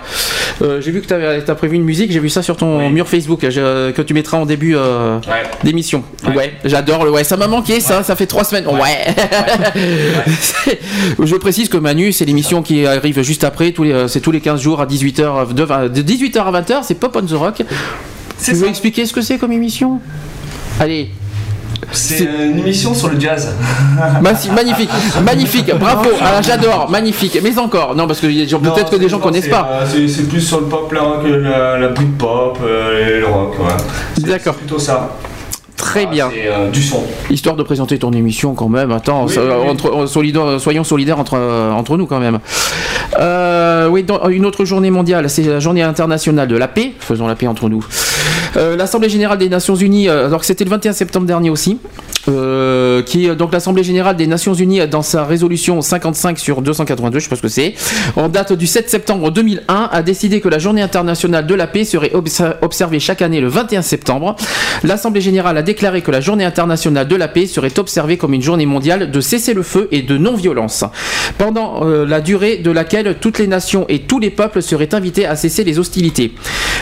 Euh, 0.62 0.80
j'ai 0.80 0.90
vu 0.90 1.00
que 1.00 1.06
tu 1.06 1.50
as, 1.50 1.54
prévu 1.54 1.76
une 1.76 1.84
musique, 1.84 2.10
j'ai 2.10 2.18
vu 2.18 2.28
ça 2.28 2.42
sur 2.42 2.56
ton 2.56 2.78
Oui. 2.78 2.88
mur 2.92 3.06
Facebook 3.08 3.40
je- 3.48 3.90
que 3.92 4.02
tu 4.02 4.14
mettras 4.14 4.38
en 4.38 4.46
début 4.46 4.74
euh, 4.76 5.18
Ouais. 5.18 5.42
d'émission. 5.62 6.02
Ouais, 6.26 6.34
Ouais. 6.36 6.52
j'adore 6.64 7.04
le 7.04 7.10
ouais, 7.10 7.24
ça 7.24 7.36
m'a 7.36 7.46
manqué 7.46 7.80
ça, 7.80 8.02
ça 8.02 8.16
fait 8.16 8.26
trois 8.26 8.44
semaines. 8.44 8.66
Ouais. 8.66 9.14
je 11.22 11.36
précise 11.36 11.68
que 11.68 11.76
Manu, 11.76 12.12
c'est 12.12 12.24
l'émission 12.24 12.62
qui 12.62 12.86
arrive 12.86 13.22
juste 13.22 13.44
après, 13.44 13.72
tous 13.72 13.82
les, 13.84 14.08
c'est 14.08 14.20
tous 14.20 14.32
les 14.32 14.40
15 14.40 14.60
jours 14.60 14.80
à 14.80 14.86
18h, 14.86 15.52
de, 15.54 15.62
vingt- 15.62 15.88
de 15.88 16.02
18h 16.02 16.38
à 16.38 16.60
20h, 16.60 16.78
c'est 16.82 16.94
Pop 16.94 17.16
on 17.20 17.26
the 17.26 17.32
Rock. 17.32 17.62
Tu 18.42 18.52
veux 18.52 18.64
ça. 18.64 18.66
expliquer 18.70 19.06
ce 19.06 19.12
que 19.12 19.20
c'est 19.22 19.38
comme 19.38 19.52
émission? 19.52 20.00
Allez, 20.80 21.10
C'est 21.92 22.24
une 22.24 22.58
émission 22.58 22.94
sur 22.94 23.08
le 23.08 23.18
jazz. 23.20 23.54
Magnifique, 24.20 24.90
magnifique, 25.24 25.74
bravo, 25.78 26.10
ah, 26.20 26.40
j'adore, 26.42 26.88
magnifique, 26.90 27.38
mais 27.42 27.58
encore, 27.58 27.94
non 27.94 28.06
parce 28.06 28.20
que 28.20 28.26
peut-être 28.26 28.90
que 28.90 28.96
des 28.96 29.08
gens 29.08 29.18
connaissent 29.18 29.48
pas. 29.48 29.68
euh, 29.72 29.86
c'est- 30.08 30.28
plus 30.28 30.40
sur 30.40 30.60
le 30.60 30.66
pop 30.66 30.92
là 30.92 31.00
que 31.22 31.28
la, 31.28 31.78
la 31.78 31.88
Britpop 31.88 32.58
euh, 32.62 33.16
et 33.16 33.20
le 33.20 33.26
rock. 33.26 33.54
ouais. 33.60 34.22
D'accord. 34.24 34.54
C'est 34.58 34.66
plutôt 34.66 34.78
ça. 34.78 35.10
Très 35.76 36.04
Ah, 36.04 36.10
bien. 36.10 36.28
C'est 36.32 36.48
euh, 36.48 36.70
du 36.70 36.82
son. 36.82 37.02
Histoire 37.30 37.54
de 37.56 37.62
présenter 37.62 37.98
ton 37.98 38.12
émission 38.12 38.54
quand 38.54 38.68
même. 38.68 38.90
Attends, 38.92 39.26
Oui, 39.26 39.32
ça- 39.34 39.42
oui, 39.42 39.50
oui. 39.62 39.68
entre- 39.68 39.94
euh, 39.94 40.06
solidaires- 40.06 40.58
soyons 40.60 40.84
solidaires 40.84 41.18
entre, 41.18 41.34
euh, 41.36 41.70
entre 41.70 41.96
nous 41.96 42.06
quand 42.06 42.18
même. 42.18 42.38
Euh, 43.18 43.88
oui, 43.88 44.02
dans 44.02 44.28
une 44.28 44.46
autre 44.46 44.64
journée 44.64 44.90
mondiale, 44.90 45.28
c'est 45.30 45.42
la 45.42 45.60
journée 45.60 45.82
internationale 45.82 46.48
de 46.48 46.56
la 46.56 46.68
paix. 46.68 46.92
Faisons 46.98 47.26
la 47.26 47.34
paix 47.34 47.46
entre 47.46 47.68
nous. 47.68 47.84
Euh, 48.56 48.76
L'Assemblée 48.76 49.08
générale 49.10 49.38
des 49.38 49.48
Nations 49.48 49.74
Unies, 49.76 50.08
euh, 50.08 50.26
alors 50.26 50.40
que 50.40 50.46
c'était 50.46 50.64
le 50.64 50.70
21 50.70 50.92
septembre 50.92 51.26
dernier 51.26 51.50
aussi, 51.50 51.78
euh, 52.28 53.02
qui 53.02 53.26
donc 53.36 53.52
l'Assemblée 53.52 53.84
générale 53.84 54.16
des 54.16 54.26
Nations 54.26 54.54
Unies 54.54 54.86
dans 54.88 55.02
sa 55.02 55.24
résolution 55.24 55.80
55 55.80 56.38
sur 56.38 56.62
282, 56.62 57.18
je 57.18 57.24
sais 57.24 57.30
pas 57.30 57.36
ce 57.36 57.42
que 57.42 57.48
c'est, 57.48 57.74
en 58.16 58.28
date 58.28 58.52
du 58.52 58.66
7 58.66 58.88
septembre 58.90 59.30
2001, 59.30 59.88
a 59.92 60.02
décidé 60.02 60.40
que 60.40 60.48
la 60.48 60.58
journée 60.58 60.82
internationale 60.82 61.46
de 61.46 61.54
la 61.54 61.66
paix 61.66 61.84
serait 61.84 62.10
obs- 62.14 62.42
observée 62.62 63.00
chaque 63.00 63.22
année 63.22 63.40
le 63.40 63.48
21 63.48 63.82
septembre. 63.82 64.36
L'Assemblée 64.84 65.20
générale 65.20 65.56
a 65.58 65.62
déclaré 65.62 66.02
que 66.02 66.10
la 66.10 66.20
journée 66.20 66.44
internationale 66.44 67.06
de 67.08 67.16
la 67.16 67.28
paix 67.28 67.46
serait 67.46 67.78
observée 67.78 68.16
comme 68.16 68.34
une 68.34 68.42
journée 68.42 68.66
mondiale 68.66 69.10
de 69.10 69.20
cessez-le-feu 69.20 69.88
et 69.92 70.02
de 70.02 70.16
non-violence, 70.18 70.84
pendant 71.38 71.84
euh, 71.86 72.06
la 72.06 72.20
durée 72.20 72.56
de 72.58 72.70
laquelle 72.70 73.16
toutes 73.20 73.38
les 73.38 73.46
nations 73.46 73.86
et 73.88 74.00
tous 74.00 74.18
les 74.18 74.30
peuples 74.30 74.62
seraient 74.62 74.94
invités 74.94 75.26
à 75.26 75.36
cesser 75.36 75.64
les 75.64 75.78
hostilités. 75.78 76.32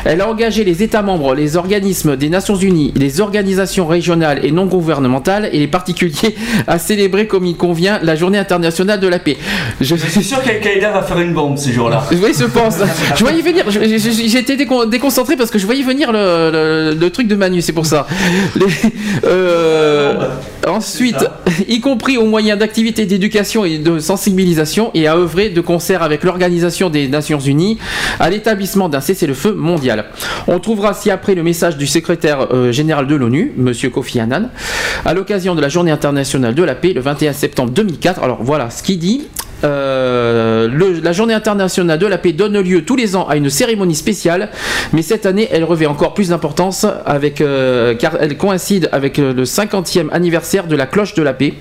Elle 0.05 0.21
a 0.21 0.29
engagé 0.29 0.65
les 0.65 0.83
États 0.83 1.03
membres, 1.03 1.35
les 1.35 1.57
organismes 1.57 2.17
des 2.17 2.29
Nations 2.29 2.57
Unies, 2.57 2.93
les 2.97 3.21
organisations 3.21 3.87
régionales 3.87 4.45
et 4.45 4.51
non 4.53 4.67
gouvernementales 4.67 5.34
et 5.45 5.59
les 5.59 5.67
particuliers 5.67 6.35
à 6.67 6.79
célébrer 6.79 7.27
comme 7.27 7.47
il 7.47 7.57
convient 7.57 7.99
la 8.03 8.15
journée 8.17 8.39
internationale 8.39 9.01
de 9.01 9.09
la 9.09 9.19
paix. 9.19 9.37
Je, 9.81 9.97
Je 9.97 10.07
suis 10.09 10.23
sûr 10.25 10.43
qu'Al-Qaïda 10.43 10.91
va 10.93 11.03
faire 11.03 11.19
une 11.21 11.33
bombe 11.35 11.57
ce 11.59 11.71
jour-là. 11.71 12.05
oui, 12.13 12.33
je 12.39 12.45
pense. 12.45 12.77
Je 13.17 13.21
voyais 13.25 13.43
venir. 13.43 13.65
J'étais 13.69 14.57
décon- 14.57 14.89
déconcentré 14.89 15.37
parce 15.37 15.51
que 15.51 15.59
je 15.59 15.67
voyais 15.67 15.83
venir 15.83 16.13
le, 16.13 16.51
le- 16.53 16.95
le 16.99 17.11
truc 17.11 17.27
de 17.27 17.35
Manu, 17.35 17.61
c'est 17.63 17.73
pour 17.73 17.87
ça. 17.87 18.07
Les- 18.57 18.67
euh, 19.25 20.29
ensuite, 20.67 21.25
y 21.69 21.81
compris 21.81 22.17
au 22.17 22.25
moyen 22.27 22.57
d'activités 22.57 23.07
d'éducation 23.07 23.65
et 23.65 23.79
de 23.79 23.99
sensibilisation, 23.99 24.91
et 24.95 25.07
à 25.07 25.17
œuvrer 25.17 25.49
de 25.51 25.61
concert 25.61 26.03
avec 26.03 26.25
l'Organisation 26.25 26.91
des 26.91 27.09
Nations 27.09 27.39
Unies 27.41 27.79
à 28.21 28.31
l'établissement 28.31 28.89
d'un 28.89 29.01
cessez-le-feu 29.01 29.53
mondial. 29.55 30.07
On 30.47 30.59
trouvera 30.59 30.95
ci-après 30.95 31.35
le 31.35 31.43
message 31.43 31.77
du 31.77 31.87
secrétaire 31.87 32.49
euh, 32.53 32.73
général 32.73 33.07
de 33.07 33.15
l'ONU, 33.15 33.53
Monsieur 33.57 33.91
Kofi 33.91 34.21
Annan, 34.21 34.51
à 35.05 35.15
l'occasion 35.25 35.55
de 35.55 35.63
la 35.63 35.71
Journée 35.71 35.91
internationale 35.91 36.55
de 36.55 36.63
la 36.63 36.75
paix 36.75 36.93
le 36.93 37.01
21 37.01 37.33
septembre 37.33 37.71
2004. 37.71 38.23
Alors 38.23 38.43
voilà 38.43 38.69
ce 38.69 38.83
qu'il 38.83 38.99
dit. 38.99 39.27
Euh, 39.65 40.69
la 41.03 41.13
journée 41.13 41.35
internationale 41.35 41.99
de 41.99 42.07
la 42.07 42.19
paix 42.19 42.33
donne 42.33 42.59
lieu 42.61 42.85
tous 42.85 42.97
les 42.97 43.17
ans 43.17 43.27
à 43.29 43.37
une 43.37 43.51
cérémonie 43.51 43.95
spéciale, 43.95 44.51
mais 44.93 45.03
cette 45.03 45.27
année 45.27 45.49
elle 45.51 45.65
revêt 45.65 45.87
encore 45.87 46.15
plus 46.15 46.29
d'importance 46.29 46.87
euh, 47.09 47.95
car 47.95 48.17
elle 48.21 48.37
coïncide 48.37 48.89
avec 48.93 49.19
le 49.19 49.45
50e 49.45 50.11
anniversaire 50.13 50.67
de 50.67 50.77
la 50.77 50.87
cloche 50.87 51.15
de 51.15 51.23
la 51.23 51.33
paix 51.33 51.55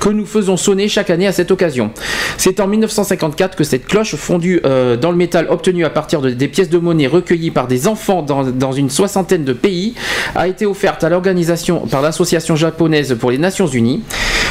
que 0.00 0.08
nous 0.10 0.26
faisons 0.26 0.56
sonner 0.56 0.88
chaque 0.88 1.10
année 1.10 1.26
à 1.26 1.32
cette 1.32 1.50
occasion. 1.50 1.90
C'est 2.36 2.60
en 2.60 2.66
1954 2.66 3.56
que 3.56 3.64
cette 3.64 3.86
cloche 3.86 4.14
fondue 4.16 4.60
euh, 4.64 4.96
dans 4.96 5.10
le 5.10 5.16
métal 5.16 5.46
obtenue 5.48 5.84
à 5.84 5.90
partir 5.90 6.20
de- 6.20 6.30
des 6.30 6.48
pièces 6.48 6.68
de 6.70 6.78
monnaie 6.78 7.06
recueillies 7.06 7.50
par 7.50 7.66
des 7.66 7.86
enfants 7.88 8.22
dans, 8.22 8.72
une 8.72 8.90
soixantaine 8.90 9.44
de 9.44 9.52
pays 9.52 9.94
a 10.34 10.48
été 10.48 10.66
offerte 10.66 11.04
à 11.04 11.08
l'organisation 11.08 11.86
par 11.86 12.02
l'association 12.02 12.56
japonaise 12.56 13.16
pour 13.18 13.30
les 13.30 13.38
Nations 13.38 13.66
Unies. 13.66 14.02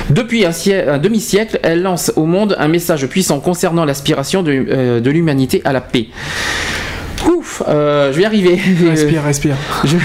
Depuis 0.10 0.46
un 0.46 0.98
demi-siècle, 0.98 1.60
elle 1.64 1.82
lance 1.82 2.12
au 2.16 2.26
monde 2.26 2.56
un 2.60 2.68
message 2.68 2.85
puissant 3.10 3.40
concernant 3.40 3.86
l'aspiration 3.86 4.44
de, 4.44 4.52
euh, 4.70 5.00
de 5.00 5.10
l'humanité 5.12 5.62
à 5.66 5.74
la 5.74 5.82
paix. 5.82 6.08
Ouf, 7.28 7.64
euh, 7.68 8.12
je 8.12 8.18
vais 8.18 8.24
y 8.24 8.26
arriver. 8.26 8.60
Respire, 8.90 9.24
respire. 9.24 9.56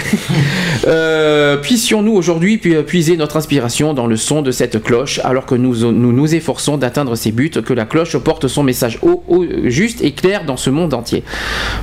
Euh, 0.87 1.59
Puissions-nous 1.59 2.13
aujourd'hui 2.13 2.57
pu- 2.57 2.83
puiser 2.85 3.19
notre 3.19 3.37
inspiration 3.37 3.93
dans 3.93 4.07
le 4.07 4.17
son 4.17 4.41
de 4.41 4.51
cette 4.51 4.83
cloche, 4.83 5.21
alors 5.25 5.45
que 5.45 5.55
nous 5.55 5.77
nous, 5.93 6.13
nous 6.13 6.35
efforçons 6.35 6.79
d'atteindre 6.79 7.17
ces 7.17 7.33
buts, 7.33 7.51
que 7.51 7.75
la 7.75 7.85
cloche 7.85 8.17
porte 8.17 8.49
son 8.49 8.63
message 8.63 8.99
haut, 9.03 9.23
haut, 9.29 9.45
juste 9.65 10.03
et 10.03 10.13
clair 10.13 10.45
dans 10.47 10.57
ce 10.57 10.71
monde 10.71 10.95
entier. 10.95 11.23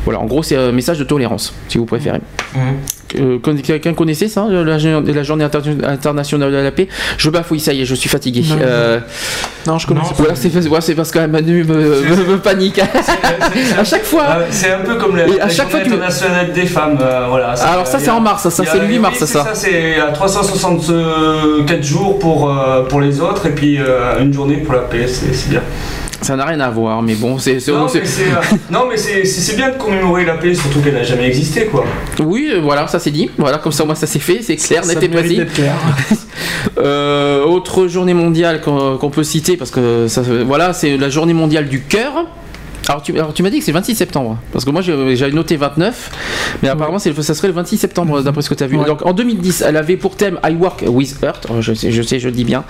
Voilà, 0.03 0.19
en 0.19 0.26
gros, 0.26 0.41
c'est 0.41 0.56
un 0.56 0.72
message 0.72 0.98
de 0.98 1.03
tolérance, 1.03 1.53
si 1.68 1.78
vous 1.78 1.86
préférez. 1.86 2.22
Euh, 3.16 3.38
Quelqu'un 3.64 3.94
connaissait 3.94 4.28
ça, 4.28 4.46
la, 4.50 4.64
la 4.64 4.78
journée 5.24 5.44
interna- 5.46 5.88
internationale 5.88 6.52
de 6.52 6.58
la 6.58 6.72
paix 6.72 6.88
Je 7.18 7.30
bafouille, 7.30 7.60
ça 7.60 7.74
y 7.74 7.82
est, 7.82 7.86
je 7.86 7.96
suis 7.96 8.10
fatigué. 8.10 8.44
Non. 8.50 8.58
Euh, 8.62 9.00
Non, 9.66 9.78
je 9.78 9.88
connais 9.88 10.02
pas. 10.02 10.82
c'est 10.82 10.96
parce 10.96 11.12
que 11.12 11.26
Manu 11.26 11.64
me, 11.64 11.74
me- 11.76 12.26
me 12.32 12.38
panique. 12.38 12.80
à 13.80 13.84
chaque 13.84 14.04
fois. 14.04 14.24
Ah, 14.28 14.38
C'est 14.50 14.72
un 14.74 14.80
peu 14.80 14.96
comme 14.96 15.16
la, 15.16 15.28
Et 15.28 15.40
à 15.40 15.46
la 15.46 15.50
chaque 15.50 15.70
fois, 15.70 15.80
journée 15.80 15.96
tu- 15.96 16.04
internationale 16.04 16.52
des 16.54 16.66
femmes. 16.66 16.98
euh, 17.02 17.26
voilà, 17.30 17.52
Alors 17.52 17.88
ça, 17.88 18.00
c'est 18.00 18.10
en 18.10 18.20
mars, 18.20 18.48
ça, 18.50 18.64
c'est 18.66 18.80
le 18.80 18.88
8 18.88 19.00
mars, 19.00 19.18
oui, 19.22 19.28
ça. 19.28 19.48
c'est 19.54 19.72
C'est 19.96 20.00
à 20.00 20.12
364 20.12 21.84
jours 21.84 22.20
pour, 22.20 22.50
euh, 22.50 22.84
pour 22.84 23.02
les 23.02 23.20
autres 23.22 23.46
et 23.48 23.52
puis 23.52 23.78
euh, 23.80 24.20
une 24.22 24.34
journée 24.34 24.58
pour 24.58 24.74
la 24.74 24.82
paix, 24.82 25.08
c'est 25.08 25.50
bien. 25.50 25.62
Ça 26.22 26.35
n'a 26.35 26.45
rien 26.45 26.60
à 26.60 26.69
voir, 26.69 27.02
mais 27.02 27.14
bon, 27.15 27.38
c'est. 27.38 27.60
Non, 27.69 27.88
c'est- 27.88 27.99
mais 27.99 28.06
c'est 28.06 28.23
euh, 28.23 28.57
non, 28.72 28.85
mais 28.89 28.98
c'est- 28.98 29.56
bien 29.56 29.69
de 29.69 29.77
commémorer 29.77 30.26
la 30.26 30.35
paix, 30.35 30.53
surtout 30.53 30.80
qu'elle 30.81 30.95
n'a 30.95 31.03
jamais 31.03 31.27
existé, 31.27 31.65
quoi. 31.65 31.85
Oui, 32.19 32.49
euh, 32.52 32.60
voilà, 32.61 32.88
ça 32.88 32.99
c'est 32.99 33.11
dit. 33.11 33.30
Voilà, 33.38 33.60
comme 33.60 33.72
ça, 33.72 33.85
moi, 33.85 33.95
ça 33.95 34.07
c'est 34.07 34.19
fait, 34.19 34.39
c'est 34.41 34.56
clair, 34.56 34.84
Ça 34.84 34.94
net 34.95 35.03
et 35.03 35.07
précis. 35.10 35.41
Euh, 36.80 37.44
autre 37.44 37.88
journée 37.88 38.14
mondiale 38.14 38.61
qu'on 38.61 38.98
qu'on 38.98 39.10
peut 39.10 39.23
citer, 39.23 39.57
parce 39.57 39.72
que 39.72 40.07
ça, 40.07 40.22
voilà, 40.45 40.73
c'est 40.73 40.98
la 40.98 41.10
journée 41.10 41.34
mondiale 41.34 41.68
du 41.68 41.81
cœur. 41.81 42.26
Alors 42.89 43.01
tu, 43.01 43.14
alors, 43.14 43.34
tu 43.34 43.43
m'as 43.43 43.49
dit 43.49 43.59
que 43.59 43.65
c'est 43.65 43.72
le 43.72 43.77
26 43.77 43.95
septembre, 43.95 44.38
parce 44.53 44.64
que 44.64 44.69
moi 44.69 44.81
j'avais 44.81 45.31
noté 45.31 45.57
29, 45.57 46.57
mais 46.64 46.69
apparemment 46.69 46.99
c'est 46.99 47.14
ça 47.22 47.34
serait 47.34 47.49
le 47.49 47.53
26 47.53 47.77
septembre 47.77 48.22
d'après 48.22 48.41
ce 48.41 48.49
que 48.49 48.55
tu 48.55 48.64
as 48.64 48.68
vu. 48.68 48.77
Ouais. 48.77 48.85
Donc 48.85 49.05
en 49.05 49.11
2010, 49.11 49.61
elle 49.61 49.76
avait 49.76 49.97
pour 49.97 50.15
thème 50.15 50.39
I 50.45 50.53
Work 50.55 50.85
with 50.88 51.18
Earth, 51.22 51.47
Oh, 51.49 51.61
je 51.61 51.73
sais, 51.73 51.91
je 51.91 52.01
sais, 52.01 52.19
je 52.19 52.27
le 52.27 52.34
dis 52.34 52.45
bien. 52.45 52.64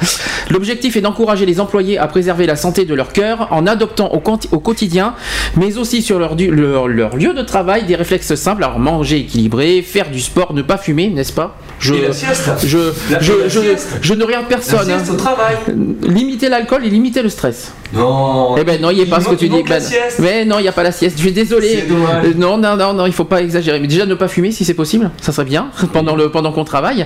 L'objectif 0.50 0.96
est 0.96 1.02
d'encourager 1.02 1.46
les 1.46 1.60
employés 1.60 1.98
à 1.98 2.08
préserver 2.08 2.48
la 2.48 2.56
santé 2.56 2.86
de 2.86 2.96
leur 2.96 3.14
cœur 3.14 3.48
en 3.52 3.68
adoptant 3.68 4.12
au, 4.12 4.20
quotidien, 4.60 5.14
mais 5.56 5.78
aussi 5.78 6.02
sur 6.02 6.18
leur, 6.18 6.36
leur 6.36 7.16
lieu 7.16 7.34
de 7.34 7.42
travail, 7.42 7.86
des 7.86 7.96
réflexes 7.96 8.34
simples, 8.36 8.64
alors 8.64 8.80
manger 8.80 9.20
équilibré, 9.20 9.82
faire 9.82 10.10
du 10.10 10.20
sport, 10.20 10.54
ne 10.54 10.62
pas 10.62 10.78
fumer, 10.78 11.10
n'est-ce 11.10 11.34
pas? 11.34 11.58
Je, 11.80 11.94
Et 11.94 12.08
la 12.08 12.14
sieste. 12.14 12.50
je, 12.66 12.78
La- 13.12 13.20
je, 13.20 13.34
la 13.34 13.48
je, 13.48 13.60
sieste. 13.60 13.88
je 14.02 14.14
ne 14.14 14.24
regarde 14.24 14.46
La 14.50 14.58
personne. 14.58 14.86
sieste 14.86 15.06
hein. 15.10 15.14
au 15.14 15.16
travail. 15.18 15.56
Limiter 16.04 16.50
l'alcool 16.50 16.86
et 16.86 16.90
limiter 16.90 17.22
le 17.22 17.30
stress. 17.30 17.72
Non. 17.94 18.56
Eh 18.58 18.64
ben 18.64 18.82
non, 18.82 18.90
il 18.90 18.96
n'y 18.98 19.02
est 19.02 19.06
pas 19.06 19.22
ce 19.22 19.30
que 19.30 19.36
tu 19.36 19.48
dis. 19.48 19.64
la 19.64 19.80
Ben, 19.80 19.84
mais 20.20 20.46
non, 20.46 20.60
il 20.60 20.64
n'y 20.64 20.68
a 20.68 20.72
pas 20.72 20.84
la 20.84 20.92
sieste. 20.92 21.18
Je 21.18 21.24
suis 21.24 21.32
désolé. 21.32 21.84
Euh, 21.90 22.34
Non, 22.36 22.58
non, 22.58 22.76
non, 22.76 22.94
non, 22.94 23.06
il 23.06 23.14
faut 23.14 23.24
pas 23.26 23.42
exagérer. 23.42 23.80
Mais 23.80 23.88
déjà, 23.88 24.06
ne 24.06 24.16
pas 24.16 24.28
fumer 24.28 24.52
si 24.52 24.66
c'est 24.66 24.74
possible, 24.74 25.12
ça 25.22 25.32
serait 25.32 25.46
bien 25.46 25.70
pendant 25.94 26.16
le 26.16 26.30
pendant 26.32 26.52
qu'on 26.52 26.66
travaille. 26.66 27.06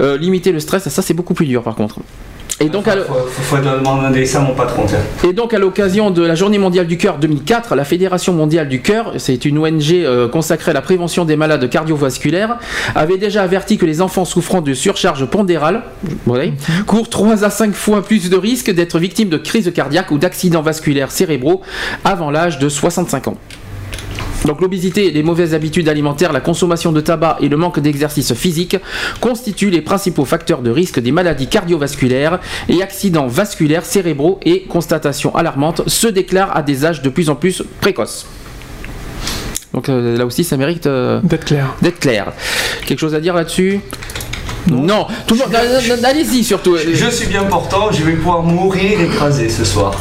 Euh, 0.00 0.18
limiter 0.18 0.52
le 0.52 0.60
stress, 0.60 0.88
ça 0.88 1.02
c'est 1.02 1.14
beaucoup 1.14 1.34
plus 1.34 1.46
dur 1.46 1.62
par 1.62 1.74
contre. 1.74 1.96
Et 2.62 2.68
donc, 2.68 2.88
à 2.88 2.92
Faut, 2.92 2.98
le- 2.98 3.04
faut, 3.04 3.56
faut 3.56 3.62
demander 3.62 4.26
ça 4.26 4.38
à 4.38 4.42
mon 4.42 4.54
patron, 4.54 4.84
et 5.26 5.32
donc 5.32 5.54
à 5.54 5.58
l'occasion 5.58 6.10
de 6.10 6.22
la 6.22 6.34
Journée 6.34 6.58
mondiale 6.58 6.86
du 6.86 6.98
cœur 6.98 7.16
2004, 7.16 7.74
la 7.74 7.84
Fédération 7.84 8.34
mondiale 8.34 8.68
du 8.68 8.82
cœur, 8.82 9.14
c'est 9.16 9.46
une 9.46 9.56
ONG 9.58 9.92
euh, 9.92 10.28
consacrée 10.28 10.72
à 10.72 10.74
la 10.74 10.82
prévention 10.82 11.24
des 11.24 11.36
malades 11.36 11.68
cardiovasculaires, 11.70 12.58
avait 12.94 13.16
déjà 13.16 13.42
averti 13.44 13.78
que 13.78 13.86
les 13.86 14.02
enfants 14.02 14.26
souffrant 14.26 14.60
de 14.60 14.74
surcharge 14.74 15.24
pondérale 15.24 15.84
courent 16.86 17.08
3 17.08 17.44
à 17.44 17.50
5 17.50 17.72
fois 17.72 18.02
plus 18.04 18.28
de 18.28 18.36
risques 18.36 18.70
d'être 18.70 18.98
victimes 18.98 19.30
de 19.30 19.38
crises 19.38 19.72
cardiaques 19.74 20.10
ou 20.10 20.18
d'accidents 20.18 20.62
vasculaires 20.62 21.10
cérébraux 21.10 21.62
avant 22.04 22.30
l'âge 22.30 22.58
de 22.58 22.68
65 22.68 23.28
ans. 23.28 23.36
Donc 24.46 24.60
l'obésité, 24.60 25.10
les 25.10 25.22
mauvaises 25.22 25.54
habitudes 25.54 25.88
alimentaires, 25.88 26.32
la 26.32 26.40
consommation 26.40 26.92
de 26.92 27.00
tabac 27.00 27.38
et 27.40 27.48
le 27.48 27.56
manque 27.56 27.78
d'exercice 27.80 28.32
physique 28.34 28.76
constituent 29.20 29.70
les 29.70 29.82
principaux 29.82 30.24
facteurs 30.24 30.62
de 30.62 30.70
risque 30.70 30.98
des 31.00 31.12
maladies 31.12 31.46
cardiovasculaires 31.48 32.40
et 32.68 32.82
accidents 32.82 33.26
vasculaires 33.26 33.84
cérébraux 33.84 34.40
et 34.44 34.62
constatation 34.62 35.34
alarmante 35.36 35.88
se 35.88 36.06
déclarent 36.06 36.56
à 36.56 36.62
des 36.62 36.84
âges 36.84 37.02
de 37.02 37.10
plus 37.10 37.28
en 37.30 37.34
plus 37.36 37.62
précoces. 37.80 38.26
Donc 39.74 39.88
euh, 39.88 40.16
là 40.16 40.26
aussi 40.26 40.42
ça 40.42 40.56
mérite 40.56 40.86
euh, 40.86 41.20
D'être 41.22 41.44
clair. 41.44 41.74
d'être 41.82 42.00
clair. 42.00 42.32
Quelque 42.86 42.98
chose 42.98 43.14
à 43.14 43.20
dire 43.20 43.34
là-dessus? 43.34 43.80
Non. 44.70 45.06
tout 45.26 45.34
le 45.34 45.40
monde, 45.40 46.04
allez-y 46.04 46.44
surtout. 46.44 46.76
Je 46.76 47.06
suis 47.10 47.26
bien 47.28 47.44
portant, 47.44 47.90
je 47.92 48.02
vais 48.02 48.12
pouvoir 48.12 48.42
mourir 48.42 49.00
écrasé 49.00 49.48
ce 49.48 49.64
soir. 49.64 49.94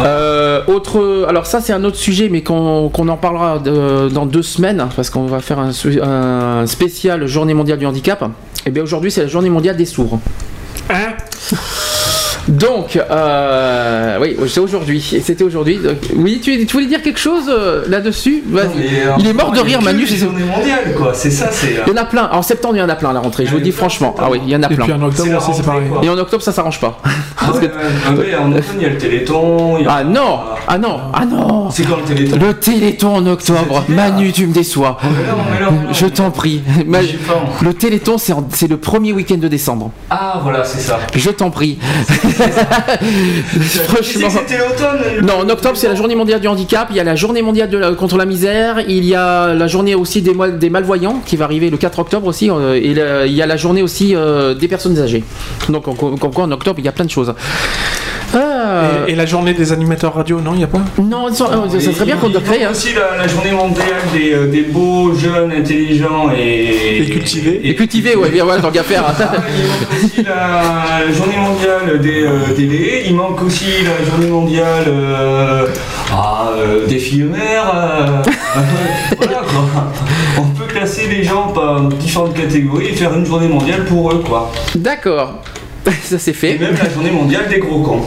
Euh, 0.00 0.62
autre, 0.66 1.26
alors 1.28 1.46
ça 1.46 1.60
c'est 1.60 1.72
un 1.72 1.84
autre 1.84 1.96
sujet, 1.96 2.28
mais 2.28 2.42
qu'on 2.42 2.90
en 2.90 3.16
parlera 3.16 3.58
de- 3.58 4.08
dans 4.08 4.26
deux 4.26 4.42
semaines, 4.42 4.86
parce 4.96 5.10
qu'on 5.10 5.26
va 5.26 5.40
faire 5.40 5.58
un, 5.58 5.70
un 6.02 6.66
spécial 6.66 7.26
Journée 7.26 7.54
mondiale 7.54 7.78
du 7.78 7.86
handicap. 7.86 8.24
Et 8.66 8.70
bien 8.70 8.82
aujourd'hui 8.82 9.10
c'est 9.10 9.22
la 9.22 9.28
Journée 9.28 9.50
mondiale 9.50 9.76
des 9.76 9.86
sourds. 9.86 10.18
Hein? 10.90 11.14
Donc, 12.48 12.96
euh, 12.96 14.18
oui, 14.20 14.36
c'est 14.48 14.60
aujourd'hui. 14.60 15.12
Et 15.14 15.20
c'était 15.20 15.44
aujourd'hui. 15.44 15.78
Donc, 15.78 15.96
Oui, 16.16 16.40
tu, 16.42 16.66
tu 16.66 16.72
voulais 16.72 16.86
dire 16.86 17.00
quelque 17.02 17.18
chose 17.18 17.44
euh, 17.48 17.84
là-dessus? 17.88 18.42
Vas-y. 18.46 18.64
Non, 18.66 18.70
mais, 18.76 18.84
euh, 19.06 19.10
Il 19.18 19.26
est 19.26 19.32
mort 19.32 19.52
de 19.52 19.60
rire, 19.60 19.80
Manu. 19.82 20.06
c'est- 20.06 20.16
journées 20.16 20.44
mondiales, 20.44 20.94
quoi. 20.96 21.12
C'est 21.14 21.30
ça, 21.30 21.48
c'est. 21.50 21.78
euh, 21.78 21.82
Il 21.86 21.90
y 21.90 21.98
en 21.98 22.02
a 22.02 22.04
plein. 22.04 22.28
En 22.32 22.42
septembre, 22.42 22.76
il 22.76 22.80
y 22.80 22.82
en 22.82 22.88
a 22.88 22.96
plein 22.96 23.10
à 23.10 23.12
la 23.14 23.20
rentrée. 23.20 23.46
Je 23.46 23.50
vous 23.50 23.56
le 23.58 23.62
dis 23.62 23.72
franchement. 23.72 24.14
Ah 24.18 24.28
oui, 24.30 24.40
il 24.44 24.50
y 24.50 24.56
en 24.56 24.62
a 24.62 24.70
Et 24.70 24.74
plein. 24.74 24.84
puis 24.84 24.92
en 24.94 24.98
C'est 24.98 25.04
octobre 25.04 25.30
la 25.30 25.36
aussi, 25.38 25.46
c'est 25.46 25.52
rentrée, 25.52 25.64
pareil. 25.66 25.88
quoi. 25.90 26.04
Et 26.04 26.08
en 26.10 26.18
octobre, 26.18 26.42
ça 26.42 26.52
s'arrange 26.52 26.80
pas. 26.80 26.98
Ah 27.38 27.50
ouais, 27.52 27.60
ouais, 27.60 27.66
ouais, 27.66 28.18
ouais, 28.18 28.34
en 28.36 28.50
automne, 28.52 28.62
il 28.78 28.82
y 28.82 28.86
a 28.86 28.88
le 28.90 28.98
téléthon. 28.98 29.78
il 29.78 29.84
y 29.84 29.88
a- 29.88 29.92
Ah 29.98 30.04
non 30.04 30.40
Ah 30.68 30.78
non 30.78 31.00
Ah 31.12 31.24
non 31.26 31.70
C'est 31.70 31.84
quand 31.84 31.96
le 31.96 32.02
téléthon? 32.02 32.36
Le 32.40 32.54
téléthon 32.54 33.16
en 33.16 33.26
octobre. 33.26 33.84
C'est. 33.86 33.92
Manu, 33.94 34.32
tu 34.32 34.46
me 34.46 34.52
déçois. 34.52 34.98
Mais 35.02 35.08
non, 35.08 35.14
mais 35.50 35.64
non, 35.64 35.72
mais 35.72 35.86
non. 35.88 35.92
Je 35.92 36.06
t'en 36.06 36.30
prie. 36.30 36.62
Ma- 36.86 37.02
J'ai 37.02 37.14
faim. 37.18 37.34
Le 37.62 37.74
téléthon, 37.74 38.18
c'est 38.18 38.32
en- 38.32 38.46
c'est 38.52 38.68
le 38.68 38.76
premier 38.76 39.12
week-end 39.12 39.36
de 39.38 39.48
décembre. 39.48 39.90
Ah, 40.10 40.40
voilà, 40.42 40.64
c'est 40.64 40.80
ça. 40.80 40.98
Je 41.14 41.30
t'en 41.30 41.50
prie. 41.50 41.78
Franchement. 43.88 44.28
c'était 44.30 44.58
l'automne 44.58 45.26
Non, 45.26 45.34
en 45.44 45.48
octobre, 45.48 45.76
c'est 45.76 45.88
la 45.88 45.94
journée 45.94 46.14
mondiale 46.14 46.40
du 46.40 46.48
handicap. 46.48 46.88
Il 46.90 46.96
y 46.96 47.00
a 47.00 47.04
la 47.04 47.14
journée 47.16 47.42
mondiale 47.42 47.68
de 47.70 47.78
la- 47.78 47.92
contre 47.92 48.16
la 48.16 48.26
misère. 48.26 48.80
Il 48.88 49.04
y 49.04 49.14
a 49.14 49.54
la 49.54 49.66
journée 49.66 49.94
aussi 49.94 50.22
des, 50.22 50.70
malvoyants 50.70 51.20
qui 51.24 51.36
va 51.36 51.44
arriver 51.44 51.70
le 51.70 51.76
4 51.76 51.98
octobre 52.00 52.26
aussi. 52.26 52.50
euh, 52.50 52.74
Et 52.74 52.94
le- 52.94 53.26
il 53.26 53.32
y 53.32 53.42
a 53.42 53.46
la 53.46 53.56
journée 53.56 53.82
aussi 53.82 54.14
euh, 54.14 54.54
des 54.54 54.68
personnes 54.68 54.98
âgées. 54.98 55.24
Donc, 55.68 55.88
en, 55.88 55.94
comme 55.94 56.32
quoi, 56.32 56.44
en 56.44 56.50
octobre, 56.52 56.78
il 56.78 56.84
y 56.84 56.88
a 56.88 56.92
plein 56.92 57.04
de 57.04 57.10
choses. 57.10 57.34
Ah, 58.34 59.06
Et, 59.08 59.12
et 59.12 59.14
la 59.14 59.26
journée 59.26 59.54
des 59.54 59.72
animateurs 59.72 60.14
radio, 60.14 60.40
non, 60.40 60.52
il 60.54 60.58
n'y 60.58 60.64
a 60.64 60.68
pas 60.68 60.80
Non, 60.98 61.32
ça, 61.32 61.44
euh, 61.52 61.68
ça 61.80 61.92
serait 61.92 62.04
bien 62.04 62.16
qu'on 62.16 62.28
le 62.28 62.40
crée. 62.40 62.58
manque 62.58 62.66
hein. 62.68 62.70
aussi 62.72 62.92
la, 62.94 63.16
la 63.22 63.28
journée 63.28 63.52
mondiale 63.52 64.02
des, 64.12 64.46
des 64.50 64.62
beaux, 64.62 65.14
jeunes, 65.14 65.52
intelligents 65.52 66.30
et. 66.36 66.98
Et 67.02 67.10
cultivés. 67.10 67.60
Et 67.64 67.74
cultiver, 67.74 68.16
ouais, 68.16 68.30
bien, 68.30 68.44
ouais, 68.44 68.60
tant 68.60 68.70
qu'à 68.70 68.82
faire. 68.82 69.04
Il 69.16 69.64
manque 69.64 69.82
aussi 70.02 70.22
la, 70.22 71.12
journée 71.12 71.36
mondiale 71.36 72.00
des, 72.00 72.24
euh, 72.24 72.54
des 72.56 73.02
il 73.06 73.14
manque 73.14 73.42
aussi 73.42 73.64
la 73.84 74.04
journée 74.10 74.26
mondiale 74.30 74.84
euh, 74.88 75.66
ah, 76.12 76.50
euh, 76.56 76.86
des 76.86 76.98
filles 76.98 77.24
mères. 77.24 77.72
euh, 77.74 78.22
voilà 79.18 79.38
quoi. 79.42 79.64
On 80.38 80.42
peut 80.58 80.64
classer 80.72 81.06
les 81.08 81.22
gens 81.24 81.48
par 81.48 81.82
différentes 81.82 82.34
catégories 82.34 82.88
et 82.88 82.92
faire 82.92 83.14
une 83.14 83.26
journée 83.26 83.48
mondiale 83.48 83.84
pour 83.84 84.12
eux 84.12 84.22
quoi. 84.26 84.50
D'accord. 84.74 85.34
Ça 86.02 86.18
c'est 86.18 86.30
Et 86.30 86.34
fait. 86.34 86.58
même 86.58 86.74
la 86.82 86.88
journée 86.90 87.10
mondiale 87.10 87.44
des 87.48 87.58
gros 87.58 87.80
cons. 87.82 88.00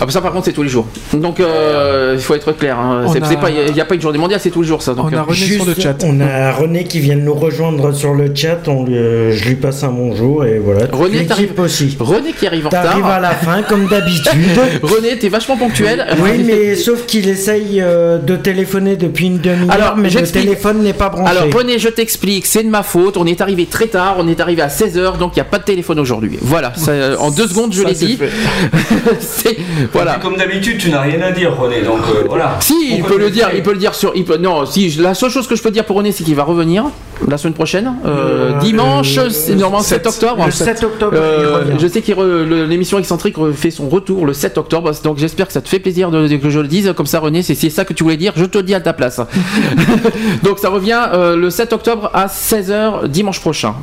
Ah, 0.00 0.06
bah 0.06 0.12
ça 0.12 0.20
par 0.20 0.32
contre 0.32 0.44
c'est 0.44 0.52
tous 0.52 0.62
les 0.62 0.68
jours. 0.68 0.86
Donc 1.12 1.40
euh, 1.40 2.12
il 2.16 2.20
faut 2.22 2.34
être 2.34 2.52
clair. 2.52 2.78
hein. 2.78 3.04
A- 3.06 3.50
Il 3.68 3.72
n'y 3.74 3.80
a, 3.80 3.84
pas 3.84 3.94
une 3.94 4.00
journée 4.00 4.18
mondiale, 4.18 4.38
c'est 4.42 4.50
tous 4.50 4.62
les 4.62 4.68
jours 4.68 4.82
ça. 4.82 4.94
Donc, 4.94 5.08
On 5.12 5.16
a 5.16 5.22
René 5.22 5.36
sur 5.36 5.64
le 5.64 5.74
chat. 5.74 5.96
On 6.04 6.20
a 6.20 6.52
René 6.52 6.84
qui 6.84 7.00
vient 7.00 7.16
de 7.16 7.22
nous 7.22 7.34
rejoindre 7.34 7.92
sur 7.92 8.14
le 8.14 8.32
chat. 8.34 8.58
On 8.68 8.84
lui- 8.84 8.96
euh, 8.96 9.32
je 9.32 9.48
lui 9.48 9.54
passe 9.56 9.82
un 9.82 9.88
bonjour 9.88 10.44
et 10.44 10.58
voilà. 10.58 10.86
René, 10.92 11.26
aussi. 11.58 11.96
René 11.98 12.32
qui 12.32 12.46
arrive 12.46 12.66
en 12.66 12.70
T'arrives 12.70 12.96
retard. 13.04 13.10
à 13.10 13.20
la 13.20 13.30
fin 13.30 13.62
comme 13.62 13.86
d'habitude. 13.86 14.32
René, 14.82 15.18
t'es 15.18 15.28
vachement 15.28 15.56
ponctuel. 15.56 16.06
Oui, 16.22 16.44
mais 16.46 16.76
sauf 16.76 17.06
qu'il 17.06 17.28
essaye 17.28 17.80
euh, 17.80 18.18
de 18.18 18.36
téléphoner 18.36 18.96
depuis 18.96 19.26
une 19.26 19.38
demi-heure, 19.38 19.70
Alors, 19.70 19.96
mais 19.96 20.10
le 20.10 20.22
téléphone 20.26 20.82
n'est 20.82 20.92
pas 20.92 21.08
branché. 21.08 21.30
Alors 21.30 21.52
René, 21.52 21.78
je 21.78 21.88
t'explique, 21.88 22.46
c'est 22.46 22.62
de 22.62 22.68
ma 22.68 22.82
faute. 22.82 23.16
On 23.16 23.26
est 23.26 23.40
arrivé 23.40 23.66
très 23.66 23.86
tard, 23.86 24.16
on 24.18 24.28
est 24.28 24.40
arrivé 24.40 24.62
à 24.62 24.68
16h, 24.68 25.18
donc 25.18 25.32
il 25.34 25.38
n'y 25.38 25.42
a 25.42 25.44
pas 25.44 25.58
de 25.58 25.64
téléphone 25.64 25.98
aujourd'hui. 25.98 26.38
Voilà, 26.40 26.72
ça, 26.76 26.92
euh, 26.98 27.16
en 27.18 27.30
deux 27.30 27.46
secondes 27.48 27.72
je 27.72 27.82
l'ai 27.82 27.94
dit. 27.94 28.18
voilà. 29.92 30.14
Comme 30.16 30.36
d'habitude, 30.36 30.78
tu 30.78 30.90
n'as 30.90 31.00
rien 31.02 31.20
à 31.22 31.30
dire, 31.32 31.56
René, 31.56 31.82
donc 31.82 32.00
euh, 32.14 32.24
voilà. 32.28 32.56
Si, 32.60 32.74
il 32.96 33.02
peut 33.02 33.18
le 33.18 33.30
dire, 33.30 33.50
il 33.54 33.62
peut 33.62 33.72
le 33.72 33.78
dire 33.78 33.94
sur. 33.94 34.12
Il 34.14 34.24
peut, 34.24 34.36
non, 34.36 34.66
si, 34.66 34.88
la 34.98 35.14
seule 35.14 35.30
chose 35.30 35.46
que 35.46 35.56
je 35.56 35.62
peux 35.62 35.70
dire 35.70 35.84
pour 35.84 35.96
René, 35.96 36.12
c'est 36.12 36.24
qu'il 36.24 36.34
va 36.34 36.44
revenir 36.44 36.84
la 37.26 37.36
semaine 37.36 37.54
prochaine, 37.54 37.94
euh, 38.06 38.52
Euh, 38.54 38.58
dimanche, 38.60 39.18
euh, 39.18 39.28
c'est 39.28 39.54
normalement 39.56 39.82
7 39.82 40.06
octobre. 40.06 40.44
Le 40.46 40.52
7 40.52 40.84
octobre, 40.84 41.12
Euh, 41.16 41.38
il 41.40 41.46
revient. 41.72 41.82
je 41.82 41.88
sais 41.88 42.00
que 42.00 42.64
l'émission 42.68 42.98
excentrique 42.98 43.36
fait 43.54 43.72
son 43.72 43.88
retour 43.88 44.24
le 44.24 44.32
7 44.32 44.56
octobre, 44.56 44.92
donc 45.02 45.18
j'espère 45.18 45.46
que 45.48 45.52
ça 45.52 45.60
te 45.60 45.68
fait 45.68 45.80
plaisir 45.80 46.10
de, 46.12 46.28
de- 46.28 46.36
que 46.36 46.48
je 46.50 46.60
le 46.60 46.68
dise. 46.68 46.92
Comme 46.96 47.06
ça, 47.06 47.18
René, 47.18 47.42
c'est 47.42 47.54
c'est 47.56 47.70
ça 47.70 47.84
que 47.84 47.92
tu 47.92 48.04
voulais 48.04 48.16
dire, 48.16 48.32
je 48.36 48.44
te 48.44 48.58
le 48.58 48.64
dis 48.64 48.74
à 48.74 48.80
ta 48.80 48.92
place. 48.92 49.20
donc 50.44 50.58
ça 50.60 50.68
revient 50.68 51.00
euh, 51.12 51.36
le 51.36 51.50
7 51.50 51.72
octobre 51.72 52.10
à 52.14 52.26
16h 52.26 53.08
dimanche 53.08 53.40
prochain. 53.40 53.74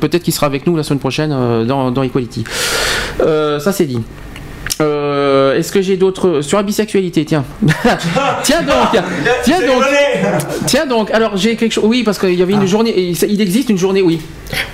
Peut-être 0.00 0.22
qu'il 0.22 0.34
sera 0.34 0.46
avec 0.46 0.66
nous 0.66 0.76
la 0.76 0.82
semaine 0.82 0.98
prochaine 1.00 1.32
euh, 1.32 1.64
dans, 1.64 1.90
dans 1.90 2.02
Equality. 2.02 2.44
Euh, 3.20 3.58
ça, 3.60 3.72
c'est 3.72 3.86
dit. 3.86 4.00
Euh, 4.82 5.56
Est-ce 5.56 5.72
que 5.72 5.80
j'ai 5.80 5.96
d'autres 5.96 6.42
sur 6.42 6.58
la 6.58 6.62
bisexualité 6.62 7.24
Tiens, 7.24 7.44
tiens 8.42 8.60
donc, 8.62 9.02
tiens 9.42 9.60
donc, 9.66 9.82
tiens 10.66 10.86
donc. 10.86 11.10
Alors 11.12 11.36
j'ai 11.38 11.56
quelque 11.56 11.72
chose. 11.72 11.84
Oui, 11.86 12.02
parce 12.02 12.18
qu'il 12.18 12.34
y 12.34 12.42
avait 12.42 12.52
une 12.52 12.66
journée. 12.66 13.08
et 13.10 13.14
ça- 13.14 13.26
Il 13.26 13.40
existe 13.40 13.70
une 13.70 13.78
journée, 13.78 14.02
oui. 14.02 14.20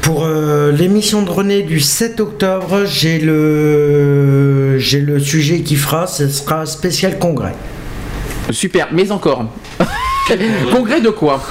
Pour 0.01 0.24
euh, 0.24 0.73
l'émission 0.73 1.23
de 1.23 1.31
René 1.31 1.62
du 1.62 1.78
7 1.78 2.19
octobre, 2.19 2.85
j'ai 2.85 3.19
le 3.20 4.77
j'ai 4.78 5.01
le 5.01 5.20
sujet 5.20 5.61
qui 5.61 5.77
fera, 5.77 6.09
ce 6.09 6.28
sera 6.28 6.66
spécial 6.66 7.20
congrès. 7.20 7.55
Super, 8.51 8.89
mais 8.90 9.12
encore. 9.12 9.44
Congrès 10.73 11.01
de 11.01 11.11
quoi 11.11 11.43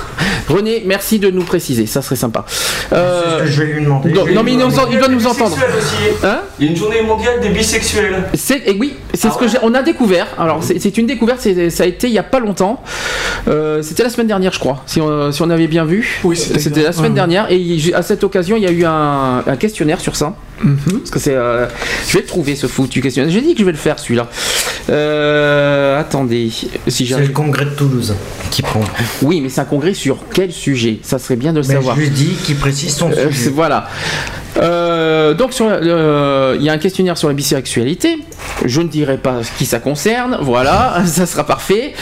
René, 0.47 0.83
merci 0.85 1.19
de 1.19 1.29
nous 1.29 1.43
préciser, 1.43 1.85
ça 1.85 2.01
serait 2.01 2.15
sympa. 2.15 2.45
Euh, 2.91 3.21
C'est 3.23 3.37
ce 3.37 3.43
que 3.43 3.49
je 3.49 3.63
vais 3.63 3.73
lui 3.73 3.83
demander. 3.83 4.11
non, 4.11 4.25
non, 4.33 4.43
mais 4.43 4.51
il, 4.53 4.57
nous- 4.57 4.69
il 4.91 4.97
doit 4.97 5.07
nous 5.07 5.25
entendre. 5.27 5.55
aussi. 5.55 6.25
Hein 6.25 6.39
Il 6.59 6.65
y 6.65 6.67
a 6.67 6.71
une 6.71 6.77
journée 6.77 7.01
mondiale 7.01 7.39
des 7.39 7.49
bisexuels. 7.49 8.23
C'est 8.33 8.67
et 8.67 8.75
oui, 8.77 8.95
c'est 9.13 9.27
Ah 9.29 9.31
ce 9.31 9.37
que 9.37 9.45
ouais 9.45 9.49
j'ai. 9.51 9.57
On 9.61 9.73
a 9.73 9.81
découvert. 9.83 10.27
Alors 10.37 10.61
c'est 10.63 10.97
une 10.97 11.05
découverte. 11.07 11.47
Ça 11.69 11.83
a 11.83 11.85
été 11.85 12.07
il 12.07 12.13
y 12.13 12.17
a 12.19 12.23
pas 12.23 12.39
longtemps. 12.39 12.83
Euh, 13.47 13.81
c'était 13.81 14.03
la 14.03 14.09
semaine 14.09 14.27
dernière, 14.27 14.51
je 14.51 14.59
crois. 14.59 14.83
Si 14.87 14.99
on, 14.99 15.31
si 15.31 15.41
on 15.41 15.49
avait 15.49 15.67
bien 15.67 15.85
vu. 15.85 16.19
Oui, 16.23 16.35
c'était 16.35 16.83
la 16.83 16.91
semaine 16.91 17.13
dernière. 17.13 17.47
Et 17.49 17.79
à 17.93 18.01
cette 18.01 18.23
occasion, 18.23 18.57
il 18.57 18.63
y 18.63 18.67
a 18.67 18.71
eu 18.71 18.83
un, 18.85 19.43
un 19.47 19.55
questionnaire 19.57 20.01
sur 20.01 20.15
ça. 20.15 20.35
Mhm. 20.63 20.77
Parce 20.99 21.11
que 21.11 21.19
c'est. 21.19 21.35
euh, 21.35 21.67
je 22.07 22.13
vais 22.13 22.21
le 22.21 22.27
trouver 22.27 22.55
ce 22.55 22.67
foutu 22.67 22.99
questionnaire. 23.01 23.31
J'ai 23.31 23.41
dit 23.41 23.53
que 23.53 23.59
je 23.59 23.65
vais 23.65 23.71
le 23.71 23.77
faire 23.77 23.99
celui-là. 23.99 24.27
Attendez, 25.99 26.49
si 26.87 27.07
C'est 27.07 27.19
le 27.19 27.27
congrès 27.29 27.65
de 27.65 27.71
Toulouse 27.71 28.15
qui 28.49 28.60
prend. 28.61 28.81
Oui, 29.21 29.41
mais 29.41 29.49
c'est 29.49 29.61
un 29.61 29.65
congrès 29.65 29.93
sur 29.93 30.17
quel 30.33 30.51
sujet? 30.51 30.99
Ça 31.03 31.19
serait 31.19 31.35
bien 31.35 31.53
de 31.53 31.59
le 31.61 31.67
Mais 31.67 31.73
savoir. 31.75 31.95
je 31.95 32.01
lui 32.01 32.09
dis 32.09 32.35
qu'il 32.43 32.55
précise 32.57 32.95
son 32.95 33.11
Euh, 33.11 33.29
sujet. 33.31 33.49
voilà. 33.53 33.87
Euh, 34.61 35.33
donc 35.33 35.57
le- 35.59 36.55
il 36.59 36.63
y 36.63 36.69
a 36.69 36.73
un 36.73 36.77
questionnaire 36.77 37.17
sur 37.17 37.27
la 37.29 37.33
bisexualité. 37.33 38.17
Je 38.65 38.81
ne 38.81 38.87
dirai 38.89 39.17
pas 39.17 39.37
qui 39.57 39.65
ça 39.65 39.79
concerne. 39.79 40.37
Voilà, 40.41 41.01
ça 41.05 41.25
sera 41.25 41.45
parfait. 41.45 41.93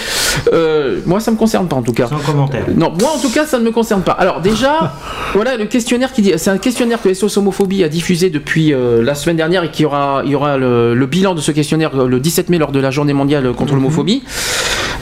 Euh, 0.52 0.99
moi, 1.06 1.19
ça 1.19 1.31
me 1.31 1.38
concerne 1.38 1.68
pas 1.68 1.76
en 1.76 1.84
tout 1.84 1.94
cas. 1.94 2.07
Sans 2.07 2.18
commentaire. 2.18 2.65
Non, 2.76 2.91
moi 2.99 3.11
en 3.15 3.19
tout 3.19 3.30
cas, 3.30 3.45
ça 3.45 3.60
ne 3.60 3.64
me 3.64 3.72
concerne 3.72 4.02
pas. 4.02 4.14
Alors 4.14 4.41
déjà, 4.41 4.94
voilà 5.36 5.57
le 5.57 5.65
questionnaire 5.65 6.11
qui 6.11 6.22
dit, 6.23 6.34
c'est 6.38 6.49
un 6.49 6.57
questionnaire 6.57 6.99
que 7.02 7.14
SOS 7.14 7.38
Homophobie 7.38 7.84
a 7.84 7.90
diffusé 7.90 8.30
depuis 8.30 8.73
euh, 8.73 9.03
la 9.03 9.14
semaine 9.15 9.38
dernière 9.38 9.64
et 9.64 9.69
qui 9.72 9.86
aura, 9.86 10.23
il 10.26 10.31
y 10.31 10.36
aura 10.36 10.57
le, 10.57 10.95
le 10.95 11.06
bilan 11.06 11.36
de 11.36 11.41
ce 11.41 11.52
questionnaire 11.52 11.91
euh, 11.95 12.07
le 12.07 12.19
17 12.19 12.49
mai 12.49 12.57
lors 12.57 12.72
de 12.72 12.80
la 12.80 12.90
Journée 12.91 13.14
mondiale 13.14 13.53
contre 13.53 13.76
l'homophobie. 13.76 14.23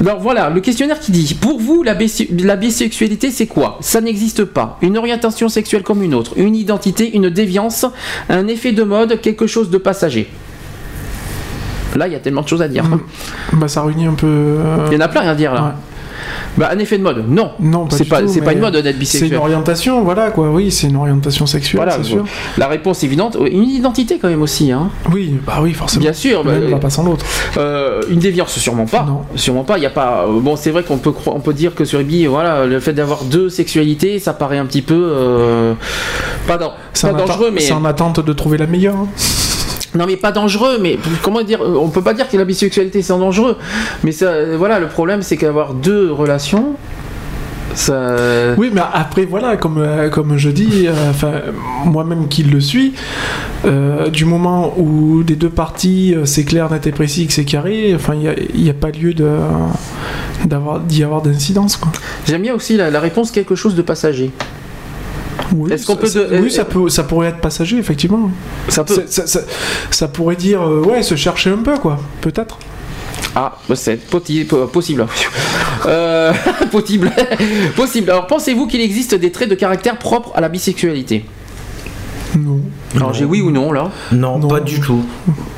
Alors 0.02 0.19
voilà, 0.19 0.49
le 0.49 0.61
questionnaire 0.61 0.99
qui 0.99 1.11
dit 1.11 1.34
Pour 1.40 1.60
vous, 1.60 1.84
la, 1.84 1.95
bisexualité, 1.95 3.32
c'est 3.32 3.48
quoi? 3.48 3.78
Ça 3.82 3.99
n'existe 4.02 4.45
pas. 4.45 4.78
Une 4.82 4.98
orientation 4.98 5.49
sexuelle 5.49 5.84
comme 5.84 6.03
une 6.03 6.14
autre, 6.14 6.34
une 6.38 6.56
identité, 6.56 7.15
une 7.15 7.30
déviance, 7.30 7.86
un 8.30 8.48
effet 8.48 8.72
de 8.72 8.84
mode, 8.84 9.19
quelque 9.22 9.48
chose 9.48 9.69
de 9.69 9.78
passager. 9.78 10.30
Là, 11.95 12.07
il 12.07 12.14
y 12.14 12.15
a 12.15 12.19
tellement 12.19 12.41
de 12.44 12.48
choses 12.48 12.61
à 12.61 12.68
dire. 12.68 12.84
Bah, 13.53 13.68
ça 13.68 13.82
réunit 13.82 14.06
un 14.06 14.14
peu. 14.14 14.28
euh, 14.28 14.88
Il 14.91 14.94
y 14.94 14.98
en 14.98 15.02
a 15.02 15.07
plein 15.07 15.22
à 15.22 15.34
dire 15.34 15.53
là. 15.53 15.64
Ouais. 15.64 15.72
Bah, 16.57 16.69
un 16.73 16.80
effet 16.80 16.98
de 16.98 17.03
mode, 17.03 17.26
non. 17.30 17.52
Non, 17.60 17.88
c'est 17.89 18.06
pas, 18.06 18.27
c'est 18.27 18.41
pas 18.41 18.53
une 18.53 18.60
mode 18.60 18.73
d'être 18.73 18.85
C'est 18.85 18.91
une 18.94 18.99
bisexuel. 18.99 19.35
orientation, 19.38 20.03
voilà 20.03 20.31
quoi. 20.31 20.49
Oui, 20.49 20.72
c'est 20.72 20.88
une 20.88 20.95
orientation 20.95 21.45
sexuelle, 21.45 21.77
Voilà, 21.77 21.98
c'est 21.98 22.03
sûr. 22.03 22.26
la 22.57 22.68
réponse 22.68 23.03
évidente, 23.03 23.38
une 23.52 23.64
identité 23.69 24.18
quand 24.19 24.30
même 24.30 24.41
aussi, 24.41 24.72
hein. 24.72 24.89
Oui, 25.11 25.35
bah 25.45 25.60
oui, 25.61 25.73
forcément. 25.73 26.02
Bien 26.02 26.14
sûr, 26.14 26.44
bah, 26.44 26.57
ne 26.57 26.68
va 26.68 26.77
pas 26.77 26.89
sans 26.89 27.03
l'autre. 27.03 27.26
Euh, 27.57 28.02
une 28.10 28.19
déviance, 28.19 28.57
sûrement 28.57 28.85
pas. 28.85 29.03
Non. 29.07 29.22
Sûrement 29.35 29.64
pas. 29.64 29.77
Il 29.77 29.84
y 29.84 29.88
a 29.88 29.89
pas. 29.91 30.26
euh, 30.27 30.39
Bon, 30.39 30.56
c'est 30.56 30.72
vrai 30.72 30.84
qu'on 30.84 30.98
peut 30.98 31.11
cro- 31.11 31.34
on 31.35 31.39
peut 31.39 31.53
dire 31.53 31.76
que 31.76 31.85
sur 31.85 31.99
Ebi, 31.99 32.26
voilà, 32.26 32.65
le 32.65 32.80
fait 32.80 32.94
d'avoir 32.94 33.23
deux 33.23 33.49
sexualités, 33.49 34.19
ça 34.19 34.34
paraît 34.34 34.57
un 34.57 34.65
petit 34.65 34.81
peu 34.81 34.95
euh, 34.95 35.73
pas, 36.48 36.57
pas 36.57 37.14
dangereux, 37.14 37.52
mais 37.53 37.60
c'est 37.61 37.73
en 37.73 37.85
attente 37.85 38.19
de 38.26 38.34
trouver 38.34 38.57
la 38.57 38.68
meilleure. 38.68 38.95
hein. 38.95 39.07
Non, 39.98 40.06
mais 40.06 40.18
pas 40.18 40.32
dangereux. 40.32 40.78
Mais 40.82 40.98
comment 41.24 41.41
dire 41.44 41.61
euh, 41.61 41.76
On 41.76 41.90
peut 41.90 42.02
pas 42.03 42.14
dire 42.14 42.30
que 42.30 42.38
la 42.38 42.45
bisexualité 42.45 43.02
c'est 43.02 43.18
dangereux. 43.18 43.57
Mais 44.03 44.11
ça, 44.11 44.28
euh, 44.28 44.56
voilà, 44.57 44.80
le 44.80 44.88
problème 44.88 45.22
c'est 45.22 45.38
qu'avoir 45.38 45.74
deux 45.74 46.11
relations, 46.11 46.76
ça. 47.78 48.15
Oui, 48.57 48.72
mais 48.74 48.82
après, 48.94 49.26
voilà, 49.26 49.57
comme, 49.57 49.78
euh, 49.78 50.10
comme 50.10 50.38
je 50.38 50.49
dis, 50.49 50.88
euh, 50.88 51.10
enfin, 51.10 51.34
moi-même 51.86 52.28
qui 52.28 52.44
le 52.44 52.60
suis, 52.60 52.94
euh, 53.65 54.10
du 54.10 54.26
moment 54.26 54.74
où 54.78 55.24
des 55.24 55.36
deux 55.36 55.49
parties, 55.49 56.14
euh, 56.15 56.26
c'est 56.26 56.44
clair, 56.44 56.72
net 56.72 56.88
et 56.88 56.91
précis, 56.91 57.28
que 57.28 57.34
c'est 57.34 57.45
carré, 57.45 57.94
enfin, 57.95 58.15
il 58.15 58.61
n'y 58.61 58.69
a, 58.69 58.74
pas 58.74 58.90
lieu 58.90 59.14
de, 59.14 59.30
d'avoir, 60.45 60.80
d'y 60.80 61.03
avoir 61.03 61.22
d'incidence. 61.22 61.80
J'aime 62.28 62.41
bien 62.41 62.56
aussi 62.56 62.78
la, 62.78 62.90
la 62.90 62.99
réponse 62.99 63.32
quelque 63.32 63.56
chose 63.56 63.76
de 63.76 63.82
passager. 63.82 64.32
Oui, 65.56 65.72
Est-ce 65.72 65.86
qu'on 65.86 65.94
ça- 65.95 65.99
peut 65.99 66.07
ça- 66.07 66.24
de- 66.26 66.40
oui, 66.41 66.52
ça, 66.52 66.65
peut, 66.65 66.90
ça 66.90 67.03
pourrait 67.03 67.28
être 67.30 67.40
passager, 67.40 67.78
effectivement. 67.78 68.30
Ça 68.68 68.84
peut. 68.84 69.03
Ça, 69.07 69.26
ça- 69.28 69.41
ça 69.91 70.07
pourrait 70.07 70.36
dire, 70.36 70.61
euh, 70.61 70.82
ouais, 70.84 71.03
se 71.03 71.15
chercher 71.15 71.49
un 71.52 71.57
peu, 71.64 71.78
quoi, 71.78 71.98
peut-être. 72.22 72.57
Ah, 73.36 73.57
bah, 73.69 73.76
c'est 73.76 73.98
possible. 74.10 75.06
Euh, 75.86 76.34
possible. 76.72 77.11
possible. 77.76 78.10
Alors, 78.10 78.28
pensez-vous 78.28 78.68
qu'il 78.68 78.82
existe 78.82 79.14
des 79.15 79.32
traits 79.32 79.48
de 79.49 79.56
caractère 79.56 79.98
propres 79.99 80.32
à 80.36 80.41
la 80.41 80.49
bisexualité? 80.49 81.24
Non. 82.38 82.60
Alors, 82.98 83.14
j'ai 83.14 83.26
oui 83.26 83.41
ou 83.41 83.52
non 83.52 83.72
là. 83.72 83.90
Non, 84.11 84.38
Non. 84.40 84.48
pas 84.48 84.60
du 84.60 84.80
tout. 84.80 85.03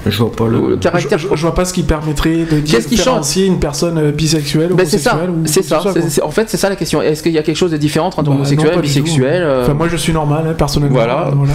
Je 0.06 0.18
vois 0.18 0.32
pas 0.32 0.48
Le 0.48 0.70
le. 0.72 0.78
caractère. 0.78 1.18
Je, 1.18 1.28
je- 1.30 1.36
je 1.36 1.42
vois 1.42 1.54
pas 1.56 1.66
ce 1.66 1.74
qui 1.74 1.84
permettrait 1.84 2.46
de 2.50 2.60
qui 2.60 2.78
différencier 2.88 3.46
une 3.46 3.60
personne 3.60 3.98
euh, 3.98 4.12
bisexuelle, 4.12 4.72
Ben, 4.74 4.86
c'est 4.86 4.98
ça, 4.98 5.20
ou 5.30 5.46
c'est 5.46 5.62
ça. 5.64 5.80
quoi. 5.82 5.94
c'est- 5.94 6.10
c'est- 6.10 6.22
en 6.22 6.32
fait, 6.32 6.50
c'est 6.50 6.58
ça 6.58 6.70
la 6.70 6.76
question. 6.76 7.02
Est-ce 7.02 7.22
qu'il 7.24 7.32
y 7.32 7.38
a 7.38 7.44
quelque 7.44 7.56
chose 7.58 7.72
de 7.72 7.78
différent 7.78 8.08
entre 8.08 8.24
Bah, 8.24 8.32
homosexuel, 8.32 8.76
du 8.76 8.82
bisexuel 8.82 9.44
euh, 9.44 9.64
Enfin, 9.64 9.74
moi, 9.74 9.88
je 9.90 9.98
suis 9.98 10.14
normal, 10.14 10.46
hein, 10.50 10.54
personnellement. 10.58 10.96
Voilà. 10.98 11.28
euh, 11.28 11.32
voilà. 11.34 11.54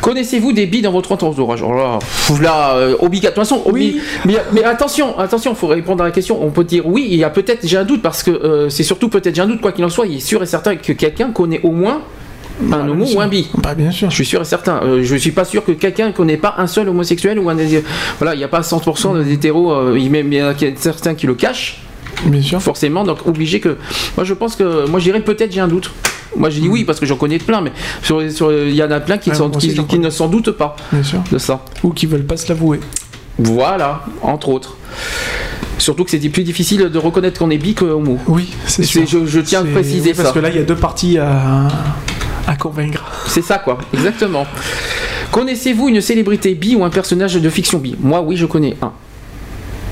Connaissez-vous 0.00 0.52
des 0.52 0.66
billes 0.66 0.82
dans 0.82 0.92
votre 0.92 1.12
entourage? 1.12 1.62
Alors 1.62 1.74
là, 1.74 1.98
pff, 1.98 2.40
là 2.40 2.74
euh, 2.74 2.96
obligatoire. 3.00 3.44
De 3.46 3.50
toute 3.50 3.58
façon, 3.58 3.72
Oui. 3.72 4.00
mais, 4.24 4.36
mais 4.52 4.62
attention, 4.64 5.18
attention, 5.18 5.54
faut 5.54 5.66
répondre 5.68 6.02
à 6.02 6.06
la 6.06 6.12
question. 6.12 6.38
On 6.44 6.50
peut 6.50 6.64
dire 6.64 6.86
oui, 6.86 7.06
il 7.10 7.16
y 7.16 7.24
a 7.24 7.30
peut-être, 7.30 7.66
j'ai 7.66 7.76
un 7.76 7.84
doute 7.84 8.02
parce 8.02 8.22
que 8.22 8.30
euh, 8.30 8.68
c'est 8.68 8.82
surtout 8.82 9.08
peut-être, 9.08 9.34
j'ai 9.34 9.42
un 9.42 9.46
doute 9.46 9.60
quoi 9.60 9.72
qu'il 9.72 9.84
en 9.84 9.88
soit. 9.88 10.06
Il 10.06 10.16
est 10.16 10.20
sûr 10.20 10.42
et 10.42 10.46
certain 10.46 10.76
que 10.76 10.92
quelqu'un 10.92 11.30
connaît 11.30 11.60
au 11.62 11.70
moins 11.70 12.00
un 12.62 12.66
Bah, 12.68 12.78
homo 12.82 12.94
bien 12.94 13.06
sûr. 13.06 13.16
ou 13.18 13.20
un 13.20 13.28
bi? 13.28 13.48
Bah, 13.58 13.74
bien 13.74 13.90
sûr. 13.90 14.10
Je 14.10 14.14
suis 14.14 14.24
sûr 14.26 14.40
et 14.40 14.44
certain. 14.44 14.80
Euh, 14.82 15.00
je 15.02 15.16
suis 15.16 15.32
pas 15.32 15.44
sûr 15.44 15.64
que 15.64 15.72
quelqu'un 15.72 16.08
ne 16.08 16.12
connaît 16.12 16.36
pas 16.36 16.54
un 16.58 16.66
seul 16.66 16.88
homosexuel 16.88 17.38
ou 17.38 17.50
un. 17.50 17.56
Voilà, 18.18 18.34
il 18.34 18.38
n'y 18.38 18.44
a 18.44 18.48
pas 18.48 18.60
100% 18.60 19.22
d'hétéros. 19.24 19.72
Euh, 19.72 19.94
il 19.98 20.14
il 20.14 20.34
y 20.34 20.42
en 20.42 20.48
a 20.48 20.54
certains 20.76 21.14
qui 21.14 21.26
le 21.26 21.34
cachent. 21.34 21.80
Bien 22.26 22.40
sûr. 22.42 22.62
forcément, 22.62 23.02
donc 23.04 23.26
obligé 23.26 23.58
que. 23.60 23.76
Moi, 24.16 24.24
je 24.24 24.34
pense 24.34 24.54
que. 24.56 24.86
Moi, 24.88 25.00
je 25.00 25.04
dirais 25.04 25.20
peut-être, 25.20 25.52
j'ai 25.52 25.60
un 25.60 25.68
doute. 25.68 25.90
Moi, 26.36 26.50
je 26.50 26.58
dis 26.60 26.68
oui 26.68 26.84
parce 26.84 26.98
que 27.00 27.06
j'en 27.06 27.16
connais 27.16 27.38
plein, 27.38 27.60
mais 27.60 27.72
sur, 28.02 28.20
sur- 28.32 28.52
il 28.52 28.74
y 28.74 28.82
en 28.82 28.90
a 28.90 28.98
plein 29.00 29.18
qui, 29.18 29.34
sont- 29.34 29.50
connais. 29.50 29.98
ne 29.98 30.10
s'en 30.10 30.28
doutent 30.28 30.50
pas 30.52 30.74
Bien 30.92 31.02
sûr. 31.02 31.20
de 31.30 31.38
ça. 31.38 31.64
Ou 31.84 31.90
qui 31.90 32.06
veulent 32.06 32.24
pas 32.26 32.36
se 32.36 32.48
l'avouer. 32.48 32.80
Voilà, 33.38 34.04
entre 34.22 34.48
autres. 34.48 34.76
Surtout 35.78 36.04
que 36.04 36.10
c'est 36.10 36.18
plus 36.28 36.44
difficile 36.44 36.88
de 36.88 36.98
reconnaître 36.98 37.38
qu'on 37.40 37.50
est 37.50 37.58
bi 37.58 37.74
que 37.74 37.84
homo. 37.84 38.18
Oui, 38.28 38.48
c'est 38.66 38.84
sûr. 38.84 39.02
je- 39.06 39.26
je 39.26 39.40
tiens 39.40 39.60
à 39.60 39.64
préciser 39.64 40.10
oui, 40.10 40.14
parce 40.16 40.28
ça. 40.28 40.34
que 40.34 40.38
là, 40.38 40.48
il 40.50 40.56
y 40.56 40.60
a 40.60 40.62
deux 40.62 40.76
parties 40.76 41.18
à, 41.18 41.68
à 42.46 42.56
convaincre. 42.56 43.04
C'est 43.26 43.42
ça, 43.42 43.58
quoi, 43.58 43.78
exactement. 43.92 44.46
Connaissez-vous 45.30 45.88
une 45.88 46.00
célébrité 46.00 46.54
bi 46.54 46.74
ou 46.76 46.84
un 46.84 46.90
personnage 46.90 47.34
de 47.34 47.50
fiction 47.50 47.78
bi? 47.78 47.96
Moi, 48.00 48.20
oui, 48.20 48.36
je 48.36 48.46
connais 48.46 48.76
un. 48.82 48.92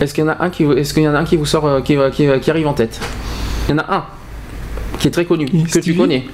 Est-ce 0.01 0.15
qu'il 0.15 0.25
y 0.25 0.27
en 0.27 0.31
a 0.31 0.37
un 0.43 0.51
qui, 0.51 0.65
est-ce 0.65 0.95
qu'il 0.95 1.03
y 1.03 1.09
en 1.09 1.15
a 1.15 1.19
un 1.19 1.25
qui 1.25 1.37
vous 1.37 1.47
sort, 1.47 1.67
euh, 1.67 1.81
qui, 1.81 1.97
qui- 2.13 2.29
qui 2.41 2.51
arrive 2.51 2.67
en 2.67 2.75
tête? 2.75 3.01
Il 3.69 3.73
y 3.73 3.75
en 3.75 3.79
a 3.79 3.95
un 3.95 4.05
qui 4.99 5.09
est 5.09 5.11
très 5.11 5.25
connu, 5.25 5.47
que 5.47 5.79
tu 5.79 5.95
connais. 5.95 6.25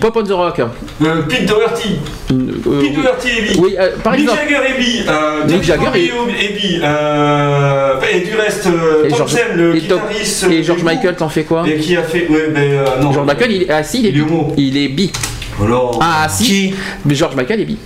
Pop 0.00 0.16
on 0.16 0.22
the 0.22 0.30
Rock. 0.32 0.60
euh, 0.60 1.22
Pete 1.28 1.46
Doherty. 1.46 1.96
Euh, 2.30 2.80
Pete 2.80 2.94
Doherty 2.94 3.28
et 3.38 3.42
Bi. 3.42 3.58
oui, 3.58 3.74
euh, 3.78 3.90
par 4.02 4.12
Mick 4.12 4.22
exemple. 4.22 4.40
Jagger 4.42 4.58
et 4.68 4.78
Bi. 4.80 5.02
Euh, 5.08 5.46
Mick 5.46 5.62
Jagger 5.62 5.86
et. 5.96 6.10
Euh, 6.84 7.94
et 8.12 8.20
du 8.20 8.34
reste, 8.36 8.66
Et 9.04 9.08
Tom 9.08 9.18
George, 9.18 9.34
le 9.56 9.76
et, 9.76 9.80
Tom- 9.82 10.00
guitariste. 10.08 10.46
et 10.50 10.62
George 10.62 10.82
Michael, 10.82 11.16
t'en 11.16 11.28
fais 11.28 11.44
quoi 11.44 11.64
Et 11.68 11.78
qui 11.78 11.96
a 11.96 12.02
fait. 12.02 12.26
Ouais, 12.28 12.48
ben 12.50 12.60
euh, 12.62 12.84
non. 13.02 13.12
George 13.12 13.26
Michael, 13.26 13.52
il 13.52 13.62
est, 13.62 13.70
ah 13.70 13.82
si, 13.82 14.00
il 14.00 14.06
est 14.06 14.10
Il 14.10 14.16
est 14.18 14.22
bi. 14.24 14.30
homo. 14.30 14.54
Il 14.56 14.76
est 14.76 14.88
bi. 14.88 15.12
Alors. 15.64 15.98
Ah 16.02 16.26
si. 16.28 16.74
Mais 17.04 17.14
George 17.14 17.34
Michael 17.34 17.60
est 17.60 17.64
bi. 17.64 17.76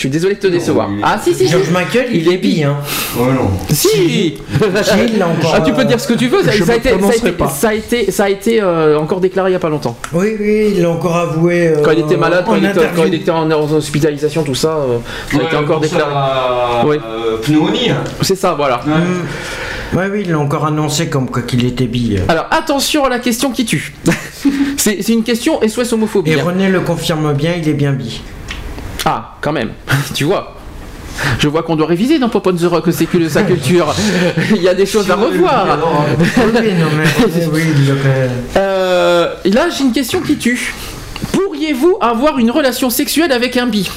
Je 0.00 0.04
suis 0.06 0.08
désolé 0.10 0.36
de 0.36 0.40
te 0.40 0.46
décevoir. 0.46 0.88
Ah 1.02 1.20
si 1.22 1.34
si. 1.34 1.46
George 1.46 1.66
si. 1.66 1.72
Michael, 1.72 2.06
il 2.14 2.32
est 2.32 2.38
bi. 2.38 2.64
hein. 2.64 2.78
Ouais, 3.18 3.34
non. 3.34 3.50
Si. 3.68 4.32
Il 5.12 5.18
l'a 5.18 5.28
encore. 5.28 5.52
Ah, 5.54 5.60
tu 5.60 5.74
peux 5.74 5.84
dire 5.84 6.00
ce 6.00 6.08
que 6.08 6.14
tu 6.14 6.28
veux. 6.28 6.42
Ça, 6.42 6.52
a 6.52 6.54
été, 6.54 6.88
ça 6.88 6.94
a 7.10 7.14
été, 7.14 7.32
pas. 7.32 7.48
ça 7.50 7.68
a 7.68 7.74
été, 7.74 8.10
ça 8.10 8.24
a 8.24 8.28
été, 8.30 8.62
euh, 8.62 8.98
encore 8.98 9.20
déclaré 9.20 9.50
il 9.50 9.52
y 9.52 9.56
a 9.56 9.58
pas 9.58 9.68
longtemps. 9.68 9.98
Oui, 10.14 10.28
oui, 10.40 10.72
il 10.74 10.80
l'a 10.80 10.88
encore 10.88 11.14
avoué. 11.18 11.68
euh, 11.68 11.82
Quand 11.84 11.90
il 11.90 11.98
était 11.98 12.16
malade, 12.16 12.44
quand, 12.46 12.52
en 12.52 12.56
il 12.56 12.64
était, 12.64 12.78
interview. 12.78 12.96
quand 13.02 13.08
il 13.08 13.14
était 13.14 13.30
en, 13.30 13.50
hospitalisation, 13.50 14.42
tout 14.42 14.54
ça, 14.54 14.68
euh, 14.68 14.98
ça 15.30 15.38
a 15.38 15.42
été 15.42 15.56
encore 15.56 15.80
déclaré. 15.80 16.10
Euh, 16.14 17.36
pneumonie. 17.42 17.90
hein. 17.90 18.02
C'est 18.22 18.36
ça, 18.36 18.54
voilà. 18.54 18.80
Ouais. 18.86 18.92
Mm. 18.94 19.98
Ouais, 19.98 20.08
oui, 20.10 20.22
il 20.24 20.30
l'a 20.30 20.38
encore 20.38 20.64
annoncé 20.64 21.08
comme 21.08 21.28
quoi 21.28 21.42
qu'il 21.42 21.62
était 21.66 21.86
bi. 21.88 22.16
Alors 22.26 22.46
attention 22.50 23.04
à 23.04 23.10
la 23.10 23.18
question 23.18 23.50
qui 23.50 23.66
tue. 23.66 23.92
c'est 24.78 25.02
c'est 25.02 25.12
une 25.12 25.24
question 25.24 25.60
SOS 25.60 25.92
homophobie. 25.92 26.30
Et 26.30 26.40
hein. 26.40 26.44
René 26.46 26.70
le 26.70 26.80
confirme 26.80 27.34
bien, 27.34 27.52
il 27.60 27.68
est 27.68 27.74
bien 27.74 27.92
bi. 27.92 28.22
Ah, 29.04 29.34
quand 29.40 29.52
même. 29.52 29.70
tu 30.14 30.24
vois. 30.24 30.54
Je 31.38 31.48
vois 31.48 31.62
qu'on 31.62 31.76
doit 31.76 31.86
réviser 31.86 32.18
dans 32.18 32.28
Pop 32.28 32.46
on 32.46 32.52
the 32.54 32.62
Rock, 32.64 32.84
c'est 32.92 33.04
que 33.06 33.28
sa 33.28 33.42
culture. 33.42 33.94
Il 34.54 34.62
y 34.62 34.68
a 34.68 34.74
des 34.74 34.86
choses 34.86 35.10
à 35.10 35.16
revoir. 35.16 35.66
Euh, 38.56 39.34
là, 39.44 39.68
j'ai 39.70 39.84
une 39.84 39.92
question 39.92 40.20
qui 40.20 40.36
tue. 40.36 40.72
Pourriez-vous 41.32 41.98
avoir 42.00 42.38
une 42.38 42.50
relation 42.50 42.90
sexuelle 42.90 43.32
avec 43.32 43.56
un 43.56 43.66
bi? 43.66 43.90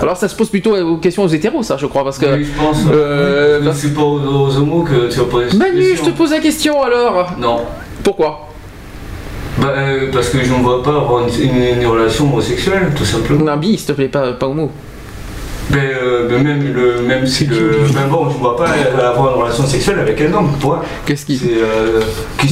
Alors, 0.00 0.16
ça 0.16 0.28
se 0.28 0.34
pose 0.36 0.48
plutôt 0.48 0.76
aux 0.76 0.96
questions 0.98 1.24
aux 1.24 1.28
hétéros, 1.28 1.62
ça, 1.62 1.76
je 1.76 1.86
crois, 1.86 2.04
parce 2.04 2.18
que. 2.18 2.26
Oui, 2.26 2.44
je 2.46 2.58
pense. 2.62 2.78
Euh, 2.92 3.58
oui, 3.60 3.66
parce- 3.66 3.78
C'est 3.78 3.94
pas 3.94 4.02
aux, 4.02 4.20
aux 4.20 4.56
homos 4.56 4.82
que 4.84 5.08
tu 5.10 5.18
vas 5.18 5.24
poser 5.24 5.56
Manu, 5.56 5.96
je 5.96 6.02
te 6.02 6.10
pose 6.10 6.30
la 6.30 6.38
question 6.38 6.82
alors. 6.82 7.32
Non. 7.38 7.62
Pourquoi? 8.04 8.49
Bah, 9.60 9.74
euh, 9.76 10.10
parce 10.12 10.30
que 10.30 10.42
je 10.42 10.54
ne 10.54 10.62
vois 10.62 10.82
pas 10.82 10.96
avoir 10.96 11.26
une, 11.26 11.86
relation 11.86 12.24
homosexuelle, 12.24 12.92
tout 12.96 13.04
simplement. 13.04 13.46
Un 13.46 13.56
bi, 13.56 13.76
s'il 13.76 13.86
te 13.86 13.92
plaît, 13.92 14.08
pas, 14.08 14.32
pas 14.32 14.46
homo. 14.46 14.70
Mais, 15.72 15.78
euh, 16.02 16.26
mais 16.28 16.38
même, 16.42 16.72
le, 16.72 17.02
même 17.02 17.26
si 17.26 17.46
le. 17.46 17.70
Ben 17.94 18.08
bon, 18.10 18.28
je 18.28 18.34
ne 18.34 18.40
vois 18.40 18.56
pas 18.56 18.70
avoir 19.04 19.34
une 19.36 19.42
relation 19.42 19.64
sexuelle 19.66 20.00
avec 20.00 20.20
un 20.20 20.32
homme, 20.32 20.50
toi. 20.60 20.82
Qu'est-ce 21.06 21.24
qui. 21.26 21.40
Euh, 21.44 22.00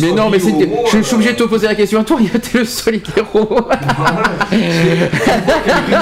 Mais 0.01 0.13
non, 0.13 0.31
mais 0.31 0.39
c'est. 0.39 0.51
Je, 0.51 1.03
suis 1.03 1.13
euh, 1.13 1.15
obligé 1.17 1.33
de 1.33 1.39
te 1.39 1.43
poser 1.45 1.67
la 1.67 1.75
question 1.75 2.01
à 2.01 2.05
toi, 2.05 2.19
t'es 2.33 2.59
le 2.59 2.65
seul 2.65 2.97
hétéro. 2.97 3.49
Une 4.53 4.59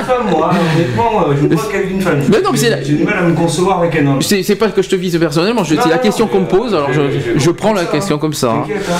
femme, 0.04 0.30
moi, 0.30 0.50
honnêtement, 0.74 1.28
euh, 1.28 1.34
je 1.40 1.46
ne 1.46 1.54
vois 1.54 1.72
qu'avec 1.72 1.90
une 1.90 2.00
femme. 2.00 2.20
Mais 2.28 2.40
non, 2.42 2.50
mais 2.52 2.58
c'est 2.58 2.84
J'ai 2.84 2.94
du 2.96 3.04
mal 3.04 3.18
à 3.18 3.22
me 3.22 3.34
concevoir 3.34 3.78
avec 3.80 3.96
un 3.96 4.06
homme. 4.06 4.22
C'est 4.22 4.56
pas 4.56 4.68
que 4.68 4.82
je 4.82 4.88
te 4.88 4.96
vise 4.96 5.18
personnellement, 5.18 5.64
c'est 5.64 5.76
la 5.76 5.86
non, 5.86 5.98
question 6.02 6.26
qu'on 6.26 6.40
me 6.40 6.46
pose, 6.46 6.74
alors 6.74 6.92
je, 6.92 7.02
je 7.36 7.50
prends 7.50 7.72
la 7.72 7.84
ça, 7.84 7.92
question 7.92 8.16
hein. 8.16 8.18
comme 8.18 8.34
ça. 8.34 8.50
hein. 8.50 8.64
Hein. 8.68 8.94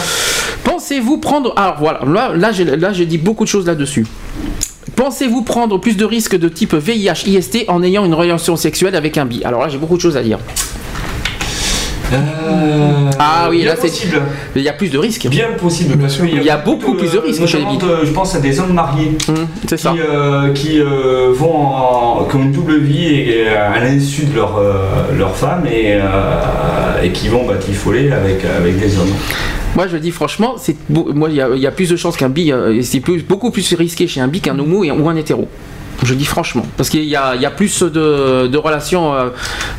Pensez-vous 0.65 1.19
prendre. 1.19 1.53
Alors 1.57 1.77
voilà, 1.79 2.01
là, 2.35 2.53
là, 2.77 2.93
j'ai 2.93 3.07
dit 3.07 3.19
beaucoup 3.19 3.45
de 3.45 3.49
choses 3.49 3.67
là-dessus. 3.67 4.07
Pensez-vous 4.97 5.43
prendre 5.43 5.79
plus 5.79 5.97
de 5.97 6.05
risques 6.05 6.37
de 6.39 6.49
type 6.49 6.75
VIH, 6.75 7.27
IST 7.29 7.65
en 7.69 7.83
ayant 7.83 8.05
une 8.05 8.15
relation 8.15 8.57
sexuelle 8.57 8.97
avec 8.97 9.19
un 9.19 9.27
bi? 9.27 9.43
Alors 9.45 9.61
là, 9.61 9.69
j'ai 9.69 9.79
beaucoup 9.79 9.97
de 9.97 10.01
choses 10.01 10.17
à 10.17 10.23
dire. 10.23 10.39
Euh, 12.13 13.11
Ah 13.19 13.49
oui, 13.51 13.59
bien 13.59 13.67
là, 13.67 13.75
c'est- 13.75 13.89
possible. 13.89 14.23
Mais 14.55 14.61
il 14.61 14.65
y 14.65 14.69
a 14.69 14.73
plus 14.73 14.89
de 14.89 14.97
risques. 14.99 15.27
Bien 15.29 15.49
possible. 15.61 15.99
parce 15.99 16.17
qu'il 16.17 16.31
Il 16.37 16.43
y 16.43 16.51
a 16.51 16.57
beaucoup 16.57 16.95
plus 16.95 17.11
de 17.13 17.19
risques 17.19 17.45
chez 17.47 17.59
les 17.59 17.65
Je 18.07 18.11
pense 18.13 18.35
à 18.37 18.39
des 18.41 18.59
hommes 18.61 18.73
mariés 18.73 19.13
ça. 19.77 19.91
qui, 19.93 19.99
euh, 20.01 20.53
qui 20.53 20.81
euh, 20.81 21.31
vont 21.35 21.67
en, 21.67 22.25
qui 22.25 22.37
ont 22.37 22.43
une 22.43 22.53
double 22.53 22.79
vie 22.79 23.07
et, 23.07 23.49
à 23.49 23.79
l'insu 23.81 24.25
de 24.27 24.37
leur, 24.37 24.61
leur 25.19 25.37
femme 25.37 25.65
et, 25.67 25.99
et 27.03 27.11
qui 27.11 27.29
vont 27.29 27.45
batifoler 27.47 28.13
avec, 28.13 28.45
avec 28.45 28.79
des 28.79 28.97
hommes. 28.99 29.13
Moi, 29.77 29.87
je 29.89 29.97
dis 29.99 30.11
franchement, 30.11 30.55
c'est 30.59 30.75
moi, 30.89 31.29
il 31.31 31.37
y, 31.37 31.41
a- 31.41 31.51
il 31.55 31.61
y 31.61 31.67
a 31.67 31.71
plus 31.71 31.89
de 31.91 31.97
chances 31.97 32.17
qu'un 32.17 32.31
bi, 32.31 32.51
euh, 32.51 32.81
c'est 32.83 33.01
plus- 33.01 33.23
beaucoup 33.23 33.51
plus 33.51 33.75
risqué 33.75 34.07
chez 34.09 34.21
un 34.21 34.27
bi 34.29 34.41
qu'un 34.41 34.59
homo 34.59 34.83
et- 34.85 34.91
ou 34.91 35.09
un 35.09 35.15
hétéro. 35.17 35.47
Je 36.03 36.15
dis 36.15 36.25
franchement, 36.25 36.65
parce 36.77 36.89
qu'il 36.91 37.05
y 37.05 37.15
a, 37.17 37.35
il 37.37 37.43
y 37.43 37.47
a 37.47 37.51
plus 37.51 37.83
de, 37.83 38.47
de 38.49 38.59
relations, 38.59 39.15
euh, 39.15 39.29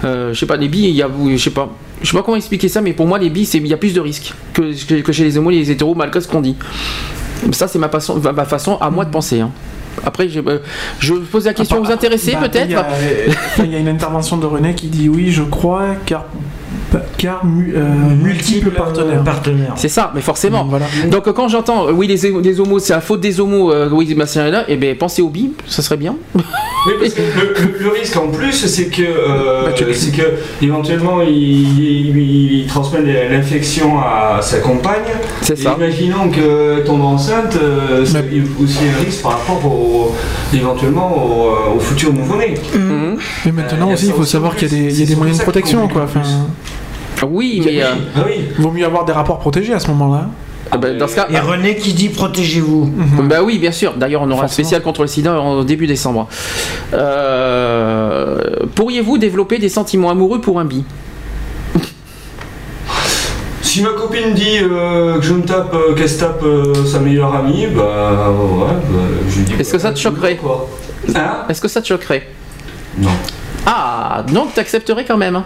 euh, 0.05 0.33
je 0.33 0.39
sais 0.39 0.45
pas, 0.45 0.55
les 0.57 0.67
bi, 0.67 0.79
il 0.83 0.95
y 0.95 1.01
a, 1.01 1.09
je 1.31 1.37
sais 1.37 1.49
pas, 1.51 1.69
je 2.01 2.07
sais 2.09 2.15
pas 2.17 2.23
comment 2.23 2.37
expliquer 2.37 2.69
ça, 2.69 2.81
mais 2.81 2.93
pour 2.93 3.07
moi, 3.07 3.17
les 3.19 3.29
bi, 3.29 3.45
c'est, 3.45 3.57
il 3.57 3.67
y 3.67 3.73
a 3.73 3.77
plus 3.77 3.93
de 3.93 3.99
risques 4.01 4.33
que, 4.53 4.61
que- 4.87 5.01
que 5.01 5.11
chez 5.11 5.23
les 5.23 5.37
homos 5.37 5.51
et 5.51 5.55
les 5.55 5.71
hétéros, 5.71 5.95
malgré 5.95 6.21
ce 6.21 6.27
qu'on 6.27 6.41
dit. 6.41 6.55
Ça, 7.51 7.67
c'est 7.67 7.77
ma 7.79 7.89
façon, 7.89 8.19
ma 8.19 8.45
façon 8.45 8.77
à 8.79 8.89
moi 8.89 9.05
de 9.05 9.11
penser. 9.11 9.39
hein. 9.41 9.51
Après, 10.05 10.29
je, 10.29 10.39
euh, 10.39 10.59
je 10.99 11.13
pose 11.15 11.45
la 11.45 11.53
question 11.53 11.81
Bah, 11.81 11.89
aux 11.89 11.91
intéressés 11.91 12.33
bah, 12.33 12.41
peut-être. 12.49 12.65
Il 12.67 12.71
y, 12.71 12.75
a, 12.75 12.81
enfin, 12.81 13.63
il 13.63 13.71
y 13.71 13.75
a 13.75 13.79
une 13.79 13.87
intervention 13.87 14.37
de 14.37 14.45
René 14.45 14.75
qui 14.75 14.87
dit 14.87 15.09
oui, 15.09 15.31
je 15.31 15.41
crois, 15.43 15.95
car, 16.05 16.25
car 17.17 17.45
mu- 17.45 17.73
euh, 17.75 17.83
multiples 18.21 18.71
partenaires. 18.71 19.23
partenaires. 19.23 19.73
C'est 19.75 19.89
ça, 19.89 20.11
mais 20.15 20.21
forcément. 20.21 20.61
Donc, 20.61 20.69
voilà. 20.69 20.85
Donc 21.09 21.27
euh, 21.27 21.33
quand 21.33 21.47
j'entends 21.47 21.87
euh, 21.87 21.91
oui 21.91 22.07
les, 22.07 22.17
les 22.41 22.59
homos, 22.59 22.79
c'est 22.79 22.93
la 22.93 23.01
faute 23.01 23.21
des 23.21 23.39
homos, 23.39 23.71
euh, 23.71 23.89
oui 23.91 24.13
machin 24.15 24.45
est 24.47 24.51
là, 24.51 24.63
et 24.69 24.75
ben 24.77 24.95
pensez 24.97 25.21
au 25.21 25.29
bi, 25.29 25.51
ça 25.67 25.81
serait 25.81 25.97
bien. 25.97 26.15
Oui, 26.87 26.93
parce 27.01 27.13
que 27.15 27.21
le, 27.21 27.83
le- 27.83 27.89
risque 27.89 28.15
en 28.15 28.29
plus, 28.29 28.53
c'est 28.53 28.85
que, 28.85 29.01
euh, 29.01 29.63
Bah, 29.65 29.71
c'est 29.93 30.15
que 30.15 30.21
éventuellement, 30.61 31.21
il, 31.21 31.29
il- 31.33 32.59
il 32.61 32.67
transmet 32.67 33.01
l'infection 33.29 33.99
à 33.99 34.39
sa 34.41 34.59
compagne. 34.59 35.01
C'est 35.41 35.59
Et 35.59 35.63
ça. 35.63 35.75
Imaginons 35.77 36.29
que 36.29 36.85
tombe 36.85 37.01
enceinte, 37.01 37.57
euh, 37.61 38.05
c'est 38.05 38.21
Mais- 38.31 38.41
aussi 38.63 38.77
un 38.87 39.03
risque 39.03 39.21
par 39.21 39.33
rapport 39.33 39.65
au, 39.65 40.15
éventuellement 40.53 41.11
au, 41.13 41.47
euh, 41.47 41.75
au 41.75 41.79
futur 41.79 42.13
nouveau-né. 42.13 42.53
Mhm. 42.73 43.17
Mais 43.47 43.51
maintenant 43.51 43.89
Euh, 43.89 43.93
aussi, 43.93 44.05
il 44.05 44.13
faut 44.13 44.21
aussi 44.21 44.31
savoir 44.31 44.55
qu'il 44.55 44.71
y 44.71 44.71
a 44.71 44.77
des, 44.77 44.83
il 44.85 44.89
y 44.91 44.93
a 44.93 45.05
C'est 45.05 45.05
des 45.11 45.15
moyens 45.17 45.39
de 45.39 45.43
protection. 45.43 45.87
Quoi. 45.89 46.03
Enfin, 46.03 46.21
Oui, 47.25 47.61
mais 47.65 47.81
euh, 47.83 47.87
Ah 48.15 48.19
oui. 48.25 48.45
vaut 48.59 48.71
mieux 48.71 48.85
avoir 48.85 49.05
des 49.05 49.13
rapports 49.13 49.39
protégés 49.39 49.73
à 49.73 49.79
ce 49.79 49.87
moment-là. 49.87 50.27
ah 50.71 50.77
ben, 50.77 50.97
dans 50.97 51.07
ce 51.07 51.15
cas, 51.15 51.27
Et 51.31 51.39
René 51.39 51.75
qui 51.77 51.93
dit 51.93 52.09
protégez-vous. 52.09 52.91
bah 53.23 53.41
oui, 53.43 53.57
bien 53.57 53.71
sûr. 53.71 53.93
D'ailleurs, 53.95 54.21
on 54.23 54.31
aura 54.31 54.45
un 54.45 54.47
spécial 54.49 54.81
contre 54.81 55.01
le 55.01 55.07
SIDA 55.07 55.39
en 55.39 55.63
début 55.63 55.87
décembre. 55.87 56.27
Euh, 56.93 58.39
Pourriez-vous 58.75 59.17
développer 59.17 59.57
des 59.59 59.69
sentiments 59.69 60.09
amoureux 60.09 60.41
pour 60.41 60.59
un 60.59 60.65
bi? 60.65 60.83
Si 63.61 63.81
ma 63.81 63.89
copine 63.89 64.33
dit 64.33 64.59
euh, 64.61 65.17
que 65.19 65.23
je 65.25 65.33
me 65.33 65.41
tape, 65.43 65.73
euh, 65.73 65.93
qu'elle 65.93 66.09
se 66.09 66.19
tape 66.19 66.41
euh, 66.43 66.85
sa 66.85 66.99
meilleure 66.99 67.35
amie, 67.35 67.67
bah 67.67 68.31
ouais, 68.31 68.67
bah, 68.89 68.99
je 69.29 69.35
lui 69.39 69.43
dis. 69.45 69.53
Est-ce 69.59 69.73
que 69.73 69.77
ça 69.79 69.91
te 69.91 69.99
choquerait? 69.99 70.37
quoi 70.37 70.67
Hein? 71.15 71.43
Est-ce 71.49 71.61
que 71.61 71.67
ça 71.67 71.81
te 71.81 71.87
choquerait? 71.87 72.27
Non. 72.97 73.09
Ah, 73.65 74.23
donc 74.31 74.53
t'accepterais 74.53 75.05
quand 75.05 75.17
même. 75.17 75.43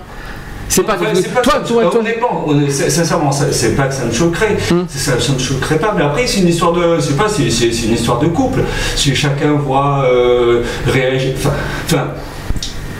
C'est 0.74 0.84
pas, 0.84 0.94
Enfin, 0.96 1.12
pas 1.34 1.42
toi, 1.42 1.60
toi, 1.68 1.84
toi- 1.90 2.00
honnêtement, 2.00 2.48
sincèrement, 2.70 3.30
c'est 3.30 3.76
pas 3.76 3.88
que 3.88 3.94
ça 3.94 4.06
me 4.06 4.14
choquerait, 4.14 4.56
Hum. 4.72 4.86
ça, 4.88 5.20
ça 5.20 5.34
me 5.34 5.38
choquerait 5.38 5.78
pas. 5.78 5.94
Mais 5.98 6.02
après, 6.02 6.26
c'est 6.26 6.40
une 6.40 6.48
histoire 6.48 6.72
de, 6.72 6.98
c'est 7.02 7.18
pas, 7.18 7.28
c'est 7.28 7.44
une 7.44 7.94
histoire 7.94 8.20
de 8.20 8.28
couple. 8.28 8.62
Si 8.96 9.14
chacun 9.14 9.52
voit 9.52 10.06
euh, 10.06 10.64
réagir, 10.88 11.34
enfin, 11.36 11.52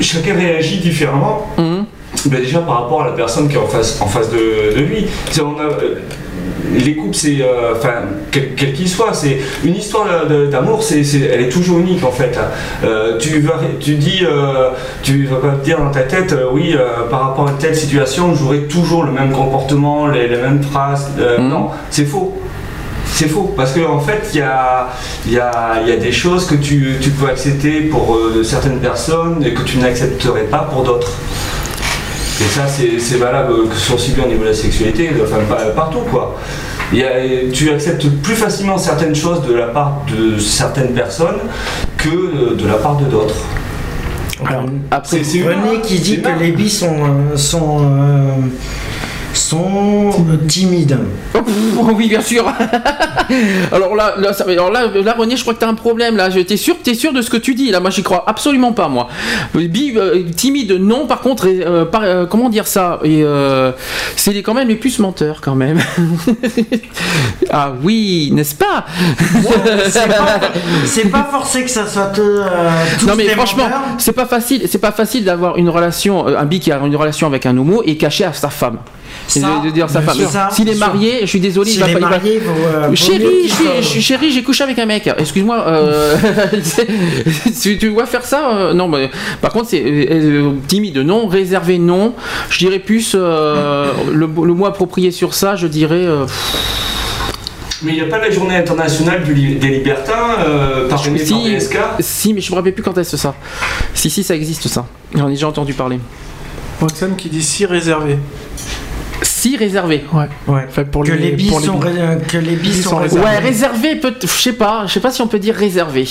chacun 0.02 0.34
réagit 0.36 0.80
différemment. 0.80 1.48
Mhm. 1.58 1.86
Ben 2.30 2.40
déjà 2.42 2.60
par 2.60 2.84
rapport 2.84 3.02
à 3.04 3.08
la 3.08 3.14
personne 3.14 3.48
qui 3.50 3.56
est 3.56 3.60
en 3.60 3.68
face, 3.68 4.00
en 4.02 4.08
face 4.08 4.30
de, 4.30 4.76
de 4.78 4.82
lui. 4.82 5.06
On 5.42 5.60
a, 5.60 5.64
euh, 5.64 5.96
les 6.74 6.96
couples, 6.96 7.16
c'est, 7.16 7.42
euh, 7.42 7.74
enfin, 7.76 7.94
quel 8.32 8.56
quel 8.56 8.74
qu'il 8.74 8.88
soit, 8.88 9.14
c'est 9.14 9.40
une 9.64 9.76
histoire 9.76 10.08
d'amour, 10.50 10.82
c'est, 10.84 11.02
elle 11.02 11.42
est 11.42 11.50
toujours 11.50 11.80
unique 11.80 12.04
en 12.06 12.12
fait. 12.12 12.38
Euh, 12.84 13.18
tu 13.18 13.40
vas, 13.42 13.60
tu 13.80 13.96
dis, 13.96 14.22
euh, 14.24 14.70
tu 15.04 15.26
vas 15.26 15.38
pas 15.38 15.50
te 15.58 15.66
dire 15.66 15.80
dans 15.80 15.92
ta 15.92 16.02
tête, 16.04 16.32
euh, 16.34 16.46
oui, 16.52 16.74
euh, 16.76 17.10
par 17.10 17.22
rapport 17.30 17.48
à 17.50 17.52
telle 17.54 17.76
situation, 17.76 18.34
j'aurai 18.36 18.60
toujours 18.64 19.04
le 19.04 19.12
même 19.12 19.32
comportement, 19.32 20.08
les, 20.08 20.28
les 20.28 20.38
mêmes 20.38 20.64
phrases. 20.64 21.10
Euh, 21.20 21.40
Mhm. 21.40 21.50
Non, 21.50 21.70
c'est 21.90 22.06
faux. 22.06 22.38
C'est 23.14 23.28
faux, 23.28 23.54
parce 23.58 23.74
qu'en 23.74 24.00
fait, 24.00 24.30
il 24.34 24.40
y 24.40 24.42
a, 24.42 24.88
y, 25.28 25.38
a, 25.38 25.82
y 25.86 25.92
a 25.92 25.98
des 25.98 26.12
choses 26.14 26.46
que 26.46 26.56
tu, 26.56 26.96
tu 27.02 27.10
peux 27.10 27.28
accepter 27.28 27.82
pour 27.82 28.16
euh, 28.16 28.44
certaines 28.44 28.80
personnes 28.80 29.44
et 29.46 29.54
que 29.54 29.64
tu 29.64 29.78
n'accepterais 29.80 30.44
pas 30.46 30.70
pour 30.72 30.84
d'autres. 30.84 31.12
Et 32.44 32.50
ça, 32.50 32.66
c'est 32.68 33.18
valable 33.18 33.70
que 33.70 33.76
ce 33.76 33.82
soit 33.82 33.96
aussi 33.96 34.12
bien 34.12 34.24
au 34.26 34.28
niveau 34.28 34.44
de 34.44 34.50
la 34.50 34.54
sexualité, 34.56 35.12
enfin 35.24 35.38
partout 35.76 36.00
quoi. 36.10 36.36
Il 36.92 37.00
y 37.00 37.04
a- 37.04 37.52
tu 37.54 37.70
acceptes 37.72 38.08
plus 38.24 38.36
facilement 38.36 38.78
certaines 38.78 39.16
choses 39.16 39.42
de 39.48 39.54
la 39.54 39.68
part 39.68 40.02
de 40.12 40.38
certaines 40.40 40.94
personnes 40.94 41.38
que 41.98 42.10
euh, 42.10 42.56
de 42.56 42.68
la 42.68 42.74
part 42.76 42.98
de 42.98 43.06
d'autres. 43.06 43.36
Alors, 44.46 44.66
après, 44.90 45.24
C'est- 45.24 45.44
René 45.44 45.82
qui 45.84 46.00
dit 46.00 46.20
que 46.22 46.28
les 46.40 46.52
bis 46.52 46.80
sont, 46.80 46.96
euh, 47.04 47.38
sont, 47.38 47.78
euh, 47.82 48.32
sont 49.34 50.12
timides. 50.48 50.98
Oh, 51.36 51.40
oui, 51.96 52.10
bien 52.10 52.22
sûr. 52.22 52.46
alors 53.72 53.96
là, 53.96 54.16
là, 54.18 54.34
ça- 54.34 54.46
alors 54.48 54.72
là, 54.72 54.88
là, 54.94 55.14
René, 55.18 55.36
je 55.36 55.42
crois 55.42 55.54
que 55.54 55.60
t'as 55.60 55.68
un 55.68 55.74
problème. 55.74 56.18
Là, 56.18 56.30
t'es 56.30 56.58
sûr, 56.58 56.76
t'es 56.84 56.94
sûr 56.94 57.14
de 57.14 57.22
ce 57.22 57.30
que 57.30 57.38
tu 57.38 57.56
dis. 57.56 57.72
Là, 57.72 57.80
moi, 57.80 57.90
j'y 57.90 58.04
crois 58.04 58.24
absolument 58.28 58.74
pas, 58.74 58.88
moi. 58.88 59.08
Bi, 59.54 59.94
euh, 59.96 60.24
timide, 60.36 60.74
non. 60.74 61.08
Par 61.08 61.22
contre, 61.22 61.48
euh, 61.48 61.86
par- 61.86 62.04
euh, 62.04 62.26
comment 62.26 62.50
dire 62.50 62.68
ça? 62.68 63.00
Et 63.04 63.22
euh, 63.24 63.72
c'est 64.16 64.42
quand 64.42 64.54
même 64.54 64.68
les 64.68 64.76
plus 64.76 65.00
menteurs, 65.00 65.40
quand 65.42 65.56
même. 65.56 65.80
ah 67.50 67.74
oui, 67.84 68.30
n'est-ce 68.34 68.56
pas? 68.56 68.86
C'est 70.86 71.10
pas, 71.10 71.20
pas 71.24 71.30
forcé 71.32 71.64
que 71.64 71.70
ça 71.70 71.88
soit 71.88 72.12
euh, 72.20 72.46
tous 73.00 73.08
Non 73.08 73.14
mais 73.16 73.24
des 73.26 73.30
franchement, 73.32 73.68
c'est 73.98 74.12
pas 74.12 74.26
facile, 74.26 74.64
c'est 74.68 74.78
pas 74.80 74.92
facile 74.92 75.24
d'avoir 75.24 75.58
une 75.58 75.70
relation, 75.70 76.28
euh, 76.28 76.38
un 76.38 76.46
bi 76.46 76.60
qui 76.60 76.72
a 76.72 76.80
une 76.80 76.96
relation 76.96 77.28
avec 77.28 77.46
un 77.46 77.58
homo 77.58 77.82
et 77.86 77.98
caché 77.98 78.24
à 78.26 78.34
sa 78.34 78.50
femme. 78.50 78.78
Ça, 79.28 79.62
de, 79.64 79.70
dire 79.70 79.90
sa 79.90 80.02
femme. 80.02 80.18
S'il 80.52 80.68
est 80.68 80.76
marié, 80.80 81.20
je 81.22 81.26
suis 81.28 81.40
désolé, 81.40 81.70
il 81.70 81.74
S'il 81.74 81.82
va 81.82 81.90
est 81.90 81.94
pas. 81.94 82.00
il 82.00 82.04
va- 82.04 82.10
marié, 82.10 82.40
vaut, 82.40 82.52
euh, 82.68 82.96
Chérie, 82.96 83.50
chérie, 84.02 84.32
j'ai 84.32 84.44
couché 84.44 84.64
avec 84.64 84.78
un 84.80 84.86
mec. 84.86 85.10
Excuse-moi, 85.18 85.64
euh, 85.68 86.18
tu, 87.62 87.78
tu 87.78 87.88
vois 87.90 88.06
faire 88.06 88.26
ça 88.26 88.50
euh, 88.56 88.74
Non, 88.74 88.88
mais 88.88 89.10
par 89.42 89.52
contre, 89.54 89.70
c'est 89.70 89.84
timide, 90.68 90.98
non, 90.98 91.28
réservé, 91.28 91.78
non. 91.80 92.14
Je 92.50 92.60
dirais 92.60 92.80
plus 92.80 93.14
euh, 93.16 93.92
le, 94.12 94.26
le 94.26 94.54
mot 94.54 94.66
approprié 94.66 95.12
sur 95.12 95.34
ça, 95.34 95.56
je 95.56 95.68
dirais. 95.68 95.96
euh, 96.06 96.26
Mais 97.84 97.94
il 97.94 97.96
n'y 97.96 98.02
a 98.02 98.06
pas 98.06 98.20
la 98.20 98.30
journée 98.30 98.56
internationale 98.56 99.24
du 99.24 99.34
li- 99.34 99.56
des 99.56 99.70
libertins 99.70 100.36
euh, 100.46 100.88
par 100.90 101.04
si, 101.04 101.10
DSK 101.12 101.78
si, 102.00 102.34
mais 102.34 102.42
je 102.42 102.52
me 102.52 102.56
rappelle 102.58 102.74
plus 102.74 102.84
quand 102.84 102.98
est-ce 102.98 103.18
ça. 103.18 103.34
Si, 103.94 104.10
si, 104.10 104.24
ça 104.24 104.36
existe 104.36 104.68
ça. 104.68 104.86
J'en 105.16 105.28
ai 105.28 105.32
déjà 105.32 105.48
entendu 105.48 105.74
parler. 105.74 106.00
Roxane 106.80 107.16
qui 107.16 107.30
dit 107.30 107.44
si 107.44 107.66
réservé. 107.66 108.18
Si 109.22 109.56
réservé. 109.58 110.04
Ouais. 110.14 110.26
Ouais. 110.48 110.66
Enfin, 110.68 110.84
pour 110.84 111.04
que 111.04 111.12
les 111.12 111.32
bis 111.32 111.50
pour 111.50 111.60
les 111.60 111.66
sont, 111.68 111.78
bis. 111.80 111.88
ré- 111.88 112.18
que 112.28 112.38
les 112.38 112.56
bis 112.56 112.70
Bis 112.78 112.84
sont 112.84 112.98
réservés. 112.98 113.26
Ouais, 113.26 113.38
réservé, 113.40 113.96
peut 113.96 114.14
je 114.22 114.28
sais 114.28 114.54
pas, 114.54 114.84
je 114.88 114.94
sais 114.94 115.00
pas 115.00 115.12
si 115.12 115.22
on 115.22 115.28
peut 115.28 115.40
dire 115.40 115.56
réservé. 115.56 116.08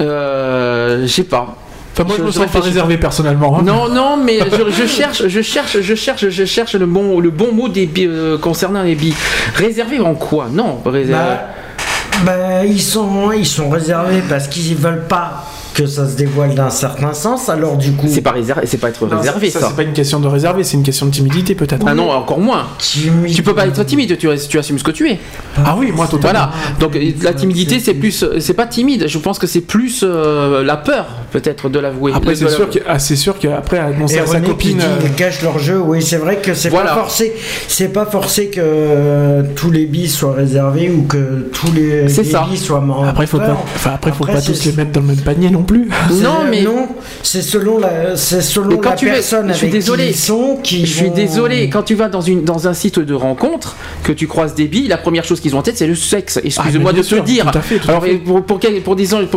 Euh, 0.00 1.02
je 1.02 1.06
sais 1.06 1.24
pas. 1.24 1.56
Enfin, 1.92 2.04
moi, 2.04 2.14
je, 2.16 2.22
Je- 2.22 2.26
me 2.26 2.30
sens 2.30 2.46
pas 2.52 2.60
réservé 2.60 2.96
personnellement. 2.98 3.58
hein. 3.58 3.62
Non, 3.64 3.88
non, 3.88 4.16
mais 4.16 4.38
je, 4.38 4.70
je 4.70 4.86
cherche, 4.86 5.26
je 5.26 5.40
cherche, 5.42 5.80
je 5.80 5.94
cherche, 5.94 6.28
je 6.28 6.44
cherche 6.44 6.74
le 6.76 6.86
bon, 6.86 7.18
le 7.20 7.30
bon 7.30 7.52
mot 7.52 7.68
des 7.68 7.86
bi- 7.86 8.06
euh, 8.08 8.38
concernant 8.38 8.82
les 8.82 8.94
billes. 8.94 9.14
Réservé 9.54 9.98
en 10.00 10.14
quoi? 10.14 10.46
Non, 10.52 10.80
réservé. 10.84 11.12
Bah, 11.12 12.24
bah, 12.24 12.64
ils, 12.64 12.80
sont, 12.82 13.32
ils 13.32 13.46
sont 13.46 13.68
réservés 13.70 14.22
parce 14.28 14.46
qu'ils 14.48 14.76
veulent 14.76 15.06
pas 15.08 15.44
que 15.78 15.86
ça 15.86 16.08
se 16.08 16.16
dévoile 16.16 16.54
d'un 16.54 16.70
certain 16.70 17.14
sens. 17.14 17.48
Alors 17.48 17.76
du 17.76 17.92
coup, 17.92 18.06
c'est 18.08 18.20
pas 18.20 18.32
réservé, 18.32 18.66
c'est 18.66 18.78
pas 18.78 18.88
être 18.88 19.06
Non, 19.06 19.16
réservé 19.18 19.48
ça, 19.48 19.60
ça. 19.60 19.68
c'est 19.68 19.76
pas 19.76 19.82
une 19.84 19.92
question 19.92 20.18
de 20.18 20.26
réservé, 20.26 20.64
c'est 20.64 20.76
une 20.76 20.82
question 20.82 21.06
de 21.06 21.12
timidité 21.12 21.54
peut-être. 21.54 21.86
Ah 21.86 21.94
non, 21.94 22.10
encore 22.10 22.40
moins. 22.40 22.66
timide. 22.78 23.32
Tu 23.34 23.42
peux 23.44 23.54
pas 23.54 23.66
être 23.66 23.84
timide, 23.84 24.18
tu, 24.18 24.28
tu 24.48 24.58
assumes 24.58 24.78
ce 24.78 24.84
que 24.84 24.90
tu 24.90 25.08
es. 25.08 25.20
Ah 25.64 25.76
oui, 25.78 25.92
moi 25.94 26.06
totalement. 26.08 26.48
Voilà. 26.48 26.52
Donc 26.80 26.98
la 27.22 27.32
timidité, 27.32 27.78
c'est 27.78 27.94
plus, 27.94 28.24
c'est 28.40 28.54
pas 28.54 28.66
timide. 28.66 29.06
Je 29.06 29.18
pense 29.18 29.38
que 29.38 29.46
c'est 29.46 29.60
plus 29.60 30.00
euh, 30.02 30.64
la 30.64 30.76
peur, 30.76 31.06
peut-être, 31.30 31.68
de 31.68 31.78
l'avouer. 31.78 32.12
Après, 32.14 32.32
De 32.32 32.36
c'est 32.36 32.48
sûr 32.48 32.70
que- 32.70 32.78
ah, 32.86 32.98
c'est 32.98 33.16
sûr 33.16 33.38
qu'après 33.38 33.78
annoncer 33.78 34.18
à 34.18 34.26
sa 34.26 34.40
copine. 34.40 34.78
dit 34.78 34.84
euh, 34.84 34.98
ils 35.06 35.12
cachent 35.14 35.42
leur 35.42 35.58
jeu, 35.58 35.78
oui 35.80 36.02
c'est 36.02 36.16
vrai 36.16 36.36
que 36.36 36.54
c'est 36.54 36.68
Voilà. 36.68 36.90
pas 36.90 37.00
forcé, 37.00 37.32
c'est 37.68 37.92
pas 37.92 38.06
forcé 38.06 38.46
que 38.48 38.60
euh, 38.62 39.42
tous 39.56 39.70
les 39.70 39.86
bis 39.86 40.08
soient 40.08 40.34
réservés 40.34 40.90
ou 40.90 41.02
que 41.02 41.48
tous 41.52 41.72
les, 41.72 42.02
les 42.04 42.08
ça. 42.08 42.46
bis 42.50 42.58
soient 42.58 42.80
morts. 42.80 43.04
Après, 43.06 43.26
faut 43.26 43.38
pas, 43.38 43.56
enfin, 43.74 43.90
après, 43.94 44.10
faut 44.12 44.24
Après, 44.24 44.34
pas 44.34 44.42
tous 44.42 44.64
les 44.64 44.72
mettre 44.72 44.92
dans 44.92 45.00
le 45.00 45.06
même 45.08 45.16
panier 45.20 45.50
non 45.50 45.62
plus. 45.62 45.88
Non, 46.22 46.44
mais 46.50 46.62
non, 46.62 46.88
c'est 47.22 47.42
selon 47.42 47.78
la, 47.78 48.16
c'est 48.16 48.40
selon 48.40 48.78
quand 48.78 48.90
la 48.90 48.96
tu 48.96 49.06
veux- 49.06 49.12
personne 49.12 49.48
je 49.48 49.52
suis 49.54 49.66
avec 49.66 49.72
désolé. 49.80 50.04
qui 50.04 50.10
ils 50.10 50.16
sont 50.16 50.58
qui 50.62 50.86
Je 50.86 50.92
suis 50.96 51.06
vont- 51.08 51.14
désolé, 51.14 51.68
quand 51.70 51.82
tu 51.82 51.94
vas 51.94 52.08
dans, 52.08 52.20
une, 52.20 52.42
dans 52.44 52.66
un 52.68 52.74
site 52.74 52.98
de 52.98 53.14
rencontre, 53.14 53.76
que 54.02 54.12
tu 54.12 54.26
croises 54.26 54.54
des 54.54 54.66
billes, 54.66 54.88
la 54.88 54.96
première 54.98 55.24
chose 55.24 55.40
qu'ils 55.40 55.54
ont 55.54 55.58
en 55.58 55.62
tête, 55.62 55.76
c'est 55.76 55.86
le 55.86 55.94
sexe. 55.94 56.38
Excuse-moi 56.42 56.90
Ah, 56.92 56.96
mais 56.96 57.02
de 57.02 57.06
te 57.06 57.20
dire. 57.24 57.50
tout 57.50 57.58
à 57.58 57.60
fait, 57.60 57.78
tout 57.78 57.88
à 57.88 57.90
alors, 57.96 58.04
pour, 58.24 58.42
pour 58.44 58.58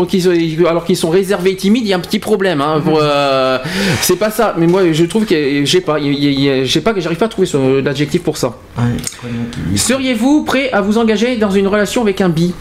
qu'ils, 0.08 0.66
alors 0.68 0.86
qu'ils 0.86 0.98
sont 0.98 1.10
réservés 1.10 1.52
et 1.52 1.56
timides, 1.56 1.81
il 1.82 1.88
y 1.88 1.94
a 1.94 1.98
un 1.98 2.00
petit 2.00 2.20
problème. 2.20 2.62
hein, 2.62 2.82
euh, 2.88 3.58
c'est 4.02 4.16
pas 4.16 4.30
ça. 4.32 4.56
Mais 4.58 4.68
moi, 4.68 4.92
je 4.92 5.04
trouve 5.06 5.26
que, 5.26 5.66
je 5.66 5.70
sais 5.72 5.82
pas, 5.82 5.98
sais 6.68 6.82
pas, 6.82 6.94
que 6.94 7.02
j'arrive 7.02 7.18
pas 7.18 7.26
à 7.26 7.30
trouver 7.30 7.48
l'adjectif 7.84 8.22
pour 8.24 8.38
ça. 8.38 8.56
Ouais, 8.78 8.84
Seriez-vous 9.76 10.44
prêt 10.44 10.70
à 10.72 10.82
vous 10.82 10.98
engager 10.98 11.36
dans 11.38 11.52
une 11.52 11.68
relation 11.68 12.02
avec 12.02 12.22
un 12.22 12.30
bi? 12.30 12.54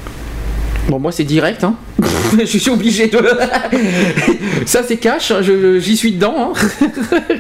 Bon, 0.89 0.99
moi 0.99 1.13
c'est 1.13 1.25
direct, 1.25 1.63
hein. 1.63 1.75
je 2.39 2.45
suis 2.59 2.71
obligé 2.71 3.07
de. 3.07 3.19
ça 4.67 4.83
c'est 4.83 4.97
cash, 4.97 5.31
hein, 5.31 5.41
j'y 5.79 5.97
suis 5.97 6.13
dedans. 6.13 6.53
hein. 6.55 6.87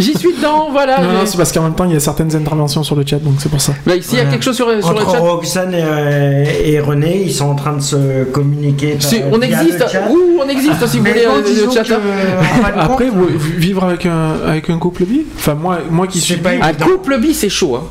J'y 0.00 0.16
suis 0.16 0.32
dedans, 0.34 0.68
voilà. 0.70 1.00
Non, 1.00 1.12
non, 1.12 1.26
c'est 1.26 1.36
parce 1.36 1.52
qu'en 1.52 1.62
même 1.62 1.74
temps, 1.74 1.84
il 1.84 1.92
y 1.92 1.96
a 1.96 2.00
certaines 2.00 2.34
interventions 2.34 2.82
sur 2.82 2.96
le 2.96 3.04
chat, 3.06 3.18
donc 3.18 3.34
c'est 3.38 3.48
pour 3.50 3.60
ça. 3.60 3.72
Bah, 3.86 3.94
ici, 3.96 4.10
il 4.12 4.18
y 4.18 4.20
a 4.20 4.24
quelque 4.24 4.42
chose 4.44 4.56
sur, 4.56 4.66
sur 4.82 4.92
le 4.92 5.00
Entre 5.02 5.12
chat. 5.12 5.18
Roxane 5.18 5.74
et, 5.74 5.82
euh, 5.84 6.44
et 6.64 6.80
René, 6.80 7.22
ils 7.26 7.32
sont 7.32 7.46
en 7.50 7.54
train 7.54 7.74
de 7.74 7.80
se 7.82 8.24
communiquer. 8.24 8.92
par- 8.94 9.02
Si, 9.02 9.20
on 9.30 9.38
via 9.38 9.48
existe, 9.62 9.80
le 9.80 9.88
chat. 9.88 10.08
ouh, 10.10 10.40
on 10.44 10.48
existe 10.48 10.86
si 10.86 10.98
vous 10.98 11.02
Mais 11.04 11.12
voulez 11.12 11.26
bon, 11.26 11.32
euh, 11.36 11.42
disons 11.46 11.66
le 11.66 11.72
chat. 11.72 11.84
que, 11.84 11.92
hein. 11.92 11.96
en 12.40 12.62
fin 12.64 12.72
de 12.72 12.78
Après, 12.80 13.06
compte, 13.08 13.14
vous- 13.16 13.38
vivre 13.58 13.84
avec 13.84 14.06
un, 14.06 14.32
avec 14.46 14.70
un 14.70 14.78
couple 14.78 15.04
bi? 15.04 15.22
Enfin, 15.36 15.54
moi, 15.54 15.78
moi 15.90 16.06
qui 16.06 16.18
C'est 16.20 16.24
suis 16.34 16.36
pas 16.36 16.50
bi, 16.52 16.60
Un 16.62 16.68
évident. 16.70 16.86
couple 16.86 17.18
bi, 17.20 17.34
c'est 17.34 17.48
chaud. 17.48 17.76
Hein. 17.76 17.84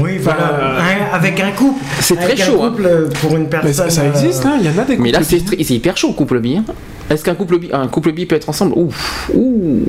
Oui, 0.00 0.18
voilà. 0.18 0.50
euh, 0.52 0.78
Un- 0.78 1.14
avec 1.16 1.40
un 1.40 1.50
couple. 1.52 1.82
C'est 2.00 2.16
très 2.16 2.24
Avec 2.26 2.40
un 2.40 2.44
chaud, 2.44 2.60
hein. 2.62 2.68
couple, 2.70 2.86
euh, 2.86 3.08
pour 3.20 3.32
une 3.36 3.42
Mais 3.44 3.48
personne. 3.48 3.72
ça, 3.72 3.90
ça 3.90 4.02
euh, 4.02 4.10
existe, 4.10 4.44
hein, 4.46 4.56
il 4.60 4.66
y 4.66 4.68
en 4.68 4.80
a 4.80 4.84
des 4.84 4.96
Mais 4.96 5.10
là, 5.10 5.18
couples 5.20 5.44
c'est 5.64 5.74
hyper 5.74 5.96
chaud, 5.96 6.12
couple 6.12 6.40
bi. 6.40 6.56
hein. 6.58 6.64
Est-ce 7.10 7.24
qu'un 7.24 7.34
couple 7.34 7.58
bi, 7.58 7.70
un 7.72 7.88
couple 7.88 8.12
bi 8.12 8.26
peut 8.26 8.36
être 8.36 8.50
ensemble? 8.50 8.74
Ouf, 8.76 9.30
ouh, 9.34 9.82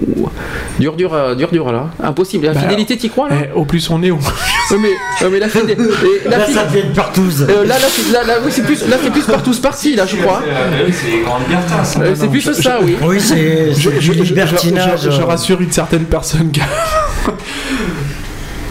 dur, 0.80 0.96
dur, 0.96 1.14
euh, 1.14 1.36
dur, 1.36 1.50
dur 1.52 1.70
là. 1.72 1.88
Impossible. 2.02 2.46
La 2.46 2.54
Bah, 2.54 2.62
fidélité, 2.62 2.96
t'y 2.96 3.10
crois 3.10 3.28
là? 3.28 3.36
Eh, 3.54 3.58
au 3.58 3.66
plus 3.66 3.90
on 3.90 4.02
est, 4.04 4.10
au 4.12 4.16
Ouais, 4.16 4.78
mais, 4.82 5.30
mais 5.30 5.40
la 5.40 5.50
fidélité. 5.50 5.84
Là, 6.30 6.40
fi- 6.42 6.54
ça 6.54 6.64
devient 6.66 6.86
une 6.88 6.94
partouze. 6.94 7.46
euh, 7.50 7.66
là, 7.66 7.78
là, 7.78 7.86
c'est- 7.90 8.12
là, 8.14 8.24
là, 8.24 8.36
oui, 8.46 8.52
c'est 8.54 8.62
plus, 8.64 8.88
là, 8.88 8.96
c'est 9.04 9.12
plus 9.12 9.24
partout 9.26 9.52
parti 9.62 9.96
là, 9.96 10.06
je 10.06 10.16
crois. 10.16 10.42
Euh, 10.48 10.86
oui, 10.88 10.94
c'est. 10.94 12.02
Euh, 12.02 12.16
c'est 12.16 12.28
plus 12.30 12.54
ça, 12.54 12.80
oui. 12.82 12.96
Oui, 13.04 13.20
c'est 13.20 13.74
je- 13.74 13.90
du 13.90 14.00
je- 14.00 14.12
libertinage. 14.14 15.02
je- 15.04 15.10
je 15.12 15.22
euh. 15.22 15.26
rassure 15.26 15.60
une 15.60 15.72
certaine 15.72 16.06
personne. 16.06 16.52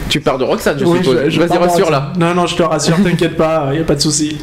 Tu 0.09 0.21
pars 0.21 0.39
de 0.39 0.45
Roxane, 0.45 0.79
je 0.79 0.85
Oui, 0.85 0.99
suppose. 0.99 1.23
je- 1.25 1.31
je 1.31 1.41
Vas-y, 1.41 1.59
rassure 1.59 1.91
là. 1.91 2.13
Non, 2.19 2.35
non, 2.35 2.47
je 2.47 2.57
te 2.57 2.63
rassure, 2.63 2.97
t'inquiète 3.03 3.37
pas, 3.37 3.71
il 3.75 3.81
a 3.81 3.85
pas 3.85 3.95
de 3.95 4.01
souci. 4.01 4.39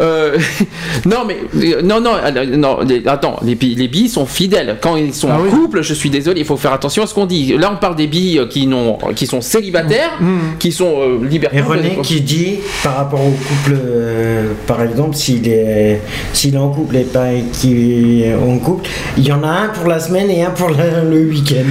Euh, 0.00 0.36
non, 1.04 1.18
mais 1.26 1.36
euh, 1.56 1.82
non, 1.82 2.00
non, 2.00 2.12
non. 2.56 2.78
les- 2.80 3.06
attends, 3.06 3.38
les, 3.42 3.54
les 3.60 3.88
billes 3.88 4.08
sont 4.08 4.24
fidèles. 4.26 4.78
Quand 4.80 4.96
ils 4.96 5.12
sont 5.14 5.28
Ah 5.30 5.36
en 5.38 5.42
oui. 5.42 5.50
couple, 5.50 5.82
je 5.82 5.92
suis 5.94 6.08
désolé, 6.10 6.40
il 6.40 6.46
faut 6.46 6.56
faire 6.56 6.72
attention 6.72 7.02
à 7.02 7.06
ce 7.06 7.14
qu'on 7.14 7.26
dit. 7.26 7.54
Là, 7.58 7.70
on 7.72 7.76
parle 7.76 7.96
des 7.96 8.06
billes 8.06 8.38
euh, 8.38 8.46
qui 8.46 8.66
n'ont, 8.66 8.96
qui 9.14 9.26
sont 9.26 9.40
célibataires, 9.40 10.18
qui 10.58 10.72
sont 10.72 11.00
euh, 11.00 11.18
Et. 11.52 11.60
René 11.60 11.98
qui 12.02 12.20
dit 12.22 12.56
par 12.82 12.96
rapport 12.96 13.20
au 13.20 13.30
couple, 13.30 13.76
euh, 13.78 14.52
par 14.66 14.82
exemple, 14.82 15.16
s'il 15.16 15.46
est, 15.48 16.00
s'il 16.32 16.54
est 16.54 16.58
en 16.58 16.68
couple 16.70 16.96
et 16.96 17.04
pas 17.04 17.28
qui 17.52 18.22
est 18.22 18.34
en 18.34 18.58
couple, 18.58 18.88
il 19.18 19.26
y 19.26 19.32
en 19.32 19.42
a 19.42 19.48
un 19.48 19.68
pour 19.68 19.86
la 19.86 20.00
semaine 20.00 20.30
et 20.30 20.42
un 20.44 20.50
pour 20.50 20.70
la- 20.70 21.02
le 21.04 21.20
week-end. 21.26 21.64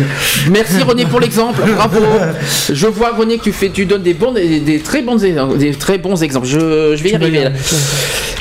Merci 0.52 0.84
René 0.84 1.06
pour 1.06 1.20
l'exemple, 1.20 1.62
bravo. 1.76 2.00
Je 2.72 2.88
vois 2.88 3.12
René 3.18 3.39
tu 3.42 3.52
fais, 3.52 3.70
tu 3.70 3.86
donnes 3.86 4.04
des 4.04 4.14
bons, 4.14 4.32
des, 4.32 4.60
des 4.60 4.80
très 4.80 5.02
bons, 5.02 5.16
des 5.16 5.72
très 5.74 5.98
bons 5.98 6.22
exemples. 6.24 6.48
Je, 6.48 6.96
je 6.96 7.04
vais 7.04 7.10
y 7.10 7.14
Tu 7.14 7.18
vas 7.18 7.28
y 7.28 7.38
arriver. 7.38 7.44
là. 7.44 7.52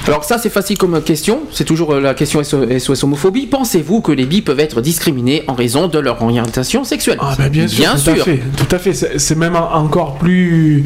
Alors 0.08 0.24
ça 0.24 0.38
c'est 0.38 0.48
facile 0.48 0.78
comme 0.78 1.00
question, 1.02 1.42
c'est 1.52 1.64
toujours 1.64 1.92
euh, 1.94 2.00
la 2.00 2.14
question 2.14 2.42
SOS 2.42 3.04
homophobie. 3.04 3.46
Pensez-vous 3.46 4.00
que 4.00 4.10
les 4.10 4.24
bi 4.24 4.40
peuvent 4.40 4.58
être 4.58 4.80
discriminés 4.80 5.44
en 5.48 5.52
raison 5.54 5.86
de 5.86 5.98
leur 5.98 6.22
orientation 6.22 6.82
sexuelle? 6.82 7.18
Ah 7.20 7.34
bah 7.38 7.50
bien 7.50 7.68
sûr, 7.68 7.84
tout 7.92 7.98
sûr. 7.98 8.12
à 8.12 8.16
fait, 8.24 8.40
tout 8.56 8.74
à 8.74 8.78
fait. 8.78 8.94
C'est 9.18 9.36
même 9.36 9.54
en- 9.54 9.70
encore 9.74 10.14
plus, 10.14 10.84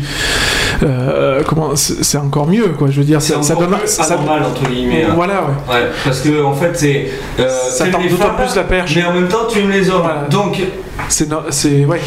euh, 0.83 1.41
comment, 1.47 1.77
c'est 1.77 2.19
encore 2.19 2.49
mieux 2.49 2.69
quoi. 2.77 2.89
Je 2.91 2.99
veux 2.99 3.05
dire, 3.05 3.23
C'est 3.23 3.41
ça, 3.45 3.55
donne, 3.55 3.71
plus 3.71 3.87
ça- 3.89 4.03
anormal, 4.05 4.43
entre 4.43 4.69
guillemets. 4.69 5.05
hein. 5.05 5.13
voilà, 5.15 5.43
ouais. 5.43 5.73
Ouais, 5.75 5.87
parce 6.05 6.21
que 6.21 6.43
en 6.43 6.55
fait 6.55 6.73
c'est. 6.75 7.11
Euh, 7.39 7.49
Ça 7.71 7.87
tend 7.87 8.01
d'autant 8.03 8.35
plus 8.35 8.57
la 8.57 8.65
perche. 8.65 8.93
Mais 8.97 9.05
en 9.05 9.13
même 9.15 9.29
temps 9.29 9.47
tu 9.49 9.61
aimes 9.61 9.71
les 9.71 9.89
hommes. 9.89 10.03
Voilà. 10.03 10.23
Donc 10.31 10.61
C'est, 11.09 11.29
no- 11.31 11.43
c'est, 11.51 11.85
ouais, 11.85 12.01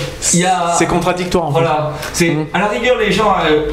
a- 0.46 0.76
c'est 0.78 0.86
contradictoire 0.86 1.46
en 1.46 1.54
fait. 1.54 1.60
voilà, 1.60 1.94
c'est 2.12 2.32
Mm. 2.32 2.46
à 2.54 2.60
la 2.60 2.68
rigueur 2.68 2.98
les 2.98 3.12
gens 3.12 3.34
euh, 3.50 3.68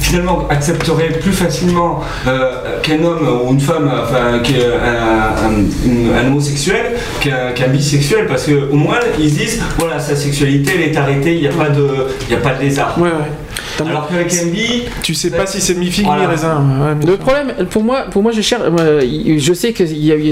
finalement 0.00 0.46
accepteraient 0.50 1.08
plus 1.20 1.32
facilement 1.32 2.00
euh, 2.26 2.80
qu'un 2.82 3.02
homme 3.02 3.26
ou 3.46 3.52
une 3.52 3.60
femme, 3.60 3.90
enfin 4.02 4.38
qu'un 4.40 6.18
un, 6.20 6.26
homosexuel, 6.26 6.92
qu'un 7.20 7.68
bisexuel, 7.68 8.26
parce 8.26 8.44
que 8.44 8.70
au 8.70 8.76
moins 8.76 8.98
ils 9.18 9.30
se 9.30 9.38
disent 9.38 9.62
voilà 9.78 9.98
sa 9.98 10.14
sexualité 10.14 10.72
elle 10.74 10.90
est 10.92 10.96
arrêtée, 10.96 11.34
il 11.36 11.40
n'y 11.40 11.48
a 11.48 11.52
pas 11.52 11.70
de, 11.70 11.88
il 12.28 12.32
y 12.32 12.36
a 12.36 12.40
pas 12.40 12.54
de 12.54 12.60
lézard. 12.62 12.96
Ouais, 12.98 13.08
ouais. 13.08 13.88
Alors 13.88 14.06
qu'avec 14.08 14.32
un 14.34 14.46
bi, 14.46 14.84
tu 15.02 15.14
sais 15.14 15.30
pas 15.30 15.46
si 15.46 15.60
c'est 15.60 15.74
mi-figue 15.74 16.04
Voilà. 16.04 16.22
mi-raisin. 16.22 16.56
ouais, 16.56 16.94
mais- 16.94 17.06
Le 17.06 17.16
problème, 17.16 17.52
pour 17.70 17.82
moi, 17.82 18.02
pour 18.10 18.22
moi, 18.22 18.30
je 18.30 18.40
cherche. 18.42 18.62
euh, 18.78 19.00
je 19.38 19.52
sais 19.54 19.72
que 19.72 19.84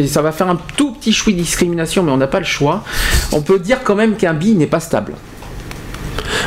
ça 0.07 0.23
va 0.23 0.31
faire 0.31 0.49
un 0.49 0.59
tout 0.77 0.93
petit 0.93 1.13
chouï 1.13 1.33
de 1.35 1.39
discrimination, 1.41 2.03
mais 2.03 2.13
on 2.13 2.19
n'a 2.19 2.27
pas 2.29 2.39
le 2.39 2.45
choix. 2.45 2.85
On 3.33 3.41
peut 3.41 3.59
dire 3.59 3.79
quand 3.83 3.95
même 3.97 4.15
qu'un 4.17 4.35
bi 4.35 4.53
n'est 4.55 4.67
pas 4.67 4.79
stable. 4.81 5.15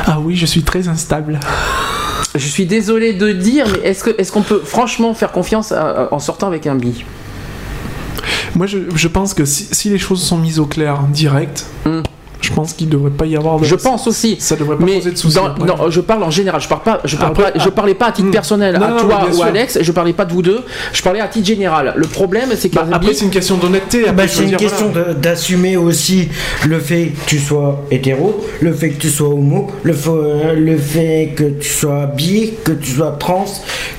Ah 0.06 0.18
oui, 0.22 0.36
je 0.36 0.46
suis 0.46 0.62
très 0.62 0.88
instable. 0.88 1.40
Je 2.34 2.46
suis 2.48 2.66
désolé 2.66 3.12
de 3.12 3.32
dire, 3.32 3.66
mais 3.72 3.88
est-ce 3.88 4.32
qu'on 4.32 4.42
peut 4.42 4.60
franchement 4.64 5.14
faire 5.14 5.30
confiance 5.32 5.72
à- 5.72 6.04
à- 6.06 6.14
en 6.14 6.18
sortant 6.18 6.46
avec 6.48 6.66
un 6.66 6.74
bi? 6.74 7.04
Moi, 8.56 8.66
je, 8.66 8.78
je 8.94 9.08
pense 9.08 9.34
que 9.34 9.44
si, 9.44 9.68
si 9.72 9.88
les 9.90 9.98
choses 9.98 10.22
sont 10.22 10.38
mises 10.38 10.58
au 10.58 10.66
clair 10.66 11.00
direct, 11.08 11.66
Hmm. 11.84 12.00
Je 12.44 12.52
pense 12.52 12.72
qu'il 12.72 12.88
devrait 12.88 13.10
pas 13.10 13.26
y 13.26 13.36
avoir 13.36 13.58
de. 13.58 13.64
Je 13.64 13.74
pense 13.74 14.06
aussi. 14.06 14.36
Ça 14.38 14.56
devrait 14.56 14.76
pas 14.76 14.84
Mais 14.84 14.96
poser 14.98 15.10
de 15.12 15.16
soucis. 15.16 15.34
dans- 15.36 15.54
non, 15.64 15.90
je 15.90 16.00
parle 16.00 16.22
en 16.22 16.30
général. 16.30 16.60
Je 16.60 16.68
parle 16.68 16.82
pas. 16.82 17.00
Je 17.04 17.16
parle 17.16 17.30
Après, 17.32 17.52
pas. 17.52 17.58
Je 17.58 17.68
parlais 17.68 17.94
pas 17.94 18.06
à 18.06 18.12
titre 18.12 18.28
hmm. 18.28 18.32
personnel 18.32 18.76
Non, 18.78 18.86
à 18.86 18.90
non, 18.90 18.96
toi 18.98 19.26
ou 19.34 19.42
à 19.42 19.46
Alex. 19.46 19.78
Je 19.80 19.92
parlais 19.92 20.12
pas 20.12 20.24
de 20.24 20.32
vous 20.32 20.42
deux. 20.42 20.60
Je 20.92 21.02
parlais 21.02 21.20
à 21.20 21.28
titre 21.28 21.46
général. 21.46 21.92
Le 21.96 22.06
problème, 22.06 22.50
c'est 22.56 22.68
qu'un 22.68 22.82
Bah, 22.84 22.96
après, 22.96 23.14
c'est 23.14 23.24
une 23.24 23.30
question 23.30 23.56
d'honnêteté. 23.56 24.04
Bah, 24.14 24.24
c'est 24.28 24.42
une 24.42 24.48
dire, 24.50 24.58
question 24.58 24.90
voilà. 24.92 25.14
d'assumer 25.14 25.76
aussi 25.76 26.28
le 26.66 26.78
fait 26.78 27.06
que 27.06 27.28
tu 27.30 27.38
sois 27.38 27.82
hétéro, 27.90 28.44
le 28.60 28.72
fait 28.72 28.90
que 28.90 29.00
tu 29.00 29.08
sois 29.10 29.28
homo, 29.28 29.70
le, 29.82 29.94
le 30.54 30.76
fait 30.76 31.32
que 31.36 31.44
tu 31.44 31.68
sois 31.68 32.06
bi, 32.06 32.52
que 32.64 32.72
tu 32.72 32.92
sois 32.92 33.16
trans, 33.18 33.44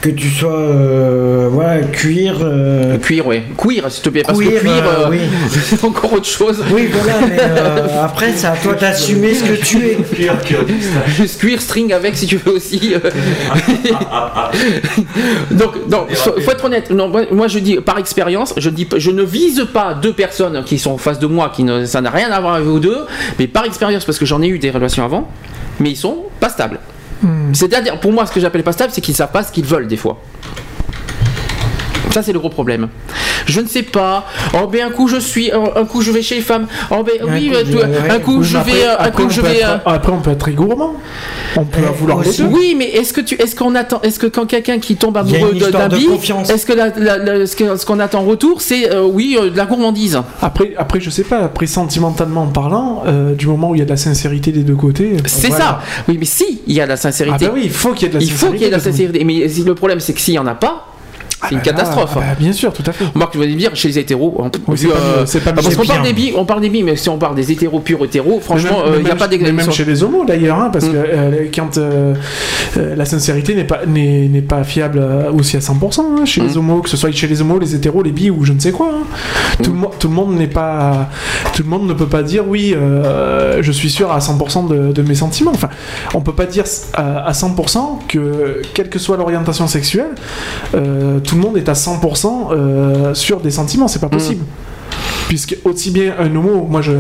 que 0.01 0.09
tu 0.09 0.29
sois 0.29 0.51
euh, 0.51 1.49
voilà, 1.51 1.81
cuir. 1.81 2.37
euh, 2.41 2.97
Cuir, 2.97 3.25
ouais. 3.27 3.43
Queer, 3.57 3.89
s'il 3.91 4.03
te 4.03 4.09
plaît. 4.09 4.23
Parce 4.25 4.37
que 4.39 4.43
Queer, 4.45 4.59
cuir, 4.61 4.71
euh, 4.71 5.05
euh, 5.05 5.09
oui. 5.11 5.19
c'est 5.49 5.83
encore 5.83 6.13
autre 6.13 6.25
chose. 6.25 6.63
Oui, 6.73 6.89
voilà, 6.91 7.19
mais 7.27 7.37
euh, 7.39 8.03
après, 8.03 8.31
c'est 8.35 8.47
à 8.47 8.55
toi 8.55 8.73
d'assumer 8.73 9.33
ce 9.33 9.43
que 9.43 9.53
tu 9.53 9.87
es. 9.87 9.97
cuir 11.39 11.61
string 11.61 11.93
avec 11.93 12.15
si 12.15 12.27
tu 12.27 12.37
veux 12.37 12.53
aussi. 12.53 12.93
Donc, 15.51 15.73
non, 15.89 16.05
faut, 16.13 16.51
être 16.51 16.65
honnête. 16.65 16.89
Non, 16.91 17.11
moi, 17.31 17.47
je 17.47 17.59
dis 17.59 17.77
par 17.77 17.97
expérience, 17.97 18.53
je 18.57 18.69
dis, 18.69 18.85
pas- 18.85 18.99
je 18.99 19.11
ne 19.11 19.23
vise 19.23 19.65
pas 19.73 19.93
deux 19.93 20.13
personnes 20.13 20.63
qui 20.65 20.79
sont 20.79 20.91
en 20.91 20.97
face 20.97 21.19
de 21.19 21.27
moi, 21.27 21.51
qui 21.55 21.63
ne, 21.63 21.85
ça 21.85 22.01
n'a 22.01 22.09
rien 22.09 22.31
à 22.31 22.39
voir 22.39 22.55
avec 22.55 22.67
vous 22.67 22.79
deux, 22.79 23.05
mais 23.39 23.47
par 23.47 23.65
expérience 23.65 24.05
parce 24.05 24.19
que 24.19 24.25
j'en 24.25 24.41
ai 24.41 24.47
eu 24.47 24.59
des 24.59 24.71
relations 24.71 25.03
avant, 25.03 25.29
mais 25.79 25.91
ils 25.91 25.97
sont 25.97 26.23
pas 26.39 26.49
stables. 26.49 26.79
C'est-à-dire, 27.53 27.99
pour 27.99 28.11
moi, 28.11 28.25
ce 28.25 28.31
que 28.31 28.39
j'appelle 28.39 28.63
pas 28.63 28.73
stable, 28.73 28.91
c'est 28.93 29.01
qu'ils 29.01 29.15
savent 29.15 29.31
pas 29.31 29.41
ce 29.41 29.51
qu'ils 29.51 29.65
veulent 29.65 29.87
des 29.87 29.97
fois. 29.97 30.21
Ça, 32.15 32.23
c'est 32.23 32.31
le 32.31 32.39
gros 32.39 32.47
problème. 32.47 32.87
Je 33.45 33.59
ne 33.59 33.67
sais 33.67 33.81
pas. 33.83 34.23
Oh, 34.53 34.67
ben 34.67 34.87
un 34.87 34.89
coup 34.89 35.09
je 35.09 35.17
suis, 35.17 35.51
un 35.51 35.83
coup 35.83 36.01
je 36.01 36.11
vais 36.11 36.21
chez 36.21 36.35
les 36.35 36.41
femmes. 36.41 36.65
Oh, 36.91 37.03
ben 37.03 37.11
oui, 37.29 37.49
coup, 37.49 37.55
euh, 37.55 37.63
je- 37.65 37.71
tu- 37.71 37.77
ouais, 37.77 38.09
un 38.09 38.19
coup 38.19 38.41
je 38.41 38.57
vais, 38.57 38.85
euh, 38.85 38.91
un 38.91 39.03
Après, 39.03 39.11
coup 39.11 39.23
on 39.25 39.29
je 39.29 39.41
peut 39.41 39.47
vais. 39.47 39.57
être- 39.59 39.67
euh, 39.69 39.77
après, 39.97 40.11
on 40.13 40.21
peut 40.21 40.31
être 40.31 40.37
très 40.39 40.53
gourmand. 40.53 40.93
On 41.57 41.65
peut 41.65 41.81
Eh, 41.83 41.93
vouloir 41.99 42.21
les 42.21 42.29
aussi. 42.29 42.43
deux. 42.43 42.47
Oui, 42.47 42.73
mais 42.77 42.85
est-ce 42.85 43.11
que 43.11 43.19
tu, 43.19 43.35
est-ce 43.35 43.53
qu'on 43.53 43.75
attend, 43.75 43.99
est-ce 44.01 44.17
que 44.17 44.27
quand 44.27 44.45
quelqu'un 44.45 44.79
qui 44.79 44.95
tombe 44.95 45.17
amoureux 45.17 45.51
d'un 45.73 45.89
de 45.89 45.97
bi, 45.97 46.05
confiance. 46.05 46.49
est-ce 46.49 46.65
que 46.65 46.71
la- 46.71 46.87
la- 46.97 47.17
la- 47.17 47.45
ce 47.45 47.53
que- 47.57 47.75
ce 47.75 47.85
qu'on 47.85 47.99
attend 47.99 48.21
en 48.21 48.25
retour, 48.25 48.61
c'est 48.61 48.89
euh, 48.89 49.03
oui 49.03 49.37
euh, 49.37 49.49
de 49.49 49.57
la 49.57 49.65
gourmandise? 49.65 50.21
Après, 50.41 50.71
après, 50.77 51.01
je 51.01 51.09
sais 51.09 51.23
pas. 51.25 51.39
Après, 51.39 51.67
sentimentalement 51.67 52.45
parlant, 52.47 53.03
euh, 53.07 53.35
du 53.35 53.47
moment 53.47 53.71
où 53.71 53.75
il 53.75 53.79
y 53.79 53.81
a 53.81 53.85
de 53.85 53.89
la 53.89 53.97
sincérité 53.97 54.53
des 54.53 54.63
deux 54.63 54.75
côtés. 54.77 55.17
C'est 55.25 55.49
voilà. 55.49 55.65
ça. 55.65 55.81
Oui, 56.07 56.15
mais 56.17 56.25
si 56.25 56.61
il 56.65 56.73
y 56.75 56.79
a 56.79 56.85
de 56.85 56.89
la 56.89 56.93
Ah 56.93 56.97
sincérité, 56.97 57.47
bah 57.47 57.51
oui, 57.53 57.63
il 57.65 57.71
faut 57.71 57.91
qu'il 57.91 58.03
y 58.03 58.05
ait 58.05 58.13
de 58.13 58.19
la 58.19 58.23
il 58.23 58.31
faut 58.31 58.51
qu'il 58.51 58.61
y 58.61 58.63
ait 58.63 58.67
de 58.67 58.71
la 58.71 58.79
sincérité. 58.79 59.19
sincérité. 59.19 59.51
Mais 59.57 59.63
le 59.65 59.75
problème, 59.75 59.99
c'est 59.99 60.13
que 60.13 60.21
s'il 60.21 60.35
y 60.35 60.39
en 60.39 60.47
a 60.47 60.55
pas, 60.55 60.87
Ah 61.45 61.49
c'est 61.49 61.55
une 61.55 61.61
bah 61.61 61.65
catastrophe. 61.65 62.11
ah 62.15 62.19
bah, 62.19 62.25
bien 62.39 62.51
sûr, 62.51 62.73
tout 62.73 62.83
à 62.85 62.91
fait. 62.91 63.05
Marc, 63.15 63.31
tu 63.31 63.37
vas 63.37 63.45
dire, 63.45 63.71
chez 63.75 63.87
les 63.89 63.99
hétéros, 63.99 64.35
on, 64.39 64.45
Oui, 64.45 64.51
c'est 64.77 64.87
vu, 64.87 64.89
pas 64.89 64.95
euh, 64.97 65.23
c'est 65.25 65.39
pas 65.41 65.51
ah, 65.51 65.53
parce 65.61 65.75
qu'on 65.75 65.85
parle 65.85 66.03
des 66.03 66.13
bi, 66.13 66.33
on 66.35 66.45
parle 66.45 66.61
des 66.61 66.69
bi, 66.69 66.83
mais 66.83 66.95
si 66.95 67.09
on 67.09 67.17
parle 67.17 67.35
des 67.35 67.51
hétéros 67.51 67.79
purs 67.79 68.03
hétéros, 68.03 68.39
franchement, 68.41 68.79
euh, 68.85 68.95
il 68.97 69.03
n'y 69.03 69.09
a 69.11 69.13
même- 69.13 69.17
pas 69.17 69.27
mais 69.29 69.51
Même 69.51 69.71
chez 69.71 69.85
les 69.85 70.03
homos 70.03 70.25
d'ailleurs, 70.25 70.59
hein, 70.59 70.69
parce 70.71 70.85
Mm. 70.85 70.91
que 70.91 70.97
euh, 70.97 71.45
quand 71.53 71.77
euh, 71.77 72.13
euh, 72.77 72.95
la 72.95 73.05
sincérité 73.05 73.53
n'est 73.55 73.63
pas, 73.63 73.85
n'est, 73.85 74.41
pas 74.41 74.63
fiable 74.63 74.99
euh, 75.01 75.31
aussi 75.31 75.55
à 75.57 75.61
100% 75.61 76.01
hein, 76.21 76.25
chez 76.25 76.41
les 76.41 76.55
Mm. 76.55 76.57
homos, 76.57 76.81
que 76.81 76.89
ce 76.89 76.97
soit 76.97 77.11
chez 77.11 77.27
les 77.27 77.41
homos, 77.41 77.59
les 77.59 77.75
hétéros, 77.75 78.01
les 78.03 78.11
bi 78.11 78.29
ou 78.29 78.43
je 78.43 78.53
ne 78.53 78.59
sais 78.59 78.71
quoi. 78.71 78.89
hein. 78.93 79.03
Tout, 79.63 79.71
le, 79.71 79.77
mo- 79.77 79.91
tout 79.99 80.07
le 80.07 80.13
monde 80.13 80.35
n'est 80.35 80.47
pas. 80.47 81.09
Tout 81.53 81.63
le 81.63 81.69
monde 81.69 81.87
ne 81.87 81.93
peut 81.93 82.07
pas 82.07 82.23
dire 82.23 82.43
oui, 82.47 82.73
euh, 82.75 83.59
je 83.61 83.71
suis 83.71 83.89
sûr 83.89 84.11
à 84.11 84.19
100% 84.19 84.67
de, 84.67 84.91
de 84.91 85.01
mes 85.01 85.15
sentiments. 85.15 85.51
Enfin, 85.53 85.69
on 86.13 86.21
peut 86.21 86.33
pas 86.33 86.45
dire 86.45 86.63
à, 86.93 87.27
à 87.27 87.31
100% 87.31 87.99
que, 88.07 88.61
quelle 88.73 88.89
que 88.89 88.99
soit 88.99 89.17
l'orientation 89.17 89.67
sexuelle, 89.67 90.11
euh, 90.75 91.19
tout 91.35 91.41
le 91.41 91.47
monde 91.47 91.57
est 91.57 91.67
à 91.67 91.73
100% 91.73 92.27
euh, 92.51 93.13
sûr 93.13 93.41
des 93.41 93.51
sentiments. 93.51 93.87
C'est 93.89 93.99
pas 93.99 94.07
possible. 94.09 94.43
Puisque 95.27 95.57
aussi 95.65 95.89
bien 95.91 96.13
un 96.19 96.33
homo, 96.35 96.65
moi 96.69 96.81
je, 96.81 96.91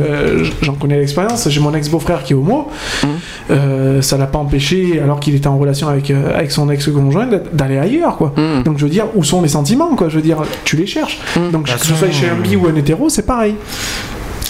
j'en 0.61 0.73
connais 0.73 0.97
l'expérience, 0.97 1.47
j'ai 1.47 1.59
mon 1.61 1.73
ex-beau-frère 1.73 2.23
qui 2.23 2.33
est 2.33 2.35
homo, 2.35 2.67
Mhm. 3.03 3.09
euh, 3.51 4.01
ça 4.01 4.17
l'a 4.17 4.25
pas 4.25 4.39
empêché, 4.39 4.99
alors 4.99 5.19
qu'il 5.19 5.35
était 5.35 5.47
en 5.47 5.57
relation 5.59 5.87
avec, 5.87 6.09
euh, 6.09 6.35
avec 6.35 6.51
son 6.51 6.69
ex-conjoint, 6.71 7.27
d'a- 7.27 7.37
d'aller 7.53 7.77
ailleurs, 7.77 8.17
quoi. 8.17 8.33
Mhm. 8.35 8.63
Donc 8.63 8.79
je 8.79 8.83
veux 8.85 8.89
dire, 8.89 9.05
où 9.15 9.23
sont 9.23 9.41
les 9.43 9.47
sentiments, 9.47 9.95
quoi? 9.95 10.09
Je 10.09 10.15
veux 10.15 10.23
dire, 10.23 10.39
tu 10.65 10.75
les 10.75 10.87
cherches. 10.87 11.19
Donc 11.53 11.65
que 11.65 11.79
ce 11.79 11.93
soit 11.93 12.11
chez 12.11 12.27
un 12.27 12.35
bi 12.41 12.55
ou 12.55 12.65
un 12.67 12.75
hétéro, 12.75 13.07
c'est 13.09 13.25
pareil. 13.27 13.55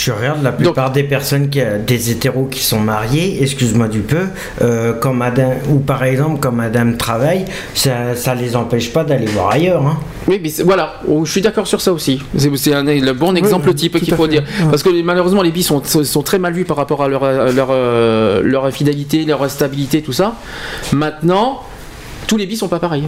Tu 0.06 0.12
regardes 0.12 0.44
la 0.44 0.52
plupart 0.52 0.92
des 0.92 1.02
personnes, 1.02 1.50
qui, 1.50 1.60
des 1.88 2.12
hétéros 2.12 2.46
qui 2.46 2.62
sont 2.62 2.80
mariés, 2.80 3.42
excuse-moi 3.42 3.88
du 3.88 4.02
peu, 4.02 4.28
euh, 4.62 4.94
quand 4.94 5.16
madame, 5.16 5.54
ou 5.68 5.80
par 5.80 6.04
exemple 6.04 6.38
quand 6.40 6.52
madame 6.52 6.96
travaille, 6.96 7.46
ça, 7.74 8.14
ça 8.16 8.36
les 8.36 8.56
empêche 8.56 8.94
pas 8.94 9.04
d'aller 9.04 9.26
voir 9.26 9.50
ailleurs. 9.50 9.84
hein. 9.84 9.98
Oui, 10.28 10.40
mais 10.44 10.52
voilà, 10.64 11.02
Oh, 11.08 11.26
je 11.26 11.32
suis 11.32 11.42
d'accord 11.42 11.66
sur 11.66 11.82
ça 11.82 11.92
aussi. 11.92 12.22
C'est 12.38 12.76
un 12.76 12.84
le 12.84 13.14
bon 13.14 13.34
exemple 13.36 13.70
oui, 13.70 13.74
type 13.74 14.00
qu'il 14.00 14.14
faut 14.14 14.26
fait. 14.26 14.30
dire. 14.30 14.44
Ouais. 14.44 14.68
Parce 14.70 14.84
que 14.84 15.02
malheureusement, 15.02 15.42
les 15.42 15.50
bis 15.50 15.64
sont, 15.64 15.82
sont, 15.84 16.22
très 16.22 16.38
mal 16.38 16.54
vus 16.54 16.66
par 16.66 16.78
rapport 16.78 17.02
à 17.02 17.08
leur, 17.08 17.24
leur, 17.52 17.70
euh, 17.72 18.44
leur 18.44 18.72
fidélité, 18.72 19.26
leur 19.26 19.50
stabilité, 19.50 20.04
tout 20.04 20.14
ça. 20.14 20.36
Maintenant, 20.94 21.64
tous 22.28 22.38
les 22.38 22.46
bis 22.46 22.58
sont 22.58 22.68
pas 22.68 22.78
pareils. 22.78 23.08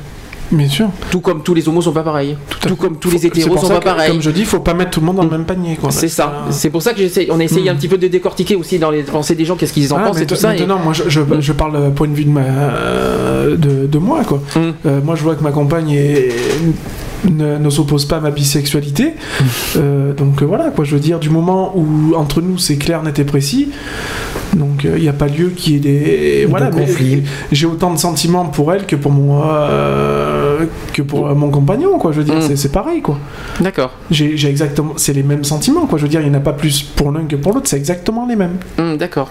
Bien 0.52 0.68
sûr. 0.70 0.88
Tout 1.12 1.20
comme 1.20 1.44
tous 1.44 1.54
les 1.54 1.68
homos 1.68 1.82
sont 1.82 1.92
pas 1.92 2.04
pareils. 2.04 2.38
Tout, 2.62 2.70
fait. 2.70 2.76
comme 2.76 2.98
tous 2.98 3.10
les 3.12 3.18
C'est 3.18 3.28
hétéros 3.28 3.58
sont 3.58 3.68
pas 3.68 3.80
que, 3.80 3.84
pareils. 3.84 4.12
Comme 4.12 4.22
je 4.22 4.30
dis, 4.32 4.46
faut 4.46 4.60
pas 4.62 4.74
mettre 4.74 4.92
tout 4.92 5.00
le 5.02 5.06
monde 5.06 5.18
dans 5.18 5.24
le 5.24 5.30
même 5.30 5.44
panier. 5.46 5.78
C'est 5.90 6.08
ça. 6.08 6.44
Euh, 6.48 6.52
C'est 6.52 6.70
pour 6.70 6.82
ça 6.82 6.94
que 6.94 7.00
j'essaie. 7.00 7.28
On 7.30 7.40
essaye 7.40 7.66
Mm. 7.66 7.70
un 7.70 7.76
petit 7.76 7.88
peu 7.90 7.98
de 7.98 8.08
décortiquer 8.08 8.56
aussi 8.56 8.80
dans 8.80 8.90
les 8.90 9.04
pensées 9.04 9.36
des 9.36 9.44
gens, 9.46 9.56
qu'est-ce 9.58 9.74
qu'ils 9.74 9.94
en 9.94 9.98
Ah, 9.98 10.04
pensent 10.08 10.22
et 10.22 10.26
tout 10.26 10.36
ça. 10.36 10.56
et- 10.56 10.60
Maintenant, 10.60 10.80
moi, 10.80 10.94
je, 10.94 11.04
je, 11.10 11.20
je 11.40 11.52
parle 11.54 11.92
point 11.94 12.08
de 12.08 12.14
vue 12.14 12.24
de, 12.26 12.30
ma, 12.30 12.42
euh, 12.42 13.58
de, 13.58 13.88
de 13.88 13.98
moi, 13.98 14.24
quoi. 14.26 14.42
Mm. 14.56 14.60
Euh, 14.86 15.02
moi, 15.04 15.16
je 15.16 15.24
vois 15.24 15.36
que 15.36 15.44
ma 15.44 15.52
compagne 15.52 15.92
est- 15.92 16.32
ne, 17.30 17.58
ne 17.58 17.70
s'oppose 17.70 18.06
pas 18.06 18.18
à 18.18 18.20
ma 18.20 18.32
bisexualité. 18.32 19.08
Mm. 19.10 19.44
Euh, 19.78 20.14
donc 20.14 20.42
euh, 20.42 20.46
voilà, 20.46 20.70
quoi. 20.70 20.86
Je 20.86 20.94
veux 20.96 21.00
dire, 21.02 21.20
du 21.20 21.30
moment 21.30 21.74
où 21.76 22.16
entre 22.16 22.42
nous 22.42 22.58
c'est 22.58 22.78
clair, 22.78 23.04
net 23.04 23.20
et 23.20 23.24
précis, 23.24 23.70
donc 24.56 24.84
il 24.86 25.02
n'y 25.02 25.10
a 25.10 25.14
pas 25.14 25.28
lieu 25.28 25.50
qu'il 25.50 25.74
y 25.74 25.76
ait 25.76 25.80
des 25.80 26.46
voilà. 26.50 26.70
mais 26.72 26.82
conflit. 26.86 27.24
J'ai 27.52 27.66
autant 27.66 27.92
de 27.94 27.98
sentiments 28.00 28.46
pour 28.46 28.74
elle 28.74 28.86
que 28.86 28.96
pour 28.96 29.12
mon 29.12 29.42
euh, 29.44 30.66
que 30.94 31.02
pour 31.02 31.28
euh, 31.28 31.36
mon 31.36 31.50
compagnon, 31.50 31.98
quoi. 31.98 32.12
Je 32.12 32.18
veux 32.20 32.24
dire, 32.24 32.36
Mm. 32.36 32.56
c'est- 32.56 32.72
pareil, 32.72 33.02
quoi. 33.02 33.18
D'accord. 33.62 33.92
J'ai 34.12 34.34
exactement, 34.50 34.94
c'est 34.98 35.14
les 35.14 35.24
mêmes 35.24 35.44
sentiments, 35.44 35.86
quoi. 35.88 35.98
Je 35.98 36.04
veux 36.04 36.10
dire, 36.10 36.22
il 36.22 36.30
n'y 36.30 36.36
en 36.36 36.40
a 36.40 36.42
pas 36.44 36.54
plus 36.54 36.82
pour 36.84 37.12
l'un 37.12 37.26
que 37.26 37.36
pour 37.36 37.54
l'autre. 37.54 37.68
C'est 37.70 37.78
exactement 37.78 38.26
les 38.28 38.36
mêmes. 38.36 38.58
Hum, 38.78 38.98
D'accord. 38.98 39.30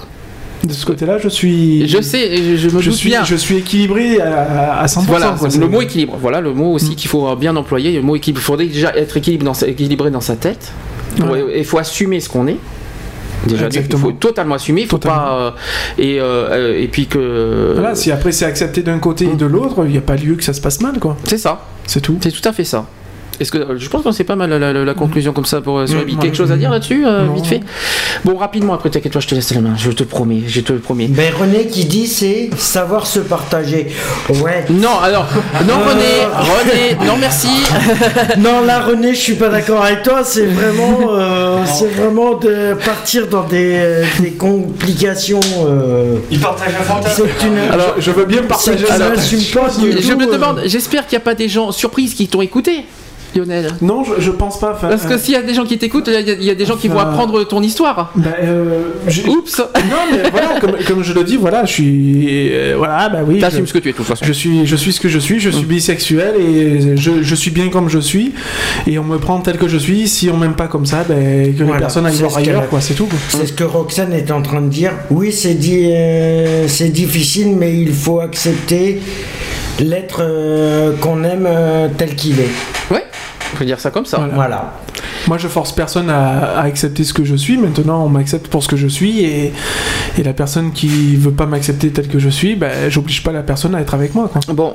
De 0.67 0.73
ce 0.73 0.85
côté-là, 0.87 1.19
je 1.19 1.29
suis. 1.29 1.89
Je 1.89 2.01
sais, 2.01 2.37
je, 2.37 2.57
je 2.57 2.69
me 2.69 2.81
je 2.81 2.91
doute 2.91 2.99
suis, 2.99 3.09
bien. 3.11 3.25
je 3.25 3.37
suis 3.37 3.57
équilibré 3.57 4.21
à, 4.21 4.81
à 4.81 4.87
100%. 4.87 5.05
Voilà, 5.07 5.37
quoi. 5.39 5.49
le 5.49 5.69
mot 5.69 5.81
équilibre. 5.83 6.17
Voilà 6.21 6.41
le 6.41 6.53
mot 6.53 6.73
aussi 6.73 6.97
qu'il 6.97 7.09
faut 7.09 7.35
bien 7.37 7.55
employer. 7.57 7.93
Le 7.93 8.03
mot 8.03 8.17
équilibre. 8.17 8.41
Il 8.41 8.45
faudrait 8.45 8.67
déjà 8.67 8.95
être 8.97 9.17
équilibré 9.17 9.45
dans 9.47 9.55
sa, 9.55 9.67
équilibré 9.69 10.11
dans 10.11 10.21
sa 10.21 10.37
tête. 10.37 10.73
Ouais. 11.21 11.45
Il 11.57 11.65
faut 11.65 11.79
assumer 11.79 12.21
ce 12.21 12.29
qu'on 12.29 12.47
est. 12.47 12.59
Déjà, 13.47 13.69
il 13.69 13.97
faut 13.97 14.13
totalement 14.13 14.57
assumer. 14.57 14.83
Il 14.83 14.87
faut 14.89 14.99
Totalement. 14.99 15.25
pas 15.25 15.39
euh, 15.39 15.51
et 15.99 16.19
euh, 16.21 16.49
euh, 16.51 16.81
et 16.81 16.89
puis 16.89 17.07
que. 17.07 17.73
Voilà, 17.75 17.95
si 17.95 18.11
après 18.11 18.33
c'est 18.33 18.45
accepté 18.45 18.83
d'un 18.83 18.99
côté 18.99 19.27
et 19.27 19.37
de 19.37 19.47
l'autre, 19.47 19.85
il 19.85 19.93
n'y 19.93 19.99
a 19.99 20.03
pas 20.03 20.17
lieu 20.17 20.35
que 20.35 20.45
ça 20.45 20.53
se 20.53 20.61
passe 20.61 20.81
mal, 20.81 20.99
quoi. 20.99 21.17
C'est 21.25 21.39
ça. 21.39 21.65
C'est 21.87 22.01
tout. 22.01 22.19
C'est 22.21 22.33
tout 22.33 22.47
à 22.49 22.53
fait 22.53 22.65
ça. 22.65 22.87
Est-ce 23.41 23.51
que 23.53 23.77
je 23.77 23.89
pense 23.89 24.03
que 24.03 24.13
c'est 24.13 24.25
pas 24.25 24.37
mal 24.37 24.51
la, 24.51 24.59
la- 24.59 24.85
la 24.85 24.95
conclusion 24.95 25.33
comme 25.33 25.45
ça 25.45 25.61
pour 25.61 25.79
euh, 25.79 25.87
sur 25.87 25.97
Mm, 25.99 26.05
ouais, 26.05 26.15
quelque 26.21 26.37
chose 26.37 26.53
à 26.53 26.57
dire 26.57 26.71
là-dessus 26.71 27.05
euh, 27.07 27.27
vite 27.35 27.47
fait? 27.47 27.61
Bon 28.25 28.37
rapidement 28.37 28.75
après 28.75 28.91
t'inquiète 28.91 29.13
toi 29.13 29.21
je 29.21 29.29
te 29.29 29.35
laisse 29.35 29.53
la 29.55 29.61
main 29.61 29.75
je 29.77 29.91
te 29.91 30.05
promets 30.05 30.43
je 30.47 30.61
te 30.61 30.73
le 30.73 30.79
promets. 30.79 31.07
Ben 31.09 31.33
René 31.39 31.67
qui 31.67 31.85
dit 31.85 32.07
c'est 32.07 32.51
savoir 32.57 33.07
se 33.07 33.19
partager. 33.21 33.89
Ouais. 34.43 34.65
Non 34.71 34.99
alors 35.03 35.27
non 35.67 35.75
Euh. 35.75 35.89
René 35.89 36.97
René 36.97 37.07
non 37.07 37.17
merci. 37.19 37.49
Non 38.39 38.63
là 38.65 38.81
René, 38.81 39.15
je 39.15 39.21
suis 39.21 39.35
pas 39.35 39.49
d'accord 39.49 39.83
avec 39.85 40.03
toi. 40.03 40.23
C'est 40.25 40.47
vraiment, 40.47 40.99
euh, 41.11 41.59
c'est 41.67 41.89
vraiment 41.89 42.35
de 42.35 42.75
partir 42.85 43.27
dans 43.29 43.43
des, 43.45 44.03
des 44.21 44.33
complications. 44.33 45.41
euh, 45.67 46.17
Il 46.31 46.39
partage 46.41 46.73
un 46.79 46.83
fantasme. 46.85 47.25
une. 47.47 47.59
Alors, 47.73 47.95
Je, 47.99 48.11
veux 48.11 48.25
bien 48.25 48.43
partager 48.43 48.77
du 48.79 48.85
Je 48.85 50.09
tout, 50.13 50.19
me 50.19 50.27
euh, 50.29 50.33
demande 50.33 50.63
j'espère 50.67 51.07
qu'il 51.07 51.17
n'y 51.17 51.23
a 51.23 51.25
pas 51.25 51.35
des 51.35 51.49
gens 51.49 51.73
surprises 51.73 52.15
qui 52.15 52.29
t'ont 52.29 52.43
écouté 52.43 52.85
Lionel. 53.37 53.71
Non, 53.83 54.03
je, 54.05 54.21
je 54.21 54.31
pense 54.31 54.59
pas. 54.59 54.77
Parce 54.81 55.05
que 55.05 55.15
euh, 55.15 55.19
s'il 55.19 55.35
y 55.35 55.37
a 55.37 55.43
des 55.43 55.55
gens 55.55 55.65
qui 55.65 55.79
t'écoutent, 55.79 56.09
il 56.09 56.13
y, 56.15 56.17
a- 56.17 56.35
il 56.35 56.45
y 56.45 56.51
a 56.51 56.55
des 56.55 56.65
gens 56.67 56.77
qui 56.77 56.89
vont 56.89 56.99
apprendre 56.99 57.45
ton 57.45 57.63
histoire. 57.63 58.13
bah, 58.17 58.31
euh, 58.43 58.81
Oups 59.29 59.59
Non, 59.59 59.97
mais 60.13 60.31
voilà, 60.31 60.61
comme, 60.61 60.73
comme 60.87 61.03
je 61.03 61.13
le 61.13 61.25
dis, 61.25 61.37
voilà, 61.37 61.65
je 61.65 61.73
suis. 61.73 62.49
euh, 62.53 62.75
voilà, 62.79 63.09
bah 63.09 63.19
oui. 63.27 63.39
T'assumes 63.41 63.61
je- 63.65 63.69
ce 63.69 63.73
que 63.75 63.79
tu 63.79 63.89
es 63.89 63.93
de 63.93 63.97
toute 63.97 64.07
façon. 64.07 64.25
Je 64.25 64.33
suis, 64.33 64.67
je 64.67 64.77
suis 64.77 64.93
ce 64.93 65.01
que 65.01 65.09
je 65.09 65.19
suis, 65.19 65.41
je 65.41 65.51
suis 65.51 65.67
bisexuel 65.67 66.35
et 66.41 66.97
je, 66.97 67.23
je 67.23 67.35
suis 67.35 67.51
bien 67.51 67.69
comme 67.69 67.89
je 67.89 67.99
suis 67.99 68.33
et 68.87 68.99
on 68.99 69.05
me 69.05 69.19
prend 69.19 69.39
tel 69.41 69.57
que 69.59 69.69
je 69.69 69.77
suis. 69.79 70.09
Si 70.09 70.29
on 70.31 70.37
m'aime 70.37 70.55
pas 70.55 70.69
comme 70.69 70.87
ça, 70.87 71.05
ben, 71.09 71.55
que 71.55 71.63
les 71.65 71.71
personnes 71.79 72.07
aillent 72.07 72.15
c'est 72.15 72.23
voir 72.25 72.37
ailleurs, 72.39 72.69
quoi, 72.69 72.81
c'est 72.81 72.95
tout. 72.95 73.09
C'est 73.29 73.47
ce 73.47 73.53
que 73.53 73.65
Roxane 73.65 74.13
est 74.13 74.31
en 74.31 74.43
train 74.43 74.61
de 74.61 74.69
dire. 74.69 74.93
Oui, 75.11 75.33
c'est 75.33 75.55
dit, 75.55 75.91
euh, 75.93 76.67
c'est 76.69 76.89
difficile, 76.91 77.55
mais 77.59 77.79
il 77.79 77.93
faut 77.93 78.21
accepter 78.21 79.01
l'être 79.81 80.21
euh, 80.21 80.97
qu'on 81.01 81.25
aime 81.25 81.47
euh, 81.47 81.89
tel 81.97 82.15
qu'il 82.15 82.41
est. 82.41 82.51
Ouais, 82.91 83.05
on 83.53 83.57
peut 83.57 83.65
dire 83.65 83.81
ça 83.81 83.91
comme 83.91 84.07
ça. 84.07 84.19
Voilà. 84.19 84.35
Voilà. 84.35 84.73
Moi, 85.29 85.39
je 85.39 85.49
force 85.49 85.73
personne 85.73 86.09
à, 86.09 86.57
à 86.59 86.63
accepter 86.63 87.03
ce 87.03 87.13
que 87.13 87.25
je 87.25 87.35
suis. 87.35 87.57
Maintenant, 87.57 88.05
on 88.05 88.09
m'accepte 88.09 88.47
pour 88.47 88.63
ce 88.63 88.69
que 88.69 88.77
je 88.77 88.87
suis 88.87 89.25
et, 89.25 89.53
et 90.19 90.23
la 90.23 90.33
personne 90.33 90.73
qui 90.73 91.17
veut 91.17 91.33
pas 91.33 91.47
m'accepter 91.47 91.91
tel 91.91 92.07
que 92.07 92.21
je 92.21 92.29
suis, 92.29 92.55
ben, 92.55 92.89
j'oblige 92.89 93.25
pas 93.25 93.33
la 93.33 93.43
personne 93.43 93.75
à 93.75 93.81
être 93.81 93.95
avec 93.95 94.15
moi. 94.15 94.31
Quoi. 94.33 94.55
Bon, 94.55 94.75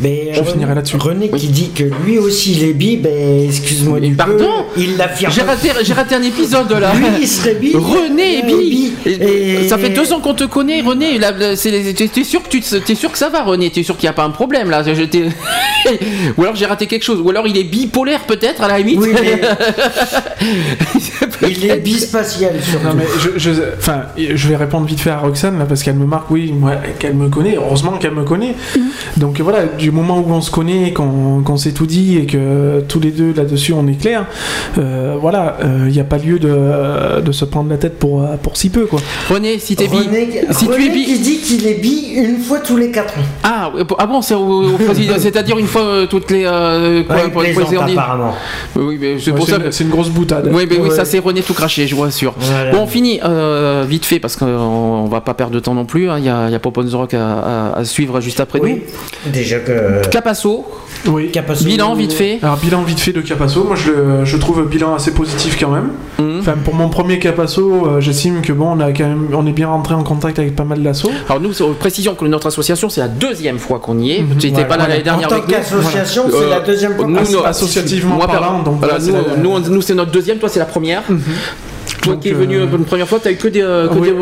Mais 0.00 0.30
Je 0.34 0.40
René- 0.40 0.52
finirai 0.52 0.74
là-dessus. 0.74 0.96
René 0.96 1.28
qui 1.30 1.48
dit 1.48 1.70
que 1.74 1.84
lui 2.04 2.18
aussi 2.18 2.52
il 2.52 2.64
est 2.64 2.72
bi, 2.72 2.96
ben 2.96 3.44
excuse-moi 3.48 4.00
du 4.00 4.10
peu, 4.10 4.16
pardon 4.16 4.64
il 4.76 4.96
l'affirme. 4.96 5.32
j'ai 5.32 5.42
raté, 5.42 5.68
j'ai 5.82 5.92
raté 5.92 6.14
un 6.14 6.22
épisode 6.22 6.70
là. 6.72 6.92
Lui 6.94 7.06
il 7.22 7.28
serait 7.28 7.54
bi. 7.54 7.72
René 7.74 8.38
est 8.38 8.44
euh, 8.44 8.56
bi. 8.58 8.92
Et- 9.06 9.68
Ça 9.68 9.76
fait 9.78 9.90
deux 9.90 10.12
ans 10.12 10.20
qu'on 10.20 10.34
te 10.34 10.44
connaît, 10.44 10.80
René. 10.80 11.18
T'es 11.20 12.24
sûr 12.24 12.42
que 12.42 12.48
tu 12.48 12.60
t'es 12.60 12.94
sûr 12.94 13.12
que 13.12 13.18
ça 13.18 13.28
va, 13.28 13.42
René? 13.42 13.70
T'es 13.70 13.82
sûr 13.82 13.96
qu'il 13.96 14.06
n'y 14.06 14.10
a 14.10 14.14
pas 14.14 14.24
un 14.24 14.30
problème 14.30 14.70
là? 14.70 14.82
Je 14.82 14.92
Ou 16.36 16.42
alors 16.42 16.54
j'ai 16.56 16.66
raté 16.66 16.86
quelque 16.86 17.02
chose. 17.04 17.20
Ou 17.22 17.30
alors 17.30 17.46
il 17.46 17.56
est 17.56 17.64
bipolaire 17.64 18.20
peut-être 18.24 18.62
à 18.62 18.68
la 18.68 18.78
limite. 18.78 18.98
Oui, 19.00 19.10
mais 19.20 19.40
il 21.50 21.70
est 21.70 21.76
bispatial 21.78 22.52
surtout. 22.62 22.86
Non 22.86 22.94
mais 22.94 23.04
je, 23.18 23.38
je, 23.38 23.50
enfin, 23.78 24.02
je 24.18 24.48
vais 24.48 24.56
répondre 24.56 24.86
vite 24.86 25.00
fait 25.00 25.10
à 25.10 25.18
Roxane 25.18 25.58
là 25.58 25.64
parce 25.66 25.82
qu'elle 25.82 25.96
me 25.96 26.06
marque, 26.06 26.30
oui, 26.30 26.52
moi, 26.52 26.72
qu'elle 26.98 27.14
me 27.14 27.28
connaît. 27.28 27.56
Heureusement 27.56 27.92
qu'elle 27.92 28.12
me 28.14 28.24
connaît. 28.24 28.54
Donc 29.16 29.40
voilà, 29.40 29.64
du 29.64 29.89
moment 29.90 30.18
où 30.18 30.30
on 30.32 30.40
se 30.40 30.50
connaît, 30.50 30.92
qu'on 30.92 31.42
qu'on 31.44 31.56
s'est 31.56 31.72
tout 31.72 31.86
dit 31.86 32.18
et 32.18 32.26
que 32.26 32.80
tous 32.88 33.00
les 33.00 33.10
deux 33.10 33.32
là-dessus 33.34 33.72
on 33.72 33.86
est 33.86 34.00
clair, 34.00 34.26
euh, 34.78 35.16
voilà, 35.20 35.56
il 35.86 35.92
n'y 35.92 36.00
a 36.00 36.04
pas 36.04 36.18
lieu 36.18 36.38
de, 36.38 37.20
de 37.20 37.32
se 37.32 37.44
prendre 37.44 37.70
la 37.70 37.76
tête 37.78 37.98
pour 37.98 38.26
pour 38.42 38.56
si 38.56 38.70
peu 38.70 38.86
quoi. 38.86 39.00
René, 39.28 39.58
si 39.58 39.76
t'es 39.76 39.86
bi, 39.88 39.96
René, 39.98 40.28
si 40.50 40.66
tu 40.68 40.84
es 40.84 40.88
bi, 40.90 41.04
qui 41.04 41.18
dit 41.18 41.38
qu'il 41.38 41.66
est 41.66 41.74
bi 41.80 42.12
une 42.14 42.38
fois 42.38 42.58
tous 42.60 42.76
les 42.76 42.90
4 42.90 43.18
ans. 43.18 43.22
ah, 43.44 43.70
ouais, 43.74 43.82
ah 43.98 44.06
bon, 44.06 44.22
c'est 44.22 44.34
au- 44.34 44.74
au 44.74 44.78
président- 44.86 45.14
c'est-à-dire 45.18 45.58
une 45.58 45.66
fois 45.66 45.82
euh, 45.82 46.06
toutes 46.06 46.30
les 46.30 46.44
euh, 46.44 47.02
quoi, 47.04 47.16
Ouais, 47.16 47.28
pour 47.30 47.42
les 47.42 47.50
apparemment. 47.58 48.34
Oui, 48.76 48.98
mais 49.00 49.18
c'est 49.18 49.30
Ouais, 49.30 49.36
pour 49.36 49.46
c'est 49.46 49.52
ça. 49.52 49.58
une- 49.58 49.64
que- 49.64 49.70
c'est 49.70 49.84
une 49.84 49.90
grosse 49.90 50.10
boutade. 50.10 50.50
Oui, 50.52 50.66
mais 50.68 50.78
oui, 50.78 50.90
ça 50.94 51.04
c'est 51.04 51.18
René 51.18 51.42
tout 51.42 51.54
craché, 51.54 51.86
je 51.86 51.94
vous 51.94 52.02
rassure. 52.02 52.34
Voilà. 52.38 52.70
Bon, 52.72 52.82
on 52.82 52.86
finit 52.86 53.20
euh, 53.24 53.84
vite 53.88 54.04
fait 54.04 54.18
parce 54.20 54.36
qu'on 54.36 54.46
on 54.46 55.06
va 55.06 55.20
pas 55.20 55.34
perdre 55.34 55.52
de 55.54 55.60
temps 55.60 55.74
non 55.74 55.84
plus. 55.84 56.08
hein. 56.10 56.16
Il 56.18 56.24
y 56.24 56.28
a, 56.28 56.48
y 56.48 56.54
a 56.54 56.58
Pop 56.58 56.76
on 56.78 56.84
the 56.84 56.92
Rock 56.92 57.14
à, 57.14 57.72
à- 57.72 57.78
à 57.78 57.84
suivre 57.84 58.20
juste 58.20 58.40
après 58.40 58.60
Oui, 58.60 58.82
déjà 59.26 59.58
que. 59.58 59.72
Nous. 59.82 60.10
Capasso, 60.10 60.64
Oui. 61.06 61.30
Capasso- 61.32 61.64
bilan 61.64 61.94
vite 61.94 62.12
fait. 62.12 62.38
Alors 62.42 62.56
bilan 62.58 62.82
vite 62.82 63.00
fait 63.00 63.12
de 63.12 63.20
Capasso, 63.20 63.64
moi 63.64 63.76
je, 63.76 64.24
je 64.24 64.36
trouve 64.36 64.58
un 64.60 64.64
bilan 64.64 64.94
assez 64.94 65.12
positif 65.12 65.56
quand 65.58 65.70
même. 65.70 65.90
Mhm. 66.18 66.38
Enfin 66.40 66.54
pour 66.64 66.74
mon 66.74 66.88
premier 66.88 67.18
Capasso, 67.18 67.86
euh, 67.86 68.00
j'estime 68.00 68.42
que 68.42 68.52
bon 68.52 68.76
on 68.76 68.80
a 68.80 68.92
quand 68.92 69.04
même 69.08 69.28
on 69.32 69.46
est 69.46 69.52
bien 69.52 69.68
rentré 69.68 69.94
en 69.94 70.02
contact 70.02 70.38
avec 70.38 70.54
pas 70.56 70.64
mal 70.64 70.82
d'assauts. 70.82 71.10
Alors 71.28 71.40
nous, 71.40 71.52
précision 71.78 72.14
que 72.14 72.24
notre 72.26 72.46
association, 72.48 72.88
c'est 72.90 73.00
la 73.00 73.08
deuxième 73.08 73.58
fois 73.58 73.78
qu'on 73.78 73.98
y 73.98 74.12
est. 74.12 74.22
Mhm. 74.22 74.36
Tu 74.38 74.46
n'étais 74.50 74.64
Voilà, 74.64 74.66
pas 74.68 74.76
là 74.76 74.88
l'année 74.88 75.02
dernière 75.02 75.28
En 75.28 75.30
tant 75.30 75.40
qu'association, 75.46 76.24
Voilà. 76.28 76.44
c'est 76.44 76.50
la 76.50 76.56
Euh, 76.60 76.66
deuxième 76.66 76.96
fois. 76.96 77.06
nous, 77.06 77.44
associativement 77.44 78.16
Moi, 78.16 78.26
parlant, 78.26 78.62
donc 78.62 78.78
voilà, 78.78 78.98
nous, 79.38 79.58
nous, 79.58 79.80
c'est 79.82 79.94
notre 79.94 80.10
deuxième, 80.12 80.38
toi 80.38 80.48
c'est 80.48 80.58
la 80.58 80.64
première. 80.66 81.02
Toi 82.02 82.14
Donc, 82.14 82.22
qui 82.22 82.28
es 82.30 82.32
venu 82.32 82.56
euh, 82.56 82.66
une 82.78 82.84
première 82.84 83.06
fois, 83.08 83.18
t'as 83.22 83.30
eu 83.30 83.36
que 83.36 83.48
des, 83.48 83.60
euh, 83.62 83.88
Oui, 83.92 84.08
des 84.08 84.14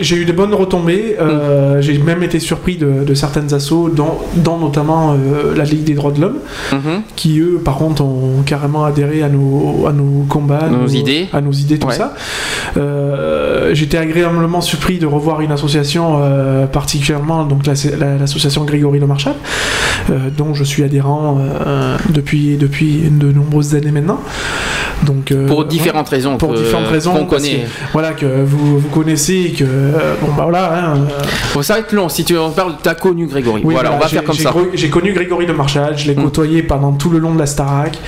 j'ai 0.00 0.16
eu 0.16 0.24
des 0.24 0.32
bonnes 0.32 0.52
retombées. 0.54 1.16
euh, 1.20 1.80
J'ai 1.80 1.96
même 1.98 2.22
été 2.22 2.40
surpris 2.40 2.76
de, 2.76 3.04
de 3.04 3.14
certaines 3.14 3.52
dont, 3.88 4.18
dont 4.34 4.58
notamment 4.58 5.12
euh, 5.12 5.54
la 5.56 5.64
Ligue 5.64 5.84
des 5.84 5.94
droits 5.94 6.10
de 6.12 6.20
l'homme, 6.20 6.38
Mhm. 6.72 7.02
qui 7.16 7.38
eux, 7.40 7.60
par 7.64 7.76
contre, 7.76 8.02
ont 8.02 8.42
carrément 8.44 8.84
adhéré 8.84 9.22
à 9.22 9.28
nos, 9.28 9.86
à 9.86 9.92
nos 9.92 10.24
combats, 10.28 10.58
à 10.64 10.68
Nos 10.68 10.86
idées. 10.88 11.28
à 11.32 11.40
nos 11.40 11.52
idées, 11.52 11.78
tout 11.78 11.86
Ouais. 11.88 11.94
ça. 11.94 12.14
Euh, 12.76 13.70
J'étais 13.74 13.98
agréablement 13.98 14.60
surpris 14.60 14.98
de 14.98 15.06
revoir 15.06 15.40
une 15.40 15.52
association 15.52 16.18
euh, 16.22 16.66
particulièrement, 16.66 17.44
donc 17.44 17.66
la- 17.66 17.74
la- 17.98 18.16
l'association 18.18 18.64
Grégory 18.64 18.98
Le 18.98 19.06
Marchal, 19.06 19.34
euh, 20.10 20.28
dont 20.36 20.54
je 20.54 20.64
suis 20.64 20.82
adhérent 20.82 21.38
euh, 21.40 21.96
depuis 22.10 22.56
depuis 22.56 23.02
de 23.10 23.30
nombreuses 23.30 23.74
années 23.76 23.92
maintenant. 23.92 24.18
Donc 25.04 25.30
euh, 25.32 25.46
Pour 25.46 25.64
différentes 25.64 26.08
raisons. 26.08 26.36
pour 26.36 26.52
différentes 26.54 26.88
raisons 26.88 27.19
Qu'on 27.20 27.36
connaît. 27.36 27.60
que, 27.60 27.90
voilà 27.92 28.12
que 28.12 28.26
vous, 28.44 28.78
vous 28.80 28.88
connaissez 28.88 29.54
que 29.56 29.64
euh, 29.64 30.14
bon 30.20 30.32
bah 30.36 30.42
voilà 30.44 30.72
hein, 30.74 30.94
euh, 30.96 31.22
Bon, 31.54 31.62
ça 31.62 31.74
va 31.74 31.80
être 31.80 31.92
long. 31.92 32.08
Si 32.08 32.24
tu 32.24 32.36
en 32.38 32.50
parles, 32.50 32.74
t'as 32.82 32.94
connu 32.94 33.26
Grégory. 33.26 33.62
oui, 33.64 33.74
voilà, 33.74 33.92
on 33.92 33.98
va 33.98 34.08
faire 34.08 34.24
comme 34.24 34.36
ça. 34.36 34.52
j'ai 34.74 34.90
connu 34.90 35.12
Grégory 35.12 35.46
de 35.46 35.52
Marchal 35.52 35.96
je 35.96 36.06
l'ai 36.08 36.14
Mm. 36.14 36.22
côtoyé 36.24 36.62
pendant 36.62 36.92
tout 36.92 37.10
le 37.10 37.18
long 37.18 37.34
de 37.34 37.38
la 37.38 37.46
Starac 37.46 37.98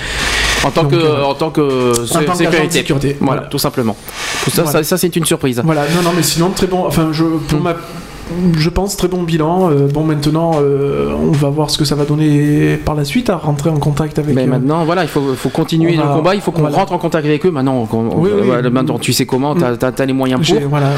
En 0.65 0.71
tant 0.71 0.83
Donc, 0.85 0.93
que, 0.93 0.97
euh, 0.97 1.25
en 1.25 1.35
tant 1.35 1.51
que 1.51 1.93
sé- 2.07 2.25
tant 2.25 2.33
de 2.35 2.71
sécurité. 2.71 3.17
Voilà, 3.21 3.35
voilà. 3.41 3.43
tout 3.49 3.59
simplement. 3.59 3.97
Tout 4.45 4.51
ça, 4.51 4.63
Voilà. 4.63 4.79
ça, 4.79 4.85
ça, 4.85 4.97
c'est 4.99 5.15
une 5.17 5.25
surprise. 5.25 5.61
voilà 5.65 5.83
non 5.95 6.03
non 6.03 6.13
mais 6.17 6.23
sinon 6.23 6.51
très 6.51 6.67
bon 6.69 6.85
enfin 6.87 7.09
je 7.13 7.25
pour 7.25 7.59
Mm. 7.59 7.63
ma 7.63 7.75
je 8.59 8.69
pense 8.71 8.97
très 8.97 9.09
bon 9.09 9.23
bilan. 9.23 9.71
Euh, 9.71 9.89
bon, 9.93 10.05
maintenant, 10.05 10.53
euh, 10.61 11.13
on 11.21 11.33
va 11.33 11.49
voir 11.51 11.71
ce 11.71 11.79
que 11.79 11.85
ça 11.85 11.95
va 11.95 12.05
donner 12.05 12.77
par 12.85 12.95
la 12.95 13.05
suite 13.05 13.31
à 13.31 13.37
rentrer 13.37 13.71
en 13.71 13.77
contact 13.79 14.19
avec. 14.19 14.35
Mais 14.35 14.43
euh, 14.45 14.47
maintenant, 14.47 14.85
voilà, 14.85 15.03
il 15.03 15.09
faut, 15.09 15.23
faut 15.37 15.49
continuer 15.49 15.95
on 15.99 16.03
le 16.03 16.09
va- 16.09 16.15
combat, 16.15 16.35
il 16.35 16.41
faut 16.41 16.51
qu'on 16.53 16.61
voilà. 16.63 16.77
rentre 16.77 16.93
en 16.93 16.99
contact 16.99 17.27
avec 17.27 17.45
eux. 17.47 17.51
Maintenant, 17.51 17.85
qu'on- 17.87 18.09
Oui, 18.17 18.31
oui. 18.35 18.43
voilà, 18.45 18.69
maintenant, 18.71 18.99
tu 18.99 19.13
sais 19.13 19.27
comment, 19.27 19.55
tu 19.55 19.65
as, 19.65 20.05
les 20.07 20.13
moyens 20.13 20.47
pour. 20.49 20.59
voilà. 20.69 20.89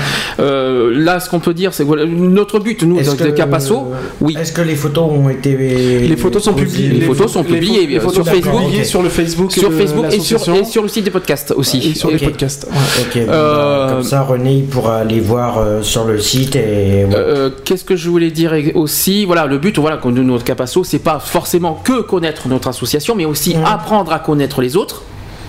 Euh, 0.40 0.92
là, 0.94 1.20
ce 1.20 1.28
qu'on 1.30 1.40
peut 1.40 1.54
dire, 1.54 1.74
c'est 1.74 1.84
voilà, 1.84 2.04
notre 2.06 2.58
but, 2.58 2.82
nous, 2.82 2.98
Est-ce 2.98 3.16
de, 3.16 3.24
de 3.24 3.30
que- 3.30 3.36
Capasso, 3.36 3.88
oui. 4.20 4.36
Est-ce 4.40 4.52
que 4.52 4.62
les 4.62 4.76
photos 4.76 5.04
ont 5.10 5.28
été. 5.28 5.56
Les 5.56 6.16
photos 6.16 6.42
sont 6.42 6.54
publiées. 6.54 6.88
Les 6.90 7.00
photos 7.06 7.30
sont 7.32 7.44
publiées, 7.44 7.84
pho- 7.86 7.90
les 7.90 8.00
photos 8.00 8.14
sur 8.14 8.26
Facebook. 8.26 8.60
publiées 8.62 8.80
Ok. 8.80 8.86
sur 8.86 9.02
le 9.02 9.08
Facebook, 9.08 9.52
Sur 9.52 9.72
Facebook 9.72 10.04
et 10.12 10.20
sur, 10.20 10.38
et 10.54 10.64
sur 10.64 10.82
le 10.82 10.88
site 10.88 11.04
des 11.04 11.10
podcasts 11.10 11.52
aussi. 11.56 11.90
et 11.90 11.94
sur 11.94 12.10
les 12.10 12.18
podcasts. 12.18 12.66
ouais. 12.70 13.26
Comme 13.26 14.02
ça 14.02 14.22
René 14.22 14.54
il 14.58 14.64
pourra 14.64 14.98
aller 14.98 15.20
voir 15.20 15.58
euh, 15.58 15.82
sur 15.82 16.04
le 16.04 16.18
site 16.20 16.56
et 16.56 17.04
voilà. 17.08 17.23
Euh, 17.24 17.50
qu'est-ce 17.64 17.84
que 17.84 17.96
je 17.96 18.08
voulais 18.10 18.30
dire 18.30 18.52
aussi 18.74 19.24
Voilà, 19.24 19.46
le 19.46 19.58
but, 19.58 19.78
voilà, 19.78 19.96
de 19.96 20.22
notre 20.22 20.44
Capasso, 20.44 20.84
c'est 20.84 20.98
pas 20.98 21.18
forcément 21.18 21.74
que 21.74 22.02
connaître 22.02 22.48
notre 22.48 22.68
association, 22.68 23.14
mais 23.14 23.24
aussi 23.24 23.56
apprendre 23.64 24.12
à 24.12 24.18
connaître 24.18 24.60
les 24.60 24.76
autres. 24.76 25.02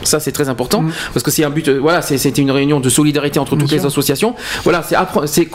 Ça, 0.06 0.19
c'est 0.19 0.32
très 0.32 0.49
important 0.49 0.84
parce 1.14 1.23
que 1.23 1.32
c'est 1.32 1.44
un 1.44 1.49
but. 1.49 1.68
euh, 1.68 1.80
Voilà, 1.82 2.02
c'était 2.02 2.41
une 2.41 2.52
réunion 2.52 2.80
de 2.80 2.90
solidarité 2.90 3.40
entre 3.40 3.56
toutes 3.56 3.72
les 3.72 3.86
associations. 3.86 4.34
Voilà, 4.64 4.84
c'est 4.84 5.45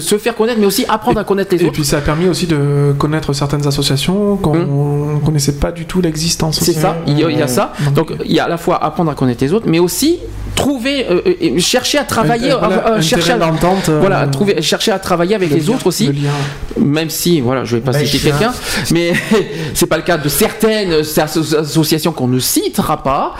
se 0.00 0.18
faire 0.18 0.34
connaître, 0.36 0.58
mais 0.60 0.66
aussi 0.66 0.84
apprendre 0.88 1.18
à 1.20 1.24
connaître 1.24 1.54
les 1.54 1.62
Et 1.62 1.64
autres. 1.64 1.72
puis 1.74 1.84
ça 1.84 1.98
a 1.98 2.00
permis 2.00 2.28
aussi 2.28 2.46
de 2.46 2.92
connaître 2.98 3.32
certaines 3.32 3.66
associations 3.66 4.36
qu'on 4.36 5.14
ne 5.14 5.18
connaissait 5.24 5.52
pas 5.56 5.72
du 5.72 5.86
tout 5.86 6.00
l'existence. 6.00 6.60
C'est 6.60 6.72
ça, 6.72 6.96
il 7.06 7.18
y, 7.18 7.24
a, 7.24 7.30
il 7.30 7.38
y 7.38 7.42
a 7.42 7.48
ça. 7.48 7.72
Donc 7.94 8.12
il 8.24 8.32
y 8.32 8.40
a 8.40 8.44
à 8.44 8.48
la 8.48 8.58
fois 8.58 8.82
apprendre 8.82 9.10
à 9.10 9.14
connaître 9.14 9.42
les 9.42 9.52
autres, 9.52 9.66
mais 9.68 9.78
aussi 9.78 10.18
trouver, 10.56 11.06
euh, 11.08 11.20
euh, 11.26 11.32
et 11.40 11.58
chercher 11.60 11.96
à 11.98 12.04
travailler, 12.04 12.50
voilà, 12.58 12.88
euh, 12.88 12.96
euh, 12.98 13.00
chercher 13.00 13.32
à, 13.32 13.36
euh, 13.36 14.00
voilà, 14.00 14.26
trouver, 14.26 14.60
chercher 14.60 14.90
à 14.92 14.98
travailler 14.98 15.34
avec 15.34 15.48
le 15.50 15.56
les 15.56 15.62
lien- 15.62 15.74
autres 15.74 15.86
aussi. 15.86 16.06
le. 16.08 16.84
Même 16.84 17.08
si, 17.08 17.40
voilà, 17.40 17.64
je 17.64 17.76
vais 17.76 17.82
pas 17.82 17.92
Bah, 17.92 18.04
citer 18.04 18.18
quelqu'un, 18.30 18.52
mais 18.92 19.12
c'est 19.74 19.86
pas 19.86 19.96
le 19.96 20.02
cas 20.02 20.18
de 20.18 20.28
certaines 20.28 20.92
asso- 21.02 21.56
associations 21.56 22.12
qu'on 22.12 22.28
ne 22.28 22.38
citera 22.40 23.02
pas. 23.02 23.34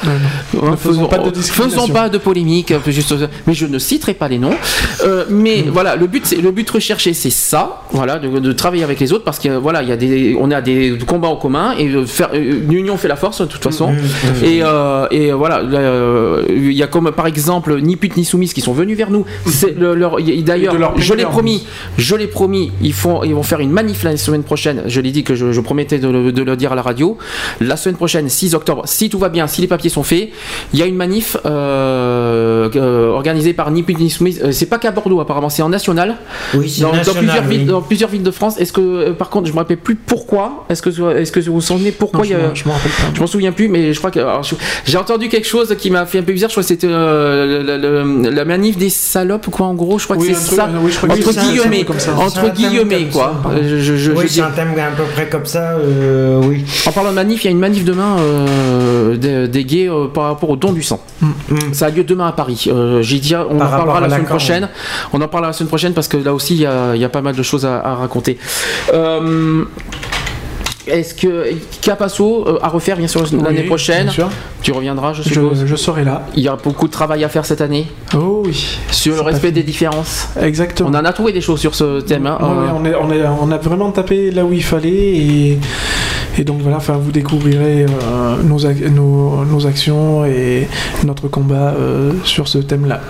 Hein, 0.62 0.70
Ne 0.72 0.76
faisons 0.76 1.06
pas 1.06 1.18
de 1.18 1.30
discrimination. 1.30 1.82
faisons 1.82 1.92
pas 1.92 2.08
de 2.08 2.18
polémique, 2.18 2.72
juste, 2.88 3.14
mais 3.46 3.54
je 3.54 3.66
ne 3.66 3.78
citerai 3.78 4.14
pas 4.14 4.28
les 4.28 4.38
noms. 4.38 4.54
Euh, 5.04 5.24
mais 5.30 5.62
Mm. 5.62 5.70
voilà, 5.70 5.96
le 5.96 6.06
but, 6.06 6.34
le 6.42 6.50
but 6.50 6.68
recherché, 6.70 7.14
c'est 7.14 7.30
ça, 7.30 7.82
voilà, 7.92 8.18
de, 8.18 8.28
de 8.38 8.52
travailler 8.52 8.84
avec 8.84 9.00
les 9.00 9.12
autres, 9.12 9.24
parce 9.24 9.38
que 9.38 9.48
voilà, 9.48 9.82
il 9.82 9.88
y 9.88 9.92
a 9.92 9.96
des, 9.96 10.36
on 10.38 10.50
a 10.50 10.60
des 10.60 10.96
combats 11.06 11.28
en 11.28 11.36
commun 11.36 11.74
et 11.78 11.88
de 11.88 12.04
faire 12.04 12.30
euh, 12.34 12.60
l'union 12.68 12.96
fait 12.96 13.08
la 13.08 13.16
force 13.16 13.40
de 13.40 13.46
toute 13.46 13.62
façon. 13.62 13.92
Et, 14.44 14.60
euh, 14.62 15.06
et 15.10 15.32
voilà, 15.32 15.62
là, 15.62 15.78
euh, 15.78 16.42
il 16.48 16.72
y 16.72 16.82
a 16.82 16.86
comme 16.86 17.10
par 17.12 17.26
exemple 17.26 17.80
ni 17.80 17.96
pute 17.96 18.16
ni 18.16 18.24
soumise 18.24 18.52
qui 18.52 18.60
sont 18.60 18.72
venus 18.72 18.96
vers 18.96 19.10
nous. 19.10 19.24
C'est 19.46 19.76
le- 19.78 19.94
leur- 19.94 20.16
D'ailleurs, 20.20 20.94
Et 20.96 21.00
je 21.00 21.14
l'ai 21.14 21.24
promis, 21.24 21.66
je 21.98 22.14
l'ai 22.16 22.26
promis, 22.26 22.72
ils 22.82 22.92
font, 22.92 23.22
ils 23.24 23.34
vont 23.34 23.42
faire 23.42 23.60
une 23.60 23.70
manif 23.70 24.02
la 24.04 24.16
semaine 24.16 24.42
prochaine. 24.42 24.82
Je 24.86 25.00
l'ai 25.00 25.10
dit 25.10 25.24
que 25.24 25.34
je, 25.34 25.52
je 25.52 25.60
promettais 25.60 25.98
de 25.98 26.08
le, 26.08 26.32
de 26.32 26.42
le 26.42 26.56
dire 26.56 26.72
à 26.72 26.74
la 26.74 26.82
radio. 26.82 27.16
La 27.60 27.76
semaine 27.76 27.96
prochaine, 27.96 28.28
6 28.28 28.54
octobre, 28.54 28.82
si 28.86 29.08
tout 29.08 29.18
va 29.18 29.28
bien, 29.28 29.46
si 29.46 29.60
les 29.60 29.66
papiers 29.66 29.90
sont 29.90 30.02
faits, 30.02 30.30
il 30.72 30.78
y 30.78 30.82
a 30.82 30.86
une 30.86 30.96
manif 30.96 31.36
euh, 31.46 32.68
euh, 32.76 33.08
organisée 33.10 33.52
par 33.52 33.70
ni 33.70 33.84
ni 33.98 34.10
soumise. 34.10 34.40
Euh, 34.44 34.52
C'est 34.52 34.66
pas 34.66 34.78
qu'à 34.78 34.90
Bordeaux 34.90 35.20
apparemment, 35.20 35.48
c'est 35.48 35.62
en 35.62 35.68
national. 35.68 36.16
Oui, 36.54 36.68
c'est 36.70 36.82
Dans, 36.82 36.90
dans 36.90 36.96
national, 36.96 37.24
plusieurs 37.24 37.44
oui. 37.48 37.56
villes, 37.58 37.66
dans 37.66 37.82
plusieurs 37.82 38.10
villes 38.10 38.22
de 38.22 38.30
France. 38.30 38.58
Est-ce 38.60 38.72
que, 38.72 39.10
par 39.10 39.30
contre, 39.30 39.48
je 39.48 39.52
me 39.52 39.58
rappelle 39.58 39.78
plus 39.78 39.94
pourquoi. 39.96 40.64
Est-ce 40.68 40.82
que, 40.82 40.90
est-ce 41.16 41.32
que 41.32 41.40
vous 41.40 41.54
vous 41.54 41.60
souvenez 41.60 41.92
pourquoi 41.92 42.20
Non, 42.20 42.24
il 42.24 42.30
y 42.30 42.32
je 42.32 42.64
a- 42.64 42.68
m'en- 42.68 42.74
je 43.14 43.20
m'en 43.20 43.26
souviens 43.26 43.52
plus, 43.52 43.68
mais 43.68 43.92
je 43.92 43.98
crois 43.98 44.10
que 44.10 44.20
j'ai 44.86 44.96
entendu 44.96 45.28
quelque 45.28 45.46
chose 45.46 45.74
qui 45.78 45.90
m'a 45.90 46.06
fait 46.06 46.18
un 46.18 46.22
peu 46.22 46.32
bizarre. 46.32 46.50
Je 46.50 46.54
crois 46.54 46.62
que 46.62 46.68
c'était 46.68 46.86
euh, 46.90 48.30
la 48.30 48.44
manif 48.44 48.76
des 48.76 48.90
salopes, 48.90 49.48
quoi. 49.50 49.66
En 49.66 49.74
gros, 49.74 49.98
je 49.98 50.04
crois 50.04 50.16
que 50.16 50.24
c'est 50.24 50.34
ça. 50.34 50.68
oui, 50.82 50.90
je 50.90 50.96
crois 50.96 51.08
que 51.08 51.20
entre 51.20 51.32
guillemets, 51.52 51.84
comme 51.84 51.98
ça. 51.98 52.14
Entre 52.16 52.40
quoi. 53.12 53.42
ça. 53.44 53.62
Je- 53.62 53.96
je- 53.96 54.12
oui, 54.12 54.26
c'est 54.28 54.40
un 54.42 54.50
thème 54.50 54.68
à 54.78 54.96
peu 54.96 55.04
près 55.14 55.28
comme 55.28 55.46
ça, 55.46 55.72
euh, 55.72 56.40
oui. 56.44 56.64
en 56.86 56.92
parlant 56.92 57.10
de 57.10 57.14
manif, 57.14 57.42
il 57.44 57.46
y 57.46 57.48
a 57.48 57.50
une 57.50 57.58
manif 57.58 57.84
demain 57.84 58.16
des, 59.14 59.48
des 59.48 59.64
gays 59.64 59.88
par 60.14 60.26
rapport 60.40 60.50
au 60.50 60.56
don 60.56 60.72
du 60.72 60.82
sang. 60.82 61.00
Ça 61.72 61.86
a 61.86 61.90
lieu 61.90 62.02
demain 62.04 62.28
à 62.28 62.32
Paris. 62.32 62.64
Euh, 62.68 63.02
J'ai 63.02 63.18
dit, 63.18 63.34
on 63.36 63.58
Par 63.58 63.74
en 63.74 63.76
parlera 63.76 64.00
la 64.00 64.08
semaine 64.08 64.24
prochaine. 64.26 64.68
On 65.12 65.20
en 65.20 65.28
parlera 65.28 65.50
la 65.50 65.52
semaine 65.52 65.68
prochaine 65.68 65.92
parce 65.92 66.08
que 66.08 66.16
là 66.16 66.32
aussi, 66.34 66.54
il 66.54 66.60
y 66.62 66.66
a, 66.66 66.94
il 66.94 67.00
y 67.00 67.04
a 67.04 67.08
pas 67.10 67.20
mal 67.22 67.34
de 67.36 67.42
choses 67.42 67.66
à, 67.66 67.78
à 67.80 67.94
raconter. 67.94 68.38
Euh, 68.94 69.64
Est-ce 70.86 71.14
que 71.14 71.52
Capasso 71.82 72.44
euh, 72.48 72.58
à 72.62 72.68
refaire 72.68 72.96
bien 72.96 73.06
sûr 73.06 73.22
l'année 73.22 73.60
Oui, 73.60 73.66
prochaine 73.66 74.04
bien 74.04 74.12
sûr. 74.12 74.28
Tu 74.62 74.72
reviendras, 74.72 75.12
je 75.12 75.22
suppose. 75.22 75.60
Je, 75.60 75.66
je 75.66 75.76
serai 75.76 76.04
là. 76.04 76.22
Il 76.34 76.42
y 76.42 76.48
a 76.48 76.56
beaucoup 76.56 76.86
de 76.86 76.92
travail 76.92 77.22
à 77.22 77.28
faire 77.28 77.44
cette 77.44 77.60
année 77.60 77.86
Oh 78.14 78.42
oui. 78.46 78.78
sur 78.90 79.14
le 79.14 79.20
respect 79.20 79.52
des 79.52 79.62
différences. 79.62 80.28
Exactement. 80.40 80.88
On 80.90 80.94
en 80.94 81.04
a 81.04 81.12
trouvé 81.12 81.32
des 81.32 81.40
choses 81.42 81.60
sur 81.60 81.74
ce 81.74 82.00
thème. 82.00 82.26
hein. 82.26 82.38
Ouais, 82.40 82.46
ouais, 82.46 82.52
Euh, 82.54 82.72
on, 82.74 82.84
est- 82.84 82.94
on, 82.94 83.10
est- 83.12 83.26
on 83.40 83.50
a 83.52 83.58
vraiment 83.58 83.90
tapé 83.92 84.30
là 84.30 84.44
où 84.44 84.52
il 84.52 84.64
fallait 84.64 84.88
et, 84.90 85.58
et 86.40 86.44
donc 86.44 86.62
voilà, 86.62 86.78
vous 86.78 87.12
découvrirez 87.12 87.84
euh, 87.84 88.42
nos 88.42 89.66
actions 89.66 90.24
et 90.24 90.68
notre 91.04 91.28
combat 91.28 91.74
euh, 91.74 92.12
sur 92.24 92.48
ce 92.48 92.56
thème-là. 92.56 93.02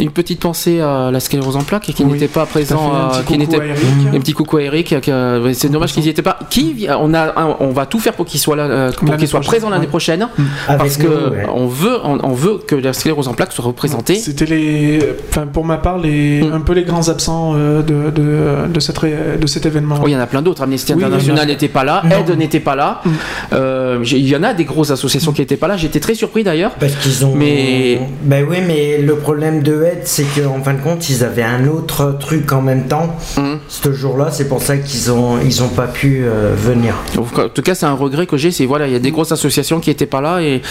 Une 0.00 0.10
petite 0.10 0.40
pensée 0.40 0.80
à 0.80 1.10
la 1.12 1.20
sclérose 1.20 1.56
en 1.56 1.62
plaques 1.62 1.82
qui 1.82 2.02
Oui, 2.04 2.12
n'était 2.12 2.28
pas 2.28 2.46
présent, 2.46 2.92
un 2.94 2.96
euh, 2.96 3.20
petit 3.22 3.32
qui 3.32 3.38
n'était 3.38 3.56
Eric. 3.58 3.70
Un 4.14 4.18
petit 4.20 4.32
coucou 4.32 4.56
à 4.56 4.62
Eric. 4.62 4.94
ouais, 5.06 5.54
C'est 5.54 5.68
dommage 5.68 5.92
qu'ils 5.92 6.02
n'y 6.02 6.08
étaient 6.08 6.22
pas. 6.22 6.38
Qui 6.48 6.72
vi- 6.72 6.88
on 6.98 7.12
a, 7.14 7.56
on 7.60 7.68
va 7.70 7.86
tout 7.86 7.98
faire 7.98 8.14
pour 8.14 8.24
qu'il 8.26 8.40
soit 8.40 8.56
là, 8.56 8.62
euh, 8.64 8.92
pour 8.92 9.16
qu'il 9.16 9.28
soit 9.28 9.40
présent 9.40 9.68
l'année 9.70 9.82
ouais. 9.84 9.88
prochaine, 9.88 10.28
Avec 10.68 10.78
parce 10.80 10.96
que 10.96 11.06
nous, 11.06 11.12
ouais. 11.36 11.46
on 11.54 11.66
veut, 11.66 11.98
on, 12.04 12.18
on 12.24 12.32
veut 12.32 12.58
que 12.66 12.74
la 12.74 12.92
sclérose 12.92 13.28
en 13.28 13.34
plaques 13.34 13.52
soit 13.52 13.64
représentée. 13.64 14.14
C'était 14.16 14.46
les, 14.46 15.00
enfin 15.28 15.46
pour 15.46 15.64
ma 15.64 15.76
part, 15.76 15.98
les, 15.98 16.40
Mm. 16.42 16.52
un 16.54 16.60
peu 16.60 16.72
les 16.72 16.84
grands 16.84 17.08
absents 17.08 17.52
euh, 17.54 17.82
de, 17.82 18.10
de, 18.10 18.68
de, 18.72 18.80
cette 18.80 18.96
ré- 18.98 19.36
de 19.40 19.46
cet 19.46 19.66
événement. 19.66 19.96
Oh, 20.02 20.08
il 20.08 20.12
y 20.12 20.16
en 20.16 20.20
a 20.20 20.26
plein 20.26 20.42
d'autres. 20.42 20.62
Amnesty 20.62 20.94
Oui, 20.94 21.04
International 21.04 21.46
n'était 21.46 21.68
pas 21.68 21.84
là, 21.84 22.02
Non. 22.04 22.10
Aide 22.16 22.38
n'était 22.38 22.60
pas 22.60 22.74
là. 22.74 23.00
Mm. 23.04 23.10
Euh, 23.52 23.98
il 24.04 24.26
y 24.28 24.34
en 24.36 24.42
a 24.42 24.54
des 24.54 24.64
grosses 24.64 24.90
associations 24.90 25.32
qui 25.32 25.40
n'étaient 25.42 25.56
pas 25.56 25.68
là. 25.68 25.76
J'étais 25.76 26.00
très 26.00 26.14
surpris 26.14 26.42
d'ailleurs. 26.44 26.72
Parce 26.80 26.94
qu'ils 26.96 27.24
ont. 27.26 27.34
Mais- 27.34 28.00
Ben 28.22 28.46
oui, 28.48 28.58
mais 28.66 28.98
le 28.98 29.16
problème 29.16 29.62
de 29.62 29.82
C'est 30.04 30.24
qu'en 30.24 30.62
fin 30.62 30.74
de 30.74 30.80
compte, 30.80 31.08
ils 31.10 31.24
avaient 31.24 31.42
un 31.42 31.66
autre 31.66 32.16
truc 32.18 32.52
en 32.52 32.62
même 32.62 32.86
temps. 32.86 33.16
Mm. 33.36 33.54
Ce 33.68 33.92
jour-là, 33.92 34.28
c'est 34.30 34.48
pour 34.48 34.62
ça 34.62 34.76
qu'ils 34.76 35.10
ont, 35.10 35.38
ils 35.40 35.62
ont 35.62 35.68
pas 35.68 35.86
pu 35.86 36.24
euh, 36.24 36.54
venir. 36.56 36.94
Donc, 37.14 37.38
En 37.38 37.48
tout 37.48 37.62
cas, 37.62 37.74
c'est 37.74 37.86
un 37.86 37.94
regret 37.94 38.26
que 38.26 38.36
j'ai. 38.36 38.50
C'est 38.50 38.66
voilà, 38.66 38.86
il 38.86 38.92
y 38.92 38.96
a 38.96 39.00
des 39.00 39.10
grosses 39.10 39.32
associations 39.32 39.80
qui 39.80 39.90
n'étaient 39.90 40.06
pas 40.06 40.20
là, 40.20 40.40
et 40.40 40.62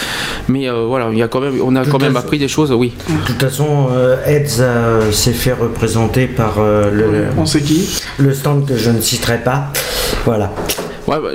mais 0.48 0.68
euh, 0.68 0.84
voilà, 0.86 1.08
il 1.12 1.18
y 1.18 1.22
a 1.22 1.28
quand 1.28 1.40
même, 1.40 1.60
on 1.62 1.76
a 1.76 1.84
Tout 1.84 1.90
quand 1.90 2.00
même 2.00 2.16
appris 2.16 2.38
des 2.38 2.48
choses. 2.48 2.72
Oui. 2.72 2.92
De 3.08 3.26
toute 3.26 3.40
façon, 3.40 3.88
euh, 3.92 4.16
Ed 4.26 4.48
euh, 4.60 5.12
s'est 5.12 5.32
fait 5.32 5.52
représenter 5.52 6.26
par 6.26 6.56
euh, 6.58 6.90
le, 6.90 7.26
On 7.38 7.46
sait 7.46 7.60
qui 7.60 7.88
le 8.18 8.34
stand 8.34 8.66
que 8.66 8.76
je 8.76 8.90
ne 8.90 9.00
citerai 9.00 9.38
pas. 9.38 9.72
Voilà. 10.24 10.52
Ouais, 11.06 11.18
bah, 11.20 11.30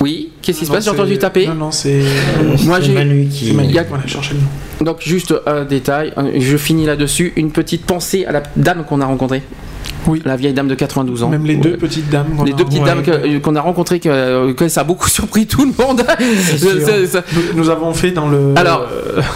oui. 0.00 0.30
Qu'est-ce 0.42 0.58
qui 0.60 0.66
se 0.66 0.70
passe 0.72 0.84
J'ai 0.84 0.90
entendu 0.90 1.18
taper. 1.18 1.46
Non, 1.48 1.54
non, 1.54 1.70
c'est. 1.70 2.00
Moi, 2.64 2.78
C'est 2.80 2.86
j'ai- 2.86 2.92
Manu 2.94 3.26
qui. 3.30 3.52
Manu. 3.52 3.76
A- 3.78 3.82
Voilà, 3.84 4.06
cherchez 4.06 4.34
le 4.34 4.40
nom. 4.40 4.46
Donc 4.92 4.98
juste 5.02 5.34
un 5.46 5.64
détail, 5.64 6.12
euh, 6.16 6.30
je 6.38 6.56
finis 6.56 6.86
là-dessus, 6.86 7.32
une 7.36 7.50
petite 7.50 7.84
pensée 7.84 8.24
à 8.24 8.32
la 8.32 8.42
dame 8.56 8.84
qu'on 8.88 9.00
a 9.02 9.06
rencontrée. 9.06 9.42
Oui. 10.06 10.22
La 10.24 10.36
vieille 10.36 10.54
dame 10.54 10.68
de 10.68 10.74
92 10.74 11.22
ans. 11.22 11.28
Même 11.28 11.44
les 11.44 11.56
deux 11.56 11.72
Ouais. 11.72 11.76
petites 11.76 12.08
dames. 12.08 12.28
Les 12.46 12.52
a- 12.52 12.54
deux 12.54 12.64
petites 12.64 12.80
Ouais. 12.80 12.86
dames 12.86 13.02
que- 13.02 13.38
qu'on 13.38 13.54
a 13.56 13.60
rencontrées, 13.60 14.00
que, 14.00 14.52
que 14.52 14.68
ça 14.68 14.80
a 14.80 14.84
beaucoup 14.84 15.08
surpris 15.18 15.46
tout 15.46 15.60
le 15.66 15.72
monde. 15.84 16.02
Nous, 16.62 17.42
nous 17.62 17.68
avons 17.70 17.92
fait 17.92 18.10
dans 18.10 18.28
le. 18.28 18.54
Alors, 18.56 18.86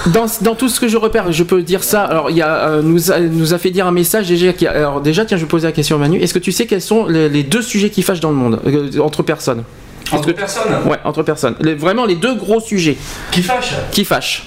dans, 0.06 0.26
dans 0.42 0.54
tout 0.54 0.68
ce 0.68 0.80
que 0.80 0.88
je 0.88 0.96
repère, 0.96 1.30
je 1.32 1.42
peux 1.42 1.62
dire 1.62 1.84
ça. 1.84 2.02
Alors, 2.04 2.30
il 2.30 2.36
y 2.36 2.42
a, 2.42 2.68
euh, 2.68 2.82
nous, 2.82 3.10
a, 3.12 3.20
nous 3.20 3.52
a 3.52 3.58
fait 3.58 3.70
dire 3.70 3.86
un 3.86 3.92
message 3.92 4.28
déjà. 4.28 4.52
Qui, 4.52 4.66
alors, 4.66 5.00
déjà, 5.00 5.24
tiens, 5.26 5.36
je 5.36 5.42
vais 5.42 5.48
poser 5.48 5.66
la 5.66 5.72
question 5.72 5.96
à 5.96 5.98
Manu. 5.98 6.18
Est-ce 6.20 6.32
que 6.34 6.38
tu 6.38 6.52
sais 6.52 6.66
quels 6.66 6.80
sont 6.82 7.06
les, 7.06 7.28
les 7.28 7.42
deux 7.42 7.62
sujets 7.62 7.90
qui 7.90 8.02
fâchent 8.02 8.20
dans 8.20 8.30
le 8.30 8.36
monde, 8.36 8.60
euh, 8.66 8.98
entre 9.00 9.22
personnes? 9.22 9.64
Entre 10.12 10.26
que- 10.26 10.32
personnes 10.32 10.72
Ouais, 10.86 10.98
entre 11.04 11.22
personnes. 11.22 11.54
Les- 11.60 11.74
vraiment, 11.74 12.04
les 12.04 12.14
deux 12.16 12.34
gros 12.34 12.60
sujets 12.60 12.96
qui 13.30 13.42
fâchent. 13.42 13.74
qui 13.90 14.04
fâchent. 14.04 14.44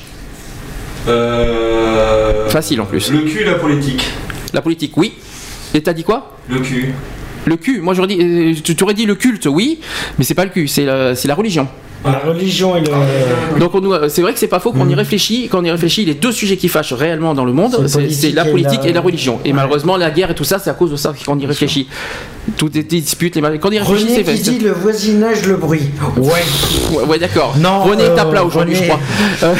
Euh... 1.08 2.48
Facile, 2.50 2.82
en 2.82 2.86
plus. 2.86 3.12
Le 3.12 3.20
cul, 3.22 3.44
la 3.44 3.56
politique. 3.56 4.04
La 4.54 4.62
politique, 4.62 4.96
oui. 4.98 5.14
Et 5.74 5.82
t'as 5.82 5.94
dit 5.94 6.04
quoi? 6.04 6.32
Le 6.50 6.60
cul. 6.60 6.94
Le 7.46 7.56
cul. 7.56 7.82
Moi, 7.82 7.94
j'aurais 7.94 8.08
dit. 8.08 8.18
euh, 8.22 8.54
tu 8.64 8.76
t'aurais 8.76 8.94
dit 8.94 9.06
le 9.06 9.16
culte, 9.16 9.46
oui, 9.46 9.80
mais 10.18 10.24
c'est 10.26 10.34
pas 10.34 10.44
le 10.46 10.52
cul, 10.52 10.68
c'est 10.68 10.86
la, 10.86 11.16
c'est 11.16 11.28
la 11.28 11.36
religion. 11.36 11.68
La 12.06 12.20
religion 12.20 12.76
et 12.78 12.82
le. 12.82 13.60
Donc 13.60 13.74
on 13.76 13.82
nous- 13.82 14.10
c'est 14.10 14.22
vrai 14.22 14.32
que 14.34 14.40
c'est 14.40 14.48
pas 14.48 14.60
faux 14.60 14.72
qu'on 14.72 14.88
y 14.88 14.96
réfléchit, 14.96 15.48
quand 15.50 15.60
on 15.60 15.64
y 15.64 15.72
réfléchit, 15.72 16.06
les 16.06 16.14
deux 16.14 16.32
sujets 16.32 16.56
qui 16.56 16.68
fâchent 16.70 16.94
réellement 16.94 17.34
dans 17.34 17.44
le 17.44 17.54
monde, 17.54 17.76
C'est 17.82 17.88
c'est 17.88 17.98
politique 18.00 18.18
c'est 18.22 18.32
la 18.32 18.48
et 18.48 18.52
politique 18.52 18.84
la- 18.84 18.90
et 18.90 18.94
la 18.94 19.02
religion. 19.02 19.40
Et 19.44 19.50
Ouais. 19.50 19.54
malheureusement 19.56 19.98
la 19.98 20.12
guerre 20.12 20.32
et 20.32 20.36
tout 20.36 20.44
ça, 20.44 20.60
c'est 20.60 20.70
à 20.70 20.74
cause 20.74 20.92
de 20.92 20.96
ça 20.96 21.14
qu'on 21.26 21.40
y 21.40 21.46
réfléchit. 21.46 21.88
Toutes 22.56 22.76
les 22.76 22.84
disputes, 22.84 23.36
les 23.36 23.42
mal- 23.42 23.60
quand 23.60 23.72
y 23.72 23.78
réfléchit, 23.80 24.06
René 24.06 24.24
c'est 24.26 24.34
qui 24.34 24.58
dit 24.58 24.60
le 24.60 24.72
voisinage, 24.72 25.46
le 25.46 25.58
bruit. 25.58 25.90
Ouais. 26.18 26.32
Ouais, 26.94 27.04
ouais, 27.04 27.20
d'accord. 27.20 27.56
Non, 27.60 27.82
René 27.84 28.04
euh, 28.04 28.16
tape 28.16 28.34
là 28.34 28.44
aujourd'hui, 28.46 28.74
je 28.74 28.80
René- 28.84 28.88
crois. 28.88 29.00
Euh, 29.44 29.54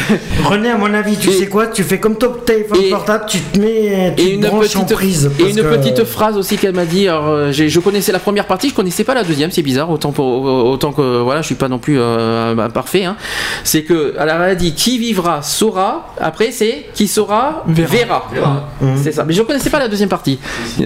René, 0.46 0.70
à 0.72 0.78
mon 0.78 0.94
avis, 0.94 1.18
tu 1.18 1.30
Et- 1.30 1.34
sais 1.34 1.48
quoi 1.48 1.68
Tu 1.68 1.84
fais 1.84 2.00
comme 2.00 2.16
ton 2.18 2.32
téléphone 2.46 2.78
Et- 2.82 2.90
portable, 2.90 3.26
tu 3.28 3.40
te 3.40 3.60
mets, 3.60 4.14
tu 4.16 4.24
et 4.24 4.40
te 4.40 4.48
branches 4.48 4.76
en 4.78 4.86
prise. 4.86 5.30
et 5.38 5.44
parce 5.44 5.52
une 5.56 5.64
que- 5.64 5.76
petite 5.76 6.04
phrase 6.06 6.38
aussi 6.38 6.58
qu'elle 6.58 6.74
m'a 6.76 6.86
dit. 6.86 7.08
Alors, 7.10 7.28
euh, 7.28 7.52
j'ai- 7.52 7.68
je 7.68 7.80
connaissais 7.82 8.12
la 8.14 8.20
première 8.20 8.46
partie, 8.48 8.70
je 8.70 8.74
connaissais 8.74 9.04
pas 9.04 9.14
la 9.14 9.24
deuxième. 9.26 9.52
C'est 9.52 9.62
bizarre, 9.64 9.90
autant 9.92 10.12
pour 10.14 10.26
autant 10.46 10.94
que 10.94 11.22
voilà, 11.22 11.42
je 11.42 11.48
suis 11.48 11.56
pas 11.56 11.68
non 11.68 11.80
plus 11.80 11.98
euh, 12.00 12.56
bah, 12.56 12.70
parfait. 12.70 13.04
hein. 13.04 13.18
C'est 13.66 13.84
que 13.84 14.16
elle 14.18 14.30
a 14.30 14.56
dit 14.56 14.74
qui 14.74 14.98
vivra 14.98 15.42
saura. 15.42 16.14
Après 16.20 16.52
c'est 16.52 16.86
qui 16.94 17.08
saura 17.08 17.64
Verra. 17.68 17.92
verra. 17.92 18.28
Verra. 18.34 18.70
C'est 19.04 19.12
ça. 19.12 19.26
Mais 19.26 19.34
je 19.34 19.42
connaissais 19.42 19.70
pas 19.70 19.80
la 19.80 19.90
deuxième 19.90 20.10
partie. 20.10 20.40
Qui. 20.78 20.86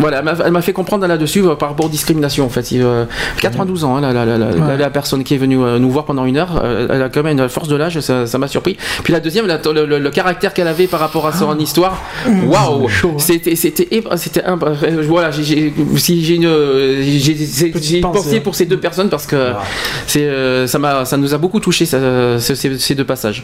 Voilà, 0.00 0.18
elle 0.18 0.24
m'a- 0.24 0.45
elle 0.46 0.52
m'a 0.52 0.62
fait 0.62 0.72
comprendre 0.72 1.06
là-dessus 1.06 1.40
euh, 1.44 1.54
par 1.56 1.68
rapport 1.70 1.86
aux 1.86 1.90
discriminations 1.90 2.44
en 2.46 2.48
fait. 2.48 2.70
Il, 2.72 2.82
euh, 2.82 3.04
92 3.40 3.84
ans, 3.84 3.96
hein, 3.96 4.00
la, 4.00 4.12
la- 4.12 4.24
la- 4.24 4.38
la- 4.38 4.50
la- 4.54 4.76
la 4.76 4.90
personne 4.90 5.24
qui 5.24 5.34
est 5.34 5.38
venue 5.38 5.60
euh, 5.62 5.78
nous 5.78 5.90
voir 5.90 6.04
pendant 6.04 6.24
une 6.24 6.36
heure, 6.38 6.62
elle 6.90 7.02
a 7.02 7.08
quand 7.08 7.22
même 7.22 7.38
une 7.38 7.48
force 7.48 7.68
de 7.68 7.76
l'âge, 7.76 8.00
ça 8.00 8.38
m'a 8.38 8.48
surpris. 8.48 8.76
Puis 9.02 9.12
la 9.12 9.20
deuxième, 9.20 9.46
le, 9.46 9.86
le- 9.86 9.98
le 9.98 10.10
caractère 10.10 10.54
qu'elle 10.54 10.68
avait 10.68 10.86
par 10.86 11.00
rapport 11.00 11.26
à 11.26 11.32
son 11.32 11.58
histoire, 11.58 12.02
waouh, 12.46 12.88
chaud, 12.88 13.12
hein. 13.16 13.18
c'était 13.18 13.56
c'était 13.56 13.88
voilà, 15.08 15.32
si 15.32 15.44
j'ai 16.24 16.34
une 16.36 16.48
j'ai 17.02 18.00
pensée, 18.00 18.40
pour 18.40 18.54
ces 18.54 18.66
deux 18.66 18.78
personnes 18.78 19.08
parce 19.08 19.26
que 19.26 19.52
c'est 20.06 20.22
euh, 20.22 20.66
ça 20.66 20.78
m'a 20.78 21.04
ça 21.04 21.16
nous 21.16 21.34
a 21.34 21.38
beaucoup 21.38 21.60
touché 21.60 21.86
ça, 21.86 21.98
ces, 22.38 22.78
ces 22.78 22.94
deux 22.94 23.04
passages. 23.04 23.42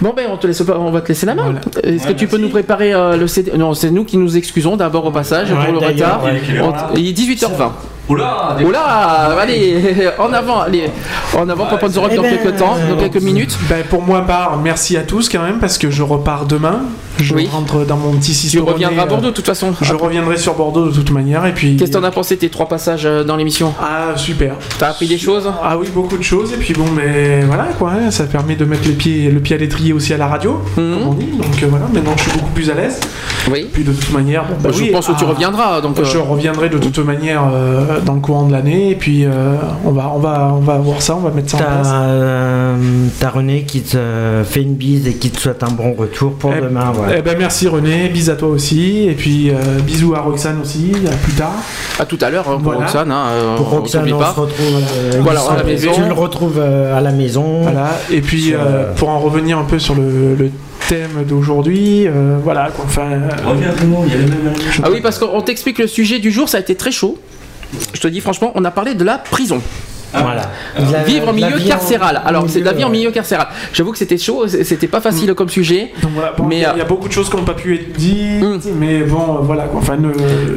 Bon 0.00 0.12
ben 0.16 0.26
on 0.32 0.36
te 0.38 0.46
laisse 0.46 0.62
on 0.62 0.90
va 0.90 1.00
te 1.02 1.08
laisser 1.08 1.26
la 1.26 1.34
main. 1.34 1.44
Voilà. 1.44 1.60
Est-ce 1.94 2.06
que 2.06 2.12
tu 2.12 2.26
peux 2.26 2.38
nous 2.38 2.48
préparer 2.48 2.94
euh, 2.94 3.16
le 3.16 3.26
CD 3.26 3.52
Non, 3.56 3.74
c'est 3.74 3.90
nous 3.90 4.04
qui 4.04 4.16
nous 4.16 4.36
excusons 4.36 4.76
d'abord 4.76 5.04
au 5.04 5.10
passage 5.10 5.50
Ouais, 5.52 5.64
pour 5.66 5.80
le 5.80 5.86
retard. 5.86 6.24
ouais. 6.24 6.40
On- 6.62 6.96
Il 6.96 7.06
est 7.08 7.12
18h20. 7.12 7.70
Oula 8.10 8.56
des- 8.58 8.64
là, 8.64 9.36
allez, 9.40 9.76
en 10.18 10.32
avant, 10.32 10.60
allez, 10.60 10.90
en 11.38 11.48
avant 11.48 11.66
pour 11.66 11.78
prendre 11.78 12.00
Rock 12.00 12.10
Eh 12.12 12.16
dans 12.16 12.22
ben, 12.22 12.36
quelques 12.38 12.56
temps, 12.58 12.74
dans 12.88 12.96
euh, 12.96 13.08
quelques 13.08 13.22
minutes. 13.22 13.56
Ben, 13.68 13.84
pour 13.88 14.02
moi 14.02 14.22
part, 14.22 14.58
merci 14.62 14.96
à 14.96 15.02
tous 15.02 15.28
quand 15.28 15.42
même 15.42 15.58
parce 15.58 15.78
que 15.78 15.90
je 15.90 16.02
repars 16.02 16.46
demain. 16.46 16.80
Je 17.18 17.34
Oui. 17.34 17.48
rentre 17.52 17.84
dans 17.84 17.96
mon 17.98 18.12
petit 18.12 18.30
Tu 18.32 18.34
système. 18.34 18.64
reviendras 18.64 19.02
à 19.02 19.06
Bordeaux 19.06 19.26
de 19.28 19.34
toute 19.34 19.44
façon. 19.46 19.74
Je 19.82 19.94
reviendrai 19.94 20.38
sur 20.38 20.54
Bordeaux 20.54 20.86
de 20.88 20.92
toute 20.94 21.10
manière 21.10 21.44
et 21.44 21.52
puis. 21.52 21.76
Qu'est-ce 21.76 21.90
que 21.92 21.96
t'en 21.98 22.04
as 22.04 22.10
pensé 22.10 22.36
tes 22.36 22.48
trois 22.48 22.66
passages 22.66 23.02
euh, 23.04 23.24
dans 23.24 23.36
l'émission? 23.36 23.74
Ah 23.80 24.16
super. 24.16 24.54
T'as 24.78 24.88
appris 24.88 25.06
des 25.06 25.18
choses? 25.18 25.50
Ah 25.62 25.76
oui, 25.78 25.86
beaucoup 25.94 26.16
de 26.16 26.22
choses 26.22 26.52
et 26.52 26.56
puis 26.56 26.72
bon, 26.72 26.86
mais 26.96 27.42
voilà 27.42 27.64
quoi, 27.78 27.90
hein, 27.92 28.10
ça 28.10 28.24
permet 28.24 28.56
de 28.56 28.64
mettre 28.64 28.86
les 28.88 28.94
pieds, 28.94 29.30
le 29.30 29.40
pied 29.40 29.54
à 29.54 29.58
l'étrier 29.58 29.92
aussi 29.92 30.14
à 30.14 30.16
la 30.16 30.26
radio, 30.28 30.60
Mhm. 30.76 30.94
comme 30.94 31.08
on 31.08 31.14
dit. 31.14 31.26
Donc 31.26 31.62
euh, 31.62 31.66
voilà, 31.68 31.86
maintenant 31.92 32.12
je 32.16 32.22
suis 32.22 32.32
beaucoup 32.32 32.52
plus 32.52 32.70
à 32.70 32.74
l'aise. 32.74 32.98
Oui. 33.50 33.66
Puis 33.72 33.84
de 33.84 33.92
toute 33.92 34.12
manière, 34.12 34.44
bon, 34.44 34.54
bah 34.62 34.70
je 34.72 34.80
oui, 34.80 34.90
pense 34.90 35.06
que 35.06 35.12
tu 35.12 35.24
reviendras. 35.24 35.80
Donc, 35.80 35.98
euh, 35.98 36.04
Je 36.04 36.18
reviendrai 36.18 36.68
de 36.68 36.78
toute 36.78 36.98
manière 36.98 37.42
euh, 37.52 37.99
dans 38.04 38.14
le 38.14 38.20
courant 38.20 38.46
de 38.46 38.52
l'année 38.52 38.90
et 38.90 38.94
puis 38.94 39.24
euh, 39.24 39.54
on 39.84 39.90
va, 39.90 40.12
on 40.14 40.18
va, 40.18 40.52
on 40.56 40.60
va 40.60 40.78
voir 40.78 41.02
ça, 41.02 41.16
on 41.16 41.20
va 41.20 41.30
mettre 41.30 41.50
ça 41.50 41.56
en 41.56 41.60
place. 41.60 41.88
T'as 41.88 42.02
euh, 42.04 42.76
t'as 43.18 43.30
René 43.30 43.62
qui 43.62 43.82
te 43.82 44.42
fait 44.44 44.62
une 44.62 44.74
bise 44.74 45.06
et 45.06 45.14
qui 45.14 45.30
te 45.30 45.38
souhaite 45.40 45.62
un 45.62 45.70
bon 45.70 45.92
retour 45.94 46.32
pour 46.34 46.52
Eh- 46.56 46.60
demain. 46.62 46.92
Voilà. 46.94 47.18
Eh 47.18 47.22
ben 47.22 47.36
merci 47.38 47.68
René, 47.68 48.08
bis 48.08 48.28
à 48.28 48.36
toi 48.36 48.48
aussi 48.48 49.04
et 49.08 49.12
puis 49.14 49.50
euh, 49.50 49.54
bisous 49.84 50.14
à 50.14 50.20
Roxane 50.20 50.60
aussi, 50.62 50.92
à 51.06 51.14
plus 51.16 51.32
tard. 51.32 51.52
à 51.98 52.04
tout 52.06 52.18
à 52.20 52.30
l'heure 52.30 52.46
hein, 52.48 52.54
pour 52.62 52.72
Voilà. 52.72 52.80
Roxane. 52.86 53.10
hein, 53.10 53.24
pour 53.56 53.66
on 53.72 53.76
Roxane, 53.80 54.12
on 54.12 54.18
pas. 54.18 54.32
se 54.34 54.40
retrouve 54.40 54.82
euh, 54.96 55.20
Voilà, 55.20 55.40
à 55.50 55.56
la 55.56 55.64
maison. 55.64 55.90
Tu 55.94 56.02
le 56.04 56.12
retrouves 56.12 56.58
euh, 56.58 56.96
à 56.96 57.00
la 57.00 57.12
maison. 57.12 57.62
Voilà, 57.62 57.88
et 58.10 58.20
puis 58.20 58.42
Sur, 58.42 58.60
euh, 58.60 58.64
euh, 58.66 58.94
pour 58.94 59.08
en 59.10 59.18
revenir 59.18 59.58
un 59.58 59.64
peu 59.64 59.78
sur 59.78 59.94
le, 59.94 60.34
le 60.38 60.50
thème 60.88 61.24
d'aujourd'hui, 61.28 62.06
euh, 62.08 62.36
voilà 62.42 62.68
quoi, 62.74 62.84
enfin. 62.86 63.02
euh, 63.12 63.28
Reviens 63.48 63.70
tout 63.76 63.84
le 63.84 63.88
monde, 63.90 64.04
il 64.08 64.12
y 64.12 64.16
a 64.16 64.18
les 64.18 64.24
mêmes 64.26 64.52
Ah 64.82 64.88
oui, 64.90 65.00
parce 65.00 65.18
qu'on 65.18 65.40
t'explique 65.40 65.78
le 65.78 65.86
sujet 65.86 66.18
du 66.18 66.30
jour, 66.32 66.48
ça 66.48 66.58
a 66.58 66.60
été 66.60 66.74
très 66.74 66.90
chaud. 66.90 67.18
Je 67.92 68.00
te 68.00 68.08
dis 68.08 68.20
franchement, 68.20 68.52
on 68.54 68.64
a 68.64 68.70
parlé 68.70 68.94
de 68.94 69.04
la 69.04 69.18
prison. 69.18 69.62
Voilà. 70.12 70.50
La- 70.92 71.02
Vivre 71.04 71.28
en 71.28 71.32
milieu 71.32 71.58
carcéral. 71.66 72.20
Alors, 72.24 72.44
c'est 72.48 72.60
la 72.60 72.72
vie 72.72 72.84
en 72.84 72.90
milieu 72.90 73.10
carcéral. 73.10 73.48
J'avoue 73.72 73.92
que 73.92 73.98
c'était 73.98 74.18
chaud, 74.18 74.46
c'était 74.48 74.86
pas 74.88 74.98
Mm. 74.98 75.02
facile 75.02 75.34
comme 75.34 75.48
sujet, 75.48 75.92
Donc 76.02 76.12
voilà, 76.14 76.32
bon, 76.36 76.44
Mais, 76.46 76.56
il 76.56 76.62
y 76.62 76.64
a- 76.64 76.70
euh, 76.70 76.72
il 76.76 76.78
y 76.78 76.82
a 76.82 76.84
beaucoup 76.84 77.08
de 77.08 77.12
choses 77.12 77.28
qui 77.30 77.36
n'ont 77.36 77.44
pas 77.44 77.54
pu 77.54 77.74
être 77.74 77.92
dites, 77.92 78.42
Mm. 78.42 78.58
mais 78.78 79.00
bon, 79.02 79.36
euh, 79.36 79.40
voilà 79.42 79.64
quoi. 79.64 79.80
Enfin, 79.80 79.96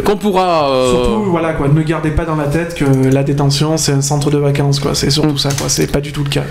qu'on 0.05 0.17
pourra. 0.17 0.69
euh, 0.69 0.91
surtout 0.91 1.23
voilà 1.31 1.53
quoi, 1.53 1.67
ne 1.67 1.81
gardez 1.81 2.11
pas 2.11 2.25
dans 2.25 2.35
la 2.35 2.47
tête 2.47 2.75
que 2.75 2.85
la 2.85 3.23
détention 3.23 3.77
c'est 3.77 3.93
un 3.93 4.01
centre 4.01 4.29
de 4.31 4.37
vacances 4.37 4.79
quoi. 4.79 4.93
C'est 4.95 5.09
surtout 5.09 5.37
ça 5.37 5.49
quoi. 5.57 5.69
C'est 5.69 5.91
pas 5.91 6.01
du 6.01 6.11
tout 6.11 6.23
le 6.23 6.29
cas. 6.29 6.43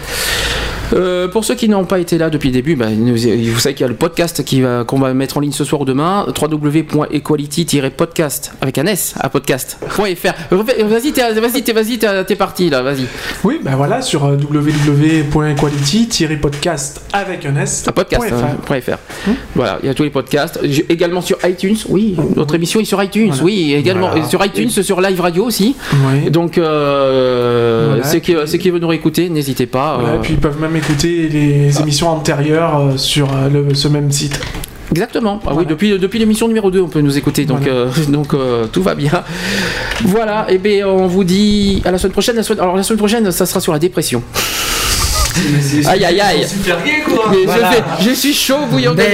Euh, 0.94 1.26
pour 1.28 1.42
ceux 1.44 1.54
qui 1.54 1.68
n'ont 1.70 1.84
pas 1.86 1.98
été 2.00 2.18
là 2.18 2.28
depuis 2.28 2.50
le 2.50 2.54
début, 2.54 2.76
bah, 2.76 2.88
nous- 2.94 3.14
vous 3.14 3.58
savez 3.58 3.74
qu'il 3.74 3.80
y 3.80 3.84
a 3.84 3.88
le 3.88 3.94
podcast 3.94 4.44
qui 4.44 4.60
va- 4.60 4.84
qu'on 4.84 4.98
va 4.98 5.14
mettre 5.14 5.38
en 5.38 5.40
ligne 5.40 5.52
ce 5.52 5.64
soir 5.64 5.80
ou 5.80 5.84
demain, 5.86 6.26
www.equality-podcast 6.38 8.52
avec 8.60 8.76
un 8.78 8.84
S 8.86 9.14
à 9.18 9.30
podcast.fr. 9.30 10.32
Vas-y, 10.50 11.12
t'es, 11.12 11.22
vas-y, 11.32 11.72
vas-y, 11.72 11.98
t'es, 11.98 12.24
t'es 12.24 12.36
parti 12.36 12.68
là, 12.68 12.82
vas-y. 12.92 13.06
Oui, 13.44 13.60
ben 13.62 13.76
voilà 13.76 14.02
sur 14.02 14.24
euh, 14.24 14.36
www.equality-podcast 14.36 17.02
avec 17.12 17.44
un 17.46 17.56
S. 17.56 17.84
Podcast. 17.94 18.24
fr. 18.28 18.34
hein, 18.34 18.56
.fr. 18.80 18.96
Voilà, 19.54 19.78
il 19.82 19.86
y 19.86 19.90
a 19.90 19.94
tous 19.94 20.02
les 20.04 20.10
podcasts. 20.10 20.58
Également 20.88 21.20
sur 21.20 21.36
iTunes, 21.44 21.76
oui. 21.88 22.16
Notre 22.36 22.54
émission 22.54 22.80
est 22.80 22.84
sur 22.84 23.02
iTunes, 23.02 23.28
Voilà. 23.28 23.42
oui. 23.44 23.74
Également 23.74 24.10
Voilà. 24.10 24.26
sur 24.28 24.44
iTunes, 24.44 24.70
sur 24.70 25.00
Live 25.00 25.20
Radio 25.20 25.44
aussi. 25.44 25.74
Oui. 25.92 26.30
Donc, 26.30 26.58
euh, 26.58 27.86
Voilà. 27.90 28.04
ceux, 28.04 28.18
qui, 28.20 28.34
ceux 28.46 28.58
qui 28.58 28.70
veulent 28.70 28.80
nous 28.80 28.88
réécouter, 28.88 29.28
n'hésitez 29.28 29.66
pas. 29.66 29.98
Euh, 30.02 30.16
et 30.16 30.20
puis 30.20 30.34
ils 30.34 30.40
peuvent 30.40 30.60
même 30.60 30.76
écouter 30.76 31.28
les 31.28 31.80
émissions 31.80 32.08
antérieures 32.08 32.92
sur 32.96 33.28
le- 33.52 33.74
ce 33.74 33.88
même 33.88 34.10
site. 34.12 34.40
Exactement. 34.92 35.40
Ah 35.46 35.52
oui, 35.54 35.64
depuis, 35.66 35.98
depuis 35.98 36.18
l'émission 36.18 36.46
numéro 36.48 36.70
2, 36.70 36.80
on 36.82 36.88
peut 36.88 37.00
nous 37.00 37.16
écouter. 37.16 37.44
Donc, 37.46 37.60
Voilà. 37.62 37.72
euh, 37.74 37.88
donc 38.08 38.34
euh, 38.34 38.66
tout 38.70 38.82
va 38.82 38.94
bien. 38.94 39.24
Voilà. 40.04 40.46
Et 40.50 40.58
bien, 40.58 40.86
on 40.86 41.06
vous 41.06 41.24
dit 41.24 41.82
à 41.84 41.90
la 41.90 41.98
semaine 41.98 42.12
prochaine. 42.12 42.36
La 42.36 42.42
semaine- 42.42 42.60
alors, 42.60 42.76
la 42.76 42.82
semaine 42.82 42.98
prochaine, 42.98 43.30
ça 43.32 43.46
sera 43.46 43.60
sur 43.60 43.72
la 43.72 43.78
dépression. 43.78 44.22
Aïe, 45.86 46.04
aïe, 46.04 46.20
aïe. 46.20 46.46
Super 46.46 46.84
gay 46.84 47.02
quoi 47.06 47.24
Mais 47.30 47.38
je, 47.40 47.46
Voilà. 47.46 47.70
fais- 47.72 47.82
je 48.02 48.10
suis 48.10 48.34
chaud, 48.34 48.66
bouillant. 48.70 48.92
Mais 48.94 49.08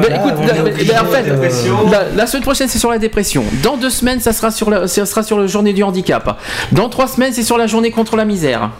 Mais 0.00 0.16
écoute, 0.16 0.32
la- 0.46 0.62
mais- 0.62 0.98
en 0.98 1.04
fait, 1.04 1.22
de- 1.24 1.90
la, 1.92 2.04
la 2.16 2.26
semaine 2.26 2.42
prochaine, 2.42 2.68
c'est 2.68 2.78
sur 2.78 2.90
la 2.90 2.98
dépression. 2.98 3.44
Dans 3.62 3.76
deux 3.76 3.90
semaines, 3.90 4.18
ça 4.20 4.32
sera 4.32 4.50
sur 4.50 4.70
la, 4.70 4.88
ça 4.88 5.04
sera 5.04 5.22
sur 5.22 5.38
la 5.38 5.46
journée 5.46 5.74
du 5.74 5.82
handicap. 5.82 6.40
Dans 6.72 6.88
trois 6.88 7.06
semaines, 7.06 7.34
c'est 7.34 7.42
sur 7.42 7.58
la 7.58 7.66
journée 7.66 7.90
contre 7.90 8.16
la 8.16 8.24
misère. 8.24 8.70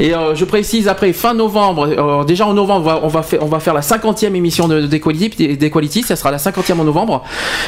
Et 0.00 0.14
euh, 0.14 0.34
je 0.34 0.44
précise 0.46 0.88
après 0.88 1.12
fin 1.12 1.34
novembre, 1.34 1.86
euh, 1.86 2.24
déjà 2.24 2.46
en 2.46 2.54
novembre, 2.54 2.86
on 2.86 2.88
va, 2.88 3.00
on 3.04 3.08
va 3.08 3.22
faire, 3.22 3.42
on 3.42 3.46
va 3.46 3.60
faire 3.60 3.74
la 3.74 3.82
50e 3.82 4.34
émission 4.34 4.66
de 4.66 4.86
d'Equality, 4.86 6.02
ça 6.02 6.16
sera 6.16 6.30
la 6.30 6.38
50e 6.38 6.78
en 6.80 6.84
novembre. 6.84 7.22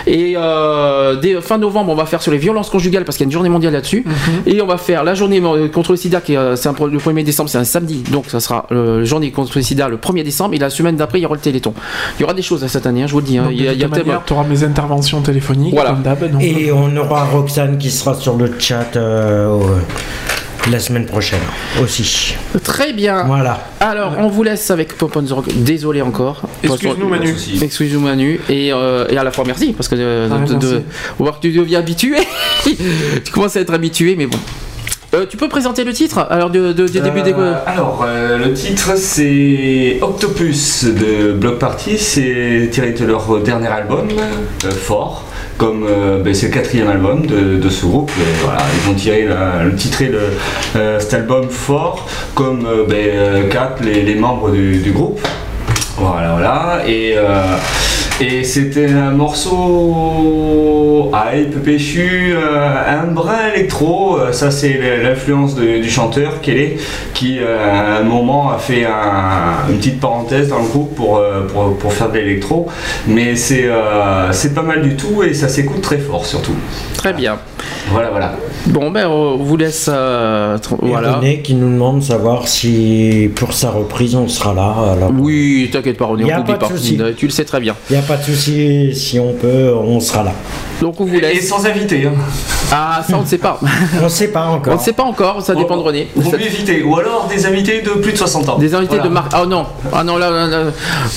Et 0.07 0.35
euh, 0.37 1.17
dès 1.17 1.41
fin 1.43 1.59
novembre, 1.59 1.93
on 1.93 1.95
va 1.95 2.07
faire 2.07 2.23
sur 2.23 2.33
les 2.33 2.39
violences 2.39 2.71
conjugales 2.71 3.05
parce 3.05 3.17
qu'il 3.19 3.25
y 3.25 3.27
a 3.27 3.29
une 3.29 3.33
journée 3.33 3.49
mondiale 3.51 3.75
là-dessus. 3.75 4.05
Et 4.47 4.61
on 4.63 4.67
va 4.67 4.79
faire 4.79 5.05
la 5.05 5.15
journée 5.15 5.43
contre 5.73 5.93
le 5.93 5.97
sida, 5.97 6.21
qui 6.21 6.35
est, 6.35 6.57
c'est 6.57 6.69
le 6.71 6.99
1er 6.99 7.23
décembre, 7.25 7.51
c'est 7.51 7.59
un 7.59 7.65
samedi, 7.65 8.03
donc 8.11 8.25
ça 8.29 8.41
sera 8.41 8.67
euh, 8.73 9.01
la 9.01 9.05
journée 9.05 9.31
contre 9.31 9.53
le 9.57 9.63
sida 9.63 9.89
le 9.89 9.99
1er 9.99 10.23
décembre. 10.25 10.55
Et 10.55 10.59
la 10.59 10.71
semaine 10.71 10.97
d'après, 10.97 11.19
il 11.19 11.23
y 11.23 11.27
aura 11.27 11.35
le 11.35 11.41
Téléthon. 11.41 11.75
Il 12.19 12.23
y 12.23 12.25
aura 12.25 12.35
des 12.35 12.43
choses 12.43 12.67
cette 12.67 12.87
année, 12.87 13.03
hein, 13.03 13.07
je 13.07 13.13
vous 13.13 13.21
le 13.21 13.27
dis. 13.27 13.37
hein. 13.39 13.45
Donc, 13.45 13.53
Il 13.53 13.63
y 13.63 13.69
a, 13.69 13.73
il 13.73 13.81
y 13.81 13.87
manière, 13.87 14.23
auras 14.31 14.45
mes 14.45 14.65
interventions 14.65 15.21
téléphoniques 15.21 15.75
Voilà. 15.75 15.91
comme 15.91 16.03
d'hab. 16.03 16.19
Et 16.41 16.73
on 16.73 16.97
aura 16.97 17.25
Roxane 17.25 17.77
qui 17.79 17.91
sera 17.91 18.15
sur 18.15 18.37
le 18.37 18.51
chat 18.59 18.97
euh, 18.97 19.59
la 20.71 20.79
semaine 20.79 21.07
prochaine 21.07 21.41
aussi. 21.83 22.35
Très 22.63 22.93
bien. 22.93 23.25
Voilà. 23.25 23.67
Alors, 23.81 24.15
on 24.19 24.29
vous 24.29 24.43
laisse 24.43 24.71
avec 24.71 24.97
Pop 24.97 25.15
on 25.17 25.23
the 25.23 25.31
Rock. 25.33 25.47
Désolé 25.55 26.03
encore. 26.03 26.43
Excuse-nous 26.63 27.09
Manu. 27.09 27.35
Excuse-nous 27.61 28.01
Manu 28.01 28.41
et, 28.49 28.73
euh, 28.73 29.07
et 29.09 29.17
à 29.17 29.25
la 29.25 29.33
fois 29.33 29.45
merci 29.47 29.73
parce 29.73 29.89
que 29.89 29.97
euh, 29.99 30.29
Ah, 30.31 30.39
de- 30.47 30.53
merci. 30.55 30.85
voit 31.19 31.33
que 31.33 31.41
tu 31.41 31.53
deviens 31.53 31.81
habitué. 31.81 32.17
tu 32.65 33.33
commences 33.33 33.57
à 33.57 33.61
être 33.61 33.75
habitué, 33.75 34.15
mais 34.17 34.27
bon. 34.27 34.39
Euh, 35.15 35.27
tu 35.29 35.37
peux 35.37 35.49
présenter 35.49 35.85
le 35.85 35.93
titre 35.93 36.27
alors 36.31 36.49
de- 36.49 36.73
du 36.73 37.01
début 37.01 37.21
des. 37.21 37.35
Euh, 37.35 37.53
alors, 37.67 38.03
euh, 38.09 38.39
le 38.39 38.55
titre 38.55 38.93
c'est 38.97 39.99
Octopus 40.01 40.85
de 40.87 41.33
Block 41.33 41.59
Party, 41.59 41.99
c'est 41.99 42.71
tiré 42.73 42.93
de 42.93 43.05
leur 43.05 43.39
dernier 43.41 43.67
album, 43.69 44.09
euh, 44.65 44.71
Fort. 44.71 45.25
Comme 45.59 45.87
ben, 46.25 46.35
c'est 46.35 46.47
le 46.47 46.53
quatrième 46.55 46.89
album 46.89 47.27
de, 47.27 47.59
de 47.59 47.69
ce 47.69 47.85
groupe, 47.85 48.11
et 48.19 48.43
voilà, 48.43 48.61
ils 48.85 48.91
ont 48.91 48.95
tiré 48.95 49.27
la- 49.27 49.63
le 49.65 49.75
titré 49.77 50.07
le, 50.09 50.21
cet 50.99 51.13
album 51.15 51.49
Fort, 51.51 52.09
comme 52.35 52.67
ben, 52.89 53.49
quatre 53.51 53.83
les, 53.85 54.03
les 54.03 54.15
membres 54.15 54.51
du, 54.51 54.79
du 54.79 54.93
groupe. 54.93 55.21
Voilà, 55.99 56.33
voilà. 56.33 56.81
Et, 56.89 57.15
et 58.23 58.45
c'était 58.45 58.91
un 58.91 59.11
morceau 60.07 61.11
hype, 61.13 61.63
péchu, 61.63 62.35
euh, 62.35 63.01
un 63.03 63.07
brin 63.13 63.49
électro. 63.55 64.19
Euh, 64.19 64.33
Ça, 64.33 64.51
c'est 64.51 64.79
l'influence 65.03 65.55
du 65.57 65.89
chanteur 65.91 66.41
Kelly, 66.41 66.75
qui 67.15 67.39
euh, 67.39 67.59
à 67.71 67.99
un 67.99 68.03
moment 68.03 68.51
a 68.51 68.59
fait 68.59 68.85
un- 68.85 69.69
une 69.71 69.77
petite 69.79 70.01
parenthèse 70.01 70.49
dans 70.49 70.59
le 70.61 70.69
groupe 70.69 70.95
pour, 70.95 71.21
pour, 71.53 71.77
pour 71.77 71.93
faire 71.93 72.11
de 72.11 72.19
l'électro. 72.19 72.69
Mais 73.07 73.37
c'est 73.37 73.65
euh, 73.67 74.33
c'est 74.33 74.55
pas 74.55 74.63
mal 74.63 74.83
du 74.83 74.97
tout 74.97 75.23
et 75.23 75.35
ça 75.35 75.49
s'écoute 75.49 75.83
très 75.83 75.99
fort 75.99 76.25
surtout. 76.25 76.55
Très 76.97 77.13
bien. 77.13 77.37
Voilà, 77.91 78.11
voilà. 78.11 78.33
Bon 78.67 78.91
ben 78.91 79.07
on 79.09 79.37
vous 79.39 79.57
laisse. 79.57 79.91
euh, 79.93 80.57
voilà. 80.81 81.15
René 81.17 81.43
qui 81.43 81.55
nous 81.55 81.69
demande 81.71 81.99
de 81.99 82.05
savoir 82.05 82.47
si 82.49 83.29
pour 83.35 83.53
sa 83.53 83.71
reprise 83.71 84.15
on 84.15 84.29
sera 84.29 84.55
là. 84.55 84.93
Alors, 84.93 85.11
Oui, 85.19 85.69
t'inquiète 85.73 85.99
pas, 85.99 86.07
René, 86.07 86.25
on 86.25 86.29
a 86.29 86.37
t'oublie 86.39 86.55
pas 86.55 86.69
de 86.69 86.73
souci. 86.77 86.99
Tu 87.17 87.27
le 87.27 87.33
sais 87.33 87.45
très 87.45 87.61
bien. 87.61 87.75
Il 87.91 87.95
n'y 87.95 87.99
a 87.99 88.03
pas 88.03 88.12
de 88.17 88.23
souci, 88.23 88.95
si 88.95 89.19
on 89.21 89.33
peut, 89.33 89.73
on 89.75 90.01
sera 90.01 90.23
là. 90.25 90.33
Donc 90.81 91.01
on 91.01 91.05
vous 91.05 91.15
Et 91.15 91.21
laisse. 91.21 91.49
sans 91.49 91.65
invité. 91.65 92.07
Hein. 92.07 92.13
Ah, 92.73 93.03
ça 93.09 93.17
on 93.17 93.21
ne 93.23 93.27
sait 93.27 93.39
pas. 93.39 93.61
On 94.01 94.05
ne 94.05 94.09
sait 94.09 94.29
pas 94.29 94.47
on 94.49 94.55
encore. 94.55 94.75
ne 94.75 94.79
sait 94.81 94.93
pas 94.93 95.03
encore, 95.05 95.41
ça 95.43 95.55
dépend 95.55 95.77
de 95.77 95.83
René. 95.83 96.09
Vaut 96.17 96.31
Ça- 96.31 96.37
mieux 96.37 96.47
éviter. 96.47 96.83
Ou 96.83 96.97
alors 96.99 97.29
des 97.29 97.47
invités 97.47 97.83
de 97.83 97.91
plus 97.91 98.13
de 98.13 98.17
60 98.17 98.49
ans. 98.49 98.59
Des 98.59 98.75
invités 98.75 98.97
Voilà. 98.97 99.09
de 99.09 99.15
marque. 99.15 99.31
Ah 99.33 99.45
non, 99.47 99.65
ah 99.93 100.03
non 100.03 100.17
là, 100.17 100.31
là, 100.31 100.47
là. 100.49 100.65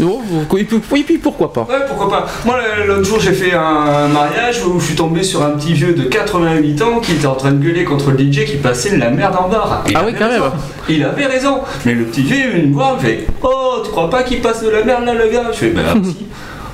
Non, 0.01 0.19
vous- 0.23 0.57
et 0.57 0.63
puis, 0.65 0.79
oui, 0.91 1.03
puis 1.03 1.17
pourquoi 1.17 1.51
pas. 1.51 1.61
Ouais, 1.61 1.79
pourquoi 1.87 2.09
pas. 2.09 2.25
Moi, 2.45 2.57
l'autre 2.85 3.05
jour, 3.05 3.19
j'ai 3.19 3.33
fait 3.33 3.53
un 3.53 4.07
mariage 4.09 4.63
où 4.65 4.79
je 4.79 4.85
suis 4.85 4.95
tombé 4.95 5.23
sur 5.23 5.41
un 5.41 5.51
petit 5.51 5.73
vieux 5.73 5.93
de 5.93 6.03
88 6.03 6.81
ans 6.83 6.99
qui 6.99 7.13
était 7.13 7.25
en 7.27 7.35
train 7.35 7.51
de 7.51 7.57
gueuler 7.63 7.85
contre 7.85 8.11
le 8.11 8.17
DJ 8.19 8.45
qui 8.45 8.57
passait 8.57 8.95
la 8.97 9.09
merde 9.09 9.35
en 9.43 9.47
bar. 9.49 9.83
Il 9.89 9.95
Ah 9.97 10.03
oui, 10.05 10.13
quand 10.17 10.27
raison. 10.27 10.43
même. 10.43 10.51
Il 10.89 11.03
avait 11.03 11.25
raison. 11.25 11.59
Mais 11.85 11.93
le 11.93 12.03
petit 12.03 12.21
vieux, 12.21 12.57
il 12.57 12.67
me 12.67 12.73
voit, 12.75 12.97
il 12.99 13.03
me 13.03 13.09
fait 13.09 13.27
Oh, 13.41 13.77
tu 13.83 13.89
crois 13.89 14.09
pas 14.11 14.21
qu'il 14.21 14.41
passe 14.41 14.61
de 14.63 14.69
la 14.69 14.83
merde 14.83 15.05
là, 15.05 15.13
le 15.15 15.27
gars? 15.29 15.45
Je 15.51 15.57
fais 15.57 15.69
Bah, 15.69 15.81
si. 16.03 16.17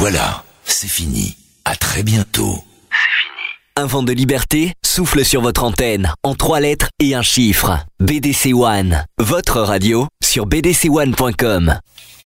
Voilà, 0.00 0.44
c'est 0.64 0.88
fini. 0.88 1.36
À 1.66 1.76
très 1.76 2.02
bientôt. 2.02 2.64
Un 3.76 3.84
vent 3.84 4.02
de 4.02 4.14
liberté 4.14 4.72
souffle 4.82 5.26
sur 5.26 5.42
votre 5.42 5.62
antenne 5.62 6.14
en 6.22 6.34
trois 6.34 6.58
lettres 6.58 6.88
et 7.00 7.14
un 7.14 7.20
chiffre. 7.20 7.84
BDC 8.00 8.54
One, 8.54 9.04
votre 9.18 9.60
radio 9.60 10.08
sur 10.24 10.46
bdc1.com. 10.46 11.78